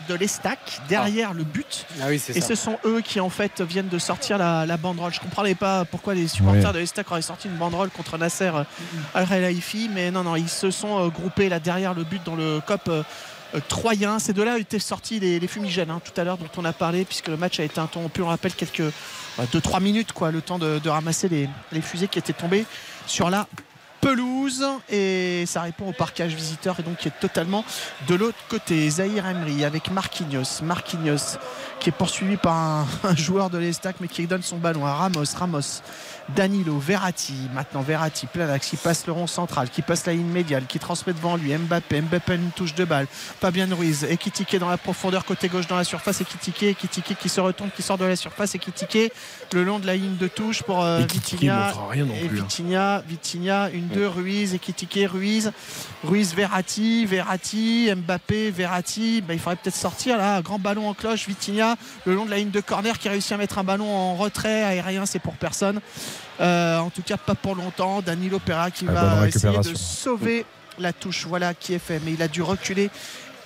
de 0.08 0.14
l'Estac, 0.14 0.80
derrière 0.88 1.34
le 1.34 1.44
but. 1.44 1.86
Ah 2.00 2.06
oui, 2.08 2.18
c'est 2.18 2.36
Et 2.36 2.40
ça. 2.40 2.48
ce 2.48 2.54
sont 2.54 2.78
eux 2.84 3.00
qui 3.02 3.20
en 3.20 3.28
fait 3.28 3.60
viennent 3.60 3.88
de 3.88 3.98
sortir 3.98 4.38
la, 4.38 4.64
la 4.66 4.76
banderole. 4.76 5.12
Je 5.12 5.20
comprenais 5.20 5.54
pas 5.54 5.84
pourquoi 5.84 6.14
les 6.14 6.26
supporters 6.28 6.68
Oui. 6.68 6.72
de 6.74 6.78
l'Estac 6.78 7.10
auraient 7.10 7.22
sorti 7.22 7.48
une 7.48 7.56
banderole 7.56 7.90
contre 7.90 8.16
Nasser 8.18 8.50
euh, 8.54 8.64
Al 9.14 9.26
Khelaifi, 9.28 9.90
mais 9.92 10.10
non, 10.10 10.22
non, 10.24 10.36
ils 10.36 10.48
se 10.48 10.70
sont 10.70 10.98
euh, 11.06 11.08
groupés 11.08 11.48
là 11.48 11.60
derrière 11.60 11.94
le 11.94 12.04
but 12.04 12.22
dans 12.24 12.34
le 12.36 12.60
COP 12.66 12.88
euh, 12.88 13.02
troyen. 13.68 14.18
Ces 14.18 14.32
deux-là 14.32 14.58
étaient 14.58 14.78
sortis 14.78 15.20
les, 15.20 15.38
les 15.38 15.46
fumigènes 15.46 15.90
hein, 15.90 16.00
tout 16.04 16.18
à 16.20 16.24
l'heure 16.24 16.38
dont 16.38 16.48
on 16.56 16.64
a 16.64 16.72
parlé 16.72 17.04
puisque 17.04 17.28
le 17.28 17.36
match 17.36 17.60
a 17.60 17.64
été 17.64 17.78
interrompu. 17.78 18.22
On 18.22 18.26
rappelle 18.28 18.54
quelques 18.54 18.82
2-3 19.38 19.82
minutes 19.82 20.12
quoi, 20.12 20.30
le 20.30 20.40
temps 20.40 20.58
de, 20.58 20.78
de 20.78 20.88
ramasser 20.88 21.28
les, 21.28 21.48
les 21.72 21.80
fusées 21.80 22.08
qui 22.08 22.18
étaient 22.18 22.32
tombées 22.32 22.64
sur 23.06 23.28
la 23.30 23.46
pelouse 24.04 24.62
et 24.90 25.44
ça 25.46 25.62
répond 25.62 25.88
au 25.88 25.92
parcage 25.92 26.34
visiteur 26.34 26.78
et 26.78 26.82
donc 26.82 26.98
qui 26.98 27.08
est 27.08 27.20
totalement 27.20 27.64
de 28.06 28.14
l'autre 28.14 28.38
côté. 28.50 28.90
Zahir 28.90 29.26
Emery 29.26 29.64
avec 29.64 29.90
Marquinhos. 29.90 30.62
Marquinhos 30.62 31.38
qui 31.80 31.88
est 31.88 31.92
poursuivi 31.92 32.36
par 32.36 32.54
un, 32.54 32.86
un 33.04 33.16
joueur 33.16 33.48
de 33.48 33.56
l'Estac 33.56 33.96
mais 34.00 34.08
qui 34.08 34.26
donne 34.26 34.42
son 34.42 34.58
ballon 34.58 34.84
à 34.84 34.92
Ramos. 34.92 35.24
Ramos. 35.38 35.80
Danilo, 36.28 36.78
Verratti, 36.78 37.34
maintenant 37.52 37.82
Verratti, 37.82 38.26
Planax 38.26 38.68
qui 38.68 38.76
passe 38.76 39.06
le 39.06 39.12
rond 39.12 39.26
central, 39.26 39.68
qui 39.68 39.82
passe 39.82 40.06
la 40.06 40.12
ligne 40.12 40.30
médiale, 40.30 40.64
qui 40.66 40.78
transmet 40.78 41.12
devant 41.12 41.36
lui, 41.36 41.56
Mbappé, 41.56 42.00
Mbappé 42.02 42.34
une 42.34 42.50
touche 42.50 42.74
de 42.74 42.84
balle, 42.84 43.06
Fabien 43.10 43.68
Ruiz, 43.74 44.04
Ekitike 44.04 44.56
dans 44.56 44.68
la 44.68 44.78
profondeur, 44.78 45.24
côté 45.24 45.48
gauche 45.48 45.66
dans 45.66 45.76
la 45.76 45.84
surface, 45.84 46.20
Ekitike, 46.20 46.62
Ekitike 46.62 47.16
qui 47.18 47.28
se 47.28 47.40
retourne, 47.40 47.70
qui 47.70 47.82
sort 47.82 47.98
de 47.98 48.04
la 48.04 48.16
surface, 48.16 48.54
Ekitike 48.54 49.12
le 49.52 49.64
long 49.64 49.78
de 49.78 49.86
la 49.86 49.96
ligne 49.96 50.16
de 50.16 50.28
touche 50.28 50.62
pour 50.62 50.82
euh, 50.82 51.00
Vitinha, 51.00 51.72
et 51.94 52.00
hein. 52.00 52.06
Vitinha, 52.30 53.02
Vitinha, 53.06 53.70
une 53.70 53.88
deux, 53.88 54.08
Ruiz, 54.08 54.54
Ekitike, 54.54 55.08
Ruiz, 55.10 55.52
Ruiz, 56.04 56.34
Verratti, 56.34 57.06
Verratti, 57.06 57.90
Mbappé, 57.94 58.50
Verratti, 58.50 59.22
bah, 59.22 59.32
il 59.34 59.40
faudrait 59.40 59.56
peut-être 59.56 59.74
sortir 59.76 60.18
là, 60.18 60.42
grand 60.42 60.58
ballon 60.58 60.88
en 60.88 60.94
cloche, 60.94 61.26
Vitinha, 61.26 61.76
le 62.04 62.14
long 62.14 62.26
de 62.26 62.30
la 62.30 62.36
ligne 62.36 62.50
de 62.50 62.60
corner 62.60 62.98
qui 62.98 63.08
réussit 63.08 63.32
à 63.32 63.36
mettre 63.38 63.58
un 63.58 63.64
ballon 63.64 63.90
en 63.90 64.14
retrait 64.16 64.62
aérien, 64.64 65.06
c'est 65.06 65.18
pour 65.18 65.34
personne. 65.34 65.80
Euh, 66.40 66.78
en 66.78 66.90
tout 66.90 67.02
cas, 67.02 67.16
pas 67.16 67.34
pour 67.34 67.54
longtemps. 67.54 68.02
Danilo 68.02 68.38
Pereira 68.38 68.70
qui 68.70 68.86
Ah, 68.88 68.92
va 68.92 69.28
essayer 69.28 69.58
de 69.58 69.74
sauver 69.74 70.44
la 70.78 70.92
touche. 70.92 71.26
Voilà 71.26 71.54
qui 71.54 71.72
est 71.74 71.78
fait. 71.78 72.00
Mais 72.04 72.12
il 72.12 72.22
a 72.22 72.28
dû 72.28 72.42
reculer 72.42 72.90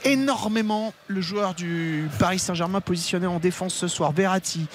énormément 0.05 0.93
le 1.07 1.21
joueur 1.21 1.55
du 1.55 2.09
Paris 2.19 2.39
Saint-Germain 2.39 2.81
positionné 2.81 3.27
en 3.27 3.39
défense 3.39 3.75
ce 3.75 3.89
soir. 3.89 4.13
Verratti. 4.13 4.67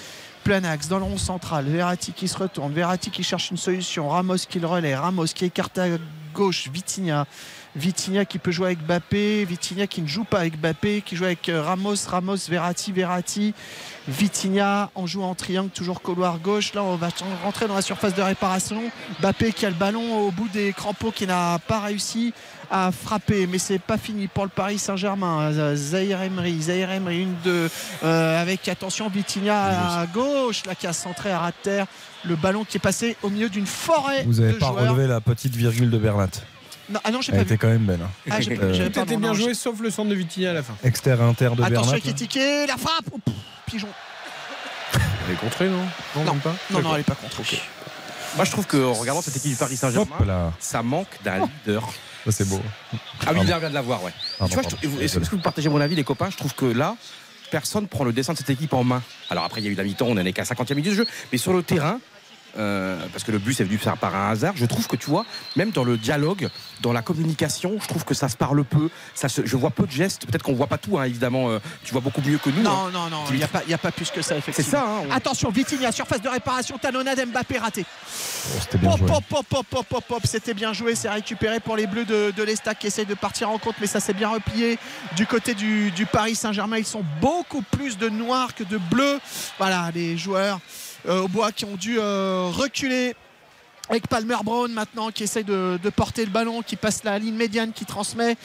Planax 0.43 0.89
dans 0.89 0.97
le 0.97 1.05
rond 1.05 1.17
central, 1.17 1.63
Verratti 1.69 2.11
qui 2.11 2.27
se 2.27 2.37
retourne, 2.37 2.73
Verratti 2.73 3.11
qui 3.11 3.23
cherche 3.23 3.49
une 3.49 3.55
solution, 3.55 4.09
Ramos 4.09 4.35
qui 4.49 4.59
le 4.59 4.67
relaie, 4.67 4.93
Ramos 4.93 5.27
qui 5.33 5.45
écarte 5.45 5.77
à 5.77 5.85
gauche, 6.33 6.67
Vitinha, 6.67 7.25
Vitinha 7.75 8.25
qui 8.25 8.37
peut 8.37 8.51
jouer 8.51 8.67
avec 8.67 8.85
Bappé, 8.85 9.45
Vitinha 9.45 9.87
qui 9.87 10.01
ne 10.01 10.07
joue 10.07 10.23
pas 10.23 10.39
avec 10.39 10.59
Bappé, 10.59 11.01
qui 11.05 11.15
joue 11.15 11.25
avec 11.25 11.49
euh, 11.49 11.61
Ramos, 11.61 11.95
Ramos, 12.07 12.35
Verratti, 12.47 12.91
Verratti, 12.91 13.53
Vitinha 14.07 14.89
en 14.95 15.07
jouant 15.07 15.29
en 15.31 15.35
triangle, 15.35 15.69
toujours 15.69 16.01
couloir 16.01 16.39
gauche. 16.39 16.73
Là, 16.73 16.83
on 16.83 16.95
va 16.95 17.09
rentrer 17.43 17.67
dans 17.67 17.75
la 17.75 17.81
surface 17.81 18.13
de 18.13 18.21
réparation. 18.21 18.81
Bappé 19.21 19.51
qui 19.53 19.65
a 19.65 19.69
le 19.69 19.75
ballon 19.75 20.27
au 20.27 20.31
bout 20.31 20.49
des 20.49 20.73
crampons 20.73 21.11
qui 21.11 21.25
n'a 21.25 21.57
pas 21.67 21.79
réussi 21.79 22.33
à 22.69 22.91
frapper, 22.91 23.47
mais 23.47 23.57
c'est 23.59 23.79
pas 23.79 23.97
fini 23.97 24.27
pour 24.27 24.43
le 24.43 24.49
Paris 24.49 24.79
Saint-Germain. 24.79 25.51
Zahir 25.75 26.21
Emery, 26.21 26.61
Zahir 26.61 26.91
Emery, 26.91 27.21
une 27.23 27.35
deux, 27.43 27.69
euh, 28.03 28.41
avec 28.41 28.67
attention 28.67 29.09
Vitinha 29.09 29.99
à 30.01 30.05
gauche, 30.07 30.65
là 30.65 30.75
qui 30.75 30.87
a 30.87 30.93
centré 30.93 31.31
à 31.31 31.51
terre. 31.63 31.85
Le 32.25 32.35
ballon 32.35 32.63
qui 32.63 32.77
est 32.77 32.79
passé 32.79 33.17
au 33.21 33.29
milieu 33.29 33.49
d'une 33.49 33.65
forêt 33.67 34.23
Vous 34.23 34.41
n'avez 34.41 34.53
pas 34.53 34.67
joueurs. 34.67 34.89
relevé 34.89 35.07
la 35.07 35.21
petite 35.21 35.55
virgule 35.55 35.89
de 35.89 35.97
Bernat. 35.97 36.29
Non, 36.89 36.99
ah 37.03 37.11
non, 37.11 37.21
j'ai 37.21 37.31
Elle 37.31 37.37
pas 37.37 37.43
était 37.43 37.53
vu. 37.53 37.57
quand 37.59 37.67
même 37.69 37.85
belle. 37.85 38.01
hein. 38.03 38.09
Ah, 38.29 38.41
j'ai- 38.41 38.57
Euh, 38.59 38.89
Tout 38.89 38.99
était 38.99 39.15
bien 39.17 39.29
non, 39.29 39.33
joué 39.33 39.53
sauf 39.53 39.79
le 39.79 39.89
centre 39.89 40.09
de 40.09 40.15
Vitinha 40.15 40.51
à 40.51 40.53
la 40.53 40.63
fin. 40.63 40.75
Exter 40.83 41.11
inter 41.13 41.49
de 41.55 41.63
Attention 41.63 41.91
Bernat. 41.93 41.97
Ekitike, 41.97 42.39
la 42.67 42.77
frappe 42.77 43.05
Oh, 43.11 43.17
pff, 43.23 43.33
Pigeon. 43.67 43.87
Elle 45.27 45.33
est 45.33 45.37
contrée, 45.37 45.69
non? 45.69 45.83
Non, 46.15 46.23
même 46.33 46.41
pas 46.41 46.53
non, 46.71 46.81
non, 46.81 46.91
elle 46.91 46.97
n'est 46.97 47.03
pas 47.03 47.15
contre. 47.15 47.41
Moi, 48.35 48.45
je 48.45 48.51
trouve 48.51 48.65
qu'en 48.67 48.93
regardant 48.93 49.21
cette 49.21 49.35
équipe 49.37 49.51
du 49.51 49.57
Paris 49.57 49.77
Saint-Germain, 49.77 50.25
là. 50.25 50.51
ça 50.59 50.81
manque 50.83 51.07
d'un 51.23 51.45
leader. 51.65 51.87
Ça, 52.25 52.31
c'est 52.31 52.47
beau. 52.49 52.59
Ah 53.25 53.31
oui, 53.31 53.37
on 53.39 53.43
vient 53.43 53.59
de 53.59 53.67
la 53.73 53.81
voir, 53.81 54.03
ouais. 54.03 54.11
Pardon, 54.39 54.49
tu 54.49 54.53
vois, 54.55 54.63
je 54.63 54.69
pardon, 54.75 54.87
trouve- 54.89 55.01
est-ce 55.03 55.19
que 55.19 55.35
vous 55.35 55.41
partagez 55.41 55.69
mon 55.69 55.79
avis, 55.81 55.95
les 55.95 56.03
copains? 56.03 56.29
Je 56.29 56.37
trouve 56.37 56.53
que 56.55 56.65
là, 56.65 56.95
personne 57.51 57.87
prend 57.87 58.03
le 58.03 58.11
dessin 58.11 58.33
de 58.33 58.37
cette 58.39 58.49
équipe 58.49 58.73
en 58.73 58.83
main. 58.83 59.01
Alors 59.29 59.43
après, 59.43 59.61
il 59.61 59.65
y 59.65 59.67
a 59.67 59.71
eu 59.71 59.75
la 59.75 59.83
mi-temps, 59.83 60.07
on 60.07 60.15
n'en 60.15 60.25
est 60.25 60.33
qu'à 60.33 60.43
50e 60.43 60.75
minute 60.75 60.91
de 60.91 60.95
jeu, 60.95 61.07
mais 61.31 61.37
sur 61.37 61.53
le 61.53 61.63
terrain. 61.63 61.99
Euh, 62.57 62.97
parce 63.11 63.23
que 63.23 63.31
le 63.31 63.39
bus 63.39 63.59
est 63.59 63.63
venu 63.63 63.77
faire 63.77 63.97
par 63.97 64.15
un 64.15 64.29
hasard. 64.31 64.53
Je 64.55 64.65
trouve 64.65 64.87
que 64.87 64.95
tu 64.95 65.09
vois, 65.09 65.25
même 65.55 65.71
dans 65.71 65.83
le 65.83 65.97
dialogue, 65.97 66.49
dans 66.81 66.93
la 66.93 67.01
communication, 67.01 67.77
je 67.81 67.87
trouve 67.87 68.03
que 68.05 68.13
ça 68.13 68.29
se 68.29 68.35
parle 68.37 68.63
peu. 68.63 68.89
Ça 69.15 69.29
se, 69.29 69.45
je 69.45 69.55
vois 69.55 69.69
peu 69.71 69.85
de 69.85 69.91
gestes. 69.91 70.25
Peut-être 70.25 70.43
qu'on 70.43 70.53
voit 70.53 70.67
pas 70.67 70.77
tout, 70.77 70.97
hein, 70.97 71.03
évidemment. 71.05 71.49
euh, 71.49 71.59
tu 71.83 71.91
vois 71.91 72.01
beaucoup 72.01 72.21
mieux 72.21 72.37
que 72.37 72.49
nous. 72.49 72.61
Non, 72.61 72.87
hein. 72.87 72.91
non, 72.93 73.09
non, 73.09 73.23
il 73.31 73.37
n'y 73.37 73.43
a, 73.43 73.47
pas- 73.47 73.61
a 73.87 73.91
plus 73.91 74.11
que 74.11 74.21
ça, 74.21 74.35
effectivement. 74.37 74.69
C'est 74.71 74.77
ça, 74.77 74.83
hein, 74.85 75.05
on- 75.09 75.11
Attention, 75.11 75.49
Vitinha, 75.49 75.91
surface 75.91 76.21
de 76.21 76.29
réparation, 76.29 76.77
talonnade 76.77 77.25
Mbappé 77.27 77.57
raté. 77.57 77.85
Oh, 77.85 78.57
C'était 78.61 78.77
bien 78.77 78.89
Pop, 78.91 78.99
joué. 78.99 79.07
pop, 79.07 79.23
pop, 79.29 79.45
pop, 79.49 79.65
pop, 79.69 79.85
pop, 79.87 80.03
pop. 80.07 80.21
C'était 80.25 80.53
bien 80.53 80.73
joué, 80.73 80.95
c'est 80.95 81.09
récupéré 81.09 81.59
pour 81.59 81.75
les 81.75 81.87
Bleus 81.87 82.05
de, 82.05 82.31
de 82.35 82.43
l'Estac 82.43 82.79
qui 82.79 82.87
essayent 82.87 83.05
de 83.05 83.13
partir 83.13 83.49
en 83.49 83.57
compte, 83.57 83.75
mais 83.81 83.87
ça 83.87 83.99
s'est 83.99 84.13
bien 84.13 84.29
replié 84.29 84.77
du 85.15 85.25
côté 85.25 85.53
du, 85.53 85.91
du 85.91 86.05
Paris 86.05 86.35
Saint-Germain. 86.35 86.77
Ils 86.77 86.85
sont 86.85 87.03
beaucoup 87.21 87.61
plus 87.61 87.97
de 87.97 88.09
noirs 88.09 88.53
que 88.55 88.63
de 88.63 88.77
bleus. 88.77 89.19
Voilà, 89.57 89.89
les 89.93 90.17
joueurs 90.17 90.59
au 91.07 91.27
bois 91.27 91.51
qui 91.51 91.65
ont 91.65 91.75
dû 91.75 91.97
euh, 91.99 92.49
reculer. 92.51 93.15
Avec 93.89 94.07
Palmer 94.07 94.37
Brown 94.43 94.71
maintenant 94.71 95.11
qui 95.11 95.23
essaye 95.23 95.43
de, 95.43 95.77
porter 95.95 96.23
le 96.25 96.31
ballon, 96.31 96.61
qui 96.61 96.77
passe 96.77 97.03
la 97.03 97.19
ligne 97.19 97.35
médiane, 97.35 97.73
qui 97.73 97.85
transmet. 97.85 98.37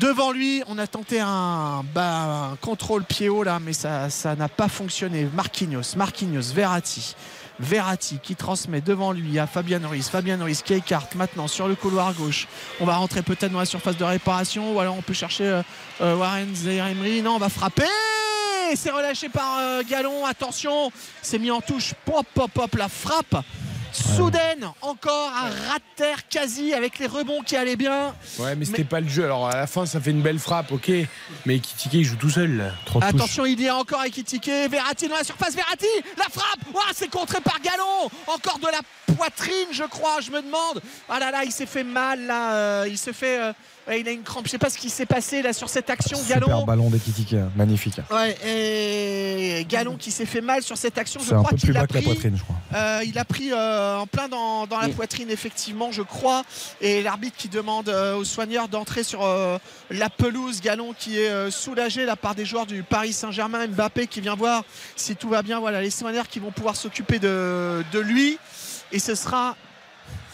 Devant 0.00 0.32
lui, 0.32 0.62
on 0.68 0.78
a 0.78 0.86
tenté 0.86 1.20
un, 1.20 1.84
bah, 1.92 2.56
contrôle 2.60 3.04
pied 3.04 3.28
haut 3.28 3.42
là, 3.42 3.58
mais 3.60 3.72
ça 3.72 4.08
ça 4.10 4.36
n'a 4.36 4.48
pas 4.48 4.68
fonctionné. 4.68 5.28
Marquinhos, 5.34 5.96
Marquinhos, 5.96 6.52
Verratti. 6.54 7.16
Verratti 7.60 8.18
qui 8.22 8.34
transmet 8.34 8.80
devant 8.80 9.12
lui 9.12 9.38
à 9.38 9.46
Fabien 9.46 9.80
Ruiz. 9.86 10.08
Fabien 10.08 10.42
Ruiz 10.42 10.62
qui 10.62 10.74
écarte 10.74 11.14
maintenant 11.14 11.46
sur 11.46 11.68
le 11.68 11.74
couloir 11.74 12.12
gauche. 12.14 12.48
On 12.80 12.84
va 12.84 12.96
rentrer 12.96 13.22
peut-être 13.22 13.52
dans 13.52 13.60
la 13.60 13.64
surface 13.64 13.96
de 13.96 14.04
réparation 14.04 14.74
ou 14.74 14.80
alors 14.80 14.96
on 14.96 15.02
peut 15.02 15.14
chercher 15.14 15.44
euh, 15.44 15.62
euh, 16.00 16.16
Warren 16.16 16.54
Zaire-Emery. 16.54 17.22
Non, 17.22 17.36
on 17.36 17.38
va 17.38 17.48
frapper. 17.48 17.84
C'est 18.74 18.90
relâché 18.90 19.28
par 19.28 19.58
euh, 19.58 19.82
Galon. 19.88 20.24
Attention, 20.26 20.90
c'est 21.22 21.38
mis 21.38 21.50
en 21.50 21.60
touche. 21.60 21.94
Pop, 22.04 22.26
pop, 22.34 22.50
pop, 22.50 22.74
la 22.74 22.88
frappe. 22.88 23.36
Soudaine, 23.94 24.66
encore 24.82 25.30
un 25.30 25.50
rat 25.50 25.78
de 25.78 25.96
terre 25.96 26.28
quasi 26.28 26.74
avec 26.74 26.98
les 26.98 27.06
rebonds 27.06 27.42
qui 27.42 27.56
allaient 27.56 27.76
bien. 27.76 28.14
Ouais, 28.38 28.56
mais 28.56 28.64
c'était 28.64 28.84
pas 28.84 29.00
le 29.00 29.08
jeu. 29.08 29.24
Alors 29.24 29.48
à 29.48 29.56
la 29.56 29.66
fin, 29.66 29.86
ça 29.86 30.00
fait 30.00 30.10
une 30.10 30.22
belle 30.22 30.38
frappe, 30.38 30.72
ok. 30.72 30.90
Mais 31.46 31.58
Kitike, 31.60 31.94
il 31.94 32.04
joue 32.04 32.16
tout 32.16 32.30
seul. 32.30 32.56
Là. 32.56 32.72
Touches. 32.84 33.02
Attention, 33.04 33.46
il 33.46 33.60
y 33.60 33.68
a 33.68 33.76
encore 33.76 34.02
Ekitike, 34.04 34.50
Verratti 34.70 35.08
dans 35.08 35.16
la 35.16 35.24
surface, 35.24 35.54
Verratti, 35.54 35.86
la 36.18 36.24
frappe, 36.24 36.60
Ouah, 36.74 36.82
c'est 36.94 37.10
contré 37.10 37.40
par 37.40 37.60
Galon, 37.60 38.10
encore 38.26 38.58
de 38.58 38.66
la 38.66 39.14
poitrine, 39.14 39.68
je 39.70 39.84
crois, 39.84 40.20
je 40.20 40.30
me 40.30 40.42
demande. 40.42 40.82
Ah 41.08 41.18
là 41.20 41.30
là, 41.30 41.44
il 41.44 41.52
s'est 41.52 41.66
fait 41.66 41.84
mal 41.84 42.26
là, 42.26 42.54
euh, 42.54 42.86
il 42.88 42.98
se 42.98 43.12
fait, 43.12 43.40
euh, 43.40 43.52
ouais, 43.88 44.00
il 44.00 44.08
a 44.08 44.10
une 44.12 44.22
crampe, 44.22 44.46
je 44.46 44.50
sais 44.50 44.58
pas 44.58 44.70
ce 44.70 44.78
qui 44.78 44.90
s'est 44.90 45.06
passé 45.06 45.42
là 45.42 45.52
sur 45.52 45.68
cette 45.68 45.90
action, 45.90 46.16
Super 46.18 46.40
Galon. 46.40 46.64
ballon 46.64 46.90
d'Ekitike, 46.90 47.36
magnifique. 47.56 47.96
Ouais, 48.10 48.36
et 48.46 49.64
Galon 49.68 49.96
qui 49.96 50.10
s'est 50.10 50.26
fait 50.26 50.40
mal 50.40 50.62
sur 50.62 50.76
cette 50.76 50.98
action, 50.98 51.20
je 51.20 51.26
C'est 51.28 51.34
un 51.34 51.38
crois 51.38 51.50
peu 51.50 51.56
plus 51.56 51.66
qu'il 51.68 51.76
a 51.76 51.80
bas 51.80 51.86
que 51.86 51.94
la 51.94 52.00
pris. 52.00 52.06
poitrine, 52.10 52.36
je 52.36 52.42
crois. 52.42 52.56
Euh, 52.74 53.00
il 53.04 53.18
a 53.18 53.24
pris 53.24 53.52
euh, 53.52 53.98
en 53.98 54.06
plein 54.06 54.28
dans, 54.28 54.66
dans 54.66 54.78
la 54.78 54.88
poitrine, 54.88 55.30
effectivement, 55.30 55.92
je 55.92 56.02
crois. 56.02 56.42
Et 56.80 57.02
l'arbitre 57.02 57.36
qui 57.36 57.48
demande 57.48 57.88
euh, 57.88 58.16
aux 58.16 58.24
soigneurs 58.24 58.68
d'entrer 58.68 59.02
sur 59.04 59.24
euh, 59.24 59.58
la 59.90 60.10
pelouse. 60.10 60.60
Galon 60.60 60.94
qui 60.98 61.18
est 61.20 61.28
euh, 61.28 61.50
soulagé 61.50 62.04
là 62.04 62.16
par 62.16 62.34
des 62.34 62.44
joueurs 62.44 62.66
du 62.66 62.82
Paris 62.82 63.12
Saint-Germain. 63.12 63.66
Mbappé 63.66 64.06
qui 64.06 64.20
vient 64.20 64.34
voir 64.34 64.64
si 64.96 65.14
tout 65.16 65.28
va 65.28 65.42
bien. 65.42 65.60
Voilà, 65.60 65.80
les 65.80 65.90
soigneurs 65.90 66.28
qui 66.28 66.38
vont 66.40 66.50
pouvoir 66.50 66.76
s'occuper 66.76 67.18
de, 67.18 67.84
de 67.92 67.98
lui. 68.00 68.38
Et 68.92 68.98
ce 68.98 69.14
sera 69.14 69.56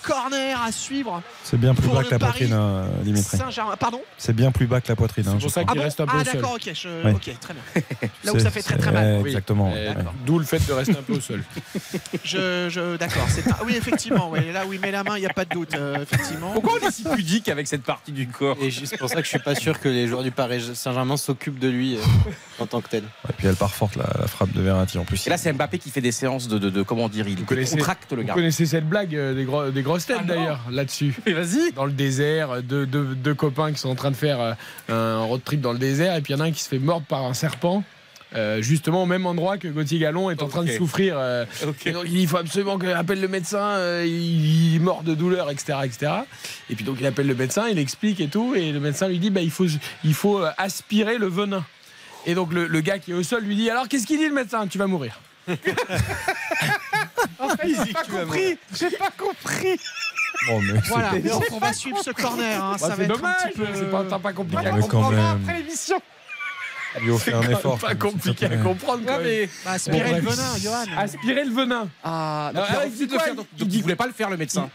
corner 0.03 0.61
à 0.63 0.73
suivre. 0.73 1.23
C'est 1.45 1.59
bien 1.59 1.75
plus 1.75 1.89
bas 1.89 2.03
que 2.05 2.11
la 2.11 2.19
Paris 2.19 2.33
poitrine, 2.47 2.53
hein, 2.53 2.85
Dimitri. 3.03 3.37
Saint-Germain. 3.37 3.77
Pardon 3.79 4.01
C'est 4.19 4.35
bien 4.35 4.51
plus 4.53 4.67
bas 4.67 4.81
que 4.81 4.89
la 4.89 4.97
poitrine. 4.97 5.25
hein, 5.29 5.33
C'est 5.35 5.39
je 5.41 5.45
pour 5.45 5.53
ça 5.53 5.61
qu'il 5.63 5.71
Ah 5.73 5.75
bon 5.75 5.83
reste 5.83 6.01
un 6.01 6.07
peu 6.07 6.13
Ah 6.17 6.21
au 6.21 6.25
sol. 6.25 6.35
d'accord, 6.35 6.53
ok, 6.55 6.71
je- 6.75 6.89
Oui. 7.07 7.13
ok, 7.13 7.31
très 7.41 7.55
bien. 7.55 8.09
Là 8.25 8.33
où 8.35 8.39
ça 8.39 8.51
fait 8.51 8.63
très 8.63 8.77
très 8.77 8.93
mal. 8.93 9.27
Exactement. 9.27 9.73
Eh. 9.77 9.91
D'où 10.27 10.39
le 10.39 10.45
fait 10.45 10.65
de 10.67 10.73
rester 10.73 10.97
un 10.97 11.03
peu 11.03 11.15
au 11.15 11.21
sol. 11.21 11.43
Je, 12.25 12.69
je- 12.71 12.97
d'accord, 12.97 13.27
oui 13.65 13.75
effectivement, 13.77 14.31
ouais, 14.31 14.53
là 14.53 14.67
où 14.67 14.73
il 14.73 14.81
met 14.81 14.91
la 14.91 15.03
main, 15.05 15.17
il 15.17 15.21
n'y 15.21 15.27
a 15.27 15.33
pas 15.33 15.45
de 15.45 15.51
doute, 15.51 15.75
euh, 15.75 16.03
effectivement. 16.03 16.51
Pourquoi 16.53 16.75
on 16.83 16.87
est 16.89 16.91
si 16.91 17.05
pudique 17.05 17.49
avec 17.49 17.67
cette 17.67 17.83
partie 17.83 18.13
du 18.13 18.29
corps 18.29 18.57
Et 18.61 18.71
c'est 18.71 18.97
pour 18.99 19.09
ça 19.09 19.17
que 19.17 19.23
je 19.25 19.29
suis 19.29 19.39
pas 19.39 19.55
sûr 19.55 19.81
que 19.81 19.89
les 19.89 20.07
joueurs 20.09 20.23
du 20.23 20.31
Paris 20.31 20.63
Saint-Germain 20.75 21.17
s'occupent 21.17 21.59
de 21.59 21.69
lui 21.69 21.97
euh, 21.97 22.01
en 22.59 22.67
tant 22.67 22.81
que 22.81 22.89
tel. 22.89 23.05
Et 23.29 23.33
puis 23.37 23.47
elle 23.47 23.57
part 23.57 23.75
forte, 23.75 23.97
la, 23.97 24.09
la 24.19 24.27
frappe 24.27 24.53
de 24.53 24.61
Verratti 24.61 24.99
en 24.99 25.05
plus. 25.05 25.27
Et 25.27 25.31
là, 25.31 25.37
c'est 25.39 25.53
Mbappé 25.53 25.79
qui 25.79 25.91
fait 25.91 26.01
des 26.01 26.13
séances 26.13 26.49
de, 26.49 26.59
de, 26.59 26.71
de- 26.71 26.83
comment 26.83 27.09
dire, 27.09 27.27
il 27.29 27.37
Vous 27.39 27.45
contracte 27.45 28.13
le 28.13 28.23
vous 28.23 28.29
gars. 28.29 28.35
connaissez 28.35 28.67
cette 28.67 28.89
blague 28.89 29.15
euh, 29.15 29.35
des, 29.35 29.45
gros- 29.45 29.71
des 29.99 30.05
grosses 30.05 30.07
têtes 30.07 30.17
Ah 30.21 30.25
d'ailleurs 30.27 30.61
là-dessus. 30.71 31.15
Mais 31.27 31.33
vas-y. 31.33 31.73
Dans 31.73 31.85
le 31.85 31.93
désert, 31.93 32.63
deux, 32.63 32.87
deux- 32.87 33.15
deux 33.15 33.35
copains 33.35 33.73
qui 33.73 33.79
sont 33.79 33.91
en 33.91 33.95
train 33.95 34.11
de 34.11 34.17
faire 34.17 34.41
euh, 34.41 35.19
un 35.21 35.25
road 35.25 35.41
trip 35.45 35.61
dans 35.61 35.73
le 35.73 35.79
désert 35.79 36.17
et 36.17 36.21
puis 36.21 36.33
il 36.33 36.37
y 36.37 36.41
en 36.41 36.45
a 36.45 36.47
un 36.49 36.53
qui 36.53 36.63
se 36.63 36.69
fait 36.69 36.79
mordre 36.79 37.07
par 37.07 37.25
un 37.25 37.35
serpent. 37.35 37.83
euh, 38.37 38.63
justement 38.63 39.03
au 39.03 39.07
même 39.07 39.27
endroit 39.27 39.59
que 39.59 39.67
Gauthier 39.67 39.99
Gallon 39.99 40.31
est 40.31 40.41
en 40.41 40.47
train 40.49 40.63
de 40.63 40.71
souffrir. 40.71 41.15
euh, 41.19 41.45
et 41.85 41.91
donc 41.91 42.05
il 42.09 42.29
faut 42.29 42.37
absolument 42.37 42.79
qu'il 42.79 42.89
appelle 42.91 43.21
le 43.21 43.27
médecin, 43.27 43.59
euh, 43.59 44.05
il, 44.07 44.71
il 44.73 44.77
est 44.77 44.79
mort 44.79 45.03
de 45.03 45.15
douleur, 45.15 45.51
etc., 45.51 45.79
etc. 45.85 46.13
Et 46.71 46.77
puis 46.77 46.85
donc 46.85 46.99
il 47.01 47.07
appelle 47.07 47.27
le 47.27 47.35
médecin, 47.35 47.67
il 47.69 47.77
explique 47.79 48.21
et 48.21 48.29
tout, 48.29 48.55
et 48.55 48.71
le 48.71 48.79
médecin 48.79 49.09
lui 49.09 49.19
dit 49.19 49.31
bah, 49.31 49.41
il 49.41 49.51
faut, 49.51 49.67
il 50.05 50.15
faut 50.15 50.41
aspirer 50.59 51.19
le 51.19 51.27
venin. 51.27 51.65
Et 52.25 52.35
donc 52.37 52.53
le, 52.53 52.69
le 52.69 52.81
gars 52.81 53.01
qui 53.01 53.11
est 53.11 53.15
au 53.15 53.25
sol 53.25 53.43
lui 53.43 53.57
dit 53.57 53.69
alors 53.69 53.89
qu'est-ce 53.89 54.07
qu'il 54.07 54.19
dit 54.19 54.29
le 54.29 54.35
médecin? 54.35 54.67
Tu 54.69 54.79
vas 54.79 54.87
mourir. 54.87 55.19
J'ai 55.49 55.57
pas 57.93 58.05
compris. 58.05 58.59
J'ai 58.79 58.91
pas 58.91 59.11
compris. 59.17 59.81
Bon, 60.47 60.61
mais 60.63 60.81
Voilà, 60.89 61.13
on 61.53 61.59
va 61.59 61.73
suivre 61.73 62.03
ce 62.03 62.11
corner. 62.11 62.63
hein, 62.63 62.77
Bah, 62.81 62.89
ça 62.89 62.95
va 62.95 63.05
être 63.05 63.25
un 63.25 63.33
petit 63.49 63.59
peu. 63.59 63.67
c'est 63.75 63.91
pas, 63.91 64.19
pas 64.19 64.33
compliqué 64.33 64.67
à 64.67 64.71
comprendre. 64.71 65.19
Après 65.19 65.59
l'émission. 65.59 66.01
Lui 67.01 67.17
fait 67.19 67.33
un 67.33 67.43
C'est 67.43 67.53
effort. 67.53 67.79
pas 67.79 67.95
compliqué 67.95 68.47
à 68.47 68.57
comprendre. 68.57 69.03
quand 69.07 69.19
Ouais. 69.19 69.49
Bah, 69.65 69.73
aspirer 69.73 70.11
Bon, 70.11 70.17
le 70.17 70.23
venin, 70.23 70.59
Johan. 70.59 70.85
Aspirer 70.99 71.45
le 71.45 71.53
venin. 71.53 71.89
Ah, 72.03 72.49
Alors, 72.49 72.63
donc 72.63 72.71
il 72.71 72.77
a 72.77 72.81
Eric, 72.81 72.93
refusé 72.93 73.07
de 73.07 73.07
dis 73.07 73.13
le 73.13 73.19
quoi 73.19 73.25
faire. 73.27 73.35
Donc, 73.37 73.47
Il 73.53 73.59
donc 73.59 73.69
dit- 73.69 73.77
il 73.77 73.83
voulait 73.83 73.97
pas 73.97 74.07
le 74.07 74.13
faire, 74.13 74.31
le 74.31 74.37
médecin. 74.37 74.69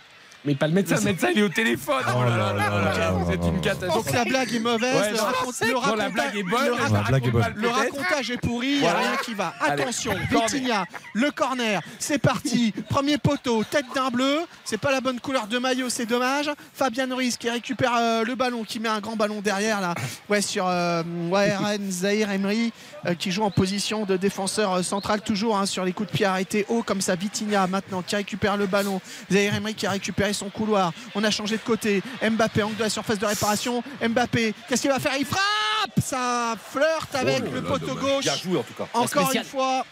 Mais 0.46 0.56
pas 0.56 0.68
le 0.68 0.74
médecin, 0.74 0.96
le 0.98 1.02
médecin 1.02 1.30
il 1.34 1.40
est 1.40 1.44
au 1.44 1.50
téléphone. 1.50 2.04
Oh 2.08 2.24
là 2.24 2.38
là 2.38 2.54
là 2.54 2.98
là 2.98 3.12
Vous 3.12 3.32
êtes 3.32 3.44
une 3.44 3.54
Donc 3.56 3.62
catastrophe. 3.62 4.12
la 4.14 4.26
blague 4.26 4.54
est 4.54 4.60
mauvaise, 4.60 4.96
Ouais, 5.02 5.12
le, 5.12 5.18
non, 5.18 5.24
raconte- 5.24 5.62
le 5.62 5.74
non, 5.74 5.96
la 5.96 6.10
blague 6.10 6.36
est 6.38 6.44
bonne. 6.44 6.66
le 6.68 6.74
je 6.76 6.82
raconte- 6.82 6.94
La 6.94 7.02
blague 7.04 7.28
est 7.28 7.32
bonne. 7.32 7.54
Le 7.56 7.68
racontage 7.70 8.32
est 8.32 8.38
pourri, 8.38 8.68
il 8.68 8.80
n'y 8.82 8.88
a 8.88 8.94
rien 8.98 9.16
qui 9.24 9.34
va. 9.34 9.54
Attention. 9.60 10.14
Vitinha, 10.30 10.86
le 11.14 11.32
corner, 11.32 11.82
c'est 12.00 12.20
parti. 12.20 12.72
Premier 12.90 13.18
poteau, 13.18 13.64
tête 13.64 13.86
d'un 13.96 14.10
bleu. 14.10 14.40
C'est 14.64 14.78
pas 14.78 14.92
la 14.92 15.02
bonne 15.02 15.20
couleur 15.20 15.48
de 15.48 15.58
maillot, 15.58 15.90
c'est 15.90 16.06
dommage. 16.06 16.50
Fabien 16.74 17.08
Ruiz 17.14 17.38
qui 17.38 17.50
récupère 17.50 17.94
euh, 18.00 18.24
le 18.24 18.36
ballon, 18.36 18.64
qui 18.64 18.80
met 18.80 18.90
un 18.90 19.00
grand 19.00 19.16
ballon 19.16 19.42
derrière 19.42 19.82
là. 19.82 19.96
Ouais, 20.30 20.42
sur 20.42 20.68
euh, 20.68 21.02
ouais, 21.32 21.56
Zahir 21.90 22.30
Emery 22.32 22.72
euh, 23.08 23.16
qui 23.16 23.32
joue 23.32 23.44
en 23.44 23.52
position 23.52 24.06
de 24.06 24.16
défenseur 24.18 24.74
euh, 24.74 24.84
central, 24.84 25.22
toujours 25.22 25.58
hein, 25.58 25.66
sur 25.66 25.84
les 25.86 25.94
coups 25.94 26.12
de 26.12 26.16
pied 26.18 26.26
arrêtés 26.26 26.66
haut 26.70 26.84
comme 26.84 27.02
ça. 27.02 27.16
Vitinha 27.16 27.66
maintenant 27.68 28.02
qui 28.02 28.16
récupère 28.16 28.58
le 28.58 28.68
ballon. 28.68 29.02
Zahir 29.32 29.56
Emery 29.56 29.74
qui 29.74 29.88
a 29.88 29.92
récupéré 29.92 30.34
son 30.36 30.50
couloir. 30.50 30.92
On 31.16 31.24
a 31.24 31.32
changé 31.32 31.58
de 31.58 31.62
côté. 31.62 32.02
Mbappé, 32.22 32.64
angle 32.64 32.76
de 32.78 32.84
la 32.84 32.90
surface 32.90 33.18
de 33.20 33.26
réparation. 33.26 33.84
Mbappé, 34.08 34.54
qu'est-ce 34.68 34.82
qu'il 34.82 34.92
va 34.92 35.00
faire? 35.00 35.14
Il 35.20 35.26
frappe 35.26 36.00
Ça 36.02 36.56
flirte 36.72 37.16
avec 37.16 37.44
Oh 37.48 37.52
le 37.54 37.64
poteau 37.64 37.96
gauche. 37.96 38.24
Bien 38.24 38.36
joué 38.36 38.58
en 38.60 38.64
tout 38.64 38.74
cas. 38.74 38.88
Encore 38.94 39.32
une 39.34 39.44
fois, 39.44 39.86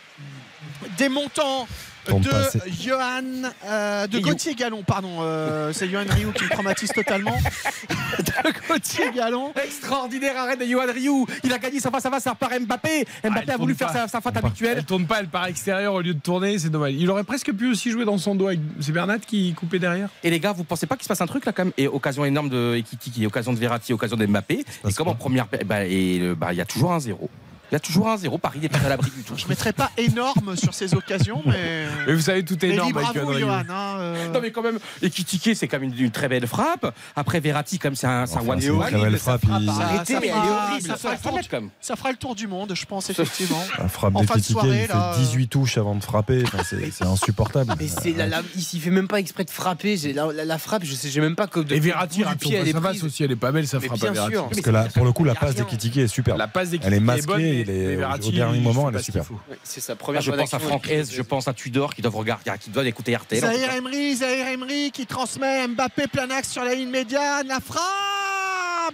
des 0.97 1.09
montants 1.09 1.67
de. 2.07 2.71
Johan, 2.81 3.49
euh, 3.65 4.07
de. 4.07 4.19
Gauthier 4.19 4.55
Gallon, 4.55 4.83
pardon, 4.83 5.17
euh, 5.21 5.71
c'est 5.73 5.89
Johan 5.89 6.05
Rioux 6.09 6.31
qui 6.31 6.43
me 6.43 6.49
traumatise 6.49 6.91
totalement. 6.91 7.37
de 8.19 8.67
Gauthier 8.67 9.11
Gallon. 9.15 9.53
Extraordinaire 9.63 10.37
arrêt 10.37 10.57
de 10.57 10.65
Johan 10.65 10.91
Rioux. 10.93 11.25
Il 11.43 11.53
a 11.53 11.57
gagné 11.57 11.79
sa 11.79 11.91
face 11.91 12.05
à 12.05 12.11
face 12.11 12.27
par 12.39 12.49
Mbappé. 12.49 13.05
Mbappé 13.23 13.39
elle 13.43 13.51
a 13.51 13.57
voulu 13.57 13.75
faire 13.75 13.91
sa, 13.91 14.07
sa 14.07 14.21
faute 14.21 14.33
Elle 14.35 14.45
habituelle. 14.45 14.83
tourne 14.85 15.05
pas, 15.05 15.19
elle 15.19 15.27
part 15.27 15.47
extérieur 15.47 15.93
au 15.93 16.01
lieu 16.01 16.13
de 16.13 16.19
tourner, 16.19 16.57
c'est 16.59 16.69
dommage. 16.69 16.93
Il 16.93 17.09
aurait 17.09 17.23
presque 17.23 17.51
pu 17.53 17.71
aussi 17.71 17.91
jouer 17.91 18.05
dans 18.05 18.17
son 18.17 18.35
dos 18.35 18.47
avec. 18.47 18.59
C'est 18.79 18.91
Bernat 18.91 19.19
qui 19.19 19.53
coupait 19.53 19.79
derrière 19.79 20.09
Et 20.23 20.29
les 20.29 20.39
gars, 20.39 20.53
vous 20.53 20.63
pensez 20.63 20.85
pas 20.85 20.95
qu'il 20.95 21.03
se 21.03 21.09
passe 21.09 21.21
un 21.21 21.27
truc 21.27 21.45
là 21.45 21.51
quand 21.51 21.65
même? 21.65 21.73
Et 21.77 21.87
occasion 21.87 22.25
énorme 22.25 22.49
de 22.49 22.75
Ekitiki, 22.75 23.25
occasion 23.25 23.53
de 23.53 23.59
Verratti, 23.59 23.93
occasion 23.93 24.17
de 24.17 24.25
Mbappé. 24.25 24.65
Et 24.87 24.93
comme 24.93 25.07
en 25.07 25.15
première, 25.15 25.47
bah, 25.65 25.85
et 25.85 26.19
euh, 26.21 26.35
bah, 26.35 26.53
il 26.53 26.57
y 26.57 26.61
a 26.61 26.65
toujours 26.65 26.93
un 26.93 26.99
zéro. 26.99 27.29
Il 27.71 27.73
y 27.73 27.77
a 27.77 27.79
toujours 27.79 28.07
un 28.09 28.17
zéro. 28.17 28.37
Paris 28.37 28.59
n'est 28.59 28.69
pas 28.69 28.77
à 28.85 28.89
l'abri 28.89 29.09
du 29.15 29.23
tout. 29.23 29.33
Je 29.35 29.45
ne 29.45 29.49
mettrai 29.49 29.73
pas 29.73 29.89
énorme 29.97 30.55
sur 30.55 30.73
ces 30.73 30.93
occasions, 30.93 31.41
mais. 31.45 31.85
Mais 32.07 32.13
vous 32.13 32.21
savez, 32.21 32.43
tout 32.43 32.63
est 32.63 32.67
Mais 32.67 32.73
énorme 32.75 32.87
libre 32.89 32.99
à 33.05 33.09
avec 33.09 33.23
vous, 33.23 33.33
Johan 33.39 33.63
hein, 33.69 33.95
euh. 33.99 34.27
Non 34.33 34.41
mais 34.41 34.51
quand 34.51 34.61
même, 34.61 34.77
Ekitike 35.01 35.55
c'est 35.55 35.67
quand 35.67 35.79
même 35.79 35.89
une, 35.93 35.97
une 36.05 36.11
très 36.11 36.27
belle 36.27 36.45
frappe. 36.47 36.93
Après 37.15 37.39
Verratti 37.39 37.79
comme 37.79 37.95
c'est 37.95 38.07
un, 38.07 38.23
one 38.23 38.59
c'est 38.59 38.67
une 38.67 38.79
très 38.81 38.91
belle 39.01 39.17
frappe. 39.17 39.41
il- 39.59 39.69
Arrêtez, 39.69 40.13
Ça 40.15 40.19
mais 40.19 40.27
elle 40.27 40.33
est 40.33 40.39
fera- 40.39 40.69
horrible. 40.69 40.87
ça 40.87 40.95
fera 40.97 41.11
le 41.13 41.19
tour 41.21 41.39
du- 41.39 41.49
comme. 41.49 41.69
Ça 41.81 41.95
fera 41.95 42.11
le 42.11 42.17
tour 42.17 42.35
du 42.35 42.47
monde, 42.47 42.73
je 42.75 42.85
pense, 42.85 43.09
effectivement. 43.09 43.63
La 43.79 43.87
frappe 43.87 44.15
En 44.15 44.19
fin 44.23 44.25
de 44.25 44.39
d'Ekitike, 44.39 44.51
soirée, 44.53 44.69
il 44.81 44.87
fait 44.87 44.93
là, 44.93 45.13
euh, 45.13 45.17
18 45.17 45.47
touches 45.47 45.77
avant 45.77 45.95
de 45.95 46.03
frapper. 46.03 46.43
Enfin, 46.45 46.63
c'est 46.67 46.91
c'est 46.91 47.05
insupportable. 47.05 47.73
Mais 47.79 47.87
c'est 47.87 48.11
la, 48.11 48.27
la- 48.27 48.41
il 48.55 48.61
s'y 48.61 48.79
fait 48.79 48.89
même 48.91 49.07
pas 49.07 49.19
exprès 49.19 49.45
de 49.45 49.49
frapper. 49.49 49.97
J'ai- 49.97 50.13
La, 50.13 50.25
la- 50.31 50.45
la 50.45 50.57
frappe, 50.57 50.83
je 50.83 50.93
sais, 50.93 51.09
j'ai 51.09 51.21
même 51.21 51.35
pas 51.35 51.47
que 51.47 51.59
de 51.61 51.73
Et 51.73 51.79
Verratti, 51.79 52.23
du 52.23 52.35
pied, 52.35 52.55
elle 52.57 52.67
est 52.67 53.03
aussi, 53.03 53.23
elle 53.23 53.31
est 53.31 53.35
pas 53.35 53.51
belle, 53.51 53.67
ça 53.67 53.79
frappe. 53.79 53.99
Parce 53.99 54.61
que 54.61 54.69
là, 54.69 54.85
pour 54.93 55.05
le 55.05 55.11
coup, 55.13 55.23
la 55.23 55.35
passe 55.35 55.55
rien. 55.55 55.63
d'Ekitike 55.63 55.97
est 55.97 56.07
super. 56.07 56.37
La 56.37 56.47
passe 56.47 56.69
Elle 56.81 56.93
est 56.93 56.99
masquée, 56.99 57.62
il 57.63 57.69
est- 57.69 57.95
mais 57.97 58.05
au 58.27 58.31
dernier 58.31 58.59
moment, 58.59 58.89
elle 58.89 58.95
est 58.95 59.03
super. 59.03 59.23
Ouais, 59.49 59.57
C'est 59.63 59.81
sa 59.81 59.93
Ah, 59.93 59.95
première 59.95 60.21
je 60.21 60.31
pense 60.31 60.53
à 60.53 60.59
Franck 60.59 60.89
S, 60.89 61.11
je 61.11 61.21
pense 61.21 61.47
à 61.47 61.53
Tudor 61.53 61.93
qui 61.95 62.01
doivent 62.01 62.15
regarder, 62.15 62.51
qui 62.59 62.69
doivent 62.69 62.87
écouter 62.87 63.15
RTL. 63.15 63.41
Zahir 63.41 63.73
Emery, 63.73 64.15
Zahir 64.15 64.47
Emery 64.47 64.91
qui 64.91 65.05
transmet 65.05 65.67
Mbappé 65.67 66.07
plein 66.07 66.29
axe 66.29 66.49
sur 66.49 66.63
la 66.63 66.75
ligne 66.75 66.89
médiane. 66.89 67.47
La 67.47 67.59
frappe 67.59 67.83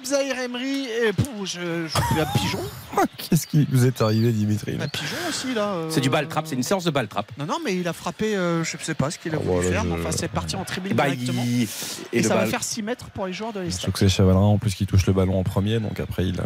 Zahir 0.05 0.37
Emery. 0.39 0.85
Et 1.03 1.13
pouf, 1.13 1.45
je, 1.49 1.87
je 1.87 1.91
suis 1.91 2.19
un 2.21 2.25
pigeon. 2.39 2.59
Qu'est-ce 3.17 3.47
qui 3.47 3.67
vous 3.71 3.85
est 3.85 4.01
arrivé, 4.01 4.31
Dimitri 4.31 4.77
là 4.77 4.85
Un 4.85 4.87
pigeon 4.87 5.17
aussi, 5.27 5.53
là. 5.53 5.73
euh. 5.73 5.89
C'est 5.91 6.01
du 6.01 6.09
ball 6.09 6.27
trap, 6.27 6.45
c'est 6.47 6.55
une 6.55 6.63
séance 6.63 6.83
de 6.83 6.91
ball 6.91 7.07
trap. 7.07 7.31
Non, 7.37 7.45
non, 7.45 7.57
mais 7.63 7.75
il 7.75 7.87
a 7.87 7.93
frappé, 7.93 8.35
euh, 8.35 8.63
je 8.63 8.77
ne 8.77 8.81
sais 8.83 8.93
pas 8.95 9.09
ce 9.11 9.17
qu'il 9.19 9.33
a 9.33 9.37
Ah, 9.39 9.43
voulu 9.43 9.51
voilà, 9.61 9.69
faire. 9.69 9.83
je- 9.83 9.87
mais 9.89 9.93
Enfin, 9.99 10.11
c'est 10.11 10.27
parti 10.27 10.55
en 10.55 10.63
tribune 10.63 10.93
Bah, 10.93 11.09
directement. 11.09 11.43
il- 11.45 11.67
Et, 12.13 12.23
ça 12.23 12.35
va 12.35 12.45
faire 12.45 12.63
6 12.63 12.81
mètres 12.83 13.09
pour 13.11 13.25
les 13.27 13.33
joueurs 13.33 13.53
de 13.53 13.59
l'Estade. 13.61 13.85
Sauf 13.85 13.93
que 13.93 13.99
c'est 13.99 14.09
Chavalin 14.09 14.39
en 14.39 14.57
plus 14.57 14.73
qui 14.75 14.85
touche 14.85 15.05
le 15.05 15.13
ballon 15.13 15.39
en 15.39 15.43
premier, 15.43 15.79
donc 15.79 15.99
après 15.99 16.25
il 16.27 16.39
a, 16.39 16.45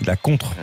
il 0.00 0.08
a 0.10 0.16
contre. 0.16 0.54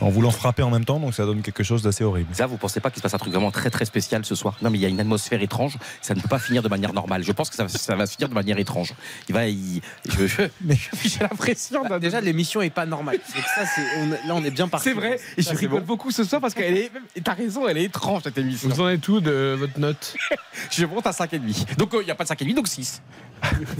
En 0.00 0.08
voulant 0.08 0.30
frapper 0.30 0.62
en 0.62 0.70
même 0.70 0.84
temps, 0.84 0.98
donc 0.98 1.12
ça 1.14 1.24
donne 1.26 1.42
quelque 1.42 1.62
chose 1.62 1.82
d'assez 1.82 2.02
horrible. 2.02 2.34
Ça, 2.34 2.46
vous 2.46 2.56
pensez 2.56 2.80
pas 2.80 2.90
qu'il 2.90 2.98
se 2.98 3.02
passe 3.02 3.12
un 3.14 3.18
truc 3.18 3.32
vraiment 3.32 3.50
très 3.50 3.68
très 3.70 3.84
spécial 3.84 4.24
ce 4.24 4.34
soir? 4.34 4.56
Non, 4.62 4.70
mais 4.70 4.78
il 4.78 4.80
y 4.80 4.86
a 4.86 4.88
une 4.88 5.00
atmosphère 5.00 5.42
étrange. 5.42 5.76
Ça 6.00 6.14
ne 6.14 6.20
peut 6.20 6.28
pas 6.28 6.38
finir 6.38 6.62
de 6.62 6.68
manière 6.68 6.92
normale. 6.94 7.22
Je 7.24 7.32
pense 7.32 7.50
que 7.50 7.56
ça, 7.56 7.64
va- 7.64 7.68
ça 7.68 7.94
va 7.94 8.06
se 8.06 8.14
finir 8.14 8.28
de 8.28 8.34
manière 8.34 8.58
étrange. 8.58 8.94
Il 9.28 9.34
va, 9.34 9.46
il, 9.46 9.82
je, 10.08 10.26
je- 10.26 10.42
Mais 10.62 10.76
j'ai 11.04 11.20
l'impression. 11.20 11.84
Bah, 11.88 11.98
déjà, 11.98 12.20
l'émission 12.20 12.62
est 12.62 12.70
pas 12.70 12.86
normale. 12.86 13.18
Donc 13.34 13.44
ça, 13.54 13.64
c'est, 13.66 13.82
on- 14.00 14.08
là, 14.28 14.34
on 14.34 14.42
est 14.44 14.50
bien 14.50 14.66
parti. 14.68 14.88
C'est 14.88 14.94
vrai. 14.94 15.18
Et 15.36 15.42
je 15.42 15.48
Ça, 15.48 15.54
rigole 15.54 15.80
bon. 15.80 15.86
beaucoup 15.86 16.10
ce 16.10 16.24
soir 16.24 16.40
parce 16.40 16.54
qu'elle 16.54 16.76
est. 16.76 16.90
T'as 17.22 17.34
raison, 17.34 17.68
elle 17.68 17.78
est 17.78 17.84
étrange 17.84 18.22
cette 18.24 18.38
émission. 18.38 18.68
Vous 18.70 18.80
en 18.80 18.88
êtes 18.88 19.06
où 19.08 19.20
de 19.20 19.56
votre 19.58 19.78
note? 19.78 20.14
Je 20.70 20.86
monte 20.86 21.06
à 21.06 21.10
5,5. 21.10 21.76
Donc 21.76 21.90
il 21.94 22.04
n'y 22.04 22.10
a 22.10 22.14
pas 22.14 22.24
de 22.24 22.28
5,5, 22.30 22.54
donc 22.54 22.68
6. 22.68 23.02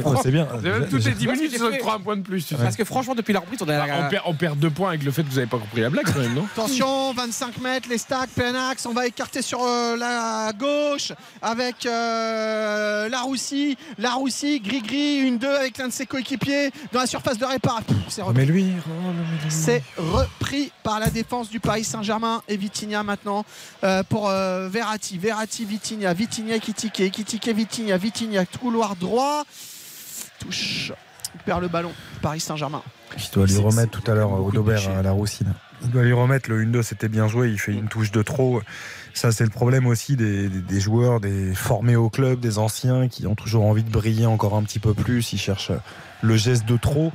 Oh, 0.05 0.15
c'est 0.23 0.31
bien. 0.31 0.47
Toutes 0.91 1.05
les 1.05 1.13
10 1.13 1.25
vois 1.25 1.35
ce 1.35 1.41
que 1.41 1.45
minutes, 1.45 1.59
donnes 1.59 1.73
fait 1.73 1.79
3 1.79 1.99
points 1.99 2.17
de 2.17 2.23
plus. 2.23 2.47
tu 2.47 2.55
sais. 2.55 2.63
Parce 2.63 2.77
que 2.77 2.85
franchement, 2.85 3.15
depuis 3.15 3.33
l'arbitre, 3.33 3.65
on 3.67 3.71
a. 3.71 3.77
Ah, 3.83 4.07
on, 4.07 4.11
perd, 4.11 4.23
on 4.27 4.35
perd 4.35 4.59
deux 4.59 4.71
points 4.71 4.91
avec 4.91 5.03
le 5.05 5.11
fait 5.11 5.23
que 5.23 5.29
vous 5.29 5.39
avez 5.39 5.47
pas 5.47 5.59
compris 5.59 5.81
la 5.81 5.91
blague 5.91 6.07
quand 6.07 6.21
même, 6.21 6.35
non? 6.35 6.47
Attention, 6.53 7.13
25 7.15 7.59
mètres, 7.61 7.89
les 7.89 7.99
stacks, 7.99 8.31
plein 8.31 8.55
axe. 8.71 8.87
On 8.87 8.93
va 8.93 9.07
écarter 9.07 9.43
sur 9.43 9.61
euh, 9.63 9.97
la 9.97 10.53
gauche 10.59 11.13
avec 11.41 11.87
euh, 11.87 13.09
Laroussi. 13.09 13.77
Laroussi, 13.99 14.61
Gris-Gris, 14.61 15.19
une 15.19 15.39
2 15.39 15.49
avec 15.49 15.79
l'un 15.79 15.89
de 15.89 15.93
ses 15.93 16.07
coéquipiers 16.07 16.71
dans 16.93 17.01
la 17.01 17.07
surface 17.07 17.39
de 17.39 17.45
réparation. 17.45 17.95
C'est 18.09 18.23
repris. 18.23 18.39
Mais 18.39 18.47
lui, 18.47 18.67
C'est 19.49 19.83
repris 19.97 20.73
par 20.83 21.01
la 21.01 21.09
défense 21.11 21.51
du 21.51 21.61
Paris 21.61 21.85
Saint-Germain 21.85 22.43
et 22.49 22.57
Vitinha 22.57 23.03
maintenant 23.03 23.45
euh, 23.85 24.03
pour 24.03 24.29
euh, 24.29 24.69
Verratti. 24.69 25.19
Verratti, 25.19 25.65
Vitinha, 25.65 26.13
Vitinha, 26.13 26.57
Ekitike, 26.57 27.01
Ekitike, 27.01 27.49
Vitinha, 27.49 27.97
Vitinha, 27.97 28.45
couloir 28.47 28.97
droit. 28.97 29.45
Touche, 30.43 30.93
il 31.35 31.41
perd 31.43 31.63
le 31.63 31.69
ballon. 31.69 31.93
Paris 32.21 32.41
Saint-Germain. 32.41 32.83
il 33.17 33.31
doit 33.35 33.47
lui 33.47 33.57
remettre 33.59 34.01
tout 34.01 34.11
à 34.11 34.15
l'heure 34.15 34.31
beaucoup 34.31 34.49
au 34.49 34.53
Daubert 34.53 34.79
touché. 34.81 34.91
à 34.93 35.03
la 35.03 35.13
Roussi. 35.13 35.45
là. 35.45 35.51
Il 35.85 35.91
doit 35.91 36.03
lui 36.05 36.13
remettre 36.13 36.49
le 36.49 36.65
1-2, 36.65 36.83
c'était 36.83 37.09
bien 37.09 37.27
joué. 37.27 37.49
Il 37.51 37.59
fait 37.59 37.73
une 37.73 37.89
touche 37.89 38.13
de 38.13 38.23
trop. 38.23 38.63
Ça, 39.15 39.33
c'est 39.33 39.43
le 39.45 39.51
problème 39.51 39.87
aussi 39.87 40.15
des, 40.17 40.49
des- 40.49 40.61
des 40.61 40.81
joueurs, 40.81 41.19
des 41.21 41.53
formés 41.55 41.97
au 41.97 42.09
club, 42.09 42.39
des 42.39 42.59
anciens 42.59 43.09
qui 43.09 43.27
ont 43.27 43.35
toujours 43.35 43.65
envie 43.65 43.83
de 43.83 43.91
briller 43.91 44.27
encore 44.27 44.55
un 44.55 44.63
petit 44.63 44.79
peu 44.79 44.95
plus. 44.95 45.33
Ils 45.33 45.39
cherchent 45.39 45.73
le 46.23 46.37
geste 46.37 46.67
de 46.67 46.77
trop. 46.77 47.13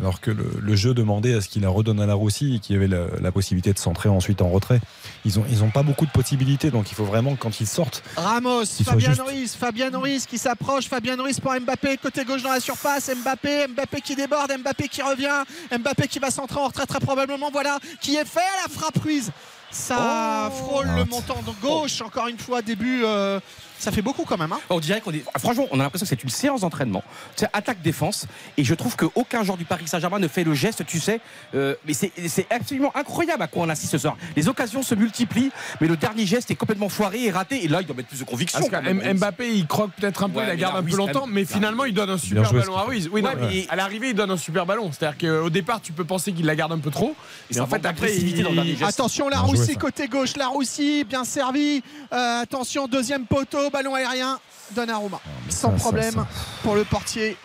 Alors 0.00 0.20
que 0.20 0.30
le, 0.30 0.46
le 0.60 0.76
jeu 0.76 0.94
demandait 0.94 1.34
à 1.34 1.40
ce 1.40 1.48
qu'il 1.48 1.62
la 1.62 1.68
redonne 1.68 2.00
à 2.00 2.06
la 2.06 2.14
Roussi 2.14 2.54
et 2.56 2.58
qu'il 2.60 2.74
y 2.74 2.78
avait 2.78 2.88
la, 2.88 3.06
la 3.20 3.32
possibilité 3.32 3.72
de 3.72 3.78
centrer 3.78 4.08
ensuite 4.08 4.42
en 4.42 4.48
retrait. 4.48 4.80
Ils 5.24 5.38
ont, 5.38 5.44
ils 5.50 5.64
ont 5.64 5.70
pas 5.70 5.82
beaucoup 5.82 6.06
de 6.06 6.10
possibilités, 6.10 6.70
donc 6.70 6.90
il 6.90 6.94
faut 6.94 7.04
vraiment 7.04 7.34
que 7.34 7.40
quand 7.40 7.60
ils 7.60 7.66
sortent, 7.66 8.02
Ramos, 8.16 8.64
Fabien. 8.84 9.12
Ruiz, 9.24 9.54
Fabien 9.54 9.90
Ruiz 9.92 10.26
qui 10.26 10.38
s'approche, 10.38 10.88
Fabien 10.88 11.16
Ruiz 11.20 11.40
pour 11.40 11.52
Mbappé, 11.52 11.96
côté 11.96 12.24
gauche 12.24 12.42
dans 12.42 12.52
la 12.52 12.60
surface, 12.60 13.10
Mbappé, 13.22 13.66
Mbappé 13.68 14.00
qui 14.00 14.14
déborde, 14.14 14.52
Mbappé 14.58 14.88
qui 14.88 15.02
revient, 15.02 15.44
Mbappé 15.76 16.06
qui 16.08 16.18
va 16.18 16.30
centrer 16.30 16.60
en 16.60 16.68
retrait 16.68 16.86
très 16.86 17.00
probablement, 17.00 17.50
voilà, 17.50 17.78
qui 18.00 18.16
est 18.16 18.24
fait 18.24 18.40
la 18.62 18.72
frappe 18.72 18.98
Ruiz. 19.02 19.30
Ça 19.70 20.50
frôle 20.50 20.88
le 20.96 21.04
montant 21.04 21.42
de 21.46 21.52
gauche, 21.60 22.00
encore 22.00 22.28
une 22.28 22.38
fois, 22.38 22.62
début, 22.62 23.02
euh, 23.04 23.38
ça 23.78 23.92
fait 23.92 24.02
beaucoup 24.02 24.24
quand 24.24 24.36
même. 24.38 24.52
hein. 24.52 24.60
On 24.70 24.80
dirait 24.80 25.00
qu'on 25.00 25.12
est. 25.12 25.24
Franchement, 25.38 25.66
on 25.70 25.80
a 25.80 25.82
l'impression 25.82 26.04
que 26.04 26.08
c'est 26.08 26.22
une 26.22 26.28
séance 26.30 26.62
d'entraînement. 26.62 27.02
C'est 27.36 27.48
attaque-défense. 27.52 28.26
Et 28.56 28.64
je 28.64 28.74
trouve 28.74 28.96
qu'aucun 28.96 29.42
joueur 29.44 29.56
du 29.56 29.64
Paris 29.64 29.86
Saint-Germain 29.86 30.18
ne 30.18 30.28
fait 30.28 30.44
le 30.44 30.54
geste, 30.54 30.84
tu 30.86 31.00
sais. 31.00 31.20
Euh, 31.54 31.74
mais 31.86 31.92
c'est 31.94 32.46
absolument 32.50 32.92
incroyable 32.96 33.42
à 33.42 33.46
quoi 33.46 33.62
on 33.64 33.68
assiste 33.68 33.92
ce 33.92 33.98
soir. 33.98 34.16
Les 34.36 34.48
occasions 34.48 34.82
se 34.82 34.94
multiplient, 34.94 35.50
mais 35.80 35.86
le 35.88 35.96
dernier 35.96 36.26
geste 36.26 36.50
est 36.50 36.54
complètement 36.56 36.88
foiré 36.88 37.24
et 37.24 37.30
raté. 37.30 37.64
Et 37.64 37.68
là, 37.68 37.80
il 37.80 37.86
doit 37.86 37.96
mettre 37.96 38.08
plus 38.08 38.20
de 38.20 38.24
conviction. 38.24 38.60
Quand 38.70 38.82
même. 38.82 39.02
Mbappé, 39.16 39.54
il 39.54 39.66
croque 39.66 39.90
peut-être 39.98 40.24
un 40.24 40.28
peu, 40.28 40.38
Ouais, 40.38 40.44
il 40.44 40.48
la 40.48 40.56
garde 40.56 40.74
là, 40.74 40.80
un 40.80 40.84
peu 40.84 40.96
longtemps, 40.96 41.26
mais 41.26 41.44
finalement, 41.44 41.84
il 41.84 41.94
donne 41.94 42.10
un 42.10 42.18
super 42.18 42.44
joué, 42.44 42.60
ballon 42.60 42.76
à 42.76 42.82
Ruiz. 42.82 43.08
Oui, 43.12 43.22
non, 43.22 43.28
Ouais, 43.30 43.36
mais 43.40 43.66
à 43.68 43.76
l'arrivée, 43.76 44.10
il 44.10 44.14
donne 44.14 44.30
un 44.30 44.36
super 44.36 44.66
ballon. 44.66 44.90
C'est-à-dire 44.92 45.18
qu'au 45.42 45.50
départ, 45.50 45.80
tu 45.80 45.92
peux 45.92 46.04
penser 46.04 46.32
qu'il 46.32 46.46
la 46.46 46.56
garde 46.56 46.72
un 46.72 46.78
peu 46.78 46.90
trop. 46.90 47.14
Et 47.54 47.60
en 47.60 47.66
fait, 47.66 47.84
après, 47.86 48.14
il... 48.16 48.42
dans 48.42 48.50
le 48.50 48.54
dernier 48.56 48.76
geste. 48.76 48.82
Attention, 48.98 49.28
la 49.28 49.36
Bien 49.38 49.46
joué, 49.48 49.58
Roussi 49.58 49.72
ça. 49.74 49.78
côté 49.78 50.08
gauche, 50.08 50.36
la 50.36 50.48
Roussi 50.48 51.04
bien 51.04 51.24
servi. 51.24 51.82
Euh, 52.12 52.42
attention, 52.42 52.86
deuxième 52.88 53.24
poteau, 53.26 53.67
ballon 53.70 53.94
aérien, 53.94 54.38
Donnarumma. 54.72 55.20
Sans 55.48 55.70
ça, 55.72 55.76
ça, 55.78 55.82
problème 55.82 56.14
ça. 56.14 56.26
pour 56.62 56.74
le 56.74 56.84
portier 56.84 57.36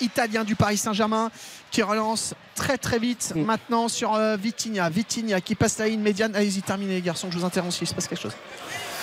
italien 0.00 0.44
du 0.44 0.56
Paris 0.56 0.78
Saint-Germain 0.78 1.30
qui 1.70 1.82
relance 1.82 2.34
très 2.54 2.78
très 2.78 2.98
vite 2.98 3.32
Mm. 3.36 3.42
maintenant 3.42 3.88
sur 3.88 4.14
euh, 4.14 4.36
Vitinha. 4.36 4.88
Vitinha 4.88 5.40
qui 5.40 5.54
passe 5.54 5.78
la 5.78 5.88
ligne 5.88 6.00
médiane. 6.00 6.34
Allez-y, 6.34 6.62
terminez 6.62 6.94
les 6.94 7.02
garçons, 7.02 7.30
je 7.30 7.38
vous 7.38 7.44
interromps 7.44 7.76
s'il 7.76 7.86
se 7.86 7.94
passe 7.94 8.08
quelque 8.08 8.22
chose. 8.22 8.32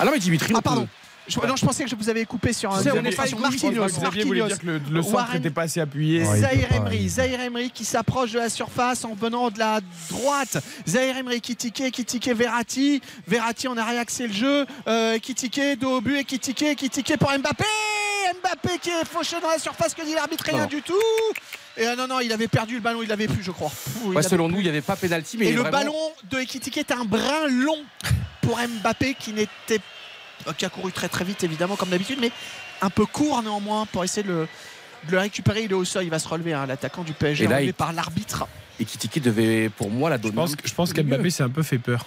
Ah 0.00 0.04
non, 0.04 0.10
mais 0.12 0.18
Dimitri. 0.18 0.52
Ah 0.56 0.60
pardon. 0.62 0.88
Je, 1.28 1.38
non, 1.46 1.56
je 1.56 1.64
pensais 1.64 1.84
que 1.84 1.90
je 1.90 1.94
vous 1.94 2.08
avais 2.08 2.24
coupé 2.24 2.52
sur 2.52 2.72
un 2.74 2.82
C'est, 2.82 2.90
on 2.90 2.94
sur 2.94 3.02
n'est 3.02 3.10
pas 3.12 3.26
sur 3.26 3.38
égoïste, 3.38 3.62
Marquinhos. 3.64 3.86
Xavier 3.86 4.24
voulait 4.24 4.46
dire 4.46 4.58
que 4.58 4.66
le, 4.66 4.80
le 4.90 5.02
centre 5.02 5.34
n'était 5.34 5.50
pas 5.50 5.62
assez 5.62 5.80
appuyé. 5.80 6.24
Ouais. 6.24 6.40
Zahir 6.40 6.68
pas, 6.68 6.76
Emery, 6.76 7.08
Zahir 7.08 7.40
Emery 7.40 7.70
qui 7.70 7.84
s'approche 7.84 8.32
de 8.32 8.38
la 8.38 8.48
surface 8.48 9.04
en 9.04 9.14
venant 9.14 9.50
de 9.50 9.58
la 9.58 9.80
droite. 10.10 10.58
Zahir 10.88 11.16
Emery 11.18 11.40
qui 11.40 11.54
tiquait, 11.54 11.90
qui 11.90 12.04
tiquait 12.04 12.34
Verratti. 12.34 13.00
Verratti, 13.26 13.68
on 13.68 13.76
a 13.76 13.84
réaxé 13.84 14.26
le 14.26 14.32
jeu. 14.32 14.66
Euh, 14.86 15.18
qui 15.18 15.34
tiquait, 15.34 15.76
dos 15.76 15.98
au 15.98 16.00
but, 16.00 16.16
et 16.18 16.24
qui 16.24 16.38
tiquait, 16.38 16.74
qui 16.74 16.88
tiquait 16.88 17.16
pour 17.16 17.30
Mbappé. 17.30 17.64
Mbappé 18.42 18.78
qui 18.80 18.90
est 18.90 19.04
fauché 19.04 19.36
dans 19.40 19.48
la 19.48 19.58
surface. 19.58 19.94
Que 19.94 20.04
dit 20.04 20.14
l'arbitre 20.14 20.44
Rien 20.46 20.58
Non. 20.60 20.66
du 20.66 20.82
tout. 20.82 20.94
Et 21.76 21.86
euh, 21.86 21.94
non, 21.96 22.06
non, 22.08 22.20
il 22.20 22.32
avait 22.32 22.48
perdu 22.48 22.74
le 22.74 22.80
ballon, 22.80 23.02
il 23.02 23.08
l'avait 23.08 23.28
plus, 23.28 23.42
je 23.42 23.50
crois. 23.52 23.70
Ouais, 24.04 24.16
avait 24.18 24.28
selon 24.28 24.46
plus. 24.46 24.54
nous, 24.54 24.60
il 24.60 24.64
n'y 24.64 24.68
avait 24.70 24.80
pas 24.80 24.96
pénalty, 24.96 25.36
mais 25.38 25.46
Et 25.46 25.52
le 25.52 25.60
vraiment- 25.60 25.78
ballon 25.78 25.94
de 26.30 26.38
Ekitike 26.38 26.78
est 26.78 26.90
un 26.90 27.04
brin 27.04 27.46
long 27.48 27.78
pour 28.42 28.58
Mbappé 28.58 29.14
qui 29.18 29.32
n'était 29.32 29.48
euh, 29.74 29.78
qui 30.56 30.64
a 30.64 30.68
couru 30.68 30.92
très 30.92 31.08
très 31.08 31.24
vite 31.24 31.42
évidemment 31.44 31.76
comme 31.76 31.90
d'habitude, 31.90 32.18
mais 32.20 32.30
un 32.80 32.90
peu 32.90 33.06
court 33.06 33.42
néanmoins 33.42 33.86
pour 33.86 34.04
essayer 34.04 34.22
de 34.22 34.28
le, 34.32 34.48
de 35.06 35.12
le 35.12 35.18
récupérer. 35.18 35.62
Il 35.64 35.70
est 35.70 35.74
au 35.74 35.84
sol, 35.84 36.04
il 36.04 36.10
va 36.10 36.18
se 36.18 36.28
relever, 36.28 36.52
hein, 36.52 36.66
l'attaquant 36.66 37.02
du 37.02 37.12
PSG, 37.12 37.44
Et 37.44 37.46
là, 37.48 37.56
relevé 37.56 37.68
il- 37.70 37.74
par 37.74 37.92
l'arbitre. 37.92 38.46
Et 38.80 38.84
Kitiki 38.84 39.20
devait, 39.20 39.68
pour 39.70 39.90
moi, 39.90 40.08
la 40.10 40.18
donner. 40.18 40.30
Je 40.32 40.36
pense, 40.36 40.54
que- 40.56 40.68
je 40.68 40.74
pense 40.74 40.92
qu'Mbappé 40.92 41.30
s'est 41.30 41.42
un 41.42 41.48
peu 41.50 41.62
fait 41.64 41.78
peur. 41.78 42.06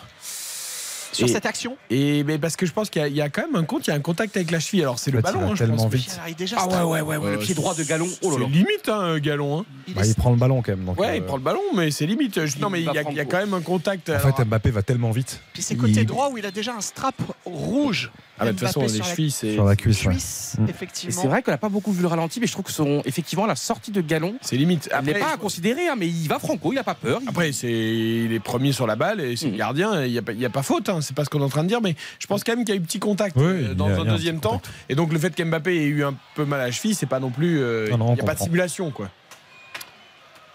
Sur 1.13 1.27
Et- 1.27 1.31
cette 1.34 1.45
action 1.45 1.76
Et 1.89 2.23
mais 2.23 2.38
parce 2.38 2.55
que 2.55 2.65
je 2.65 2.72
pense 2.72 2.89
qu'il 2.89 3.01
y, 3.01 3.03
a- 3.03 3.07
il 3.09 3.15
y 3.15 3.22
a 3.22 3.27
quand 3.27 3.41
même 3.41 3.57
un 3.57 3.65
compte, 3.65 3.85
il 3.85 3.89
y 3.89 3.93
a 3.93 3.97
un 3.97 3.99
contact 3.99 4.38
avec 4.38 4.49
la 4.49 4.61
cheville. 4.61 4.81
Alors 4.84 4.97
c'est 4.97 5.11
le 5.11 5.19
il 5.19 5.22
ballon, 5.22 5.41
va 5.41 5.45
hein, 5.47 5.51
je 5.55 5.57
tellement 5.65 5.76
pense. 5.84 5.93
vite. 5.93 6.18
Déjà 6.38 6.55
Ah 6.57 6.68
ouais, 6.69 6.77
ouais, 6.84 7.01
ouais, 7.01 7.18
ouais, 7.18 7.31
le 7.31 7.38
Euh, 7.38 7.41
pied 7.41 7.53
droit 7.53 7.76
de 7.76 7.84
Galon. 7.84 8.07
Oh. 8.22 8.31
C'est 8.39 8.47
limite 8.47 8.88
un 8.88 9.19
galon. 9.19 9.59
Hein. 9.59 9.65
Bah, 9.89 10.03
il 10.05 10.15
prend 10.15 10.30
le 10.30 10.38
ballon 10.38 10.61
quand 10.61 10.72
même. 10.72 10.85
Donc, 10.85 10.97
Ouais, 10.97 11.09
euh, 11.09 11.15
il 11.18 11.23
prend 11.23 11.35
le 11.35 11.43
ballon, 11.43 11.59
mais 11.76 11.91
c'est 11.91 12.05
limite. 12.05 12.45
Je- 12.45 12.57
non, 12.59 12.69
mais 12.69 12.80
il 12.80 12.85
y, 12.85 12.97
a- 12.97 13.03
il 13.09 13.18
y 13.18 13.19
a 13.19 13.26
quand 13.26 13.39
même 13.39 13.53
un 13.53 13.59
contact. 13.59 14.09
En 14.09 14.13
alors- 14.13 14.38
fait, 14.38 14.45
Mbappé 14.45 14.72
va 14.72 14.84
tellement 14.84 15.11
vite. 15.11 15.41
Puis 15.51 15.61
c'est 15.61 15.76
côté 15.76 15.99
Il- 15.99 16.05
droit 16.05 16.30
où 16.30 16.38
il 16.38 16.45
a 16.45 16.51
déjà 16.51 16.73
un 16.76 16.81
strap 16.81 17.15
rouge. 17.43 18.09
Ah, 18.41 18.45
bah, 18.45 18.51
de 18.53 18.57
toute 18.57 18.68
façon, 18.68 18.81
les 18.81 19.03
chevilles, 19.03 19.31
c'est. 19.31 19.53
Sur 19.53 19.65
la 19.65 19.76
cuisse, 19.76 20.03
ouais. 20.05 20.13
cuisse, 20.13 20.55
Mm. 20.57 20.65
Et 20.65 20.69
effectivement. 20.72 21.22
c'est 21.22 21.27
vrai 21.27 21.41
qu'on 21.43 21.51
n'a 21.51 21.57
pas 21.57 21.69
beaucoup 21.69 21.91
vu 21.91 22.01
le 22.01 22.07
ralenti, 22.07 22.39
mais 22.39 22.47
je 22.47 22.51
trouve 22.51 22.65
que 22.65 22.72
son, 22.72 23.01
effectivement, 23.05 23.45
la 23.45 23.55
sortie 23.55 23.91
de 23.91 24.01
Galon, 24.01 24.35
C'est 24.41 24.57
limite. 24.57 24.89
il 24.99 25.05
n'est 25.05 25.19
pas 25.19 25.34
à 25.34 25.38
considérer, 25.38 25.88
hein, 25.88 25.95
mais 25.97 26.07
il 26.07 26.27
va 26.27 26.39
franco, 26.39 26.72
il 26.72 26.76
n'a 26.76 26.84
pas 26.84 26.95
peur. 26.95 27.19
Il- 27.22 27.30
Après, 27.30 27.51
c'est 27.51 27.72
il 27.72 28.34
est 28.34 28.39
premier 28.39 28.72
sur 28.73 28.88
la 28.88 28.95
balle 28.95 29.22
et 29.22 29.35
c'est 29.38 29.45
le 29.47 29.53
Mm. 29.53 29.57
gardien. 29.57 30.03
Il 30.05 30.11
n'y 30.11 30.18
a, 30.18 30.22
pas- 30.22 30.31
il 30.34 30.39
y 30.41 30.45
a 30.45 30.49
pas 30.49 30.63
faute, 30.63 30.89
hein, 30.89 30.99
c'est 31.01 31.15
pas 31.15 31.23
ce 31.23 31.30
qu'on 31.30 31.39
est 31.39 31.43
en 31.43 31.49
train 31.49 31.63
de 31.63 31.68
dire, 31.69 31.81
mais 31.81 31.95
je 32.19 32.27
pense 32.27 32.43
quand 32.43 32.55
même 32.55 32.65
qu'il 32.65 32.73
y 32.76 32.77
a 32.77 32.81
eu 32.81 32.84
petit 32.84 32.99
contact 32.99 33.35
Oui, 33.38 33.43
euh, 33.45 33.73
dans 33.76 33.88
a- 33.88 34.01
un 34.01 34.05
deuxième 34.05 34.39
temps. 34.39 34.53
contact. 34.53 34.73
Et 34.89 34.95
donc 34.95 35.13
le 35.13 35.19
fait 35.19 35.34
qu'Mbappé 35.35 35.76
ait 35.76 35.85
eu 35.85 36.03
un 36.03 36.15
peu 36.35 36.43
mal 36.45 36.59
à 36.61 36.65
la 36.65 36.72
cheville, 36.72 36.95
c'est 36.95 37.05
pas 37.05 37.19
non 37.19 37.30
plus. 37.30 37.59
euh, 37.61 37.89
Non, 37.91 37.97
non, 37.99 38.05
il 38.07 38.09
on 38.11 38.13
n'y 38.15 38.22
a 38.22 38.23
pas 38.26 38.34
de 38.35 38.39
simulation, 38.39 38.89
quoi. 38.91 39.09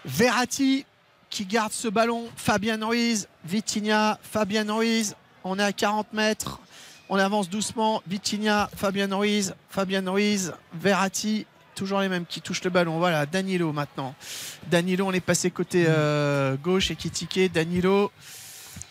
Verratti 0.05 0.85
qui 1.29 1.45
garde 1.45 1.71
ce 1.73 1.87
ballon. 1.87 2.25
Fabien 2.35 2.85
Ruiz, 2.85 3.27
Vitinha, 3.45 4.17
Fabien 4.21 4.65
Ruiz. 4.73 5.15
On 5.43 5.59
est 5.59 5.63
à 5.63 5.71
40 5.73 6.13
mètres. 6.13 6.59
On 7.09 7.17
avance 7.17 7.49
doucement. 7.49 8.01
Vitinha, 8.07 8.69
Fabien 8.75 9.13
Ruiz, 9.15 9.55
Fabien 9.69 10.03
Ruiz, 10.09 10.53
Verratti. 10.73 11.45
Toujours 11.75 11.99
les 11.99 12.09
mêmes 12.09 12.25
qui 12.25 12.41
touchent 12.41 12.63
le 12.63 12.69
ballon. 12.71 12.97
Voilà, 12.97 13.25
Danilo 13.25 13.71
maintenant. 13.71 14.15
Danilo, 14.69 15.05
on 15.05 15.13
est 15.13 15.19
passé 15.19 15.51
côté 15.51 15.85
euh, 15.87 16.55
gauche 16.57 16.89
et 16.89 16.95
Kitike. 16.95 17.53
Danilo, 17.53 18.11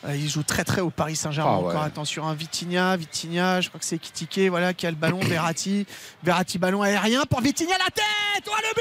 euh, 0.07 0.15
il 0.17 0.29
joue 0.29 0.45
très 0.45 0.63
très 0.63 0.81
au 0.83 0.91
Paris 0.91 1.17
Saint-Germain. 1.17 1.51
Ah 1.53 1.61
ouais. 1.61 1.69
Encore 1.71 1.83
attention, 1.83 2.29
hein, 2.29 2.35
Vitinha, 2.35 2.97
Vitinha, 2.97 3.61
je 3.61 3.69
crois 3.69 3.81
que 3.81 3.87
c'est 3.87 3.99
Kitike, 3.99 4.49
voilà, 4.51 4.73
qui 4.73 4.87
a 4.87 4.91
le 4.91 4.97
ballon. 4.97 5.19
Verratti, 5.19 5.85
Verratti, 6.23 6.59
ballon 6.59 6.83
aérien 6.83 7.25
pour 7.29 7.41
Vitinha, 7.41 7.77
la 7.77 7.91
tête 7.91 8.05
Oh, 8.49 8.53
le 8.63 8.75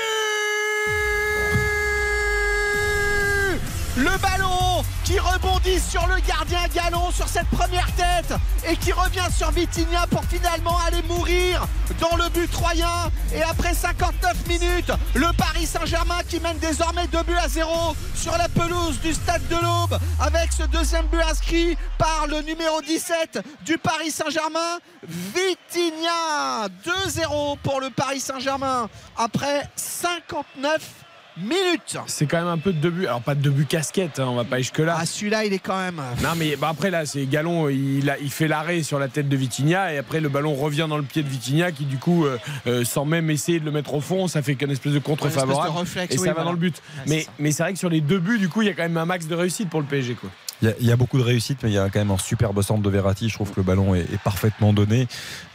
but 3.98 4.03
Le 4.03 4.18
ballon 4.22 4.84
qui 5.06 5.19
rebondit 5.19 5.80
sur 5.80 6.06
le 6.07 6.19
gardien 6.27 6.68
Galon 6.73 7.11
sur 7.11 7.27
cette 7.27 7.48
première 7.49 7.88
tête 7.95 8.34
et 8.68 8.76
qui 8.76 8.91
revient 8.91 9.27
sur 9.32 9.52
Vitinha 9.52 10.07
pour 10.10 10.26
finalement 10.26 10.77
aller 10.88 11.03
mourir 11.03 11.68
dans 11.99 12.15
le 12.18 12.27
but 12.30 12.49
troyen. 12.52 13.11
Et 13.34 13.44
après 13.44 13.76
59 13.76 14.48
minutes, 14.48 14.91
le 15.14 15.32
Paris 15.38 15.68
Saint-Germain 15.68 16.22
qui 16.27 16.40
mène 16.40 16.57
désormais 16.57 17.06
2 17.07 17.22
buts 17.23 17.38
à 17.38 17.48
0 17.48 17.95
sur 18.15 18.36
la 18.36 18.49
pelouse 18.49 18.99
du 19.02 19.14
stade 19.14 19.48
de 19.48 19.56
l'Aube 19.56 19.99
avec 20.19 20.52
ce 20.52 20.64
deuxième 20.64 21.06
but 21.06 21.22
inscrit 21.22 21.77
par 21.99 22.26
le 22.27 22.41
numéro 22.41 22.82
17 22.82 23.40
du 23.64 23.77
Paris 23.77 24.10
Saint-Germain, 24.10 24.80
Vitinha. 25.07 26.68
2-0 26.84 27.57
pour 27.61 27.80
le 27.80 27.91
Paris 27.91 28.19
Saint-Germain 28.19 28.90
après 29.18 29.69
59 29.76 31.05
minutes. 31.38 31.98
C'est 32.07 32.26
quand 32.26 32.38
même 32.38 32.48
un 32.48 32.57
peu 32.57 32.72
de 32.74 32.80
deux 32.80 32.90
buts. 32.90 33.06
Alors 33.07 33.22
pas 33.22 33.36
de 33.36 33.41
deux 33.41 33.49
buts 33.49 33.66
casquette, 33.66 34.20
hein, 34.20 34.28
on 34.30 34.36
va 34.36 34.44
pas 34.44 34.57
jusque 34.60 34.80
là. 34.80 34.95
Ah, 34.99 35.06
celui-là, 35.06 35.45
il 35.45 35.53
est 35.53 35.60
quand 35.60 35.78
même. 35.78 36.02
Non 36.24 36.30
mais 36.38 36.56
bah, 36.56 36.70
après 36.70 36.90
là 36.91 37.06
c'est 37.06 37.26
Galon 37.26 37.70
il, 37.70 38.10
a- 38.10 38.18
il 38.20 38.32
fait 38.32 38.48
l'arrêt 38.48 38.84
sur 38.84 38.99
la 38.99 39.07
tête 39.07 39.28
de 39.30 39.36
Vitinha 39.36 39.94
et 39.94 39.98
après 39.98 40.20
le 40.22 40.30
ballon 40.30 40.53
revient 40.56 40.86
dans 40.90 40.98
le 40.98 41.03
pied 41.03 41.24
de 41.24 41.28
Vitinha 41.30 41.72
qui 41.72 41.86
du 41.86 41.98
coup 41.98 42.26
euh, 42.26 42.38
euh, 42.68 42.84
sans 42.86 43.06
même 43.06 43.30
essayer 43.30 43.60
de 43.60 43.66
le 43.66 43.72
mettre 43.72 43.94
au 43.94 44.02
fond 44.02 44.28
ça 44.28 44.41
fait 44.41 44.56
qu'une 44.56 44.72
espèce 44.72 44.94
de 44.94 44.99
contre 44.99 45.24
Ouais, 45.24 45.30
une 45.30 45.36
espèce 45.38 45.48
favorable 45.49 45.74
de 45.74 45.80
réflexe, 45.80 46.16
et 46.16 46.18
oui, 46.18 46.24
ça 46.24 46.30
va 46.30 46.34
voilà. 46.34 46.45
dans 46.45 46.52
le 46.53 46.57
but. 46.60 46.76
Ouais, 46.98 47.03
mais 47.07 47.28
mais 47.40 47.52
c'est 47.52 47.64
vrai 47.64 47.74
que 47.74 47.80
sur 47.80 47.90
les 47.90 48.02
deux 48.02 48.20
buts 48.20 48.40
du 48.40 48.49
coup 48.49 48.62
il 48.62 48.68
y 48.68 48.72
a 48.72 48.74
quand 48.74 48.84
même 48.84 48.98
un 48.98 49.06
max 49.06 49.28
de 49.28 49.36
réussite 49.36 49.70
pour 49.70 49.82
le 49.82 49.86
PSG 49.88 50.16
quoi. 50.16 50.30
Il 50.61 50.88
y, 50.88 50.91
a, 50.91 50.95
beaucoup 50.95 51.18
de 51.18 51.23
réussite, 51.23 51.60
mais 51.64 51.69
il 51.69 51.73
y 51.73 51.77
a 51.77 51.90
quand 51.90 51.99
même 51.99 52.11
un 52.11 52.18
superbe 52.18 52.61
centre 52.61 52.82
de 52.82 52.90
Verratti. 52.90 53.27
Je 53.27 53.34
trouve 53.34 53.52
que 53.52 53.57
le 53.57 53.64
ballon 53.64 53.94
est, 53.94 54.02
est 54.02 54.22
parfaitement 54.23 54.72
donné. 54.72 55.07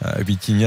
Euh, 0.05 0.23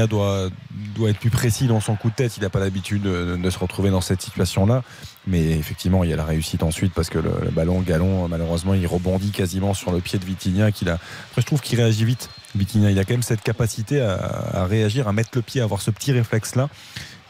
doit, 0.07 0.49
doit 0.93 1.09
être 1.09 1.19
plus 1.19 1.29
précis 1.29 1.67
dans 1.67 1.79
son 1.79 1.95
coup 1.95 2.09
de 2.09 2.15
tête. 2.15 2.35
Il 2.35 2.43
n'a 2.43 2.49
pas 2.49 2.59
l'habitude 2.59 3.03
de, 3.03 3.49
se 3.49 3.57
retrouver 3.57 3.91
dans 3.91 4.01
cette 4.01 4.21
situation-là. 4.21 4.83
Mais 5.25 5.51
effectivement, 5.51 6.03
il 6.03 6.09
y 6.09 6.13
a 6.13 6.17
la 6.17 6.25
réussite 6.25 6.63
ensuite 6.63 6.93
parce 6.93 7.09
que 7.09 7.17
le, 7.17 7.31
le 7.43 7.49
ballon 7.49 7.79
galon, 7.79 8.27
malheureusement, 8.27 8.73
il 8.73 8.85
rebondit 8.85 9.31
quasiment 9.31 9.73
sur 9.73 9.91
le 9.91 9.99
pied 10.01 10.19
de 10.19 10.25
Vitinha. 10.25 10.65
A... 10.65 10.69
Après, 10.69 11.41
je 11.41 11.45
trouve 11.45 11.61
qu'il 11.61 11.79
réagit 11.79 12.03
vite. 12.03 12.29
Vitinha, 12.55 12.91
il 12.91 12.99
a 12.99 13.05
quand 13.05 13.13
même 13.13 13.23
cette 13.23 13.41
capacité 13.41 14.01
à, 14.01 14.65
réagir, 14.65 15.07
à 15.07 15.13
mettre 15.13 15.29
le 15.33 15.41
pied, 15.41 15.61
à 15.61 15.63
avoir 15.63 15.81
ce 15.81 15.91
petit 15.91 16.11
réflexe-là. 16.11 16.69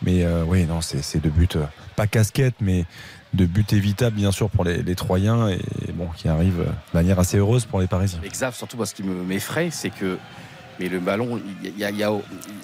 Mais 0.01 0.23
euh, 0.23 0.43
oui, 0.45 0.65
non, 0.65 0.81
c'est 0.81 1.01
c'est 1.01 1.19
deux 1.19 1.29
buts, 1.29 1.47
euh, 1.55 1.65
pas 1.95 2.05
casquette, 2.05 2.55
mais 2.59 2.85
de 3.35 3.45
buts 3.45 3.65
évitables, 3.71 4.15
bien 4.15 4.31
sûr, 4.31 4.49
pour 4.49 4.63
les, 4.63 4.95
Troyens 4.95 5.49
et 5.49 5.59
bon, 5.93 6.07
qui 6.15 6.27
arrivent 6.27 6.61
euh, 6.61 6.65
de 6.65 6.93
manière 6.93 7.19
assez 7.19 7.37
heureuse 7.37 7.65
pour 7.65 7.79
les 7.79 7.87
Parisiens. 7.87 8.19
Exact, 8.23 8.53
surtout 8.53 8.77
parce 8.77 8.91
ce 8.91 8.95
qui 8.95 9.03
me 9.03 9.23
m'effraie, 9.23 9.69
c'est 9.71 9.89
que 9.89 10.17
mais 10.79 10.89
le 10.89 10.99
ballon, 10.99 11.41
il 11.63 11.77
y 11.77 11.83
a, 11.83 11.91
y 11.91 12.03
a- 12.03 12.11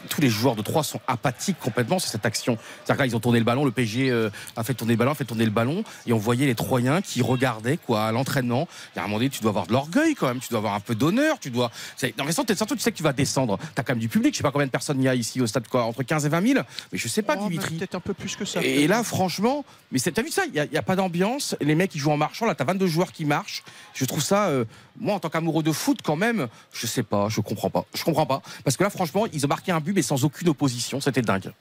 tous 0.10 0.22
les 0.22 0.30
joueurs 0.30 0.56
de 0.56 0.62
3 0.62 0.84
sont 0.84 1.00
apathiques 1.08 1.60
complètement 1.60 1.98
sur 2.00 2.10
cette 2.10 2.26
action. 2.26 2.58
C'est-à-dire 2.84 3.06
qu'ils 3.06 3.16
ont 3.16 3.20
tourné 3.22 3.40
le 3.40 3.46
ballon, 3.46 3.64
le 3.64 3.72
PSG 3.72 4.10
euh, 4.10 4.30
a 4.58 4.64
fait 4.64 4.74
tourner 4.74 4.94
le 4.94 4.98
ballon, 4.98 5.12
a 5.12 5.16
fait 5.16 5.24
tourner 5.26 5.46
le 5.46 5.52
ballon, 5.52 5.84
et 6.06 6.14
on 6.14 6.18
voyait 6.18 6.46
les 6.46 6.56
Troyens 6.56 7.02
qui 7.02 7.22
regardaient 7.22 7.78
quoi 7.78 8.06
à 8.08 8.12
l'entraînement. 8.12 8.68
Il 8.94 8.98
y 8.98 9.00
a 9.00 9.04
un 9.04 9.08
moment 9.08 9.18
donné, 9.20 9.30
tu 9.30 9.42
dois 9.42 9.50
avoir 9.50 9.68
de 9.68 9.74
l'orgueil 9.74 10.16
quand 10.16 10.28
même, 10.28 10.40
tu 10.40 10.50
dois 10.50 10.60
avoir 10.60 10.74
un 10.74 10.80
peu 10.82 10.96
d'honneur, 10.96 11.40
tu 11.40 11.50
dois. 11.50 11.72
c'est- 11.96 12.18
Non, 12.18 12.26
mais 12.26 12.32
surtout, 12.34 12.54
tu 12.76 12.80
sais 12.82 12.92
que 12.92 12.98
tu 12.98 13.04
vas 13.04 13.14
descendre. 13.14 13.58
T'as 13.76 13.84
quand 13.84 13.94
même 13.94 14.00
du 14.00 14.10
public. 14.10 14.34
Je 14.34 14.38
sais 14.38 14.44
pas 14.44 14.52
combien 14.52 14.68
de 14.68 14.72
personnes 14.72 15.00
il 15.02 15.06
y 15.06 15.10
a 15.10 15.16
ici 15.16 15.40
au 15.42 15.48
stade, 15.48 15.68
quoi, 15.68 15.84
entre 15.84 16.04
15 16.04 16.26
et 16.26 16.30
20 16.30 16.46
000, 16.46 16.60
mais 16.92 16.98
je 16.98 17.08
sais 17.08 17.22
pas, 17.22 17.36
Oh, 17.40 17.44
Dimitri. 17.48 17.76
Peut-être 17.78 17.96
un 17.96 18.00
peu 18.02 18.14
plus 18.14 18.36
que 18.36 18.44
ça. 18.46 18.62
Et 18.62 18.88
là, 18.88 19.04
franchement, 19.04 19.64
mais 19.92 20.00
t'as 20.00 20.22
vu 20.22 20.30
ça? 20.30 20.44
Il 20.54 20.68
n'y 20.72 20.78
a, 20.78 20.82
pas 20.82 20.96
d'ambiance. 20.96 21.56
Les 21.62 21.76
mecs, 21.76 21.96
ils 21.96 22.00
jouent 22.00 22.12
en 22.12 22.18
marchant. 22.18 22.46
Là, 22.46 22.56
t'as 22.56 22.66
22 22.66 22.88
joueurs 22.88 23.12
qui 23.12 23.24
marchent. 23.26 23.64
Je 23.94 24.04
trouve 24.06 24.22
ça, 24.22 24.48
euh, 24.48 24.66
moi, 25.00 25.16
en 25.16 25.20
tant 25.20 25.30
qu'amoureux 25.30 25.64
de 25.64 25.72
foot, 25.72 26.00
quand 26.04 26.16
même, 26.16 26.48
je 26.74 26.88
sais 26.88 27.04
pas, 27.04 27.30
je 27.30 27.42
comprends 27.42 27.70
pas. 27.70 27.86
Je 27.94 28.04
comprends 28.04 28.26
pas. 28.26 28.42
Parce 28.64 28.78
que 28.78 28.84
là, 28.84 28.90
franchement, 28.90 29.26
ils 29.32 29.46
ont 29.46 29.50
marqué 29.50 29.72
un 29.72 29.80
but, 29.80 29.94
mais 29.94 30.02
sans 30.02 30.24
aucune 30.26 30.50
opposition. 30.50 31.02
C'était 31.02 31.22
dingue. 31.22 31.52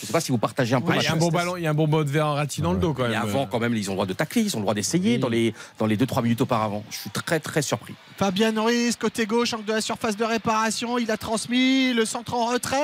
Je 0.00 0.06
sais 0.06 0.12
pas 0.12 0.20
si 0.20 0.32
vous 0.32 0.38
partagez 0.38 0.74
un 0.74 0.80
peu. 0.80 0.94
Il 0.94 1.02
y 1.02 1.06
a 1.06 1.12
un 1.12 1.16
bon 1.16 1.28
ballon, 1.28 1.56
il 1.56 1.62
y 1.62 1.66
a 1.66 1.70
un 1.70 1.74
bon 1.74 1.86
ballon 1.86 2.04
de 2.04 2.10
Verratti 2.10 2.62
dans 2.62 2.72
le 2.72 2.78
dos 2.78 2.94
quand 2.94 3.02
même. 3.02 3.12
Et 3.12 3.16
avant, 3.16 3.46
quand 3.46 3.58
même, 3.58 3.74
ils 3.76 3.88
ont 3.90 3.92
le 3.92 3.96
droit 3.96 4.06
de 4.06 4.12
tacler, 4.12 4.42
ils 4.42 4.56
ont 4.56 4.60
le 4.60 4.64
droit 4.64 4.74
d'essayer 4.74 5.18
dans 5.18 5.28
les 5.28 5.54
dans 5.78 5.86
les 5.86 5.96
2-3 5.96 6.22
minutes 6.22 6.40
auparavant. 6.40 6.84
Je 6.90 6.98
suis 6.98 7.10
très 7.10 7.40
très 7.40 7.62
surpris. 7.62 7.94
Fabien 8.16 8.52
Ruiz, 8.60 8.96
côté 8.96 9.26
gauche, 9.26 9.54
angle 9.54 9.64
de 9.64 9.72
la 9.72 9.80
surface 9.80 10.16
de 10.16 10.24
réparation. 10.24 10.98
Il 10.98 11.10
a 11.10 11.16
transmis 11.16 11.92
le 11.92 12.04
centre 12.04 12.34
en 12.34 12.46
retrait. 12.46 12.76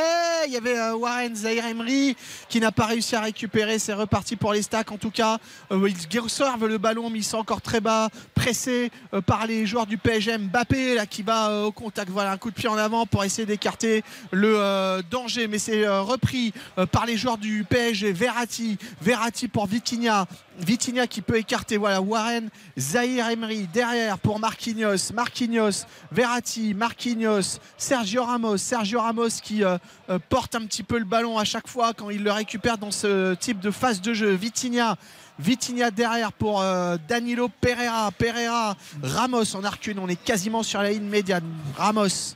Il 0.47 0.53
y 0.53 0.57
avait 0.57 0.79
euh, 0.79 0.97
Warren 0.97 1.35
Zahir 1.35 1.67
Emery 1.67 2.17
qui 2.49 2.61
n'a 2.61 2.73
pas 2.73 2.87
réussi 2.87 3.17
à 3.17 3.21
récupérer. 3.21 3.79
C'est 3.79 3.95
reparti 3.95 4.37
pour 4.37 4.53
les 4.53 4.63
stacks. 4.63 4.93
En 4.93 4.99
tout 4.99 5.11
cas, 5.11 5.39
euh, 5.73 5.89
ils 5.89 6.21
conservent 6.21 6.67
le 6.67 6.79
ballon, 6.79 7.11
mais 7.11 7.19
ils 7.19 7.25
sont 7.25 7.39
encore 7.39 7.61
très 7.61 7.81
bas, 7.81 8.09
pressés 8.35 8.91
euh, 9.15 9.21
par 9.21 9.47
les 9.47 9.67
joueurs 9.67 9.87
du 9.87 9.99
PSG. 9.99 10.39
Mbappé 10.39 10.95
là, 10.95 11.07
qui 11.07 11.23
va 11.23 11.51
euh, 11.51 11.65
au 11.65 11.73
contact. 11.73 12.11
Voilà, 12.11 12.33
un 12.33 12.37
coup 12.39 12.51
de 12.51 12.55
pied 12.55 12.69
en 12.69 12.77
avant 12.77 13.07
pour 13.07 13.25
essayer 13.25 13.47
d'écarter 13.47 14.03
le 14.31 14.57
euh, 14.59 15.03
danger. 15.11 15.49
Mais 15.49 15.59
c'est 15.59 15.87
euh, 15.87 16.03
repris 16.03 16.53
euh, 16.79 16.87
les 17.07 17.17
joueurs 17.17 17.39
du 17.39 17.65
PSG. 17.65 18.13
Verratti, 18.13 18.77
Verratti 19.01 19.49
pour 19.49 19.67
Vitinha. 19.67 20.27
Vitinha 20.59 21.07
qui 21.07 21.23
peut 21.23 21.37
écarter. 21.37 21.77
Voilà, 21.77 22.01
Warren, 22.01 22.51
Zahir 22.79 23.31
Emery 23.31 23.69
derrière 23.73 24.19
pour 24.19 24.39
Marquinhos. 24.39 25.13
Marquinhos, 25.15 25.87
Verratti, 26.13 26.75
Marquinhos, 26.75 27.59
Sergio 27.79 28.25
Ramos. 28.25 28.59
Sergio 28.59 29.01
Ramos 29.01 29.41
qui 29.43 29.65
euh, 29.65 29.79
euh, 30.11 30.19
porte 30.29 30.55
un 30.55 30.67
petit 30.67 30.83
peu 30.83 30.99
le 30.99 31.05
ballon 31.05 31.39
à 31.39 31.45
chaque 31.45 31.69
fois 31.69 31.95
quand 31.95 32.11
il 32.11 32.23
le 32.23 32.33
récupère 32.33 32.79
dans 32.79 32.91
ce 32.91 33.35
type 33.35 33.61
de 33.61 33.71
phase 33.71 34.01
de 34.01 34.13
jeu. 34.13 34.33
Vitinha. 34.33 34.97
Vitinha 35.39 35.91
derrière 35.91 36.33
pour 36.33 36.61
euh, 36.61 36.97
Danilo 37.09 37.49
Pereira. 37.61 38.11
Pereira, 38.13 38.77
Ramos 39.03 39.55
en 39.55 39.65
arcune. 39.65 39.99
On 39.99 40.09
est 40.09 40.23
quasiment 40.23 40.63
sur 40.63 40.83
la 40.83 40.91
ligne 40.91 41.09
médiane. 41.09 41.45
Ramos 41.77 42.35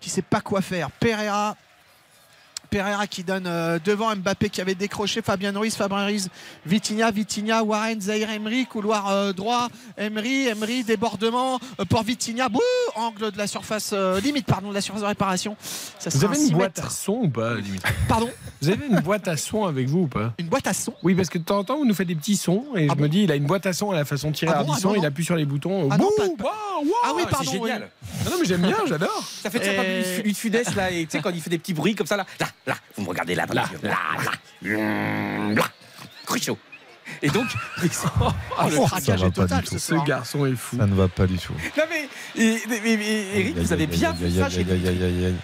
qui 0.00 0.10
sait 0.10 0.22
pas 0.22 0.40
quoi 0.40 0.60
faire. 0.60 0.90
Pereira. 0.90 1.56
Pereira 2.72 3.06
qui 3.06 3.22
donne 3.22 3.44
euh, 3.46 3.78
devant 3.84 4.16
Mbappé 4.16 4.48
qui 4.48 4.60
avait 4.62 4.74
décroché 4.74 5.20
Fabien 5.20 5.52
Ruiz, 5.56 5.76
Fabien 5.76 6.06
Ruiz, 6.06 6.30
Vitinha, 6.64 7.10
Vitinha, 7.10 7.62
Warren, 7.62 8.00
Zahir 8.00 8.30
Emery, 8.30 8.64
couloir 8.66 9.08
euh, 9.10 9.32
droit, 9.34 9.68
Emery, 9.98 10.46
Emery, 10.48 10.82
débordement 10.82 11.60
euh, 11.78 11.84
pour 11.84 12.02
Vitinha, 12.02 12.48
bouh, 12.48 12.60
angle 12.94 13.30
de 13.30 13.36
la 13.38 13.46
surface, 13.46 13.90
euh, 13.92 14.20
limite 14.20 14.46
pardon, 14.46 14.70
de 14.70 14.74
la 14.74 14.80
surface 14.80 15.02
de 15.02 15.06
réparation. 15.06 15.54
Ça 15.98 16.08
Vous 16.10 16.24
avez 16.24 16.36
un 16.36 16.40
une 16.40 16.46
6 16.46 16.52
boîte 16.54 16.76
mètres. 16.78 16.86
à 16.88 16.90
son 16.90 17.12
ou 17.24 17.28
pas 17.28 17.54
limite? 17.56 17.82
Pardon? 18.08 18.30
Vous 18.62 18.70
avez 18.70 18.86
une 18.86 19.00
boîte 19.00 19.28
à 19.28 19.36
son 19.36 19.66
avec 19.66 19.88
vous 19.88 20.00
ou 20.00 20.06
pas? 20.08 20.32
Une 20.38 20.46
boîte 20.48 20.66
à 20.66 20.72
son? 20.72 20.94
Oui, 21.02 21.14
parce 21.14 21.28
que 21.28 21.38
de 21.38 21.44
temps 21.44 21.58
en 21.58 21.64
temps, 21.64 21.76
vous 21.76 21.84
nous 21.84 21.94
faites 21.94 22.08
des 22.08 22.14
petits 22.16 22.36
sons 22.36 22.64
et 22.74 22.88
je 22.88 22.94
me 22.94 23.08
dis, 23.08 23.24
il 23.24 23.32
a 23.32 23.36
une 23.36 23.46
boîte 23.46 23.66
à 23.66 23.72
son 23.74 23.90
à 23.90 23.94
la 23.96 24.04
façon 24.06 24.32
Thierry 24.32 24.54
Ah 24.56 24.62
bon, 24.64 24.70
Ardisson, 24.70 24.88
ah 24.88 24.92
non, 24.92 24.96
il 24.96 25.02
non. 25.02 25.08
appuie 25.08 25.24
sur 25.24 25.36
les 25.36 25.44
boutons. 25.44 25.88
Ah 25.90 25.98
non, 25.98 26.08
Bouh, 26.18 26.36
pas- 26.36 26.44
waouh, 26.44 26.84
waouh. 26.84 26.92
Ah 27.04 27.12
oui, 27.14 27.22
c'est 27.24 27.30
pardon. 27.30 27.50
génial. 27.52 27.90
oui. 28.02 28.08
Non, 28.24 28.30
non, 28.30 28.36
mais 28.40 28.46
j'aime 28.46 28.62
bien, 28.62 28.76
j'adore. 28.88 29.24
Ça 29.42 29.50
fait 29.50 29.58
Et- 29.58 29.76
comme 29.76 30.16
Luc 30.16 30.26
Luc 30.26 30.36
Funès 30.36 30.74
là, 30.74 30.90
et 30.90 31.04
tu 31.04 31.10
sais 31.10 31.20
quand 31.22 31.30
il 31.30 31.40
fait 31.40 31.50
des 31.50 31.58
petits 31.58 31.74
bruits 31.74 31.94
comme 31.94 32.06
ça 32.06 32.16
là. 32.16 32.24
là. 32.40 32.46
Là, 32.66 32.74
vous 32.96 33.02
me 33.02 33.08
regardez 33.08 33.34
là, 33.34 33.46
là, 33.52 33.64
là, 33.82 33.90
là, 34.24 34.32
Hum, 34.64 35.54
là. 35.56 35.64
Cruchot. 36.26 36.56
Et 37.20 37.28
donc, 37.30 37.46
oh, 37.82 38.28
le 38.70 38.78
Oh, 38.78 38.86
craquage 38.86 39.22
est 39.22 39.24
pas 39.26 39.30
total 39.42 39.60
du 39.64 39.66
ce. 39.70 39.78
Ce 39.78 39.94
garçon 40.04 40.46
est 40.46 40.54
fou. 40.54 40.76
Ça 40.78 40.86
ne 40.86 40.94
va 40.94 41.08
pas 41.08 41.26
du 41.26 41.36
tout. 41.38 41.52
Non 41.76 41.84
mais, 41.90 42.08
et- 42.40 42.62
mais- 42.68 42.80
mais- 42.82 42.96
mais, 42.96 43.26
Eric, 43.40 43.56
vous 43.58 43.72
avez 43.72 43.86
bien 43.86 44.12
vu 44.12 44.30
ça 44.38 44.48
chez 44.48 44.60
Aïe, 44.60 44.70
aïe, 44.70 44.88
aïe, 44.88 45.24
aïe. 45.26 45.34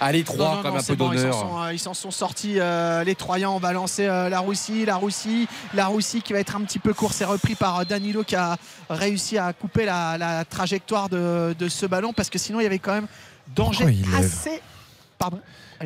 Allez, 0.00 0.24
trois, 0.24 0.62
comme 0.62 0.76
un 0.76 0.80
c'est 0.80 0.92
peu 0.92 0.96
bon, 1.04 1.12
ils 1.12 1.18
s'en 1.18 1.24
d'honneur. 1.30 1.40
sont, 1.78 1.90
euh, 1.90 1.94
sont 1.94 2.10
sortis, 2.10 2.54
euh, 2.58 3.04
les 3.04 3.14
Troyens. 3.14 3.50
On 3.50 3.58
va 3.58 3.72
lancer 3.72 4.06
euh, 4.06 4.28
la 4.28 4.40
Russie, 4.40 4.84
la 4.84 4.96
Russie, 4.96 5.46
la 5.74 5.86
Russie 5.86 6.22
qui 6.22 6.32
va 6.32 6.40
être 6.40 6.56
un 6.56 6.62
petit 6.62 6.80
peu 6.80 6.92
court. 6.92 7.12
C'est 7.12 7.24
repris 7.24 7.54
par 7.54 7.80
euh, 7.80 7.84
Danilo 7.84 8.24
qui 8.24 8.34
a 8.34 8.56
réussi 8.90 9.38
à 9.38 9.52
couper 9.52 9.84
la, 9.84 10.18
la 10.18 10.44
trajectoire 10.44 11.08
de, 11.08 11.54
de 11.56 11.68
ce 11.68 11.86
ballon 11.86 12.12
parce 12.12 12.30
que 12.30 12.38
sinon 12.38 12.58
il 12.58 12.64
y 12.64 12.66
avait 12.66 12.80
quand 12.80 12.94
même 12.94 13.06
danger 13.54 13.84
Pourquoi 14.02 14.18
assez. 14.18 14.60
Pardon? 15.18 15.40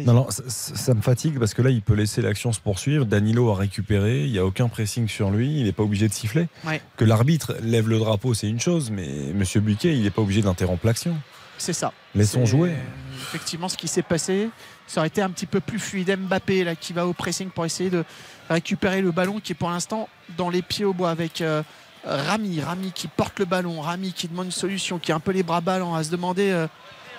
Non, 0.04 0.12
non, 0.12 0.26
ça, 0.30 0.94
me 0.94 1.00
fatigue 1.00 1.38
parce 1.38 1.54
que 1.54 1.62
là, 1.62 1.70
il 1.70 1.82
peut 1.82 1.94
laisser 1.94 2.22
l'action 2.22 2.52
se 2.52 2.60
poursuivre. 2.60 3.04
Danilo 3.04 3.50
a 3.50 3.54
récupéré, 3.54 4.24
il 4.24 4.32
n'y 4.32 4.38
a 4.38 4.44
aucun 4.44 4.68
pressing 4.68 5.08
sur 5.08 5.30
lui, 5.30 5.60
il 5.60 5.64
n'est 5.64 5.72
pas 5.72 5.82
obligé 5.82 6.08
de 6.08 6.12
siffler. 6.12 6.48
Ouais. 6.66 6.80
Que 6.96 7.04
l'arbitre 7.04 7.54
lève 7.62 7.88
le 7.88 7.98
drapeau, 7.98 8.34
c'est 8.34 8.48
une 8.48 8.60
chose, 8.60 8.90
mais 8.90 9.08
Monsieur 9.34 9.60
Buquet, 9.60 9.96
il 9.96 10.02
n'est 10.02 10.10
pas 10.10 10.22
obligé 10.22 10.42
d'interrompre 10.42 10.86
l'action. 10.86 11.16
C'est 11.58 11.72
ça. 11.72 11.92
Laissons 12.14 12.44
jouer. 12.44 12.74
Effectivement, 13.14 13.68
ce 13.68 13.76
qui 13.76 13.88
s'est 13.88 14.02
passé, 14.02 14.50
ça 14.86 15.00
aurait 15.00 15.08
été 15.08 15.22
un 15.22 15.30
petit 15.30 15.46
peu 15.46 15.60
plus 15.60 15.78
fluide. 15.78 16.14
Mbappé 16.18 16.64
là, 16.64 16.74
qui 16.74 16.92
va 16.92 17.06
au 17.06 17.12
pressing 17.12 17.48
pour 17.48 17.64
essayer 17.64 17.88
de 17.90 18.04
récupérer 18.50 19.00
le 19.00 19.10
ballon 19.10 19.40
qui 19.40 19.52
est 19.52 19.56
pour 19.56 19.70
l'instant 19.70 20.08
dans 20.36 20.50
les 20.50 20.62
pieds 20.62 20.84
au 20.84 20.92
bois 20.92 21.10
avec 21.10 21.40
euh, 21.40 21.62
Rami. 22.04 22.60
Rami 22.60 22.92
qui 22.92 23.08
porte 23.08 23.38
le 23.38 23.46
ballon. 23.46 23.80
Rami 23.80 24.12
qui 24.12 24.28
demande 24.28 24.46
une 24.46 24.52
solution, 24.52 24.98
qui 24.98 25.12
a 25.12 25.16
un 25.16 25.20
peu 25.20 25.32
les 25.32 25.42
bras 25.42 25.62
ballants 25.62 25.94
à 25.94 26.04
se 26.04 26.10
demander. 26.10 26.50
euh, 26.50 26.66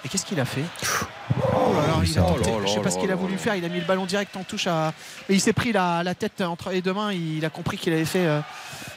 et 0.08 0.10
qu'est-ce 0.10 0.26
qu'il 0.26 0.40
a 0.40 0.46
fait 0.46 0.64
Oh 1.54 1.74
là 1.74 1.82
là, 1.88 1.94
Oui, 2.00 2.08
il 2.08 2.14
c'est 2.14 2.20
a 2.20 2.24
un- 2.24 2.26
tenté- 2.28 2.52
Oh 2.56 2.60
là 2.62 2.66
Je 2.68 2.72
sais 2.74 2.80
pas 2.80 2.90
ce 2.90 2.98
qu'il 2.98 3.12
a 3.12 3.16
voulu 3.16 3.38
faire. 3.38 3.56
Il 3.56 3.66
a 3.66 3.70
mis 3.70 3.80
le 3.80 3.86
ballon 3.86 4.06
direct 4.06 4.36
en 4.38 4.44
touche 4.44 4.66
à. 4.68 4.94
Mais 5.28 5.36
il 5.36 5.42
s'est 5.42 5.54
pris 5.54 5.72
la, 5.74 6.02
la 6.04 6.16
tête 6.16 6.42
entre 6.42 6.70
les 6.72 6.82
deux 6.82 6.94
mains. 6.94 7.12
Il 7.12 7.44
a 7.46 7.50
compris 7.50 7.78
qu'il 7.78 7.92
avait 7.94 8.06
fait 8.06 8.26
euh, 8.26 8.40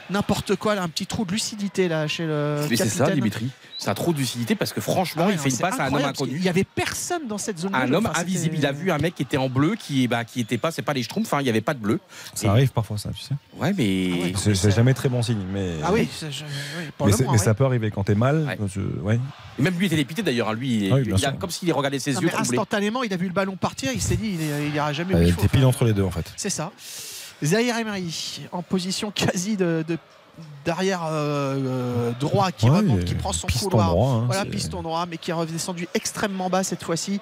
n'importe 0.09 0.55
quoi. 0.55 0.75
Là, 0.75 0.83
un 0.83 0.89
petit 0.89 1.05
trou 1.05 1.25
de 1.25 1.31
lucidité 1.31 1.87
là 1.87 2.07
chez 2.07 2.25
le. 2.25 2.65
Mais 2.69 2.75
c'est 2.75 2.89
ça. 2.89 3.09
Dimitri. 3.11 3.49
C'est 3.77 3.89
un 3.89 3.95
trou 3.95 4.13
de 4.13 4.19
lucidité 4.19 4.53
parce 4.53 4.73
que 4.73 4.79
franchement, 4.81 5.23
Ah 5.25 5.27
ouais, 5.29 5.33
il 5.33 5.39
fait 5.39 5.49
une 5.49 5.55
c'est 5.55 5.61
passe 5.63 5.79
à 5.79 5.85
un 5.85 5.93
homme 5.93 6.05
inconnu. 6.05 6.33
qu'il 6.33 6.43
y 6.43 6.49
avait 6.49 6.63
personne 6.63 7.27
dans 7.27 7.39
cette 7.39 7.57
zone. 7.57 7.73
Un 7.73 7.91
homme 7.91 8.07
invisible. 8.13 8.55
Il 8.55 8.65
a 8.67 8.71
vu 8.71 8.91
un 8.91 8.99
mec 8.99 9.15
qui 9.15 9.23
était 9.23 9.37
en 9.37 9.49
bleu, 9.49 9.75
qui, 9.75 10.07
bah, 10.07 10.23
qui 10.23 10.39
était 10.41 10.59
pas, 10.59 10.69
c'est 10.71 10.83
pas 10.83 10.93
les 10.93 11.01
Schtroumpfs, 11.01 11.25
enfin, 11.33 11.39
il 11.41 11.45
n'y 11.45 11.49
avait 11.49 11.61
pas 11.61 11.73
de 11.73 11.79
bleu. 11.79 11.99
Ça 12.35 12.45
Et- 12.45 12.49
arrive 12.49 12.69
parfois, 12.71 12.99
ça, 12.99 13.09
tu 13.09 13.21
sais. 13.23 13.33
Ouais, 13.57 13.73
mais. 13.75 14.33
C'est 14.37 14.53
c'est 14.53 14.69
jamais 14.69 14.93
très 14.93 15.09
bon 15.09 15.23
signe. 15.23 15.39
Mais, 15.51 15.71
Ah 15.83 15.91
oui, 15.91 16.07
je- 16.21 16.25
oui, 16.27 16.31
mais, 16.79 17.05
moment, 17.05 17.17
mais 17.19 17.27
ouais. 17.29 17.37
ça 17.39 17.55
peut 17.55 17.65
arriver 17.65 17.89
quand 17.89 18.03
t'es 18.03 18.13
mal. 18.13 18.55
je- 18.71 18.81
ouais. 19.01 19.19
Et 19.57 19.61
Même 19.63 19.73
lui 19.79 19.87
était 19.87 19.95
dépité 19.95 20.21
d'ailleurs. 20.21 20.49
hein. 20.49 20.53
Lui, 20.53 20.85
il- 20.85 20.91
Ah 20.93 20.95
oui, 20.97 21.13
il 21.17 21.25
a, 21.25 21.31
comme 21.31 21.49
s'il 21.49 21.73
regardait 21.73 21.97
ses 21.97 22.13
Non, 22.13 22.21
yeux 22.21 22.29
instantanément, 22.37 23.01
il 23.01 23.11
a 23.13 23.17
vu 23.17 23.25
le 23.27 23.33
ballon 23.33 23.55
partir, 23.55 23.91
il 23.91 24.01
s'est 24.01 24.15
dit 24.15 24.37
il 24.39 24.71
n'ira 24.73 24.93
jamais 24.93 25.15
Euh, 25.15 25.23
il. 25.23 25.35
T'es 25.35 25.47
pile 25.47 25.65
entre 25.65 25.85
les 25.85 25.93
deux, 25.93 26.03
en 26.03 26.11
fait. 26.11 26.31
C'est 26.37 26.51
ça. 26.51 26.71
Zahir 27.43 27.77
Emery 27.77 28.41
en 28.51 28.61
position 28.61 29.11
quasi 29.11 29.57
de, 29.57 29.83
de- 29.87 29.97
derrière 30.65 31.03
euh, 31.05 31.57
euh, 31.57 32.11
droit 32.19 32.51
qui 32.51 32.69
Ouais, 32.69 32.77
remonte, 32.77 33.05
qui 33.05 33.15
prend 33.15 33.33
son 33.33 33.47
piston 33.47 33.69
couloir. 33.69 33.89
droit, 33.91 34.09
hein, 34.13 34.23
voilà, 34.27 34.45
piston 34.45 34.81
droit, 34.81 35.05
mais 35.07 35.17
qui 35.17 35.31
est 35.31 35.33
redescendu 35.33 35.87
extrêmement 35.93 36.49
bas 36.49 36.63
cette 36.63 36.83
fois-ci, 36.83 37.19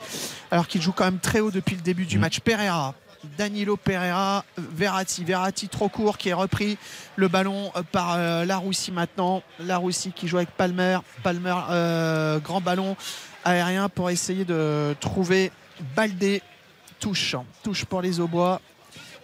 alors 0.52 0.68
qu'il 0.68 0.82
joue 0.82 0.92
quand 0.92 1.06
même 1.06 1.20
très 1.20 1.40
haut 1.40 1.52
depuis 1.52 1.76
le 1.76 1.82
début 1.82 2.04
Mm. 2.04 2.08
du 2.08 2.20
match. 2.20 2.40
Pereira. 2.42 2.94
Danilo 3.38 3.76
Pereira, 3.76 4.46
Verratti, 4.58 5.26
Verratti 5.26 5.68
trop 5.68 5.90
court 5.90 6.18
qui 6.18 6.30
est 6.30 6.34
repris 6.34 6.78
le 7.18 7.28
ballon 7.28 7.70
euh, 7.76 7.84
par 7.92 8.14
euh, 8.16 8.46
Laroussi 8.46 8.92
maintenant. 8.94 9.44
Laroussi 9.60 10.12
qui 10.14 10.28
joue 10.30 10.38
avec 10.38 10.52
Palmer. 10.52 11.00
Palmer, 11.22 11.56
euh, 11.70 12.40
grand 12.40 12.62
ballon 12.62 12.96
aérien 13.44 13.90
pour 13.90 14.10
essayer 14.10 14.46
de 14.46 14.96
trouver 15.02 15.52
Baldé. 15.98 16.42
Touche, 17.02 17.36
touche 17.64 17.84
pour 17.86 18.02
les 18.02 18.20
Aubois. 18.22 18.62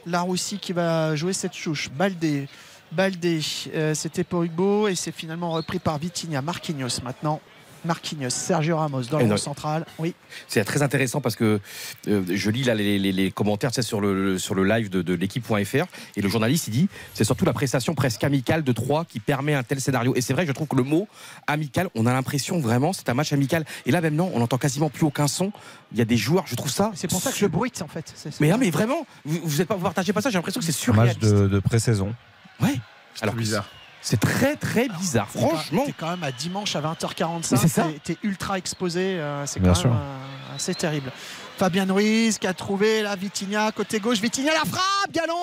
Laroussi 0.05 0.59
qui 0.59 0.73
va 0.73 1.15
jouer 1.15 1.33
cette 1.33 1.53
touche. 1.53 1.89
Baldé, 1.89 2.47
Baldé, 2.91 3.41
euh, 3.73 3.93
c'était 3.93 4.23
pour 4.23 4.43
Hugo 4.43 4.87
et 4.87 4.95
c'est 4.95 5.11
finalement 5.11 5.51
repris 5.51 5.79
par 5.79 5.97
Vitinha. 5.97 6.41
Marquinhos 6.41 7.01
maintenant. 7.03 7.41
Marquinhos, 7.85 8.29
Sergio 8.29 8.77
Ramos 8.77 9.03
dans 9.03 9.19
le 9.19 9.37
central. 9.37 9.85
Oui. 9.99 10.13
C'est 10.47 10.63
très 10.65 10.81
intéressant 10.81 11.21
parce 11.21 11.35
que 11.35 11.59
euh, 12.07 12.23
je 12.29 12.49
lis 12.49 12.63
là 12.63 12.75
les, 12.75 12.99
les- 12.99 13.11
les 13.11 13.31
commentaires 13.31 13.71
tu 13.71 13.75
sais, 13.75 13.81
sur, 13.81 14.01
le, 14.01 14.37
sur 14.37 14.55
le 14.55 14.63
live 14.65 14.89
de, 14.89 15.01
de 15.01 15.13
l'équipe.fr 15.13 15.85
et 16.15 16.21
le 16.21 16.29
journaliste 16.29 16.67
il 16.67 16.71
dit 16.71 16.89
c'est 17.13 17.23
surtout 17.23 17.45
la 17.45 17.53
prestation 17.53 17.95
presque 17.95 18.23
amicale 18.23 18.63
de 18.63 18.71
Troyes 18.71 19.05
qui 19.05 19.19
permet 19.19 19.53
un 19.53 19.63
tel 19.63 19.79
scénario. 19.79 20.13
Et 20.15 20.21
c'est 20.21 20.33
vrai 20.33 20.43
que 20.43 20.49
je 20.49 20.53
trouve 20.53 20.67
que 20.67 20.75
le 20.75 20.83
mot 20.83 21.07
amical, 21.47 21.89
on 21.95 22.05
a 22.05 22.13
l'impression 22.13 22.59
vraiment 22.59 22.91
c'est 22.93 23.09
un 23.09 23.13
match 23.13 23.31
amical. 23.33 23.65
Et 23.85 23.91
là 23.91 24.01
même 24.01 24.15
non, 24.15 24.31
on 24.33 24.39
n'entend 24.39 24.57
quasiment 24.57 24.89
plus 24.89 25.05
aucun 25.05 25.27
son. 25.27 25.51
Il 25.91 25.97
y 25.97 26.01
a 26.01 26.05
des 26.05 26.17
joueurs, 26.17 26.45
je 26.47 26.55
trouve 26.55 26.71
ça. 26.71 26.91
C'est 26.95 27.07
pour 27.07 27.21
ça 27.21 27.31
que 27.31 27.37
je 27.37 27.45
bruite 27.45 27.81
en 27.81 27.87
fait. 27.87 28.13
Mais 28.39 28.49
non, 28.49 28.57
mais 28.57 28.69
vraiment, 28.71 29.05
vous, 29.23 29.39
vous 29.43 29.61
êtes 29.61 29.67
pas, 29.67 29.75
vous 29.75 29.83
partagez 29.83 30.11
pas 30.13 30.21
ça. 30.21 30.29
J'ai 30.29 30.37
l'impression 30.37 30.59
que 30.59 30.65
c'est 30.65 30.89
Un 30.89 30.93
match 30.93 31.17
de, 31.19 31.47
de 31.47 31.59
pré-saison. 31.59 32.13
Ouais. 32.61 32.75
Alors 33.21 33.33
que 33.35 33.39
bizarre. 33.39 33.65
C'est 34.07 34.19
très 34.19 34.55
très 34.55 34.87
bizarre. 34.87 35.27
T'es 35.33 35.39
quand- 35.39 35.47
Franchement. 35.49 35.83
T'es 35.87 35.93
quand 35.97 36.09
même 36.11 36.23
à 36.23 36.31
dimanche 36.31 36.75
à 36.75 36.81
20h45. 36.81 37.51
Mais 37.53 37.57
c'est 37.57 37.67
ça. 37.67 37.87
T'es- 38.03 38.17
ultra 38.21 38.57
exposé. 38.59 39.19
euh, 39.19 39.47
c'est 39.47 39.59
Bien 39.59 39.73
quand 39.73 39.79
sûr. 39.79 39.89
même 39.89 39.97
euh, 39.99 40.55
assez 40.55 40.75
terrible. 40.75 41.11
Fabien 41.57 41.85
Ruiz 41.91 42.37
qui 42.37 42.47
a 42.47 42.53
trouvé 42.53 43.01
la 43.01 43.15
Vitinha 43.15 43.71
côté 43.71 43.99
gauche. 43.99 44.19
Vitinha 44.19 44.51
la 44.53 44.65
frappe, 44.65 45.11
Galon 45.11 45.33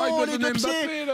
Ah, 0.00 0.08
les, 0.26 0.36
deux 0.38 0.52
pieds, 0.52 0.68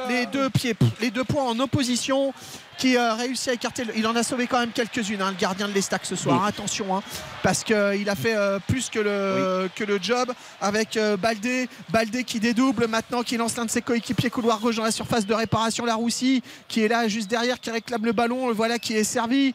les 0.08 0.26
deux 0.26 0.50
pieds, 0.50 0.74
pff, 0.74 0.88
les 1.00 1.10
deux 1.10 1.22
points 1.24 1.44
en 1.44 1.58
opposition 1.60 2.32
qui 2.76 2.96
a 2.96 3.14
réussi 3.14 3.50
à 3.50 3.52
écarter. 3.52 3.84
le- 3.84 3.96
Il 3.96 4.06
en 4.06 4.16
a 4.16 4.22
sauvé 4.22 4.46
quand 4.48 4.58
même 4.58 4.72
quelques-unes, 4.72 5.20
hein, 5.22 5.30
le 5.30 5.36
gardien 5.36 5.68
de 5.68 5.72
l'Estac 5.72 6.00
ce 6.04 6.16
soir. 6.16 6.40
Oui. 6.42 6.48
Attention, 6.48 6.96
hein, 6.96 7.02
parce 7.42 7.62
qu'il 7.62 8.08
a 8.08 8.14
fait 8.16 8.34
euh, 8.34 8.58
plus 8.66 8.88
que 8.90 8.98
le, 8.98 9.68
que 9.76 9.84
le 9.84 9.98
job 10.02 10.32
avec 10.60 10.96
euh, 10.96 11.16
Baldé. 11.16 11.68
Baldé 11.90 12.24
qui 12.24 12.40
dédouble 12.40 12.88
maintenant, 12.88 13.22
qui 13.22 13.36
lance 13.36 13.56
l'un 13.56 13.66
de 13.66 13.70
ses 13.70 13.82
coéquipiers 13.82 14.30
couloir 14.30 14.58
gauche 14.58 14.76
dans 14.76 14.82
la 14.84 14.90
surface 14.90 15.26
de 15.26 15.34
réparation. 15.34 15.84
La 15.84 15.94
Roussi 15.94 16.42
qui 16.68 16.82
est 16.82 16.88
là 16.88 17.06
juste 17.06 17.28
derrière, 17.30 17.60
qui 17.60 17.70
réclame 17.70 18.04
le 18.04 18.12
ballon. 18.12 18.48
Le 18.48 18.54
voilà 18.54 18.78
qui 18.78 18.94
est 18.96 19.04
servi 19.04 19.54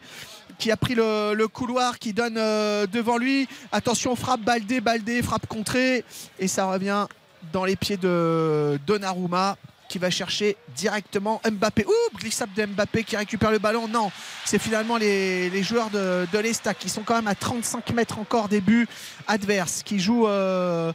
qui 0.58 0.70
a 0.70 0.76
pris 0.76 0.94
le, 0.94 1.34
le 1.34 1.48
couloir, 1.48 1.98
qui 1.98 2.12
donne 2.12 2.36
euh, 2.38 2.86
devant 2.86 3.18
lui. 3.18 3.48
Attention, 3.72 4.16
frappe 4.16 4.40
Baldé, 4.40 4.80
Baldé, 4.80 5.22
frappe 5.22 5.46
contrée. 5.46 6.04
Et 6.38 6.48
ça 6.48 6.66
revient 6.66 7.06
dans 7.52 7.64
les 7.64 7.76
pieds 7.76 7.96
de 7.96 8.78
Donnarumma 8.86 9.56
qui 9.88 9.98
va 9.98 10.10
chercher 10.10 10.56
directement 10.76 11.40
Mbappé. 11.48 11.84
Ouh, 11.86 12.16
glissade 12.16 12.50
de 12.56 12.66
Mbappé 12.66 13.04
qui 13.04 13.16
récupère 13.16 13.50
le 13.50 13.58
ballon. 13.58 13.88
Non, 13.88 14.10
c'est 14.44 14.58
finalement 14.58 14.96
les, 14.96 15.48
les 15.50 15.62
joueurs 15.62 15.90
de, 15.90 16.26
de 16.32 16.38
l'Estac 16.38 16.78
qui 16.78 16.88
sont 16.88 17.02
quand 17.02 17.14
même 17.14 17.28
à 17.28 17.34
35 17.34 17.90
mètres 17.92 18.18
encore 18.18 18.48
des 18.48 18.60
buts 18.60 18.88
adverses, 19.28 19.82
qui 19.84 20.00
jouent 20.00 20.26
euh, 20.26 20.92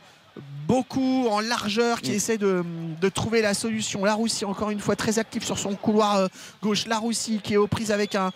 beaucoup 0.68 1.28
en 1.30 1.40
largeur, 1.40 2.02
qui 2.02 2.12
essaient 2.12 2.38
de, 2.38 2.64
de 3.00 3.10
trouver 3.10 3.42
la 3.42 3.54
solution. 3.54 4.06
Laroussi, 4.06 4.46
encore 4.46 4.72
une 4.72 4.80
fois, 4.80 4.96
très 4.96 5.20
actif 5.20 5.44
sur 5.44 5.58
son 5.58 5.76
couloir 5.76 6.18
euh, 6.18 6.28
gauche. 6.62 6.86
Laroussi 6.86 7.40
qui 7.42 7.54
est 7.54 7.58
aux 7.58 7.68
prises 7.68 7.92
avec 7.92 8.16
un 8.16 8.32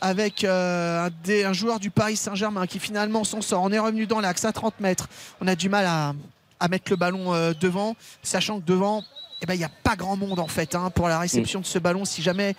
avec 0.00 0.44
euh, 0.44 1.08
un, 1.28 1.52
joueur 1.52 1.78
du 1.80 1.90
Paris 1.90 2.16
Saint-Germain 2.16 2.66
qui 2.66 2.78
finalement 2.78 3.24
s'en 3.24 3.40
sort. 3.42 3.62
On 3.62 3.72
est 3.72 3.78
revenu 3.78 4.06
dans 4.06 4.20
l'axe 4.20 4.44
à 4.44 4.52
30 4.52 4.80
mètres. 4.80 5.08
On 5.40 5.46
a 5.46 5.54
du 5.54 5.68
mal 5.68 5.86
à, 5.86 6.14
à 6.58 6.68
mettre 6.68 6.90
le 6.90 6.96
ballon 6.96 7.34
euh, 7.34 7.52
devant, 7.58 7.96
sachant 8.22 8.60
que 8.60 8.64
devant, 8.66 9.04
eh 9.42 9.46
ben, 9.46 9.54
il 9.54 9.58
n'y 9.58 9.64
a 9.64 9.70
pas 9.82 9.96
grand 9.96 10.16
monde 10.16 10.38
en 10.38 10.48
fait 10.48 10.74
hein, 10.74 10.90
pour 10.94 11.08
la 11.08 11.18
réception 11.18 11.60
de 11.60 11.66
ce 11.66 11.78
ballon. 11.78 12.04
Si 12.04 12.20
jamais 12.22 12.54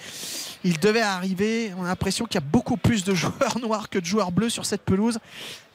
il 0.63 0.79
devait 0.79 1.01
arriver, 1.01 1.71
on 1.77 1.83
a 1.83 1.87
l'impression 1.87 2.25
qu'il 2.25 2.35
y 2.35 2.43
a 2.43 2.47
beaucoup 2.47 2.77
plus 2.77 3.03
de 3.03 3.13
joueurs 3.13 3.59
noirs 3.61 3.89
que 3.89 3.99
de 3.99 4.05
joueurs 4.05 4.31
bleus 4.31 4.49
sur 4.49 4.65
cette 4.65 4.81
pelouse. 4.81 5.19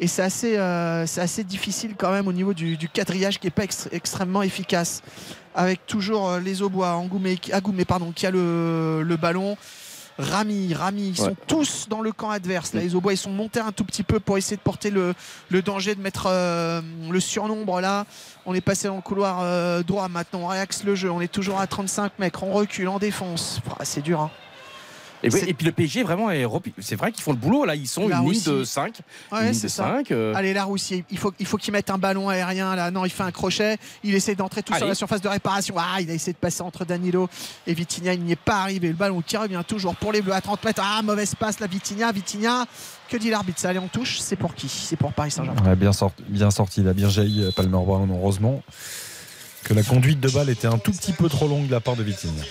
Et 0.00 0.08
c'est 0.08 0.22
assez, 0.22 0.56
euh, 0.56 1.06
c'est 1.06 1.20
assez 1.20 1.44
difficile 1.44 1.94
quand 1.96 2.10
même 2.12 2.28
au 2.28 2.32
niveau 2.32 2.54
du, 2.54 2.76
du 2.76 2.88
quadrillage 2.88 3.38
qui 3.38 3.46
n'est 3.46 3.52
pas 3.52 3.64
ex- 3.64 3.88
extrêmement 3.92 4.42
efficace. 4.42 5.02
Avec 5.54 5.86
toujours 5.86 6.36
les 6.36 6.60
Aubois, 6.60 6.92
Angoumé, 6.96 7.38
Agoumé, 7.50 7.84
pardon, 7.86 8.12
qui 8.12 8.26
a 8.26 8.30
le, 8.30 9.02
le 9.02 9.16
ballon. 9.16 9.56
Rami, 10.18 10.72
Rami, 10.72 11.08
ils 11.14 11.20
Ouais. 11.22 11.28
sont 11.28 11.36
tous 11.46 11.86
dans 11.88 12.00
le 12.00 12.10
camp 12.12 12.30
adverse. 12.30 12.72
Là, 12.72 12.80
les 12.80 12.94
Aubois, 12.94 13.12
ils 13.12 13.18
sont 13.18 13.30
montés 13.30 13.60
un 13.60 13.72
tout 13.72 13.84
petit 13.84 14.02
peu 14.02 14.18
pour 14.18 14.38
essayer 14.38 14.56
de 14.56 14.62
porter 14.62 14.90
le, 14.90 15.14
le 15.50 15.62
danger, 15.62 15.94
de 15.94 16.00
mettre 16.00 16.26
euh, 16.26 16.80
le 17.10 17.20
surnombre 17.20 17.80
là. 17.80 18.06
On 18.46 18.54
est 18.54 18.60
passé 18.62 18.88
dans 18.88 18.96
le 18.96 19.02
couloir 19.02 19.40
euh, 19.42 19.82
droit 19.82 20.08
maintenant, 20.08 20.40
on 20.44 20.46
réaxe 20.46 20.84
le 20.84 20.94
jeu. 20.94 21.10
On 21.10 21.20
est 21.20 21.28
toujours 21.32 21.60
à 21.60 21.66
35 21.66 22.18
mètres, 22.18 22.42
on 22.44 22.52
recule 22.52 22.88
en 22.88 22.98
défense. 22.98 23.60
Ah, 23.78 23.84
c'est 23.84 24.00
dur. 24.02 24.20
hein. 24.20 24.30
Et, 25.22 25.28
puis 25.30 25.66
le 25.66 25.72
PSG 25.72 26.02
vraiment 26.02 26.30
est 26.30 26.44
c'est 26.78 26.96
vrai 26.96 27.10
qu'ils 27.10 27.22
font 27.22 27.32
le 27.32 27.38
boulot 27.38 27.64
là 27.64 27.74
ils 27.74 27.88
sont 27.88 28.06
Là 28.08 28.20
une 28.20 28.30
ligne 28.30 28.42
de 28.42 28.64
5 28.64 29.00
Ouais, 29.32 29.38
une 29.38 29.44
ligne 29.46 29.54
c'est 29.54 29.66
de 29.66 29.72
ça. 29.72 29.84
5 29.96 30.10
euh, 30.10 30.34
Allez, 30.34 30.52
là, 30.52 30.64
Roussier, 30.64 31.04
il 31.10 31.18
faut, 31.18 31.32
il 31.38 31.46
faut 31.46 31.56
qu'il 31.56 31.72
mette 31.72 31.90
un 31.90 31.98
ballon 31.98 32.28
aérien. 32.28 32.74
Là, 32.76 32.90
non, 32.90 33.04
il 33.04 33.10
fait 33.10 33.22
un 33.22 33.30
crochet. 33.30 33.78
Il 34.02 34.14
essaie 34.14 34.34
d'entrer 34.34 34.62
tout 34.62 34.72
sur 34.72 34.82
Allez. 34.82 34.88
la 34.90 34.94
surface 34.94 35.20
de 35.20 35.28
réparation. 35.28 35.74
Ah, 35.78 36.00
il 36.00 36.10
a 36.10 36.14
essayé 36.14 36.32
de 36.32 36.38
passer 36.38 36.62
entre 36.62 36.84
Danilo 36.84 37.28
et 37.66 37.74
Vitinha. 37.74 38.14
Il 38.14 38.22
n'y 38.22 38.32
est 38.32 38.36
pas 38.36 38.62
arrivé. 38.62 38.88
Le 38.88 38.94
ballon 38.94 39.22
qui 39.22 39.36
revient 39.36 39.62
toujours 39.66 39.96
pour 39.96 40.12
les 40.12 40.22
Bleus 40.22 40.34
à 40.34 40.40
30 40.40 40.64
mètres. 40.64 40.82
Ah, 40.84 41.02
mauvaise 41.02 41.34
passe, 41.34 41.60
la 41.60 41.66
Vitinha. 41.66 42.12
Vitinha, 42.12 42.66
que 43.08 43.16
dit 43.16 43.30
l'arbitre 43.30 43.60
Ça 43.60 43.70
allait 43.70 43.78
en 43.78 43.88
touche. 43.88 44.18
C'est 44.20 44.36
pour 44.36 44.54
qui? 44.54 44.68
C'est 44.68 44.96
pour 44.96 45.12
Paris 45.12 45.30
Saint-Germain. 45.30 45.62
Ouais, 45.62 45.76
bien, 45.76 45.92
sorti, 45.92 46.22
bien 46.28 46.50
sorti, 46.50 46.80
il 46.80 46.88
a 46.88 46.92
bien 46.92 47.08
jailli 47.08 47.50
Palmer 47.54 47.84
Brown, 47.84 48.10
heureusement. 48.10 48.62
Que 49.64 49.74
la 49.74 49.82
conduite 49.82 50.20
de 50.20 50.28
balle 50.28 50.48
était 50.48 50.68
un 50.68 50.78
tout 50.78 50.92
petit 50.92 51.12
peu 51.12 51.28
trop 51.28 51.48
longue 51.48 51.66
de 51.66 51.72
la 51.72 51.80
part 51.80 51.96
de 51.96 52.04
Vitinha. 52.04 52.42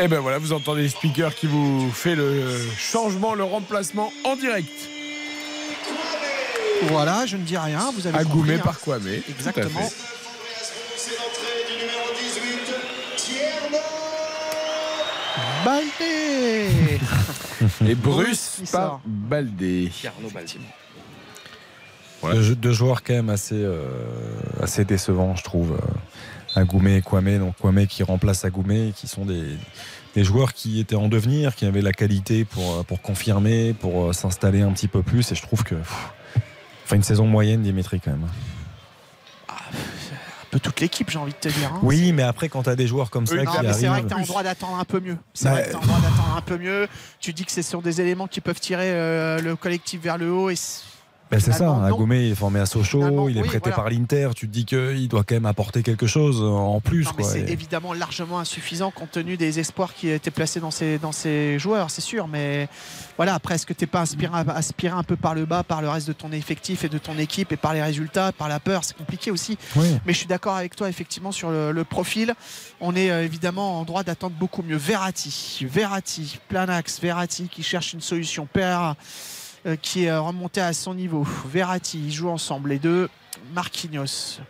Et 0.00 0.08
ben 0.08 0.20
voilà, 0.20 0.38
vous 0.38 0.52
entendez 0.52 0.82
le 0.82 0.88
speaker 0.88 1.34
qui 1.34 1.46
vous 1.46 1.90
fait 1.90 2.14
le 2.14 2.58
changement, 2.76 3.34
le 3.34 3.44
remplacement 3.44 4.12
en 4.24 4.36
direct. 4.36 4.70
Voilà, 6.84 7.26
je 7.26 7.36
ne 7.36 7.42
dis 7.42 7.56
rien. 7.56 7.92
Vous 7.94 8.06
avez 8.06 8.18
Agoumé 8.18 8.34
compris, 8.34 8.54
hein. 8.54 8.58
par 8.64 8.80
Kwame. 8.80 9.08
Exactement. 9.28 9.68
Tout 9.68 9.78
à 9.78 9.88
fait. 9.88 10.12
Baldé 15.64 16.98
Et 17.88 17.94
Bruce 17.94 18.62
par. 18.72 19.00
Baldé. 19.04 19.92
Deux, 22.24 22.54
deux 22.54 22.72
joueurs 22.72 23.02
quand 23.02 23.14
même 23.14 23.30
assez, 23.30 23.56
euh, 23.56 23.84
assez 24.60 24.84
décevants, 24.84 25.36
je 25.36 25.42
trouve. 25.42 25.76
Agoumé 26.54 26.96
et 26.96 27.02
Kwame. 27.02 27.38
Donc 27.38 27.56
Kwame 27.58 27.86
qui 27.86 28.02
remplace 28.02 28.44
Agoumé, 28.44 28.92
qui 28.96 29.06
sont 29.08 29.24
des, 29.24 29.56
des 30.14 30.24
joueurs 30.24 30.52
qui 30.52 30.80
étaient 30.80 30.94
en 30.96 31.08
devenir, 31.08 31.54
qui 31.54 31.64
avaient 31.66 31.82
la 31.82 31.92
qualité 31.92 32.44
pour, 32.44 32.84
pour 32.84 33.00
confirmer, 33.02 33.72
pour 33.74 34.10
euh, 34.10 34.12
s'installer 34.12 34.62
un 34.62 34.72
petit 34.72 34.88
peu 34.88 35.02
plus. 35.02 35.30
Et 35.32 35.34
je 35.34 35.42
trouve 35.42 35.62
que. 35.64 35.74
pff, 35.76 36.10
Enfin, 36.84 36.96
une 36.96 37.02
saison 37.04 37.26
moyenne, 37.26 37.62
Dimitri, 37.62 38.00
quand 38.00 38.10
même. 38.10 38.26
Un 39.48 39.54
peu 40.50 40.60
toute 40.60 40.80
l'équipe, 40.80 41.08
j'ai 41.08 41.18
envie 41.18 41.32
de 41.32 41.38
te 41.38 41.48
dire. 41.48 41.72
hein. 41.72 41.78
Oui, 41.82 42.12
mais 42.12 42.22
après, 42.24 42.48
quand 42.50 42.64
tu 42.64 42.68
as 42.68 42.76
des 42.76 42.86
joueurs 42.86 43.08
comme 43.08 43.26
ça 43.26 43.36
Non, 43.36 43.44
qui 43.50 43.58
mais 43.62 43.72
c'est 43.72 43.86
vrai 43.86 43.88
arrivent. 43.88 44.04
que 44.04 44.08
tu 44.10 44.14
as 44.14 44.18
le 44.20 44.26
droit 44.26 44.42
d'attendre 44.42 44.78
un 44.78 44.84
peu 44.84 45.00
mieux. 45.00 45.16
C'est 45.32 45.44
Bah, 45.46 45.52
vrai 45.52 45.62
que 45.64 45.72
t'as 45.72 45.80
le 45.80 45.86
droit 45.86 46.00
d'attendre 46.00 46.34
un 46.36 46.40
peu 46.42 46.58
mieux. 46.58 46.88
Tu 47.20 47.32
dis 47.32 47.44
que 47.46 47.52
ce 47.52 47.62
sont 47.62 47.80
des 47.80 48.00
éléments 48.02 48.26
qui 48.26 48.42
peuvent 48.42 48.60
tirer 48.60 48.90
euh, 48.90 49.40
le 49.40 49.56
collectif 49.56 50.02
vers 50.02 50.18
le 50.18 50.30
haut. 50.30 50.50
Et 50.50 50.56
Ben, 51.32 51.40
c'est 51.40 51.52
ça. 51.52 51.84
Agoumé 51.84 52.28
est 52.30 52.34
formé 52.34 52.60
à 52.60 52.66
Sochaux, 52.66 53.28
il 53.28 53.38
est 53.38 53.40
oui, 53.42 53.48
prêté 53.48 53.70
voilà. 53.70 53.76
par 53.76 53.90
l'Inter, 53.90 54.30
tu 54.36 54.46
te 54.46 54.52
dis 54.52 54.64
qu'il 54.66 55.08
doit 55.08 55.24
quand 55.24 55.34
même 55.34 55.46
apporter 55.46 55.82
quelque 55.82 56.06
chose 56.06 56.42
en 56.42 56.80
plus. 56.80 57.06
C'est 57.22 57.40
Et- 57.40 57.52
évidemment 57.52 57.92
largement 57.94 58.38
insuffisant 58.38 58.90
compte 58.90 59.12
tenu 59.12 59.36
des 59.36 59.58
espoirs 59.58 59.94
qui 59.94 60.08
étaient 60.10 60.30
placés 60.30 60.60
dans 60.60 60.70
ces, 60.70 60.98
dans 60.98 61.12
ces 61.12 61.58
joueurs, 61.58 61.90
c'est 61.90 62.02
sûr. 62.02 62.28
Mais 62.28 62.68
voilà, 63.16 63.34
après, 63.34 63.54
est-ce 63.54 63.64
que 63.66 63.72
tu 63.72 63.84
n'es 63.84 63.86
pas 63.86 64.00
inspiré, 64.02 64.32
aspiré 64.54 64.94
un 64.94 65.02
peu 65.02 65.16
par 65.16 65.34
le 65.34 65.46
bas, 65.46 65.62
par 65.62 65.80
le 65.80 65.88
reste 65.88 66.06
de 66.08 66.12
ton 66.12 66.30
effectif 66.32 66.84
et 66.84 66.88
de 66.90 66.98
ton 66.98 67.16
équipe 67.18 67.50
et 67.50 67.56
par 67.56 67.72
les 67.72 67.82
résultats, 67.82 68.32
par 68.32 68.48
la 68.48 68.60
peur 68.60 68.84
C'est 68.84 68.96
compliqué 68.96 69.30
aussi. 69.30 69.56
Oui. 69.76 69.86
Mais 70.04 70.12
je 70.12 70.18
suis 70.18 70.26
d'accord 70.26 70.56
avec 70.56 70.76
toi, 70.76 70.88
effectivement, 70.88 71.32
sur 71.32 71.50
le, 71.50 71.72
le 71.72 71.84
profil. 71.84 72.34
On 72.80 72.94
est 72.94 73.10
euh, 73.10 73.24
évidemment 73.24 73.80
en 73.80 73.84
droit 73.84 74.02
d'attendre 74.02 74.36
beaucoup 74.38 74.62
mieux. 74.62 74.76
Verratti, 74.76 75.64
Verratti, 75.68 76.38
plein 76.48 76.68
axe, 76.68 77.00
Verratti 77.00 77.48
qui 77.48 77.62
cherche 77.62 77.94
une 77.94 78.00
solution. 78.02 78.46
Pereira 78.52 78.90
euh, 78.90 78.94
qui 79.80 80.04
est 80.04 80.10
euh, 80.10 80.20
remonté 80.20 80.60
à 80.60 80.72
son 80.72 80.94
niveau. 80.94 81.26
Verratti, 81.50 81.98
ils 82.06 82.12
jouent 82.12 82.30
ensemble, 82.30 82.70
les 82.70 82.78
deux. 82.78 83.08
Marquinhos. 83.54 84.40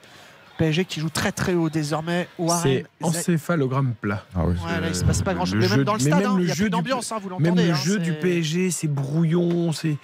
PSG 0.59 0.84
qui 0.84 1.01
joue 1.01 1.09
très 1.09 1.32
très 1.32 1.55
haut 1.55 1.70
désormais. 1.70 2.28
C'est 2.62 2.84
encéphalogramme 3.02 3.94
plat. 4.01 4.24
Ah 4.34 4.44
oui. 4.47 4.55
Ouais, 4.64 4.80
là, 4.80 4.89
il 4.89 4.94
se 4.94 5.05
passe 5.05 5.22
pas 5.22 5.34
grand-chose. 5.34 5.55
Le 5.55 5.60
Mais 5.60 5.68
même 5.68 5.84
dans 5.84 5.94
le 5.94 5.98
stade, 5.98 6.20
même 6.20 6.30
hein, 6.30 6.36
le 6.36 6.43
il 6.44 6.48
y 6.48 6.52
a 6.52 6.55
du- 6.55 6.70
d'ambiance, 6.70 7.10
hein, 7.10 7.18
vous 7.20 7.30
Même 7.30 7.40
l'entendez. 7.43 7.66
le 7.66 7.72
hein, 7.72 7.74
jeu 7.82 7.98
du 7.98 8.10
c'est- 8.12 8.20
PSG, 8.20 8.70
c'est 8.70 8.86
brouillon, 8.89 9.72
c'est. 9.72 9.97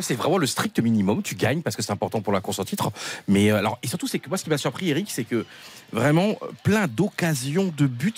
C'est 0.00 0.14
vraiment 0.14 0.38
le 0.38 0.46
strict 0.46 0.78
minimum. 0.80 1.22
Tu 1.22 1.34
gagnes 1.34 1.62
parce 1.62 1.76
que 1.76 1.82
c'est 1.82 1.92
important 1.92 2.20
pour 2.20 2.32
la 2.32 2.40
course 2.40 2.58
au 2.58 2.64
titre. 2.64 2.90
Mais 3.28 3.50
euh, 3.50 3.56
alors, 3.58 3.78
et 3.82 3.88
surtout, 3.88 4.06
c'est 4.08 4.18
que 4.18 4.28
moi, 4.28 4.38
ce 4.38 4.44
qui 4.44 4.50
m'a 4.50 4.58
surpris, 4.58 4.90
Eric, 4.90 5.10
c'est 5.10 5.24
que 5.24 5.46
vraiment 5.92 6.36
euh, 6.42 6.46
plein 6.62 6.86
d'occasions 6.86 7.72
de 7.76 7.86
buts, 7.86 8.12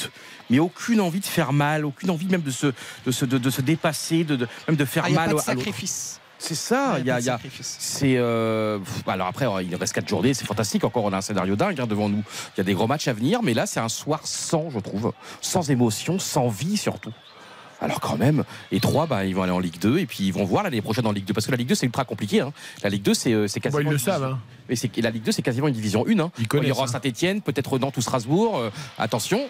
mais 0.50 0.59
aucune 0.59 1.00
envie 1.00 1.20
de 1.20 1.26
faire 1.26 1.52
mal, 1.52 1.84
aucune 1.84 2.10
envie 2.10 2.26
même 2.26 2.42
de 2.42 2.50
se, 2.50 2.72
de 3.06 3.10
se, 3.12 3.24
de, 3.24 3.38
de 3.38 3.50
se 3.50 3.60
dépasser, 3.60 4.24
de, 4.24 4.36
de- 4.36 4.48
même 4.66 4.76
de 4.76 4.84
faire 4.84 5.05
Ah, 5.06 5.10
mal 5.10 5.30
l'autre. 5.30 5.44
sacrifice. 5.44 6.20
C'est 6.40 6.55
ça, 6.55 6.92
Ouais, 6.94 7.00
il 7.00 7.06
y 7.06 7.10
a, 7.10 7.16
a- 7.16 7.38
c'est 7.60 8.14
euh, 8.16 8.78
alors 9.09 9.26
après 9.26 9.46
il 9.64 9.74
reste 9.74 9.92
quatre 9.92 10.06
journées, 10.09 10.34
c'est 10.34 10.44
fantastique. 10.44 10.84
Encore 10.84 11.02
on 11.02 11.12
a 11.12 11.16
un 11.16 11.20
scénario 11.20 11.56
dingue 11.56 11.80
hein, 11.80 11.86
devant 11.88 12.09
nous. 12.09 12.22
Il 12.55 12.59
y 12.59 12.60
a 12.60 12.64
des 12.64 12.74
gros 12.74 12.86
matchs 12.86 13.09
à 13.09 13.12
venir, 13.12 13.42
mais 13.42 13.55
là 13.55 13.66
c'est 13.66 13.80
un 13.80 13.88
soir 13.88 14.20
sans, 14.22 14.70
je 14.70 14.78
trouve, 14.78 15.12
sans 15.40 15.68
émotion, 15.72 16.20
sans 16.20 16.46
vie 16.48 16.76
surtout. 16.76 17.10
Alors 17.80 18.00
quand 18.00 18.16
même, 18.16 18.44
les 18.72 18.80
trois, 18.80 19.06
bah, 19.06 19.24
ils 19.24 19.34
vont 19.36 19.42
aller 19.44 19.52
en 19.52 19.60
Ligue 19.60 19.78
2 19.78 19.98
et 19.98 20.06
puis 20.06 20.24
ils 20.24 20.32
vont 20.32 20.44
voir 20.44 20.64
l'année 20.64 20.82
prochaine 20.82 21.06
en 21.06 21.12
Ligue 21.12 21.24
2 21.26 21.32
parce 21.34 21.46
que 21.46 21.52
la 21.52 21.56
Ligue 21.56 21.68
2 21.68 21.74
c'est 21.76 21.86
ultra 21.86 22.05
compliqué. 22.05 22.40
hein. 22.40 22.52
La 22.82 22.90
Ligue 22.90 23.02
2 23.02 23.14
c'est 23.14 23.32
euh, 23.32 23.46
c'est 23.46 23.60
quasiment. 23.60 23.78
Bon, 23.82 23.86
ils 23.86 23.90
le 23.90 23.92
une 23.92 23.98
savent, 24.00 24.36
division- 24.68 24.88
hein. 24.96 25.00
La 25.02 25.10
Ligue 25.10 25.22
2 25.22 25.32
c'est 25.32 25.42
quasiment 25.42 25.68
une 25.68 25.74
division 25.74 26.05
1. 26.09 26.18
Hein. 26.18 26.30
Ils 26.38 26.48
Bon, 26.48 26.60
il 26.62 26.68
y 26.68 26.72
aura 26.72 26.84
hein. 26.84 26.86
Saint-Etienne, 26.88 27.40
peut-être 27.40 27.78
Nantes 27.78 27.96
ou 27.96 28.00
Strasbourg. 28.00 28.59
euh, 28.59 28.70
attention. 28.98 29.40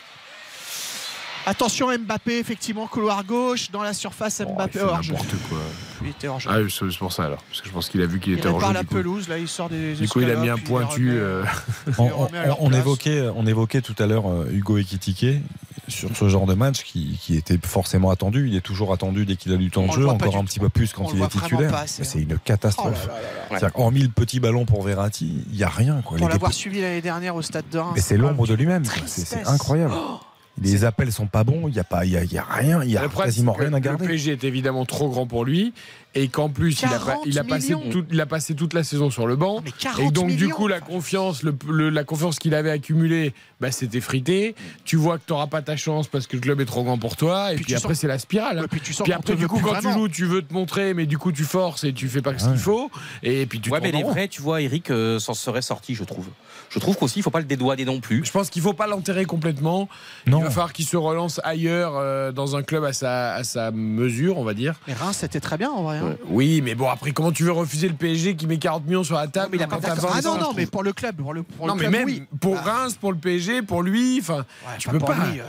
Attention 1.46 1.88
Mbappé, 1.96 2.38
effectivement, 2.38 2.86
couloir 2.86 3.24
gauche, 3.24 3.70
dans 3.70 3.82
la 3.82 3.94
surface 3.94 4.42
Mbappé. 4.42 4.80
fait 4.80 4.84
hors-jeu. 4.84 5.12
n'importe 5.14 5.34
quoi. 5.48 5.58
Il 6.02 6.08
était 6.10 6.28
hors-jeu. 6.28 6.50
Ah, 6.52 6.58
oui, 6.60 6.70
c'est 6.70 6.98
pour 6.98 7.12
ça 7.12 7.24
alors. 7.24 7.42
Parce 7.48 7.62
que 7.62 7.68
je 7.68 7.72
pense 7.72 7.88
qu'il 7.88 8.02
a 8.02 8.06
vu 8.06 8.20
qu'il 8.20 8.34
il 8.34 8.38
était 8.38 8.48
hors 8.48 8.60
jeu. 8.60 8.72
la 8.74 8.80
du 8.82 8.86
coup. 8.88 8.94
pelouse, 8.96 9.28
là 9.28 9.38
il 9.38 9.48
sort 9.48 9.70
des 9.70 9.94
Du 9.94 10.06
coup, 10.08 10.20
il 10.20 10.30
a 10.30 10.36
mis 10.36 10.50
un 10.50 10.56
il 10.56 10.62
pointu. 10.62 11.08
remet. 11.08 11.18
euh, 11.20 11.44
On, 11.98 12.04
on- 12.04 12.28
on 12.60 12.72
évoquait, 12.74 13.22
on 13.34 13.46
évoquait 13.46 13.80
tout 13.80 13.94
à 13.98 14.06
l'heure 14.06 14.28
euh, 14.30 14.50
Hugo 14.52 14.76
Ekitike 14.76 15.40
sur 15.88 16.16
ce 16.16 16.28
genre 16.28 16.46
de 16.46 16.54
match 16.54 16.84
qui, 16.84 17.18
qui 17.20 17.36
était 17.36 17.58
forcément 17.62 18.10
attendu. 18.10 18.48
Il 18.48 18.54
est 18.56 18.60
toujours 18.60 18.92
attendu 18.92 19.26
dès 19.26 19.36
qu'il 19.36 19.52
a 19.52 19.56
du 19.56 19.70
temps 19.70 19.82
On 19.82 19.92
de 19.92 19.96
le 19.96 20.02
jeu, 20.02 20.08
encore 20.08 20.36
un 20.36 20.40
tout. 20.40 20.46
petit 20.46 20.60
peu 20.60 20.68
plus 20.68 20.92
quand 20.92 21.04
On 21.06 21.12
il 21.12 21.18
le 21.18 21.24
est 21.24 21.28
titulaire. 21.28 21.82
C'est 21.86 22.02
hein. 22.18 22.22
une 22.28 22.38
catastrophe. 22.38 23.08
Oh 23.10 23.54
là 23.54 23.60
là 23.60 23.66
là 23.68 23.70
hormis 23.74 24.02
le 24.02 24.08
petit 24.08 24.40
ballon 24.40 24.64
pour 24.64 24.82
Verratti, 24.82 25.44
il 25.50 25.56
n'y 25.56 25.62
a 25.64 25.68
rien. 25.68 26.00
Quoi. 26.04 26.18
Pour 26.18 26.28
l'avoir 26.28 26.52
suivi 26.52 26.80
l'année 26.80 27.00
dernière 27.02 27.34
au 27.34 27.42
stade 27.42 27.64
de 27.72 27.78
Reims. 27.78 27.92
Mais 27.94 28.00
c'est 28.00 28.16
l'ombre 28.16 28.46
de 28.46 28.54
lui-même. 28.54 28.84
C'est 29.06 29.46
incroyable. 29.46 29.94
Oh, 29.96 30.18
Les 30.60 30.84
appels 30.84 31.12
sont 31.12 31.26
pas 31.26 31.44
bons. 31.44 31.68
Il 31.68 31.74
n'y 31.74 31.78
a, 31.80 31.84
pas- 31.84 32.04
il 32.04 32.10
y 32.12 32.16
a, 32.16 32.24
y 32.24 32.36
a 32.38 32.42
rien. 32.44 32.82
Il 32.82 32.90
y 32.90 32.96
a 32.96 33.02
Le 33.02 33.08
quasiment 33.08 33.52
rien 33.52 33.68
à 33.72 33.76
Le 33.76 33.80
garder. 33.80 34.06
PSG 34.06 34.32
est 34.32 34.44
évidemment 34.44 34.84
trop 34.84 35.08
grand 35.08 35.26
pour 35.26 35.44
lui 35.44 35.72
et 36.14 36.28
qu'en 36.28 36.48
plus 36.48 36.80
il 36.82 36.86
a, 36.86 36.98
pas- 36.98 37.04
40 37.12 37.22
il, 37.26 37.38
a 37.38 37.44
passé 37.44 37.74
toute, 37.92 38.06
il 38.10 38.20
a 38.20 38.26
passé 38.26 38.54
toute 38.54 38.74
la 38.74 38.82
saison 38.82 39.08
sur 39.10 39.26
le 39.26 39.36
banc 39.36 39.60
Mais 39.64 39.70
40 39.78 40.00
et 40.00 40.10
donc 40.10 40.30
du 40.34 40.48
coup 40.48 40.66
la 40.66 40.80
confiance, 40.80 41.42
le, 41.42 41.54
le- 41.68 41.90
la 41.90 42.02
confiance 42.02 42.38
qu'il 42.38 42.54
avait 42.54 42.70
accumulée, 42.70 43.34
bah, 43.60 43.70
c'était 43.72 44.00
frité. 44.00 44.54
Tu 44.84 44.96
vois 44.96 45.18
que 45.18 45.22
tu 45.26 45.32
n'auras 45.32 45.46
pas 45.48 45.62
ta 45.62 45.76
chance 45.76 46.06
parce 46.08 46.26
que 46.26 46.36
le 46.36 46.42
club 46.42 46.60
est 46.60 46.64
trop 46.66 46.84
grand 46.84 46.98
pour 46.98 47.16
toi 47.16 47.52
et 47.52 47.56
puis, 47.56 47.74
après 47.74 47.88
sens- 47.94 48.00
c'est 48.00 48.06
la 48.06 48.18
spirale. 48.18 48.58
hein. 48.60 48.66
Puis 48.70 48.80
tu 48.80 48.92
sens 48.92 49.04
Puis 49.04 49.12
après 49.12 49.34
du 49.36 49.48
coup 49.48 49.60
quand 49.60 49.78
tu 49.80 49.92
joues, 49.92 50.08
tu 50.08 50.24
veux 50.26 50.42
te 50.42 50.52
montrer 50.54 50.94
mais 50.94 51.06
du 51.06 51.18
coup 51.18 51.32
tu 51.32 51.44
forces 51.44 51.84
et 51.84 51.92
tu 51.92 52.08
fais 52.08 52.22
pas 52.22 52.36
ce 52.38 52.48
qu'il 52.48 52.58
faut 52.58 52.90
et 53.22 53.46
puis 53.46 53.60
tu 53.60 53.70
Ouais, 53.70 53.80
mais 53.80 53.92
les 53.92 54.02
vrais, 54.02 54.28
tu 54.28 54.40
vois, 54.42 54.62
Eric 54.62 54.90
euh, 54.90 55.18
s'en 55.18 55.34
serait 55.34 55.62
sorti, 55.62 55.94
je 55.94 56.04
trouve. 56.04 56.26
Je 56.70 56.78
trouve 56.78 56.96
qu'aussi, 56.96 57.20
il 57.20 57.22
faut 57.22 57.30
pas 57.30 57.38
le 57.38 57.44
dédouaner 57.46 57.84
non 57.84 58.00
plus. 58.00 58.24
Je 58.24 58.30
pense 58.30 58.50
qu'il 58.50 58.60
faut 58.62 58.72
pas 58.74 58.86
l'enterrer 58.86 59.24
complètement. 59.24 59.88
Non. 60.26 60.38
Il 60.40 60.44
va 60.44 60.50
falloir 60.50 60.72
qu'il 60.72 60.84
se 60.86 60.96
relance 60.98 61.40
ailleurs 61.44 61.94
euh, 61.96 62.30
dans 62.32 62.56
un 62.56 62.62
club 62.62 62.84
à 62.84 62.92
sa, 62.92 63.34
à 63.34 63.44
sa 63.44 63.70
mesure, 63.70 64.36
on 64.38 64.44
va 64.44 64.52
dire. 64.54 64.74
Mais 64.86 64.92
Reims, 64.94 65.16
c'était 65.20 65.40
très 65.40 65.56
bien 65.56 65.70
en 65.70 65.82
vrai. 65.82 65.98
hein. 65.98 66.16
Oui, 66.28 66.60
mais 66.62 66.74
bon, 66.74 66.88
après, 66.88 67.12
comment 67.12 67.32
tu 67.32 67.44
veux 67.44 67.52
refuser 67.52 67.88
le 67.88 67.94
PSG 67.94 68.36
qui 68.36 68.46
met 68.46 68.58
40 68.58 68.84
millions 68.86 69.04
sur 69.04 69.16
la 69.16 69.28
table 69.28 69.48
mais 69.52 69.58
il 69.58 69.62
a 69.62 69.66
pas 69.66 69.76
t'as 69.78 69.94
d'accord. 69.94 70.10
20 70.10 70.16
Ah 70.18 70.22
non, 70.22 70.38
non, 70.38 70.52
mais 70.54 70.66
pour 70.66 70.82
le 70.82 70.92
club, 70.92 71.16
pour 71.16 71.32
le, 71.32 71.42
pour 71.42 71.66
Non, 71.66 71.74
le 71.74 71.80
mais 71.80 71.88
club, 71.88 71.92
même 72.00 72.06
oui. 72.06 72.22
pour 72.40 72.54
Bah, 72.54 72.62
Reims, 72.62 72.98
pour 73.00 73.12
le 73.12 73.18
PSG, 73.18 73.47
pour 73.62 73.82
lui, 73.82 74.18
enfin, 74.20 74.44
tu 74.78 74.88
peux 74.88 74.98
pas. 74.98 75.14
lui, 75.14 75.40
euh. 75.40 75.44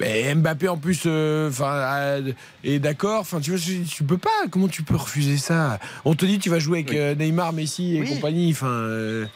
Mais 0.00 0.34
Mbappé 0.34 0.68
en 0.68 0.76
plus, 0.76 1.02
euh, 1.06 1.48
enfin, 1.48 1.72
euh, 1.72 2.32
est 2.62 2.78
d'accord. 2.78 3.20
Enfin, 3.20 3.40
tu 3.40 3.50
vois, 3.50 3.60
tu, 3.60 4.04
peux 4.04 4.18
pas. 4.18 4.30
Comment 4.50 4.68
tu 4.68 4.82
peux 4.82 4.96
refuser 4.96 5.36
ça? 5.36 5.78
On 6.04 6.14
te 6.14 6.24
dit, 6.24 6.38
tu 6.38 6.50
vas 6.50 6.58
jouer 6.58 6.84
avec 6.86 7.18
Neymar, 7.18 7.52
Messi 7.52 7.96
et 7.96 8.00
Oui. 8.00 8.14
compagnie. 8.14 8.50
Enfin, 8.52 8.66
euh, 8.66 9.26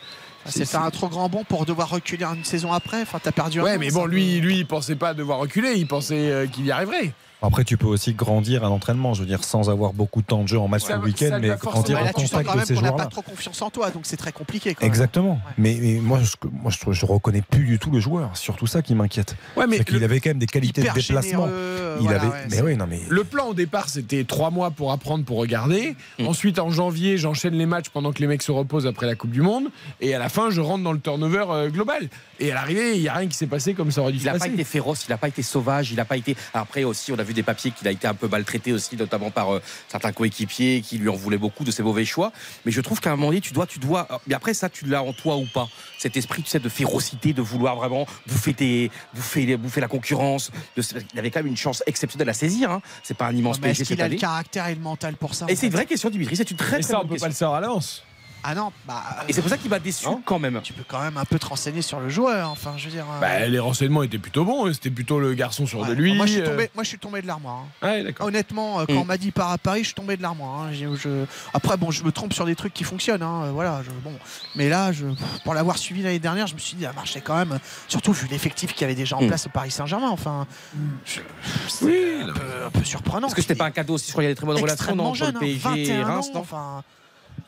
c'est 0.46 0.64
faire 0.64 0.82
un 0.82 0.90
trop 0.90 1.08
grand 1.08 1.28
bond 1.28 1.44
pour 1.44 1.66
devoir 1.66 1.90
reculer 1.90 2.24
une 2.24 2.44
saison 2.44 2.72
après? 2.72 3.02
Enfin, 3.02 3.18
t'as 3.22 3.32
perdu 3.32 3.60
un 3.60 3.64
ouais, 3.64 3.76
an, 3.76 3.78
mais 3.78 3.90
bon, 3.90 4.04
un 4.04 4.08
lui, 4.08 4.40
lui, 4.40 4.58
il 4.58 4.66
pensait 4.66 4.96
pas 4.96 5.14
devoir 5.14 5.38
reculer. 5.38 5.74
Il 5.76 5.86
pensait 5.86 6.30
euh, 6.30 6.46
qu'il 6.46 6.66
y 6.66 6.70
arriverait. 6.70 7.12
Après, 7.40 7.62
tu 7.64 7.76
peux 7.76 7.86
aussi 7.86 8.14
grandir 8.14 8.64
à 8.64 8.68
l'entraînement, 8.68 9.14
je 9.14 9.20
veux 9.20 9.26
dire, 9.26 9.44
sans 9.44 9.70
avoir 9.70 9.92
beaucoup 9.92 10.22
de 10.22 10.26
temps 10.26 10.42
de 10.42 10.48
jeu 10.48 10.58
en 10.58 10.66
match 10.66 10.88
le 10.88 10.96
week-end, 10.98 11.38
mais 11.40 11.50
grandir 11.50 11.98
Bah, 12.00 12.06
sens 12.12 12.30
contact 12.30 12.56
de 12.56 12.64
ces 12.64 12.74
qu'on 12.74 12.80
n'a 12.80 12.88
joueurs-là. 12.88 13.04
pas 13.04 13.10
trop 13.10 13.22
confiance 13.22 13.62
en 13.62 13.70
toi, 13.70 13.90
donc 13.90 14.02
c'est 14.06 14.16
très 14.16 14.32
compliqué. 14.32 14.74
Quand. 14.74 14.84
Exactement. 14.84 15.40
Mais, 15.56 15.78
mais 15.80 15.94
moi, 16.00 16.18
je, 16.22 16.32
moi 16.50 16.72
je, 16.72 16.90
je 16.92 17.06
reconnais 17.06 17.42
plus 17.42 17.64
du 17.64 17.78
tout 17.78 17.90
le 17.92 18.00
joueur. 18.00 18.30
C'est 18.34 18.42
surtout 18.42 18.66
ça 18.66 18.82
qui 18.82 18.94
m'inquiète. 18.96 19.36
Ouais, 19.56 19.68
mais 19.68 19.78
c'est 19.78 19.84
qu'il 19.84 19.98
le- 19.98 20.04
avait 20.04 20.18
quand 20.18 20.30
même 20.30 20.38
des 20.40 20.46
qualités 20.46 20.80
de 20.80 20.86
déplacement. 20.88 21.20
généreux, 21.22 21.96
il 22.00 22.04
voilà, 22.04 22.20
avait. 22.22 22.28
ouais, 22.28 22.46
mais 22.50 22.60
oui, 22.62 22.76
non, 22.76 22.86
mais. 22.88 23.00
Le 23.08 23.22
plan 23.22 23.46
au 23.46 23.54
départ, 23.54 23.88
c'était 23.88 24.24
trois 24.24 24.50
mois 24.50 24.72
pour 24.72 24.90
apprendre, 24.90 25.24
pour 25.24 25.36
regarder. 25.38 25.94
Ensuite, 26.26 26.58
en 26.58 26.70
janvier, 26.70 27.18
j'enchaîne 27.18 27.54
les 27.54 27.66
matchs 27.66 27.88
pendant 27.90 28.12
que 28.12 28.18
les 28.18 28.26
mecs 28.26 28.42
se 28.42 28.50
reposent 28.50 28.86
après 28.86 29.06
la 29.06 29.14
Coupe 29.14 29.30
du 29.30 29.42
Monde. 29.42 29.66
Et 30.00 30.12
à 30.12 30.18
la 30.18 30.28
fin, 30.28 30.50
je 30.50 30.60
rentre 30.60 30.82
dans 30.82 30.92
le 30.92 30.98
turnover 31.00 31.44
euh, 31.50 31.70
global. 31.70 32.08
Et 32.40 32.50
à 32.50 32.54
l'arrivée, 32.54 32.94
il 32.96 33.00
n'y 33.02 33.08
a 33.08 33.14
rien 33.14 33.28
qui 33.28 33.36
s'est 33.36 33.46
passé 33.46 33.74
comme 33.74 33.90
ça 33.92 34.00
aurait 34.00 34.12
dû 34.12 34.18
Il 34.18 34.20
se 34.22 34.26
n'a 34.26 34.32
pas 34.32 34.38
passer. 34.40 34.52
été 34.54 34.64
féroce, 34.64 35.04
il 35.08 35.10
n'a 35.10 35.18
pas 35.18 35.28
été 35.28 35.42
sauvage, 35.42 35.90
il 35.92 35.96
n'a 35.96 36.04
pas 36.04 36.16
été. 36.16 36.36
Après 36.54 36.84
aussi, 36.84 37.12
on 37.12 37.18
a 37.18 37.24
vu 37.28 37.34
des 37.34 37.42
papiers 37.44 37.70
qu'il 37.70 37.86
a 37.86 37.90
été 37.92 38.06
un 38.08 38.14
peu 38.14 38.26
maltraité 38.28 38.72
aussi, 38.72 38.96
notamment 38.96 39.30
par 39.30 39.54
euh, 39.54 39.62
certains 39.88 40.12
coéquipiers 40.12 40.80
qui 40.80 40.98
lui 40.98 41.08
en 41.08 41.14
voulaient 41.14 41.38
beaucoup 41.38 41.62
de 41.64 41.70
ses 41.70 41.82
mauvais 41.82 42.04
choix. 42.04 42.32
Mais 42.64 42.72
je 42.72 42.80
trouve 42.80 43.00
qu'à 43.00 43.10
un 43.12 43.16
moment 43.16 43.28
donné, 43.28 43.40
tu 43.40 43.52
dois, 43.52 43.66
tu 43.66 43.78
dois. 43.78 44.08
Mais 44.26 44.34
après, 44.34 44.54
ça, 44.54 44.68
tu 44.68 44.86
l'as 44.86 45.02
en 45.02 45.12
toi 45.12 45.36
ou 45.36 45.46
pas? 45.46 45.68
Cet 45.98 46.16
esprit, 46.16 46.42
tu 46.42 46.50
sais, 46.50 46.58
de 46.58 46.68
férocité, 46.68 47.32
de 47.32 47.42
vouloir 47.42 47.76
vraiment 47.76 48.06
bouffer 48.26 48.54
tes, 48.54 48.90
bouffer, 49.14 49.56
bouffer 49.56 49.80
la 49.80 49.88
concurrence. 49.88 50.50
De- 50.76 50.82
il 51.12 51.18
avait 51.18 51.30
quand 51.30 51.40
même 51.40 51.46
une 51.48 51.56
chance 51.56 51.82
exceptionnelle 51.86 52.28
à 52.28 52.34
saisir. 52.34 52.70
Hein. 52.70 52.82
C'est 53.02 53.16
pas 53.16 53.26
un 53.26 53.36
immense 53.36 53.58
Mais 53.58 53.68
PSG 53.68 53.82
est-ce 53.82 53.88
qu'il 53.88 53.96
cette 53.96 54.00
a 54.04 54.08
le 54.08 54.12
année. 54.12 54.20
caractère 54.20 54.66
et 54.68 54.74
le 54.74 54.80
mental 54.80 55.16
pour 55.16 55.34
ça 55.34 55.46
Et 55.48 55.56
c'est 55.56 55.66
une 55.66 55.72
vraie 55.72 55.86
question, 55.86 56.10
Dimitri. 56.10 56.36
C'est 56.36 56.50
une 56.50 56.56
très 56.56 56.78
Et 56.78 56.80
très 56.80 56.92
ça, 56.92 56.98
on 56.98 57.02
peut 57.02 57.08
pas 57.08 57.14
question. 57.14 57.28
le 57.28 57.34
savoir 57.34 57.58
à 57.58 57.60
l'avance. 57.60 58.02
Ah 58.44 58.54
non, 58.54 58.72
bah. 58.86 59.02
Et 59.28 59.32
c'est 59.32 59.40
pour 59.40 59.50
ça 59.50 59.56
qu'il 59.58 59.68
m'a 59.68 59.78
déçu 59.78 60.06
quand 60.24 60.38
même. 60.38 60.60
Tu 60.62 60.72
peux 60.72 60.84
quand 60.86 61.00
même 61.00 61.16
un 61.16 61.24
peu 61.24 61.38
te 61.38 61.46
renseigner 61.46 61.82
sur 61.82 61.98
le 62.00 62.08
joueur. 62.08 62.50
Enfin, 62.50 62.74
je 62.76 62.84
veux 62.86 62.90
dire. 62.92 63.04
euh, 63.12 63.20
Bah, 63.20 63.46
les 63.46 63.58
renseignements 63.58 64.02
étaient 64.02 64.18
plutôt 64.18 64.44
bons. 64.44 64.72
C'était 64.72 64.90
plutôt 64.90 65.18
le 65.18 65.34
garçon 65.34 65.66
sûr 65.66 65.80
ouais. 65.80 65.88
de 65.88 65.92
lui. 65.94 66.14
Moi, 66.14 66.26
je 66.26 66.32
suis 66.32 66.40
euh, 66.40 66.46
tombé, 66.50 66.70
moi, 66.74 66.84
je 66.84 66.88
suis 66.88 66.98
tombé 66.98 67.20
de 67.20 67.26
l'armoire. 67.26 67.64
hein. 67.82 67.86
Ouais. 67.86 68.14
Honnêtement, 68.20 68.80
euh, 68.80 68.84
quand 68.86 68.94
Mm. 68.94 68.98
on 68.98 69.04
m'a 69.04 69.18
dit 69.18 69.32
part 69.32 69.50
à 69.50 69.58
Paris, 69.58 69.80
je 69.80 69.86
suis 69.86 69.94
tombé 69.94 70.16
de 70.16 70.22
l'armoire. 70.22 70.60
hein. 70.62 70.70
Je- 70.72 71.24
Après, 71.52 71.76
bon, 71.76 71.90
je 71.90 72.04
me 72.04 72.12
trompe 72.12 72.32
sur 72.32 72.46
des 72.46 72.54
trucs 72.54 72.72
qui 72.74 72.84
fonctionnent. 72.84 73.22
hein, 73.22 73.42
euh, 73.46 73.50
Voilà, 73.52 73.82
je- 73.84 73.90
bon. 74.02 74.14
Mais 74.54 74.68
là, 74.68 74.92
je... 74.92 75.06
pour 75.44 75.54
l'avoir 75.54 75.76
suivi 75.76 76.02
l'année 76.02 76.18
dernière, 76.20 76.46
je 76.46 76.54
me 76.54 76.58
suis 76.60 76.76
dit, 76.76 76.84
ça 76.84 76.92
marchait 76.92 77.20
quand 77.20 77.36
même. 77.36 77.58
Surtout 77.88 78.12
vu 78.12 78.28
l'effectif 78.30 78.72
qu'il 78.72 78.82
y 78.82 78.84
avait 78.84 78.94
déjà 78.94 79.16
en 79.16 79.22
Mm. 79.22 79.28
place 79.28 79.46
au 79.46 79.50
Paris 79.50 79.70
Saint-Germain. 79.72 80.10
Enfin, 80.10 80.46
c'est 81.04 81.84
Oui, 81.84 82.18
un, 82.22 82.32
peu, 82.32 82.40
un 82.66 82.70
peu 82.70 82.84
surprenant. 82.84 83.22
Parce 83.22 83.34
que 83.34 83.42
c'était 83.42 83.54
pas 83.56 83.66
un 83.66 83.70
cadeau 83.70 83.94
aussi, 83.94 84.06
je 84.06 84.12
crois 84.12 84.22
qu'il 84.22 84.28
y 84.28 84.32
a 84.32 84.34
des 84.34 84.36
très 84.38 84.46
bonnes 84.46 84.56
relations 84.60 85.14
jeune, 85.14 85.30
le 85.32 85.36
hein, 85.36 85.40
PSG 85.40 85.68
et 85.84 85.86
21 86.02 86.04
Reims, 86.04 86.26
ans, 86.28 86.34
non 86.34 86.40
enfin, 86.40 86.82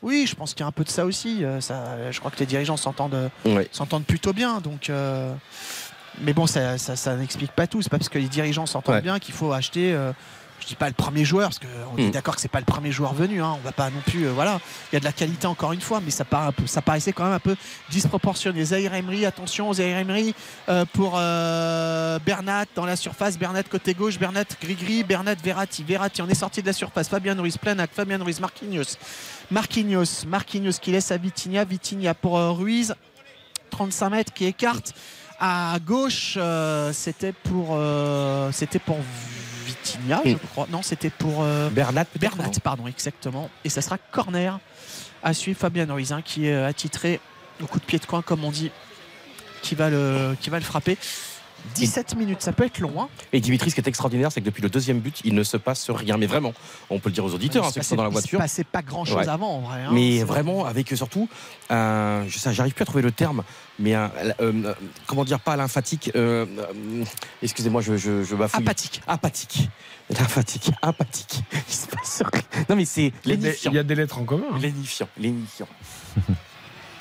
Oui, 0.01 0.25
je 0.27 0.35
pense 0.35 0.53
qu'il 0.53 0.61
y 0.61 0.63
a 0.63 0.67
un 0.67 0.71
peu 0.71 0.83
de 0.83 0.89
ça 0.89 1.05
aussi. 1.05 1.43
euh, 1.43 1.61
ça, 1.61 2.11
je 2.11 2.19
crois 2.19 2.31
que 2.31 2.39
les 2.39 2.45
dirigeants 2.45 2.77
s'entendent 2.77 3.29
plutôt 4.07 4.33
bien. 4.33 4.59
Donc, 4.61 4.89
euh, 4.89 5.31
mais 6.21 6.33
bon, 6.33 6.47
ça, 6.47 6.77
ça, 6.77 6.95
ça 6.95 7.15
n'explique 7.15 7.51
pas 7.51 7.67
tout. 7.67 7.81
C'est 7.81 7.89
pas 7.89 7.97
parce 7.97 8.09
que 8.09 8.17
les 8.19 8.27
dirigeants 8.27 8.65
s'entendent 8.65 8.95
Ouais. 8.95 9.01
bien 9.01 9.19
qu'il 9.19 9.33
faut 9.33 9.51
acheter. 9.53 9.93
euh, 9.93 10.11
je 10.61 10.67
dis 10.67 10.75
pas 10.75 10.87
le 10.87 10.93
premier 10.93 11.25
joueur 11.25 11.49
parce 11.49 11.59
qu'on 11.59 11.97
est 11.97 12.07
Mm. 12.07 12.11
d'accord 12.11 12.35
que 12.35 12.41
c'est 12.41 12.47
pas 12.51 12.59
le 12.59 12.65
premier 12.65 12.91
joueur 12.91 13.13
venu. 13.13 13.41
Hein. 13.41 13.55
On 13.57 13.63
va 13.65 13.71
pas 13.71 13.89
non 13.89 14.01
plus. 14.05 14.25
euh, 14.27 14.31
voilà, 14.31 14.59
il 14.91 14.95
y 14.95 14.97
a 14.97 14.99
de 14.99 15.05
la 15.05 15.11
qualité 15.11 15.47
encore 15.47 15.73
une 15.73 15.81
fois, 15.81 15.99
mais 16.03 16.11
ça, 16.11 16.23
ça 16.65 16.81
paraissait 16.81 17.11
quand 17.13 17.23
même 17.23 17.33
un 17.33 17.39
peu 17.39 17.55
disproportionné. 17.89 18.63
Zahir 18.65 18.93
Emery, 18.93 19.25
attention, 19.25 19.73
Zahir 19.73 19.97
Emery 19.97 20.33
euh, 20.69 20.85
pour 20.93 21.13
euh, 21.17 22.19
Bernat 22.25 22.65
dans 22.75 22.85
la 22.85 22.95
surface. 22.95 23.37
Bernat 23.37 23.63
côté 23.63 23.93
gauche, 23.93 24.19
Bernat 24.19 24.45
gris-gris, 24.61 25.03
Bernat 25.03 25.35
Verratti. 25.43 25.83
Verratti, 25.83 26.21
on 26.21 26.29
est 26.29 26.35
sorti 26.35 26.61
de 26.61 26.67
la 26.67 26.73
surface. 26.73 27.09
Fabien 27.09 27.35
Ruiz, 27.39 27.57
Planac, 27.57 27.89
Fabien 27.93 28.21
Ruiz, 28.23 28.39
Marquinhos. 28.39 28.97
Marquinhos, 29.49 30.25
Marquinhos 30.27 30.79
qui 30.81 30.91
laisse 30.91 31.11
à 31.11 31.17
Vitinha, 31.17 31.65
Vitinha 31.65 32.13
pour 32.13 32.37
Ruiz, 32.57 32.95
35 33.71 34.09
mètres 34.09 34.33
qui 34.33 34.45
écarte. 34.45 34.93
À 35.39 35.77
gauche, 35.85 36.37
c'était 36.93 37.33
pour, 37.33 37.77
c'était 38.51 38.79
pour 38.79 38.97
Vitinha, 39.83 40.21
je 40.25 40.31
Mm. 40.31 40.39
crois. 40.51 40.67
Non, 40.71 40.81
c'était 40.81 41.09
pour 41.09 41.41
euh, 41.43 41.69
Bernat, 41.69 42.05
Bernat, 42.19 42.45
non 42.45 42.51
pardon, 42.63 42.87
exactement. 42.87 43.49
Et 43.63 43.69
ça 43.69 43.81
sera 43.81 43.97
corner 43.97 44.59
à 45.23 45.33
suivre 45.33 45.59
Fabien 45.59 45.87
hein, 45.89 46.21
qui 46.23 46.47
est 46.47 46.55
attitré 46.63 47.19
au 47.61 47.67
coup 47.67 47.79
de 47.79 47.85
pied 47.85 47.99
de 47.99 48.05
coin, 48.05 48.21
comme 48.21 48.43
on 48.43 48.51
dit, 48.51 48.71
qui 49.61 49.75
va 49.75 49.89
le, 49.89 50.35
qui 50.41 50.49
va 50.49 50.57
le 50.57 50.65
frapper. 50.65 50.97
17 51.75 52.15
minutes, 52.15 52.41
ça 52.41 52.51
peut 52.51 52.65
être 52.65 52.79
long. 52.79 52.93
Hein. 53.01 53.07
Et 53.33 53.39
Dimitri, 53.39 53.69
ce 53.69 53.75
qui 53.75 53.81
est 53.81 53.87
extraordinaire, 53.87 54.31
c'est 54.31 54.41
que 54.41 54.45
depuis 54.45 54.61
le 54.61 54.69
deuxième 54.69 54.99
but, 54.99 55.19
il 55.23 55.33
ne 55.35 55.43
se 55.43 55.57
passe 55.57 55.89
rien. 55.89 56.17
Mais 56.17 56.25
vraiment, 56.27 56.53
on 56.89 56.99
peut 56.99 57.09
le 57.09 57.13
dire 57.13 57.23
aux 57.25 57.33
auditeurs, 57.33 57.65
hein, 57.65 57.71
ceux 57.73 57.81
qui 57.81 57.87
sont 57.87 57.95
dans 57.95 58.03
la 58.03 58.09
passait- 58.09 58.19
il 58.19 58.23
se 58.23 58.27
voiture. 58.31 58.39
passait 58.39 58.63
pas 58.63 58.81
grand-chose 58.81 59.15
Ouais. 59.17 59.27
avant, 59.29 59.57
en 59.57 59.61
vrai. 59.61 59.81
hein. 59.83 59.89
Mais 59.93 60.23
vraiment, 60.23 60.65
avec 60.65 60.89
surtout, 60.95 61.29
un- 61.69 62.23
je 62.27 62.37
sais, 62.37 62.53
j'arrive 62.53 62.73
plus 62.73 62.83
à 62.83 62.85
trouver 62.85 63.01
le 63.03 63.11
terme, 63.11 63.43
mais 63.79 63.95
euh, 63.95 64.07
euh, 64.41 64.73
comment 65.07 65.23
dire, 65.23 65.39
pas 65.39 65.55
lymphatique, 65.55 66.11
euh, 66.15 66.45
euh, 66.59 67.03
excusez-moi, 67.41 67.81
je, 67.81 67.95
je, 67.97 68.23
je 68.23 68.35
bafouille. 68.35 68.63
Apathique. 68.63 69.01
Apathique. 69.07 69.69
Lymphatique, 70.09 70.71
apathique. 70.81 71.41
Il 71.69 71.73
se 71.73 71.87
passe 71.87 72.23
rien. 72.33 72.63
Non, 72.69 72.75
mais 72.75 72.85
c'est 72.85 73.13
Il 73.25 73.29
y 73.29 73.33
a 73.33 73.35
des- 73.37 73.43
lénifiant. 73.43 73.71
il 73.71 73.75
y 73.75 73.79
a 73.79 73.83
des 73.83 73.95
lettres 73.95 74.17
en 74.19 74.25
commun. 74.25 74.43
hein. 74.53 74.59
Lénifiant, 74.59 75.07
lénifiant. 75.17 75.67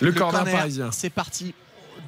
Le 0.01 0.12
corner 0.12 0.45
parisien. 0.45 0.91
C'est 0.93 1.11
parti. 1.11 1.55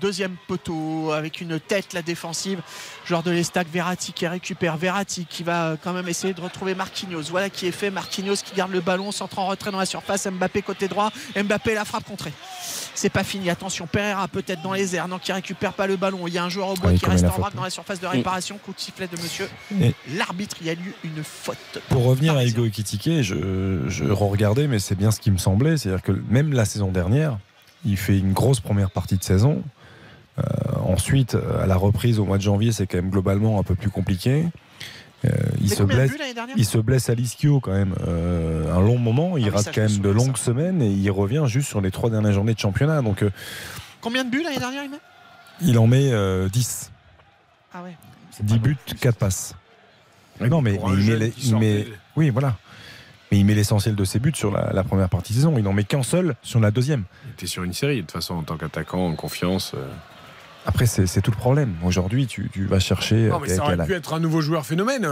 Deuxième 0.03 0.35
poteau 0.49 1.13
avec 1.13 1.41
une 1.41 1.61
tête 1.61 1.93
la 1.93 2.03
défensive. 2.03 2.61
Genre 3.07 3.23
de 3.23 3.31
l'Estac, 3.31 3.69
Verratti 3.73 4.13
qui 4.13 4.27
récupère. 4.27 4.77
Verratti 4.77 5.27
qui 5.31 5.45
va 5.45 5.67
euh, 5.69 5.77
quand 5.81 5.93
même 5.93 6.09
essayer 6.09 6.35
de 6.35 6.41
retrouver 6.41 6.75
Marquinhos. 6.75 7.23
Voilà 7.31 7.49
qui 7.51 7.69
est 7.69 7.71
fait. 7.73 7.89
Marquinhos 7.93 8.35
qui 8.45 8.53
garde 8.57 8.73
le 8.73 8.81
ballon, 8.81 9.13
centre 9.13 9.39
en 9.39 9.47
retrait 9.47 9.71
dans 9.71 9.79
la 9.79 9.87
surface. 9.87 10.27
Mbappé 10.27 10.63
côté 10.63 10.89
droit. 10.89 11.13
Mbappé 11.41 11.75
la 11.75 11.85
frappe 11.85 12.03
contrée. 12.03 12.33
C'est 12.97 13.11
pas 13.11 13.23
fini. 13.23 13.49
Attention, 13.49 13.87
Pereira 13.87 14.27
peut-être 14.27 14.61
dans 14.63 14.73
les 14.73 14.97
airs. 14.97 15.07
Non, 15.07 15.21
qui 15.21 15.33
récupère 15.33 15.73
pas 15.73 15.87
le 15.87 15.97
ballon. 15.97 16.27
Il 16.27 16.35
y 16.35 16.39
a 16.39 16.43
un 16.43 16.49
joueur 16.49 16.71
au 16.71 16.75
bois 16.75 16.91
Ah 16.91 16.93
oui, 16.95 16.99
qui 16.99 17.07
reste 17.07 17.25
en 17.25 17.31
faute. 17.31 17.55
dans 17.55 17.63
la 17.63 17.71
surface 17.71 18.01
de 18.01 18.07
réparation. 18.09 18.59
Coup 18.59 18.73
de 18.73 18.81
sifflet 18.81 19.07
de 19.07 19.17
monsieur. 19.23 19.49
L'arbitre, 20.17 20.57
il 20.63 20.67
y 20.67 20.71
a 20.71 20.75
eu 20.75 20.95
une 21.05 21.23
faute. 21.23 21.79
Pour 21.91 22.05
revenir 22.05 22.37
à 22.37 22.45
Hugo 22.45 22.67
Ekitike, 22.67 23.23
je, 23.23 23.85
je 23.87 24.05
re-regardais, 24.05 24.67
mais 24.67 24.81
c'est 24.81 24.97
bien 24.97 25.13
ce 25.13 25.21
qui 25.21 25.31
me 25.31 25.39
semblait. 25.39 25.77
C'est-à-dire 25.77 26.03
que 26.03 26.13
même 26.29 26.53
la 26.53 26.65
saison 26.65 26.91
dernière, 26.91 27.39
il 27.85 27.97
fait 27.97 28.19
une 28.19 28.33
grosse 28.33 28.59
première 28.59 28.91
partie 28.91 29.17
de 29.17 29.23
saison. 29.23 29.63
Euh, 30.39 30.43
ensuite, 30.85 31.37
à 31.61 31.67
la 31.67 31.77
reprise 31.77 32.19
au 32.19 32.25
mois 32.25 32.39
de 32.39 32.43
janvier, 32.43 32.73
c'est 32.73 32.87
quand 32.87 32.99
même 32.99 33.11
globalement 33.11 33.59
un 33.59 33.63
peu 33.63 33.75
plus 33.75 33.91
compliqué. 33.91 34.47
Euh, 35.25 35.29
il, 35.61 35.73
se 35.73 35.83
blesse, 35.85 36.13
il 36.57 36.65
se 36.65 36.79
blesse 36.79 37.09
à 37.09 37.15
l'ischio 37.15 37.61
quand 37.61 37.73
même 37.73 37.95
euh, 38.07 38.75
un 38.75 38.81
long 38.81 38.99
moment. 38.99 39.37
Il 39.37 39.45
Ah 39.45 39.47
oui, 39.47 39.55
rate 39.55 39.73
quand 39.73 39.83
me 39.83 39.89
même 39.89 39.99
de 39.99 40.09
longues 40.09 40.37
semaines 40.37 40.83
et 40.83 40.91
il 40.91 41.11
revient 41.11 41.45
juste 41.47 41.69
sur 41.69 41.81
les 41.81 41.93
trois 41.93 42.11
dernières 42.11 42.33
journées 42.33 42.55
de 42.55 42.59
championnat. 42.59 43.03
Donc 43.03 43.23
euh, 43.23 43.31
Combien 44.01 44.25
de 44.25 44.31
buts 44.31 44.43
l'année 44.43 44.59
dernière, 44.59 44.85
il 44.85 44.91
met 44.91 44.99
il 45.61 45.79
en 45.79 45.87
met 45.87 46.13
euh, 46.13 46.49
10. 46.49 46.91
Ah 47.73 47.85
ouais. 47.85 47.97
10 48.43 48.59
buts, 48.59 48.77
4 49.01 49.17
passes. 49.17 49.55
non, 50.41 50.61
mais, 50.61 50.81
il 50.99 51.05
met, 51.05 51.33
il 51.39 51.87
oui, 52.17 52.31
voilà. 52.31 52.57
Mais 53.31 53.39
il 53.39 53.45
met 53.45 53.55
l'essentiel 53.55 53.95
de 53.95 54.05
ses 54.05 54.19
buts 54.19 54.33
sur 54.35 54.51
la, 54.51 54.73
la 54.73 54.83
première 54.83 55.09
partie 55.09 55.33
de 55.33 55.39
saison. 55.39 55.55
Il 55.57 55.63
n'en 55.63 55.73
met 55.73 55.85
qu'un 55.85 56.03
seul 56.03 56.35
sur 56.43 56.59
la 56.59 56.73
deuxième. 56.73 57.05
Tu 57.37 57.45
es 57.45 57.49
sur 57.49 57.63
une 57.63 57.75
série, 57.75 57.97
de 57.97 58.01
toute 58.01 58.13
façon, 58.13 58.35
en 58.35 58.43
tant 58.43 58.57
qu'attaquant, 58.57 59.07
en 59.07 59.15
confiance. 59.15 59.75
Après, 60.65 60.87
c'est 60.87 61.21
tout 61.23 61.33
le 61.33 61.37
problème. 61.37 61.75
Aujourd'hui, 61.85 62.27
tu, 62.29 62.49
tu 62.53 62.65
vas 62.67 62.79
chercher. 62.79 63.29
Non, 63.29 63.37
euh, 63.37 63.39
mais 63.43 63.49
ça 63.49 63.65
aurait 63.65 63.85
pu 63.85 63.95
être 63.95 64.15
un 64.15 64.21
nouveau 64.21 64.41
joueur 64.41 64.65
phénomène. 64.65 65.05
euh, 65.05 65.09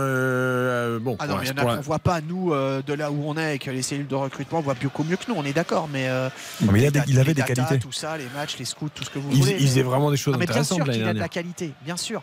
euh, 0.96 0.98
bon, 1.00 1.16
Ah 1.18 1.26
non, 1.26 1.38
il 1.42 1.48
y 1.48 1.50
en 1.50 1.56
a 1.56 1.76
qu'on 1.76 1.80
voit 1.80 1.98
pas, 1.98 2.20
nous, 2.20 2.52
euh, 2.52 2.82
de 2.86 2.92
là 2.94 3.10
où 3.10 3.22
on 3.26 3.36
est, 3.36 3.44
avec 3.44 3.66
les 3.66 3.82
cellules 3.82 4.06
de 4.06 4.14
recrutement, 4.14 4.58
on 4.60 4.62
voit 4.62 4.74
beaucoup 4.80 5.02
mieux 5.02 5.16
que 5.16 5.24
nous, 5.28 5.34
on 5.36 5.44
est 5.44 5.52
d'accord, 5.52 5.88
mais. 5.92 6.08
euh, 6.08 6.28
Non, 6.62 6.70
mais 6.72 6.82
il 6.84 6.90
des- 6.92 7.00
il 7.08 7.18
avait 7.18 7.28
les 7.28 7.34
des 7.34 7.40
datas, 7.42 7.54
qualités. 7.54 7.78
Tout 7.80 7.90
ça, 7.92 8.16
les 8.16 8.28
matchs, 8.34 8.58
les 8.58 8.64
scouts, 8.64 8.90
tout 8.94 9.02
ce 9.02 9.10
que 9.10 9.18
vous 9.18 9.28
Il- 9.32 9.40
voulez. 9.40 9.52
il 9.52 9.62
mais- 9.62 9.66
faisait 9.68 9.82
vraiment 9.82 10.10
des 10.12 10.16
choses 10.16 10.34
Ah, 10.34 10.38
mais 10.38 10.44
intéressantes 10.44 10.78
Bien 10.78 10.84
sûr 10.84 10.92
qu'il 10.92 11.00
l'année 11.02 11.10
a 11.10 11.14
de 11.14 11.18
la 11.18 11.28
qualité, 11.28 11.72
bien 11.84 11.96
sûr. 11.96 12.22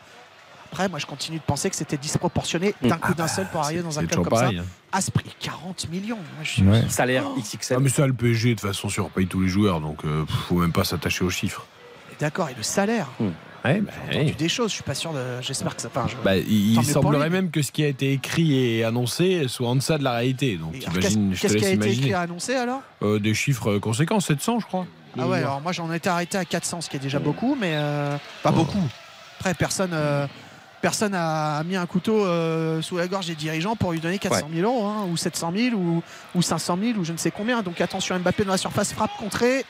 Après, 0.72 0.88
moi, 0.90 1.00
je 1.00 1.06
continue 1.06 1.38
de 1.38 1.44
penser 1.44 1.70
que 1.70 1.76
c'était 1.78 1.98
disproportionné 1.98 2.76
d'un 2.82 2.98
coup 2.98 3.14
d'un 3.14 3.28
seul 3.28 3.48
pour 3.52 3.62
arriver 3.62 3.82
dans 3.82 4.00
un 4.00 4.06
club 4.06 4.24
comme 4.24 4.30
pareil, 4.30 4.58
ça. 4.58 4.64
À 4.98 5.02
ce 5.02 5.12
prix, 5.12 5.34
40 5.40 5.90
millions. 5.90 6.16
Moi, 6.18 6.44
je 6.44 6.50
suis- 6.50 6.64
Salaire 6.90 7.24
Oh. 7.28 7.40
XXL. 7.40 7.76
Ah, 7.78 7.80
mais 7.82 7.90
ça, 7.90 8.06
le 8.08 8.14
PSG, 8.14 8.50
de 8.50 8.60
toute 8.60 8.68
façon, 8.70 8.88
surpaye 8.90 9.28
tous 9.28 9.42
les 9.42 9.48
joueurs, 9.50 9.80
donc 9.82 10.04
euh, 10.06 10.26
faut 10.48 10.56
même 10.56 10.72
pas 10.74 10.84
s'attacher 10.86 11.24
aux 11.26 11.30
chiffres. 11.30 11.66
D'accord, 12.20 12.50
et 12.50 12.54
le 12.56 12.64
salaire 12.64 13.08
Ouais, 13.66 13.82
bah, 13.82 13.92
J'ai 14.12 14.18
entendu 14.20 14.34
des 14.36 14.50
choses, 14.50 14.70
je 14.70 14.76
suis 14.76 14.84
pas 14.84 14.94
sûr 14.94 15.12
de. 15.14 15.20
J'espère 15.42 15.76
que 15.76 15.82
ça. 15.82 15.90
Enfin, 15.90 16.08
je- 16.08 16.16
Bah, 16.24 16.38
il, 16.38 16.82
semblerait 16.86 17.30
même 17.30 17.50
que 17.52 17.62
ce 17.62 17.72
qui 17.72 17.84
a 17.84 17.88
été 17.88 18.14
écrit 18.14 18.54
et 18.58 18.84
annoncé 18.84 19.48
soit 19.48 19.68
en 19.68 19.76
deçà 19.76 19.98
de 19.98 20.04
la 20.04 20.14
réalité. 20.14 20.58
Donc, 20.58 20.74
Qu'est-ce 20.80 21.58
qui 21.58 21.66
a 21.66 21.70
été 21.72 21.92
écrit 21.92 22.14
à 22.14 22.22
annoncer 22.22 22.56
alors? 22.56 22.82
Euh, 23.02 23.20
des 23.20 23.34
chiffres 23.34 23.78
conséquents, 23.80 24.20
700, 24.20 24.60
je 24.60 24.66
crois. 24.68 24.86
Ah 25.20 25.28
ouais, 25.28 25.40
alors 25.40 25.62
moi 25.62 25.72
j'en 25.72 25.92
étais 25.92 26.10
arrêté 26.10 26.38
à 26.38 26.46
400, 26.46 26.82
ce 26.82 26.90
qui 26.90 26.98
est 26.98 27.00
déjà 27.00 27.18
beaucoup, 27.20 27.58
mais 27.60 27.72
euh, 27.74 28.16
Oh. 28.16 28.20
pas 28.44 28.52
beaucoup. 28.52 28.78
Après, 29.40 29.56
personne, 29.56 29.90
euh, 29.94 30.28
personne 30.82 31.16
a 31.16 31.64
mis 31.64 31.76
un 31.76 31.88
couteau 31.88 32.24
euh, 32.26 32.82
sous 32.84 32.98
la 32.98 33.08
gorge 33.08 33.26
des 33.26 33.36
dirigeants 33.36 33.76
pour 33.76 33.92
lui 33.92 34.00
donner 34.00 34.20
400 34.20 34.48
000 34.54 34.72
euros, 34.72 34.86
hein, 34.86 35.08
ou 35.12 35.18
700 35.18 35.52
000, 35.56 35.76
ou, 35.76 36.04
ou 36.36 36.42
500 36.44 36.78
000, 36.80 37.00
ou 37.00 37.04
je 37.04 37.12
ne 37.14 37.18
sais 37.18 37.32
combien. 37.32 37.64
Donc 37.64 37.82
attention, 37.82 38.18
Mbappé 38.20 38.44
dans 38.46 38.52
la 38.52 38.58
surface, 38.58 38.94
frappe 38.94 39.12
contrée. 39.18 39.66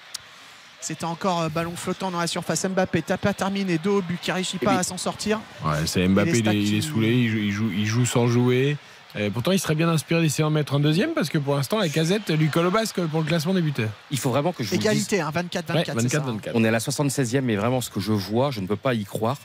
C'était 0.88 1.04
encore 1.04 1.42
euh, 1.42 1.50
ballon 1.50 1.74
flottant 1.76 2.12
dans 2.12 2.20
la 2.20 2.28
surface. 2.28 2.66
Mbappé 2.66 3.02
tape 3.02 3.26
à 3.26 3.34
terminer, 3.34 3.78
dos 3.78 3.98
au 3.98 4.02
but, 4.02 4.18
qui 4.22 4.32
réussit 4.32 4.58
pas 4.64 4.78
à 4.78 4.84
s'en 4.84 4.98
sortir. 4.98 5.42
Ouais, 5.66 5.86
c'est 5.86 6.08
Mbappé, 6.08 6.30
Et 6.30 6.38
il 6.40 6.48
est, 6.48 6.54
il 6.64 6.76
est 6.76 6.82
stats 6.82 6.88
qui- 6.88 6.94
saoulé, 6.94 7.12
il 7.14 7.28
joue, 7.30 7.38
il 7.40 7.52
joue, 7.52 7.72
il 7.78 7.86
joue 7.86 8.06
sans 8.06 8.28
jouer. 8.28 8.78
Euh, 9.18 9.30
pourtant, 9.30 9.52
il 9.52 9.60
serait 9.60 9.76
bien 9.76 9.90
inspiré 9.90 10.22
d'essayer 10.22 10.46
d'en 10.46 10.50
mettre 10.50 10.76
un 10.76 10.80
deuxième 10.80 11.12
parce 11.14 11.28
que 11.28 11.38
pour 11.40 11.56
l'instant, 11.58 11.78
la 11.78 11.90
casette 11.90 12.30
lui 12.30 12.48
colle 12.48 12.68
au 12.68 12.72
basque 12.72 13.02
pour 13.02 13.20
le 13.20 13.26
classement 13.26 13.54
des 13.54 13.62
buteurs. 13.62 13.90
Il 14.12 14.18
faut 14.18 14.30
vraiment 14.30 14.54
que 14.54 14.64
je 14.64 14.70
vous 14.70 14.76
le 14.76 14.80
dise. 14.80 14.88
Égalité, 15.12 15.20
hein, 15.20 15.32
24-24. 15.36 16.00
c'est 16.00 16.10
ça, 16.10 16.24
hein. 16.26 16.38
On 16.54 16.64
est 16.64 16.70
à 16.70 16.72
la 16.72 16.80
76e, 16.80 17.42
mais 17.42 17.58
vraiment 17.58 17.82
ce 17.82 17.90
que 17.90 18.00
je 18.00 18.14
vois, 18.14 18.52
je 18.52 18.62
ne 18.62 18.68
peux 18.68 18.78
pas 18.78 18.94
y 18.94 19.04
croire. 19.04 19.36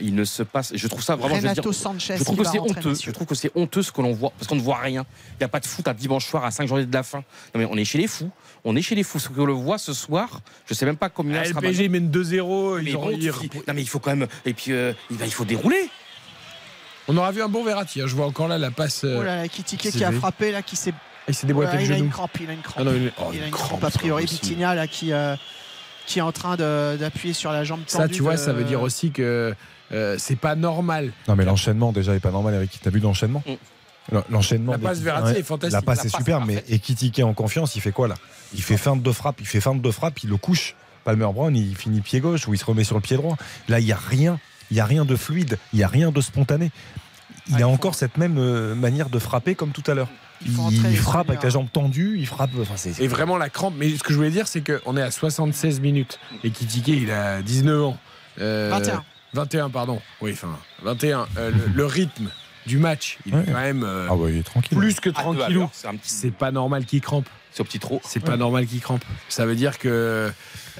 Il 0.00 0.16
ne 0.16 0.24
se 0.24 0.42
passe. 0.42 0.72
Je 0.74 0.88
trouve 0.88 1.02
ça 1.02 1.14
vraiment. 1.14 1.36
je 1.36 1.60
dire, 1.60 1.74
Sanchez 1.74 2.16
je 2.16 2.24
trouve 2.24 2.38
que 2.38 2.44
c'est 2.44 2.58
honteux. 2.58 2.88
messieurs. 2.90 3.10
Je 3.10 3.14
trouve 3.14 3.26
que 3.26 3.34
c'est 3.36 3.52
honteux 3.54 3.82
ce 3.82 3.92
que 3.92 4.00
l'on 4.00 4.14
voit 4.14 4.32
parce 4.36 4.48
qu'on 4.48 4.56
ne 4.56 4.60
voit 4.62 4.78
rien. 4.78 5.04
Il 5.34 5.36
n'y 5.42 5.44
a 5.44 5.48
pas 5.48 5.60
de 5.60 5.66
foot 5.66 5.86
un 5.86 5.94
dimanche 5.94 6.26
soir 6.26 6.44
à 6.44 6.50
5 6.50 6.66
journées 6.66 6.86
de 6.86 6.92
la 6.94 7.02
fin. 7.04 7.18
Non 7.54 7.60
mais 7.60 7.66
on 7.70 7.76
est 7.76 7.84
chez 7.84 7.98
les 7.98 8.08
fous. 8.08 8.30
On 8.64 8.76
est 8.76 8.82
chez 8.82 8.94
les 8.94 9.02
fous. 9.02 9.18
Ce 9.18 9.28
que 9.28 9.40
l'on 9.42 9.54
voit 9.60 9.78
ce 9.78 9.92
soir, 9.92 10.40
je 10.66 10.74
sais 10.74 10.86
même 10.86 10.96
pas 10.96 11.08
combien. 11.08 11.38
Ah, 11.38 11.42
le 11.44 11.48
sera 11.50 11.60
PSG 11.60 11.88
mène 11.88 12.10
2-0. 12.10 12.80
Mais 12.82 12.90
ils 12.90 12.96
auront- 12.96 13.06
bon, 13.10 13.16
ils- 13.18 13.28
non 13.66 13.74
mais 13.74 13.82
il 13.82 13.88
faut 13.88 13.98
quand 13.98 14.14
même. 14.14 14.28
Et 14.44 14.54
puis 14.54 14.70
euh, 14.72 14.92
il 15.10 15.16
va- 15.16 15.26
il 15.26 15.32
faut 15.32 15.44
dérouler. 15.44 15.88
On 17.08 17.16
aura 17.16 17.32
vu 17.32 17.42
un 17.42 17.48
bon 17.48 17.64
Verratti. 17.64 18.00
hein. 18.00 18.06
Je 18.06 18.14
vois 18.14 18.26
encore 18.26 18.46
là 18.48 18.58
la 18.58 18.70
passe. 18.70 19.04
euh, 19.04 19.18
Oh 19.20 19.22
là 19.24 19.36
là, 19.36 19.48
Kitike 19.48 19.80
qui 19.80 19.90
qui 19.90 20.04
a 20.04 20.12
frappé, 20.12 20.52
là, 20.52 20.62
qui 20.62 20.76
s'est. 20.76 20.94
Il 21.28 21.34
s'est 21.34 21.46
déboîté 21.46 21.72
Ouais, 21.76 21.78
le 21.82 21.84
il 21.88 21.92
a 21.92 21.96
genou. 21.96 22.06
une 22.06 22.10
crampe, 22.12 22.30
il 22.40 22.50
a 22.50 22.52
une 22.52 22.60
crampe. 22.62 22.76
Ah 22.78 22.84
non, 22.84 22.92
il- 22.94 23.12
oh, 23.18 23.30
il 23.32 23.42
a 23.42 23.46
une 23.46 23.50
crampe, 23.52 23.68
crampe, 23.80 23.84
a 23.84 23.90
priori. 23.90 24.24
Vitinha, 24.26 24.74
là, 24.74 24.86
qui, 24.88 25.12
euh, 25.12 25.36
qui 26.06 26.18
est 26.18 26.22
en 26.22 26.32
train 26.32 26.56
d'appuyer 26.56 27.34
sur 27.34 27.52
la 27.52 27.64
jambe 27.64 27.80
Ça, 27.86 27.98
tendue 27.98 28.14
tu 28.14 28.22
vois, 28.22 28.32
de- 28.34 28.38
ça 28.40 28.52
veut 28.52 28.64
dire 28.64 28.80
aussi 28.82 29.10
que 29.10 29.54
euh, 29.92 30.16
c'est 30.18 30.36
pas 30.38 30.54
normal. 30.56 31.12
Non, 31.28 31.36
mais 31.36 31.44
l'enchaînement, 31.44 31.92
déjà, 31.92 32.14
est 32.14 32.20
pas 32.20 32.30
normal, 32.30 32.54
Eric. 32.54 32.78
T'as 32.82 32.90
vu 32.90 32.98
l'enchaînement? 33.00 33.42
L'en- 33.46 33.56
L'enchaînement. 34.30 34.72
La 34.72 34.78
passe 34.78 34.98
d'Ekitike- 34.98 35.04
Verratti 35.04 35.32
ouais, 35.32 35.38
est 35.40 35.42
fantastique. 35.42 35.72
La 35.72 35.82
passe 35.82 35.98
La 35.98 36.04
est 36.04 36.10
passe 36.10 36.20
super, 36.20 36.38
est 36.42 36.44
mais. 36.46 36.64
Ekitike 36.68 37.20
en 37.20 37.34
confiance, 37.34 37.76
il 37.76 37.80
fait 37.80 37.92
quoi 37.92 38.08
là? 38.08 38.14
Il 38.54 38.62
fait 38.62 38.76
feinte 38.76 39.02
de 39.02 39.12
frappe, 39.12 39.40
il 39.40 39.46
fait 39.46 39.60
feinte 39.60 39.80
de 39.80 39.90
frappe, 39.90 40.22
il 40.22 40.30
le 40.30 40.36
couche. 40.36 40.74
Palmer 41.04 41.28
Brown, 41.32 41.54
il 41.56 41.76
finit 41.76 42.00
pied 42.00 42.20
gauche 42.20 42.46
ou 42.46 42.54
il 42.54 42.58
se 42.58 42.64
remet 42.64 42.84
sur 42.84 42.94
le 42.96 43.00
pied 43.00 43.16
droit. 43.16 43.36
Là, 43.68 43.80
il 43.80 43.86
n'y 43.86 43.92
a 43.92 43.96
rien. 43.96 44.38
Il 44.70 44.74
n'y 44.74 44.80
a 44.80 44.86
rien 44.86 45.04
de 45.04 45.16
fluide, 45.16 45.58
il 45.72 45.78
n'y 45.78 45.82
a 45.82 45.88
rien 45.88 46.10
de 46.12 46.20
spontané. 46.20 46.70
Il 47.48 47.62
a 47.62 47.68
encore 47.68 47.94
cette 47.94 48.16
même 48.16 48.38
euh, 48.38 48.74
manière 48.74 49.10
de 49.10 49.18
frapper 49.18 49.54
comme 49.54 49.70
tout 49.70 49.82
à 49.86 49.94
l'heure. 49.94 50.08
Il, 50.44 50.96
frappe 50.96 51.28
avec 51.28 51.42
la 51.42 51.50
jambe 51.50 51.68
tendue, 51.72 52.16
il 52.18 52.26
frappe. 52.26 52.50
enfin, 52.60 52.74
Et 52.98 53.06
vraiment 53.06 53.36
la 53.36 53.48
crampe. 53.48 53.74
Mais 53.76 53.90
ce 53.96 54.02
que 54.02 54.12
je 54.12 54.16
voulais 54.16 54.30
dire, 54.30 54.48
c'est 54.48 54.62
qu'on 54.62 54.96
est 54.96 55.02
à 55.02 55.10
76 55.10 55.80
minutes. 55.80 56.18
Et 56.42 56.50
Kitike, 56.50 56.88
il 56.88 57.10
a 57.10 57.42
19 57.42 57.82
ans. 57.82 57.96
Euh, 58.40 58.68
21. 58.70 59.04
21, 59.34 59.70
pardon. 59.70 60.00
Oui, 60.20 60.32
enfin, 60.32 60.56
21. 60.82 61.26
Euh, 61.36 61.50
le, 61.50 61.72
le 61.74 61.86
rythme 61.86 62.30
du 62.66 62.78
match, 62.78 63.18
il 63.26 63.34
est 63.34 63.44
quand 63.44 63.52
même 63.60 63.82
euh, 63.84 64.08
Ah 64.10 64.14
bah, 64.14 64.24
il 64.28 64.38
est 64.38 64.42
tranquille. 64.42 64.76
plus 64.78 65.00
que 65.00 65.08
deux 65.10 65.14
tranquillou. 65.14 65.60
l'heure, 65.60 65.70
c'est 65.72 65.88
petit- 66.28 66.30
pas 66.30 66.50
normal 66.50 66.84
qu'il 66.84 67.00
crampe. 67.00 67.28
C'est 67.52 67.60
au 67.60 67.64
petit 67.64 67.78
trop. 67.78 68.00
C'est 68.04 68.20
pas 68.20 68.36
normal 68.36 68.66
qu'il 68.66 68.80
crampe. 68.80 69.04
Ça 69.28 69.44
veut 69.46 69.54
dire 69.56 69.78
que 69.78 70.32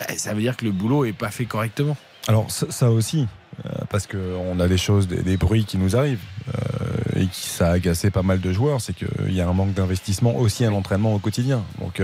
eh, 0.08 0.16
ça 0.16 0.32
veut 0.32 0.40
dire 0.40 0.56
que 0.56 0.64
le 0.64 0.70
boulot 0.72 1.04
est 1.04 1.12
pas 1.12 1.30
fait 1.30 1.44
correctement. 1.44 1.96
Alors 2.28 2.50
ça, 2.50 2.66
ça 2.70 2.90
aussi, 2.90 3.26
euh, 3.66 3.70
parce 3.90 4.06
qu'on 4.06 4.58
a 4.60 4.68
des 4.68 4.78
choses, 4.78 5.06
des, 5.08 5.22
des 5.22 5.36
bruits 5.36 5.64
qui 5.64 5.76
nous 5.76 5.96
arrivent 5.96 6.20
euh, 6.48 7.20
et 7.20 7.26
qui 7.26 7.48
ça 7.48 7.68
a 7.68 7.72
agacé 7.72 8.10
pas 8.10 8.22
mal 8.22 8.40
de 8.40 8.52
joueurs, 8.52 8.80
c'est 8.80 8.94
qu'il 8.94 9.32
y 9.34 9.40
a 9.40 9.48
un 9.48 9.52
manque 9.52 9.74
d'investissement 9.74 10.36
aussi 10.36 10.64
à 10.64 10.70
l'entraînement 10.70 11.14
au 11.14 11.18
quotidien. 11.18 11.62
Donc 11.80 12.00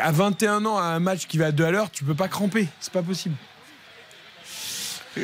À 0.00 0.12
21 0.12 0.64
ans, 0.64 0.78
à 0.78 0.84
un 0.84 0.98
match 0.98 1.26
qui 1.26 1.36
va 1.38 1.46
à 1.46 1.52
2 1.52 1.64
à 1.64 1.70
l'heure, 1.70 1.90
tu 1.90 2.04
peux 2.04 2.14
pas 2.14 2.28
cramper. 2.28 2.66
C'est 2.80 2.92
pas 2.92 3.02
possible. 3.02 3.34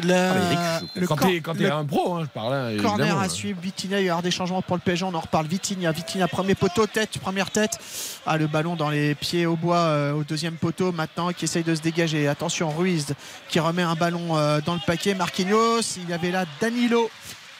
La- 0.04 0.32
Ah, 0.32 0.80
le 0.94 1.06
quand 1.06 1.16
cor- 1.16 1.28
t'es 1.28 1.40
le 1.64 1.72
un 1.72 1.84
pro, 1.84 2.14
hein, 2.16 2.22
je 2.24 2.28
parle. 2.28 2.52
hein, 2.52 2.76
Corner 2.82 3.18
à 3.18 3.28
suivre, 3.28 3.58
Vitinha, 3.60 3.96
il 3.98 4.02
va 4.02 4.06
y 4.06 4.08
avoir 4.10 4.22
des 4.22 4.30
changements 4.30 4.60
pour 4.60 4.76
le 4.76 4.82
PSG, 4.82 5.04
on 5.04 5.14
en 5.14 5.20
reparle. 5.20 5.46
Vitinha, 5.46 5.90
Vitinha, 5.92 6.28
premier 6.28 6.54
poteau, 6.54 6.86
tête, 6.86 7.18
première 7.18 7.50
tête. 7.50 7.78
Ah, 8.26 8.36
le 8.36 8.46
ballon 8.46 8.76
dans 8.76 8.90
les 8.90 9.14
pieds 9.14 9.46
au 9.46 9.56
bois 9.56 9.78
euh, 9.78 10.12
au 10.12 10.24
deuxième 10.24 10.56
poteau 10.56 10.92
maintenant 10.92 11.32
qui 11.32 11.46
essaye 11.46 11.62
de 11.64 11.74
se 11.74 11.80
dégager. 11.80 12.28
Attention, 12.28 12.70
Ruiz 12.70 13.06
qui 13.48 13.60
remet 13.60 13.82
un 13.82 13.94
ballon 13.94 14.36
euh, 14.36 14.60
dans 14.64 14.74
le 14.74 14.80
paquet. 14.86 15.14
Marquinhos, 15.14 15.80
il 15.96 16.08
y 16.10 16.12
avait 16.12 16.30
là 16.30 16.44
Danilo 16.60 17.08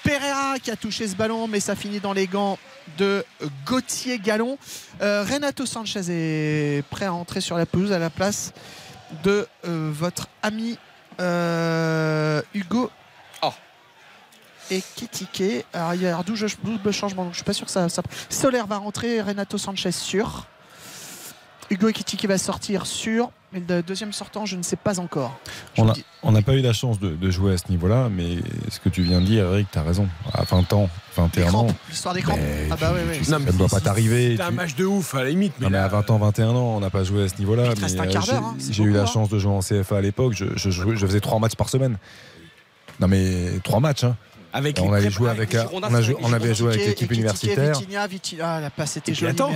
Pereira 0.05 0.59
qui 0.63 0.71
a 0.71 0.77
touché 0.77 1.09
ce 1.09 1.17
ballon, 1.17 1.49
mais 1.49 1.61
ça 1.61 1.75
finit 1.77 2.01
dans 2.01 2.13
les 2.13 2.27
gants 2.27 2.59
de 2.99 3.25
Gauthier 3.67 4.19
Gallon. 4.19 4.59
Euh, 5.03 5.25
Renato 5.29 5.67
Sanchez 5.67 6.01
est 6.09 6.83
prêt 6.91 7.07
à 7.07 7.13
entrer 7.13 7.41
sur 7.41 7.57
la 7.57 7.67
pelouse 7.67 7.93
à 7.93 7.99
la 7.99 8.11
place 8.11 8.53
de 9.25 9.47
euh, 9.67 9.91
votre 9.93 10.29
ami 10.43 10.79
euh, 11.21 12.43
Hugo 12.55 12.91
et 14.71 14.83
Kitike. 14.97 15.65
Alors 15.73 15.95
il 15.95 16.03
y 16.03 16.07
a 16.07 16.17
double, 16.63 16.77
double 16.79 16.93
changement, 16.93 17.25
donc 17.25 17.33
je 17.33 17.39
suis 17.39 17.45
pas 17.45 17.53
sûr 17.53 17.67
que 17.67 17.73
ça, 17.73 17.89
ça- 17.89 18.03
Solaire 18.29 18.67
va 18.67 18.77
rentrer, 18.79 19.21
Renato 19.23 19.57
Sanchez 19.59 19.93
sûr. 19.93 20.47
Hugo 21.71 21.89
Ekitike 21.89 22.27
va 22.27 22.39
sortir 22.39 22.87
sûr, 22.87 23.31
mais 23.53 23.63
le 23.69 23.83
deuxième 23.83 24.13
sortant, 24.13 24.47
je 24.47 24.57
ne 24.57 24.63
sais 24.63 24.77
pas 24.77 24.99
encore. 25.01 25.39
Je 25.77 25.83
On 26.23 26.33
n'a 26.33 26.43
pas 26.43 26.55
eu 26.55 26.61
la 26.61 26.73
chance 26.73 26.99
de, 26.99 27.11
de 27.11 27.31
jouer 27.31 27.53
à 27.55 27.59
ce 27.59 27.65
niveau-là, 27.69 28.09
mais 28.11 28.39
ce 28.71 28.81
que 28.81 28.89
tu 28.89 29.03
viens 29.03 29.21
de 29.21 29.27
dire, 29.27 29.45
Eric, 29.45 29.69
tu 29.71 29.79
as 29.79 29.83
raison. 29.83 30.09
À 30.33 30.45
20 30.45 30.73
ans, 30.73 30.89
21 31.17 31.55
ans, 31.55 31.67
L'histoire 31.89 32.15
des 32.15 32.23
crampes. 32.23 32.39
Ah 32.71 32.77
bah 32.81 32.93
ouais, 32.93 33.05
ouais. 33.05 33.23
ça 33.23 33.39
ne 33.39 33.53
doit 33.53 33.69
pas 33.69 33.81
t'arriver. 33.81 34.31
C'était 34.33 34.43
un 34.43 34.51
match 34.51 34.75
de 34.77 34.85
ouf 34.87 35.15
à 35.15 35.25
la 35.25 35.31
limite. 35.31 35.53
Mais 35.61 35.67
Non, 35.67 35.71
mais 35.71 35.79
à 35.79 35.89
20 35.89 36.11
ans, 36.11 36.19
21 36.19 36.49
ans, 36.51 36.77
on 36.77 36.81
n'a 36.81 36.91
pas 36.91 37.05
joué 37.05 37.25
à 37.25 37.29
ce 37.29 37.37
niveau-là. 37.39 37.65
Euh, 37.65 37.75
d'heure, 37.75 38.45
hein, 38.45 38.57
j'ai- 38.59 38.73
c'est 38.73 38.83
eu 38.83 38.91
la 38.93 39.03
hein. 39.03 39.07
chance 39.07 39.29
de 39.29 39.39
jouer 39.39 39.53
en 39.53 39.61
CFA 39.61 39.99
à 39.99 40.01
l'époque. 40.01 40.33
Je, 40.35 40.47
je 40.57 40.71
jouais- 40.71 40.97
je 40.97 41.07
faisais 41.07 41.21
trois 41.21 41.39
matchs 41.39 41.55
par 41.57 41.69
semaine. 41.69 41.99
Non, 43.01 43.09
mais 43.09 43.61
trois 43.63 43.81
matchs. 43.81 44.05
Hein. 44.05 44.17
Avec 44.59 44.79
on 44.81 44.91
les 44.91 44.97
allait 44.99 45.09
prép- 45.09 45.11
jouer 45.13 45.31
avec 45.31 45.41
avec, 45.41 45.53
les 45.55 45.59
Girondins, 45.61 45.89
on, 45.91 45.95
a 45.95 45.99
c'est 45.99 46.03
joué- 46.05 46.15
avec 46.17 46.27
on 46.27 46.33
avait 46.33 46.55
joué 46.55 46.69
avec 46.73 46.87
l'équipe 46.87 47.13
universitaire. 47.13 47.73
Ah, 48.43 48.61
la 48.61 48.71
passe 48.71 48.97
était 48.97 49.15
jolie, 49.15 49.31
attends, 49.33 49.51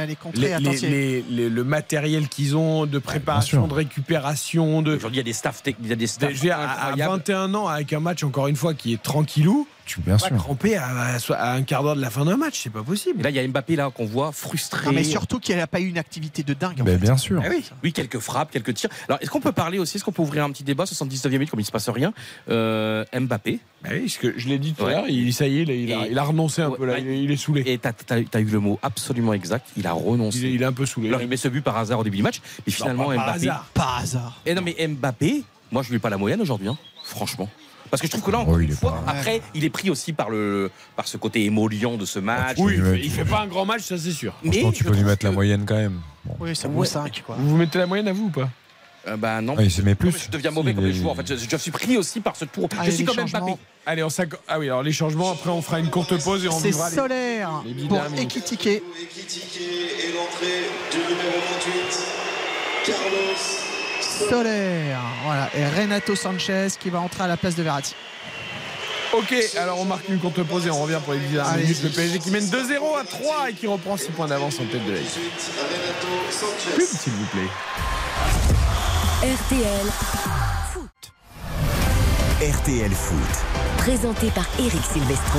mais 0.88 1.24
le 1.48 1.64
matériel 1.64 2.28
qu'ils 2.28 2.56
ont 2.56 2.86
de 2.86 2.98
préparation, 2.98 3.66
de 3.66 3.74
récupération, 3.74 4.82
de. 4.82 4.94
Aujourd'hui, 4.96 5.16
il 5.16 5.18
y 5.18 5.20
a 5.20 5.24
des 5.24 5.32
staffs 5.32 5.62
techniques, 5.62 5.86
il 5.86 5.90
y 5.90 5.92
a 5.92 5.96
des 5.96 6.06
staffs 6.06 6.44
à, 6.46 6.56
à 6.56 6.86
incroyables. 6.88 7.12
21 7.12 7.54
ans, 7.54 7.66
avec 7.68 7.92
un 7.92 8.00
match 8.00 8.22
encore 8.22 8.46
une 8.48 8.56
fois 8.56 8.74
qui 8.74 8.92
est 8.94 9.02
tranquillou, 9.02 9.66
tu 9.84 10.00
bien 10.00 10.16
pas 10.16 10.30
cramper 10.30 10.76
à, 10.76 10.86
à- 10.86 11.34
à 11.34 11.52
un 11.54 11.62
quart 11.62 11.82
d'heure 11.82 11.96
de 11.96 12.00
la 12.00 12.10
fin 12.10 12.24
d'un 12.24 12.36
match, 12.36 12.60
c'est 12.62 12.70
pas 12.70 12.82
possible. 12.82 13.20
Et 13.20 13.22
là, 13.24 13.30
il 13.30 13.36
y 13.36 13.38
a 13.38 13.46
Mbappé 13.48 13.76
là 13.76 13.90
qu'on 13.90 14.06
voit 14.06 14.32
frustré. 14.32 14.86
Non, 14.86 14.92
mais 14.92 15.04
surtout 15.04 15.38
qu'il 15.40 15.56
n'a 15.56 15.66
pas 15.66 15.80
eu 15.80 15.88
une 15.88 15.98
activité 15.98 16.42
de 16.42 16.54
dingue. 16.54 16.80
en 16.80 16.84
Ben, 16.84 16.98
fait. 16.98 17.04
bien 17.04 17.16
sûr. 17.16 17.40
Ah 17.44 17.48
oui. 17.50 17.64
oui, 17.82 17.92
quelques 17.92 18.18
frappes, 18.18 18.50
quelques 18.50 18.74
tirs. 18.74 18.90
Alors, 19.08 19.18
est-ce 19.20 19.30
qu'on 19.30 19.40
peut 19.40 19.52
parler 19.52 19.78
aussi, 19.78 19.96
est-ce 19.96 20.04
qu'on 20.04 20.12
peut 20.12 20.22
ouvrir 20.22 20.44
un 20.44 20.50
petit 20.50 20.64
débat 20.64 20.84
79e 20.84 21.30
minute 21.32 21.50
comme 21.50 21.60
il 21.60 21.64
se 21.64 21.72
passe 21.72 21.88
rien 21.88 22.12
euh, 22.48 23.04
Mbappé? 23.12 23.58
Bah 23.82 23.90
oui, 23.92 24.00
parce 24.02 24.16
que 24.18 24.38
je 24.38 24.48
l'ai 24.48 24.58
dit 24.58 24.74
tout 24.74 24.84
à 24.84 24.86
Ouais. 24.86 24.92
l'heure, 24.92 25.04
il, 25.08 25.32
ça 25.34 25.46
y 25.48 25.58
est, 25.58 25.62
il, 25.62 25.70
a- 25.70 25.74
il 25.74 25.92
a, 25.92 26.06
Et- 26.06 26.10
il 26.12 26.18
a 26.18 26.22
renoncé 26.22 26.62
un 26.62 26.68
Ouais, 26.68 26.78
peu 26.78 26.86
là, 26.86 26.98
il, 26.98 27.08
est- 27.08 27.22
il 27.24 27.30
est 27.30 27.36
saoulé. 27.36 27.62
Et 27.66 27.78
t'as 27.78 27.92
as, 28.10 28.40
eu 28.40 28.44
le 28.44 28.60
mot 28.60 28.78
absolument 28.82 29.32
exact. 29.32 29.66
Il 29.76 29.86
a 29.86 29.92
renoncé. 29.92 30.38
Il 30.38 30.44
est, 30.46 30.52
il 30.54 30.62
est 30.62 30.66
un 30.66 30.72
peu 30.72 30.86
saoulé. 30.86 31.08
Alors, 31.08 31.22
il 31.22 31.28
met 31.28 31.36
ce 31.36 31.48
but 31.48 31.62
par 31.62 31.76
hasard 31.76 31.98
au 31.98 32.04
début 32.04 32.18
du 32.18 32.22
match, 32.22 32.40
mais 32.66 32.72
finalement 32.72 33.06
pas 33.08 33.14
par 33.16 33.24
Mbappé. 33.26 33.38
hasard. 33.48 33.66
Par 33.74 33.98
hasard. 33.98 34.40
Et 34.46 34.54
non, 34.54 34.62
mais 34.62 34.76
Mbappé, 34.86 35.42
moi 35.72 35.82
je 35.82 35.88
lui 35.88 35.96
ai 35.96 35.98
pas 35.98 36.10
la 36.10 36.16
moyenne 36.18 36.40
aujourd'hui, 36.40 36.68
hein, 36.68 36.78
franchement. 37.04 37.48
Parce 37.92 38.00
que 38.00 38.06
je 38.06 38.12
trouve 38.12 38.24
que 38.24 38.30
là, 38.30 38.38
encore 38.38 38.54
Oh, 38.56 38.58
une 38.58 38.72
fois, 38.72 39.02
pas- 39.04 39.10
après, 39.12 39.42
il 39.54 39.64
est 39.64 39.70
pris 39.70 39.90
aussi 39.90 40.14
par, 40.14 40.30
le, 40.30 40.70
par 40.96 41.06
ce 41.06 41.18
côté 41.18 41.44
émollient 41.44 41.98
de 41.98 42.06
ce 42.06 42.18
match. 42.20 42.56
Oui, 42.58 42.80
il 43.02 43.10
fait, 43.10 43.22
pas 43.26 43.40
un 43.42 43.46
grand 43.46 43.66
match, 43.66 43.82
ça 43.82 43.98
c'est 43.98 44.12
sûr. 44.12 44.32
Mais 44.42 44.64
tu 44.72 44.82
peux 44.82 44.94
lui 44.94 45.04
mettre 45.04 45.26
la 45.26 45.30
moyenne 45.32 45.64
quand 45.66 45.76
même. 45.76 46.00
Bon. 46.24 46.34
Oui, 46.40 46.56
ça 46.56 46.68
vaut 46.68 46.80
Ouais. 46.80 46.86
5. 46.86 47.22
Quoi. 47.26 47.36
Vous 47.38 47.50
vous 47.50 47.56
mettez 47.58 47.76
la 47.78 47.84
moyenne 47.86 48.08
à 48.08 48.14
vous 48.14 48.24
ou 48.24 48.30
pas? 48.30 48.48
Euh, 49.08 49.16
bah 49.18 49.42
non. 49.42 49.56
Ah, 49.58 49.62
il 49.62 49.70
se 49.70 49.82
met 49.82 49.94
plus. 49.94 50.10
Non, 50.10 50.16
Je 50.24 50.30
deviens 50.30 50.50
mauvais 50.52 50.72
comme 50.72 50.84
les 50.86 50.94
joueurs. 50.94 51.12
En 51.12 51.16
fait, 51.16 51.26
je, 51.26 51.34
je 51.50 51.56
suis 51.58 51.70
pris 51.70 51.98
aussi 51.98 52.20
par 52.20 52.34
ce 52.34 52.46
tour. 52.46 52.66
Allez, 52.78 52.90
je 52.92 52.96
suis 52.96 53.04
les 53.04 53.14
comme 53.14 53.26
Mbappé. 53.28 53.56
Allez, 53.84 54.02
on 54.04 54.08
Ah 54.48 54.58
oui, 54.58 54.66
alors 54.66 54.82
les 54.82 54.92
changements, 54.92 55.32
après 55.32 55.50
on 55.50 55.60
fera 55.60 55.78
une 55.80 55.90
courte 55.90 56.16
pause 56.24 56.44
et 56.46 56.48
on 56.48 56.58
C'est 56.58 56.68
les- 56.68 56.72
Solaire 56.72 57.62
les 57.66 57.74
pour. 57.88 57.98
Ekitike. 58.18 58.66
et 58.68 58.82
l'entrée 60.14 60.62
du 60.92 60.98
numéro 60.98 61.38
28, 61.52 61.98
Carlos 62.86 63.81
Solaire. 64.28 65.00
Voilà. 65.24 65.48
Et 65.54 65.64
Renato 65.80 66.14
Sanchez 66.16 66.68
qui 66.78 66.90
va 66.90 67.00
entrer 67.00 67.24
à 67.24 67.26
la 67.26 67.36
place 67.36 67.54
de 67.56 67.62
Verratti. 67.62 67.94
Ok, 69.12 69.34
alors 69.58 69.78
on 69.78 69.84
marque 69.84 70.08
une 70.08 70.18
courte 70.18 70.42
pause 70.42 70.66
et 70.66 70.70
on 70.70 70.82
revient 70.82 70.98
pour 71.04 71.12
les 71.12 71.18
10 71.20 71.34
dernières 71.34 71.52
Allez. 71.52 71.62
minutes. 71.64 71.82
Le 71.82 71.90
PSG 71.90 72.18
qui 72.18 72.30
mène 72.30 72.44
2-0 72.46 72.98
à 72.98 73.04
3 73.04 73.50
et 73.50 73.52
qui 73.52 73.66
reprend 73.66 73.96
6 73.98 74.10
points 74.12 74.26
d'avance 74.26 74.54
en 74.58 74.64
tête 74.64 74.84
de 74.86 74.92
la. 74.92 74.98
Pub, 76.76 76.86
s'il 76.86 77.12
vous 77.12 77.26
plaît. 77.26 77.48
RTL, 79.22 79.86
RTL 82.40 82.90
Foot. 82.90 83.78
présenté 83.78 84.30
par 84.30 84.46
Eric 84.58 84.80
Silvestro. 84.92 85.38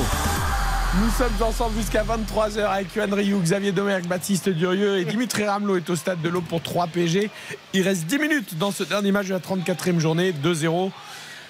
Nous 1.02 1.10
sommes 1.10 1.48
ensemble 1.48 1.76
jusqu'à 1.76 2.03
23h 2.03 2.68
avec 2.68 2.95
Yohan 2.95 3.15
Rioux, 3.15 3.40
Xavier 3.40 3.72
Domergue, 3.72 4.06
Baptiste 4.06 4.49
Durieux 4.49 4.99
et 4.99 5.06
Dimitri 5.06 5.44
Ramelot 5.44 5.78
est 5.78 5.90
au 5.90 5.95
stade 5.95 6.22
de 6.22 6.30
l'Aube 6.30 6.44
pour 6.44 6.61
3 6.61 6.86
PG. 6.86 7.32
Il 7.74 7.82
reste 7.82 8.06
10 8.06 8.20
minutes 8.20 8.57
dans 8.60 8.70
ce 8.70 8.84
dernier 8.84 9.11
match 9.11 9.26
de 9.26 9.34
la 9.34 9.40
34e 9.40 9.98
journée, 9.98 10.34
2-0. 10.34 10.91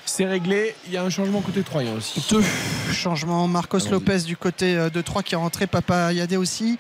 C'est 0.06 0.26
réglé. 0.26 0.76
Il 0.88 0.94
y 0.94 0.98
a 0.98 1.04
un 1.04 1.10
changement 1.10 1.42
côté 1.42 1.64
Troyen 1.64 1.94
aussi. 1.94 2.24
Deux 2.30 2.44
changements. 2.92 3.48
Marcos 3.48 3.80
Lopez 3.90 4.20
du 4.20 4.36
côté 4.38 4.76
euh, 4.76 4.90
de 4.90 5.02
3 5.02 5.24
qui 5.24 5.34
est 5.34 5.38
rentré. 5.38 5.66
Papa 5.68 6.12
Yadé 6.14 6.38
aussi. 6.38 6.78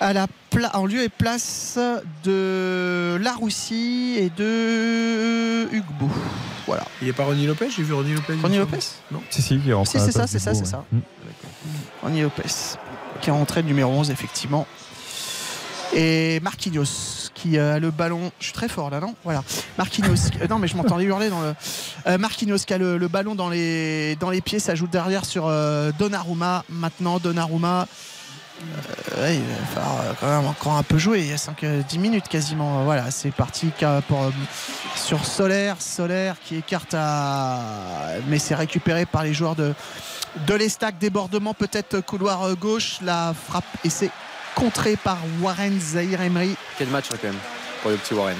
À 0.00 0.12
la 0.12 0.26
pla- 0.50 0.74
en 0.74 0.86
lieu 0.86 1.02
et 1.02 1.08
place 1.08 1.78
de 2.24 3.16
Laroussi 3.20 4.16
et 4.18 4.30
de 4.30 5.68
Hugo. 5.72 6.08
Voilà. 6.66 6.84
Il 7.00 7.04
n'y 7.04 7.10
a 7.10 7.14
pas 7.14 7.24
Ronny 7.24 7.46
Lopez? 7.46 7.68
J'ai 7.76 7.82
vu 7.82 7.92
Ronny 7.92 8.14
Lopez. 8.14 8.34
Ronny 8.42 8.58
Lopez? 8.58 8.78
Non. 9.12 9.20
Si, 9.30 9.42
si, 9.42 9.58
qui 9.58 9.70
est 9.70 9.72
rentré 9.74 9.98
Si, 9.98 10.04
c'est 10.06 10.12
ça, 10.12 10.26
c'est 10.26 10.38
ça, 10.38 10.54
c'est 10.54 10.64
ça. 10.66 10.84
Mm. 10.90 10.98
Ronny 12.02 12.22
Lopez 12.22 12.42
qui 13.20 13.30
est 13.30 13.32
rentré 13.32 13.62
le 13.62 13.68
numéro 13.68 13.92
11 13.92 14.10
effectivement. 14.10 14.66
Et 15.94 16.40
Marquinhos 16.40 17.23
qui 17.34 17.58
a 17.58 17.78
le 17.78 17.90
ballon. 17.90 18.30
Je 18.38 18.44
suis 18.44 18.52
très 18.52 18.68
fort 18.68 18.90
là, 18.90 19.00
non? 19.00 19.14
Voilà. 19.24 19.42
Marquinhos. 19.76 20.30
euh, 20.40 20.46
non, 20.48 20.58
mais 20.58 20.68
je 20.68 20.76
m'entendais 20.76 21.04
hurler 21.04 21.28
dans 21.28 21.40
le. 21.42 21.54
Euh, 22.06 22.18
Marquinhos 22.18 22.58
qui 22.58 22.72
a 22.72 22.78
le, 22.78 23.08
ballon 23.08 23.34
dans 23.34 23.48
les, 23.48 24.16
dans 24.16 24.30
les 24.30 24.40
pieds. 24.40 24.58
Ça 24.58 24.74
joue 24.74 24.86
derrière 24.86 25.24
sur 25.24 25.46
euh, 25.46 25.92
Donnarumma. 25.98 26.64
Maintenant, 26.68 27.18
Donnarumma. 27.18 27.86
il 28.60 29.40
va 29.40 29.66
falloir 29.74 30.16
quand 30.20 30.26
même 30.28 30.46
encore 30.46 30.74
un 30.74 30.82
peu 30.82 30.96
jouer. 30.96 31.20
Il 31.20 31.28
y 31.28 31.32
a 31.32 31.36
5-10 31.36 31.98
minutes 31.98 32.28
quasiment. 32.28 32.84
Voilà, 32.84 33.10
c'est 33.10 33.32
parti 33.32 33.70
pour, 34.08 34.30
sur 34.96 35.24
Solaire. 35.24 35.76
Solaire 35.80 36.36
qui 36.44 36.56
écarte 36.56 36.94
à. 36.94 37.60
Mais 38.28 38.38
c'est 38.38 38.54
récupéré 38.54 39.06
par 39.06 39.24
les 39.24 39.34
joueurs 39.34 39.56
de, 39.56 39.74
de 40.46 40.54
l'Estac. 40.54 40.96
Débordement 40.98 41.54
peut-être 41.54 42.00
couloir 42.00 42.54
gauche. 42.56 42.98
La 43.02 43.34
frappe 43.34 43.64
et 43.84 43.90
c'est 43.90 44.10
contré 44.54 44.96
par 44.96 45.18
Warren 45.40 45.78
Zahir 45.80 46.20
Emery. 46.22 46.56
Quel 46.78 46.88
match 46.88 47.06
quand 47.10 47.22
même 47.22 47.34
pour 47.82 47.90
le 47.90 47.96
petit 47.96 48.14
Warren. 48.14 48.36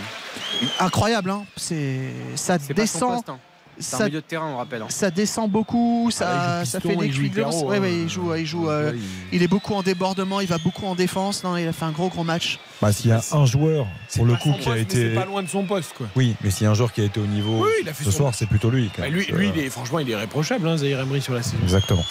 Incroyable, 0.80 1.30
hein. 1.30 1.44
c'est 1.56 2.00
ça 2.34 2.58
C'est 2.58 2.74
pas 2.74 2.86
son 2.86 2.98
descend. 2.98 3.14
poste, 3.16 3.28
hein. 3.30 3.38
C'est 3.76 3.96
un 3.96 3.98
ça, 3.98 4.04
milieu 4.04 4.20
de 4.20 4.24
terrain, 4.24 4.46
on 4.46 4.56
rappelle. 4.58 4.82
hein. 4.82 4.86
ça 4.88 5.10
descend 5.10 5.50
beaucoup, 5.50 6.08
ça, 6.12 6.28
Ah, 6.28 6.60
il 6.60 6.64
joue 6.64 6.70
ça 6.70 6.78
fait 6.80 6.94
des 6.94 7.06
il 7.06 7.40
hein. 7.42 7.50
Ouais, 7.64 7.80
ouais, 7.80 7.92
il 7.92 8.08
joue, 8.08 8.32
il 8.36 8.46
joue. 8.46 8.70
euh, 8.70 8.92
il 9.32 9.42
est 9.42 9.48
beaucoup 9.48 9.74
en 9.74 9.82
débordement, 9.82 10.40
il 10.40 10.46
va 10.46 10.58
beaucoup 10.58 10.86
en 10.86 10.94
défense. 10.94 11.42
Non, 11.42 11.56
il 11.56 11.66
a 11.66 11.72
fait 11.72 11.84
un 11.84 11.90
gros 11.90 12.08
gros 12.08 12.22
match. 12.22 12.60
Bah, 12.80 12.92
s'il 12.92 13.10
y 13.10 13.12
a 13.12 13.20
un 13.32 13.46
joueur, 13.46 13.88
pour 14.14 14.26
le 14.26 14.36
coup, 14.36 14.52
qui 14.60 14.68
a 14.68 14.74
poste, 14.74 14.82
été. 14.82 15.08
C'est 15.08 15.14
pas 15.16 15.24
loin 15.24 15.42
de 15.42 15.48
son 15.48 15.64
poste, 15.64 15.92
quoi. 15.98 16.06
Oui, 16.14 16.36
mais 16.40 16.52
s'il 16.52 16.64
y 16.64 16.66
a 16.68 16.70
un 16.70 16.74
joueur 16.74 16.92
qui 16.92 17.00
a 17.00 17.04
été 17.04 17.18
au 17.18 17.26
niveau 17.26 17.64
Oui, 17.64 17.70
il 17.82 17.88
a 17.88 17.92
fait 17.94 18.04
ce 18.04 18.12
son 18.12 18.16
soir, 18.18 18.34
c'est 18.36 18.46
plutôt 18.46 18.70
lui. 18.70 18.90
quand 18.94 19.02
Bah, 19.02 19.08
même. 19.10 19.14
lui, 19.18 19.26
lui 19.26 19.48
il 19.52 19.58
est, 19.58 19.70
franchement, 19.70 19.98
il 19.98 20.08
est 20.08 20.12
irréprochable, 20.12 20.68
hein, 20.68 20.76
Zahir 20.76 21.00
Emery 21.00 21.20
sur 21.20 21.34
la 21.34 21.42
saison. 21.42 21.56
Exactement. 21.64 22.04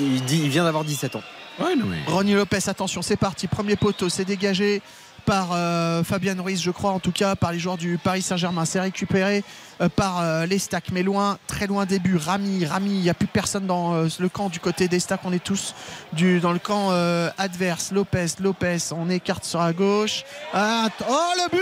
Il, 0.00 0.04
il- 0.06 0.14
il 0.18 0.22
dit- 0.24 0.40
il 0.44 0.50
vient 0.50 0.62
d'avoir 0.64 0.84
17 0.84 1.16
ans. 1.16 1.22
Ouais, 1.60 1.74
non, 1.76 1.86
mais. 1.86 1.98
Ronny 2.06 2.34
Lopez, 2.34 2.68
attention, 2.68 3.02
c'est 3.02 3.16
parti. 3.16 3.48
Premier 3.48 3.76
poteau, 3.76 4.08
c'est 4.08 4.24
dégagé 4.24 4.80
par 5.28 5.50
euh, 5.52 6.02
Fabien 6.04 6.40
Ruiz, 6.40 6.62
je 6.62 6.70
crois, 6.70 6.92
en 6.92 7.00
tout 7.00 7.12
cas, 7.12 7.36
par 7.36 7.52
les 7.52 7.58
joueurs 7.58 7.76
du 7.76 7.98
Paris 7.98 8.22
Saint-Germain. 8.22 8.64
C'est 8.64 8.80
récupéré 8.80 9.44
euh, 9.80 9.88
par 9.88 10.20
euh, 10.20 10.46
les 10.46 10.58
stacks, 10.58 10.90
mais 10.90 11.02
loin, 11.02 11.38
très 11.46 11.66
loin 11.66 11.84
début. 11.84 12.16
Rami, 12.16 12.64
Rami, 12.64 12.92
il 12.92 13.02
n'y 13.02 13.10
a 13.10 13.14
plus 13.14 13.26
personne 13.26 13.66
dans 13.66 13.94
euh, 13.94 14.08
le 14.20 14.28
camp 14.30 14.48
du 14.48 14.58
côté 14.58 14.88
des 14.88 15.00
stacks. 15.00 15.20
On 15.24 15.32
est 15.32 15.44
tous 15.44 15.74
du, 16.14 16.40
dans 16.40 16.52
le 16.52 16.58
camp 16.58 16.92
euh, 16.92 17.28
adverse. 17.36 17.92
Lopez, 17.92 18.26
Lopez, 18.40 18.78
on 18.92 19.10
écarte 19.10 19.44
sur 19.44 19.60
la 19.60 19.74
gauche. 19.74 20.24
Ah, 20.54 20.88
oh, 21.08 21.32
le 21.36 21.50
but 21.50 21.60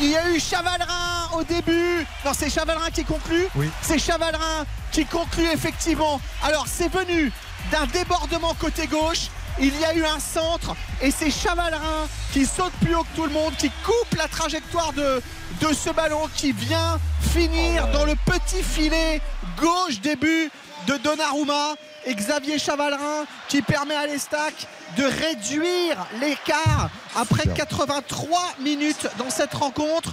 Il 0.00 0.10
y 0.10 0.16
a 0.16 0.30
eu 0.30 0.38
Chavalrin 0.38 1.07
au 1.38 1.44
début. 1.44 2.06
Non, 2.24 2.32
c'est 2.34 2.50
Chavalrin 2.50 2.90
qui 2.90 3.04
conclut. 3.04 3.46
Oui. 3.54 3.70
C'est 3.82 3.98
Chavalrin 3.98 4.66
qui 4.92 5.04
conclut 5.04 5.48
effectivement. 5.52 6.20
Alors, 6.42 6.66
c'est 6.66 6.92
venu 6.92 7.32
d'un 7.70 7.86
débordement 7.86 8.54
côté 8.54 8.86
gauche. 8.86 9.28
Il 9.60 9.78
y 9.78 9.84
a 9.84 9.94
eu 9.94 10.04
un 10.04 10.20
centre 10.20 10.76
et 11.02 11.10
c'est 11.10 11.30
Chavalrin 11.30 12.06
qui 12.32 12.46
saute 12.46 12.72
plus 12.80 12.94
haut 12.94 13.02
que 13.02 13.16
tout 13.16 13.24
le 13.24 13.32
monde, 13.32 13.54
qui 13.56 13.70
coupe 13.84 14.16
la 14.16 14.28
trajectoire 14.28 14.92
de, 14.92 15.20
de 15.60 15.72
ce 15.72 15.90
ballon, 15.90 16.28
qui 16.36 16.52
vient 16.52 17.00
finir 17.32 17.88
dans 17.88 18.04
le 18.04 18.14
petit 18.24 18.62
filet 18.62 19.20
gauche 19.60 20.00
début 20.00 20.50
de 20.86 20.96
Donnarumma 20.96 21.74
et 22.06 22.14
Xavier 22.14 22.58
Chavalrin 22.58 23.24
qui 23.48 23.60
permet 23.62 23.94
à 23.94 24.06
l'Estac 24.06 24.54
de 24.96 25.04
réduire 25.04 26.06
l'écart 26.20 26.88
après 27.16 27.44
83 27.54 28.54
minutes 28.60 29.08
dans 29.18 29.30
cette 29.30 29.54
rencontre. 29.54 30.12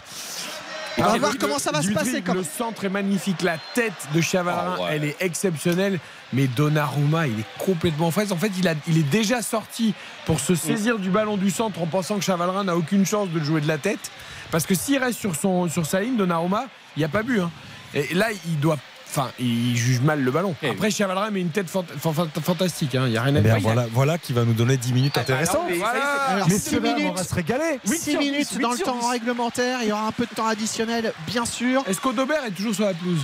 On 0.98 1.02
va 1.04 1.18
voir 1.18 1.32
le- 1.34 1.38
comment 1.38 1.60
ça 1.60 1.72
va 1.72 1.82
se 1.82 1.92
passer. 1.92 2.22
Quand 2.22 2.34
Le 2.34 2.44
centre 2.44 2.86
est 2.86 2.90
magnifique, 2.90 3.42
la 3.42 3.58
tête 3.74 3.94
de 4.14 4.22
Chavarin, 4.22 4.78
elle 4.90 5.04
est 5.04 5.16
exceptionnelle. 5.20 6.00
Mais 6.34 6.48
Donnarumma, 6.48 7.28
il 7.28 7.40
est 7.40 7.46
complètement 7.66 8.12
frais. 8.12 8.32
En 8.32 8.38
fait, 8.38 8.52
il, 8.58 8.68
a, 8.68 8.74
il 8.88 8.98
est 8.98 9.04
déjà 9.10 9.42
sorti 9.42 9.94
pour 10.26 10.40
se 10.40 10.56
saisir 10.56 10.98
du 11.00 11.10
ballon 11.10 11.38
du 11.38 11.50
centre 11.52 11.82
en 11.82 11.86
pensant 11.86 12.16
que 12.18 12.24
Chavarin 12.24 12.64
n'a 12.64 12.76
aucune 12.76 13.06
chance 13.06 13.30
de 13.30 13.40
le 13.40 13.46
jouer 13.46 13.62
de 13.62 13.68
la 13.68 13.78
tête. 13.78 14.12
Parce 14.52 14.66
que 14.66 14.76
s'il 14.76 14.98
reste 14.98 15.20
sur, 15.20 15.36
son, 15.36 15.70
sur 15.70 15.86
sa 15.86 16.00
ligne, 16.02 16.18
Donnarumma, 16.18 16.66
il 16.96 17.00
n'y 17.00 17.06
a 17.06 17.10
pas 17.10 17.24
but. 17.24 17.40
hein. 17.42 17.52
Et 17.94 18.14
là, 18.14 18.28
il 18.48 18.60
doit. 18.60 18.78
Enfin, 19.18 19.32
il 19.40 19.78
juge 19.78 20.02
mal 20.02 20.22
le 20.22 20.30
ballon. 20.30 20.56
Après, 20.70 20.92
Chavarin 20.92 21.30
met 21.32 21.40
une 21.40 21.50
tête 21.50 21.70
fant- 21.70 21.86
fant- 22.00 22.12
fant- 22.12 22.28
fantastique. 22.44 22.96
hein. 22.96 23.04
Il 23.06 23.12
n'y 23.12 23.18
a 23.18 23.22
rien 23.22 23.36
à 23.38 23.40
Eh 23.40 23.44
dire. 23.44 23.60
voilà, 23.60 23.86
voilà 23.94 24.18
qui 24.18 24.34
va 24.34 24.44
nous 24.44 24.52
donner 24.54 24.76
10 24.76 24.92
minutes 24.92 25.18
intéressantes. 25.18 25.70
y 25.70 25.74
est, 25.74 25.78
c'est- 25.78 25.84
Alors, 25.86 26.48
Mais 26.50 26.58
six 26.60 26.70
ceux-là, 26.72 26.90
on 26.92 26.98
minutes. 26.98 27.16
va 27.18 27.24
se 27.24 27.34
régaler. 27.34 27.80
6 27.86 28.18
minutes 28.18 28.60
dans 28.60 28.72
le 28.74 28.78
temps 28.78 29.08
réglementaire, 29.08 29.80
il 29.84 29.88
y 29.90 29.92
aura 29.94 30.08
un 30.08 30.12
peu 30.12 30.26
de 30.26 30.36
temps 30.36 30.48
additionnel, 30.48 31.14
bien 31.28 31.46
sûr. 31.46 31.82
Est-ce 31.88 32.02
qu'Audobert 32.02 32.44
est 32.46 32.52
toujours 32.52 32.76
sur 32.76 32.84
la 32.86 32.94
pelouse 32.94 33.22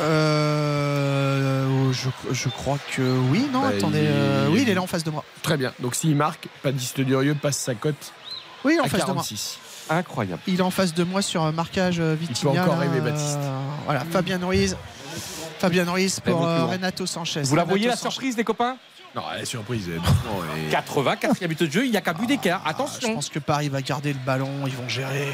Euh, 0.00 1.92
je, 1.92 2.08
je 2.34 2.48
crois 2.48 2.78
que 2.94 3.02
oui, 3.30 3.46
non, 3.52 3.62
Bah, 3.62 3.68
attendez. 3.76 4.00
il- 4.00 4.06
euh, 4.08 4.48
oui, 4.50 4.60
il 4.62 4.68
est 4.68 4.74
là 4.74 4.82
en 4.82 4.86
face 4.86 5.04
de 5.04 5.10
moi. 5.10 5.24
Très 5.42 5.56
bien. 5.56 5.72
Donc 5.80 5.94
s'il 5.94 6.16
marque, 6.16 6.48
Padiste 6.62 7.00
Durieux 7.00 7.34
passe 7.34 7.58
sa 7.58 7.74
cote 7.74 8.12
Oui, 8.64 8.74
il 8.74 8.76
est 8.76 8.80
en 8.80 8.84
à 8.84 8.88
face 8.88 9.06
de 9.06 9.12
moi. 9.12 9.22
46. 9.88 9.90
Incroyable. 9.90 10.42
Il 10.46 10.58
est 10.58 10.62
en 10.62 10.70
face 10.70 10.94
de 10.94 11.04
moi 11.04 11.22
sur 11.22 11.42
un 11.42 11.52
marquage 11.52 11.98
euh, 12.00 12.14
Vitinha. 12.18 12.62
encore 12.62 12.74
là, 12.76 12.80
rêver, 12.80 12.98
euh, 12.98 13.10
Baptiste. 13.10 13.38
Voilà, 13.84 14.04
Fabien 14.10 14.38
Ruiz. 14.44 14.76
Fabien 15.58 15.84
Ruiz 15.90 16.20
pour 16.20 16.44
euh. 16.46 16.64
Renato 16.66 17.06
Sanchez. 17.06 17.42
Vous 17.42 17.56
la 17.56 17.64
voyez 17.64 17.86
la 17.88 17.96
Sanchez. 17.96 18.10
surprise, 18.10 18.36
les 18.36 18.44
copains? 18.44 18.76
Non, 19.14 19.22
elle 19.34 19.42
est 19.42 19.46
surprise. 19.46 19.84
elle. 19.88 19.96
Non, 20.00 20.02
elle 20.56 20.68
est- 20.68 20.70
80, 20.70 21.16
4 21.16 21.40
minutes 21.42 21.62
de 21.64 21.70
jeu, 21.70 21.84
il 21.84 21.90
n'y 21.90 21.96
a 21.96 22.00
qu'un 22.00 22.14
but 22.14 22.26
d'écart. 22.26 22.62
Je 22.64 22.70
Attention. 22.70 23.14
pense 23.14 23.28
que 23.28 23.38
Paris 23.38 23.68
va 23.68 23.82
garder 23.82 24.12
le 24.12 24.18
ballon, 24.24 24.48
ils 24.66 24.72
vont 24.74 24.88
gérer. 24.88 25.28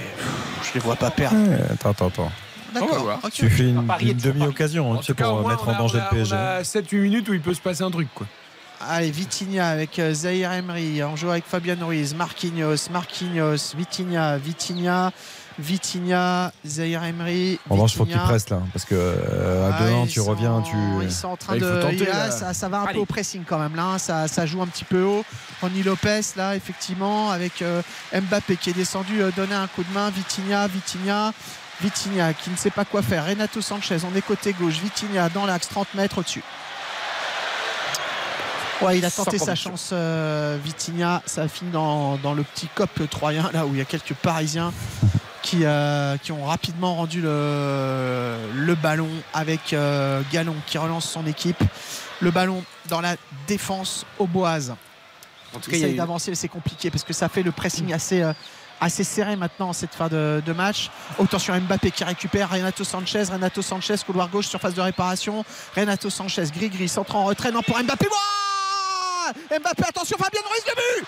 Je 0.65 0.75
les 0.75 0.81
vois 0.81 0.97
pas 0.97 1.11
perdre. 1.11 1.37
Ouais, 1.37 1.61
Attends, 1.73 1.91
attends, 1.91 2.09
attends. 2.09 2.33
D'accord. 2.75 3.19
Tu 3.33 3.49
fais 3.49 3.63
une, 3.71 3.87
demi-occasion 4.23 4.93
hein, 4.95 4.99
tu 4.99 5.07
sais, 5.07 5.15
pour 5.15 5.49
mettre 5.49 5.67
en 5.69 5.73
danger 5.79 5.99
a- 6.01 6.09
le 6.11 6.17
PSG. 6.17 6.35
On 6.35 6.39
a 6.39 6.63
7-8 6.65 6.99
minutes 7.01 7.29
où 7.29 7.33
il 7.35 7.41
peut 7.41 7.55
se 7.55 7.61
passer 7.61 7.83
un 7.83 7.91
truc. 7.91 8.09
Quoi. 8.15 8.27
Allez, 8.81 9.11
Vitinha 9.11 9.69
avec 9.69 9.99
euh, 9.99 10.15
Zahir 10.15 10.53
Emery. 10.53 11.03
On 11.03 11.17
joue 11.17 11.31
avec 11.31 11.45
Fabien 11.47 11.77
Ruiz, 11.81 12.15
Marquinhos, 12.15 12.77
Marquinhos, 12.93 13.75
Vitinha, 13.77 14.39
Vitinha, 14.39 15.11
Vitinha, 15.59 16.53
Zahir 16.65 17.03
Emery. 17.03 17.59
En 17.69 17.75
revanche, 17.75 17.95
il 17.95 17.97
faut 17.99 18.05
que 18.05 18.11
tu 18.11 18.15
Vitinha. 18.15 18.29
presses 18.29 18.49
là. 18.51 18.61
Parce 18.73 18.85
que 18.85 18.95
euh, 18.95 19.69
à 19.71 19.75
Ah, 19.81 19.83
2-1, 19.91 20.05
ils 20.05 20.09
tu 20.09 20.21
sont- 20.21 20.27
reviens. 20.27 20.63
Tu... 20.63 20.77
Ils 21.03 21.11
sont 21.13 21.29
en 21.29 21.37
train 21.37 21.55
Ah, 21.57 21.59
de. 21.59 21.65
faut 21.73 21.81
tenter, 21.83 21.95
il 21.97 22.03
y 22.05 22.07
a- 22.07 22.27
là. 22.27 22.31
ça, 22.31 22.55
ça 22.55 22.69
va 22.69 22.79
un 22.79 22.85
Allez. 22.85 22.95
peu 22.95 23.01
au 23.01 23.05
pressing 23.05 23.43
quand 23.45 23.59
même. 23.59 23.75
Là, 23.75 23.85
hein. 23.95 23.99
ça, 23.99 24.29
ça 24.29 24.47
joue 24.47 24.63
un 24.63 24.67
petit 24.69 24.85
peu 24.85 25.03
haut. 25.03 25.25
Ronny 25.61 25.83
Lopez, 25.83 26.21
là, 26.37 26.55
effectivement, 26.55 27.33
avec 27.33 27.63
euh, 27.63 27.83
Mbappé 28.15 28.57
qui 28.57 28.71
est 28.71 28.75
descendu 28.75 29.21
euh, 29.21 29.33
donner 29.35 29.57
un 29.57 29.67
coup 29.67 29.83
de 29.83 29.93
main. 29.93 30.11
Vitinha, 30.11 30.69
Vitinha. 30.69 31.33
Vitinha 31.81 32.33
qui 32.33 32.51
ne 32.51 32.57
sait 32.57 32.71
pas 32.71 32.85
quoi 32.85 33.03
faire. 33.03 33.27
Renato 33.27 33.61
Sanchez, 33.61 33.99
on 34.11 34.17
est 34.17 34.23
côté 34.23 34.53
gauche. 34.53 34.79
Vitinha 34.81 35.29
dans 35.31 35.47
l'axe, 35.47 35.69
30 35.69 35.95
mètres 35.95 36.19
au-dessus. 36.19 36.43
Ouais, 38.81 38.99
il 38.99 39.05
a 39.05 39.11
tenté 39.11 39.39
sa 39.39 39.55
chance, 39.57 39.91
euh, 39.93 40.57
Vitinha. 40.63 41.21
Ça 41.27 41.43
a 41.43 41.49
fini 41.49 41.71
dans, 41.73 42.17
dans 42.19 42.33
le 42.33 42.45
petit 42.45 42.69
cop 42.75 42.91
troyen, 43.11 43.51
là 43.53 43.67
où 43.67 43.71
il 43.75 43.79
y 43.79 43.81
a 43.81 43.85
quelques 43.85 44.15
Parisiens 44.15 44.73
qui, 45.43 45.65
euh, 45.65 46.17
qui 46.19 46.31
ont 46.31 46.45
rapidement 46.45 46.95
rendu 46.95 47.21
le, 47.21 48.37
le 48.55 48.75
ballon 48.77 49.09
avec 49.35 49.73
euh, 49.73 50.23
Gallon 50.33 50.55
qui 50.67 50.79
relance 50.79 51.11
son 51.11 51.27
équipe. 51.27 51.63
Le 52.21 52.31
ballon 52.31 52.63
dans 52.89 53.01
la 53.01 53.17
défense 53.49 54.07
auboise. 54.19 54.75
En 55.55 55.59
tout 55.59 55.71
Il 55.71 55.73
cas, 55.73 55.77
il 55.79 55.85
essaye 55.85 55.97
d'avancer, 55.97 56.31
mais 56.31 56.37
c'est 56.37 56.49
compliqué 56.49 56.91
parce 56.91 57.05
que 57.05 57.13
ça 57.13 57.29
fait 57.29 57.43
le 57.43 57.53
pressing 57.53 57.93
assez. 57.93 58.23
euh, 58.23 58.33
assez 58.81 59.03
serré 59.03 59.35
maintenant 59.35 59.71
en 59.71 59.73
cette 59.73 59.93
fin 59.93 60.07
de, 60.07 60.41
de 60.47 60.53
match. 60.53 60.89
Attention 61.21 61.59
Mbappé 61.61 61.91
qui 61.91 62.05
récupère 62.05 62.49
Renato 62.51 62.85
Sanchez, 62.85 63.25
Renato 63.25 63.61
Sanchez, 63.61 63.97
couloir 64.07 64.29
gauche, 64.29 64.47
surface 64.47 64.75
de 64.75 64.81
réparation. 64.81 65.45
Renato 65.75 66.11
Sanchez, 66.11 66.45
gris-gris, 66.55 66.89
centre 66.89 67.17
en 67.17 67.25
retrait, 67.25 67.51
non 67.51 67.63
pour 67.63 67.77
Mbappé. 67.77 68.07
Ouah 68.07 68.48
Mbappé, 69.51 69.85
attention 69.89 70.17
Fabien 70.19 70.41
Ruiz, 70.49 70.63
le 70.67 70.75
but 70.75 71.07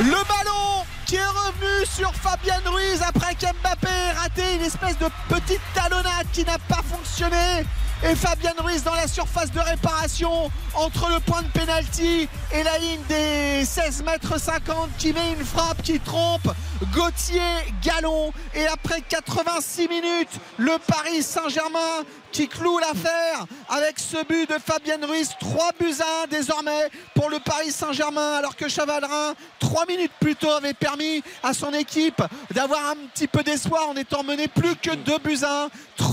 Le 0.00 0.10
ballon 0.28 0.84
qui 1.06 1.16
est 1.16 1.26
revenu 1.26 1.86
sur 1.86 2.14
Fabien 2.14 2.60
Ruiz 2.66 3.02
après 3.02 3.34
qu'Mbappé 3.34 3.88
ait 3.88 4.12
raté 4.12 4.54
une 4.54 4.62
espèce 4.62 4.96
de 4.98 5.08
petite 5.28 5.60
talonnade 5.74 6.26
qui 6.32 6.44
n'a 6.44 6.58
pas 6.68 6.82
fonctionné. 6.88 7.64
Et 8.02 8.14
Fabien 8.14 8.54
Ruiz 8.56 8.82
dans 8.82 8.94
la 8.94 9.06
surface 9.06 9.52
de 9.52 9.60
réparation 9.60 10.50
entre 10.74 11.10
le 11.10 11.20
point 11.20 11.42
de 11.42 11.48
pénalty 11.48 12.26
et 12.50 12.62
la 12.62 12.78
ligne 12.78 13.02
des 13.10 13.62
16 13.62 14.04
mètres 14.04 14.40
50 14.40 14.88
qui 14.96 15.12
met 15.12 15.32
une 15.38 15.44
frappe 15.44 15.82
qui 15.82 16.00
trompe 16.00 16.48
Gauthier 16.94 17.40
Gallon. 17.82 18.32
Et 18.54 18.66
après 18.68 19.02
86 19.02 19.88
minutes, 19.88 20.30
le 20.56 20.78
Paris 20.86 21.22
Saint-Germain 21.22 22.04
qui 22.32 22.48
cloue 22.48 22.78
l'affaire 22.78 23.44
avec 23.68 23.98
ce 23.98 24.24
but 24.24 24.48
de 24.48 24.54
Fabien 24.58 24.98
Ruiz. 25.06 25.30
3 25.38 25.72
buts 25.78 25.94
à 26.00 26.24
1 26.24 26.26
désormais 26.28 26.88
pour 27.14 27.28
le 27.28 27.38
Paris 27.40 27.70
Saint-Germain 27.70 28.36
alors 28.38 28.56
que 28.56 28.68
Chavalrin, 28.68 29.34
3 29.58 29.84
minutes 29.86 30.12
plus 30.20 30.36
tôt, 30.36 30.50
avait 30.50 30.72
permis 30.72 31.22
à 31.42 31.52
son 31.52 31.72
équipe 31.74 32.22
d'avoir 32.52 32.80
un 32.90 32.96
petit 33.12 33.26
peu 33.26 33.42
d'espoir 33.42 33.88
en 33.88 33.96
étant 33.96 34.22
mené 34.22 34.48
plus 34.48 34.74
que 34.76 34.94
2 34.94 35.18
buts 35.18 35.38
à 35.42 35.64
1. 35.64 35.68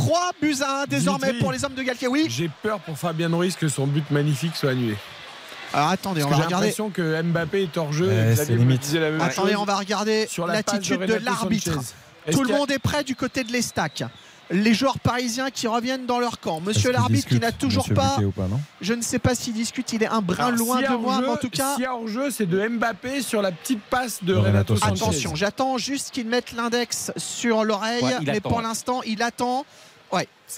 3 0.08 0.32
buts 0.42 0.56
à 0.62 0.82
1 0.84 0.86
désormais 0.86 1.20
Dimitri, 1.28 1.40
pour 1.44 1.52
les 1.52 1.66
hommes 1.66 1.74
de 1.74 1.84
Galtier. 1.84 2.08
Oui, 2.08 2.26
J'ai 2.30 2.50
peur 2.64 2.80
pour 2.80 2.98
Fabien 2.98 3.30
Ruiz 3.36 3.56
que 3.56 3.68
son 3.68 3.88
but 3.88 4.10
magnifique 4.12 4.56
soit 4.56 4.72
annulé. 4.72 4.96
alors 5.74 5.90
attendez, 5.90 6.22
Parce 6.22 6.34
on 6.34 6.38
va 6.38 6.42
j'ai 6.42 6.46
regarder. 6.46 6.66
l'impression 6.68 6.90
que 6.90 7.22
Mbappé 7.22 7.64
est 7.64 7.78
hors 7.78 7.92
jeu. 7.94 8.08
Ouais, 8.08 8.34
et 8.34 8.36
c'est 8.36 8.56
limite. 8.56 8.92
la 8.94 9.12
même 9.12 9.22
Attendez, 9.22 9.52
chose. 9.54 9.62
on 9.62 9.66
va 9.66 9.76
regarder 9.76 10.28
Sur 10.28 10.48
la 10.48 10.62
passe 10.64 10.74
l'attitude 10.76 11.02
de, 11.02 11.14
l'arbitre. 11.16 11.72
Tout 12.32 12.44
le 12.44 12.54
a- 12.54 12.58
monde 12.58 12.72
est 12.72 12.80
prêt 12.80 13.04
du 13.04 13.16
côté 13.16 13.44
de 13.44 13.52
l'Estac. 13.52 14.04
Les 14.50 14.74
joueurs 14.74 14.98
parisiens 15.00 15.50
qui 15.50 15.68
reviennent 15.68 16.06
dans 16.06 16.20
leur 16.20 16.40
camp. 16.40 16.62
Monsieur 16.62 16.94
l'arbitre 16.94 17.28
qui 17.28 17.38
n'a 17.38 17.52
toujours 17.52 17.84
Monsieur 17.84 17.96
pas. 17.96 18.14
Buquet 18.16 18.26
ou 18.28 18.32
pas, 18.32 18.48
non 18.48 18.62
Je 18.80 18.94
ne 18.94 19.02
sais 19.02 19.20
pas 19.20 19.36
s'il 19.36 19.52
discute, 19.54 19.92
il 19.92 20.04
est 20.04 20.08
un 20.08 20.22
brin 20.22 20.46
Alors, 20.46 20.58
loin 20.58 20.82
de 20.82 20.96
moi, 20.96 21.20
mais 21.22 21.28
en 21.28 21.36
tout 21.36 21.50
cas. 21.50 21.76
A 21.86 21.94
hors-jeu, 21.94 22.32
c'est 22.32 22.46
de 22.46 22.66
Mbappé 22.66 23.22
sur 23.22 23.42
la 23.42 23.52
petite 23.52 23.82
passe 23.90 24.24
de 24.24 24.34
De 24.34 24.38
Renato 24.40 24.76
Renato 24.76 24.78
Sanchez. 24.78 25.04
Attention, 25.04 25.36
j'attends 25.36 25.78
juste 25.78 26.12
qu'il 26.12 26.28
mette 26.28 26.54
l'index 26.54 27.12
sur 27.18 27.66
l'oreille, 27.66 28.02
Ouais, 28.02 28.14
mais 28.26 28.38
attend, 28.38 28.48
pour 28.50 28.58
ouais. 28.60 28.64
l'instant, 28.64 29.02
il 29.06 29.22
attend. 29.22 29.66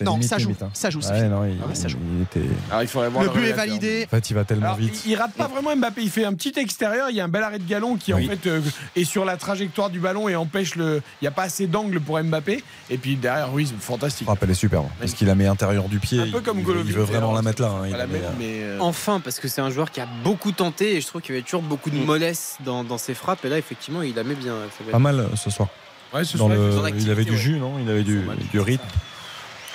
Non, 0.06 0.14
limite, 0.14 0.30
ça 0.30 0.38
joue, 0.38 0.49
limite, 0.49 0.61
hein. 0.64 0.70
ça 0.74 0.90
joue. 0.91 0.99
Ouais, 1.02 1.24
non, 1.28 1.45
il, 1.45 1.57
Ah, 1.68 1.74
ça 1.74 1.88
joue. 1.88 1.98
il 2.16 2.22
était... 2.22 2.48
Alors, 2.70 2.84
il 2.84 2.88
faudrait 2.88 3.10
voir 3.10 3.24
Le 3.24 3.30
but 3.32 3.44
est 3.45 3.53
validé. 3.53 4.06
En 4.06 4.16
fait, 4.16 4.30
il 4.30 4.34
va 4.36 4.44
tellement 4.44 4.66
Alors, 4.66 4.78
vite. 4.78 5.02
il, 5.06 5.11
il 5.11 5.16
rate 5.16 5.34
pas 5.34 5.48
vraiment 5.48 5.76
Mbappé. 5.76 6.02
Il 6.03 6.10
fait 6.11 6.26
un 6.26 6.34
petit 6.34 6.53
extérieur. 6.57 7.10
Il 7.10 7.16
y 7.16 7.22
a 7.22 7.24
un 7.24 7.28
bel 7.28 7.41
arrêt 7.44 7.57
de 7.60 7.68
galon 7.68 7.95
qui 7.98 8.14
Oui. 8.14 8.26
en 8.26 8.30
fait 8.30 8.48
euh, 8.48 8.61
est 8.95 9.03
sur 9.03 9.26
la 9.26 9.36
trajectoire 9.38 9.90
du 9.90 9.99
ballon 9.99 10.30
et 10.30 10.36
empêche 10.36 10.76
le. 10.76 11.02
Il 11.22 11.24
n'y 11.24 11.28
a 11.28 11.32
pas 11.32 11.44
assez 11.44 11.66
d'angle 11.66 11.99
pour 11.99 12.22
Mbappé. 12.22 12.64
Et 12.91 12.98
puis 12.99 13.16
derrière 13.16 13.52
Ruiz, 13.52 13.74
fantastique. 13.80 14.26
frappe, 14.26 14.44
elle 14.44 14.52
est 14.52 14.53
superbe. 14.53 14.86
Parce 14.99 15.14
qu'il 15.14 15.26
la 15.28 15.34
met 15.36 15.48
intérieur 15.48 15.90
du 15.90 15.99
pied. 15.99 16.20
Un 16.20 16.32
peu 16.32 16.41
comme 16.41 16.60
il, 16.60 16.66
Golovin, 16.66 16.84
il 16.86 16.94
veut 16.94 17.03
vraiment 17.03 17.34
la 17.34 17.41
mettre 17.41 17.61
là. 17.61 17.70
hein. 17.70 17.88
Il 17.88 17.95
la 17.95 18.06
met, 18.06 18.18
euh, 18.20 18.30
mais, 18.38 18.60
euh, 18.61 18.78
Enfin, 18.82 19.20
parce 19.20 19.40
que 19.40 19.48
c'est 19.48 19.61
un 19.61 19.72
joueur 19.72 19.90
qui 19.91 20.02
a 20.02 20.07
beaucoup 20.24 20.52
tenté 20.52 20.95
et 20.95 21.02
je 21.02 21.07
trouve 21.07 21.22
qu'il 21.22 21.34
y 21.34 21.38
avait 21.38 21.44
toujours 21.45 21.64
beaucoup 21.64 21.90
de 21.90 21.98
mollesse 21.98 22.57
dans, 22.64 22.84
dans 22.84 22.98
ses 22.99 23.16
frappes. 23.16 23.44
Et 23.45 23.49
là, 23.49 23.57
effectivement, 23.57 24.02
il 24.03 24.14
la 24.16 24.24
met 24.24 24.36
bien. 24.36 24.53
Pas 24.91 24.99
mal 24.99 25.20
euh, 25.20 25.36
ce 25.36 25.49
soir. 25.49 25.68
ouais, 26.14 26.24
ce 26.24 26.38
Dans 26.38 26.48
soir, 26.48 26.90
il 26.90 27.06
le- 27.06 27.11
avait 27.11 27.26
du 27.26 27.38
jus, 27.38 27.57
non? 27.57 27.74
Il 27.84 27.90
avait 27.90 28.03
du 28.03 28.60
rythme. 28.60 28.84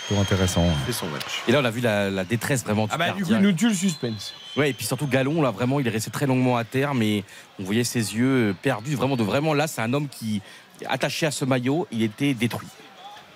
Plutôt 0.06 0.20
intéressant. 0.20 0.64
Il 0.66 0.86
fait 0.86 0.92
son 0.92 1.08
match. 1.08 1.42
Et 1.48 1.52
là, 1.52 1.60
on 1.60 1.64
a 1.64 1.70
vu 1.70 1.80
la, 1.80 2.10
la 2.10 2.24
détresse 2.24 2.64
vraiment. 2.64 2.86
Ah 2.90 2.98
bah 2.98 3.12
du 3.12 3.24
coup, 3.24 3.32
il 3.32 3.38
nous 3.38 3.52
tue 3.52 3.68
le 3.68 3.74
suspense. 3.74 4.34
Ouais, 4.56 4.70
et 4.70 4.72
puis 4.72 4.84
surtout 4.84 5.06
Galon, 5.06 5.40
là 5.40 5.50
vraiment, 5.50 5.80
il 5.80 5.86
est 5.86 5.90
resté 5.90 6.10
très 6.10 6.26
longuement 6.26 6.56
à 6.56 6.64
terre, 6.64 6.94
mais 6.94 7.24
on 7.58 7.64
voyait 7.64 7.84
ses 7.84 8.14
yeux 8.14 8.54
perdus. 8.62 8.94
Vraiment, 8.96 9.16
de 9.16 9.22
vraiment 9.22 9.54
là, 9.54 9.66
c'est 9.66 9.80
un 9.80 9.92
homme 9.94 10.08
qui, 10.08 10.42
attaché 10.86 11.26
à 11.26 11.30
ce 11.30 11.44
maillot, 11.44 11.86
il 11.90 12.02
était 12.02 12.34
détruit. 12.34 12.68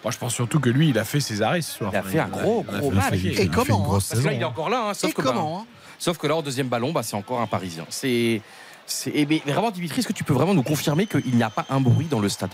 Moi, 0.04 0.12
je 0.12 0.18
pense 0.18 0.34
surtout 0.34 0.60
que 0.60 0.70
lui, 0.70 0.90
il 0.90 0.98
a 0.98 1.04
fait 1.04 1.20
ses 1.20 1.42
arrêts 1.42 1.62
ce 1.62 1.78
soir. 1.78 1.90
Il 1.92 1.96
a 1.96 2.02
fait 2.02 2.20
un 2.20 2.28
gros, 2.28 2.62
gros 2.62 2.90
match. 2.90 3.14
Il 3.14 3.38
Et 3.38 3.48
comment, 3.48 3.80
grosse 3.80 4.08
Parce 4.08 4.20
que 4.20 4.26
là, 4.26 4.30
saison. 4.30 4.38
il 4.38 4.42
est 4.42 4.44
encore 4.44 4.70
là, 4.70 4.90
hein, 4.90 4.94
sauf 4.94 5.10
Et 5.10 5.12
que 5.14 5.22
bah, 5.22 5.30
comment 5.32 5.60
hein 5.60 5.66
Sauf 5.98 6.18
que 6.18 6.26
là, 6.28 6.36
au 6.36 6.42
deuxième 6.42 6.68
ballon, 6.68 6.92
bah, 6.92 7.02
c'est 7.02 7.16
encore 7.16 7.40
un 7.40 7.46
Parisien. 7.48 7.84
C'est, 7.88 8.40
c'est, 8.86 9.10
et 9.10 9.26
mais 9.26 9.42
vraiment, 9.44 9.72
Dimitri, 9.72 9.98
est-ce 9.98 10.06
que 10.08 10.12
tu 10.12 10.22
peux 10.22 10.34
vraiment 10.34 10.54
nous 10.54 10.62
confirmer 10.62 11.06
qu'il 11.06 11.34
n'y 11.34 11.42
a 11.42 11.50
pas 11.50 11.66
un 11.68 11.80
bruit 11.80 12.06
dans 12.06 12.20
le 12.20 12.28
stade? 12.28 12.50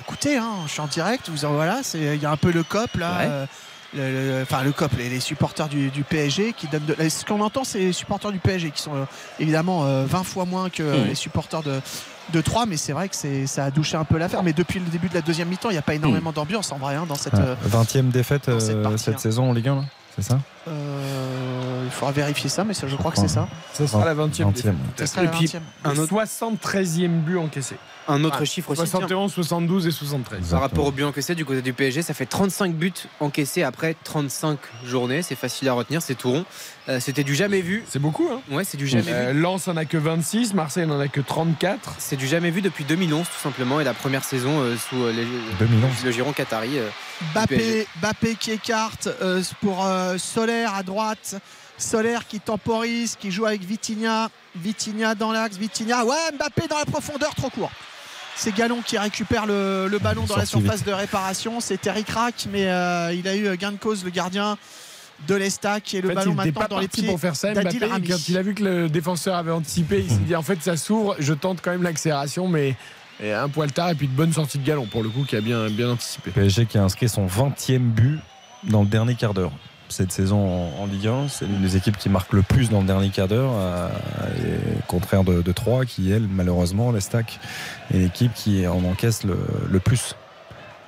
Écoutez, 0.00 0.36
hein, 0.36 0.50
je 0.66 0.72
suis 0.72 0.80
en 0.80 0.86
direct. 0.86 1.28
Vous 1.28 1.44
en 1.44 1.52
voilà, 1.52 1.80
il 1.94 2.16
y 2.22 2.26
a 2.26 2.30
un 2.30 2.36
peu 2.36 2.50
le 2.52 2.62
cop 2.62 2.90
là. 2.96 3.18
Ouais. 3.18 3.24
euh, 3.28 3.46
le- 3.94 4.02
le- 4.38 4.42
Enfin, 4.42 4.62
le 4.62 4.70
COP, 4.70 4.92
les, 4.98 5.08
les 5.08 5.18
supporters 5.18 5.68
du, 5.68 5.90
du 5.90 6.04
PSG 6.04 6.52
qui 6.56 6.68
donnent 6.68 6.84
de. 6.86 7.08
Ce 7.08 7.24
qu'on 7.24 7.40
entend, 7.40 7.64
c'est 7.64 7.80
les 7.80 7.92
supporters 7.92 8.30
du 8.30 8.38
PSG 8.38 8.70
qui 8.70 8.80
sont 8.80 8.94
euh, 8.94 9.04
évidemment 9.40 9.84
euh, 9.84 10.04
20 10.06 10.22
fois 10.22 10.44
moins 10.44 10.70
que 10.70 10.82
euh, 10.82 11.04
Mmh. 11.04 11.08
les 11.08 11.14
supporters 11.16 11.62
de, 11.64 11.80
de 12.32 12.40
3, 12.40 12.66
mais 12.66 12.76
c'est 12.76 12.92
vrai 12.92 13.08
que 13.08 13.16
c'est, 13.16 13.48
ça 13.48 13.64
a 13.64 13.70
douché 13.72 13.96
un 13.96 14.04
peu 14.04 14.16
l'affaire. 14.16 14.44
Mais 14.44 14.52
depuis 14.52 14.78
le 14.78 14.86
début 14.86 15.08
de 15.08 15.14
la 15.14 15.22
deuxième 15.22 15.48
mi-temps, 15.48 15.70
il 15.70 15.72
n'y 15.72 15.78
a 15.78 15.82
pas 15.82 15.94
énormément 15.94 16.30
d'ambiance 16.30 16.70
en 16.70 16.78
vrai 16.78 16.94
hein, 16.94 17.04
dans 17.08 17.16
cette. 17.16 17.32
Ouais. 17.34 17.40
euh, 17.40 17.54
20e 17.68 18.10
défaite 18.10 18.44
cette 18.60 18.76
euh, 18.76 18.82
partie, 18.84 18.98
cette 19.02 19.16
hein. 19.16 19.18
saison 19.18 19.50
en 19.50 19.52
Ligue 19.52 19.68
1, 19.68 19.74
là 19.74 19.82
c'est 20.14 20.22
ça? 20.22 20.38
Euh, 20.68 21.82
il 21.84 21.90
faudra 21.90 22.12
vérifier 22.12 22.48
ça, 22.50 22.64
mais 22.64 22.74
ça, 22.74 22.86
je 22.86 22.96
crois 22.96 23.10
que 23.12 23.18
c'est 23.18 23.28
ça. 23.28 23.48
Ça 23.72 23.86
sera 23.86 24.04
la 24.04 24.14
20e. 24.14 24.52
20e. 24.52 24.74
Ça 24.96 25.06
sera 25.06 25.22
Et 25.22 25.24
la 25.26 25.30
puis, 25.30 25.46
20e. 25.46 25.60
un 25.84 25.96
autre 25.96 26.12
73e 26.14 27.08
but 27.08 27.38
encaissé. 27.38 27.76
Un 28.08 28.24
autre 28.24 28.38
Ah, 28.40 28.44
chiffre 28.44 28.70
aussi. 28.70 28.82
tiens. 28.82 28.90
71, 29.00 29.32
72 29.32 29.86
et 29.86 29.90
73. 29.92 30.48
Par 30.50 30.60
rapport 30.60 30.86
au 30.86 30.90
but 30.90 31.04
encaissé 31.04 31.34
du 31.34 31.44
côté 31.44 31.62
du 31.62 31.72
PSG, 31.72 32.02
ça 32.02 32.12
fait 32.14 32.26
35 32.26 32.74
buts 32.74 32.92
encaissés 33.20 33.62
après 33.62 33.94
35 34.02 34.58
journées. 34.84 35.22
C'est 35.22 35.36
facile 35.36 35.68
à 35.68 35.74
retenir, 35.74 36.02
c'est 36.02 36.14
tout 36.16 36.30
rond. 36.32 36.44
Euh, 36.88 36.98
C'était 36.98 37.22
du 37.22 37.34
jamais 37.36 37.60
vu. 37.60 37.84
C'est 37.88 38.00
beaucoup, 38.00 38.26
hein 38.32 38.40
Ouais, 38.50 38.64
c'est 38.64 38.78
du 38.78 38.88
jamais 38.88 39.04
Euh, 39.12 39.32
vu. 39.32 39.40
Lens 39.40 39.68
en 39.68 39.76
a 39.76 39.84
que 39.84 39.96
26, 39.98 40.54
Marseille 40.54 40.86
n'en 40.86 40.98
a 40.98 41.06
que 41.08 41.20
34. 41.20 41.94
C'est 41.98 42.16
du 42.16 42.26
jamais 42.26 42.50
vu 42.50 42.62
depuis 42.62 42.84
2011 42.84 43.26
tout 43.26 43.40
simplement 43.40 43.80
et 43.80 43.84
la 43.84 43.94
première 43.94 44.24
saison 44.24 44.60
euh, 44.60 44.76
sous 44.76 44.96
euh, 45.04 45.12
les, 45.12 45.24
2011. 45.60 46.04
le 46.04 46.10
giron 46.10 46.32
qatari. 46.32 46.78
euh, 46.78 46.88
Bappé. 47.34 47.86
Bappé 48.02 48.34
qui 48.34 48.50
écarte 48.50 49.08
euh, 49.22 49.42
pour 49.60 49.84
euh, 49.86 50.16
Solaire 50.50 50.74
à 50.74 50.82
droite. 50.82 51.36
Solaire 51.78 52.26
qui 52.26 52.40
temporise, 52.40 53.16
qui 53.18 53.30
joue 53.30 53.46
avec 53.46 53.62
Vitinha. 53.62 54.28
Vitinha 54.56 55.14
dans 55.14 55.32
l'axe, 55.32 55.56
Vitinha. 55.56 56.04
Ouais, 56.04 56.16
Mbappé 56.34 56.66
dans 56.68 56.78
la 56.78 56.84
profondeur, 56.84 57.34
trop 57.34 57.50
court. 57.50 57.70
C'est 58.36 58.54
Galon 58.54 58.80
qui 58.84 58.98
récupère 58.98 59.46
le, 59.46 59.86
le 59.88 59.98
ballon 59.98 60.24
dans 60.24 60.36
la 60.36 60.46
surface 60.46 60.78
vite. 60.78 60.86
de 60.86 60.92
réparation. 60.92 61.60
C'est 61.60 61.80
Terry 61.80 62.04
Crack, 62.04 62.46
mais 62.50 62.68
euh, 62.68 63.12
il 63.14 63.28
a 63.28 63.36
eu 63.36 63.56
gain 63.56 63.72
de 63.72 63.76
cause, 63.76 64.04
le 64.04 64.10
gardien 64.10 64.56
de 65.28 65.34
l'Estac. 65.34 65.94
Et 65.94 66.00
le 66.00 66.08
En 66.08 66.10
fait, 66.10 66.14
ballon 66.16 66.34
maintenant 66.34 66.60
pas 66.60 66.68
dans 66.68 66.78
les 66.80 66.88
parti 66.88 67.02
pieds 67.02 67.10
pour 67.10 67.20
faire 67.20 67.36
ça. 67.36 67.52
Mbappé, 67.52 67.86
Rami. 67.86 68.08
quand 68.08 68.28
il 68.28 68.36
a 68.36 68.42
vu 68.42 68.54
que 68.54 68.64
le 68.64 68.88
défenseur 68.88 69.36
avait 69.36 69.52
anticipé, 69.52 70.00
il 70.00 70.10
s'est 70.10 70.16
dit 70.16 70.34
en 70.36 70.42
fait 70.42 70.60
ça 70.62 70.76
s'ouvre, 70.76 71.16
je 71.18 71.32
tente 71.32 71.60
quand 71.62 71.70
même 71.70 71.82
l'accélération, 71.82 72.48
mais 72.48 72.76
et 73.22 73.32
un 73.32 73.48
poil 73.48 73.70
tard 73.70 73.90
et 73.90 73.94
puis 73.94 74.08
de 74.08 74.12
bonne 74.14 74.32
sortie 74.32 74.58
de 74.58 74.66
galon 74.66 74.86
pour 74.86 75.02
le 75.02 75.10
coup 75.10 75.24
qui 75.24 75.36
a 75.36 75.40
bien, 75.42 75.68
bien 75.68 75.90
anticipé. 75.90 76.30
PSG 76.30 76.66
qui 76.66 76.78
a 76.78 76.82
inscrit 76.82 77.08
son 77.08 77.26
20e 77.26 77.78
but 77.78 78.18
dans 78.64 78.80
le 78.80 78.88
dernier 78.88 79.14
quart 79.14 79.34
d'heure. 79.34 79.52
Cette 79.90 80.12
saison 80.12 80.38
en, 80.78 80.82
en 80.82 80.86
Ligue 80.86 81.08
1, 81.08 81.26
c'est 81.28 81.46
l'une 81.46 81.60
des 81.62 81.76
équipes 81.76 81.96
qui 81.98 82.08
marque 82.08 82.32
le 82.32 82.42
plus 82.42 82.70
dans 82.70 82.80
le 82.80 82.86
dernier 82.86 83.10
quart 83.10 83.26
d'heure, 83.26 83.50
euh, 83.54 83.88
et 84.38 84.82
contraire 84.86 85.24
de, 85.24 85.42
de 85.42 85.52
3 85.52 85.84
qui, 85.84 86.12
elle, 86.12 86.28
malheureusement, 86.28 86.92
l'Estac 86.92 87.40
est 87.92 87.98
l'équipe 87.98 88.32
qui 88.32 88.66
en 88.68 88.84
encaisse 88.84 89.24
le, 89.24 89.36
le 89.68 89.80
plus. 89.80 90.14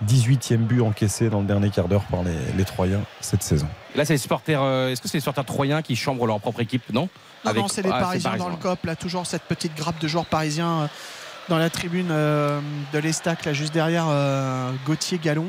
18e 0.07 0.57
but 0.57 0.81
encaissé 0.83 1.31
dans 1.31 1.41
le 1.41 1.47
dernier 1.47 1.71
quart 1.71 1.87
d'heure 1.89 2.03
par 2.11 2.23
les, 2.25 2.35
les 2.57 2.65
Troyens 2.65 3.01
cette 3.21 3.43
saison. 3.45 3.67
Là, 3.95 4.05
c'est 4.05 4.15
les 4.15 4.19
supporters. 4.19 4.61
euh, 4.63 4.89
Est-ce 4.89 5.01
que 5.03 5.07
c'est 5.09 5.17
les 5.19 5.21
supporters 5.21 5.45
troyens 5.45 5.81
qui 5.83 5.95
chambrent 5.95 6.27
leur 6.27 6.41
propre 6.41 6.61
équipe 6.61 6.93
Non? 6.93 7.09
Non, 7.45 7.51
Avec- 7.51 7.63
non, 7.63 7.69
c'est 7.69 7.83
les 7.83 7.91
Ah, 7.93 8.01
Parisiens 8.01 8.37
dans 8.37 8.49
le 8.49 8.57
COP. 8.57 8.85
Là, 8.85 8.97
toujours 8.97 9.27
cette 9.27 9.43
petite 9.43 9.77
grappe 9.77 10.01
de 10.01 10.09
joueurs 10.09 10.27
parisiens 10.27 10.73
euh, 10.83 10.87
dans 11.49 11.59
la 11.59 11.71
tribune 11.71 12.09
euh, 12.11 12.61
de 12.93 12.99
l'Estac, 12.99 13.45
là, 13.45 13.53
juste 13.53 13.73
derrière 13.75 14.07
euh, 14.09 14.73
Gauthier 14.87 15.19
Gallon. 15.23 15.47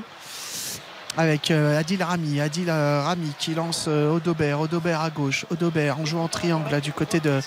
Avec 1.16 1.52
euh, 1.52 1.80
Adil 1.80 2.02
Rami, 2.02 2.42
Adil 2.42 2.70
euh, 2.70 3.04
Rami 3.04 3.32
qui 3.38 3.54
lance 3.54 3.86
euh, 3.88 4.16
Odobert, 4.16 4.60
Odobert 4.60 5.02
à 5.02 5.12
gauche, 5.12 5.46
Odobert 5.52 6.00
en 6.00 6.06
jouant 6.06 6.24
en 6.24 6.28
triangle 6.28 6.82
du 6.82 6.92
côté 6.92 7.20
de, 7.20 7.40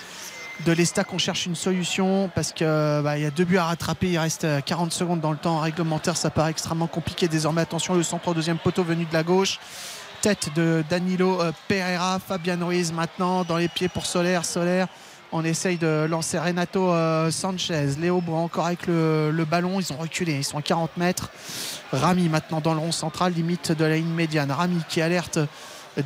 de 0.64 0.72
l'Estac. 0.72 1.12
On 1.12 1.18
cherche 1.18 1.46
une 1.46 1.56
solution 1.56 2.30
parce 2.32 2.52
qu'il 2.52 2.66
y 2.66 2.68
a 2.68 3.30
deux 3.34 3.44
buts 3.44 3.56
à 3.56 3.64
rattraper. 3.64 4.10
Il 4.10 4.18
reste 4.18 4.44
euh, 4.44 4.60
40 4.60 4.92
secondes 4.92 5.20
dans 5.20 5.32
le 5.32 5.36
temps 5.36 5.58
réglementaire. 5.58 6.16
Ça 6.16 6.30
paraît 6.30 6.52
extrêmement 6.52 6.86
compliqué 6.86 7.26
désormais. 7.26 7.62
Attention, 7.62 7.94
le 7.94 8.04
centre 8.04 8.28
au 8.28 8.34
deuxième 8.34 8.58
poteau 8.58 8.84
venu 8.84 9.04
de 9.04 9.12
la 9.12 9.24
gauche 9.24 9.58
tête 10.22 10.48
de 10.56 10.82
Danilo 10.88 11.40
Pereira, 11.68 12.18
Fabian 12.18 12.58
Ruiz 12.66 12.90
maintenant 12.90 13.44
dans 13.44 13.58
les 13.58 13.68
pieds 13.68 13.88
pour 13.88 14.06
Solaire. 14.06 14.44
Solaire, 14.44 14.88
on 15.36 15.44
essaye 15.44 15.76
de 15.76 16.06
lancer 16.08 16.38
Renato 16.38 16.90
euh, 16.92 17.30
Sanchez. 17.30 17.88
Léo 18.00 18.22
Bois 18.22 18.38
encore 18.38 18.66
avec 18.66 18.86
le, 18.86 19.44
ballon. 19.48 19.80
Ils 19.80 19.92
ont 19.92 19.98
reculé, 19.98 20.32
ils 20.32 20.44
sont 20.44 20.56
à 20.56 20.62
40 20.62 20.96
mètres. 20.96 21.30
Rami 21.92 22.30
maintenant 22.30 22.60
dans 22.60 22.72
le 22.72 22.80
rond 22.80 22.92
central, 22.92 23.34
limite 23.34 23.72
de 23.72 23.84
la 23.84 23.96
ligne 23.96 24.14
médiane. 24.14 24.50
Rami 24.50 24.80
qui 24.88 25.02
alerte 25.02 25.38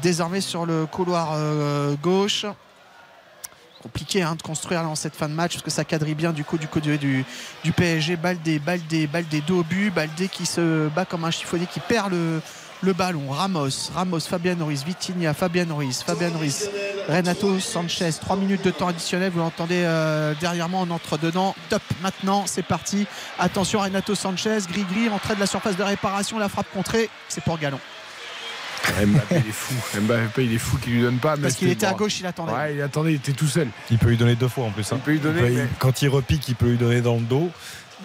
désormais 0.03 0.41
sur 0.41 0.67
le 0.67 0.87
couloir 0.87 1.31
euh, 1.35 1.95
gauche. 2.03 2.45
Compliqué 3.83 4.23
hein, 4.23 4.35
de 4.35 4.43
construire 4.43 4.83
dans 4.83 4.97
cette 4.97 5.15
fin 5.15 5.29
de 5.29 5.35
match 5.35 5.53
parce 5.53 5.63
que 5.65 5.71
ça 5.71 5.85
quadrille 5.85 6.15
bien 6.15 6.33
du 6.33 6.45
coup 6.45 6.59
du 6.59 6.67
côté 6.67 6.99
du, 6.99 7.25
du 7.63 7.73
PSG. 7.73 8.17
Baldé, 8.17 8.59
Baldé, 8.59 9.07
Baldé 9.07 9.43
dos 9.43 9.61
au 9.61 9.63
but. 9.63 9.95
Baldé 9.95 10.27
qui 10.29 10.45
se 10.45 10.89
bat 10.89 11.05
comme 11.05 11.25
un 11.25 11.31
chiffonnier 11.31 11.67
qui 11.67 11.79
perd 11.79 12.11
le, 12.11 12.43
le 12.83 12.93
ballon. 12.93 13.29
Ramos, 13.31 13.91
Ramos, 13.95 14.21
Fabian 14.21 14.57
Ruiz, 14.65 14.85
Vitinha, 14.85 15.35
Fabian 15.35 15.67
Ruiz, 15.75 16.03
Fabian 16.03 16.33
Ruiz, 16.39 16.69
Renato 17.09 17.59
Sanchez. 17.61 18.13
3 18.21 18.37
minutes 18.37 18.65
de 18.65 18.71
temps 18.71 18.89
additionnel. 18.89 19.31
Vous 19.33 19.41
l'entendez 19.41 19.83
euh, 19.85 20.35
derrière 20.41 20.69
moi, 20.69 20.85
on 20.89 20.91
entre 20.91 21.19
dedans. 21.19 21.55
Top, 21.69 21.83
maintenant, 22.03 22.45
c'est 22.47 22.63
parti. 22.65 23.07
Attention, 23.39 23.81
Renato 23.81 24.15
Sanchez, 24.15 24.59
gris-gris, 24.71 25.09
entrée 25.11 25.35
de 25.35 25.41
la 25.41 25.47
surface 25.47 25.77
de 25.77 25.83
réparation, 25.83 26.39
la 26.39 26.49
frappe 26.49 26.71
contrée. 26.73 27.11
C'est 27.29 27.45
pour 27.45 27.59
Galon. 27.59 27.81
Mbappé 29.07 29.43
il 29.45 29.49
est 29.51 29.53
fou. 29.53 29.75
Mbappé 30.01 30.45
il 30.47 30.55
est 30.55 30.59
fou 30.59 30.79
qu'il 30.79 30.95
lui 30.95 31.03
donne 31.03 31.19
pas. 31.19 31.37
mais 31.37 31.43
Parce 31.43 31.55
qu'il 31.57 31.69
était 31.69 31.85
à 31.87 31.93
gauche, 31.93 32.19
il 32.21 32.27
attendait. 32.27 32.53
Ouais, 32.53 32.75
il 32.75 32.83
attendait, 32.83 33.13
il 33.13 33.17
était 33.17 33.33
tout 33.33 33.47
seul. 33.47 33.69
Il 33.91 33.99
peut 33.99 34.09
lui 34.09 34.17
donner 34.17 34.37
deux 34.37 34.49
fois 34.49 34.65
en 34.65 34.71
plus. 34.71 34.91
hein. 34.91 34.97
Il 34.97 35.01
peut 35.03 35.11
lui 35.13 35.21
donner, 35.21 35.41
peut- 35.43 35.49
mais- 35.51 35.69
Quand 35.79 36.01
il 36.01 36.09
repique, 36.09 36.49
il 36.49 36.55
peut 36.55 36.71
lui 36.71 36.79
donner 36.79 37.03
dans 37.03 37.15
le 37.17 37.21
dos. 37.21 37.51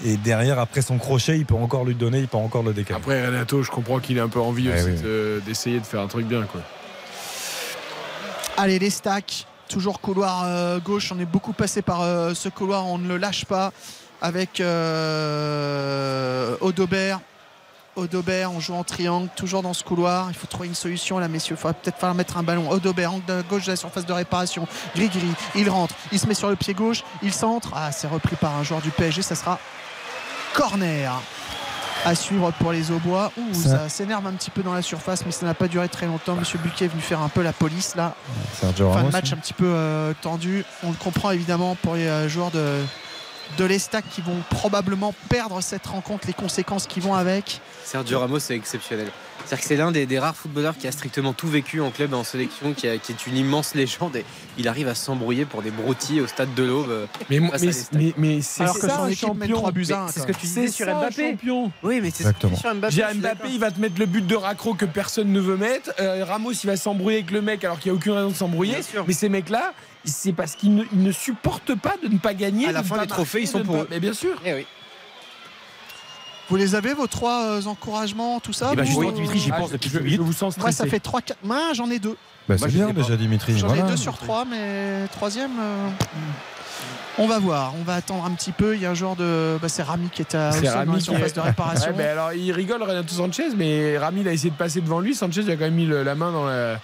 Et 0.03 0.17
derrière, 0.17 0.59
après 0.59 0.81
son 0.81 0.97
crochet, 0.97 1.37
il 1.37 1.45
peut 1.45 1.55
encore 1.55 1.85
lui 1.85 1.95
donner, 1.95 2.19
il 2.19 2.27
peut 2.27 2.37
encore 2.37 2.63
le 2.63 2.73
décaler. 2.73 2.99
Après 2.99 3.25
Renato, 3.25 3.63
je 3.63 3.71
comprends 3.71 3.99
qu'il 3.99 4.17
est 4.17 4.21
un 4.21 4.27
peu 4.27 4.39
Ouais, 4.39 4.47
aussi 4.47 4.83
oui. 4.85 5.01
de- 5.01 5.41
d'essayer 5.45 5.79
de 5.79 5.85
faire 5.85 6.01
un 6.01 6.07
truc 6.07 6.25
bien 6.27 6.43
quoi. 6.43 6.61
Allez, 8.57 8.79
les 8.79 8.89
stacks. 8.89 9.47
Toujours 9.67 9.99
couloir 9.99 10.43
euh, 10.45 10.79
gauche. 10.79 11.11
On 11.11 11.19
est 11.19 11.25
beaucoup 11.25 11.53
passé 11.53 11.81
par 11.81 12.01
euh, 12.01 12.33
ce 12.35 12.49
couloir. 12.49 12.85
On 12.87 12.97
ne 12.97 13.07
le 13.07 13.17
lâche 13.17 13.45
pas. 13.45 13.71
Avec 14.21 14.59
euh, 14.59 16.55
Odobert. 16.61 17.19
Odobert, 17.95 18.51
on 18.51 18.59
joue 18.59 18.73
en 18.73 18.83
triangle, 18.83 19.29
toujours 19.37 19.61
dans 19.61 19.73
ce 19.73 19.83
couloir. 19.83 20.27
Il 20.29 20.35
faut 20.35 20.47
trouver 20.47 20.67
une 20.67 20.75
solution 20.75 21.17
là, 21.17 21.27
messieurs. 21.29 21.55
Il 21.57 21.61
faudra 21.61 21.73
peut-être 21.73 21.97
falloir 21.97 22.15
mettre 22.15 22.37
un 22.37 22.43
ballon. 22.43 22.69
Odobert, 22.69 23.13
angle 23.13 23.25
de 23.25 23.41
gauche 23.49 23.65
de 23.65 23.71
la 23.71 23.75
surface 23.77 24.05
de 24.05 24.11
réparation. 24.13 24.67
Gris-gris, 24.95 25.33
il 25.55 25.69
rentre, 25.69 25.95
il 26.11 26.19
se 26.19 26.27
met 26.27 26.33
sur 26.33 26.49
le 26.49 26.57
pied 26.57 26.73
gauche, 26.73 27.03
il 27.23 27.31
centre. 27.33 27.71
Ah, 27.73 27.91
c'est 27.93 28.07
repris 28.07 28.35
par 28.35 28.53
un 28.55 28.63
joueur 28.63 28.81
du 28.81 28.89
PSG. 28.91 29.21
Ça 29.21 29.35
sera 29.35 29.59
corner 30.55 31.11
à 32.05 32.13
suivre 32.15 32.51
pour 32.59 32.71
les 32.71 32.91
Aubois. 32.91 33.31
Ouh, 33.37 33.53
Ça- 33.53 33.89
s'énerve 33.89 34.25
un 34.27 34.33
petit 34.33 34.51
peu 34.51 34.61
dans 34.61 34.73
la 34.73 34.81
surface, 34.83 35.25
mais 35.25 35.31
ça 35.31 35.45
n'a 35.45 35.53
pas 35.55 35.67
duré 35.67 35.89
très 35.89 36.05
longtemps. 36.05 36.35
Monsieur 36.35 36.59
Buquet 36.59 36.85
est 36.85 36.87
venu 36.87 37.01
faire 37.01 37.21
un 37.21 37.29
peu 37.29 37.41
la 37.41 37.51
police 37.53 37.95
là. 37.95 38.13
Sergio 38.59 38.89
Fin 38.89 38.95
Ramos. 38.97 39.07
de 39.07 39.13
match 39.13 39.33
un 39.33 39.37
petit 39.37 39.53
peu 39.53 39.65
euh, 39.67 40.13
tendu. 40.21 40.63
On 40.83 40.89
le 40.89 40.95
comprend 40.95 41.31
évidemment 41.31 41.75
pour 41.81 41.95
les 41.95 42.05
euh, 42.05 42.29
joueurs 42.29 42.51
de, 42.51 42.79
de 43.57 43.65
l'Estac 43.65 44.03
qui 44.13 44.21
vont 44.21 44.37
probablement 44.49 45.13
perdre 45.29 45.61
cette 45.61 45.85
rencontre, 45.87 46.27
les 46.27 46.33
conséquences 46.33 46.87
qui 46.87 46.99
vont 46.99 47.13
avec. 47.15 47.61
Sergio 47.83 48.19
Ramos, 48.19 48.39
c'est 48.39 48.55
exceptionnel. 48.55 49.07
C'est-à-dire 49.45 49.61
que 49.61 49.67
c'est 49.67 49.75
l'un 49.75 49.91
des, 49.91 50.07
des 50.07 50.17
rares 50.17 50.35
footballeurs 50.35 50.75
qui 50.75 50.87
a 50.87 50.91
strictement 50.91 51.31
tout 51.33 51.47
vécu 51.47 51.79
en 51.79 51.91
club 51.91 52.13
et 52.13 52.15
en 52.15 52.23
sélection, 52.23 52.73
qui, 52.73 52.87
a- 52.87 52.97
qui 52.97 53.11
est 53.11 53.27
une 53.27 53.37
immense 53.37 53.75
légende. 53.75 54.15
Et 54.15 54.25
il 54.57 54.67
arrive 54.67 54.87
à 54.87 54.95
s'embrouiller 54.95 55.45
pour 55.45 55.61
des 55.61 55.69
broutilles 55.69 56.21
au 56.21 56.25
stade 56.27 56.55
de 56.55 56.63
l'Aube. 56.63 56.89
euh, 56.89 57.05
Mais, 58.17 58.41
c'est 58.41 58.63
Alors 58.63 58.75
que 58.79 58.87
ça, 58.87 58.95
son 58.95 59.03
un 59.03 59.07
équipe 59.09 59.19
champion. 59.27 59.55
3 59.57 59.71
buts 59.71 59.85
à 59.91 59.95
Mais 59.97 60.01
1, 60.03 60.07
c'est 60.07 60.19
ce 60.21 60.25
que 60.27 60.31
tu 60.31 60.47
disais 60.47 60.67
sur 60.69 60.87
Mbappé. 60.87 61.31
champion. 61.31 61.71
Oui, 61.83 61.99
mais 62.01 62.09
c'est 62.11 62.23
ce 62.23 62.29
que 62.29 62.55
sur 62.55 62.73
Mbappé. 62.73 62.95
J'ai 62.95 63.03
Mbappé, 63.19 63.49
il 63.51 63.59
va 63.59 63.69
te 63.69 63.79
mettre 63.79 63.99
le 63.99 64.05
but 64.07 64.25
de 64.25 64.35
raccro 64.35 64.73
que 64.73 64.85
personne 64.85 65.31
ne 65.31 65.39
veut 65.39 65.57
mettre. 65.57 65.91
Euh, 65.99 66.25
Ramos, 66.25 66.53
il 66.53 66.67
va 66.67 66.75
s'embrouiller 66.77 67.19
avec 67.19 67.31
le 67.31 67.41
mec 67.41 67.63
alors 67.63 67.79
qu'il 67.79 67.91
n'y 67.91 67.97
a 67.97 67.99
aucune 67.99 68.13
raison 68.13 68.29
de 68.29 68.35
s'embrouiller. 68.35 68.77
Mais 69.07 69.13
ces 69.13 69.29
mecs-là, 69.29 69.73
c'est 70.05 70.33
parce 70.33 70.55
qu'ils 70.55 70.85
ne, 70.91 71.11
supportent 71.11 71.75
pas 71.75 71.95
de 72.01 72.07
ne 72.07 72.17
pas 72.17 72.33
gagner. 72.33 72.67
À 72.67 72.71
la 72.71 72.83
fin, 72.83 72.99
les 73.01 73.07
trophées, 73.07 73.41
ils 73.41 73.47
sont 73.47 73.63
pour 73.63 73.75
pas- 73.75 73.81
eux. 73.83 73.87
Mais 73.89 73.99
bien 73.99 74.13
sûr. 74.13 74.41
Eh 74.45 74.53
oui. 74.53 74.65
Vous 76.49 76.55
les 76.57 76.75
avez, 76.75 76.93
vos 76.93 77.07
trois 77.07 77.43
euh, 77.45 77.65
encouragements, 77.65 78.39
tout 78.39 78.53
ça 78.53 78.69
Eh 78.73 78.75
ben, 78.75 78.83
vous 78.83 78.87
justement, 78.89 79.11
Dimitri, 79.11 79.39
j'y 79.39 79.51
Ah, 79.51 79.57
pense 79.57 79.71
depuis 79.71 79.89
je, 79.89 79.97
je 80.07 80.21
vous 80.21 80.31
sens 80.31 80.57
Moi, 80.57 80.71
stressé. 80.71 80.77
ça 80.77 80.85
fait 80.87 80.99
3, 80.99 81.21
4. 81.21 81.39
Moi, 81.43 81.73
j'en 81.73 81.89
ai 81.89 81.97
deux. 81.97 82.15
Bah, 82.47 82.55
Moi, 82.59 82.67
c'est 82.69 82.75
bien 82.75 82.89
déjà 82.91 83.17
Dimitri. 83.17 83.57
J'en 83.57 83.67
voilà. 83.67 83.83
ai 83.83 83.87
deux 83.89 83.97
sur 83.97 84.15
trois, 84.17 84.45
mais 84.45 85.07
troisième. 85.11 85.53
euh, 85.59 85.89
On 87.17 87.27
va 87.27 87.39
voir, 87.39 87.73
on 87.79 87.83
va 87.83 87.95
attendre 87.95 88.25
un 88.25 88.31
petit 88.31 88.51
peu. 88.51 88.75
Il 88.75 88.81
y 88.81 88.85
a 88.85 88.91
un 88.91 88.93
joueur 88.93 89.15
de. 89.15 89.57
Bah, 89.61 89.69
c'est 89.69 89.83
Rami 89.83 90.09
qui 90.09 90.21
est 90.21 90.35
à 90.35 90.49
Rami 90.51 90.97
qui 91.01 91.11
est- 91.13 91.35
de 91.35 91.39
réparation. 91.39 91.95
Ouais, 91.95 92.07
alors 92.07 92.33
il 92.33 92.51
rigole 92.51 92.83
Renato 92.83 93.15
Sanchez, 93.15 93.55
mais 93.55 93.97
Rami 93.97 94.19
il 94.21 94.27
a 94.27 94.33
essayé 94.33 94.49
de 94.49 94.55
passer 94.57 94.81
devant 94.81 94.99
lui. 94.99 95.15
Sanchez 95.15 95.41
il 95.41 95.49
a 95.49 95.53
quand 95.55 95.61
même 95.63 95.75
mis 95.75 95.85
le- 95.85 96.03
la 96.03 96.13
main 96.15 96.33
dans 96.33 96.45
la, 96.45 96.77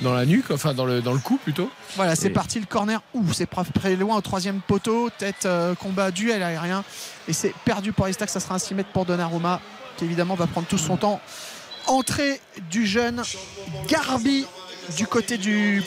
dans 0.00 0.14
la 0.14 0.26
nuque, 0.26 0.50
enfin 0.50 0.74
dans 0.74 0.84
le, 0.84 1.00
dans 1.00 1.12
le 1.12 1.20
cou 1.20 1.36
plutôt. 1.36 1.70
Voilà, 1.94 2.16
c'est 2.16 2.26
Et- 2.26 2.30
parti 2.30 2.58
le 2.58 2.66
corner. 2.66 3.00
Ouh, 3.14 3.32
c'est 3.32 3.48
très 3.72 3.94
loin 3.94 4.16
au 4.16 4.20
troisième 4.20 4.60
poteau. 4.60 5.10
Tête, 5.16 5.46
euh, 5.46 5.76
combat, 5.76 6.10
duel 6.10 6.42
aérien. 6.42 6.82
Et 7.28 7.32
c'est 7.32 7.54
perdu 7.64 7.92
pour 7.92 8.08
Estac. 8.08 8.30
Ça 8.30 8.40
sera 8.40 8.56
un 8.56 8.58
6 8.58 8.74
mètres 8.74 8.90
pour 8.92 9.04
Donnarumma, 9.04 9.60
qui 9.96 10.06
évidemment 10.06 10.34
va 10.34 10.48
prendre 10.48 10.66
tout 10.66 10.78
son 10.78 10.96
temps. 10.96 11.20
Entrée 11.86 12.40
du 12.68 12.84
jeune 12.84 13.22
Garbi 13.88 14.44
du 14.96 15.06
côté 15.06 15.38
du 15.38 15.82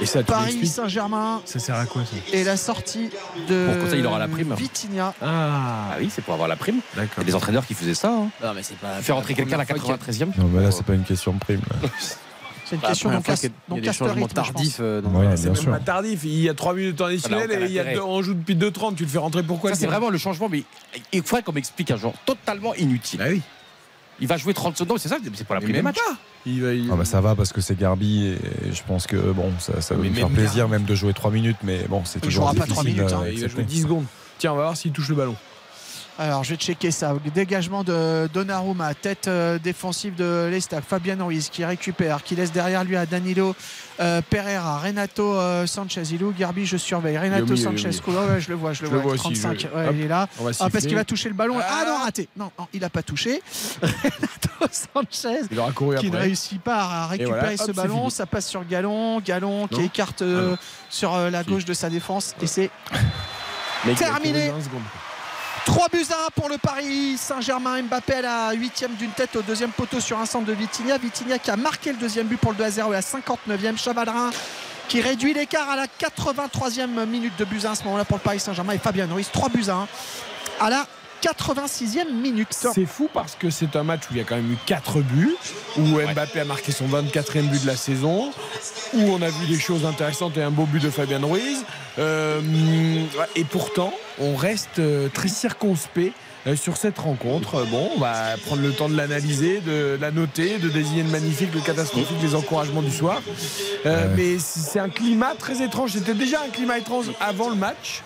Et 0.00 0.06
ça, 0.06 0.20
tu 0.20 0.24
Paris 0.26 0.66
Saint-Germain. 0.66 1.42
Ça 1.44 1.58
sert 1.58 1.74
à 1.76 1.86
quoi 1.86 2.02
ça 2.04 2.16
Et 2.32 2.44
la 2.44 2.56
sortie 2.56 3.10
de 3.48 3.66
Pour 3.66 3.78
comme 3.78 3.90
ça, 3.90 3.96
il 3.96 4.06
aura 4.06 4.18
la 4.18 4.28
prime. 4.28 4.54
Vitinha. 4.54 5.14
Ah 5.22 5.96
oui, 6.00 6.08
c'est 6.14 6.22
pour 6.22 6.34
avoir 6.34 6.48
la 6.48 6.56
prime. 6.56 6.80
Il 6.94 7.00
D'accord. 7.00 7.18
y 7.18 7.20
a 7.20 7.24
des 7.24 7.34
entraîneurs 7.34 7.66
qui 7.66 7.74
faisaient 7.74 7.94
ça. 7.94 8.08
hein. 8.08 8.28
Non, 8.42 8.54
mais 8.54 8.62
c'est 8.62 8.76
pas. 8.78 8.94
Faire 9.02 9.16
rentrer 9.16 9.34
quelqu'un 9.34 9.54
à 9.56 9.58
la 9.58 9.64
première 9.66 9.84
fois 9.84 9.96
93e. 9.96 10.28
Non, 10.38 10.48
mais 10.52 10.62
là, 10.62 10.70
c'est 10.70 10.84
pas 10.84 10.94
une 10.94 11.04
question 11.04 11.32
de 11.32 11.38
prime. 11.38 11.60
C'est 12.64 12.76
une 12.76 12.82
Bah, 12.82 12.88
question 12.90 13.10
fois 13.10 13.20
casse, 13.22 13.42
il 13.42 13.50
y 13.74 13.78
a 13.78 13.80
des 13.80 13.92
changements 13.92 14.14
rythme, 14.26 14.32
tardifs. 14.32 14.76
euh, 14.78 15.02
C'est 15.34 15.42
bien 15.42 15.50
même 15.50 15.56
sûr. 15.56 15.72
pas 15.72 15.80
tardif. 15.80 16.20
Il 16.22 16.40
y 16.40 16.48
a 16.48 16.54
3 16.54 16.74
minutes 16.74 17.00
additionnelles 17.00 17.50
Ça 17.50 17.58
n'a 17.58 17.64
et 17.66 17.68
il 17.68 17.72
y 17.72 17.80
a 17.80 17.82
aucun 17.82 17.92
deux- 17.94 18.00
on 18.02 18.22
joue 18.22 18.34
depuis 18.34 18.54
2-30. 18.54 18.94
Tu 18.94 19.02
le 19.02 19.08
fais 19.08 19.18
rentrer 19.18 19.42
pourquoi 19.42 19.70
Ça, 19.70 19.76
c'est 19.76 19.86
vraiment 19.88 20.08
le 20.08 20.18
changement, 20.18 20.48
mais 20.48 20.62
il 21.12 21.22
faudrait 21.24 21.42
qu'on 21.42 21.50
m'explique 21.52 21.90
un 21.90 21.96
genre 21.96 22.14
totalement 22.24 22.72
inutile. 22.76 23.18
Bah 23.18 23.24
oui. 23.28 23.42
Il 24.20 24.26
va 24.28 24.36
jouer 24.36 24.54
30 24.54 24.76
secondes, 24.76 24.98
c'est 24.98 25.08
ça, 25.08 25.16
c'est 25.34 25.46
pas 25.46 25.54
la 25.54 25.60
première 25.60 25.82
match. 25.82 25.96
Il 26.46 26.62
va, 26.62 26.72
il- 26.72 26.88
Ah 26.92 26.96
bah 26.96 27.04
ça 27.04 27.20
va 27.20 27.34
parce 27.34 27.52
que 27.52 27.60
c'est 27.60 27.78
Garbi 27.78 28.28
et 28.28 28.38
je 28.72 28.82
pense 28.86 29.06
que 29.06 29.16
bon 29.16 29.52
ça, 29.58 29.80
ça 29.80 29.94
va 29.94 30.02
me 30.02 30.12
faire 30.12 30.28
plaisir 30.28 30.68
même 30.68 30.84
de 30.84 30.94
jouer 30.94 31.12
3 31.12 31.30
minutes 31.30 31.58
mais 31.62 31.84
bon 31.88 32.02
c'est 32.04 32.18
Il 32.18 32.22
toujours 32.22 32.44
jouera 32.50 32.54
pas 32.54 32.66
difficile 32.66 32.74
3 32.74 32.84
minutes, 32.84 33.12
hein. 33.12 33.22
à 33.24 33.28
il 33.30 33.40
va 33.40 33.48
jouer 33.48 33.62
10 33.64 33.82
secondes. 33.82 34.04
Tiens, 34.38 34.52
on 34.52 34.56
va 34.56 34.62
voir 34.62 34.76
s'il 34.76 34.92
touche 34.92 35.08
le 35.10 35.16
ballon. 35.16 35.36
Alors 36.20 36.44
je 36.44 36.50
vais 36.50 36.56
checker 36.56 36.90
ça. 36.90 37.14
Dégagement 37.34 37.82
de 37.82 38.28
Donnarumma, 38.34 38.92
tête 38.92 39.26
euh, 39.26 39.58
défensive 39.58 40.14
de 40.16 40.48
l'Estac. 40.50 40.84
Fabien 40.86 41.16
Ruiz 41.24 41.48
qui 41.48 41.64
récupère, 41.64 42.22
qui 42.22 42.36
laisse 42.36 42.52
derrière 42.52 42.84
lui 42.84 42.94
à 42.94 43.06
Danilo 43.06 43.56
euh, 44.00 44.20
Pereira, 44.28 44.80
Renato 44.80 45.34
euh, 45.34 45.66
Sanchez. 45.66 46.02
Il 46.12 46.20
est 46.20 46.24
où? 46.24 46.34
Garbi 46.38 46.66
Je 46.66 46.76
surveille. 46.76 47.16
Renato 47.16 47.56
Sanchez. 47.56 47.88
Ouais, 48.06 48.38
je 48.38 48.50
le 48.50 48.54
vois, 48.54 48.74
je 48.74 48.82
le 48.82 48.88
Je 48.88 48.92
vois. 48.92 49.02
vois 49.02 49.12
aussi, 49.12 49.22
35. 49.40 49.60
je- 49.60 49.66
ouais, 49.68 49.88
il 49.94 50.02
est 50.02 50.08
là. 50.08 50.28
Ah, 50.60 50.68
parce 50.70 50.84
qu'il 50.84 50.94
va 50.94 51.04
toucher 51.06 51.30
le 51.30 51.34
ballon. 51.34 51.56
Ah, 51.58 51.84
non, 51.86 51.96
raté. 52.04 52.28
Non, 52.36 52.50
non, 52.58 52.66
il 52.74 52.80
n'a 52.80 52.90
pas 52.90 53.02
touché. 53.02 53.40
Renato 53.82 54.68
Sanchez. 54.70 55.46
Il 55.50 55.58
aura 55.58 55.72
couru 55.72 55.96
qui 55.96 56.10
ne 56.10 56.18
réussit 56.18 56.60
pas 56.60 56.82
à 56.82 57.06
récupérer 57.06 57.40
voilà, 57.40 57.56
ce 57.56 57.70
hop, 57.70 57.76
ballon. 57.76 58.10
Ça 58.10 58.26
passe 58.26 58.46
sur 58.46 58.66
Galon. 58.68 59.20
Galon 59.20 59.68
qui 59.68 59.78
Non. 59.78 59.84
écarte 59.86 60.22
Ah 60.22 60.56
sur 60.90 61.16
la 61.16 61.42
gauche 61.44 61.64
de 61.64 61.72
sa 61.72 61.88
défense. 61.88 62.34
Et 62.42 62.46
c'est 62.46 62.68
terminé. 63.96 64.52
20 65.66 65.72
secondes. 65.72 65.76
3 65.76 65.88
buts 65.88 66.06
à 66.10 66.26
1 66.26 66.30
pour 66.34 66.48
le 66.48 66.58
Paris 66.58 67.16
Saint-Germain. 67.16 67.82
Mbappé 67.82 68.14
à 68.14 68.22
la 68.22 68.52
8 68.52 68.86
d'une 68.98 69.10
tête 69.10 69.36
au 69.36 69.42
deuxième 69.42 69.70
poteau 69.70 70.00
sur 70.00 70.18
un 70.18 70.26
centre 70.26 70.46
de 70.46 70.52
Vitinha. 70.52 70.98
Vitinha 70.98 71.38
qui 71.38 71.50
a 71.50 71.56
marqué 71.56 71.92
le 71.92 71.98
deuxième 71.98 72.26
but 72.26 72.38
pour 72.38 72.52
le 72.52 72.58
2 72.58 72.64
à 72.64 72.70
0 72.70 72.90
à 72.90 72.94
la 72.94 73.00
59e. 73.00 73.78
Chavadrin 73.78 74.30
qui 74.88 75.00
réduit 75.00 75.32
l'écart 75.32 75.70
à 75.70 75.76
la 75.76 75.86
83e 75.86 77.06
minute 77.06 77.36
de 77.38 77.44
buts 77.44 77.60
à 77.64 77.68
1 77.68 77.72
à 77.72 77.74
ce 77.76 77.84
moment-là 77.84 78.04
pour 78.04 78.16
le 78.16 78.22
Paris 78.22 78.40
Saint-Germain. 78.40 78.72
Et 78.72 78.78
Fabien 78.78 79.06
Ruiz, 79.06 79.28
3 79.32 79.48
buts 79.48 79.68
à 79.68 79.74
1 79.74 79.88
à 80.60 80.70
la 80.70 80.86
86e 81.22 82.12
minute. 82.12 82.48
C'est 82.74 82.86
fou 82.86 83.08
parce 83.12 83.34
que 83.34 83.50
c'est 83.50 83.76
un 83.76 83.82
match 83.82 84.02
où 84.10 84.14
il 84.14 84.18
y 84.18 84.20
a 84.20 84.24
quand 84.24 84.36
même 84.36 84.52
eu 84.52 84.56
4 84.66 85.00
buts, 85.00 85.36
où 85.78 85.82
Mbappé 85.82 86.40
a 86.40 86.44
marqué 86.44 86.72
son 86.72 86.86
24e 86.86 87.42
but 87.48 87.62
de 87.62 87.66
la 87.66 87.76
saison, 87.76 88.30
où 88.94 89.00
on 89.02 89.22
a 89.22 89.28
vu 89.28 89.46
des 89.46 89.58
choses 89.58 89.84
intéressantes 89.84 90.36
et 90.36 90.42
un 90.42 90.50
beau 90.50 90.64
but 90.64 90.82
de 90.82 90.90
Fabien 90.90 91.20
Ruiz. 91.22 91.64
Euh, 91.98 92.40
et 93.36 93.44
pourtant, 93.44 93.92
on 94.18 94.34
reste 94.36 94.78
euh, 94.78 95.08
très 95.12 95.28
circonspect 95.28 96.14
euh, 96.46 96.56
sur 96.56 96.76
cette 96.78 96.98
rencontre. 96.98 97.56
Euh, 97.56 97.64
Bon, 97.70 97.90
on 97.94 98.00
va 98.00 98.36
prendre 98.46 98.62
le 98.62 98.72
temps 98.72 98.88
de 98.88 98.96
l'analyser, 98.96 99.60
de 99.60 99.98
la 100.00 100.10
noter, 100.10 100.58
de 100.58 100.68
désigner 100.68 101.02
le 101.02 101.10
magnifique, 101.10 101.50
le 101.54 101.60
catastrophique, 101.60 102.16
les 102.22 102.34
encouragements 102.34 102.82
du 102.82 102.90
soir. 102.90 103.20
Euh, 103.86 104.08
Mais 104.16 104.38
c'est 104.38 104.78
un 104.80 104.88
climat 104.88 105.34
très 105.38 105.62
étrange. 105.62 105.92
C'était 105.92 106.14
déjà 106.14 106.40
un 106.42 106.48
climat 106.48 106.78
étrange 106.78 107.06
avant 107.20 107.50
le 107.50 107.56
match. 107.56 108.02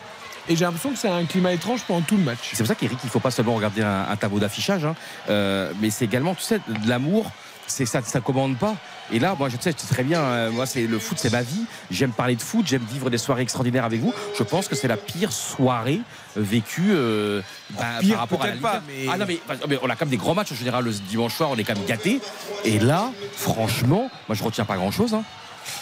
Et 0.49 0.57
j'ai 0.57 0.65
l'impression 0.65 0.91
que 0.91 0.99
c'est 0.99 1.09
un 1.09 1.25
climat 1.25 1.53
étrange 1.53 1.83
pendant 1.85 2.03
tout 2.03 2.17
le 2.17 2.23
match. 2.23 2.51
C'est 2.53 2.59
pour 2.59 2.67
ça 2.67 2.75
qu'Eric, 2.75 2.99
il 3.03 3.07
ne 3.07 3.11
faut 3.11 3.21
pas 3.21 3.31
seulement 3.31 3.55
regarder 3.55 3.83
un, 3.83 4.07
un 4.11 4.17
tableau 4.17 4.39
d'affichage, 4.39 4.85
hein, 4.85 4.95
euh, 5.31 5.73
mais 5.81 5.91
c'est 5.91 6.05
également, 6.05 6.35
tu 6.35 6.43
sais, 6.43 6.59
de 6.69 6.89
l'amour. 6.89 7.31
C'est 7.67 7.87
ça, 7.87 8.03
ça 8.03 8.21
commande 8.21 8.59
pas. 8.59 8.75
Et 9.11 9.19
là, 9.19 9.35
moi, 9.39 9.49
je 9.49 9.57
sais, 9.59 9.73
je 9.73 9.79
sais 9.81 9.95
très 9.95 10.03
bien. 10.03 10.21
euh, 10.21 10.51
moi, 10.51 10.67
c'est 10.67 10.87
le 10.87 10.99
foot, 10.99 11.17
c'est 11.19 11.33
ma 11.33 11.41
vie. 11.41 11.65
J'aime 11.91 12.11
parler 12.13 12.37
de 12.37 12.43
foot, 12.43 12.67
j'aime 12.67 12.85
vivre 12.93 13.09
des 13.09 13.17
soirées 13.17 13.41
extraordinaires 13.41 13.87
avec 13.87 14.03
vous. 14.03 14.13
Je 14.39 14.43
pense 14.43 14.69
que 14.69 14.75
c'est 14.77 14.87
la 14.87 14.99
pire 14.99 15.33
soirée 15.33 16.03
vécue 16.37 16.91
euh, 16.91 17.41
bah, 17.71 17.85
pire, 18.01 18.11
par 18.11 18.21
rapport 18.21 18.43
à 18.43 18.49
la 18.49 18.57
pas, 18.57 18.83
mais- 18.87 19.07
Ah 19.11 19.17
non, 19.17 19.25
mais, 19.27 19.41
mais 19.67 19.79
on 19.83 19.87
a 19.89 19.97
quand 19.97 20.05
même 20.05 20.11
des 20.11 20.19
grands 20.19 20.35
matchs 20.35 20.53
en 20.53 20.57
général 20.57 20.85
le 20.85 20.93
dimanche 20.93 21.35
soir. 21.37 21.49
On 21.51 21.57
est 21.57 21.65
quand 21.65 21.75
même 21.75 21.87
gâtés. 21.87 22.21
Et 22.67 22.79
là, 22.79 23.11
franchement, 23.35 24.11
moi, 24.29 24.37
je 24.37 24.43
retiens 24.45 24.67
pas 24.67 24.77
grand-chose. 24.77 25.15
hein. 25.15 25.23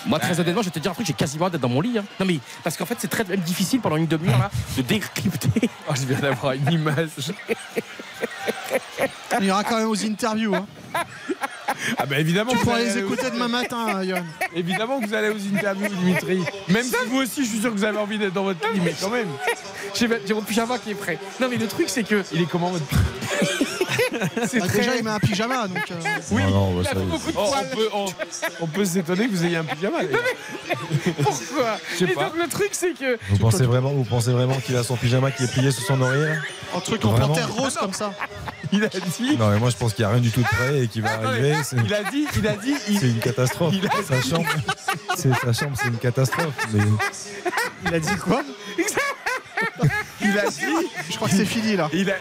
Moi, 0.06 0.18
très 0.18 0.38
honnêtement, 0.40 0.62
je 0.62 0.66
vais 0.68 0.72
te 0.72 0.78
dire 0.78 0.90
un 0.90 0.94
truc, 0.94 1.06
j'ai 1.06 1.12
quasiment 1.12 1.46
hâte 1.46 1.52
d'être 1.52 1.60
dans 1.62 1.68
mon 1.68 1.80
lit. 1.80 1.98
hein. 1.98 2.04
Non, 2.20 2.26
mais 2.26 2.38
parce 2.64 2.76
qu'en 2.76 2.86
fait, 2.86 2.96
c'est 2.98 3.08
très 3.08 3.24
même 3.24 3.40
difficile 3.40 3.80
pendant 3.80 3.96
une 3.96 4.06
demi-heure 4.06 4.38
là, 4.38 4.50
de 4.76 4.82
décrypter. 4.82 5.48
Oh, 5.88 5.92
je 5.96 6.06
viens 6.06 6.18
d'avoir 6.18 6.52
une 6.52 6.70
image. 6.72 7.08
Il 9.40 9.46
y 9.46 9.50
aura 9.50 9.64
quand 9.64 9.78
même 9.78 9.88
aux 9.88 10.04
interviews. 10.04 10.54
hein. 10.54 10.66
Ah 11.98 12.06
bah 12.06 12.18
évidemment 12.18 12.52
Tu 12.52 12.58
pourras 12.58 12.78
les 12.78 12.98
écouter 12.98 13.30
demain 13.30 13.48
matin, 13.48 13.86
hein, 13.88 14.04
Johan. 14.04 14.22
Évidemment 14.54 15.00
que 15.00 15.06
vous 15.06 15.14
allez 15.14 15.30
aux 15.30 15.56
interviews, 15.56 15.88
Dimitri. 15.88 16.40
Même 16.68 16.84
si 16.84 16.94
vous 17.08 17.18
aussi, 17.22 17.44
je 17.44 17.48
suis 17.50 17.60
sûr 17.60 17.70
que 17.72 17.76
vous 17.76 17.84
avez 17.84 17.98
envie 17.98 18.18
d'être 18.18 18.32
dans 18.34 18.44
votre 18.44 18.60
lit, 18.72 18.80
mais 18.84 18.94
quand 19.00 19.08
même. 19.10 19.28
J'ai 19.94 20.08
j'ai 20.26 20.34
mon 20.34 20.42
pyjama 20.42 20.78
qui 20.78 20.90
est 20.90 20.94
prêt. 20.94 21.18
Non, 21.40 21.48
mais 21.50 21.56
le 21.56 21.66
truc, 21.66 21.88
c'est 21.88 22.04
que. 22.04 22.22
Il 22.32 22.42
est 22.42 22.46
comment 22.46 22.70
votre 22.70 22.84
C'est 24.48 24.58
Bah, 24.60 24.66
très- 24.66 24.78
Déjà, 24.78 24.96
il 24.96 25.04
met 25.04 25.10
un 25.10 25.18
pyjama. 25.20 25.68
Donc, 25.68 25.78
euh, 25.90 25.94
Oui, 26.30 26.42
Ah 26.46 26.50
non, 26.50 26.70
bah, 26.72 26.80
il 26.82 26.86
a 26.86 26.90
ça, 26.90 26.98
beaucoup 27.00 27.30
de 27.32 27.36
Oh, 27.36 27.46
poils. 27.50 27.66
on, 27.72 27.76
peut, 27.76 27.88
on, 27.94 28.06
on 28.60 28.66
peut 28.66 28.84
s'étonner 28.84 29.28
que 29.28 29.32
vous 29.34 29.44
ayez 29.44 29.56
un 29.56 29.64
pyjama. 29.64 30.02
les 30.02 30.08
gars. 30.08 30.18
Pourquoi 31.22 31.78
Je 31.92 31.98
sais 31.98 32.04
Et 32.04 32.14
pas. 32.14 32.24
donc, 32.24 32.36
le 32.36 32.48
truc, 32.48 32.70
c'est 32.72 32.92
que. 32.94 33.18
Vous 33.30 33.38
pensez 33.38 33.64
vraiment, 33.64 33.90
vous 33.90 34.04
pensez 34.04 34.30
vraiment 34.32 34.56
qu'il 34.60 34.76
a 34.76 34.82
son 34.82 34.96
pyjama 34.96 35.30
qui 35.30 35.44
est 35.44 35.52
plié 35.52 35.70
sous 35.70 35.82
son 35.82 36.00
oreiller 36.00 36.34
un 36.74 36.80
truc 36.80 37.04
en 37.04 37.10
Vraiment 37.10 37.28
panthère 37.28 37.52
rose 37.52 37.74
comme 37.78 37.92
ça. 37.92 38.12
Il 38.72 38.82
a 38.84 38.88
dit. 38.88 39.36
Non 39.36 39.50
mais 39.50 39.58
moi 39.58 39.68
je 39.68 39.76
pense 39.76 39.92
qu'il 39.92 40.02
n'y 40.06 40.10
a 40.10 40.14
rien 40.14 40.22
du 40.22 40.30
tout 40.30 40.40
de 40.40 40.46
prêt 40.46 40.84
et 40.84 40.88
qu'il 40.88 41.02
va 41.02 41.10
arriver. 41.22 41.54
C'est 41.62 41.76
Il 41.84 41.92
a 41.92 42.02
dit, 42.04 42.26
il 42.34 42.46
a 42.48 42.52
dit, 42.56 42.74
il, 42.88 42.98
c'est 42.98 43.08
une 43.08 43.18
catastrophe. 43.18 43.74
Il 43.76 43.86
a 43.86 43.90
Sa 44.02 44.22
chambre, 44.22 44.48
c'est 45.14 45.34
sa 45.34 45.52
chambre, 45.52 45.76
c'est 45.78 45.88
une 45.88 45.98
catastrophe. 45.98 46.54
Mais 46.72 46.80
Il 47.88 47.94
a 47.94 48.00
dit 48.00 48.16
quoi? 48.16 48.42
il 50.24 50.38
a 50.38 50.48
dit, 50.50 50.88
Je 51.10 51.16
crois 51.16 51.28
que 51.28 51.34
c'est 51.34 51.44
fini 51.44 51.76
là. 51.76 51.88
il 51.92 52.10
a, 52.10 52.14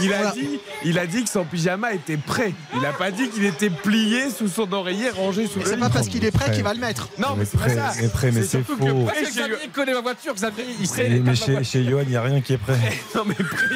il 0.00 0.12
a 0.12 0.30
dit, 0.32 0.60
il 0.84 0.98
a 0.98 1.06
dit 1.06 1.24
que 1.24 1.30
son 1.30 1.44
pyjama 1.44 1.92
était 1.92 2.16
prêt. 2.16 2.52
Il 2.74 2.84
a 2.84 2.92
pas 2.92 3.10
dit 3.10 3.28
qu'il 3.28 3.44
était 3.44 3.70
plié 3.70 4.30
sous 4.30 4.48
son 4.48 4.72
oreiller, 4.72 5.10
rangé 5.10 5.46
sous 5.46 5.58
Mais 5.58 5.64
le 5.64 5.70
c'est 5.70 5.76
pas 5.76 5.90
parce 5.90 6.08
qu'il 6.08 6.24
est 6.24 6.30
prêt 6.30 6.50
qu'il 6.52 6.64
va 6.64 6.74
le 6.74 6.80
mettre. 6.80 7.08
Non, 7.18 7.28
mais 7.30 7.40
Mais 7.40 7.44
c'est 7.44 7.58
pas 7.58 7.64
prêt, 7.64 7.74
ça. 7.74 7.92
mais 8.00 8.08
prêt, 8.08 8.30
mais 8.32 8.42
c'est 8.42 8.58
que 8.58 8.64
faux. 8.64 8.76
prêt, 8.76 9.22
que 9.22 9.30
Xavier 9.30 9.56
connaît 9.72 9.94
ma 9.94 10.00
voiture, 10.00 10.34
Xavier, 10.34 10.64
il 10.80 10.86
sait 10.86 11.08
mais, 11.08 11.20
mais 11.20 11.34
chez, 11.34 11.62
chez 11.64 11.84
Johan, 11.84 12.02
il 12.02 12.08
n'y 12.10 12.16
a 12.16 12.22
rien 12.22 12.40
qui 12.40 12.54
est 12.54 12.58
prêt. 12.58 12.74
Non, 13.14 13.24
mais 13.26 13.34
prêt 13.34 13.66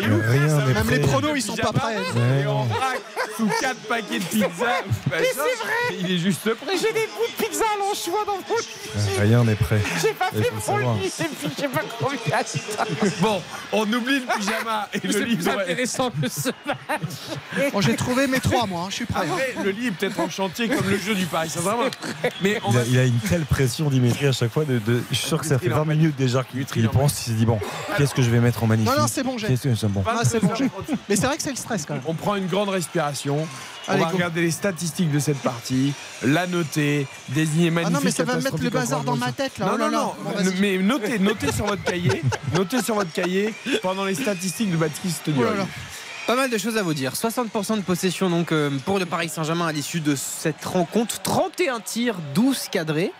Rioux. 0.00 0.20
Rien 0.26 0.64
Même 0.66 0.90
les 0.90 0.98
pronos, 1.00 1.32
ils 1.36 1.42
sont 1.42 1.56
pas 1.56 1.72
prêts. 1.72 1.96
Et 1.96 2.46
on 2.46 2.64
braque 2.66 3.00
sous 3.36 3.48
4 3.60 3.76
paquets 3.88 4.18
de 4.18 4.24
pizza. 4.24 4.46
Bah, 4.58 5.16
ça, 5.34 5.42
Il 6.00 6.10
est 6.12 6.18
juste 6.18 6.42
prêt. 6.54 6.76
J'ai 6.80 6.92
des 6.92 7.06
bouts 7.06 7.39
à 7.90 7.94
l'anchois 7.94 8.24
dans 8.26 8.36
mon 8.36 8.56
lit. 8.56 9.18
Rien 9.20 9.44
n'est 9.44 9.54
prêt. 9.54 9.80
J'ai 10.02 10.12
pas 10.14 10.30
fait 10.30 10.50
mon 10.68 10.94
lit. 10.94 11.06
Et 11.06 11.24
puis, 11.24 11.48
j'ai 11.58 11.68
pas 11.68 11.80
de 11.82 13.20
Bon, 13.20 13.42
on 13.72 13.82
oublie 13.92 14.20
le 14.20 14.26
pyjama 14.38 14.88
et 14.92 15.00
le 15.06 15.12
C'est 15.12 15.24
lit. 15.24 15.36
plus 15.36 15.48
intéressant 15.48 16.10
que 16.10 16.28
ce 16.28 16.50
match. 16.66 17.70
Bon, 17.72 17.80
j'ai 17.80 17.96
trouvé 17.96 18.26
mes 18.26 18.40
trois, 18.40 18.66
moi. 18.66 18.82
hein, 18.82 18.86
Je 18.90 18.94
suis 18.96 19.04
prêt. 19.06 19.20
hein. 19.26 19.32
Après, 19.32 19.64
le 19.64 19.70
lit 19.70 19.86
est 19.88 19.90
peut-être 19.92 20.18
en 20.20 20.28
chantier 20.30 20.68
comme 20.68 20.88
le 20.88 20.98
jeu 20.98 21.14
du 21.14 21.26
Paris 21.26 21.50
Saint-Germain. 21.50 21.90
Mais 22.42 22.60
on 22.64 22.70
Il 22.70 22.74
va 22.74 22.80
a, 22.80 22.84
il 22.84 22.98
a 22.98 23.04
une 23.04 23.18
telle 23.18 23.44
pression, 23.44 23.90
Dimitri, 23.90 24.26
à 24.26 24.32
chaque 24.32 24.52
fois. 24.52 24.64
De, 24.64 24.78
de- 24.78 25.02
je 25.10 25.16
suis 25.16 25.26
sûr 25.28 25.38
que 25.40 25.46
ça 25.46 25.58
fait 25.58 25.68
20 25.68 25.84
minutes 25.84 26.16
déjà 26.16 26.44
qu'il 26.44 26.60
y 26.60 26.88
pense. 26.88 27.26
Il 27.26 27.30
se 27.32 27.36
dit 27.36 27.46
bon, 27.46 27.58
qu'est-ce 27.96 28.14
que 28.14 28.22
je 28.22 28.30
vais 28.30 28.40
mettre 28.40 28.62
en 28.62 28.66
magnifique 28.66 28.94
Non, 28.94 29.02
non, 29.02 29.08
c'est 29.08 29.22
bon, 29.22 29.36
j'ai. 29.38 29.54
C'est 29.56 29.86
bon 29.88 30.04
Ah, 30.06 30.20
c'est 30.24 30.40
bon, 30.40 30.54
j'ai. 30.54 30.70
Mais 31.08 31.16
c'est 31.16 31.26
vrai 31.26 31.36
que 31.36 31.42
c'est 31.42 31.50
le 31.50 31.56
stress 31.56 31.84
quand 31.86 31.94
même. 31.94 32.02
On 32.06 32.14
prend 32.14 32.36
une 32.36 32.46
grande 32.46 32.68
respiration. 32.68 33.46
On 33.94 33.98
va 33.98 34.10
go. 34.10 34.16
regarder 34.16 34.42
les 34.42 34.50
statistiques 34.50 35.10
de 35.10 35.18
cette 35.18 35.38
partie, 35.38 35.92
la 36.22 36.46
noter, 36.46 37.06
désigner 37.28 37.70
magnifique. 37.70 37.94
Ah 37.96 37.98
non, 37.98 38.04
mais 38.04 38.10
ça 38.10 38.24
va 38.24 38.36
me 38.36 38.42
mettre 38.42 38.62
le 38.62 38.70
bazar 38.70 39.04
dans 39.04 39.16
ma 39.16 39.32
tête 39.32 39.58
là. 39.58 39.66
Non, 39.66 39.72
Oh 39.74 39.78
là 39.78 39.90
non, 39.90 39.98
non. 39.98 40.14
Bon, 40.24 40.52
mais 40.60 40.78
notez, 40.78 41.18
notez 41.18 41.52
sur 41.52 41.66
votre 41.66 41.82
cahier, 41.82 42.22
notez 42.54 42.82
sur 42.82 42.94
votre 42.94 43.12
cahier 43.12 43.54
pendant 43.82 44.04
les 44.04 44.14
statistiques 44.14 44.70
de 44.70 44.76
Baptiste 44.76 45.30
Oh. 45.36 45.42
Pas 46.26 46.36
mal 46.36 46.50
de 46.50 46.58
choses 46.58 46.76
à 46.76 46.82
vous 46.82 46.94
dire. 46.94 47.14
60% 47.14 47.76
de 47.76 47.82
possession 47.82 48.30
donc 48.30 48.52
euh, 48.52 48.70
pour 48.84 48.98
le 48.98 49.06
Paris 49.06 49.28
Saint-Germain 49.28 49.66
à 49.66 49.72
l'issue 49.72 50.00
de 50.00 50.14
cette 50.14 50.64
rencontre. 50.64 51.20
31 51.22 51.80
tirs, 51.80 52.16
12 52.34 52.68
cadrés. 52.70 53.12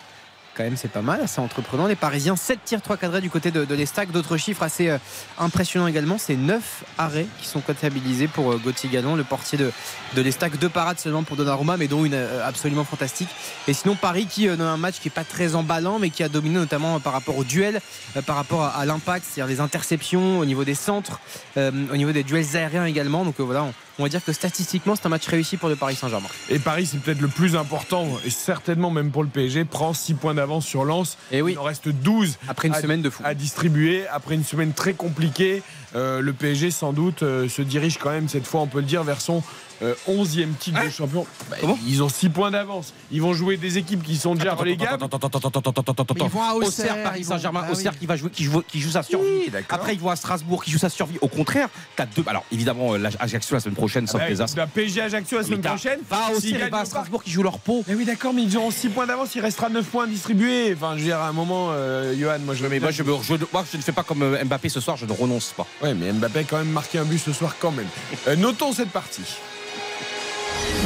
Quand 0.55 0.63
même, 0.63 0.75
c'est 0.75 0.91
pas 0.91 1.01
mal, 1.01 1.21
assez 1.21 1.39
entreprenant. 1.39 1.87
Les 1.87 1.95
Parisiens, 1.95 2.35
7 2.35 2.59
tirs, 2.65 2.81
3 2.81 2.97
cadrés 2.97 3.21
du 3.21 3.29
côté 3.29 3.51
de, 3.51 3.63
de 3.63 3.75
l'Estac. 3.75 4.11
D'autres 4.11 4.35
chiffres 4.35 4.63
assez 4.63 4.89
euh, 4.89 4.97
impressionnants 5.39 5.87
également. 5.87 6.17
C'est 6.17 6.35
9 6.35 6.83
arrêts 6.97 7.27
qui 7.39 7.47
sont 7.47 7.61
comptabilisés 7.61 8.27
pour 8.27 8.51
euh, 8.51 8.57
Gauthier 8.61 8.89
Gallon, 8.89 9.15
le 9.15 9.23
portier 9.23 9.57
de, 9.57 9.71
de 10.13 10.21
l'Estac. 10.21 10.57
Deux 10.59 10.67
parades 10.67 10.99
seulement 10.99 11.23
pour 11.23 11.37
Donnarumma, 11.37 11.77
mais 11.77 11.87
dont 11.87 12.03
une 12.03 12.15
euh, 12.15 12.45
absolument 12.45 12.83
fantastique. 12.83 13.29
Et 13.69 13.73
sinon, 13.73 13.95
Paris 13.95 14.27
qui, 14.29 14.49
euh, 14.49 14.57
dans 14.57 14.65
un 14.65 14.77
match 14.77 14.99
qui 14.99 15.07
n'est 15.07 15.13
pas 15.13 15.23
très 15.23 15.55
emballant, 15.55 15.99
mais 15.99 16.09
qui 16.09 16.21
a 16.21 16.27
dominé 16.27 16.55
notamment 16.55 16.99
par 16.99 17.13
rapport 17.13 17.37
au 17.37 17.45
duel, 17.45 17.79
par 18.25 18.35
rapport 18.35 18.63
à, 18.63 18.85
l'impact, 18.85 19.25
c'est-à-dire 19.25 19.49
les 19.49 19.61
interceptions 19.61 20.39
au 20.39 20.45
niveau 20.45 20.65
des 20.65 20.75
centres, 20.75 21.19
au 21.55 21.95
niveau 21.95 22.11
des 22.11 22.23
duels 22.23 22.45
aériens 22.55 22.85
également. 22.85 23.23
Donc 23.23 23.39
voilà, 23.39 23.67
on 24.01 24.05
va 24.05 24.09
dire 24.09 24.23
que 24.23 24.33
statistiquement, 24.33 24.95
c'est 24.95 25.05
un 25.05 25.09
match 25.09 25.27
réussi 25.27 25.57
pour 25.57 25.69
le 25.69 25.75
Paris 25.75 25.95
Saint-Germain. 25.95 26.27
Et 26.49 26.59
Paris, 26.59 26.85
c'est 26.85 26.99
peut-être 26.99 27.21
le 27.21 27.27
plus 27.27 27.55
important, 27.55 28.07
et 28.25 28.29
certainement 28.29 28.89
même 28.91 29.11
pour 29.11 29.23
le 29.23 29.29
PSG, 29.29 29.63
prend 29.65 29.93
6 29.93 30.15
points 30.15 30.33
d'avance 30.33 30.65
sur 30.65 30.83
Lens. 30.85 31.17
Et 31.31 31.41
oui. 31.41 31.53
Il 31.53 31.59
en 31.59 31.63
reste 31.63 31.87
12 31.89 32.37
Après 32.47 32.67
une 32.67 32.73
à- 32.75 32.81
semaine 32.81 33.01
de 33.01 33.09
fou. 33.09 33.21
à 33.25 33.33
distribuer. 33.33 34.05
Après 34.07 34.35
une 34.35 34.43
semaine 34.43 34.73
très 34.73 34.93
compliquée, 34.93 35.61
euh, 35.95 36.19
le 36.21 36.33
PSG 36.33 36.71
sans 36.71 36.93
doute 36.93 37.21
euh, 37.23 37.47
se 37.47 37.61
dirige 37.61 37.97
quand 37.99 38.09
même 38.11 38.27
cette 38.29 38.47
fois, 38.47 38.61
on 38.61 38.67
peut 38.67 38.79
le 38.79 38.85
dire, 38.85 39.03
vers 39.03 39.21
son 39.21 39.43
euh, 39.81 39.93
11e 40.07 40.53
titre 40.59 40.83
de 40.83 40.89
champion. 40.89 41.25
Bah, 41.49 41.57
ils 41.87 42.01
ont 42.03 42.09
6 42.09 42.29
points 42.29 42.51
d'avance. 42.51 42.93
Ils 43.11 43.21
vont 43.21 43.33
jouer 43.33 43.57
des 43.57 43.77
équipes 43.77 44.03
qui 44.03 44.15
sont 44.17 44.35
déjà 44.35 44.53
relégables. 44.53 45.03
Ils 45.03 46.29
vont 46.29 46.41
à. 46.41 46.53
Auxerre, 46.53 47.01
Paris 47.03 47.23
Saint-Germain, 47.23 47.61
bah 47.61 47.71
Auxerre 47.71 47.91
oui. 47.93 47.99
qui 47.99 48.05
va 48.05 48.15
jouer, 48.15 48.29
qui 48.29 48.43
joue, 48.43 48.61
qui 48.67 48.79
joue 48.79 48.91
sa 48.91 49.03
survie. 49.03 49.49
Après, 49.69 49.93
ils 49.93 49.99
vont 49.99 50.09
à 50.09 50.15
Strasbourg 50.15 50.63
qui 50.63 50.71
joue 50.71 50.77
sa 50.77 50.89
survie. 50.89 51.17
Au 51.21 51.27
contraire, 51.27 51.69
t'as 51.95 52.05
deux. 52.05 52.23
Alors, 52.27 52.43
évidemment, 52.51 52.93
euh, 52.93 52.97
l'Ajaccio 52.97 53.55
la 53.55 53.59
semaine 53.59 53.75
prochaine, 53.75 54.05
Ah 54.07 54.11
sauf 54.11 54.21
bah, 54.21 54.29
les 54.29 54.41
As. 54.41 54.55
bah, 54.55 54.67
PSG 54.67 55.01
Ajaccio 55.01 55.37
la 55.37 55.43
semaine 55.43 55.61
prochaine. 55.61 55.99
Va 56.09 56.17
à 56.17 56.27
S'ils 56.27 56.35
Auxerre 56.35 56.55
et 56.55 56.59
gagnent 56.59 56.69
va 56.71 56.79
à 56.79 56.85
Strasbourg 56.85 57.23
qui 57.23 57.31
jouent 57.31 57.43
leur 57.43 57.59
pot. 57.59 57.83
Mais 57.87 57.95
oui, 57.95 58.05
d'accord, 58.05 58.33
mais 58.33 58.43
ils 58.43 58.57
auront 58.57 58.71
6 58.71 58.89
points 58.89 59.07
d'avance, 59.07 59.35
il 59.35 59.41
restera 59.41 59.69
9 59.69 59.85
points 59.85 60.07
distribués. 60.07 60.73
Enfin, 60.75 60.93
je 60.93 60.99
veux 60.99 61.05
dire, 61.05 61.17
à 61.19 61.27
un 61.27 61.33
moment, 61.33 61.69
euh, 61.71 62.13
Johan, 62.17 62.37
moi 62.45 62.55
je 62.55 62.65
Mais 62.67 62.79
moi 62.79 62.91
je, 62.91 63.03
me- 63.03 63.17
je- 63.21 63.33
moi, 63.51 63.65
je 63.69 63.77
ne 63.77 63.81
fais 63.81 63.91
pas 63.91 64.03
comme 64.03 64.21
euh, 64.21 64.43
Mbappé 64.45 64.69
ce 64.69 64.79
soir, 64.79 64.97
je 64.97 65.05
ne 65.05 65.11
renonce 65.13 65.53
pas. 65.57 65.65
Ouais, 65.81 65.93
mais 65.93 66.11
Mbappé 66.13 66.39
a 66.39 66.43
quand 66.43 66.57
même 66.57 66.69
marqué 66.71 66.97
un 66.99 67.03
but 67.05 67.17
ce 67.19 67.33
soir, 67.33 67.55
quand 67.59 67.71
même. 67.71 67.87
Euh, 68.27 68.35
notons 68.35 68.71
cette 68.73 68.89
partie. 68.91 69.23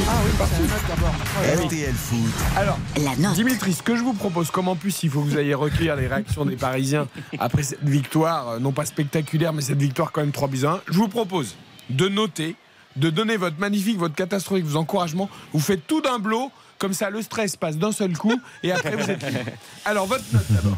Ah 0.08 0.12
oui, 0.24 0.30
c'est 0.38 0.60
la 0.60 0.66
note 0.68 0.88
d'abord. 0.88 1.14
Ouais. 1.40 1.64
RTL 1.66 1.94
Foot. 1.94 2.18
Alors, 2.56 2.78
La 3.02 3.16
note. 3.16 3.34
Dimitri, 3.34 3.72
ce 3.72 3.82
que 3.82 3.96
je 3.96 4.02
vous 4.02 4.12
propose, 4.12 4.50
comme 4.50 4.68
en 4.68 4.76
plus 4.76 5.02
il 5.02 5.10
faut 5.10 5.20
que 5.22 5.28
vous 5.28 5.38
ayez 5.38 5.54
recueillir 5.54 5.96
les 5.96 6.06
réactions 6.06 6.44
des 6.44 6.56
Parisiens 6.56 7.08
après 7.38 7.62
cette 7.62 7.82
victoire, 7.84 8.48
euh, 8.50 8.58
non 8.58 8.72
pas 8.72 8.84
spectaculaire, 8.86 9.52
mais 9.52 9.62
cette 9.62 9.78
victoire 9.80 10.12
quand 10.12 10.20
même 10.20 10.32
3 10.32 10.48
buts 10.48 10.64
à 10.64 10.70
1, 10.72 10.80
je 10.88 10.98
vous 10.98 11.08
propose 11.08 11.56
de 11.90 12.08
noter, 12.08 12.56
de 12.96 13.10
donner 13.10 13.36
votre 13.36 13.58
magnifique, 13.58 13.98
votre 13.98 14.14
catastrophique, 14.14 14.64
vos 14.66 14.76
encouragements. 14.78 15.28
Vous 15.52 15.60
faites 15.60 15.86
tout 15.86 16.00
d'un 16.00 16.18
bloc, 16.18 16.50
comme 16.78 16.92
ça 16.92 17.10
le 17.10 17.22
stress 17.22 17.56
passe 17.56 17.76
d'un 17.76 17.92
seul 17.92 18.16
coup, 18.16 18.38
et 18.62 18.72
après 18.72 18.96
vous 18.96 19.10
êtes 19.10 19.22
libre. 19.22 19.50
Alors, 19.84 20.06
votre 20.06 20.24
note 20.32 20.46
d'abord. 20.50 20.76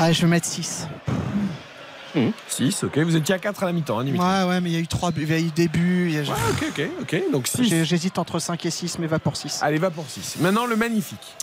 Ouais, 0.00 0.12
je 0.12 0.20
vais 0.22 0.28
mettre 0.28 0.46
6. 0.46 0.86
6, 2.48 2.84
ok. 2.84 2.98
Vous 2.98 3.16
étiez 3.16 3.34
à 3.34 3.38
4 3.38 3.62
à 3.62 3.66
la 3.66 3.72
mi-temps, 3.72 3.98
hein, 3.98 4.04
Dimitri. 4.04 4.26
Ouais, 4.26 4.44
ouais, 4.44 4.60
mais 4.60 4.70
il 4.70 4.72
y 4.74 4.76
a 4.76 4.80
eu 4.80 4.86
3 4.86 5.10
buts, 5.10 5.22
il 5.24 5.30
y 5.30 5.34
a 5.34 5.38
eu 5.40 5.50
des 5.50 5.68
buts. 5.68 6.06
il 6.10 6.14
y 6.14 6.18
a- 6.18 6.22
Ouais, 6.22 6.38
ok, 6.52 6.64
ok, 6.78 6.88
ok. 7.02 7.22
Donc 7.32 7.46
6. 7.48 7.64
J'ai- 7.68 7.84
J'hésite 7.84 8.18
entre 8.18 8.38
5 8.38 8.64
et 8.66 8.70
6, 8.70 8.98
mais 8.98 9.06
va 9.06 9.18
pour 9.18 9.36
6. 9.36 9.58
Allez, 9.62 9.78
va 9.78 9.90
pour 9.90 10.06
6. 10.08 10.36
Maintenant, 10.40 10.66
le 10.66 10.76
magnifique. 10.76 11.34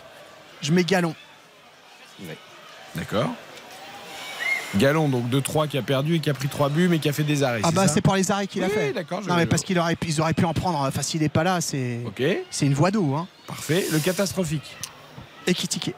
Je 0.61 0.71
mets 0.71 0.83
Galon. 0.83 1.15
D'accord. 2.95 3.29
Galon, 4.77 5.09
donc 5.09 5.29
de 5.29 5.39
3 5.41 5.67
qui 5.67 5.77
a 5.77 5.81
perdu 5.81 6.15
et 6.15 6.19
qui 6.19 6.29
a 6.29 6.33
pris 6.33 6.47
3 6.47 6.69
buts, 6.69 6.87
mais 6.87 6.99
qui 6.99 7.09
a 7.09 7.13
fait 7.13 7.23
des 7.23 7.43
arrêts. 7.43 7.59
Ah 7.63 7.71
bah 7.71 7.87
c'est 7.89 7.99
pour 8.01 8.15
les 8.15 8.31
arrêts 8.31 8.47
qu'il 8.47 8.63
a 8.63 8.67
Oui, 8.67 8.71
fait. 8.73 8.93
d'accord, 8.93 9.21
je- 9.21 9.27
Non 9.27 9.35
mais 9.35 9.45
parce 9.45 9.63
qu'ils 9.63 9.77
auraient, 9.77 9.97
pu- 9.97 10.07
ils 10.07 10.21
auraient 10.21 10.33
pu 10.33 10.45
en 10.45 10.53
prendre. 10.53 10.77
Enfin 10.79 11.01
s'il 11.01 11.21
n'est 11.21 11.27
pas 11.29 11.43
là, 11.43 11.59
c'est 11.59 11.99
Ok, 12.05 12.23
c'est 12.49 12.65
une 12.65 12.73
voie 12.73 12.89
d'eau. 12.91 13.13
Hein. 13.15 13.27
parfait. 13.47 13.85
Le 13.91 13.99
catastrophique. 13.99 14.75
Ekitike. 15.45 15.93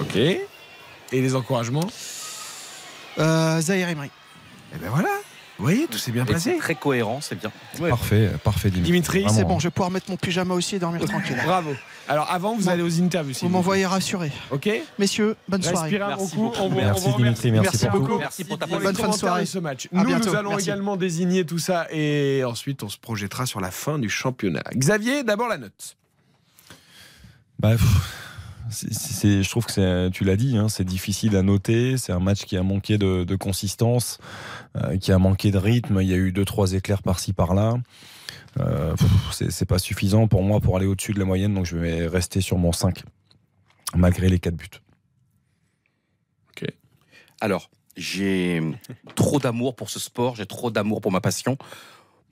Ok. 0.00 0.16
Et 0.16 0.40
les 1.12 1.34
encouragements? 1.36 1.86
Euh, 3.18 3.60
Zahir 3.60 3.88
Emery. 3.88 4.10
Eh 4.74 4.78
ben 4.78 4.90
voilà. 4.90 5.08
Vous 5.56 5.66
voyez, 5.66 5.86
tout 5.86 5.98
s'est 5.98 6.10
bien 6.10 6.24
Et 6.24 6.32
passé. 6.32 6.56
Très 6.58 6.74
cohérent, 6.74 7.20
c'est 7.20 7.36
bien. 7.38 7.52
Parfait, 7.88 8.28
parfait 8.42 8.70
Dimitri. 8.70 8.90
Dimitri. 9.20 9.26
C'est 9.32 9.44
bon, 9.44 9.60
je 9.60 9.68
vais 9.68 9.70
pouvoir 9.70 9.92
mettre 9.92 10.10
mon 10.10 10.16
pyjama 10.16 10.52
aussi 10.52 10.74
et 10.74 10.78
dormir 10.80 11.04
tranquille. 11.04 11.36
Bravo. 11.44 11.70
Alors 12.08 12.28
avant, 12.28 12.56
vous 12.56 12.64
Bon. 12.64 12.70
allez 12.72 12.82
aux 12.82 13.00
interviews. 13.00 13.32
s'il 13.34 13.42
Vous 13.42 13.48
vous 13.52 13.58
m'envoyez 13.58 13.86
rassuré. 13.86 14.32
Ok 14.50 14.68
Messieurs, 14.98 15.36
bonne 15.48 15.62
soirée. 15.62 15.96
Merci 15.96 16.36
beaucoup. 16.36 16.56
On 16.60 16.68
vous- 16.70 16.74
Merci 16.76 17.04
on 17.06 17.10
vous 17.12 17.16
Dimitri, 17.18 17.52
merci 17.52 17.86
pour 17.86 18.00
beaucoup. 18.00 18.18
Merci 18.18 18.42
pour 18.44 18.58
ta 18.58 18.66
les 18.66 18.78
Bonne 18.78 18.96
fin 18.96 19.08
de 19.08 19.14
soirée. 19.14 19.46
ce 19.46 19.60
match. 19.60 19.86
À 19.94 19.98
Nous, 19.98 20.04
bientôt. 20.06 20.30
nous 20.30 20.34
allons 20.36 20.50
Merci. 20.50 20.64
également 20.66 20.96
désigner 20.96 21.46
tout 21.46 21.58
ça 21.60 21.86
et 21.92 22.42
ensuite 22.44 22.82
on 22.82 22.88
se 22.88 22.98
projettera 22.98 23.46
sur 23.46 23.60
la 23.60 23.70
fin 23.70 24.00
du 24.00 24.10
championnat. 24.10 24.62
Xavier, 24.74 25.22
d'abord 25.22 25.46
la 25.48 25.58
note. 25.58 25.96
Bah, 27.60 27.70
pff, 27.70 27.84
c'est- 28.74 29.42
je 29.42 29.48
trouve 29.48 29.66
que 29.66 30.08
tu 30.08 30.24
l'as 30.24 30.36
dit, 30.36 30.56
hein, 30.56 30.68
c'est 30.68 30.84
difficile 30.84 31.36
à 31.36 31.42
noter. 31.42 31.96
C'est 31.96 32.12
un 32.12 32.20
match 32.20 32.44
qui 32.44 32.56
a 32.56 32.62
manqué 32.62 32.98
de, 32.98 33.36
consistance, 33.36 34.18
euh, 34.76 34.96
qui 34.98 35.12
a 35.12 35.18
manqué 35.18 35.50
de 35.50 35.58
rythme. 35.58 36.00
Il 36.00 36.08
y 36.08 36.12
a 36.12 36.16
eu 36.16 36.32
deux 36.32 36.44
trois 36.44 36.72
éclairs 36.72 37.02
par-ci 37.02 37.32
par-là. 37.32 37.76
Euh, 38.60 38.94
c'est, 39.32 39.66
pas 39.66 39.78
suffisant 39.78 40.28
pour 40.28 40.42
moi 40.42 40.60
pour 40.60 40.76
aller 40.76 40.86
au-dessus 40.86 41.12
de 41.12 41.18
la 41.18 41.24
moyenne, 41.24 41.54
donc 41.54 41.66
je 41.66 41.76
vais 41.76 42.06
rester 42.06 42.40
sur 42.40 42.56
mon 42.58 42.72
5 42.72 43.02
malgré 43.96 44.28
les 44.28 44.38
4 44.38 44.54
buts. 44.54 44.68
Alors, 47.40 47.68
j'ai 47.96 48.62
trop 49.14 49.38
d'amour 49.38 49.76
pour 49.76 49.90
ce 49.90 49.98
sport, 49.98 50.36
j'ai 50.36 50.46
trop 50.46 50.70
d'amour 50.70 51.02
pour 51.02 51.12
ma 51.12 51.20
passion 51.20 51.58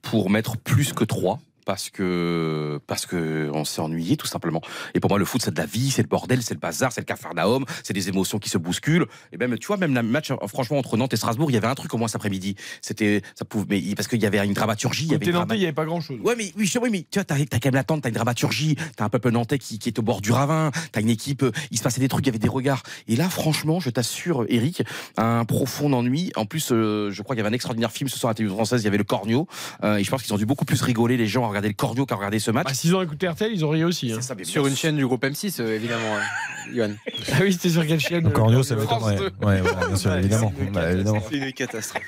pour 0.01 0.31
mettre 0.31 0.57
plus 0.57 0.95
que 0.95 1.05
3 1.05 1.39
parce 1.65 1.91
que 1.91 2.81
parce 2.87 3.07
que 3.07 3.51
on 3.53 3.65
s'est 3.65 3.81
ennuyé 3.81 4.17
tout 4.17 4.27
simplement. 4.27 4.61
Et 4.95 5.01
pour 5.01 5.11
moi, 5.11 5.19
le 5.19 5.25
foot 5.25 5.43
c'est 5.43 5.53
de 5.55 5.59
la 5.61 5.67
vie, 5.67 5.91
c'est 5.91 6.03
le 6.03 6.09
bordel, 6.09 6.43
c'est 6.43 6.55
le 6.55 6.61
bazar, 6.61 6.93
c'est 6.93 7.01
le 7.01 7.07
cafarnaum, 7.07 7.65
c'est 7.83 7.93
des 7.93 8.09
émotions 8.09 8.39
qui 8.39 8.49
se 8.49 8.59
bousculent. 8.59 9.07
Et 9.33 9.37
même 9.37 9.59
tu 9.59 9.67
vois, 9.67 9.77
même 9.77 9.95
le 9.95 10.03
match 10.03 10.33
franchement 10.49 10.79
entre 10.79 10.97
Nantes 10.97 11.13
et 11.13 11.17
Strasbourg, 11.17 11.51
il 11.51 11.55
y 11.55 11.57
avait 11.57 11.67
un 11.67 11.75
truc 11.75 11.93
au 11.95 11.99
moins 11.99 12.09
cet 12.09 12.17
après-midi. 12.17 12.57
C'était 12.81 13.23
ça 13.35 13.45
pouvait 13.45 13.67
mais 13.71 13.95
parce 13.95 14.09
qu'il 14.09 14.21
y 14.21 14.27
avait 14.27 14.45
une 14.45 14.53
dramaturgie, 14.55 15.05
il 15.05 15.13
y 15.13 15.15
avait 15.15 15.25
Côté 15.27 15.33
Nantais, 15.33 15.47
drama- 15.47 15.55
il 15.57 15.61
n'y 15.61 15.65
avait 15.65 15.73
pas 15.73 15.85
grand 15.85 16.01
chose. 16.01 16.19
Ouais, 16.23 16.35
mais 16.37 16.53
oui, 16.57 16.71
oui, 16.83 16.89
mais 16.91 17.07
tu 17.11 17.19
vois, 17.19 17.25
t'as, 17.25 17.37
t'as 17.37 17.59
quand 17.59 17.67
même 17.67 17.75
l'attente, 17.75 18.03
t'as 18.03 18.09
une 18.09 18.15
dramaturgie, 18.15 18.77
t'as 18.97 19.05
un 19.05 19.09
peuple 19.09 19.31
nantais 19.31 19.59
qui, 19.59 19.79
qui 19.79 19.89
est 19.89 19.99
au 19.99 20.03
bord 20.03 20.21
du 20.21 20.33
ravin, 20.33 20.71
t'as 20.91 21.01
une 21.01 21.11
équipe, 21.11 21.45
il 21.71 21.79
se 21.79 21.83
passait 21.83 22.01
des 22.01 22.09
trucs, 22.09 22.25
il 22.27 22.29
y 22.29 22.31
avait 22.31 22.39
des 22.39 22.49
regards. 22.49 22.83
Et 23.09 23.17
là, 23.17 23.29
franchement, 23.29 23.81
je 23.81 23.91
t'assure, 23.91 24.45
Eric, 24.49 24.83
un 25.17 25.45
profond 25.45 25.93
ennui. 25.93 26.33
En 26.37 26.47
plus, 26.47 26.71
euh, 26.73 27.11
je 27.11 27.23
crois 27.23 27.35
qu'il 27.37 27.43
y 27.43 27.47
avait 27.47 27.53
un 27.53 27.57
extraordinaire 27.57 27.93
film 27.93 28.09
ce 28.09 28.19
soir 28.19 28.31
à 28.31 28.33
la 28.33 28.35
télévision 28.35 28.57
française, 28.57 28.83
il 28.83 28.85
y 28.85 28.89
avait 28.89 28.99
le 28.99 29.05
Cornio. 29.05 29.47
Euh, 29.85 29.97
et 29.97 30.05
je 30.05 30.11
pense 30.11 30.23
qu'ils 30.23 30.33
ont 30.35 30.39
dû 30.39 30.47
beaucoup 30.47 30.65
plus 30.65 30.83
rigoler, 30.83 31.17
les 31.17 31.27
gens, 31.27 31.47
à 31.53 31.55
regarder 31.55 31.69
le 31.69 31.75
Cornio 31.75 32.07
qu'à 32.07 32.15
regarder 32.17 32.39
ce 32.39 32.51
match. 32.51 32.67
Bah, 32.67 32.75
S'ils 32.75 32.95
ont 32.97 33.03
écouté 33.03 33.29
RTL, 33.29 33.51
ils 33.53 33.65
ont 33.65 33.71
ri 33.71 33.85
aussi. 33.85 34.11
hein. 34.13 34.17
C'est 34.21 34.27
ça, 34.29 34.35
mais 34.35 34.45
Sur 34.45 34.67
une 34.67 34.77
chaîne 34.77 34.97
du 34.97 35.07
groupe 35.07 35.23
M6, 35.25 35.61
euh, 35.61 35.75
évidemment, 35.77 36.17
euh. 36.77 36.89
Ah 37.33 37.39
oui, 37.43 37.53
c'était 37.53 37.69
sur 37.71 37.87
quelle 37.87 38.01
chaîne 38.01 38.25
Le 38.25 38.29
euh, 38.31 38.33
Cornio, 38.33 38.63
ça 38.63 38.77
France 38.77 39.05
m'étonnerait. 39.11 39.31
deux. 39.41 39.47
Ouais, 39.47 39.61
ouais, 39.61 39.87
bien 39.87 39.97
sûr, 39.97 40.15
évidemment. 40.15 40.53
Bah, 40.73 40.93
évidemment. 40.93 41.23
C'est 41.31 41.37
une 41.37 41.53
catastrophe. 41.53 42.03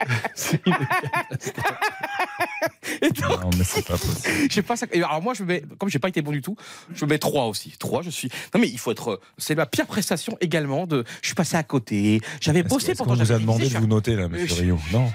Non, 3.20 3.50
mais 3.56 3.64
c'est 3.64 3.86
pas 3.86 3.96
possible. 3.96 4.62
Pas 4.68 4.76
ça. 4.76 4.86
et 4.92 5.02
Alors 5.02 5.22
moi, 5.22 5.34
je 5.34 5.42
me 5.42 5.48
mets, 5.48 5.62
comme 5.78 5.88
j'ai 5.88 5.98
pas 5.98 6.08
été 6.08 6.20
bon 6.22 6.30
du 6.32 6.40
tout, 6.42 6.56
je 6.94 7.04
me 7.04 7.10
mets 7.10 7.18
3 7.18 7.46
aussi. 7.46 7.72
3, 7.78 8.02
je 8.02 8.10
suis. 8.10 8.28
Non 8.54 8.60
mais 8.60 8.68
il 8.68 8.78
faut 8.78 8.90
être. 8.90 9.20
C'est 9.38 9.54
ma 9.54 9.66
pire 9.66 9.86
prestation 9.86 10.36
également. 10.40 10.86
De, 10.86 11.04
je 11.22 11.26
suis 11.28 11.34
passé 11.34 11.56
à 11.56 11.62
côté. 11.62 12.20
J'avais 12.40 12.62
bossé 12.62 12.92
qu'on 12.92 13.04
pourtant. 13.04 13.14
vous 13.14 13.32
a 13.32 13.38
demandé 13.38 13.68
de 13.68 13.78
vous 13.78 13.86
noter 13.86 14.16
là, 14.16 14.28
monsieur 14.28 14.54
Rio 14.62 14.78
Non. 14.92 15.10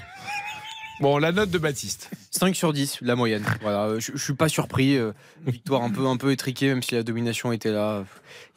Bon, 0.99 1.17
la 1.17 1.31
note 1.31 1.49
de 1.49 1.57
Baptiste. 1.57 2.09
5 2.31 2.55
sur 2.55 2.71
10, 2.71 2.99
la 3.01 3.15
moyenne. 3.15 3.43
Voilà, 3.61 3.85
euh, 3.85 3.99
je, 3.99 4.11
je 4.13 4.23
suis 4.23 4.33
pas 4.35 4.47
surpris. 4.47 4.95
euh, 4.97 5.11
victoire 5.45 5.81
un 5.83 5.89
peu, 5.89 6.05
un 6.07 6.17
peu 6.17 6.31
étriquée, 6.31 6.67
même 6.67 6.83
si 6.83 6.95
la 6.95 7.03
domination 7.03 7.51
était 7.51 7.71
là. 7.71 8.03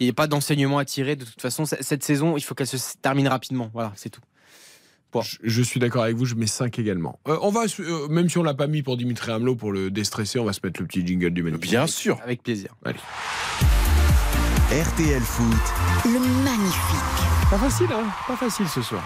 Il 0.01 0.05
n'y 0.07 0.11
a 0.11 0.13
pas 0.15 0.27
d'enseignement 0.27 0.79
à 0.79 0.85
tirer. 0.85 1.17
De 1.17 1.25
toute 1.25 1.41
façon, 1.41 1.65
cette 1.65 2.05
saison, 2.05 2.37
il 2.37 2.43
faut 2.43 2.55
qu'elle 2.55 2.67
se 2.67 2.77
termine 3.01 3.27
rapidement. 3.29 3.71
Voilà, 3.73 3.93
c'est 3.97 4.11
tout. 4.11 4.21
Je, 5.23 5.39
je 5.45 5.63
suis 5.63 5.81
d'accord 5.81 6.03
avec 6.03 6.15
vous, 6.15 6.27
je 6.27 6.35
mets 6.35 6.47
5 6.47 6.79
également. 6.79 7.19
Euh, 7.27 7.39
on 7.41 7.51
va, 7.51 7.63
euh, 7.81 8.07
même 8.09 8.29
si 8.29 8.37
on 8.37 8.43
l'a 8.43 8.53
pas 8.53 8.67
mis 8.67 8.83
pour 8.83 8.99
Dimitri 8.99 9.33
Hamelot, 9.33 9.57
pour 9.57 9.73
le 9.73 9.91
déstresser, 9.91 10.39
on 10.39 10.45
va 10.45 10.53
se 10.53 10.61
mettre 10.63 10.79
le 10.79 10.87
petit 10.87 11.07
jingle 11.07 11.31
du 11.31 11.43
magnifique. 11.43 11.71
Bien 11.71 11.87
sûr. 11.87 12.21
Avec 12.23 12.43
plaisir. 12.43 12.75
Allez. 12.85 12.99
RTL 14.71 15.23
Foot. 15.23 15.57
Le 16.05 16.19
magnifique. 16.45 17.49
Pas 17.51 17.57
facile, 17.57 17.87
hein 17.93 18.05
Pas 18.29 18.37
facile 18.37 18.69
ce 18.69 18.83
soir. 18.83 19.03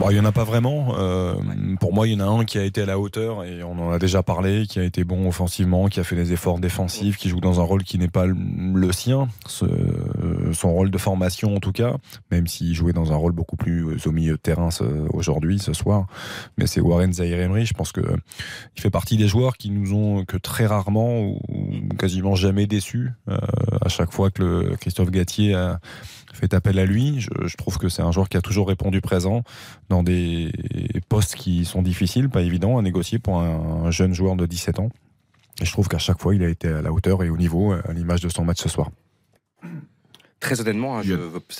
Bon, 0.00 0.10
il 0.10 0.16
y 0.16 0.20
en 0.20 0.24
a 0.24 0.32
pas 0.32 0.42
vraiment. 0.42 0.94
Euh, 0.98 1.34
pour 1.78 1.94
moi, 1.94 2.08
il 2.08 2.14
y 2.14 2.16
en 2.20 2.26
a 2.26 2.28
un 2.28 2.44
qui 2.44 2.58
a 2.58 2.64
été 2.64 2.82
à 2.82 2.86
la 2.86 2.98
hauteur 2.98 3.44
et 3.44 3.62
on 3.62 3.78
en 3.78 3.92
a 3.92 3.98
déjà 4.00 4.24
parlé, 4.24 4.66
qui 4.66 4.80
a 4.80 4.82
été 4.82 5.04
bon 5.04 5.28
offensivement, 5.28 5.86
qui 5.86 6.00
a 6.00 6.04
fait 6.04 6.16
des 6.16 6.32
efforts 6.32 6.58
défensifs, 6.58 7.16
qui 7.16 7.28
joue 7.28 7.38
dans 7.40 7.60
un 7.60 7.62
rôle 7.62 7.84
qui 7.84 7.96
n'est 7.98 8.08
pas 8.08 8.26
le, 8.26 8.34
le 8.74 8.90
sien, 8.92 9.28
ce- 9.46 9.64
son 10.52 10.72
rôle 10.72 10.90
de 10.90 10.98
formation 10.98 11.54
en 11.54 11.60
tout 11.60 11.72
cas, 11.72 11.96
même 12.30 12.46
s'il 12.46 12.74
jouait 12.74 12.92
dans 12.92 13.12
un 13.12 13.16
rôle 13.16 13.32
beaucoup 13.32 13.56
plus 13.56 14.06
au 14.06 14.12
milieu 14.12 14.32
de 14.32 14.38
terrain 14.38 14.68
aujourd'hui, 15.12 15.58
ce 15.58 15.72
soir. 15.72 16.06
Mais 16.58 16.66
c'est 16.66 16.80
Warren 16.80 17.12
Zahir 17.12 17.40
Emery. 17.40 17.66
Je 17.66 17.74
pense 17.74 17.92
que 17.92 18.02
il 18.76 18.82
fait 18.82 18.90
partie 18.90 19.16
des 19.16 19.28
joueurs 19.28 19.56
qui 19.56 19.70
nous 19.70 19.94
ont 19.94 20.24
que 20.24 20.36
très 20.36 20.66
rarement 20.66 21.20
ou 21.22 21.40
quasiment 21.98 22.34
jamais 22.34 22.66
déçus. 22.66 23.10
Euh, 23.28 23.36
à 23.80 23.88
chaque 23.88 24.12
fois 24.12 24.30
que 24.30 24.74
Christophe 24.76 25.10
Gatier 25.10 25.54
a 25.54 25.80
fait 26.32 26.54
appel 26.54 26.78
à 26.78 26.84
lui, 26.84 27.20
je, 27.20 27.56
trouve 27.56 27.78
que 27.78 27.88
c'est 27.88 28.02
un 28.02 28.12
joueur 28.12 28.28
qui 28.28 28.36
a 28.36 28.42
toujours 28.42 28.68
répondu 28.68 29.00
présent 29.00 29.42
dans 29.88 30.02
des 30.02 30.52
postes 31.08 31.36
qui 31.36 31.64
sont 31.64 31.82
difficiles, 31.82 32.28
pas 32.28 32.42
évidents 32.42 32.78
à 32.78 32.82
négocier 32.82 33.18
pour 33.18 33.40
un 33.40 33.90
jeune 33.90 34.14
joueur 34.14 34.36
de 34.36 34.46
17 34.46 34.80
ans. 34.80 34.90
Et 35.60 35.64
je 35.64 35.72
trouve 35.72 35.88
qu'à 35.88 35.98
chaque 35.98 36.20
fois, 36.20 36.34
il 36.34 36.42
a 36.42 36.48
été 36.48 36.68
à 36.68 36.82
la 36.82 36.92
hauteur 36.92 37.22
et 37.22 37.30
au 37.30 37.36
niveau, 37.36 37.72
à 37.72 37.92
l'image 37.92 38.20
de 38.20 38.28
son 38.28 38.44
match 38.44 38.60
ce 38.60 38.68
soir. 38.68 38.90
Très 40.44 40.60
honnêtement, 40.60 40.98
hein, 40.98 41.02
je 41.02 41.14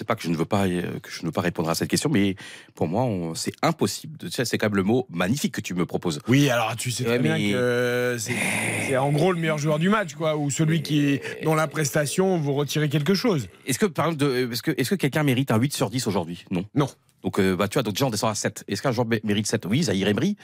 pas 0.04 0.14
que 0.14 0.22
je 0.22 0.28
ne 0.28 0.36
veux 0.36 0.44
pas 0.44 0.66
euh, 0.66 0.98
que 1.00 1.10
je 1.10 1.22
ne 1.22 1.26
veux 1.26 1.32
pas 1.32 1.40
répondre 1.40 1.70
à 1.70 1.74
cette 1.74 1.88
question, 1.88 2.10
mais 2.10 2.36
pour 2.74 2.86
moi, 2.86 3.08
c'est 3.34 3.54
impossible. 3.62 4.18
Tu 4.18 4.30
sais, 4.30 4.44
C'est 4.44 4.58
quand 4.58 4.66
même 4.66 4.76
le 4.76 4.82
mot 4.82 5.06
magnifique 5.08 5.54
que 5.54 5.62
tu 5.62 5.72
me 5.72 5.86
proposes. 5.86 6.20
Oui, 6.28 6.50
alors 6.50 6.76
tu 6.76 6.90
sais 6.90 7.02
très 7.04 7.14
Ouais, 7.14 7.18
bien 7.18 7.38
que 7.38 7.54
euh, 7.54 8.18
c'est 8.18 8.96
en 8.98 9.10
gros 9.10 9.32
le 9.32 9.38
meilleur 9.40 9.56
joueur 9.56 9.78
du 9.78 9.88
match, 9.88 10.12
quoi, 10.14 10.36
ou 10.36 10.50
celui 10.50 10.82
qui, 10.82 11.18
dont 11.42 11.54
la 11.54 11.66
prestation 11.66 12.36
vous 12.38 12.52
retirez 12.52 12.90
quelque 12.90 13.14
chose. 13.14 13.48
Est-ce 13.66 13.78
que, 13.78 13.86
par 13.86 14.06
exemple, 14.08 14.22
de- 14.24 14.52
est-ce 14.52 14.62
que, 14.62 14.72
est-ce 14.76 14.90
que 14.90 14.94
quelqu'un 14.96 15.22
mérite 15.22 15.50
un 15.50 15.56
8 15.58 15.72
sur 15.72 15.88
10 15.88 16.06
aujourd'hui? 16.06 16.44
Non. 16.50 16.66
Non. 16.74 16.88
Donc, 17.22 17.40
euh, 17.40 17.56
bah, 17.56 17.68
tu 17.68 17.76
vois, 17.76 17.82
donc 17.84 17.94
déjà, 17.94 18.04
on 18.04 18.10
descend 18.10 18.30
à 18.30 18.34
7. 18.34 18.64
Est-ce 18.68 18.82
qu'un 18.82 18.92
joueur 18.92 19.06
mé- 19.08 19.20
mérite 19.24 19.46
7 19.46 19.64
Oui, 19.64 19.84
Zahir 19.84 20.08
Emery. 20.08 20.36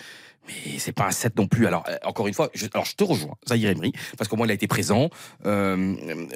Mais 0.47 0.79
c'est 0.79 0.93
pas 0.93 1.07
un 1.07 1.11
7 1.11 1.37
non 1.37 1.47
plus. 1.47 1.67
Alors, 1.67 1.85
euh, 1.91 1.97
encore 2.05 2.27
une 2.27 2.33
fois, 2.33 2.49
je, 2.55 2.65
alors 2.73 2.87
je 2.87 2.97
te 2.97 3.05
rejoins, 3.05 3.35
Zahir 3.47 3.69
Emery, 3.69 3.93
parce 4.17 4.29
qu'au 4.29 4.37
moins, 4.37 4.47
il 4.47 4.51
a 4.51 4.55
été 4.55 4.67
présent. 4.67 5.11
Euh, 5.45 5.95
euh, 6.09 6.27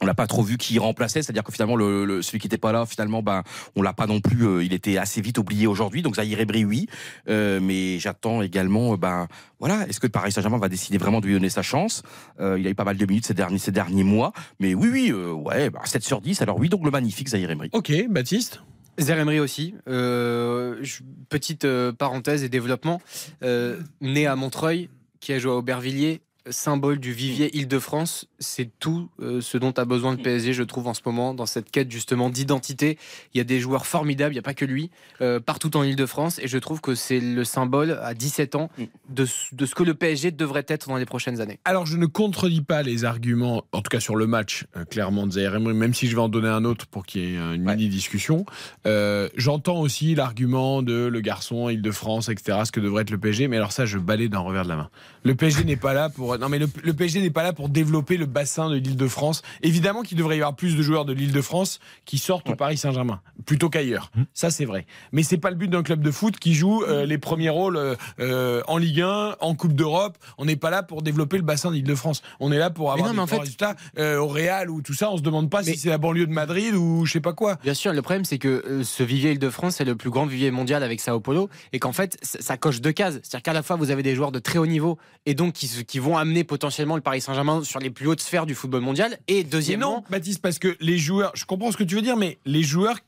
on 0.00 0.06
n'a 0.06 0.14
pas 0.14 0.26
trop 0.26 0.42
vu 0.42 0.56
qui 0.58 0.78
remplaçait, 0.78 1.22
c'est-à-dire 1.22 1.44
que 1.44 1.52
finalement 1.52 1.76
le, 1.76 2.04
le- 2.04 2.20
celui 2.22 2.38
qui 2.40 2.46
n'était 2.46 2.58
pas 2.58 2.72
là, 2.72 2.84
finalement, 2.84 3.22
ben 3.22 3.42
on 3.76 3.82
l'a 3.82 3.92
pas 3.92 4.06
non 4.06 4.20
plus. 4.20 4.44
euh, 4.46 4.64
il 4.64 4.72
était 4.72 4.96
assez 4.98 5.20
vite 5.20 5.38
oublié 5.38 5.66
aujourd'hui. 5.66 6.02
Donc 6.02 6.16
Zahir 6.16 6.40
Emery, 6.40 6.64
oui, 6.64 6.86
Euh, 7.28 7.60
mais 7.62 7.98
j'attends 8.00 8.42
également, 8.42 8.94
euh, 8.94 8.96
ben 8.96 9.28
voilà, 9.60 9.86
est-ce 9.88 10.00
que 10.00 10.06
Paris 10.08 10.32
Saint-Germain 10.32 10.58
va 10.58 10.68
décider 10.68 10.98
vraiment 10.98 11.20
de 11.20 11.26
lui 11.26 11.34
donner 11.34 11.48
sa 11.48 11.62
chance? 11.62 12.02
Euh, 12.40 12.58
Il 12.58 12.66
a 12.66 12.70
eu 12.70 12.74
pas 12.74 12.84
mal 12.84 12.96
de 12.96 13.06
minutes 13.06 13.26
ces 13.26 13.34
derniers 13.34 13.58
ces 13.58 13.72
derniers 13.72 14.04
mois, 14.04 14.32
mais 14.60 14.74
oui, 14.74 14.88
oui, 14.92 15.10
euh, 15.12 15.30
ouais, 15.32 15.70
ben, 15.70 15.80
7 15.84 16.02
sur 16.02 16.20
10. 16.20 16.42
Alors 16.42 16.58
oui, 16.58 16.68
donc 16.68 16.84
le 16.84 16.90
magnifique 16.90 17.28
Zahir 17.28 17.50
Emery. 17.50 17.70
Ok, 17.72 17.92
Baptiste? 18.10 18.60
Zer 19.00 19.18
Emery 19.18 19.40
aussi. 19.40 19.74
Euh, 19.88 20.82
petite 21.28 21.64
euh, 21.64 21.92
parenthèse 21.92 22.44
et 22.44 22.48
développement. 22.48 23.00
Euh, 23.42 23.80
né 24.00 24.26
à 24.26 24.36
Montreuil, 24.36 24.88
qui 25.20 25.32
a 25.32 25.38
joué 25.38 25.50
à 25.52 25.56
Aubervilliers, 25.56 26.20
symbole 26.50 26.98
du 26.98 27.12
vivier 27.12 27.56
Île-de-France. 27.56 28.26
C'est 28.38 28.70
tout 28.78 29.08
euh, 29.20 29.40
ce 29.40 29.56
dont 29.58 29.72
a 29.72 29.84
besoin 29.84 30.12
le 30.12 30.18
PSG, 30.18 30.52
je 30.52 30.62
trouve, 30.62 30.86
en 30.88 30.94
ce 30.94 31.00
moment, 31.06 31.34
dans 31.34 31.46
cette 31.46 31.70
quête 31.70 31.90
justement 31.90 32.30
d'identité. 32.30 32.98
Il 33.32 33.38
y 33.38 33.40
a 33.40 33.44
des 33.44 33.60
joueurs 33.60 33.86
formidables, 33.86 34.32
il 34.32 34.36
n'y 34.36 34.40
a 34.40 34.42
pas 34.42 34.54
que 34.54 34.64
lui, 34.64 34.90
euh, 35.20 35.40
partout 35.40 35.76
en 35.76 35.82
Île-de-France. 35.82 36.38
Et 36.40 36.48
je 36.48 36.58
trouve 36.58 36.80
que 36.80 36.94
c'est 36.94 37.20
le 37.20 37.44
symbole, 37.44 37.98
à 38.02 38.14
17 38.14 38.54
ans, 38.56 38.70
de, 39.08 39.24
ce- 39.24 39.54
de 39.54 39.64
ce 39.66 39.74
que 39.74 39.82
le 39.82 39.94
PSG 39.94 40.30
devrait 40.32 40.64
être 40.68 40.88
dans 40.88 40.96
les 40.96 41.06
prochaines 41.06 41.40
années. 41.40 41.58
Alors, 41.64 41.86
je 41.86 41.96
ne 41.96 42.06
contredis 42.06 42.62
pas 42.62 42.82
les 42.82 43.04
arguments, 43.04 43.64
en 43.72 43.80
tout 43.82 43.88
cas 43.90 44.00
sur 44.00 44.16
le 44.16 44.26
match, 44.26 44.64
euh, 44.76 44.84
clairement, 44.84 45.26
de 45.26 45.32
Zaire 45.32 45.58
même 45.60 45.94
si 45.94 46.08
je 46.08 46.14
vais 46.16 46.22
en 46.22 46.28
donner 46.28 46.48
un 46.48 46.64
autre 46.64 46.86
pour 46.86 47.06
qu'il 47.06 47.22
y 47.22 47.34
ait 47.34 47.36
une 47.36 47.62
mini-discussion. 47.64 48.44
Euh, 48.86 49.28
J'entends 49.36 49.80
aussi 49.80 50.14
l'argument 50.14 50.82
de 50.82 51.06
le 51.06 51.20
garçon, 51.20 51.68
Île-de-France, 51.68 52.28
etc., 52.28 52.58
ce 52.64 52.72
que 52.72 52.80
devrait 52.80 53.02
être 53.02 53.10
le 53.10 53.18
PSG, 53.18 53.48
mais 53.48 53.56
alors 53.56 53.72
ça, 53.72 53.86
je 53.86 53.98
balais 53.98 54.28
d'un 54.28 54.40
revers 54.40 54.64
de 54.64 54.68
la 54.68 54.76
main. 54.76 54.90
Le 55.24 55.34
PSG 55.34 55.64
n'est 55.64 55.76
pas 55.76 55.94
là 55.94 56.08
pour. 56.10 56.33
Non, 56.38 56.48
mais 56.48 56.58
le, 56.58 56.68
le 56.82 56.92
PSG 56.94 57.20
n'est 57.20 57.30
pas 57.30 57.42
là 57.42 57.52
pour 57.52 57.68
développer 57.68 58.16
le 58.16 58.26
bassin 58.26 58.68
de 58.70 58.76
l'Île-de-France. 58.76 59.42
Évidemment 59.62 60.02
qu'il 60.02 60.16
devrait 60.18 60.36
y 60.36 60.40
avoir 60.40 60.54
plus 60.56 60.76
de 60.76 60.82
joueurs 60.82 61.04
de 61.04 61.12
l'Île-de-France 61.12 61.80
qui 62.04 62.18
sortent 62.18 62.48
au 62.50 62.56
Paris 62.56 62.76
Saint-Germain, 62.76 63.20
plutôt 63.46 63.68
qu'ailleurs. 63.70 64.10
Ça, 64.32 64.50
c'est 64.50 64.64
vrai. 64.64 64.86
Mais 65.12 65.22
c'est 65.22 65.38
pas 65.38 65.50
le 65.50 65.56
but 65.56 65.68
d'un 65.68 65.82
club 65.82 66.00
de 66.00 66.10
foot 66.10 66.38
qui 66.38 66.54
joue 66.54 66.82
euh, 66.84 67.06
les 67.06 67.18
premiers 67.18 67.48
rôles 67.50 67.76
euh, 67.76 67.94
euh, 68.20 68.62
en 68.66 68.78
Ligue 68.78 69.00
1, 69.02 69.36
en 69.40 69.54
Coupe 69.54 69.74
d'Europe. 69.74 70.18
On 70.38 70.44
n'est 70.44 70.56
pas 70.56 70.70
là 70.70 70.82
pour 70.82 71.02
développer 71.02 71.36
le 71.36 71.42
bassin 71.42 71.70
d'Île-de-France. 71.70 72.22
On 72.40 72.52
est 72.52 72.58
là 72.58 72.70
pour 72.70 72.92
avoir 72.92 73.06
non, 73.06 73.12
des 73.12 73.16
mais 73.16 73.22
en 73.22 73.26
bons 73.26 73.30
fait- 73.30 73.38
résultats 73.40 73.76
euh, 73.98 74.18
au 74.18 74.28
Real 74.28 74.70
ou 74.70 74.82
tout 74.82 74.94
ça. 74.94 75.10
On 75.10 75.16
se 75.16 75.22
demande 75.22 75.50
pas 75.50 75.62
si 75.62 75.76
c'est 75.76 75.88
la 75.88 75.98
banlieue 75.98 76.26
de 76.26 76.32
Madrid 76.32 76.74
ou 76.74 77.04
je 77.06 77.12
sais 77.12 77.20
pas 77.20 77.32
quoi. 77.32 77.56
Bien 77.62 77.74
sûr, 77.74 77.92
le 77.92 78.02
problème 78.02 78.24
c'est 78.24 78.38
que 78.38 78.82
ce 78.84 79.02
vivier 79.02 79.32
Île-de-France 79.32 79.76
c'est 79.76 79.84
le 79.84 79.96
plus 79.96 80.10
grand 80.10 80.26
vivier 80.26 80.50
mondial 80.50 80.82
avec 80.82 81.00
Sao 81.00 81.20
Paulo 81.20 81.48
et 81.72 81.78
qu'en 81.78 81.92
fait 81.92 82.18
ça 82.22 82.38
ça 82.40 82.56
coche 82.56 82.80
deux 82.80 82.92
cases. 82.92 83.14
C'est-à-dire 83.22 83.42
qu'à 83.42 83.52
la 83.52 83.62
fois 83.62 83.76
vous 83.76 83.90
avez 83.90 84.02
des 84.02 84.14
joueurs 84.14 84.30
de 84.32 84.38
très 84.38 84.58
haut 84.58 84.66
niveau 84.66 84.98
et 85.26 85.34
donc 85.34 85.54
qui, 85.54 85.84
qui 85.84 85.98
vont 85.98 86.16
amener 86.24 86.42
potentiellement 86.44 86.96
le 86.96 87.02
Paris 87.02 87.20
Saint-Germain 87.20 87.62
sur 87.62 87.78
les 87.80 87.90
plus 87.90 88.06
hautes 88.06 88.20
sphères 88.20 88.46
du 88.46 88.54
football 88.54 88.80
mondial 88.80 89.18
et 89.28 89.36
Mais 89.36 89.44
deuxièmement. 89.44 89.96
non, 89.96 90.04
Baptiste, 90.10 90.40
parce 90.42 90.58
que 90.58 90.76
les 90.80 90.98
joueurs, 90.98 91.32
je 91.34 91.44
comprends 91.44 91.70
ce 91.70 91.76
que 91.76 91.84
tu 91.84 91.94
veux 91.94 92.02
dire, 92.02 92.16
mais 92.16 92.38
les 92.46 92.62
joueurs, 92.62 92.98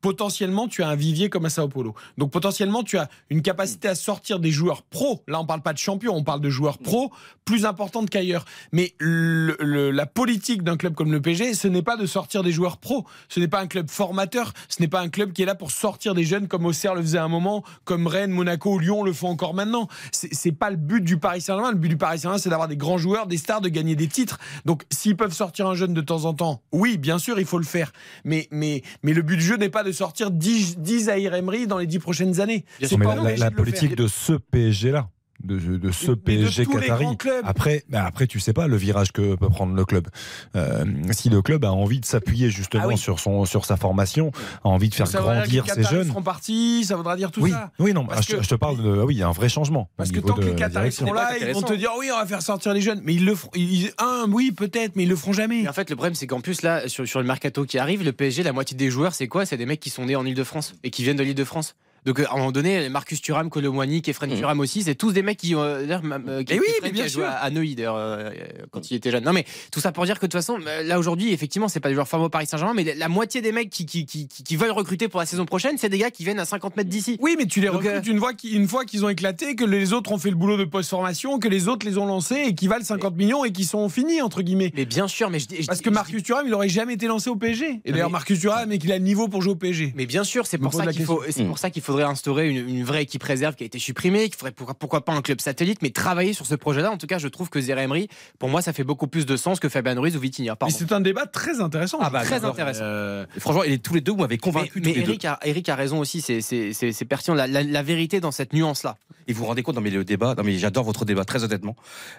potentiellement, 0.00 0.68
tu 0.68 0.82
as 0.82 0.88
un 0.88 0.94
vivier 0.94 1.28
comme 1.28 1.44
à 1.44 1.50
Sao 1.50 1.68
Paulo. 1.68 1.94
Donc 2.18 2.30
potentiellement, 2.30 2.82
tu 2.82 2.98
as 2.98 3.08
une 3.30 3.42
capacité 3.42 3.88
à 3.88 3.94
sortir 3.94 4.38
des 4.38 4.50
joueurs 4.50 4.82
pros. 4.82 5.22
Là, 5.28 5.40
on 5.40 5.46
parle 5.46 5.62
pas 5.62 5.72
de 5.72 5.78
champions, 5.78 6.14
on 6.14 6.24
parle 6.24 6.40
de 6.40 6.50
joueurs 6.50 6.78
pros 6.78 7.12
plus 7.44 7.66
importante 7.66 8.10
qu'ailleurs. 8.10 8.44
Mais 8.72 8.94
la 9.00 10.06
politique 10.06 10.62
d'un 10.62 10.76
club 10.76 10.94
comme 10.94 11.12
le 11.12 11.20
PSG, 11.20 11.54
ce 11.54 11.68
n'est 11.68 11.82
pas 11.82 11.96
de 11.96 12.06
sortir 12.06 12.42
des 12.42 12.52
joueurs 12.52 12.78
pros. 12.78 13.04
Ce 13.28 13.40
n'est 13.40 13.48
pas 13.48 13.60
un 13.60 13.66
club 13.66 13.90
formateur. 13.90 14.52
Ce 14.68 14.80
n'est 14.80 14.88
pas 14.88 15.00
un 15.00 15.08
club 15.08 15.32
qui 15.32 15.42
est 15.42 15.46
là 15.46 15.54
pour 15.54 15.70
sortir 15.70 16.14
des 16.14 16.24
jeunes 16.24 16.48
comme 16.48 16.64
Auxerre 16.66 16.94
le 16.94 17.02
faisait 17.02 17.18
à 17.18 17.24
un 17.24 17.28
moment, 17.28 17.64
comme 17.84 18.06
Rennes, 18.06 18.30
Monaco 18.30 18.78
Lyon 18.78 19.02
le 19.02 19.12
font 19.12 19.28
encore 19.28 19.54
maintenant. 19.54 19.88
C'est 20.12 20.52
pas 20.52 20.70
le 20.70 20.76
but 20.76 21.02
du 21.02 21.18
Paris 21.18 21.40
Saint-Germain. 21.40 21.72
Le 21.72 21.78
but 21.78 21.88
du 21.88 21.96
Paris 21.96 22.18
Saint-Germain, 22.18 22.38
c'est 22.38 22.50
d'avoir 22.50 22.68
des 22.68 22.76
grands 22.76 22.98
joueurs, 22.98 23.26
des 23.26 23.36
stars, 23.36 23.60
de 23.60 23.68
gagner 23.68 23.96
des 23.96 24.08
titres. 24.08 24.38
Donc, 24.64 24.84
s'ils 24.90 25.16
peuvent 25.16 25.32
sortir 25.32 25.66
un 25.66 25.74
jeune 25.74 25.94
de 25.94 26.00
temps 26.00 26.24
en 26.24 26.34
temps, 26.34 26.62
oui, 26.72 26.96
bien 26.96 27.18
sûr, 27.18 27.38
il 27.38 27.46
faut 27.46 27.58
le 27.58 27.64
faire. 27.64 27.92
Mais, 28.24 28.48
mais, 28.50 28.82
mais 29.02 29.12
le 29.12 29.22
but 29.22 29.36
du 29.36 29.44
jeu 29.44 29.56
n'est 29.56 29.68
pas 29.74 29.82
de 29.82 29.92
sortir 29.92 30.30
10, 30.30 30.78
10 30.78 31.04
Zahir 31.06 31.34
Emery 31.34 31.66
dans 31.66 31.78
les 31.78 31.86
10 31.86 31.98
prochaines 31.98 32.40
années. 32.40 32.64
C'est 32.80 32.96
pas 32.96 33.16
la, 33.16 33.50
politique 33.50 33.96
de 33.96 34.06
ce 34.06 34.32
PSG 34.32 34.92
là. 34.92 35.10
De, 35.44 35.58
de 35.58 35.90
ce 35.92 36.06
Mais 36.10 36.14
de 36.16 36.20
PSG 36.20 36.64
Qatari. 36.66 37.06
Après, 37.44 37.84
bah 37.90 38.04
après, 38.06 38.26
tu 38.26 38.40
sais 38.40 38.52
pas 38.54 38.66
le 38.66 38.76
virage 38.76 39.12
que 39.12 39.34
peut 39.34 39.50
prendre 39.50 39.74
le 39.74 39.84
club. 39.84 40.08
Euh, 40.56 40.84
si 41.12 41.28
le 41.28 41.42
club 41.42 41.64
a 41.64 41.72
envie 41.72 42.00
de 42.00 42.06
s'appuyer 42.06 42.48
justement 42.50 42.84
Ah 42.84 42.88
oui. 42.88 42.96
sur 42.98 43.20
son 43.20 43.44
sur 43.44 43.64
sa 43.66 43.76
formation, 43.76 44.32
a 44.64 44.68
envie 44.68 44.88
de 44.88 44.94
faire 44.94 45.06
Ça 45.06 45.20
grandir 45.20 45.64
ses 45.66 45.76
Qataris 45.76 45.94
jeunes. 45.96 46.08
seront 46.08 46.22
partis, 46.22 46.84
ça 46.84 46.96
voudra 46.96 47.16
dire 47.16 47.30
tout 47.30 47.42
oui, 47.42 47.50
ça. 47.50 47.70
oui, 47.78 47.92
non, 47.92 48.06
Parce 48.06 48.26
je, 48.26 48.36
que- 48.36 48.42
je 48.42 48.48
te 48.48 48.54
parle 48.54 48.82
de, 48.82 48.98
ah 49.00 49.04
oui, 49.04 49.16
il 49.16 49.18
y 49.18 49.22
a 49.22 49.28
un 49.28 49.32
vrai 49.32 49.48
changement. 49.48 49.90
Parce 49.96 50.10
que 50.12 50.20
tant 50.20 50.34
que 50.34 50.40
de 50.42 50.46
les 50.46 50.54
Qataris 50.54 50.92
sont 50.92 51.12
là, 51.12 51.36
ils 51.38 51.52
vont 51.52 51.62
te 51.62 51.74
dire 51.74 51.90
oui, 51.98 52.08
on 52.12 52.18
va 52.18 52.26
faire 52.26 52.42
sortir 52.42 52.72
les 52.72 52.80
jeunes. 52.80 53.00
Mais 53.04 53.14
ils 53.14 53.24
le 53.26 53.34
feront. 53.34 53.50
Ils, 53.54 53.90
un, 53.98 54.26
oui, 54.30 54.50
peut-être, 54.50 54.96
mais 54.96 55.02
ils 55.02 55.08
le 55.08 55.16
feront 55.16 55.32
jamais. 55.34 55.62
Et 55.64 55.68
en 55.68 55.72
fait, 55.74 55.90
le 55.90 55.96
problème, 55.96 56.14
c'est 56.14 56.26
qu'en 56.26 56.40
plus, 56.40 56.62
là, 56.62 56.88
sur, 56.88 57.06
sur 57.06 57.20
le 57.20 57.26
mercato 57.26 57.64
qui 57.66 57.78
arrive, 57.78 58.02
le 58.02 58.12
PSG, 58.12 58.42
la 58.42 58.52
moitié 58.52 58.76
des 58.76 58.90
joueurs, 58.90 59.14
c'est 59.14 59.28
quoi? 59.28 59.44
C'est 59.44 59.56
des 59.58 59.66
mecs 59.66 59.80
qui 59.80 59.90
sont 59.90 60.06
nés 60.06 60.16
en 60.16 60.24
Ile-de-France 60.24 60.74
et 60.84 60.90
qui 60.90 61.02
viennent 61.02 61.16
de 61.16 61.22
l'Île-de-France. 61.22 61.74
Donc, 62.04 62.20
à 62.20 62.32
un 62.32 62.36
moment 62.36 62.52
donné, 62.52 62.88
Marcus 62.88 63.20
Thuram, 63.22 63.48
Colomwani, 63.50 64.02
Kefren 64.02 64.34
Thuram 64.36 64.60
aussi, 64.60 64.82
c'est 64.82 64.94
tous 64.94 65.12
des 65.12 65.22
mecs 65.22 65.38
qui. 65.38 65.54
Euh, 65.54 65.80
d'ailleurs, 65.86 66.02
euh, 66.28 66.42
qui- 66.42 66.52
Eh 66.54 66.58
oui, 66.60 66.92
qui 66.92 67.00
a 67.02 67.08
joué 67.08 67.24
à, 67.24 67.32
à 67.32 67.50
Neuilly, 67.50 67.74
d'ailleurs, 67.74 67.96
euh, 67.96 68.30
quand 68.70 68.90
il 68.90 68.94
était 68.96 69.10
jeune. 69.10 69.24
Non, 69.24 69.32
mais 69.32 69.44
tout 69.72 69.80
ça 69.80 69.90
pour 69.92 70.04
dire 70.04 70.16
que 70.20 70.26
de 70.26 70.30
toute 70.30 70.38
façon, 70.40 70.58
là, 70.58 70.98
aujourd'hui, 70.98 71.32
effectivement, 71.32 71.68
c'est 71.68 71.80
pas 71.80 71.88
des 71.88 71.94
joueurs 71.94 72.08
formés 72.08 72.26
au 72.26 72.28
Paris 72.28 72.46
Saint-Germain, 72.46 72.74
mais 72.74 72.94
la 72.94 73.08
moitié 73.08 73.40
des 73.40 73.52
mecs 73.52 73.70
qui, 73.70 73.86
qui, 73.86 74.04
qui, 74.06 74.28
qui- 74.28 74.56
veulent 74.56 74.70
recruter 74.70 75.08
pour 75.08 75.18
la 75.20 75.26
saison 75.26 75.46
prochaine, 75.46 75.76
c'est 75.78 75.88
des 75.88 75.98
gars 75.98 76.10
qui 76.10 76.24
viennent 76.24 76.38
à 76.38 76.44
50 76.44 76.76
mètres 76.76 76.90
d'ici. 76.90 77.16
Oui, 77.20 77.34
mais 77.38 77.46
tu 77.46 77.60
les 77.60 77.66
Donc, 77.68 77.82
recrutes 77.82 78.06
une 78.06 78.18
fois 78.18 78.34
qu'ils 78.34 78.54
une 78.54 78.68
fois 78.68 78.84
qu'ils 78.84 79.04
ont 79.04 79.08
éclaté, 79.08 79.56
que 79.56 79.64
les 79.64 79.92
autres 79.92 80.12
ont 80.12 80.18
fait 80.18 80.30
le 80.30 80.36
boulot 80.36 80.56
de 80.56 80.64
post-formation, 80.64 81.38
que 81.38 81.48
les 81.48 81.68
autres 81.68 81.86
les 81.86 81.96
ont 81.98 82.06
lancés 82.06 82.44
et 82.48 82.54
qui 82.54 82.68
valent 82.68 82.84
50 82.84 83.16
millions 83.16 83.44
et 83.44 83.50
qui 83.52 83.64
sont 83.64 83.88
finis, 83.88 84.20
entre 84.22 84.42
guillemets. 84.42 84.72
Mais 84.76 84.84
bien 84.84 85.08
sûr, 85.08 85.30
mais 85.30 85.38
je 85.38 85.46
dis. 85.48 85.56
je 85.62 85.66
Parce 85.66 85.80
que 85.80 85.90
Marcus 85.90 86.22
Thuram, 86.22 86.46
il 86.46 86.54
aurait 86.54 86.68
jamais 86.68 86.94
été 86.94 87.06
lancé 87.06 87.30
au 87.30 87.36
PSG. 87.36 87.80
Et 87.84 87.92
d'ailleurs, 87.92 88.10
Marcus 88.10 88.38
Thuram, 88.38 88.68
mais 88.68 88.78
qu'il 88.78 88.92
a 88.92 88.98
le 88.98 89.04
niveau 89.04 89.28
pour 89.28 89.40
jouer 89.42 89.52
au 89.52 89.56
PSG. 89.56 89.92
Mais 89.96 90.06
bien 90.06 90.22
sûr, 90.24 90.46
c'est 90.46 90.58
pour 90.58 90.72
ça 90.74 90.86
qu'il 90.86 91.04
faut, 91.04 91.22
c'est 91.30 91.44
pour 91.44 91.58
ça 91.58 91.70
qu'il 91.70 91.82
faudrait 91.94 92.10
instaurer 92.10 92.48
une, 92.48 92.68
une 92.68 92.84
vraie 92.84 93.02
équipe 93.02 93.22
réserve 93.22 93.54
qui 93.54 93.62
a 93.62 93.66
été 93.66 93.78
supprimée, 93.78 94.24
qu'il 94.28 94.34
faudrait 94.34 94.50
pourquoi, 94.52 94.74
pourquoi 94.74 95.04
pas 95.04 95.12
un 95.12 95.22
club 95.22 95.40
satellite, 95.40 95.80
mais 95.82 95.90
travailler 95.90 96.32
sur 96.32 96.46
ce 96.46 96.54
projet-là. 96.54 96.90
En 96.90 96.98
tout 96.98 97.06
cas, 97.06 97.18
je 97.18 97.28
trouve 97.28 97.50
que 97.50 97.60
Zé 97.60 97.72
Emery, 97.72 98.08
pour 98.38 98.48
moi, 98.48 98.62
ça 98.62 98.72
fait 98.72 98.84
beaucoup 98.84 99.06
plus 99.06 99.26
de 99.26 99.36
sens 99.36 99.60
que 99.60 99.68
Fabien 99.68 99.98
Ruiz 99.98 100.16
ou 100.16 100.20
Vitinha. 100.20 100.56
Mais 100.62 100.70
c'est 100.70 100.90
un 100.92 101.00
débat 101.00 101.26
très 101.26 101.60
intéressant. 101.60 101.98
Ah 102.00 102.10
bah, 102.10 102.22
Très 102.24 102.44
intéressant. 102.44 102.82
Euh, 102.82 103.26
franchement, 103.38 103.62
et 103.62 103.78
tous 103.78 103.94
les 103.94 104.00
deux, 104.00 104.12
vous 104.12 104.18
m'avez 104.18 104.38
convaincu. 104.38 104.80
mais 104.84 104.92
deux. 104.92 105.00
Eric 105.00 105.24
a, 105.24 105.38
Eric 105.44 105.68
a 105.68 105.74
raison 105.76 105.98
aussi, 106.00 106.20
c'est- 106.20 106.40
c'est 106.40 106.72
c'est- 106.72 106.92
c'est 106.92 107.04
pertinent. 107.04 107.34
La, 107.34 107.46
la- 107.46 107.62
la 107.62 107.82
vérité 107.82 108.20
dans 108.20 108.32
cette 108.32 108.52
nuance-là. 108.52 108.96
Et 109.28 109.32
vous 109.32 109.40
vous 109.40 109.46
rendez 109.46 109.62
compte, 109.62 109.76
non 109.76 109.80
mais 109.80 109.90
le 109.90 110.04
débat, 110.04 110.34
non 110.36 110.42
mais 110.44 110.58
j'adore 110.58 110.84
votre 110.84 111.04
débat, 111.04 111.24
très 111.24 111.44
honnêtement. 111.44 111.76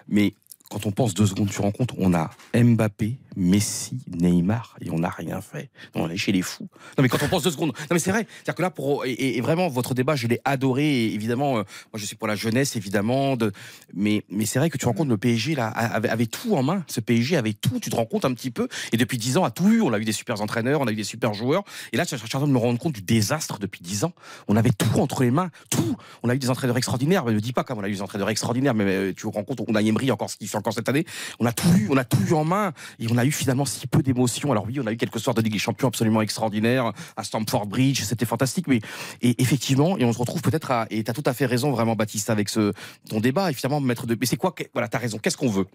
Mais 0.08 0.32
quand 0.70 0.86
on 0.86 0.90
pense 0.90 1.14
deux 1.14 1.26
secondes 1.26 1.52
sur 1.52 1.62
rencontre, 1.64 1.94
on 1.98 2.14
a 2.14 2.30
Mbappé, 2.54 3.16
Messi, 3.36 3.98
Neymar, 4.08 4.76
et 4.80 4.90
on 4.90 4.98
n'a 4.98 5.10
rien 5.10 5.40
fait. 5.40 5.70
On 5.94 6.08
est 6.08 6.16
chez 6.16 6.32
les 6.32 6.42
fous. 6.42 6.68
Non 6.96 7.02
mais 7.02 7.08
quand 7.08 7.22
on 7.22 7.28
pense 7.28 7.42
deux 7.42 7.50
secondes, 7.50 7.68
non 7.68 7.86
mais 7.92 7.98
c'est 7.98 8.10
vrai. 8.10 8.26
C'est-à-dire 8.28 8.54
que 8.54 8.62
là, 8.62 8.70
pour 8.70 9.04
et, 9.04 9.40
vraiment 9.40 9.68
votre 9.68 9.94
débat, 9.94 10.16
je 10.16 10.26
l'ai 10.26 10.40
adoré. 10.44 11.06
Évidemment, 11.06 11.58
euh, 11.58 11.62
moi 11.92 11.94
je 11.94 12.04
suis 12.04 12.16
pour 12.16 12.28
la 12.28 12.36
jeunesse, 12.36 12.76
évidemment. 12.76 13.36
De, 13.36 13.52
mais 13.94 14.24
mais 14.30 14.46
c'est 14.46 14.58
vrai 14.58 14.70
que 14.70 14.78
tu 14.78 14.86
rencontres 14.86 15.10
le 15.10 15.18
PSG 15.18 15.54
là 15.54 15.68
avait, 15.68 16.26
tout 16.26 16.54
en 16.54 16.62
main. 16.62 16.84
Ce 16.88 17.00
PSG 17.00 17.36
avait 17.36 17.52
tout. 17.52 17.78
Tu 17.80 17.90
te 17.90 17.96
rends 17.96 18.06
compte 18.06 18.24
un 18.24 18.32
petit 18.32 18.50
peu. 18.50 18.68
Et 18.92 18.96
depuis 18.96 19.18
dix 19.18 19.36
ans, 19.36 19.44
a 19.44 19.50
tout 19.50 19.68
eu. 19.68 19.80
On 19.82 19.92
a 19.92 19.98
eu 19.98 20.04
des 20.04 20.12
super 20.12 20.40
entraîneurs, 20.40 20.80
on 20.80 20.86
a 20.86 20.92
eu 20.92 20.96
des 20.96 21.04
super 21.04 21.34
joueurs. 21.34 21.64
Et 21.92 21.96
là, 21.96 22.04
je 22.04 22.16
suis 22.16 22.24
en 22.24 22.38
train 22.38 22.46
de 22.46 22.52
me 22.52 22.58
rendre 22.58 22.78
compte 22.78 22.94
du 22.94 23.02
désastre 23.02 23.58
depuis 23.58 23.82
dix 23.82 24.04
ans. 24.04 24.12
On 24.48 24.56
avait 24.56 24.70
tout 24.70 25.00
entre 25.00 25.22
les 25.22 25.30
mains, 25.30 25.50
tout. 25.70 25.96
On 26.22 26.28
a 26.28 26.34
eu 26.34 26.38
des 26.38 26.50
entraîneurs 26.50 26.76
extraordinaires. 26.76 27.24
Mais 27.24 27.32
ne 27.32 27.40
dis 27.40 27.52
pas 27.52 27.64
comme 27.64 27.78
on 27.78 27.84
a 27.84 27.88
eu 27.88 27.92
des 27.92 28.02
entraîneurs 28.02 28.30
extraordinaires, 28.30 28.74
mais 28.74 28.84
euh, 28.84 29.08
tu 29.08 29.22
te 29.22 29.26
rends 29.26 29.44
compte, 29.44 29.60
on 29.66 29.74
a 29.74 29.82
Emery 29.82 30.10
encore 30.10 30.30
encore 30.54 30.72
cette 30.72 30.88
année. 30.88 31.04
On 31.38 31.46
a 31.46 31.52
tout 31.52 31.68
eu, 31.76 31.88
on 31.90 31.96
a 31.96 32.04
tout 32.04 32.22
eu 32.28 32.32
en 32.32 32.44
main. 32.44 32.72
Et 32.98 33.06
on 33.10 33.18
a 33.18 33.25
eu 33.26 33.32
finalement 33.32 33.64
si 33.64 33.86
peu 33.86 34.02
d'émotions. 34.02 34.52
Alors 34.52 34.64
oui, 34.66 34.78
on 34.82 34.86
a 34.86 34.92
eu 34.92 34.96
quelques 34.96 35.20
soirs 35.20 35.34
de 35.34 35.42
Ligue 35.42 35.52
des 35.52 35.58
Champions 35.58 35.88
absolument 35.88 36.22
extraordinaires 36.22 36.92
à 37.16 37.24
Stamford 37.24 37.66
Bridge, 37.66 38.02
c'était 38.02 38.26
fantastique. 38.26 38.68
Mais 38.68 38.80
et 39.22 39.40
effectivement, 39.42 39.98
et 39.98 40.04
on 40.04 40.12
se 40.12 40.18
retrouve 40.18 40.42
peut-être 40.42 40.70
à. 40.70 40.86
Et 40.90 41.04
t'as 41.04 41.12
tout 41.12 41.22
à 41.26 41.34
fait 41.34 41.46
raison, 41.46 41.70
vraiment, 41.70 41.96
Baptiste, 41.96 42.30
avec 42.30 42.48
ce 42.48 42.72
ton 43.08 43.20
débat. 43.20 43.50
Évidemment, 43.50 43.80
mettre 43.80 44.06
de. 44.06 44.16
Mais 44.18 44.26
c'est 44.26 44.36
quoi 44.36 44.54
Voilà, 44.72 44.88
t'as 44.88 44.98
raison. 44.98 45.18
Qu'est-ce 45.18 45.36
qu'on 45.36 45.50
veut? 45.50 45.66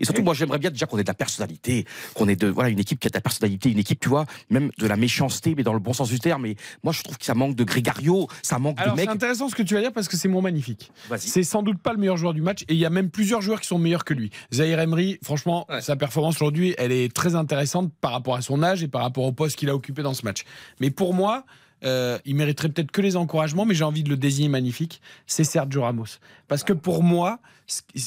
Et 0.00 0.04
surtout, 0.04 0.22
moi, 0.22 0.34
j'aimerais 0.34 0.58
bien 0.58 0.70
déjà 0.70 0.86
qu'on 0.86 0.98
ait 0.98 1.04
de 1.04 1.08
la 1.08 1.14
personnalité, 1.14 1.86
qu'on 2.14 2.28
ait 2.28 2.36
de 2.36 2.48
voilà 2.48 2.68
une 2.68 2.78
équipe 2.78 3.00
qui 3.00 3.06
a 3.06 3.10
de 3.10 3.14
la 3.14 3.20
personnalité, 3.20 3.70
une 3.70 3.78
équipe, 3.78 3.98
tu 4.00 4.08
vois, 4.08 4.26
même 4.50 4.70
de 4.78 4.86
la 4.86 4.96
méchanceté, 4.96 5.54
mais 5.56 5.62
dans 5.62 5.72
le 5.72 5.78
bon 5.78 5.92
sens 5.92 6.10
du 6.10 6.18
terme. 6.18 6.42
Mais 6.42 6.56
moi, 6.82 6.92
je 6.92 7.02
trouve 7.02 7.16
que 7.16 7.24
ça 7.24 7.34
manque 7.34 7.56
de 7.56 7.64
grégario, 7.64 8.28
ça 8.42 8.58
manque 8.58 8.78
Alors 8.78 8.94
de 8.94 9.00
c'est 9.00 9.06
mecs. 9.06 9.14
intéressant 9.14 9.48
ce 9.48 9.54
que 9.54 9.62
tu 9.62 9.74
vas 9.74 9.80
dire 9.80 9.92
parce 9.92 10.08
que 10.08 10.16
c'est 10.16 10.28
mon 10.28 10.42
magnifique. 10.42 10.92
C'est 11.16 11.42
sans 11.42 11.62
doute 11.62 11.78
pas 11.78 11.92
le 11.92 11.98
meilleur 11.98 12.16
joueur 12.16 12.34
du 12.34 12.42
match 12.42 12.62
et 12.68 12.74
il 12.74 12.78
y 12.78 12.86
a 12.86 12.90
même 12.90 13.10
plusieurs 13.10 13.40
joueurs 13.40 13.60
qui 13.60 13.66
sont 13.66 13.78
meilleurs 13.78 14.04
que 14.04 14.14
lui. 14.14 14.30
Zahir 14.52 14.78
Emery, 14.80 15.18
franchement, 15.22 15.66
sa 15.80 15.96
performance 15.96 16.36
aujourd'hui, 16.36 16.74
elle 16.78 16.92
est 16.92 17.12
très 17.14 17.34
intéressante 17.34 17.92
par 18.00 18.12
rapport 18.12 18.36
à 18.36 18.42
son 18.42 18.62
âge 18.62 18.82
et 18.82 18.88
par 18.88 19.02
rapport 19.02 19.24
au 19.24 19.32
poste 19.32 19.56
qu'il 19.56 19.70
a 19.70 19.74
occupé 19.74 20.02
dans 20.02 20.14
ce 20.14 20.24
match. 20.24 20.44
Mais 20.80 20.90
pour 20.90 21.14
moi, 21.14 21.44
euh, 21.84 22.18
il 22.24 22.34
mériterait 22.36 22.68
peut-être 22.68 22.90
que 22.90 23.00
les 23.02 23.16
encouragements, 23.16 23.64
mais 23.66 23.74
j'ai 23.74 23.84
envie 23.84 24.02
de 24.02 24.08
le 24.10 24.16
désigner 24.16 24.48
magnifique. 24.48 25.00
C'est 25.26 25.44
Sergio 25.44 25.82
Ramos. 25.82 26.06
Parce 26.48 26.64
que 26.64 26.72
pour 26.72 27.02
moi, 27.02 27.40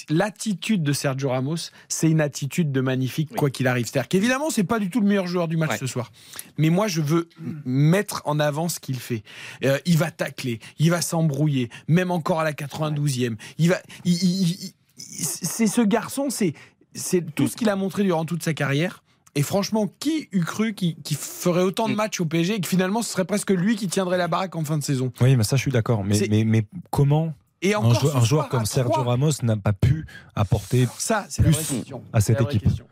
l'attitude 0.09 0.83
de 0.83 0.93
Sergio 0.93 1.29
Ramos, 1.29 1.71
c'est 1.87 2.09
une 2.09 2.21
attitude 2.21 2.71
de 2.71 2.81
magnifique, 2.81 3.35
quoi 3.35 3.49
qu'il 3.49 3.67
arrive. 3.67 3.85
C'est-à-dire 3.85 4.07
qu'évidemment, 4.07 4.49
c'est 4.49 4.63
pas 4.63 4.79
du 4.79 4.89
tout 4.89 5.01
le 5.01 5.07
meilleur 5.07 5.27
joueur 5.27 5.47
du 5.47 5.57
match 5.57 5.71
Ouais. 5.71 5.77
ce 5.77 5.87
soir. 5.87 6.11
Mais 6.57 6.69
moi, 6.69 6.87
je 6.87 7.01
veux 7.01 7.29
mettre 7.65 8.21
en 8.25 8.39
avant 8.39 8.69
ce 8.69 8.79
qu'il 8.79 8.99
fait. 8.99 9.23
Euh, 9.63 9.79
il 9.85 9.97
va 9.97 10.11
tacler, 10.11 10.59
il 10.79 10.89
va 10.91 11.01
s'embrouiller, 11.01 11.69
même 11.87 12.11
encore 12.11 12.39
à 12.39 12.43
la 12.43 12.53
92e. 12.53 13.35
Il 13.57 13.69
va, 13.69 13.81
il- 14.05 14.13
il- 14.23 14.41
il- 14.41 14.63
il- 14.63 14.73
c'est 15.25 15.67
ce 15.67 15.81
garçon, 15.81 16.29
c'est, 16.29 16.53
c'est 16.93 17.23
tout 17.35 17.47
ce 17.47 17.55
qu'il 17.55 17.69
a 17.69 17.75
montré 17.75 18.03
durant 18.03 18.25
toute 18.25 18.43
sa 18.43 18.53
carrière. 18.53 19.03
Et 19.37 19.43
franchement, 19.43 19.87
qui 19.99 20.27
eût 20.31 20.43
cru 20.43 20.73
qu'il 20.73 20.95
ferait 21.15 21.61
autant 21.61 21.87
de 21.87 21.93
matchs 21.93 22.19
au 22.19 22.25
PSG 22.25 22.55
et 22.55 22.59
que 22.59 22.67
finalement 22.67 23.01
ce 23.03 23.11
serait 23.11 23.25
presque 23.25 23.51
lui 23.51 23.75
qui 23.75 23.87
tiendrait 23.87 24.17
la 24.17 24.27
baraque 24.27 24.55
en 24.55 24.63
fin 24.65 24.77
de 24.77 24.83
saison? 24.83 25.11
Oui, 25.21 25.35
mais 25.35 25.43
ça, 25.43 25.55
je 25.55 25.61
suis 25.61 25.71
d'accord. 25.71 26.03
Mais, 26.03 26.15
C'est- 26.15 26.27
mais, 26.27 26.43
mais 26.43 26.65
comment 26.89 27.33
Et 27.61 27.73
un, 27.75 27.77
encore 27.79 28.25
joueur 28.25 28.49
comme 28.49 28.65
Sergio. 28.65 29.03
Ramos 29.03 29.31
n'a 29.43 29.55
pas 29.57 29.73
pu 29.73 30.05
apporter 30.35 30.87
Ça, 30.97 31.25
c'est 31.29 31.43
la 31.43 31.51
vraie 31.51 31.63
plus 31.63 31.75
question. 31.77 32.01
à 32.13 32.19
cette 32.21 32.37
la 32.37 32.43
vraie 32.43 32.53
équipe 32.55 32.63
question. 32.67 32.85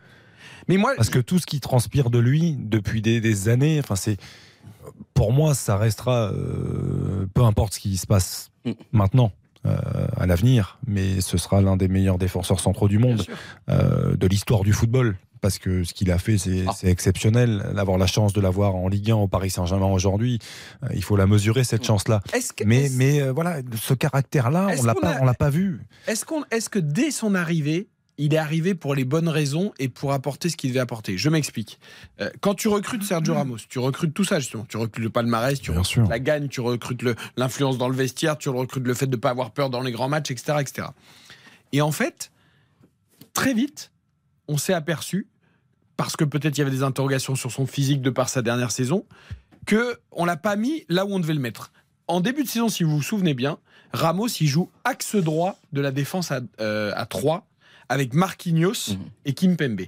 Mais 0.68 0.78
moi, 0.78 0.94
Parce 0.96 1.10
que 1.10 1.20
tout 1.20 1.40
ce 1.40 1.46
qui 1.46 1.60
transpire 1.60 2.10
de 2.10 2.20
lui 2.20 2.56
depuis 2.60 3.02
des, 3.02 3.22
des 3.22 3.50
années, 3.50 3.80
enfin 3.80 3.96
c'est 3.96 4.18
pour 5.14 5.32
moi 5.34 5.54
ça 5.56 5.78
restera 5.78 6.32
euh, 6.32 7.26
peu 7.34 7.42
importe 7.44 7.74
ce 7.76 7.80
qui 7.80 7.98
se 7.98 8.08
passe 8.08 8.50
Mm. 8.66 8.72
maintenant. 8.94 9.32
euh, 9.68 9.76
à 10.18 10.28
l'avenir, 10.28 10.78
mais 10.86 11.22
ce 11.22 11.40
sera 11.40 11.60
l'un 11.60 11.76
des 11.76 11.88
meilleurs 11.88 12.20
défenseurs 12.20 12.60
centraux 12.60 12.88
du 12.88 13.00
monde, 13.00 13.24
euh, 13.70 14.16
de 14.16 14.28
l'histoire 14.28 14.62
du 14.62 14.74
football. 14.74 15.18
Parce 15.46 15.60
que 15.60 15.84
ce 15.84 15.94
qu'il 15.94 16.10
a 16.10 16.18
fait, 16.18 16.40
c'est 16.40 16.66
Ah. 16.68 16.72
c'est 16.76 16.88
exceptionnel. 16.88 17.64
D'avoir 17.76 18.00
la 18.00 18.08
chance 18.08 18.34
de 18.34 18.42
l'avoir 18.42 18.74
en 18.74 18.88
Ligue 18.88 19.12
1 19.12 19.16
au 19.18 19.28
Paris 19.28 19.52
Saint-Germain 19.52 19.86
aujourd'hui, 19.86 20.40
euh, 20.82 20.88
il 20.96 21.04
faut 21.04 21.16
la 21.18 21.28
mesurer, 21.28 21.64
cette 21.64 21.86
chance-là. 21.86 22.24
Est-ce 22.34 22.52
que- 22.52 22.64
Mais, 22.64 23.22
euh, 23.22 23.32
voilà, 23.32 23.58
ce 23.80 23.94
caractère-là, 23.94 24.70
on 24.76 24.80
on 24.82 25.26
l'a 25.26 25.34
pas 25.36 25.52
vu. 25.52 25.82
Est-ce 26.08 26.26
qu'on, 26.26 26.44
est-ce 26.50 26.68
que 26.68 26.80
dès 26.80 27.12
son 27.12 27.36
arrivée, 27.36 27.90
il 28.18 28.34
est 28.34 28.38
arrivé 28.38 28.74
pour 28.74 28.96
les 28.96 29.06
bonnes 29.06 29.30
raisons 29.30 29.72
et 29.78 29.88
pour 29.88 30.14
apporter 30.14 30.50
ce 30.50 30.58
qu'il 30.58 30.72
devait 30.72 30.80
apporter? 30.80 31.16
Je 31.16 31.30
m'explique. 31.30 31.80
Euh, 32.22 32.32
quand 32.42 32.56
tu 32.56 32.68
recrutes 32.68 33.04
Sergio 33.04 33.36
Ramos, 33.36 33.58
tu 33.70 33.78
recrutes 33.78 34.16
tout 34.16 34.24
ça 34.24 34.40
justement. 34.40 34.66
Tu 34.68 34.78
recrutes 34.78 35.04
le 35.04 35.12
palmarès, 35.12 35.62
tu 35.62 35.70
recrutes 35.70 36.10
la 36.10 36.18
gagne, 36.18 36.48
tu 36.48 36.60
recrutes 36.62 37.04
l'influence 37.38 37.78
dans 37.78 37.88
le 37.90 37.96
vestiaire, 37.96 38.40
tu 38.40 38.50
recrutes 38.50 38.88
le 38.88 38.96
fait 38.96 39.06
de 39.06 39.12
ne 39.16 39.22
pas 39.22 39.30
avoir 39.30 39.52
peur 39.52 39.70
dans 39.70 39.82
les 39.82 39.92
grands 39.92 40.10
matchs, 40.10 40.32
etc., 40.32 40.58
etc. 40.62 40.88
Et 41.72 41.82
en 41.84 41.92
fait, 41.92 42.32
très 43.34 43.54
vite, 43.54 43.92
on 44.48 44.58
s'est 44.58 44.74
aperçu, 44.74 45.28
parce 45.98 46.16
que 46.16 46.24
peut-être 46.24 46.58
il 46.58 46.60
y 46.60 46.62
avait 46.62 46.72
des 46.72 46.84
interrogations 46.84 47.36
sur 47.36 47.52
son 47.52 47.66
physique 47.66 48.02
de 48.02 48.10
par 48.10 48.30
sa 48.30 48.42
dernière 48.42 48.72
saison, 48.72 49.06
que 49.66 50.00
on 50.12 50.26
l'a 50.26 50.38
pas 50.38 50.56
mis 50.56 50.86
là 50.90 51.06
où 51.06 51.14
on 51.14 51.20
devait 51.20 51.34
le 51.34 51.40
mettre. 51.40 51.72
En 52.08 52.22
début 52.22 52.44
de 52.44 52.48
saison, 52.48 52.70
si 52.70 52.84
vous 52.84 52.98
vous 52.98 53.04
souvenez 53.04 53.34
bien, 53.34 53.58
Ramos, 53.94 54.28
il 54.28 54.48
joue 54.48 54.70
axe 54.84 55.16
droit 55.16 55.58
de 55.74 55.82
la 55.82 55.92
défense 55.92 56.32
à, 56.32 56.42
euh, 56.60 56.92
à 56.96 57.06
3 57.06 57.48
avec 57.90 58.14
Marquinhos 58.14 58.96
et 59.26 59.34
Kimpembe. 59.34 59.82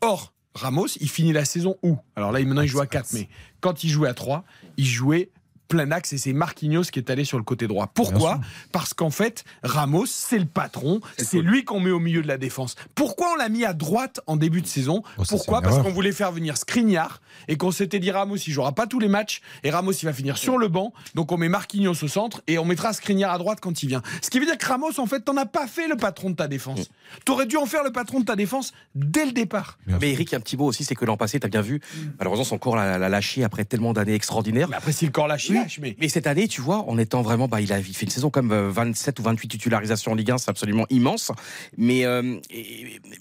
Or, 0.00 0.32
Ramos, 0.54 0.88
il 1.00 1.10
finit 1.10 1.32
la 1.32 1.44
saison 1.44 1.76
où? 1.82 1.98
Alors 2.16 2.32
là, 2.32 2.40
maintenant, 2.40 2.62
il 2.62 2.68
joue 2.68 2.80
à 2.80 2.86
4, 2.86 3.12
mais 3.12 3.28
quand 3.60 3.84
il 3.84 3.90
jouait 3.90 4.08
à 4.08 4.14
3, 4.14 4.44
il 4.76 4.86
jouait 4.86 5.30
plein 5.68 5.90
axe 5.90 6.12
et 6.12 6.18
c'est 6.18 6.32
Marquinhos 6.32 6.84
qui 6.84 6.98
est 6.98 7.10
allé 7.10 7.24
sur 7.24 7.38
le 7.38 7.44
côté 7.44 7.66
droit. 7.66 7.88
Pourquoi 7.92 8.40
Parce 8.72 8.94
qu'en 8.94 9.10
fait, 9.10 9.44
Ramos, 9.62 10.06
c'est 10.06 10.38
le 10.38 10.44
patron, 10.46 11.00
c'est 11.18 11.40
lui 11.40 11.64
qu'on 11.64 11.80
met 11.80 11.90
au 11.90 11.98
milieu 12.00 12.22
de 12.22 12.28
la 12.28 12.38
défense. 12.38 12.74
Pourquoi 12.94 13.28
on 13.32 13.36
l'a 13.36 13.48
mis 13.48 13.64
à 13.64 13.72
droite 13.72 14.20
en 14.26 14.36
début 14.36 14.60
de 14.62 14.66
saison 14.66 15.02
Oh, 15.18 15.22
Pourquoi 15.28 15.62
Parce 15.62 15.82
qu'on 15.82 15.92
voulait 15.92 16.12
faire 16.12 16.32
venir 16.32 16.56
Skriniar 16.56 17.20
et 17.48 17.56
qu'on 17.56 17.70
s'était 17.70 17.98
dit 17.98 18.10
Ramos, 18.10 18.36
il 18.36 18.52
jouera 18.52 18.72
pas 18.72 18.86
tous 18.86 18.98
les 18.98 19.08
matchs 19.08 19.40
et 19.62 19.70
Ramos, 19.70 19.92
il 19.92 20.04
va 20.04 20.12
finir 20.12 20.38
sur 20.38 20.58
le 20.58 20.68
banc. 20.68 20.92
Donc 21.14 21.32
on 21.32 21.36
met 21.36 21.48
Marquinhos 21.48 22.02
au 22.02 22.08
centre 22.08 22.42
et 22.46 22.58
on 22.58 22.64
mettra 22.64 22.92
Skriniar 22.92 23.32
à 23.32 23.38
droite 23.38 23.58
quand 23.60 23.82
il 23.82 23.88
vient. 23.88 24.02
Ce 24.22 24.30
qui 24.30 24.38
veut 24.38 24.46
dire 24.46 24.58
que 24.58 24.66
Ramos, 24.66 24.98
en 24.98 25.06
fait, 25.06 25.20
t'en 25.20 25.36
as 25.36 25.46
pas 25.46 25.66
fait 25.66 25.88
le 25.88 25.96
patron 25.96 26.30
de 26.30 26.36
ta 26.36 26.48
défense. 26.48 26.88
T'aurais 27.24 27.46
dû 27.46 27.56
en 27.56 27.66
faire 27.66 27.84
le 27.84 27.92
patron 27.92 28.20
de 28.20 28.24
ta 28.24 28.36
défense 28.36 28.72
dès 28.94 29.26
le 29.26 29.32
départ. 29.32 29.78
Mais 29.86 30.12
Eric, 30.12 30.30
il 30.30 30.32
y 30.32 30.34
a 30.34 30.38
un 30.38 30.40
petit 30.40 30.56
mot 30.56 30.66
aussi, 30.66 30.84
c'est 30.84 30.94
que 30.94 31.04
l'an 31.04 31.16
passé, 31.16 31.40
tu 31.40 31.46
as 31.46 31.48
bien 31.50 31.60
vu, 31.60 31.80
malheureusement, 32.18 32.44
son 32.44 32.58
corps 32.58 32.76
l'a 32.76 33.08
lâché 33.08 33.44
après 33.44 33.64
tellement 33.64 33.92
d'années 33.92 34.14
extraordinaires. 34.14 34.68
Mais 34.68 34.76
après, 34.76 34.92
si 34.92 35.04
le 35.06 35.10
corps 35.10 35.28
lâche, 35.28 35.50
Oui. 35.54 35.76
Mais... 35.80 35.96
mais 36.00 36.08
cette 36.08 36.26
année, 36.26 36.48
tu 36.48 36.60
vois, 36.60 36.88
en 36.88 36.98
étant 36.98 37.22
vraiment, 37.22 37.48
bah, 37.48 37.60
il 37.60 37.72
a 37.72 37.80
fait 37.82 38.02
une 38.02 38.10
saison 38.10 38.30
comme 38.30 38.52
euh, 38.52 38.70
27 38.70 39.18
ou 39.18 39.22
28 39.22 39.48
titularisations 39.48 40.12
en 40.12 40.14
Ligue 40.14 40.30
1, 40.30 40.38
c'est 40.38 40.50
absolument 40.50 40.86
immense. 40.90 41.32
Mais, 41.76 42.04
euh, 42.04 42.38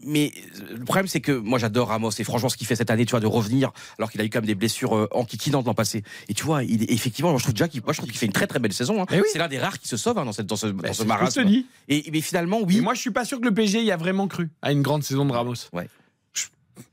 mais 0.06 0.32
euh, 0.72 0.78
le 0.78 0.86
problème, 0.86 1.08
c'est 1.08 1.22
que 1.22 1.32
moi, 1.32 1.60
j'adore 1.60 1.90
Ramos 1.90 2.12
et 2.18 2.24
franchement, 2.24 2.50
ce 2.50 2.58
qu'il 2.58 2.68
fait 2.68 2.76
cette 2.76 2.92
année, 2.92 3.06
tu 3.06 3.12
vois, 3.12 3.20
de 3.20 3.28
revenir, 3.28 3.72
alors 3.98 4.12
qu'il 4.12 4.22
a 4.22 4.24
eu 4.24 4.30
quand 4.30 4.40
même 4.40 4.45
des 4.45 4.56
blessures 4.56 4.95
euh, 4.95 5.08
enquiquinantes 5.12 5.66
l'an 5.66 5.74
passé. 5.74 6.03
Et 6.30 6.34
tu 6.34 6.44
vois, 6.44 6.64
il, 6.64 6.92
effectivement, 6.92 7.32
moi, 7.32 7.40
je 7.40 7.44
trouve 7.44 7.53
déjà 7.53 7.68
qu'il, 7.68 7.82
moi, 7.84 7.94
je 7.94 7.98
trouve 7.98 8.10
qu'il 8.10 8.18
fait 8.18 8.26
une 8.26 8.34
très 8.34 8.48
très 8.48 8.60
belle 8.60 8.74
saison. 8.74 9.02
hein. 9.02 9.06
C'est 9.32 9.40
l'un 9.40 9.48
des 9.48 9.60
rares 9.60 9.80
qui 9.80 9.88
se 9.88 9.98
sauve 9.98 10.18
hein, 10.18 10.26
dans, 10.26 10.34
cette, 10.34 10.48
dans 10.48 10.56
ce, 10.56 10.68
dans 10.68 10.94
ce 10.94 11.03
marasme. 11.03 11.45
Et 11.90 12.10
mais 12.12 12.22
finalement, 12.22 12.60
oui. 12.62 12.78
Et 12.78 12.82
moi, 12.82 12.94
je 12.94 13.00
suis 13.00 13.12
pas 13.12 13.26
sûr 13.26 13.40
que 13.40 13.45
le 13.45 13.53
PSG 13.53 13.84
y 13.84 13.92
a 13.92 13.98
vraiment 13.98 14.28
cru 14.28 14.50
à 14.62 14.72
une 14.72 14.82
grande 14.82 15.03
saison 15.03 15.26
de 15.26 15.32
Ramos. 15.32 15.53
Ouais. 15.74 15.88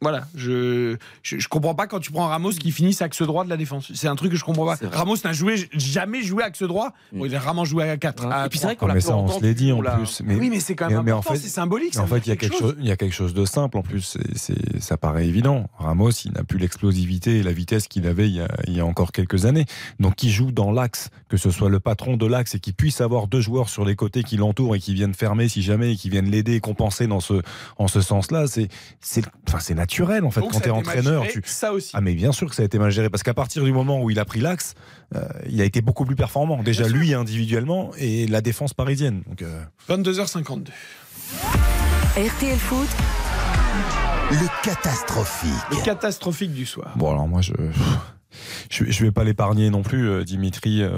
Voilà, 0.02 0.26
je, 0.34 0.96
je 1.22 1.38
je 1.38 1.48
comprends 1.48 1.74
pas 1.74 1.86
quand 1.86 2.00
tu 2.00 2.10
prends 2.12 2.26
Ramos 2.28 2.50
qui 2.52 2.70
finit 2.70 2.96
axe 3.00 3.22
droit 3.22 3.44
de 3.44 3.50
la 3.50 3.56
défense. 3.56 3.90
C'est 3.94 4.08
un 4.08 4.16
truc 4.16 4.30
que 4.32 4.36
je 4.36 4.44
comprends 4.44 4.66
pas. 4.66 4.76
Ramos 4.92 5.16
n'a 5.24 5.32
joué 5.32 5.68
jamais 5.72 6.22
joué 6.22 6.42
axe 6.42 6.62
droit. 6.62 6.92
Bon, 7.12 7.24
il 7.24 7.34
a 7.34 7.40
rarement 7.40 7.64
joué 7.64 7.88
à 7.88 7.96
4. 7.96 8.24
Et 8.46 8.48
puis 8.48 8.58
c'est 8.58 8.66
vrai 8.66 8.76
qu'on 8.76 8.86
Ah, 8.86 8.88
l'a 8.88 8.94
mais 8.94 9.00
peu 9.00 9.06
ça, 9.06 9.16
on 9.16 9.28
se 9.28 9.42
l'est 9.42 9.54
dit 9.54 9.72
en 9.72 9.80
l'a- 9.80 9.96
plus. 9.96 10.22
Oui, 10.26 10.50
mais 10.50 10.60
c'est 10.60 10.74
quand 10.74 10.88
même 10.88 10.98
important, 11.08 11.34
c'est 11.34 11.48
symbolique, 11.48 11.96
En 11.98 12.06
fait, 12.06 12.18
il 12.26 12.28
y, 12.28 12.32
a 12.32 12.36
quelque 12.36 12.52
chose. 12.52 12.60
chose, 12.60 12.76
il 12.78 12.86
y 12.86 12.90
a 12.90 12.96
quelque 12.96 13.14
chose 13.14 13.34
de 13.34 13.44
simple. 13.44 13.76
En 13.78 13.82
plus, 13.82 14.02
c'est- 14.02 14.36
c'est- 14.36 14.80
ça 14.80 14.96
paraît 14.96 15.26
évident. 15.26 15.68
Ramos, 15.78 16.10
il 16.24 16.32
n'a 16.32 16.44
plus 16.44 16.58
l'explosivité 16.58 17.38
et 17.38 17.42
la 17.42 17.52
vitesse 17.52 17.88
qu'il 17.88 18.06
avait 18.06 18.28
il 18.28 18.36
y, 18.36 18.40
a, 18.40 18.48
il 18.66 18.76
y 18.76 18.80
a 18.80 18.86
encore 18.86 19.12
quelques 19.12 19.44
années. 19.46 19.66
Donc, 19.98 20.22
il 20.22 20.30
joue 20.30 20.52
dans 20.52 20.72
l'axe, 20.72 21.10
que 21.28 21.36
ce 21.36 21.50
soit 21.50 21.68
le 21.70 21.80
patron 21.80 22.16
de 22.16 22.26
l'axe 22.26 22.54
et 22.54 22.60
qu'il 22.60 22.74
puisse 22.74 23.00
avoir 23.00 23.26
deux 23.28 23.40
joueurs 23.40 23.68
sur 23.68 23.84
les 23.84 23.96
côtés 23.96 24.22
qui 24.24 24.36
l'entourent 24.36 24.76
et 24.76 24.80
qui 24.80 24.94
viennent 24.94 25.14
fermer 25.14 25.48
si 25.48 25.62
jamais 25.62 25.92
et 25.92 25.96
qui 25.96 26.10
viennent 26.10 26.30
l'aider 26.30 26.54
et 26.54 26.60
compenser 26.60 27.06
dans 27.06 27.20
ce, 27.20 27.42
en 27.78 27.88
ce 27.88 28.00
sens-là. 28.00 28.46
C'est 28.46 28.68
c'est- 29.00 29.24
enfin, 29.48 29.58
c'est 29.70 29.76
naturel, 29.76 30.24
en 30.24 30.32
fait, 30.32 30.40
Donc, 30.40 30.50
quand 30.50 30.60
tu 30.60 30.66
es 30.68 30.72
entraîneur. 30.72 31.22
géré, 31.22 31.32
Tu... 31.32 31.42
Ça 31.44 31.72
aussi. 31.72 31.92
Ah, 31.94 32.00
mais 32.00 32.14
bien 32.14 32.32
sûr 32.32 32.48
que 32.48 32.56
ça 32.56 32.62
a 32.62 32.64
été 32.64 32.76
mal 32.80 32.90
géré 32.90 33.08
parce 33.08 33.22
qu'à 33.22 33.34
partir 33.34 33.62
du 33.62 33.72
moment 33.72 34.02
où 34.02 34.10
il 34.10 34.18
a 34.18 34.24
pris 34.24 34.40
l'axe, 34.40 34.74
euh, 35.14 35.20
il 35.48 35.60
a 35.60 35.64
été 35.64 35.80
beaucoup 35.80 36.04
plus 36.04 36.16
performant. 36.16 36.60
Déjà, 36.64 36.88
lui 36.88 37.14
individuellement 37.14 37.92
et 37.96 38.26
la 38.26 38.40
défense 38.40 38.74
parisienne. 38.74 39.22
Donc, 39.28 39.42
euh, 39.42 39.62
22h52. 39.88 40.70
RTL 42.16 42.58
Foot, 42.58 42.88
Le 44.32 44.64
catastrophique. 44.64 45.50
Le 45.70 45.84
catastrophique 45.84 46.52
du 46.52 46.66
soir. 46.66 46.92
Bon, 46.96 47.12
alors 47.12 47.28
moi, 47.28 47.40
je 47.40 47.52
je, 48.70 49.04
vais 49.04 49.12
pas 49.12 49.24
l'épargner 49.24 49.70
non 49.70 49.82
plus. 49.82 50.08
euh, 50.08 50.24
Dimitri 50.24 50.82
euh, 50.82 50.90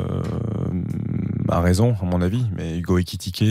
a 1.48 1.60
raison, 1.60 1.94
à 2.00 2.04
mon 2.04 2.22
avis, 2.22 2.46
mais 2.56 2.78
Hugo 2.78 2.98
Ekitike, 2.98 3.42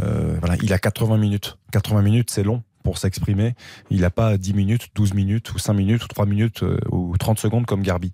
euh, 0.00 0.36
voilà, 0.40 0.56
il 0.62 0.72
a 0.72 0.78
80 0.78 1.18
minutes. 1.18 1.58
80 1.72 2.02
minutes, 2.02 2.30
c'est 2.30 2.42
long 2.42 2.62
pour 2.90 2.98
s'exprimer. 2.98 3.54
Il 3.88 4.00
n'a 4.00 4.10
pas 4.10 4.36
10 4.36 4.52
minutes, 4.52 4.88
12 4.96 5.14
minutes, 5.14 5.54
ou 5.54 5.60
5 5.60 5.74
minutes, 5.74 6.02
ou 6.04 6.08
3 6.08 6.26
minutes, 6.26 6.64
euh, 6.64 6.76
ou 6.90 7.16
30 7.16 7.38
secondes 7.38 7.64
comme 7.64 7.82
Garbi. 7.82 8.12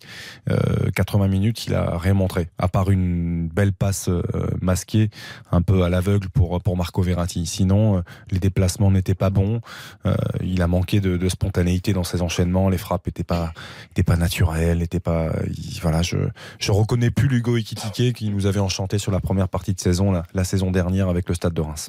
Euh, 0.50 0.90
80 0.94 1.28
minutes, 1.28 1.64
il 1.66 1.74
a 1.74 1.96
rien 1.96 2.12
montré, 2.12 2.50
à 2.58 2.68
part 2.68 2.90
une 2.90 3.48
belle 3.48 3.72
passe 3.72 4.10
euh, 4.10 4.20
masquée, 4.60 5.08
un 5.50 5.62
peu 5.62 5.82
à 5.82 5.88
l'aveugle 5.88 6.28
pour, 6.28 6.60
pour 6.60 6.76
Marco 6.76 7.00
Verratti. 7.00 7.46
Sinon, 7.46 7.96
euh, 7.96 8.00
les 8.30 8.38
déplacements 8.38 8.90
n'étaient 8.90 9.14
pas 9.14 9.30
bons. 9.30 9.62
Euh, 10.04 10.14
il 10.44 10.60
a 10.60 10.66
manqué 10.66 11.00
de, 11.00 11.16
de 11.16 11.28
spontanéité 11.30 11.94
dans 11.94 12.04
ses 12.04 12.20
enchaînements. 12.20 12.68
Les 12.68 12.76
frappes 12.76 13.06
n'étaient 13.06 13.24
pas, 13.24 13.54
étaient 13.92 14.02
pas 14.02 14.16
naturelles, 14.18 14.76
n'étaient 14.80 15.00
pas. 15.00 15.32
il- 15.56 15.78
voilà, 15.80 16.02
je, 16.02 16.18
je 16.58 16.70
reconnais 16.70 17.10
plus 17.10 17.28
l'Hugo 17.28 17.56
Ekitike 17.56 18.14
qui 18.16 18.28
nous 18.28 18.44
avait 18.44 18.60
enchanté 18.60 18.98
sur 18.98 19.10
la 19.10 19.20
première 19.20 19.48
partie 19.48 19.72
de 19.72 19.80
saison, 19.80 20.12
la, 20.12 20.24
la 20.34 20.44
saison 20.44 20.70
dernière 20.70 21.08
avec 21.08 21.30
le 21.30 21.34
Stade 21.34 21.54
de 21.54 21.62
Reims. 21.62 21.88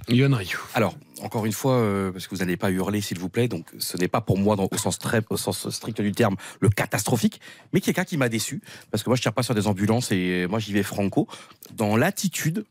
Alors, 0.73 0.95
encore 1.21 1.45
une 1.45 1.51
fois, 1.51 1.73
euh, 1.73 2.11
parce 2.11 2.27
que 2.27 2.35
vous 2.35 2.41
n'allez 2.41 2.57
pas 2.57 2.71
hurler, 2.71 3.01
s'il 3.01 3.19
vous 3.19 3.29
plaît, 3.29 3.47
donc 3.47 3.65
ce 3.79 3.97
n'est 3.97 4.07
pas 4.07 4.21
pour 4.21 4.37
moi, 4.37 4.55
au, 4.59 4.77
sens 4.77 4.99
très, 4.99 5.21
au 5.29 5.37
sens 5.37 5.69
strict 5.69 6.01
du 6.01 6.11
terme, 6.11 6.35
le 6.59 6.69
catastrophique, 6.69 7.41
mais 7.73 7.81
quelqu'un 7.81 8.03
qui 8.03 8.17
m'a 8.17 8.29
déçu, 8.29 8.61
parce 8.91 9.03
que 9.03 9.09
moi 9.09 9.15
je 9.15 9.21
tire 9.21 9.33
pas 9.33 9.43
sur 9.43 9.55
des 9.55 9.67
ambulances 9.67 10.11
et 10.11 10.47
moi 10.47 10.59
j'y 10.59 10.73
vais 10.73 10.83
franco, 10.83 11.27
dans 11.73 11.95
l'attitude, 11.95 12.65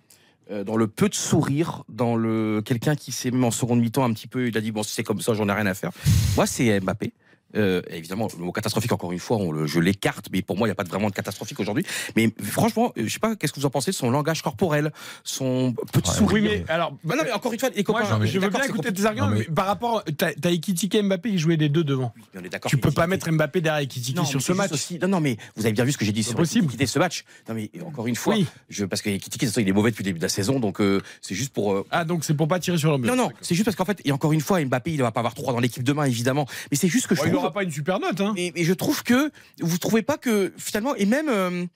euh, 0.51 0.65
dans 0.65 0.77
le 0.77 0.87
peu 0.87 1.09
de 1.09 1.15
sourire, 1.15 1.83
dans 1.89 2.17
le 2.17 2.63
quelqu'un 2.65 2.95
qui 2.95 3.13
s'est 3.13 3.31
même 3.31 3.45
en 3.45 3.51
seconde 3.51 3.81
mi-temps 3.81 4.05
un 4.05 4.13
petit 4.13 4.29
peu, 4.29 4.49
il 4.49 4.57
a 4.57 4.61
dit 4.61 4.71
bon 4.71 4.83
si 4.83 4.95
c'est 4.95 5.05
comme 5.05 5.21
ça, 5.21 5.35
j'en 5.35 5.49
ai 5.49 5.53
rien 5.53 5.67
à 5.67 5.75
faire. 5.75 5.91
Moi 6.37 6.47
c'est 6.47 6.81
Mbappé. 6.81 7.13
Euh, 7.55 7.81
évidemment, 7.91 8.29
le 8.37 8.45
mot 8.45 8.53
catastrophique, 8.53 8.93
encore 8.93 9.13
une 9.13 9.19
fois, 9.21 9.37
on 9.37 9.53
le, 9.53 9.67
je 9.67 9.79
l'écarte, 9.79 10.27
mais 10.33 10.43
pour 10.43 10.57
moi, 10.57 10.67
il 10.67 10.71
n'y 10.71 10.73
a 10.73 10.75
pas 10.75 10.83
de- 10.85 10.89
vraiment 10.89 11.09
de 11.09 11.15
catastrophique 11.15 11.59
aujourd'hui. 11.61 11.87
Mais 12.17 12.31
franchement, 12.43 12.93
euh, 12.99 13.05
je 13.07 13.13
sais 13.13 13.19
pas, 13.21 13.37
qu'est-ce 13.37 13.53
que 13.53 13.61
vous 13.61 13.67
en 13.67 13.71
pensez 13.71 13.93
de 13.93 13.97
son 13.97 14.11
langage 14.11 14.43
corporel, 14.43 14.93
son 15.25 15.75
petit 15.93 16.11
sourire? 16.11 16.35
Oui, 16.35 16.43
mais 16.43 16.65
alors. 16.69 16.93
Bah 17.05 17.15
non, 17.17 17.23
mais 17.25 17.33
encore 17.33 17.53
une 17.53 17.59
fois, 17.61 17.69
les 17.71 17.85
Moi, 17.89 18.01
copains, 18.03 18.21
je, 18.23 18.27
je 18.33 18.39
veux 18.41 18.49
bien 18.51 18.63
écouter 18.65 18.93
tes 18.93 19.05
arguments, 19.07 19.29
mais... 19.29 19.45
par 19.45 19.67
rapport. 19.67 20.03
T'as 20.19 20.33
t'as 20.35 20.51
Ekitike 20.51 20.95
et 20.97 21.03
Mbappé 21.03 21.31
qui 21.31 21.39
jouaient 21.39 21.57
les 21.57 21.69
deux 21.69 21.85
devant. 21.85 22.13
on 22.35 22.41
est 22.45 22.49
d'accord 22.49 22.71
Tu 22.71 22.77
peux 22.79 22.91
pas 22.91 23.07
mettre 23.07 23.31
Mbappé 23.31 23.61
derrière 23.61 23.83
Ekitike 23.83 24.19
sur 24.27 24.43
ce 24.43 24.53
match. 24.53 24.73
aussi- 24.73 24.99
Non, 24.99 25.09
non, 25.09 25.21
mais 25.21 25.37
vous 25.57 25.65
avez 25.65 25.73
bien 25.73 25.85
vu 25.85 25.93
ce 25.93 25.99
que 25.99 26.05
j'ai 26.05 26.13
dit 26.13 26.23
sur 26.25 26.35
possible. 26.35 26.67
quitter 26.69 26.87
ce 26.87 26.99
match. 26.99 27.25
Non, 27.49 27.55
mais 27.55 27.71
encore 27.87 28.07
une 28.07 28.17
fois, 28.17 28.35
Oui. 28.35 28.47
je, 28.69 28.85
parce 28.85 29.03
que 29.03 29.11
Kitiki, 29.11 29.29
de 29.29 29.41
toute 29.47 29.49
façon, 29.55 29.61
il 29.61 29.69
est 29.69 29.73
mauvais 29.73 29.91
depuis 29.91 30.03
le 30.03 30.07
début 30.11 30.19
de 30.19 30.25
la 30.25 30.29
saison, 30.29 30.59
donc 30.61 30.81
euh, 30.81 31.01
c'est 31.23 31.35
juste 31.35 31.53
pour. 31.53 31.73
euh, 31.73 31.87
Ah, 31.91 32.05
donc 32.05 32.25
c'est 32.25 32.35
pour 32.35 32.49
pas 32.49 32.59
tirer 32.59 32.77
sur 32.79 32.91
l'ambulance. 32.91 33.17
Non, 33.17 33.25
non, 33.25 33.31
c'est 33.41 33.55
juste 33.55 33.65
parce 33.65 33.77
qu'en 33.77 33.85
fait, 33.85 34.01
et 34.05 34.13
encore 34.13 34.33
une 34.33 34.41
fois, 34.41 34.63
Mbappé, 34.65 34.93
il 34.93 34.99
ne 34.99 35.03
va 35.03 35.13
pas 35.13 35.21
avoir 35.21 35.35
trois 35.35 35.53
dans 35.53 35.61
l'équipe 35.61 35.83
demain, 35.85 36.05
évidemment. 36.05 36.47
Mais 36.71 36.77
c'est 36.77 36.89
juste 36.89 37.07
que 37.07 37.15
je 37.15 37.23
Bon, 37.37 37.41
il 37.41 37.43
trouve. 37.43 37.45
aura 37.45 37.53
pas 37.53 37.63
une 37.63 37.71
super 37.73 38.01
note, 38.01 38.21
hein. 38.21 38.33
Mais, 38.37 38.53
mais 38.55 38.65
je 38.65 38.73
trouve 38.73 39.03
que 39.03 39.31
vous 39.61 39.79
trouvez 39.79 40.03
pas 40.03 40.17
que 40.19 40.53
finalement, 40.57 40.95
et 40.97 41.07
même. 41.07 41.29
euh, 41.29 41.67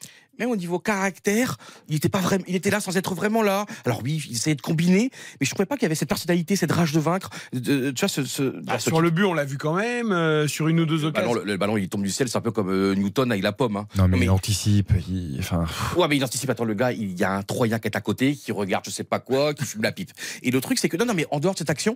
même 0.41 0.51
au 0.51 0.57
niveau 0.57 0.78
caractère, 0.78 1.57
il 1.89 1.97
était 1.97 2.09
pas 2.09 2.19
vraiment, 2.19 2.44
il 2.49 2.57
était 2.57 2.70
là 2.70 2.81
sans 2.81 2.97
être 2.97 3.15
vraiment 3.15 3.43
là. 3.43 3.67
Alors 3.85 4.01
oui, 4.02 4.23
il 4.28 4.35
essayait 4.35 4.57
de 4.57 4.62
combiner, 4.62 5.10
mais 5.41 5.47
je 5.47 5.51
trouvais 5.51 5.67
pas 5.67 5.77
qu'il 5.77 5.83
y 5.85 5.86
avait 5.86 5.94
cette 5.94 6.09
personnalité, 6.09 6.57
cette 6.57 6.73
rage 6.73 6.93
de 6.93 6.99
vaincre. 7.01 7.31
de- 7.52 7.91
tu 7.91 8.01
vois, 8.01 8.09
ce, 8.09 8.25
ce- 8.25 8.60
Ah, 8.67 8.78
ce- 8.78 8.91
sur 8.91 9.01
le 9.01 9.10
but, 9.10 9.25
on 9.25 9.35
l'a 9.35 9.44
vu 9.44 9.59
quand 9.59 9.75
même. 9.75 10.10
euh, 10.12 10.49
sur 10.49 10.67
une 10.69 10.81
ou 10.81 10.86
deux 10.86 11.05
occasions. 11.05 11.35
le, 11.35 11.44
le 11.44 11.57
ballon, 11.57 11.77
il 11.77 11.89
tombe 11.89 12.02
du 12.02 12.10
ciel, 12.10 12.28
c'est 12.28 12.39
un 12.39 12.41
peu 12.41 12.51
comme 12.51 12.70
euh, 12.70 12.94
Newton 12.94 13.31
avec 13.31 13.43
la 13.44 13.52
pomme. 13.52 13.77
hein. 13.77 13.86
Non, 13.97 14.09
mais, 14.09 14.19
il 14.20 14.31
anticipe. 14.31 14.93
il- 15.09 15.36
enfin, 15.39 15.67
Ouais, 15.97 16.09
mais 16.09 16.17
il 16.17 16.25
anticipe. 16.25 16.49
Attends, 16.51 16.65
le 16.65 16.75
gars, 16.75 16.91
il 16.93 17.19
y 17.19 17.25
a 17.25 17.33
un 17.35 17.43
Troyen 17.43 17.78
qui 17.78 17.86
est 17.89 17.97
à 17.97 18.01
côté, 18.01 18.35
qui 18.35 18.51
regarde 18.52 18.85
je 18.86 18.91
sais 18.91 19.05
pas 19.05 19.19
quoi, 19.20 19.52
qui 19.55 19.65
fume 19.65 19.83
la 19.83 19.93
pipe. 19.93 20.10
Et 20.43 20.51
le 20.51 20.60
truc, 20.60 20.78
c'est 20.78 20.89
que 20.89 20.97
non, 20.97 21.05
non, 21.05 21.15
mais 21.15 21.27
en 21.31 21.39
dehors 21.41 21.52
de 21.55 21.59
cette 21.59 21.70
action, 21.70 21.94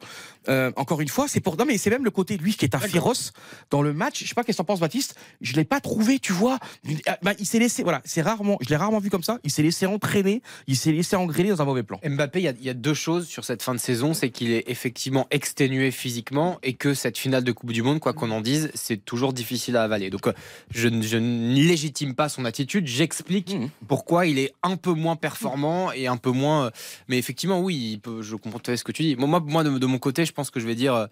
euh, 0.48 0.70
encore 0.76 1.00
une 1.00 1.08
fois, 1.08 1.26
c'est 1.28 1.40
pour. 1.40 1.56
Non, 1.56 1.64
mais 1.64 1.78
c'est 1.78 1.90
même 1.90 2.04
le 2.04 2.10
côté, 2.10 2.36
lui, 2.36 2.54
qui 2.54 2.64
est 2.66 2.74
un 2.74 2.78
féroce 2.80 3.32
dans 3.70 3.80
le 3.82 3.92
match. 3.94 4.22
Je 4.22 4.28
sais 4.28 4.34
pas 4.34 4.44
qu'est-ce 4.44 4.56
que 4.58 4.62
t'en 4.62 4.64
penses, 4.66 4.80
Baptiste. 4.80 5.14
Je 5.40 5.54
l'ai 5.54 5.64
pas 5.64 5.80
trouvé, 5.80 6.18
tu 6.18 6.32
vois. 6.32 6.58
Bah, 7.22 7.32
il 7.38 7.46
s'est 7.46 7.58
laissé. 7.58 7.82
Voilà, 7.82 8.02
c'est 8.04 8.22
rare 8.22 8.33
rarement, 8.34 8.58
je 8.60 8.68
l'ai 8.68 8.76
rarement 8.76 8.98
vu 8.98 9.10
comme 9.10 9.22
ça. 9.22 9.38
Il 9.44 9.50
s'est 9.50 9.62
laissé 9.62 9.86
entraîner, 9.86 10.42
il 10.66 10.76
s'est 10.76 10.92
laissé 10.92 11.16
engrainer 11.16 11.50
dans 11.50 11.62
un 11.62 11.64
mauvais 11.64 11.82
plan. 11.82 12.00
Mbappé, 12.04 12.40
il 12.40 12.44
y 12.44 12.48
a- 12.48 12.54
il 12.58 12.64
y, 12.64 12.70
a 12.70 12.74
deux 12.74 12.94
choses 12.94 13.26
sur 13.26 13.44
cette 13.44 13.62
fin 13.62 13.72
de 13.74 13.78
saison, 13.80 14.14
c'est 14.14 14.30
qu'il 14.30 14.50
est 14.50 14.64
effectivement 14.68 15.26
exténué 15.30 15.90
physiquement 15.90 16.58
et 16.62 16.74
que 16.74 16.94
cette 16.94 17.16
finale 17.18 17.44
de 17.44 17.52
Coupe 17.52 17.72
du 17.72 17.82
Monde, 17.82 18.00
quoi 18.00 18.12
qu'on 18.12 18.30
en 18.30 18.40
dise, 18.40 18.70
c'est 18.74 19.04
toujours 19.04 19.32
difficile 19.32 19.76
à 19.76 19.82
avaler. 19.84 20.10
Donc 20.10 20.26
euh, 20.26 20.32
je, 20.70 20.88
ne- 20.88 21.02
je 21.02 21.16
ne 21.18 21.54
légitime 21.54 22.14
pas 22.14 22.28
son 22.28 22.44
attitude, 22.44 22.86
j'explique 22.86 23.54
Mmh. 23.54 23.68
pourquoi 23.88 24.26
il 24.26 24.38
est 24.38 24.52
un 24.62 24.76
peu 24.76 24.92
moins 24.92 25.16
performant 25.16 25.92
et 25.92 26.06
un 26.06 26.16
peu 26.16 26.30
moins. 26.30 26.66
euh, 26.66 26.70
Mais 27.08 27.18
effectivement, 27.18 27.60
oui, 27.60 27.92
il 27.92 27.98
peut, 28.00 28.22
je 28.22 28.36
comprends 28.36 28.60
ce 28.74 28.82
que 28.84 28.92
tu 28.92 29.02
dis. 29.02 29.16
Moi, 29.16 29.40
moi, 29.40 29.64
de, 29.64 29.78
de 29.78 29.86
mon 29.86 29.98
côté, 29.98 30.24
je 30.24 30.32
pense 30.32 30.50
que 30.50 30.60
je 30.60 30.66
vais 30.66 30.74
dire 30.74 30.94
euh, 30.94 31.06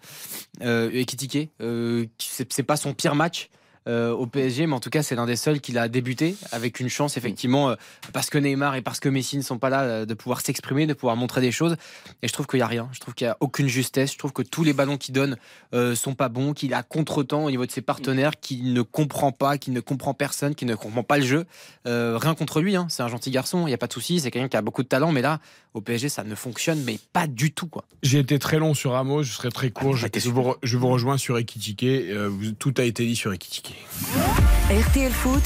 euh, 0.61 0.89
Ekitike, 0.91 1.49
euh, 1.61 2.05
c'est 2.17 2.51
c'est 2.51 2.63
pas 2.63 2.77
son 2.77 2.93
pire 2.93 3.15
match. 3.15 3.49
Euh, 3.87 4.11
au 4.11 4.25
PSG, 4.27 4.67
mais 4.67 4.73
en 4.73 4.79
tout 4.79 4.89
cas, 4.89 5.03
c'est 5.03 5.15
l'un 5.15 5.25
des 5.25 5.35
seuls 5.35 5.59
qui 5.59 5.71
l'a 5.71 5.87
débuté 5.87 6.35
avec 6.51 6.79
une 6.79 6.89
chance, 6.89 7.17
effectivement, 7.17 7.69
euh, 7.69 7.75
parce 8.13 8.29
que 8.29 8.37
Neymar 8.37 8.75
et 8.75 8.81
parce 8.81 8.99
que 8.99 9.09
Messi 9.09 9.37
ne 9.37 9.41
sont 9.41 9.57
pas 9.57 9.69
là, 9.69 9.81
euh, 9.81 10.05
de 10.05 10.13
pouvoir 10.13 10.41
s'exprimer, 10.41 10.87
de 10.87 10.93
pouvoir 10.93 11.15
montrer 11.15 11.41
des 11.41 11.51
choses. 11.51 11.75
Et 12.21 12.27
je 12.27 12.33
trouve 12.33 12.47
qu'il 12.47 12.59
n'y 12.59 12.63
a 12.63 12.67
rien. 12.67 12.89
Je 12.93 12.99
trouve 12.99 13.13
qu'il 13.13 13.27
n'y 13.27 13.31
a 13.31 13.37
aucune 13.39 13.67
justesse. 13.67 14.13
Je 14.13 14.17
trouve 14.17 14.31
que 14.31 14.41
tous 14.41 14.63
les 14.63 14.73
ballons 14.73 14.97
qu'il 14.97 15.13
donne 15.13 15.37
sont 15.95 16.13
pas 16.13 16.29
bons, 16.29 16.53
qu'il 16.53 16.73
a 16.73 16.83
contre-temps 16.83 17.45
au 17.45 17.49
niveau 17.49 17.65
de 17.65 17.71
ses 17.71 17.81
partenaires, 17.81 18.39
qu'il 18.39 18.73
ne 18.73 18.81
comprend 18.81 19.31
pas, 19.31 19.57
qu'il 19.57 19.73
ne 19.73 19.79
comprend 19.79 20.13
personne, 20.13 20.55
qu'il 20.55 20.67
ne 20.67 20.75
comprend 20.75 21.03
pas 21.03 21.17
le 21.17 21.25
jeu. 21.25 21.45
Rien 21.85 22.35
contre 22.35 22.61
lui, 22.61 22.75
hein. 22.75 22.87
c'est 22.89 23.03
un 23.03 23.07
gentil 23.07 23.31
garçon, 23.31 23.65
il 23.65 23.69
n'y 23.69 23.73
a 23.73 23.77
pas 23.77 23.87
de 23.87 23.93
souci, 23.93 24.19
c'est 24.19 24.31
quelqu'un 24.31 24.49
qui 24.49 24.57
a 24.57 24.61
beaucoup 24.61 24.83
de 24.83 24.87
talent, 24.87 25.11
mais 25.11 25.21
là, 25.21 25.39
au 25.73 25.81
PSG, 25.81 26.09
ça 26.09 26.23
ne 26.23 26.35
fonctionne, 26.35 26.81
mais 26.85 26.99
pas 27.13 27.27
du 27.27 27.51
tout. 27.51 27.67
quoi. 27.67 27.83
J'ai 28.03 28.19
été 28.19 28.37
très 28.39 28.59
long 28.59 28.73
sur 28.73 28.91
Ramos, 28.91 29.23
je 29.23 29.31
serai 29.33 29.49
très 29.49 29.71
court. 29.71 29.95
Je, 29.95 30.05
été 30.07 30.19
je 30.19 30.29
vous, 30.29 30.41
re- 30.41 30.57
je 30.63 30.77
vous 30.77 30.87
rejoins 30.87 31.17
sur 31.17 31.37
Ekitike. 31.37 31.83
Euh, 31.83 32.29
tout 32.59 32.73
a 32.77 32.83
été 32.83 33.05
dit 33.05 33.15
sur 33.15 33.33
Ekitike. 33.33 33.75
RTL 34.69 35.11
Foot, 35.11 35.41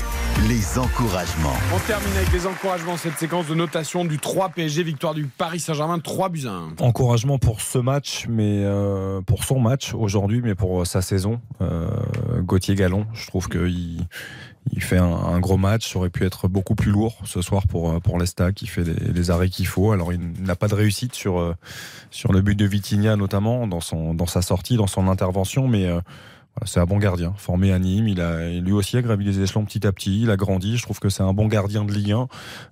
Les 0.48 0.78
encouragements. 0.78 1.56
On 1.76 1.80
termine 1.88 2.16
avec 2.18 2.32
les 2.32 2.46
encouragements, 2.46 2.98
cette 2.98 3.18
séquence 3.18 3.48
de 3.48 3.56
notation 3.56 4.06
du 4.06 4.20
3 4.20 4.50
PSG, 4.50 4.84
victoire 4.84 5.14
du 5.16 5.26
Paris 5.26 5.60
Saint-Germain, 5.60 6.00
3 6.00 6.30
buts 6.30 6.46
à 6.46 6.52
1. 6.52 6.74
Encouragement 6.80 7.40
pour 7.40 7.62
ce 7.62 7.78
match, 7.80 8.26
mais 8.30 8.62
euh, 8.64 9.22
pour 9.22 9.44
son 9.44 9.60
match 9.60 9.94
aujourd'hui, 9.94 10.42
mais 10.44 10.56
pour 10.56 10.86
sa 10.86 11.02
saison. 11.02 11.42
Euh, 11.62 11.88
Gauthier 12.42 12.76
Gallon, 12.76 13.06
je 13.14 13.26
trouve 13.28 13.50
qu'il 13.50 14.06
il 14.72 14.84
fait 14.84 14.98
un, 14.98 15.40
gros 15.40 15.58
match. 15.58 15.92
Ça 15.92 16.00
aurait 16.00 16.10
pu 16.10 16.26
être 16.26 16.48
beaucoup 16.48 16.76
plus 16.76 16.92
lourd 16.92 17.18
ce 17.26 17.42
soir 17.42 17.68
pour, 17.68 17.92
euh, 17.92 18.00
pour 18.00 18.20
l'Estac. 18.20 18.62
Il 18.62 18.68
fait 18.68 18.84
les, 18.84 19.32
arrêts 19.32 19.50
qu'il 19.50 19.68
faut. 19.68 19.92
Alors, 19.92 20.14
il 20.14 20.20
n'a 20.42 20.56
pas 20.56 20.68
de 20.68 20.76
réussite 20.76 21.16
sur, 21.16 21.40
euh, 21.40 21.56
sur 22.12 22.34
le 22.34 22.42
but 22.42 22.56
de 22.56 22.66
Vitinha, 22.66 23.16
notamment, 23.16 23.68
dans, 23.68 23.82
son, 23.82 24.14
dans 24.14 24.26
sa 24.26 24.42
sortie, 24.42 24.78
dans 24.78 24.88
son 24.88 25.08
intervention, 25.08 25.68
mais. 25.68 25.86
euh, 25.86 26.00
c'est 26.66 26.80
un 26.80 26.86
bon 26.86 26.98
gardien, 26.98 27.34
formé 27.38 27.72
à 27.74 27.80
Nîmes. 27.80 28.08
Il 28.08 28.22
a 28.22 28.50
lui 28.50 28.72
aussi 28.74 28.98
a 28.98 29.02
gravi 29.02 29.26
les 29.26 29.40
échelons 29.42 29.66
petit 29.66 29.86
à 29.88 29.92
petit. 29.92 30.22
Il 30.24 30.32
a 30.32 30.38
grandi. 30.38 30.78
Je 30.78 30.84
trouve 30.84 31.00
que 31.00 31.10
c'est 31.10 31.24
un 31.24 31.34
bon 31.34 31.48
gardien 31.48 31.84
de 31.86 31.92
Ligue 31.92 32.12
1. 32.12 32.28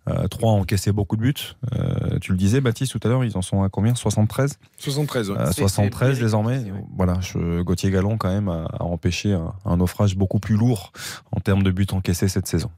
Euh, 0.10 0.28
Trois 0.28 0.52
a 0.52 0.56
encaissé 0.56 0.92
beaucoup 0.92 1.16
de 1.16 1.22
buts. 1.22 1.34
Euh, 1.76 2.20
tu 2.20 2.32
le 2.32 2.38
disais, 2.38 2.62
Baptiste, 2.62 2.92
tout 2.92 3.00
à 3.04 3.08
l'heure, 3.10 3.24
ils 3.24 3.38
en 3.38 3.42
sont 3.42 3.64
à 3.64 3.70
combien? 3.70 3.96
73 3.96 4.58
73, 4.78 5.30
ouais. 5.32 5.38
Euh, 5.38 5.46
C'est- 5.48 5.62
73 5.62 6.16
c'est- 6.16 6.22
désormais. 6.22 6.64
Voilà, 6.98 7.20
je, 7.22 7.62
Gauthier 7.62 7.92
Gallon, 7.92 8.18
quand 8.18 8.30
même, 8.30 8.48
a, 8.50 8.66
a 8.80 8.84
empêché 8.84 9.34
un, 9.34 9.54
un 9.66 9.78
naufrage 9.78 10.16
beaucoup 10.16 10.40
plus 10.40 10.56
lourd 10.58 10.92
en 11.32 11.40
termes 11.40 11.64
de 11.64 11.72
buts 11.72 11.88
encaissés 11.92 12.28
cette 12.28 12.48
saison. 12.48 12.70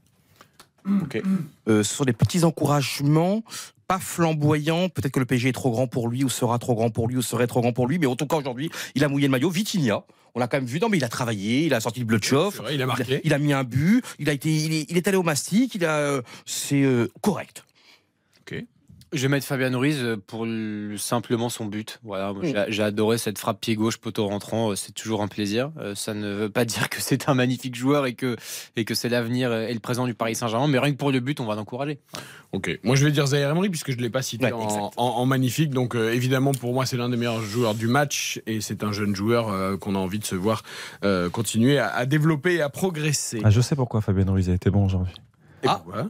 Euh, 1.68 1.84
ce 1.84 1.96
sont 1.96 2.06
des 2.06 2.14
petits 2.14 2.44
encouragements, 2.44 3.44
pas 3.88 4.00
flamboyants. 4.00 4.90
Peut-être 4.90 5.14
que 5.14 5.20
le 5.20 5.26
PSG 5.26 5.50
est 5.50 5.54
trop 5.54 5.72
grand 5.72 5.88
pour 5.88 6.10
lui, 6.10 6.24
ou 6.24 6.30
sera 6.30 6.60
trop 6.60 6.76
grand 6.76 6.90
pour 6.90 7.08
lui, 7.08 7.18
ou 7.18 7.22
serait 7.22 7.48
trop 7.48 7.62
grand 7.62 7.74
pour 7.74 7.88
lui. 7.88 8.00
Mais 8.00 8.08
en 8.08 8.16
tout 8.16 8.28
cas, 8.28 8.38
aujourd'hui, 8.38 8.70
il 8.96 9.04
a 9.04 9.08
mouillé 9.08 9.28
le 9.28 9.32
maillot. 9.32 9.50
Vitinha, 9.50 10.04
on 10.36 10.40
l'a 10.40 10.48
quand 10.48 10.58
même 10.58 10.66
vu. 10.66 10.80
Non, 10.80 10.90
mais 10.90 10.98
il 10.98 11.04
a 11.04 11.10
travaillé, 11.10 11.66
il 11.66 11.74
a 11.74 11.80
sorti. 11.80 12.06
C'est 12.52 12.62
vrai, 12.62 12.76
il 12.76 12.82
a 12.82 12.86
marqué. 12.86 13.22
Il 13.24 13.34
a, 13.34 13.40
mis 13.40 13.54
un 13.54 13.64
but. 13.64 14.04
Il 14.20 14.30
a 14.30 14.34
été, 14.34 14.50
il 14.50 14.74
est, 14.74 14.86
il 14.90 14.98
est 14.98 15.08
allé 15.08 15.18
au 15.18 15.24
mastic. 15.24 15.76
Il 15.76 15.86
a, 15.86 15.98
euh, 15.98 16.22
c'est 16.46 16.84
euh, 16.84 17.08
correct. 17.22 17.64
Je 19.14 19.22
vais 19.22 19.28
mettre 19.30 19.46
Fabien 19.46 19.76
Ruiz 19.78 20.00
euh, 20.04 20.18
pour 20.18 20.46
le- 20.46 20.98
simplement 20.98 21.48
son 21.50 21.66
but. 21.66 22.00
Voilà, 22.04 22.34
Mm. 22.34 22.66
j'ai- 22.70 22.84
adoré 22.84 23.18
cette 23.18 23.38
frappe 23.38 23.62
pied 23.62 23.76
gauche 23.76 23.98
poteau 23.98 24.28
rentrant. 24.28 24.72
euh, 24.72 24.76
C'est 24.76 24.92
toujours 24.92 25.22
un 25.22 25.28
plaisir. 25.28 25.72
Euh, 25.80 25.96
Ça 25.96 26.14
ne 26.14 26.28
veut 26.34 26.50
pas 26.50 26.66
dire 26.88 26.90
que 26.90 27.02
c'est 27.02 27.30
un 27.30 27.34
magnifique 27.34 27.76
joueur 27.76 28.06
et 28.06 28.14
que 28.16 28.36
et 28.76 28.84
que 28.86 28.94
c'est 28.96 29.10
l'avenir 29.10 29.54
et 29.54 29.74
le 29.74 29.80
présent 29.80 30.06
du 30.06 30.14
Paris 30.14 30.36
Saint-Germain, 30.36 30.68
mais 30.68 30.80
rien 30.80 30.92
que 30.92 30.98
pour 30.98 31.12
le 31.12 31.20
but, 31.22 31.40
on 31.40 31.46
va 31.46 31.56
l'encourager. 31.56 32.00
Ok, 32.52 32.80
moi 32.84 32.96
je 32.96 33.06
vais 33.06 33.12
dire 33.12 33.26
Zaire 33.28 33.50
Emery 33.52 33.70
puisque 33.70 33.92
je 33.92 33.98
ne 33.98 34.02
l'ai 34.02 34.10
pas 34.10 34.22
cité 34.22 34.46
Ouais, 34.46 34.52
en, 34.52 34.64
exact. 34.64 34.82
en- 34.98 35.06
en 35.18 35.26
magnifique. 35.26 35.70
Donc 35.72 35.96
euh, 35.96 36.12
évidemment 36.14 36.52
pour 36.52 36.74
moi 36.74 36.86
c'est 36.86 36.98
l'un 36.98 37.10
des 37.10 37.18
meilleurs 37.18 37.42
joueurs 37.42 37.76
du 37.76 37.88
match 37.88 38.42
et 38.46 38.62
c'est 38.62 38.84
un 38.84 38.92
jeune 38.92 39.16
joueur 39.16 39.50
euh, 39.50 39.78
qu'on 39.78 39.96
a 39.96 40.00
envie 40.00 40.20
de 40.20 40.26
se 40.26 40.36
voir 40.36 40.64
euh, 41.06 41.30
continuer 41.30 41.78
à, 41.80 41.88
à 41.88 42.06
développer 42.06 42.56
et 42.56 42.62
à 42.62 42.70
progresser. 42.70 43.42
Ah, 43.44 43.50
je 43.52 43.62
sais 43.62 43.76
pourquoi 43.76 44.02
Fabien 44.02 44.26
Ruiz 44.30 44.50
a 44.50 44.54
été 44.54 44.70
bon 44.70 44.86
aujourd'hui. 44.86 45.14
Ah, 45.66 45.82
bah, 45.88 46.06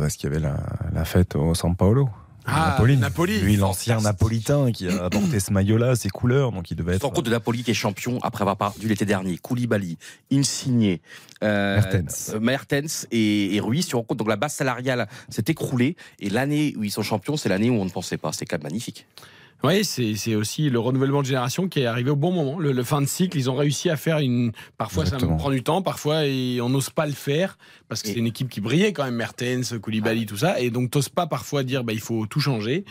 Parce 0.00 0.16
qu'il 0.16 0.28
y 0.30 0.32
avait 0.32 0.40
la, 0.42 0.56
la 0.92 1.04
fête 1.04 1.36
au 1.36 1.54
San 1.54 1.74
Paolo. 1.76 2.08
Ah, 2.50 2.70
Napoli. 2.70 2.96
Napoli. 2.96 3.40
Lui, 3.40 3.56
l'ancien 3.56 4.00
napolitain 4.00 4.72
qui 4.72 4.88
a 4.88 5.04
apporté 5.04 5.40
ce 5.40 5.52
maillot-là, 5.52 5.96
ses 5.96 6.08
couleurs, 6.08 6.52
donc 6.52 6.70
il 6.70 6.76
devait 6.76 6.92
Tu 6.92 6.96
être. 6.96 7.00
te 7.02 7.06
rends 7.06 7.12
compte 7.12 7.26
de 7.26 7.30
Napoli 7.30 7.62
qui 7.62 7.70
est 7.70 7.74
champion 7.74 8.18
après 8.22 8.42
avoir 8.42 8.56
perdu 8.56 8.88
l'été 8.88 9.04
dernier. 9.04 9.36
Koulibaly, 9.38 9.98
Insigne, 10.32 10.98
euh, 11.42 11.76
Mertens. 11.76 12.30
euh, 12.34 12.40
Mertens 12.40 13.06
et, 13.10 13.54
et 13.56 13.60
Ruiz. 13.60 13.84
Tu 13.86 13.90
te 13.92 13.96
rends 13.96 14.02
compte, 14.02 14.18
donc 14.18 14.28
la 14.28 14.36
base 14.36 14.54
salariale 14.54 15.08
s'est 15.28 15.44
écroulée. 15.48 15.96
Et 16.20 16.30
l'année 16.30 16.74
où 16.76 16.84
ils 16.84 16.90
sont 16.90 17.02
champions, 17.02 17.36
c'est 17.36 17.48
l'année 17.48 17.70
où 17.70 17.74
on 17.74 17.84
ne 17.84 17.90
pensait 17.90 18.16
pas. 18.18 18.32
C'est 18.32 18.46
quand 18.46 18.56
même 18.56 18.64
magnifique. 18.64 19.06
Oui, 19.64 19.84
c'est 19.84 20.14
c'est 20.14 20.36
aussi 20.36 20.70
le 20.70 20.78
renouvellement 20.78 21.20
de 21.20 21.26
génération 21.26 21.66
qui 21.66 21.80
est 21.80 21.86
arrivé 21.86 22.10
au 22.10 22.16
bon 22.16 22.30
moment. 22.30 22.60
Le, 22.60 22.70
le 22.70 22.84
fin 22.84 23.00
de 23.02 23.06
cycle, 23.06 23.36
ils 23.36 23.50
ont 23.50 23.56
réussi 23.56 23.90
à 23.90 23.96
faire 23.96 24.18
une. 24.20 24.52
Parfois, 24.76 25.02
Exactement. 25.02 25.32
ça 25.32 25.38
prend 25.38 25.50
du 25.50 25.64
temps, 25.64 25.82
parfois, 25.82 26.26
et 26.26 26.60
on 26.60 26.68
n'ose 26.68 26.90
pas 26.90 27.06
le 27.06 27.12
faire 27.12 27.58
parce 27.88 28.02
que 28.02 28.08
c'est 28.08 28.14
une 28.14 28.26
équipe 28.26 28.48
qui 28.48 28.60
brillait 28.60 28.92
quand 28.92 29.04
même, 29.04 29.14
Mertens, 29.14 29.74
Koulibaly, 29.80 30.26
tout 30.26 30.36
ça, 30.36 30.60
et 30.60 30.70
donc 30.70 30.90
t'oses 30.90 31.08
pas 31.08 31.26
parfois 31.26 31.62
dire 31.62 31.84
bah 31.84 31.92
il 31.92 32.00
faut 32.00 32.26
tout 32.26 32.40
changer. 32.40 32.84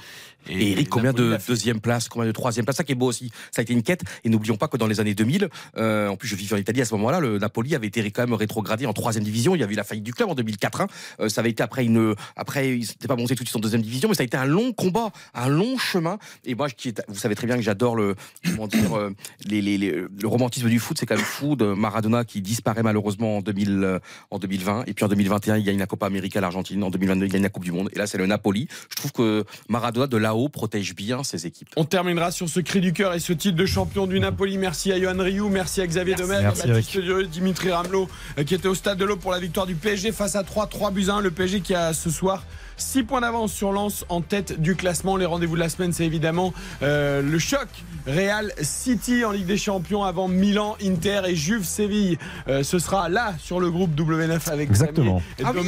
Et 0.49 0.71
Eric, 0.71 0.87
combien 0.89 1.11
de 1.11 1.37
deuxième 1.45 1.81
place, 1.81 2.07
combien 2.07 2.25
de 2.25 2.31
troisième 2.31 2.63
place? 2.63 2.77
Ça 2.77 2.85
qui 2.85 2.93
est 2.93 2.95
beau 2.95 3.07
aussi. 3.07 3.31
Ça 3.51 3.59
a 3.59 3.63
été 3.63 3.73
une 3.73 3.83
quête. 3.83 4.01
Et 4.23 4.29
n'oublions 4.29 4.55
pas 4.55 4.69
que 4.69 4.77
dans 4.77 4.87
les 4.87 5.01
années 5.01 5.13
2000, 5.13 5.49
euh, 5.75 6.07
en 6.07 6.15
plus 6.15 6.29
je 6.29 6.37
vivais 6.37 6.55
en 6.55 6.57
Italie 6.57 6.79
à 6.79 6.85
ce 6.85 6.93
moment-là, 6.95 7.19
le 7.19 7.37
Napoli 7.37 7.75
avait 7.75 7.87
été 7.87 8.09
quand 8.11 8.21
même 8.21 8.33
rétrogradé 8.33 8.85
en 8.85 8.93
troisième 8.93 9.25
division. 9.25 9.55
Il 9.55 9.59
y 9.59 9.63
avait 9.63 9.73
eu 9.73 9.75
la 9.75 9.83
faillite 9.83 10.05
du 10.05 10.13
club 10.13 10.29
en 10.29 10.35
2004. 10.35 10.79
hein. 10.81 10.87
Euh, 11.19 11.27
ça 11.27 11.41
avait 11.41 11.49
été 11.49 11.63
après 11.63 11.83
une, 11.83 12.15
après 12.37 12.69
ils 12.77 12.87
n'étaient 12.87 13.09
pas 13.09 13.17
montés 13.17 13.35
tout 13.35 13.43
de 13.43 13.49
suite 13.49 13.57
en 13.57 13.59
deuxième 13.59 13.81
division, 13.81 14.07
mais 14.07 14.15
ça 14.15 14.21
a 14.23 14.25
été 14.25 14.37
un 14.37 14.45
long 14.45 14.71
combat, 14.71 15.11
un 15.33 15.49
long 15.49 15.77
chemin. 15.77 16.17
Et 16.45 16.55
moi, 16.55 16.67
vous 17.09 17.15
savez 17.15 17.35
très 17.35 17.45
bien 17.47 17.57
que 17.57 17.61
j'adore 17.63 17.97
le, 17.97 18.15
comment 18.45 18.67
dire, 18.67 18.93
euh, 18.97 19.09
les, 19.45 19.61
les- 19.61 19.77
les- 19.77 19.91
le 19.91 20.27
romantisme 20.27 20.69
du 20.69 20.79
foot. 20.79 20.95
C'est 20.97 21.05
quand 21.05 21.15
même 21.17 21.25
fou 21.25 21.57
de 21.57 21.65
Maradona 21.73 22.23
qui 22.23 22.41
disparaît 22.41 22.83
malheureusement 22.83 23.37
en 23.39 23.41
2000, 23.41 23.83
euh, 23.83 23.99
en 24.31 24.39
2020. 24.39 24.85
Et 24.87 24.93
puis 24.93 25.03
en 25.05 25.09
2021, 25.09 25.57
il 25.57 25.63
gagne 25.63 25.77
la 25.77 25.85
Copa 25.85 26.05
América 26.05 26.39
à 26.39 26.41
l'Argentine. 26.41 26.81
En 26.83 26.89
2022, 26.89 27.25
il 27.25 27.31
gagne 27.31 27.43
la 27.43 27.49
Coupe 27.49 27.65
du 27.65 27.71
Monde. 27.71 27.89
Et 27.93 27.97
là, 27.97 28.07
c'est 28.07 28.17
le 28.17 28.25
Napoli. 28.25 28.67
Je 28.89 28.95
trouve 28.95 29.11
que 29.11 29.43
Maradona 29.67 30.07
de 30.07 30.17
là-haut 30.17 30.49
protège 30.49 30.95
bien 30.95 31.23
ses 31.23 31.45
équipes. 31.45 31.69
On 31.75 31.83
terminera 31.83 32.31
sur 32.31 32.47
ce 32.47 32.61
cri 32.61 32.79
du 32.79 32.93
cœur 32.93 33.13
et 33.13 33.19
ce 33.19 33.33
titre 33.33 33.57
de 33.57 33.65
champion 33.65 34.07
du 34.07 34.19
Napoli. 34.19 34.57
Merci 34.57 34.91
à 34.91 34.99
Johan 34.99 35.17
Rioux, 35.17 35.49
merci 35.49 35.81
à 35.81 35.87
Xavier 35.87 36.15
Merci, 36.17 36.67
Baptiste 36.67 36.99
Durieux, 36.99 37.27
Dimitri 37.27 37.71
Ramelot, 37.71 38.07
euh, 38.37 38.43
qui 38.43 38.55
était 38.55 38.67
au 38.67 38.75
stade 38.75 38.97
de 38.97 39.05
l'Aube 39.05 39.19
pour 39.19 39.31
la 39.31 39.39
victoire 39.39 39.65
du 39.65 39.75
PSG 39.75 40.11
face 40.11 40.35
à 40.35 40.43
3, 40.43 40.67
3 40.67 40.91
buts 40.91 41.07
à 41.09 41.15
1. 41.15 41.21
Le 41.21 41.31
PSG 41.31 41.61
qui 41.61 41.75
a 41.75 41.93
ce 41.93 42.09
soir 42.09 42.45
6 42.77 43.03
points 43.03 43.21
d'avance 43.21 43.51
sur 43.51 43.71
Lens 43.71 44.05
en 44.09 44.21
tête 44.21 44.61
du 44.61 44.75
classement. 44.75 45.17
Les 45.17 45.25
rendez-vous 45.25 45.55
de 45.55 45.59
la 45.59 45.69
semaine, 45.69 45.93
c'est 45.93 46.05
évidemment 46.05 46.53
euh, 46.81 47.21
le 47.21 47.39
choc 47.39 47.67
Real 48.05 48.51
City 48.61 49.25
en 49.25 49.31
Ligue 49.31 49.45
des 49.45 49.57
Champions 49.57 50.03
avant 50.03 50.27
Milan, 50.27 50.77
Inter 50.83 51.21
et 51.27 51.35
Juve 51.35 51.63
Séville. 51.65 52.17
Euh, 52.47 52.63
ce 52.63 52.79
sera 52.79 53.09
là 53.09 53.33
sur 53.39 53.59
le 53.59 53.69
groupe 53.71 53.95
W9 53.95 54.49
avec 54.49 54.69
Exactement. 54.69 55.21
Et 55.39 55.43
Ah 55.45 55.51
oui, 55.55 55.67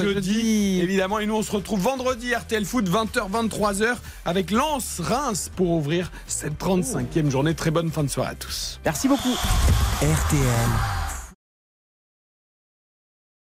jeudi, 0.00 0.80
évidemment. 0.82 1.18
Et 1.18 1.26
nous, 1.26 1.36
on 1.36 1.42
se 1.42 1.52
retrouve 1.52 1.80
vendredi 1.80 2.34
RTL 2.34 2.64
Foot 2.64 2.88
20h 2.88 3.30
23h 3.30 3.96
avec 4.24 4.50
Lens 4.50 5.00
Reims 5.00 5.50
pour 5.54 5.70
ouvrir 5.70 6.10
cette 6.26 6.58
35e 6.58 7.30
journée. 7.30 7.54
Très 7.54 7.70
bonne 7.70 7.90
fin 7.90 8.04
de 8.04 8.08
soirée 8.08 8.30
à 8.30 8.34
tous. 8.34 8.80
Merci 8.84 9.08
beaucoup. 9.08 9.34
RTL. 10.02 11.09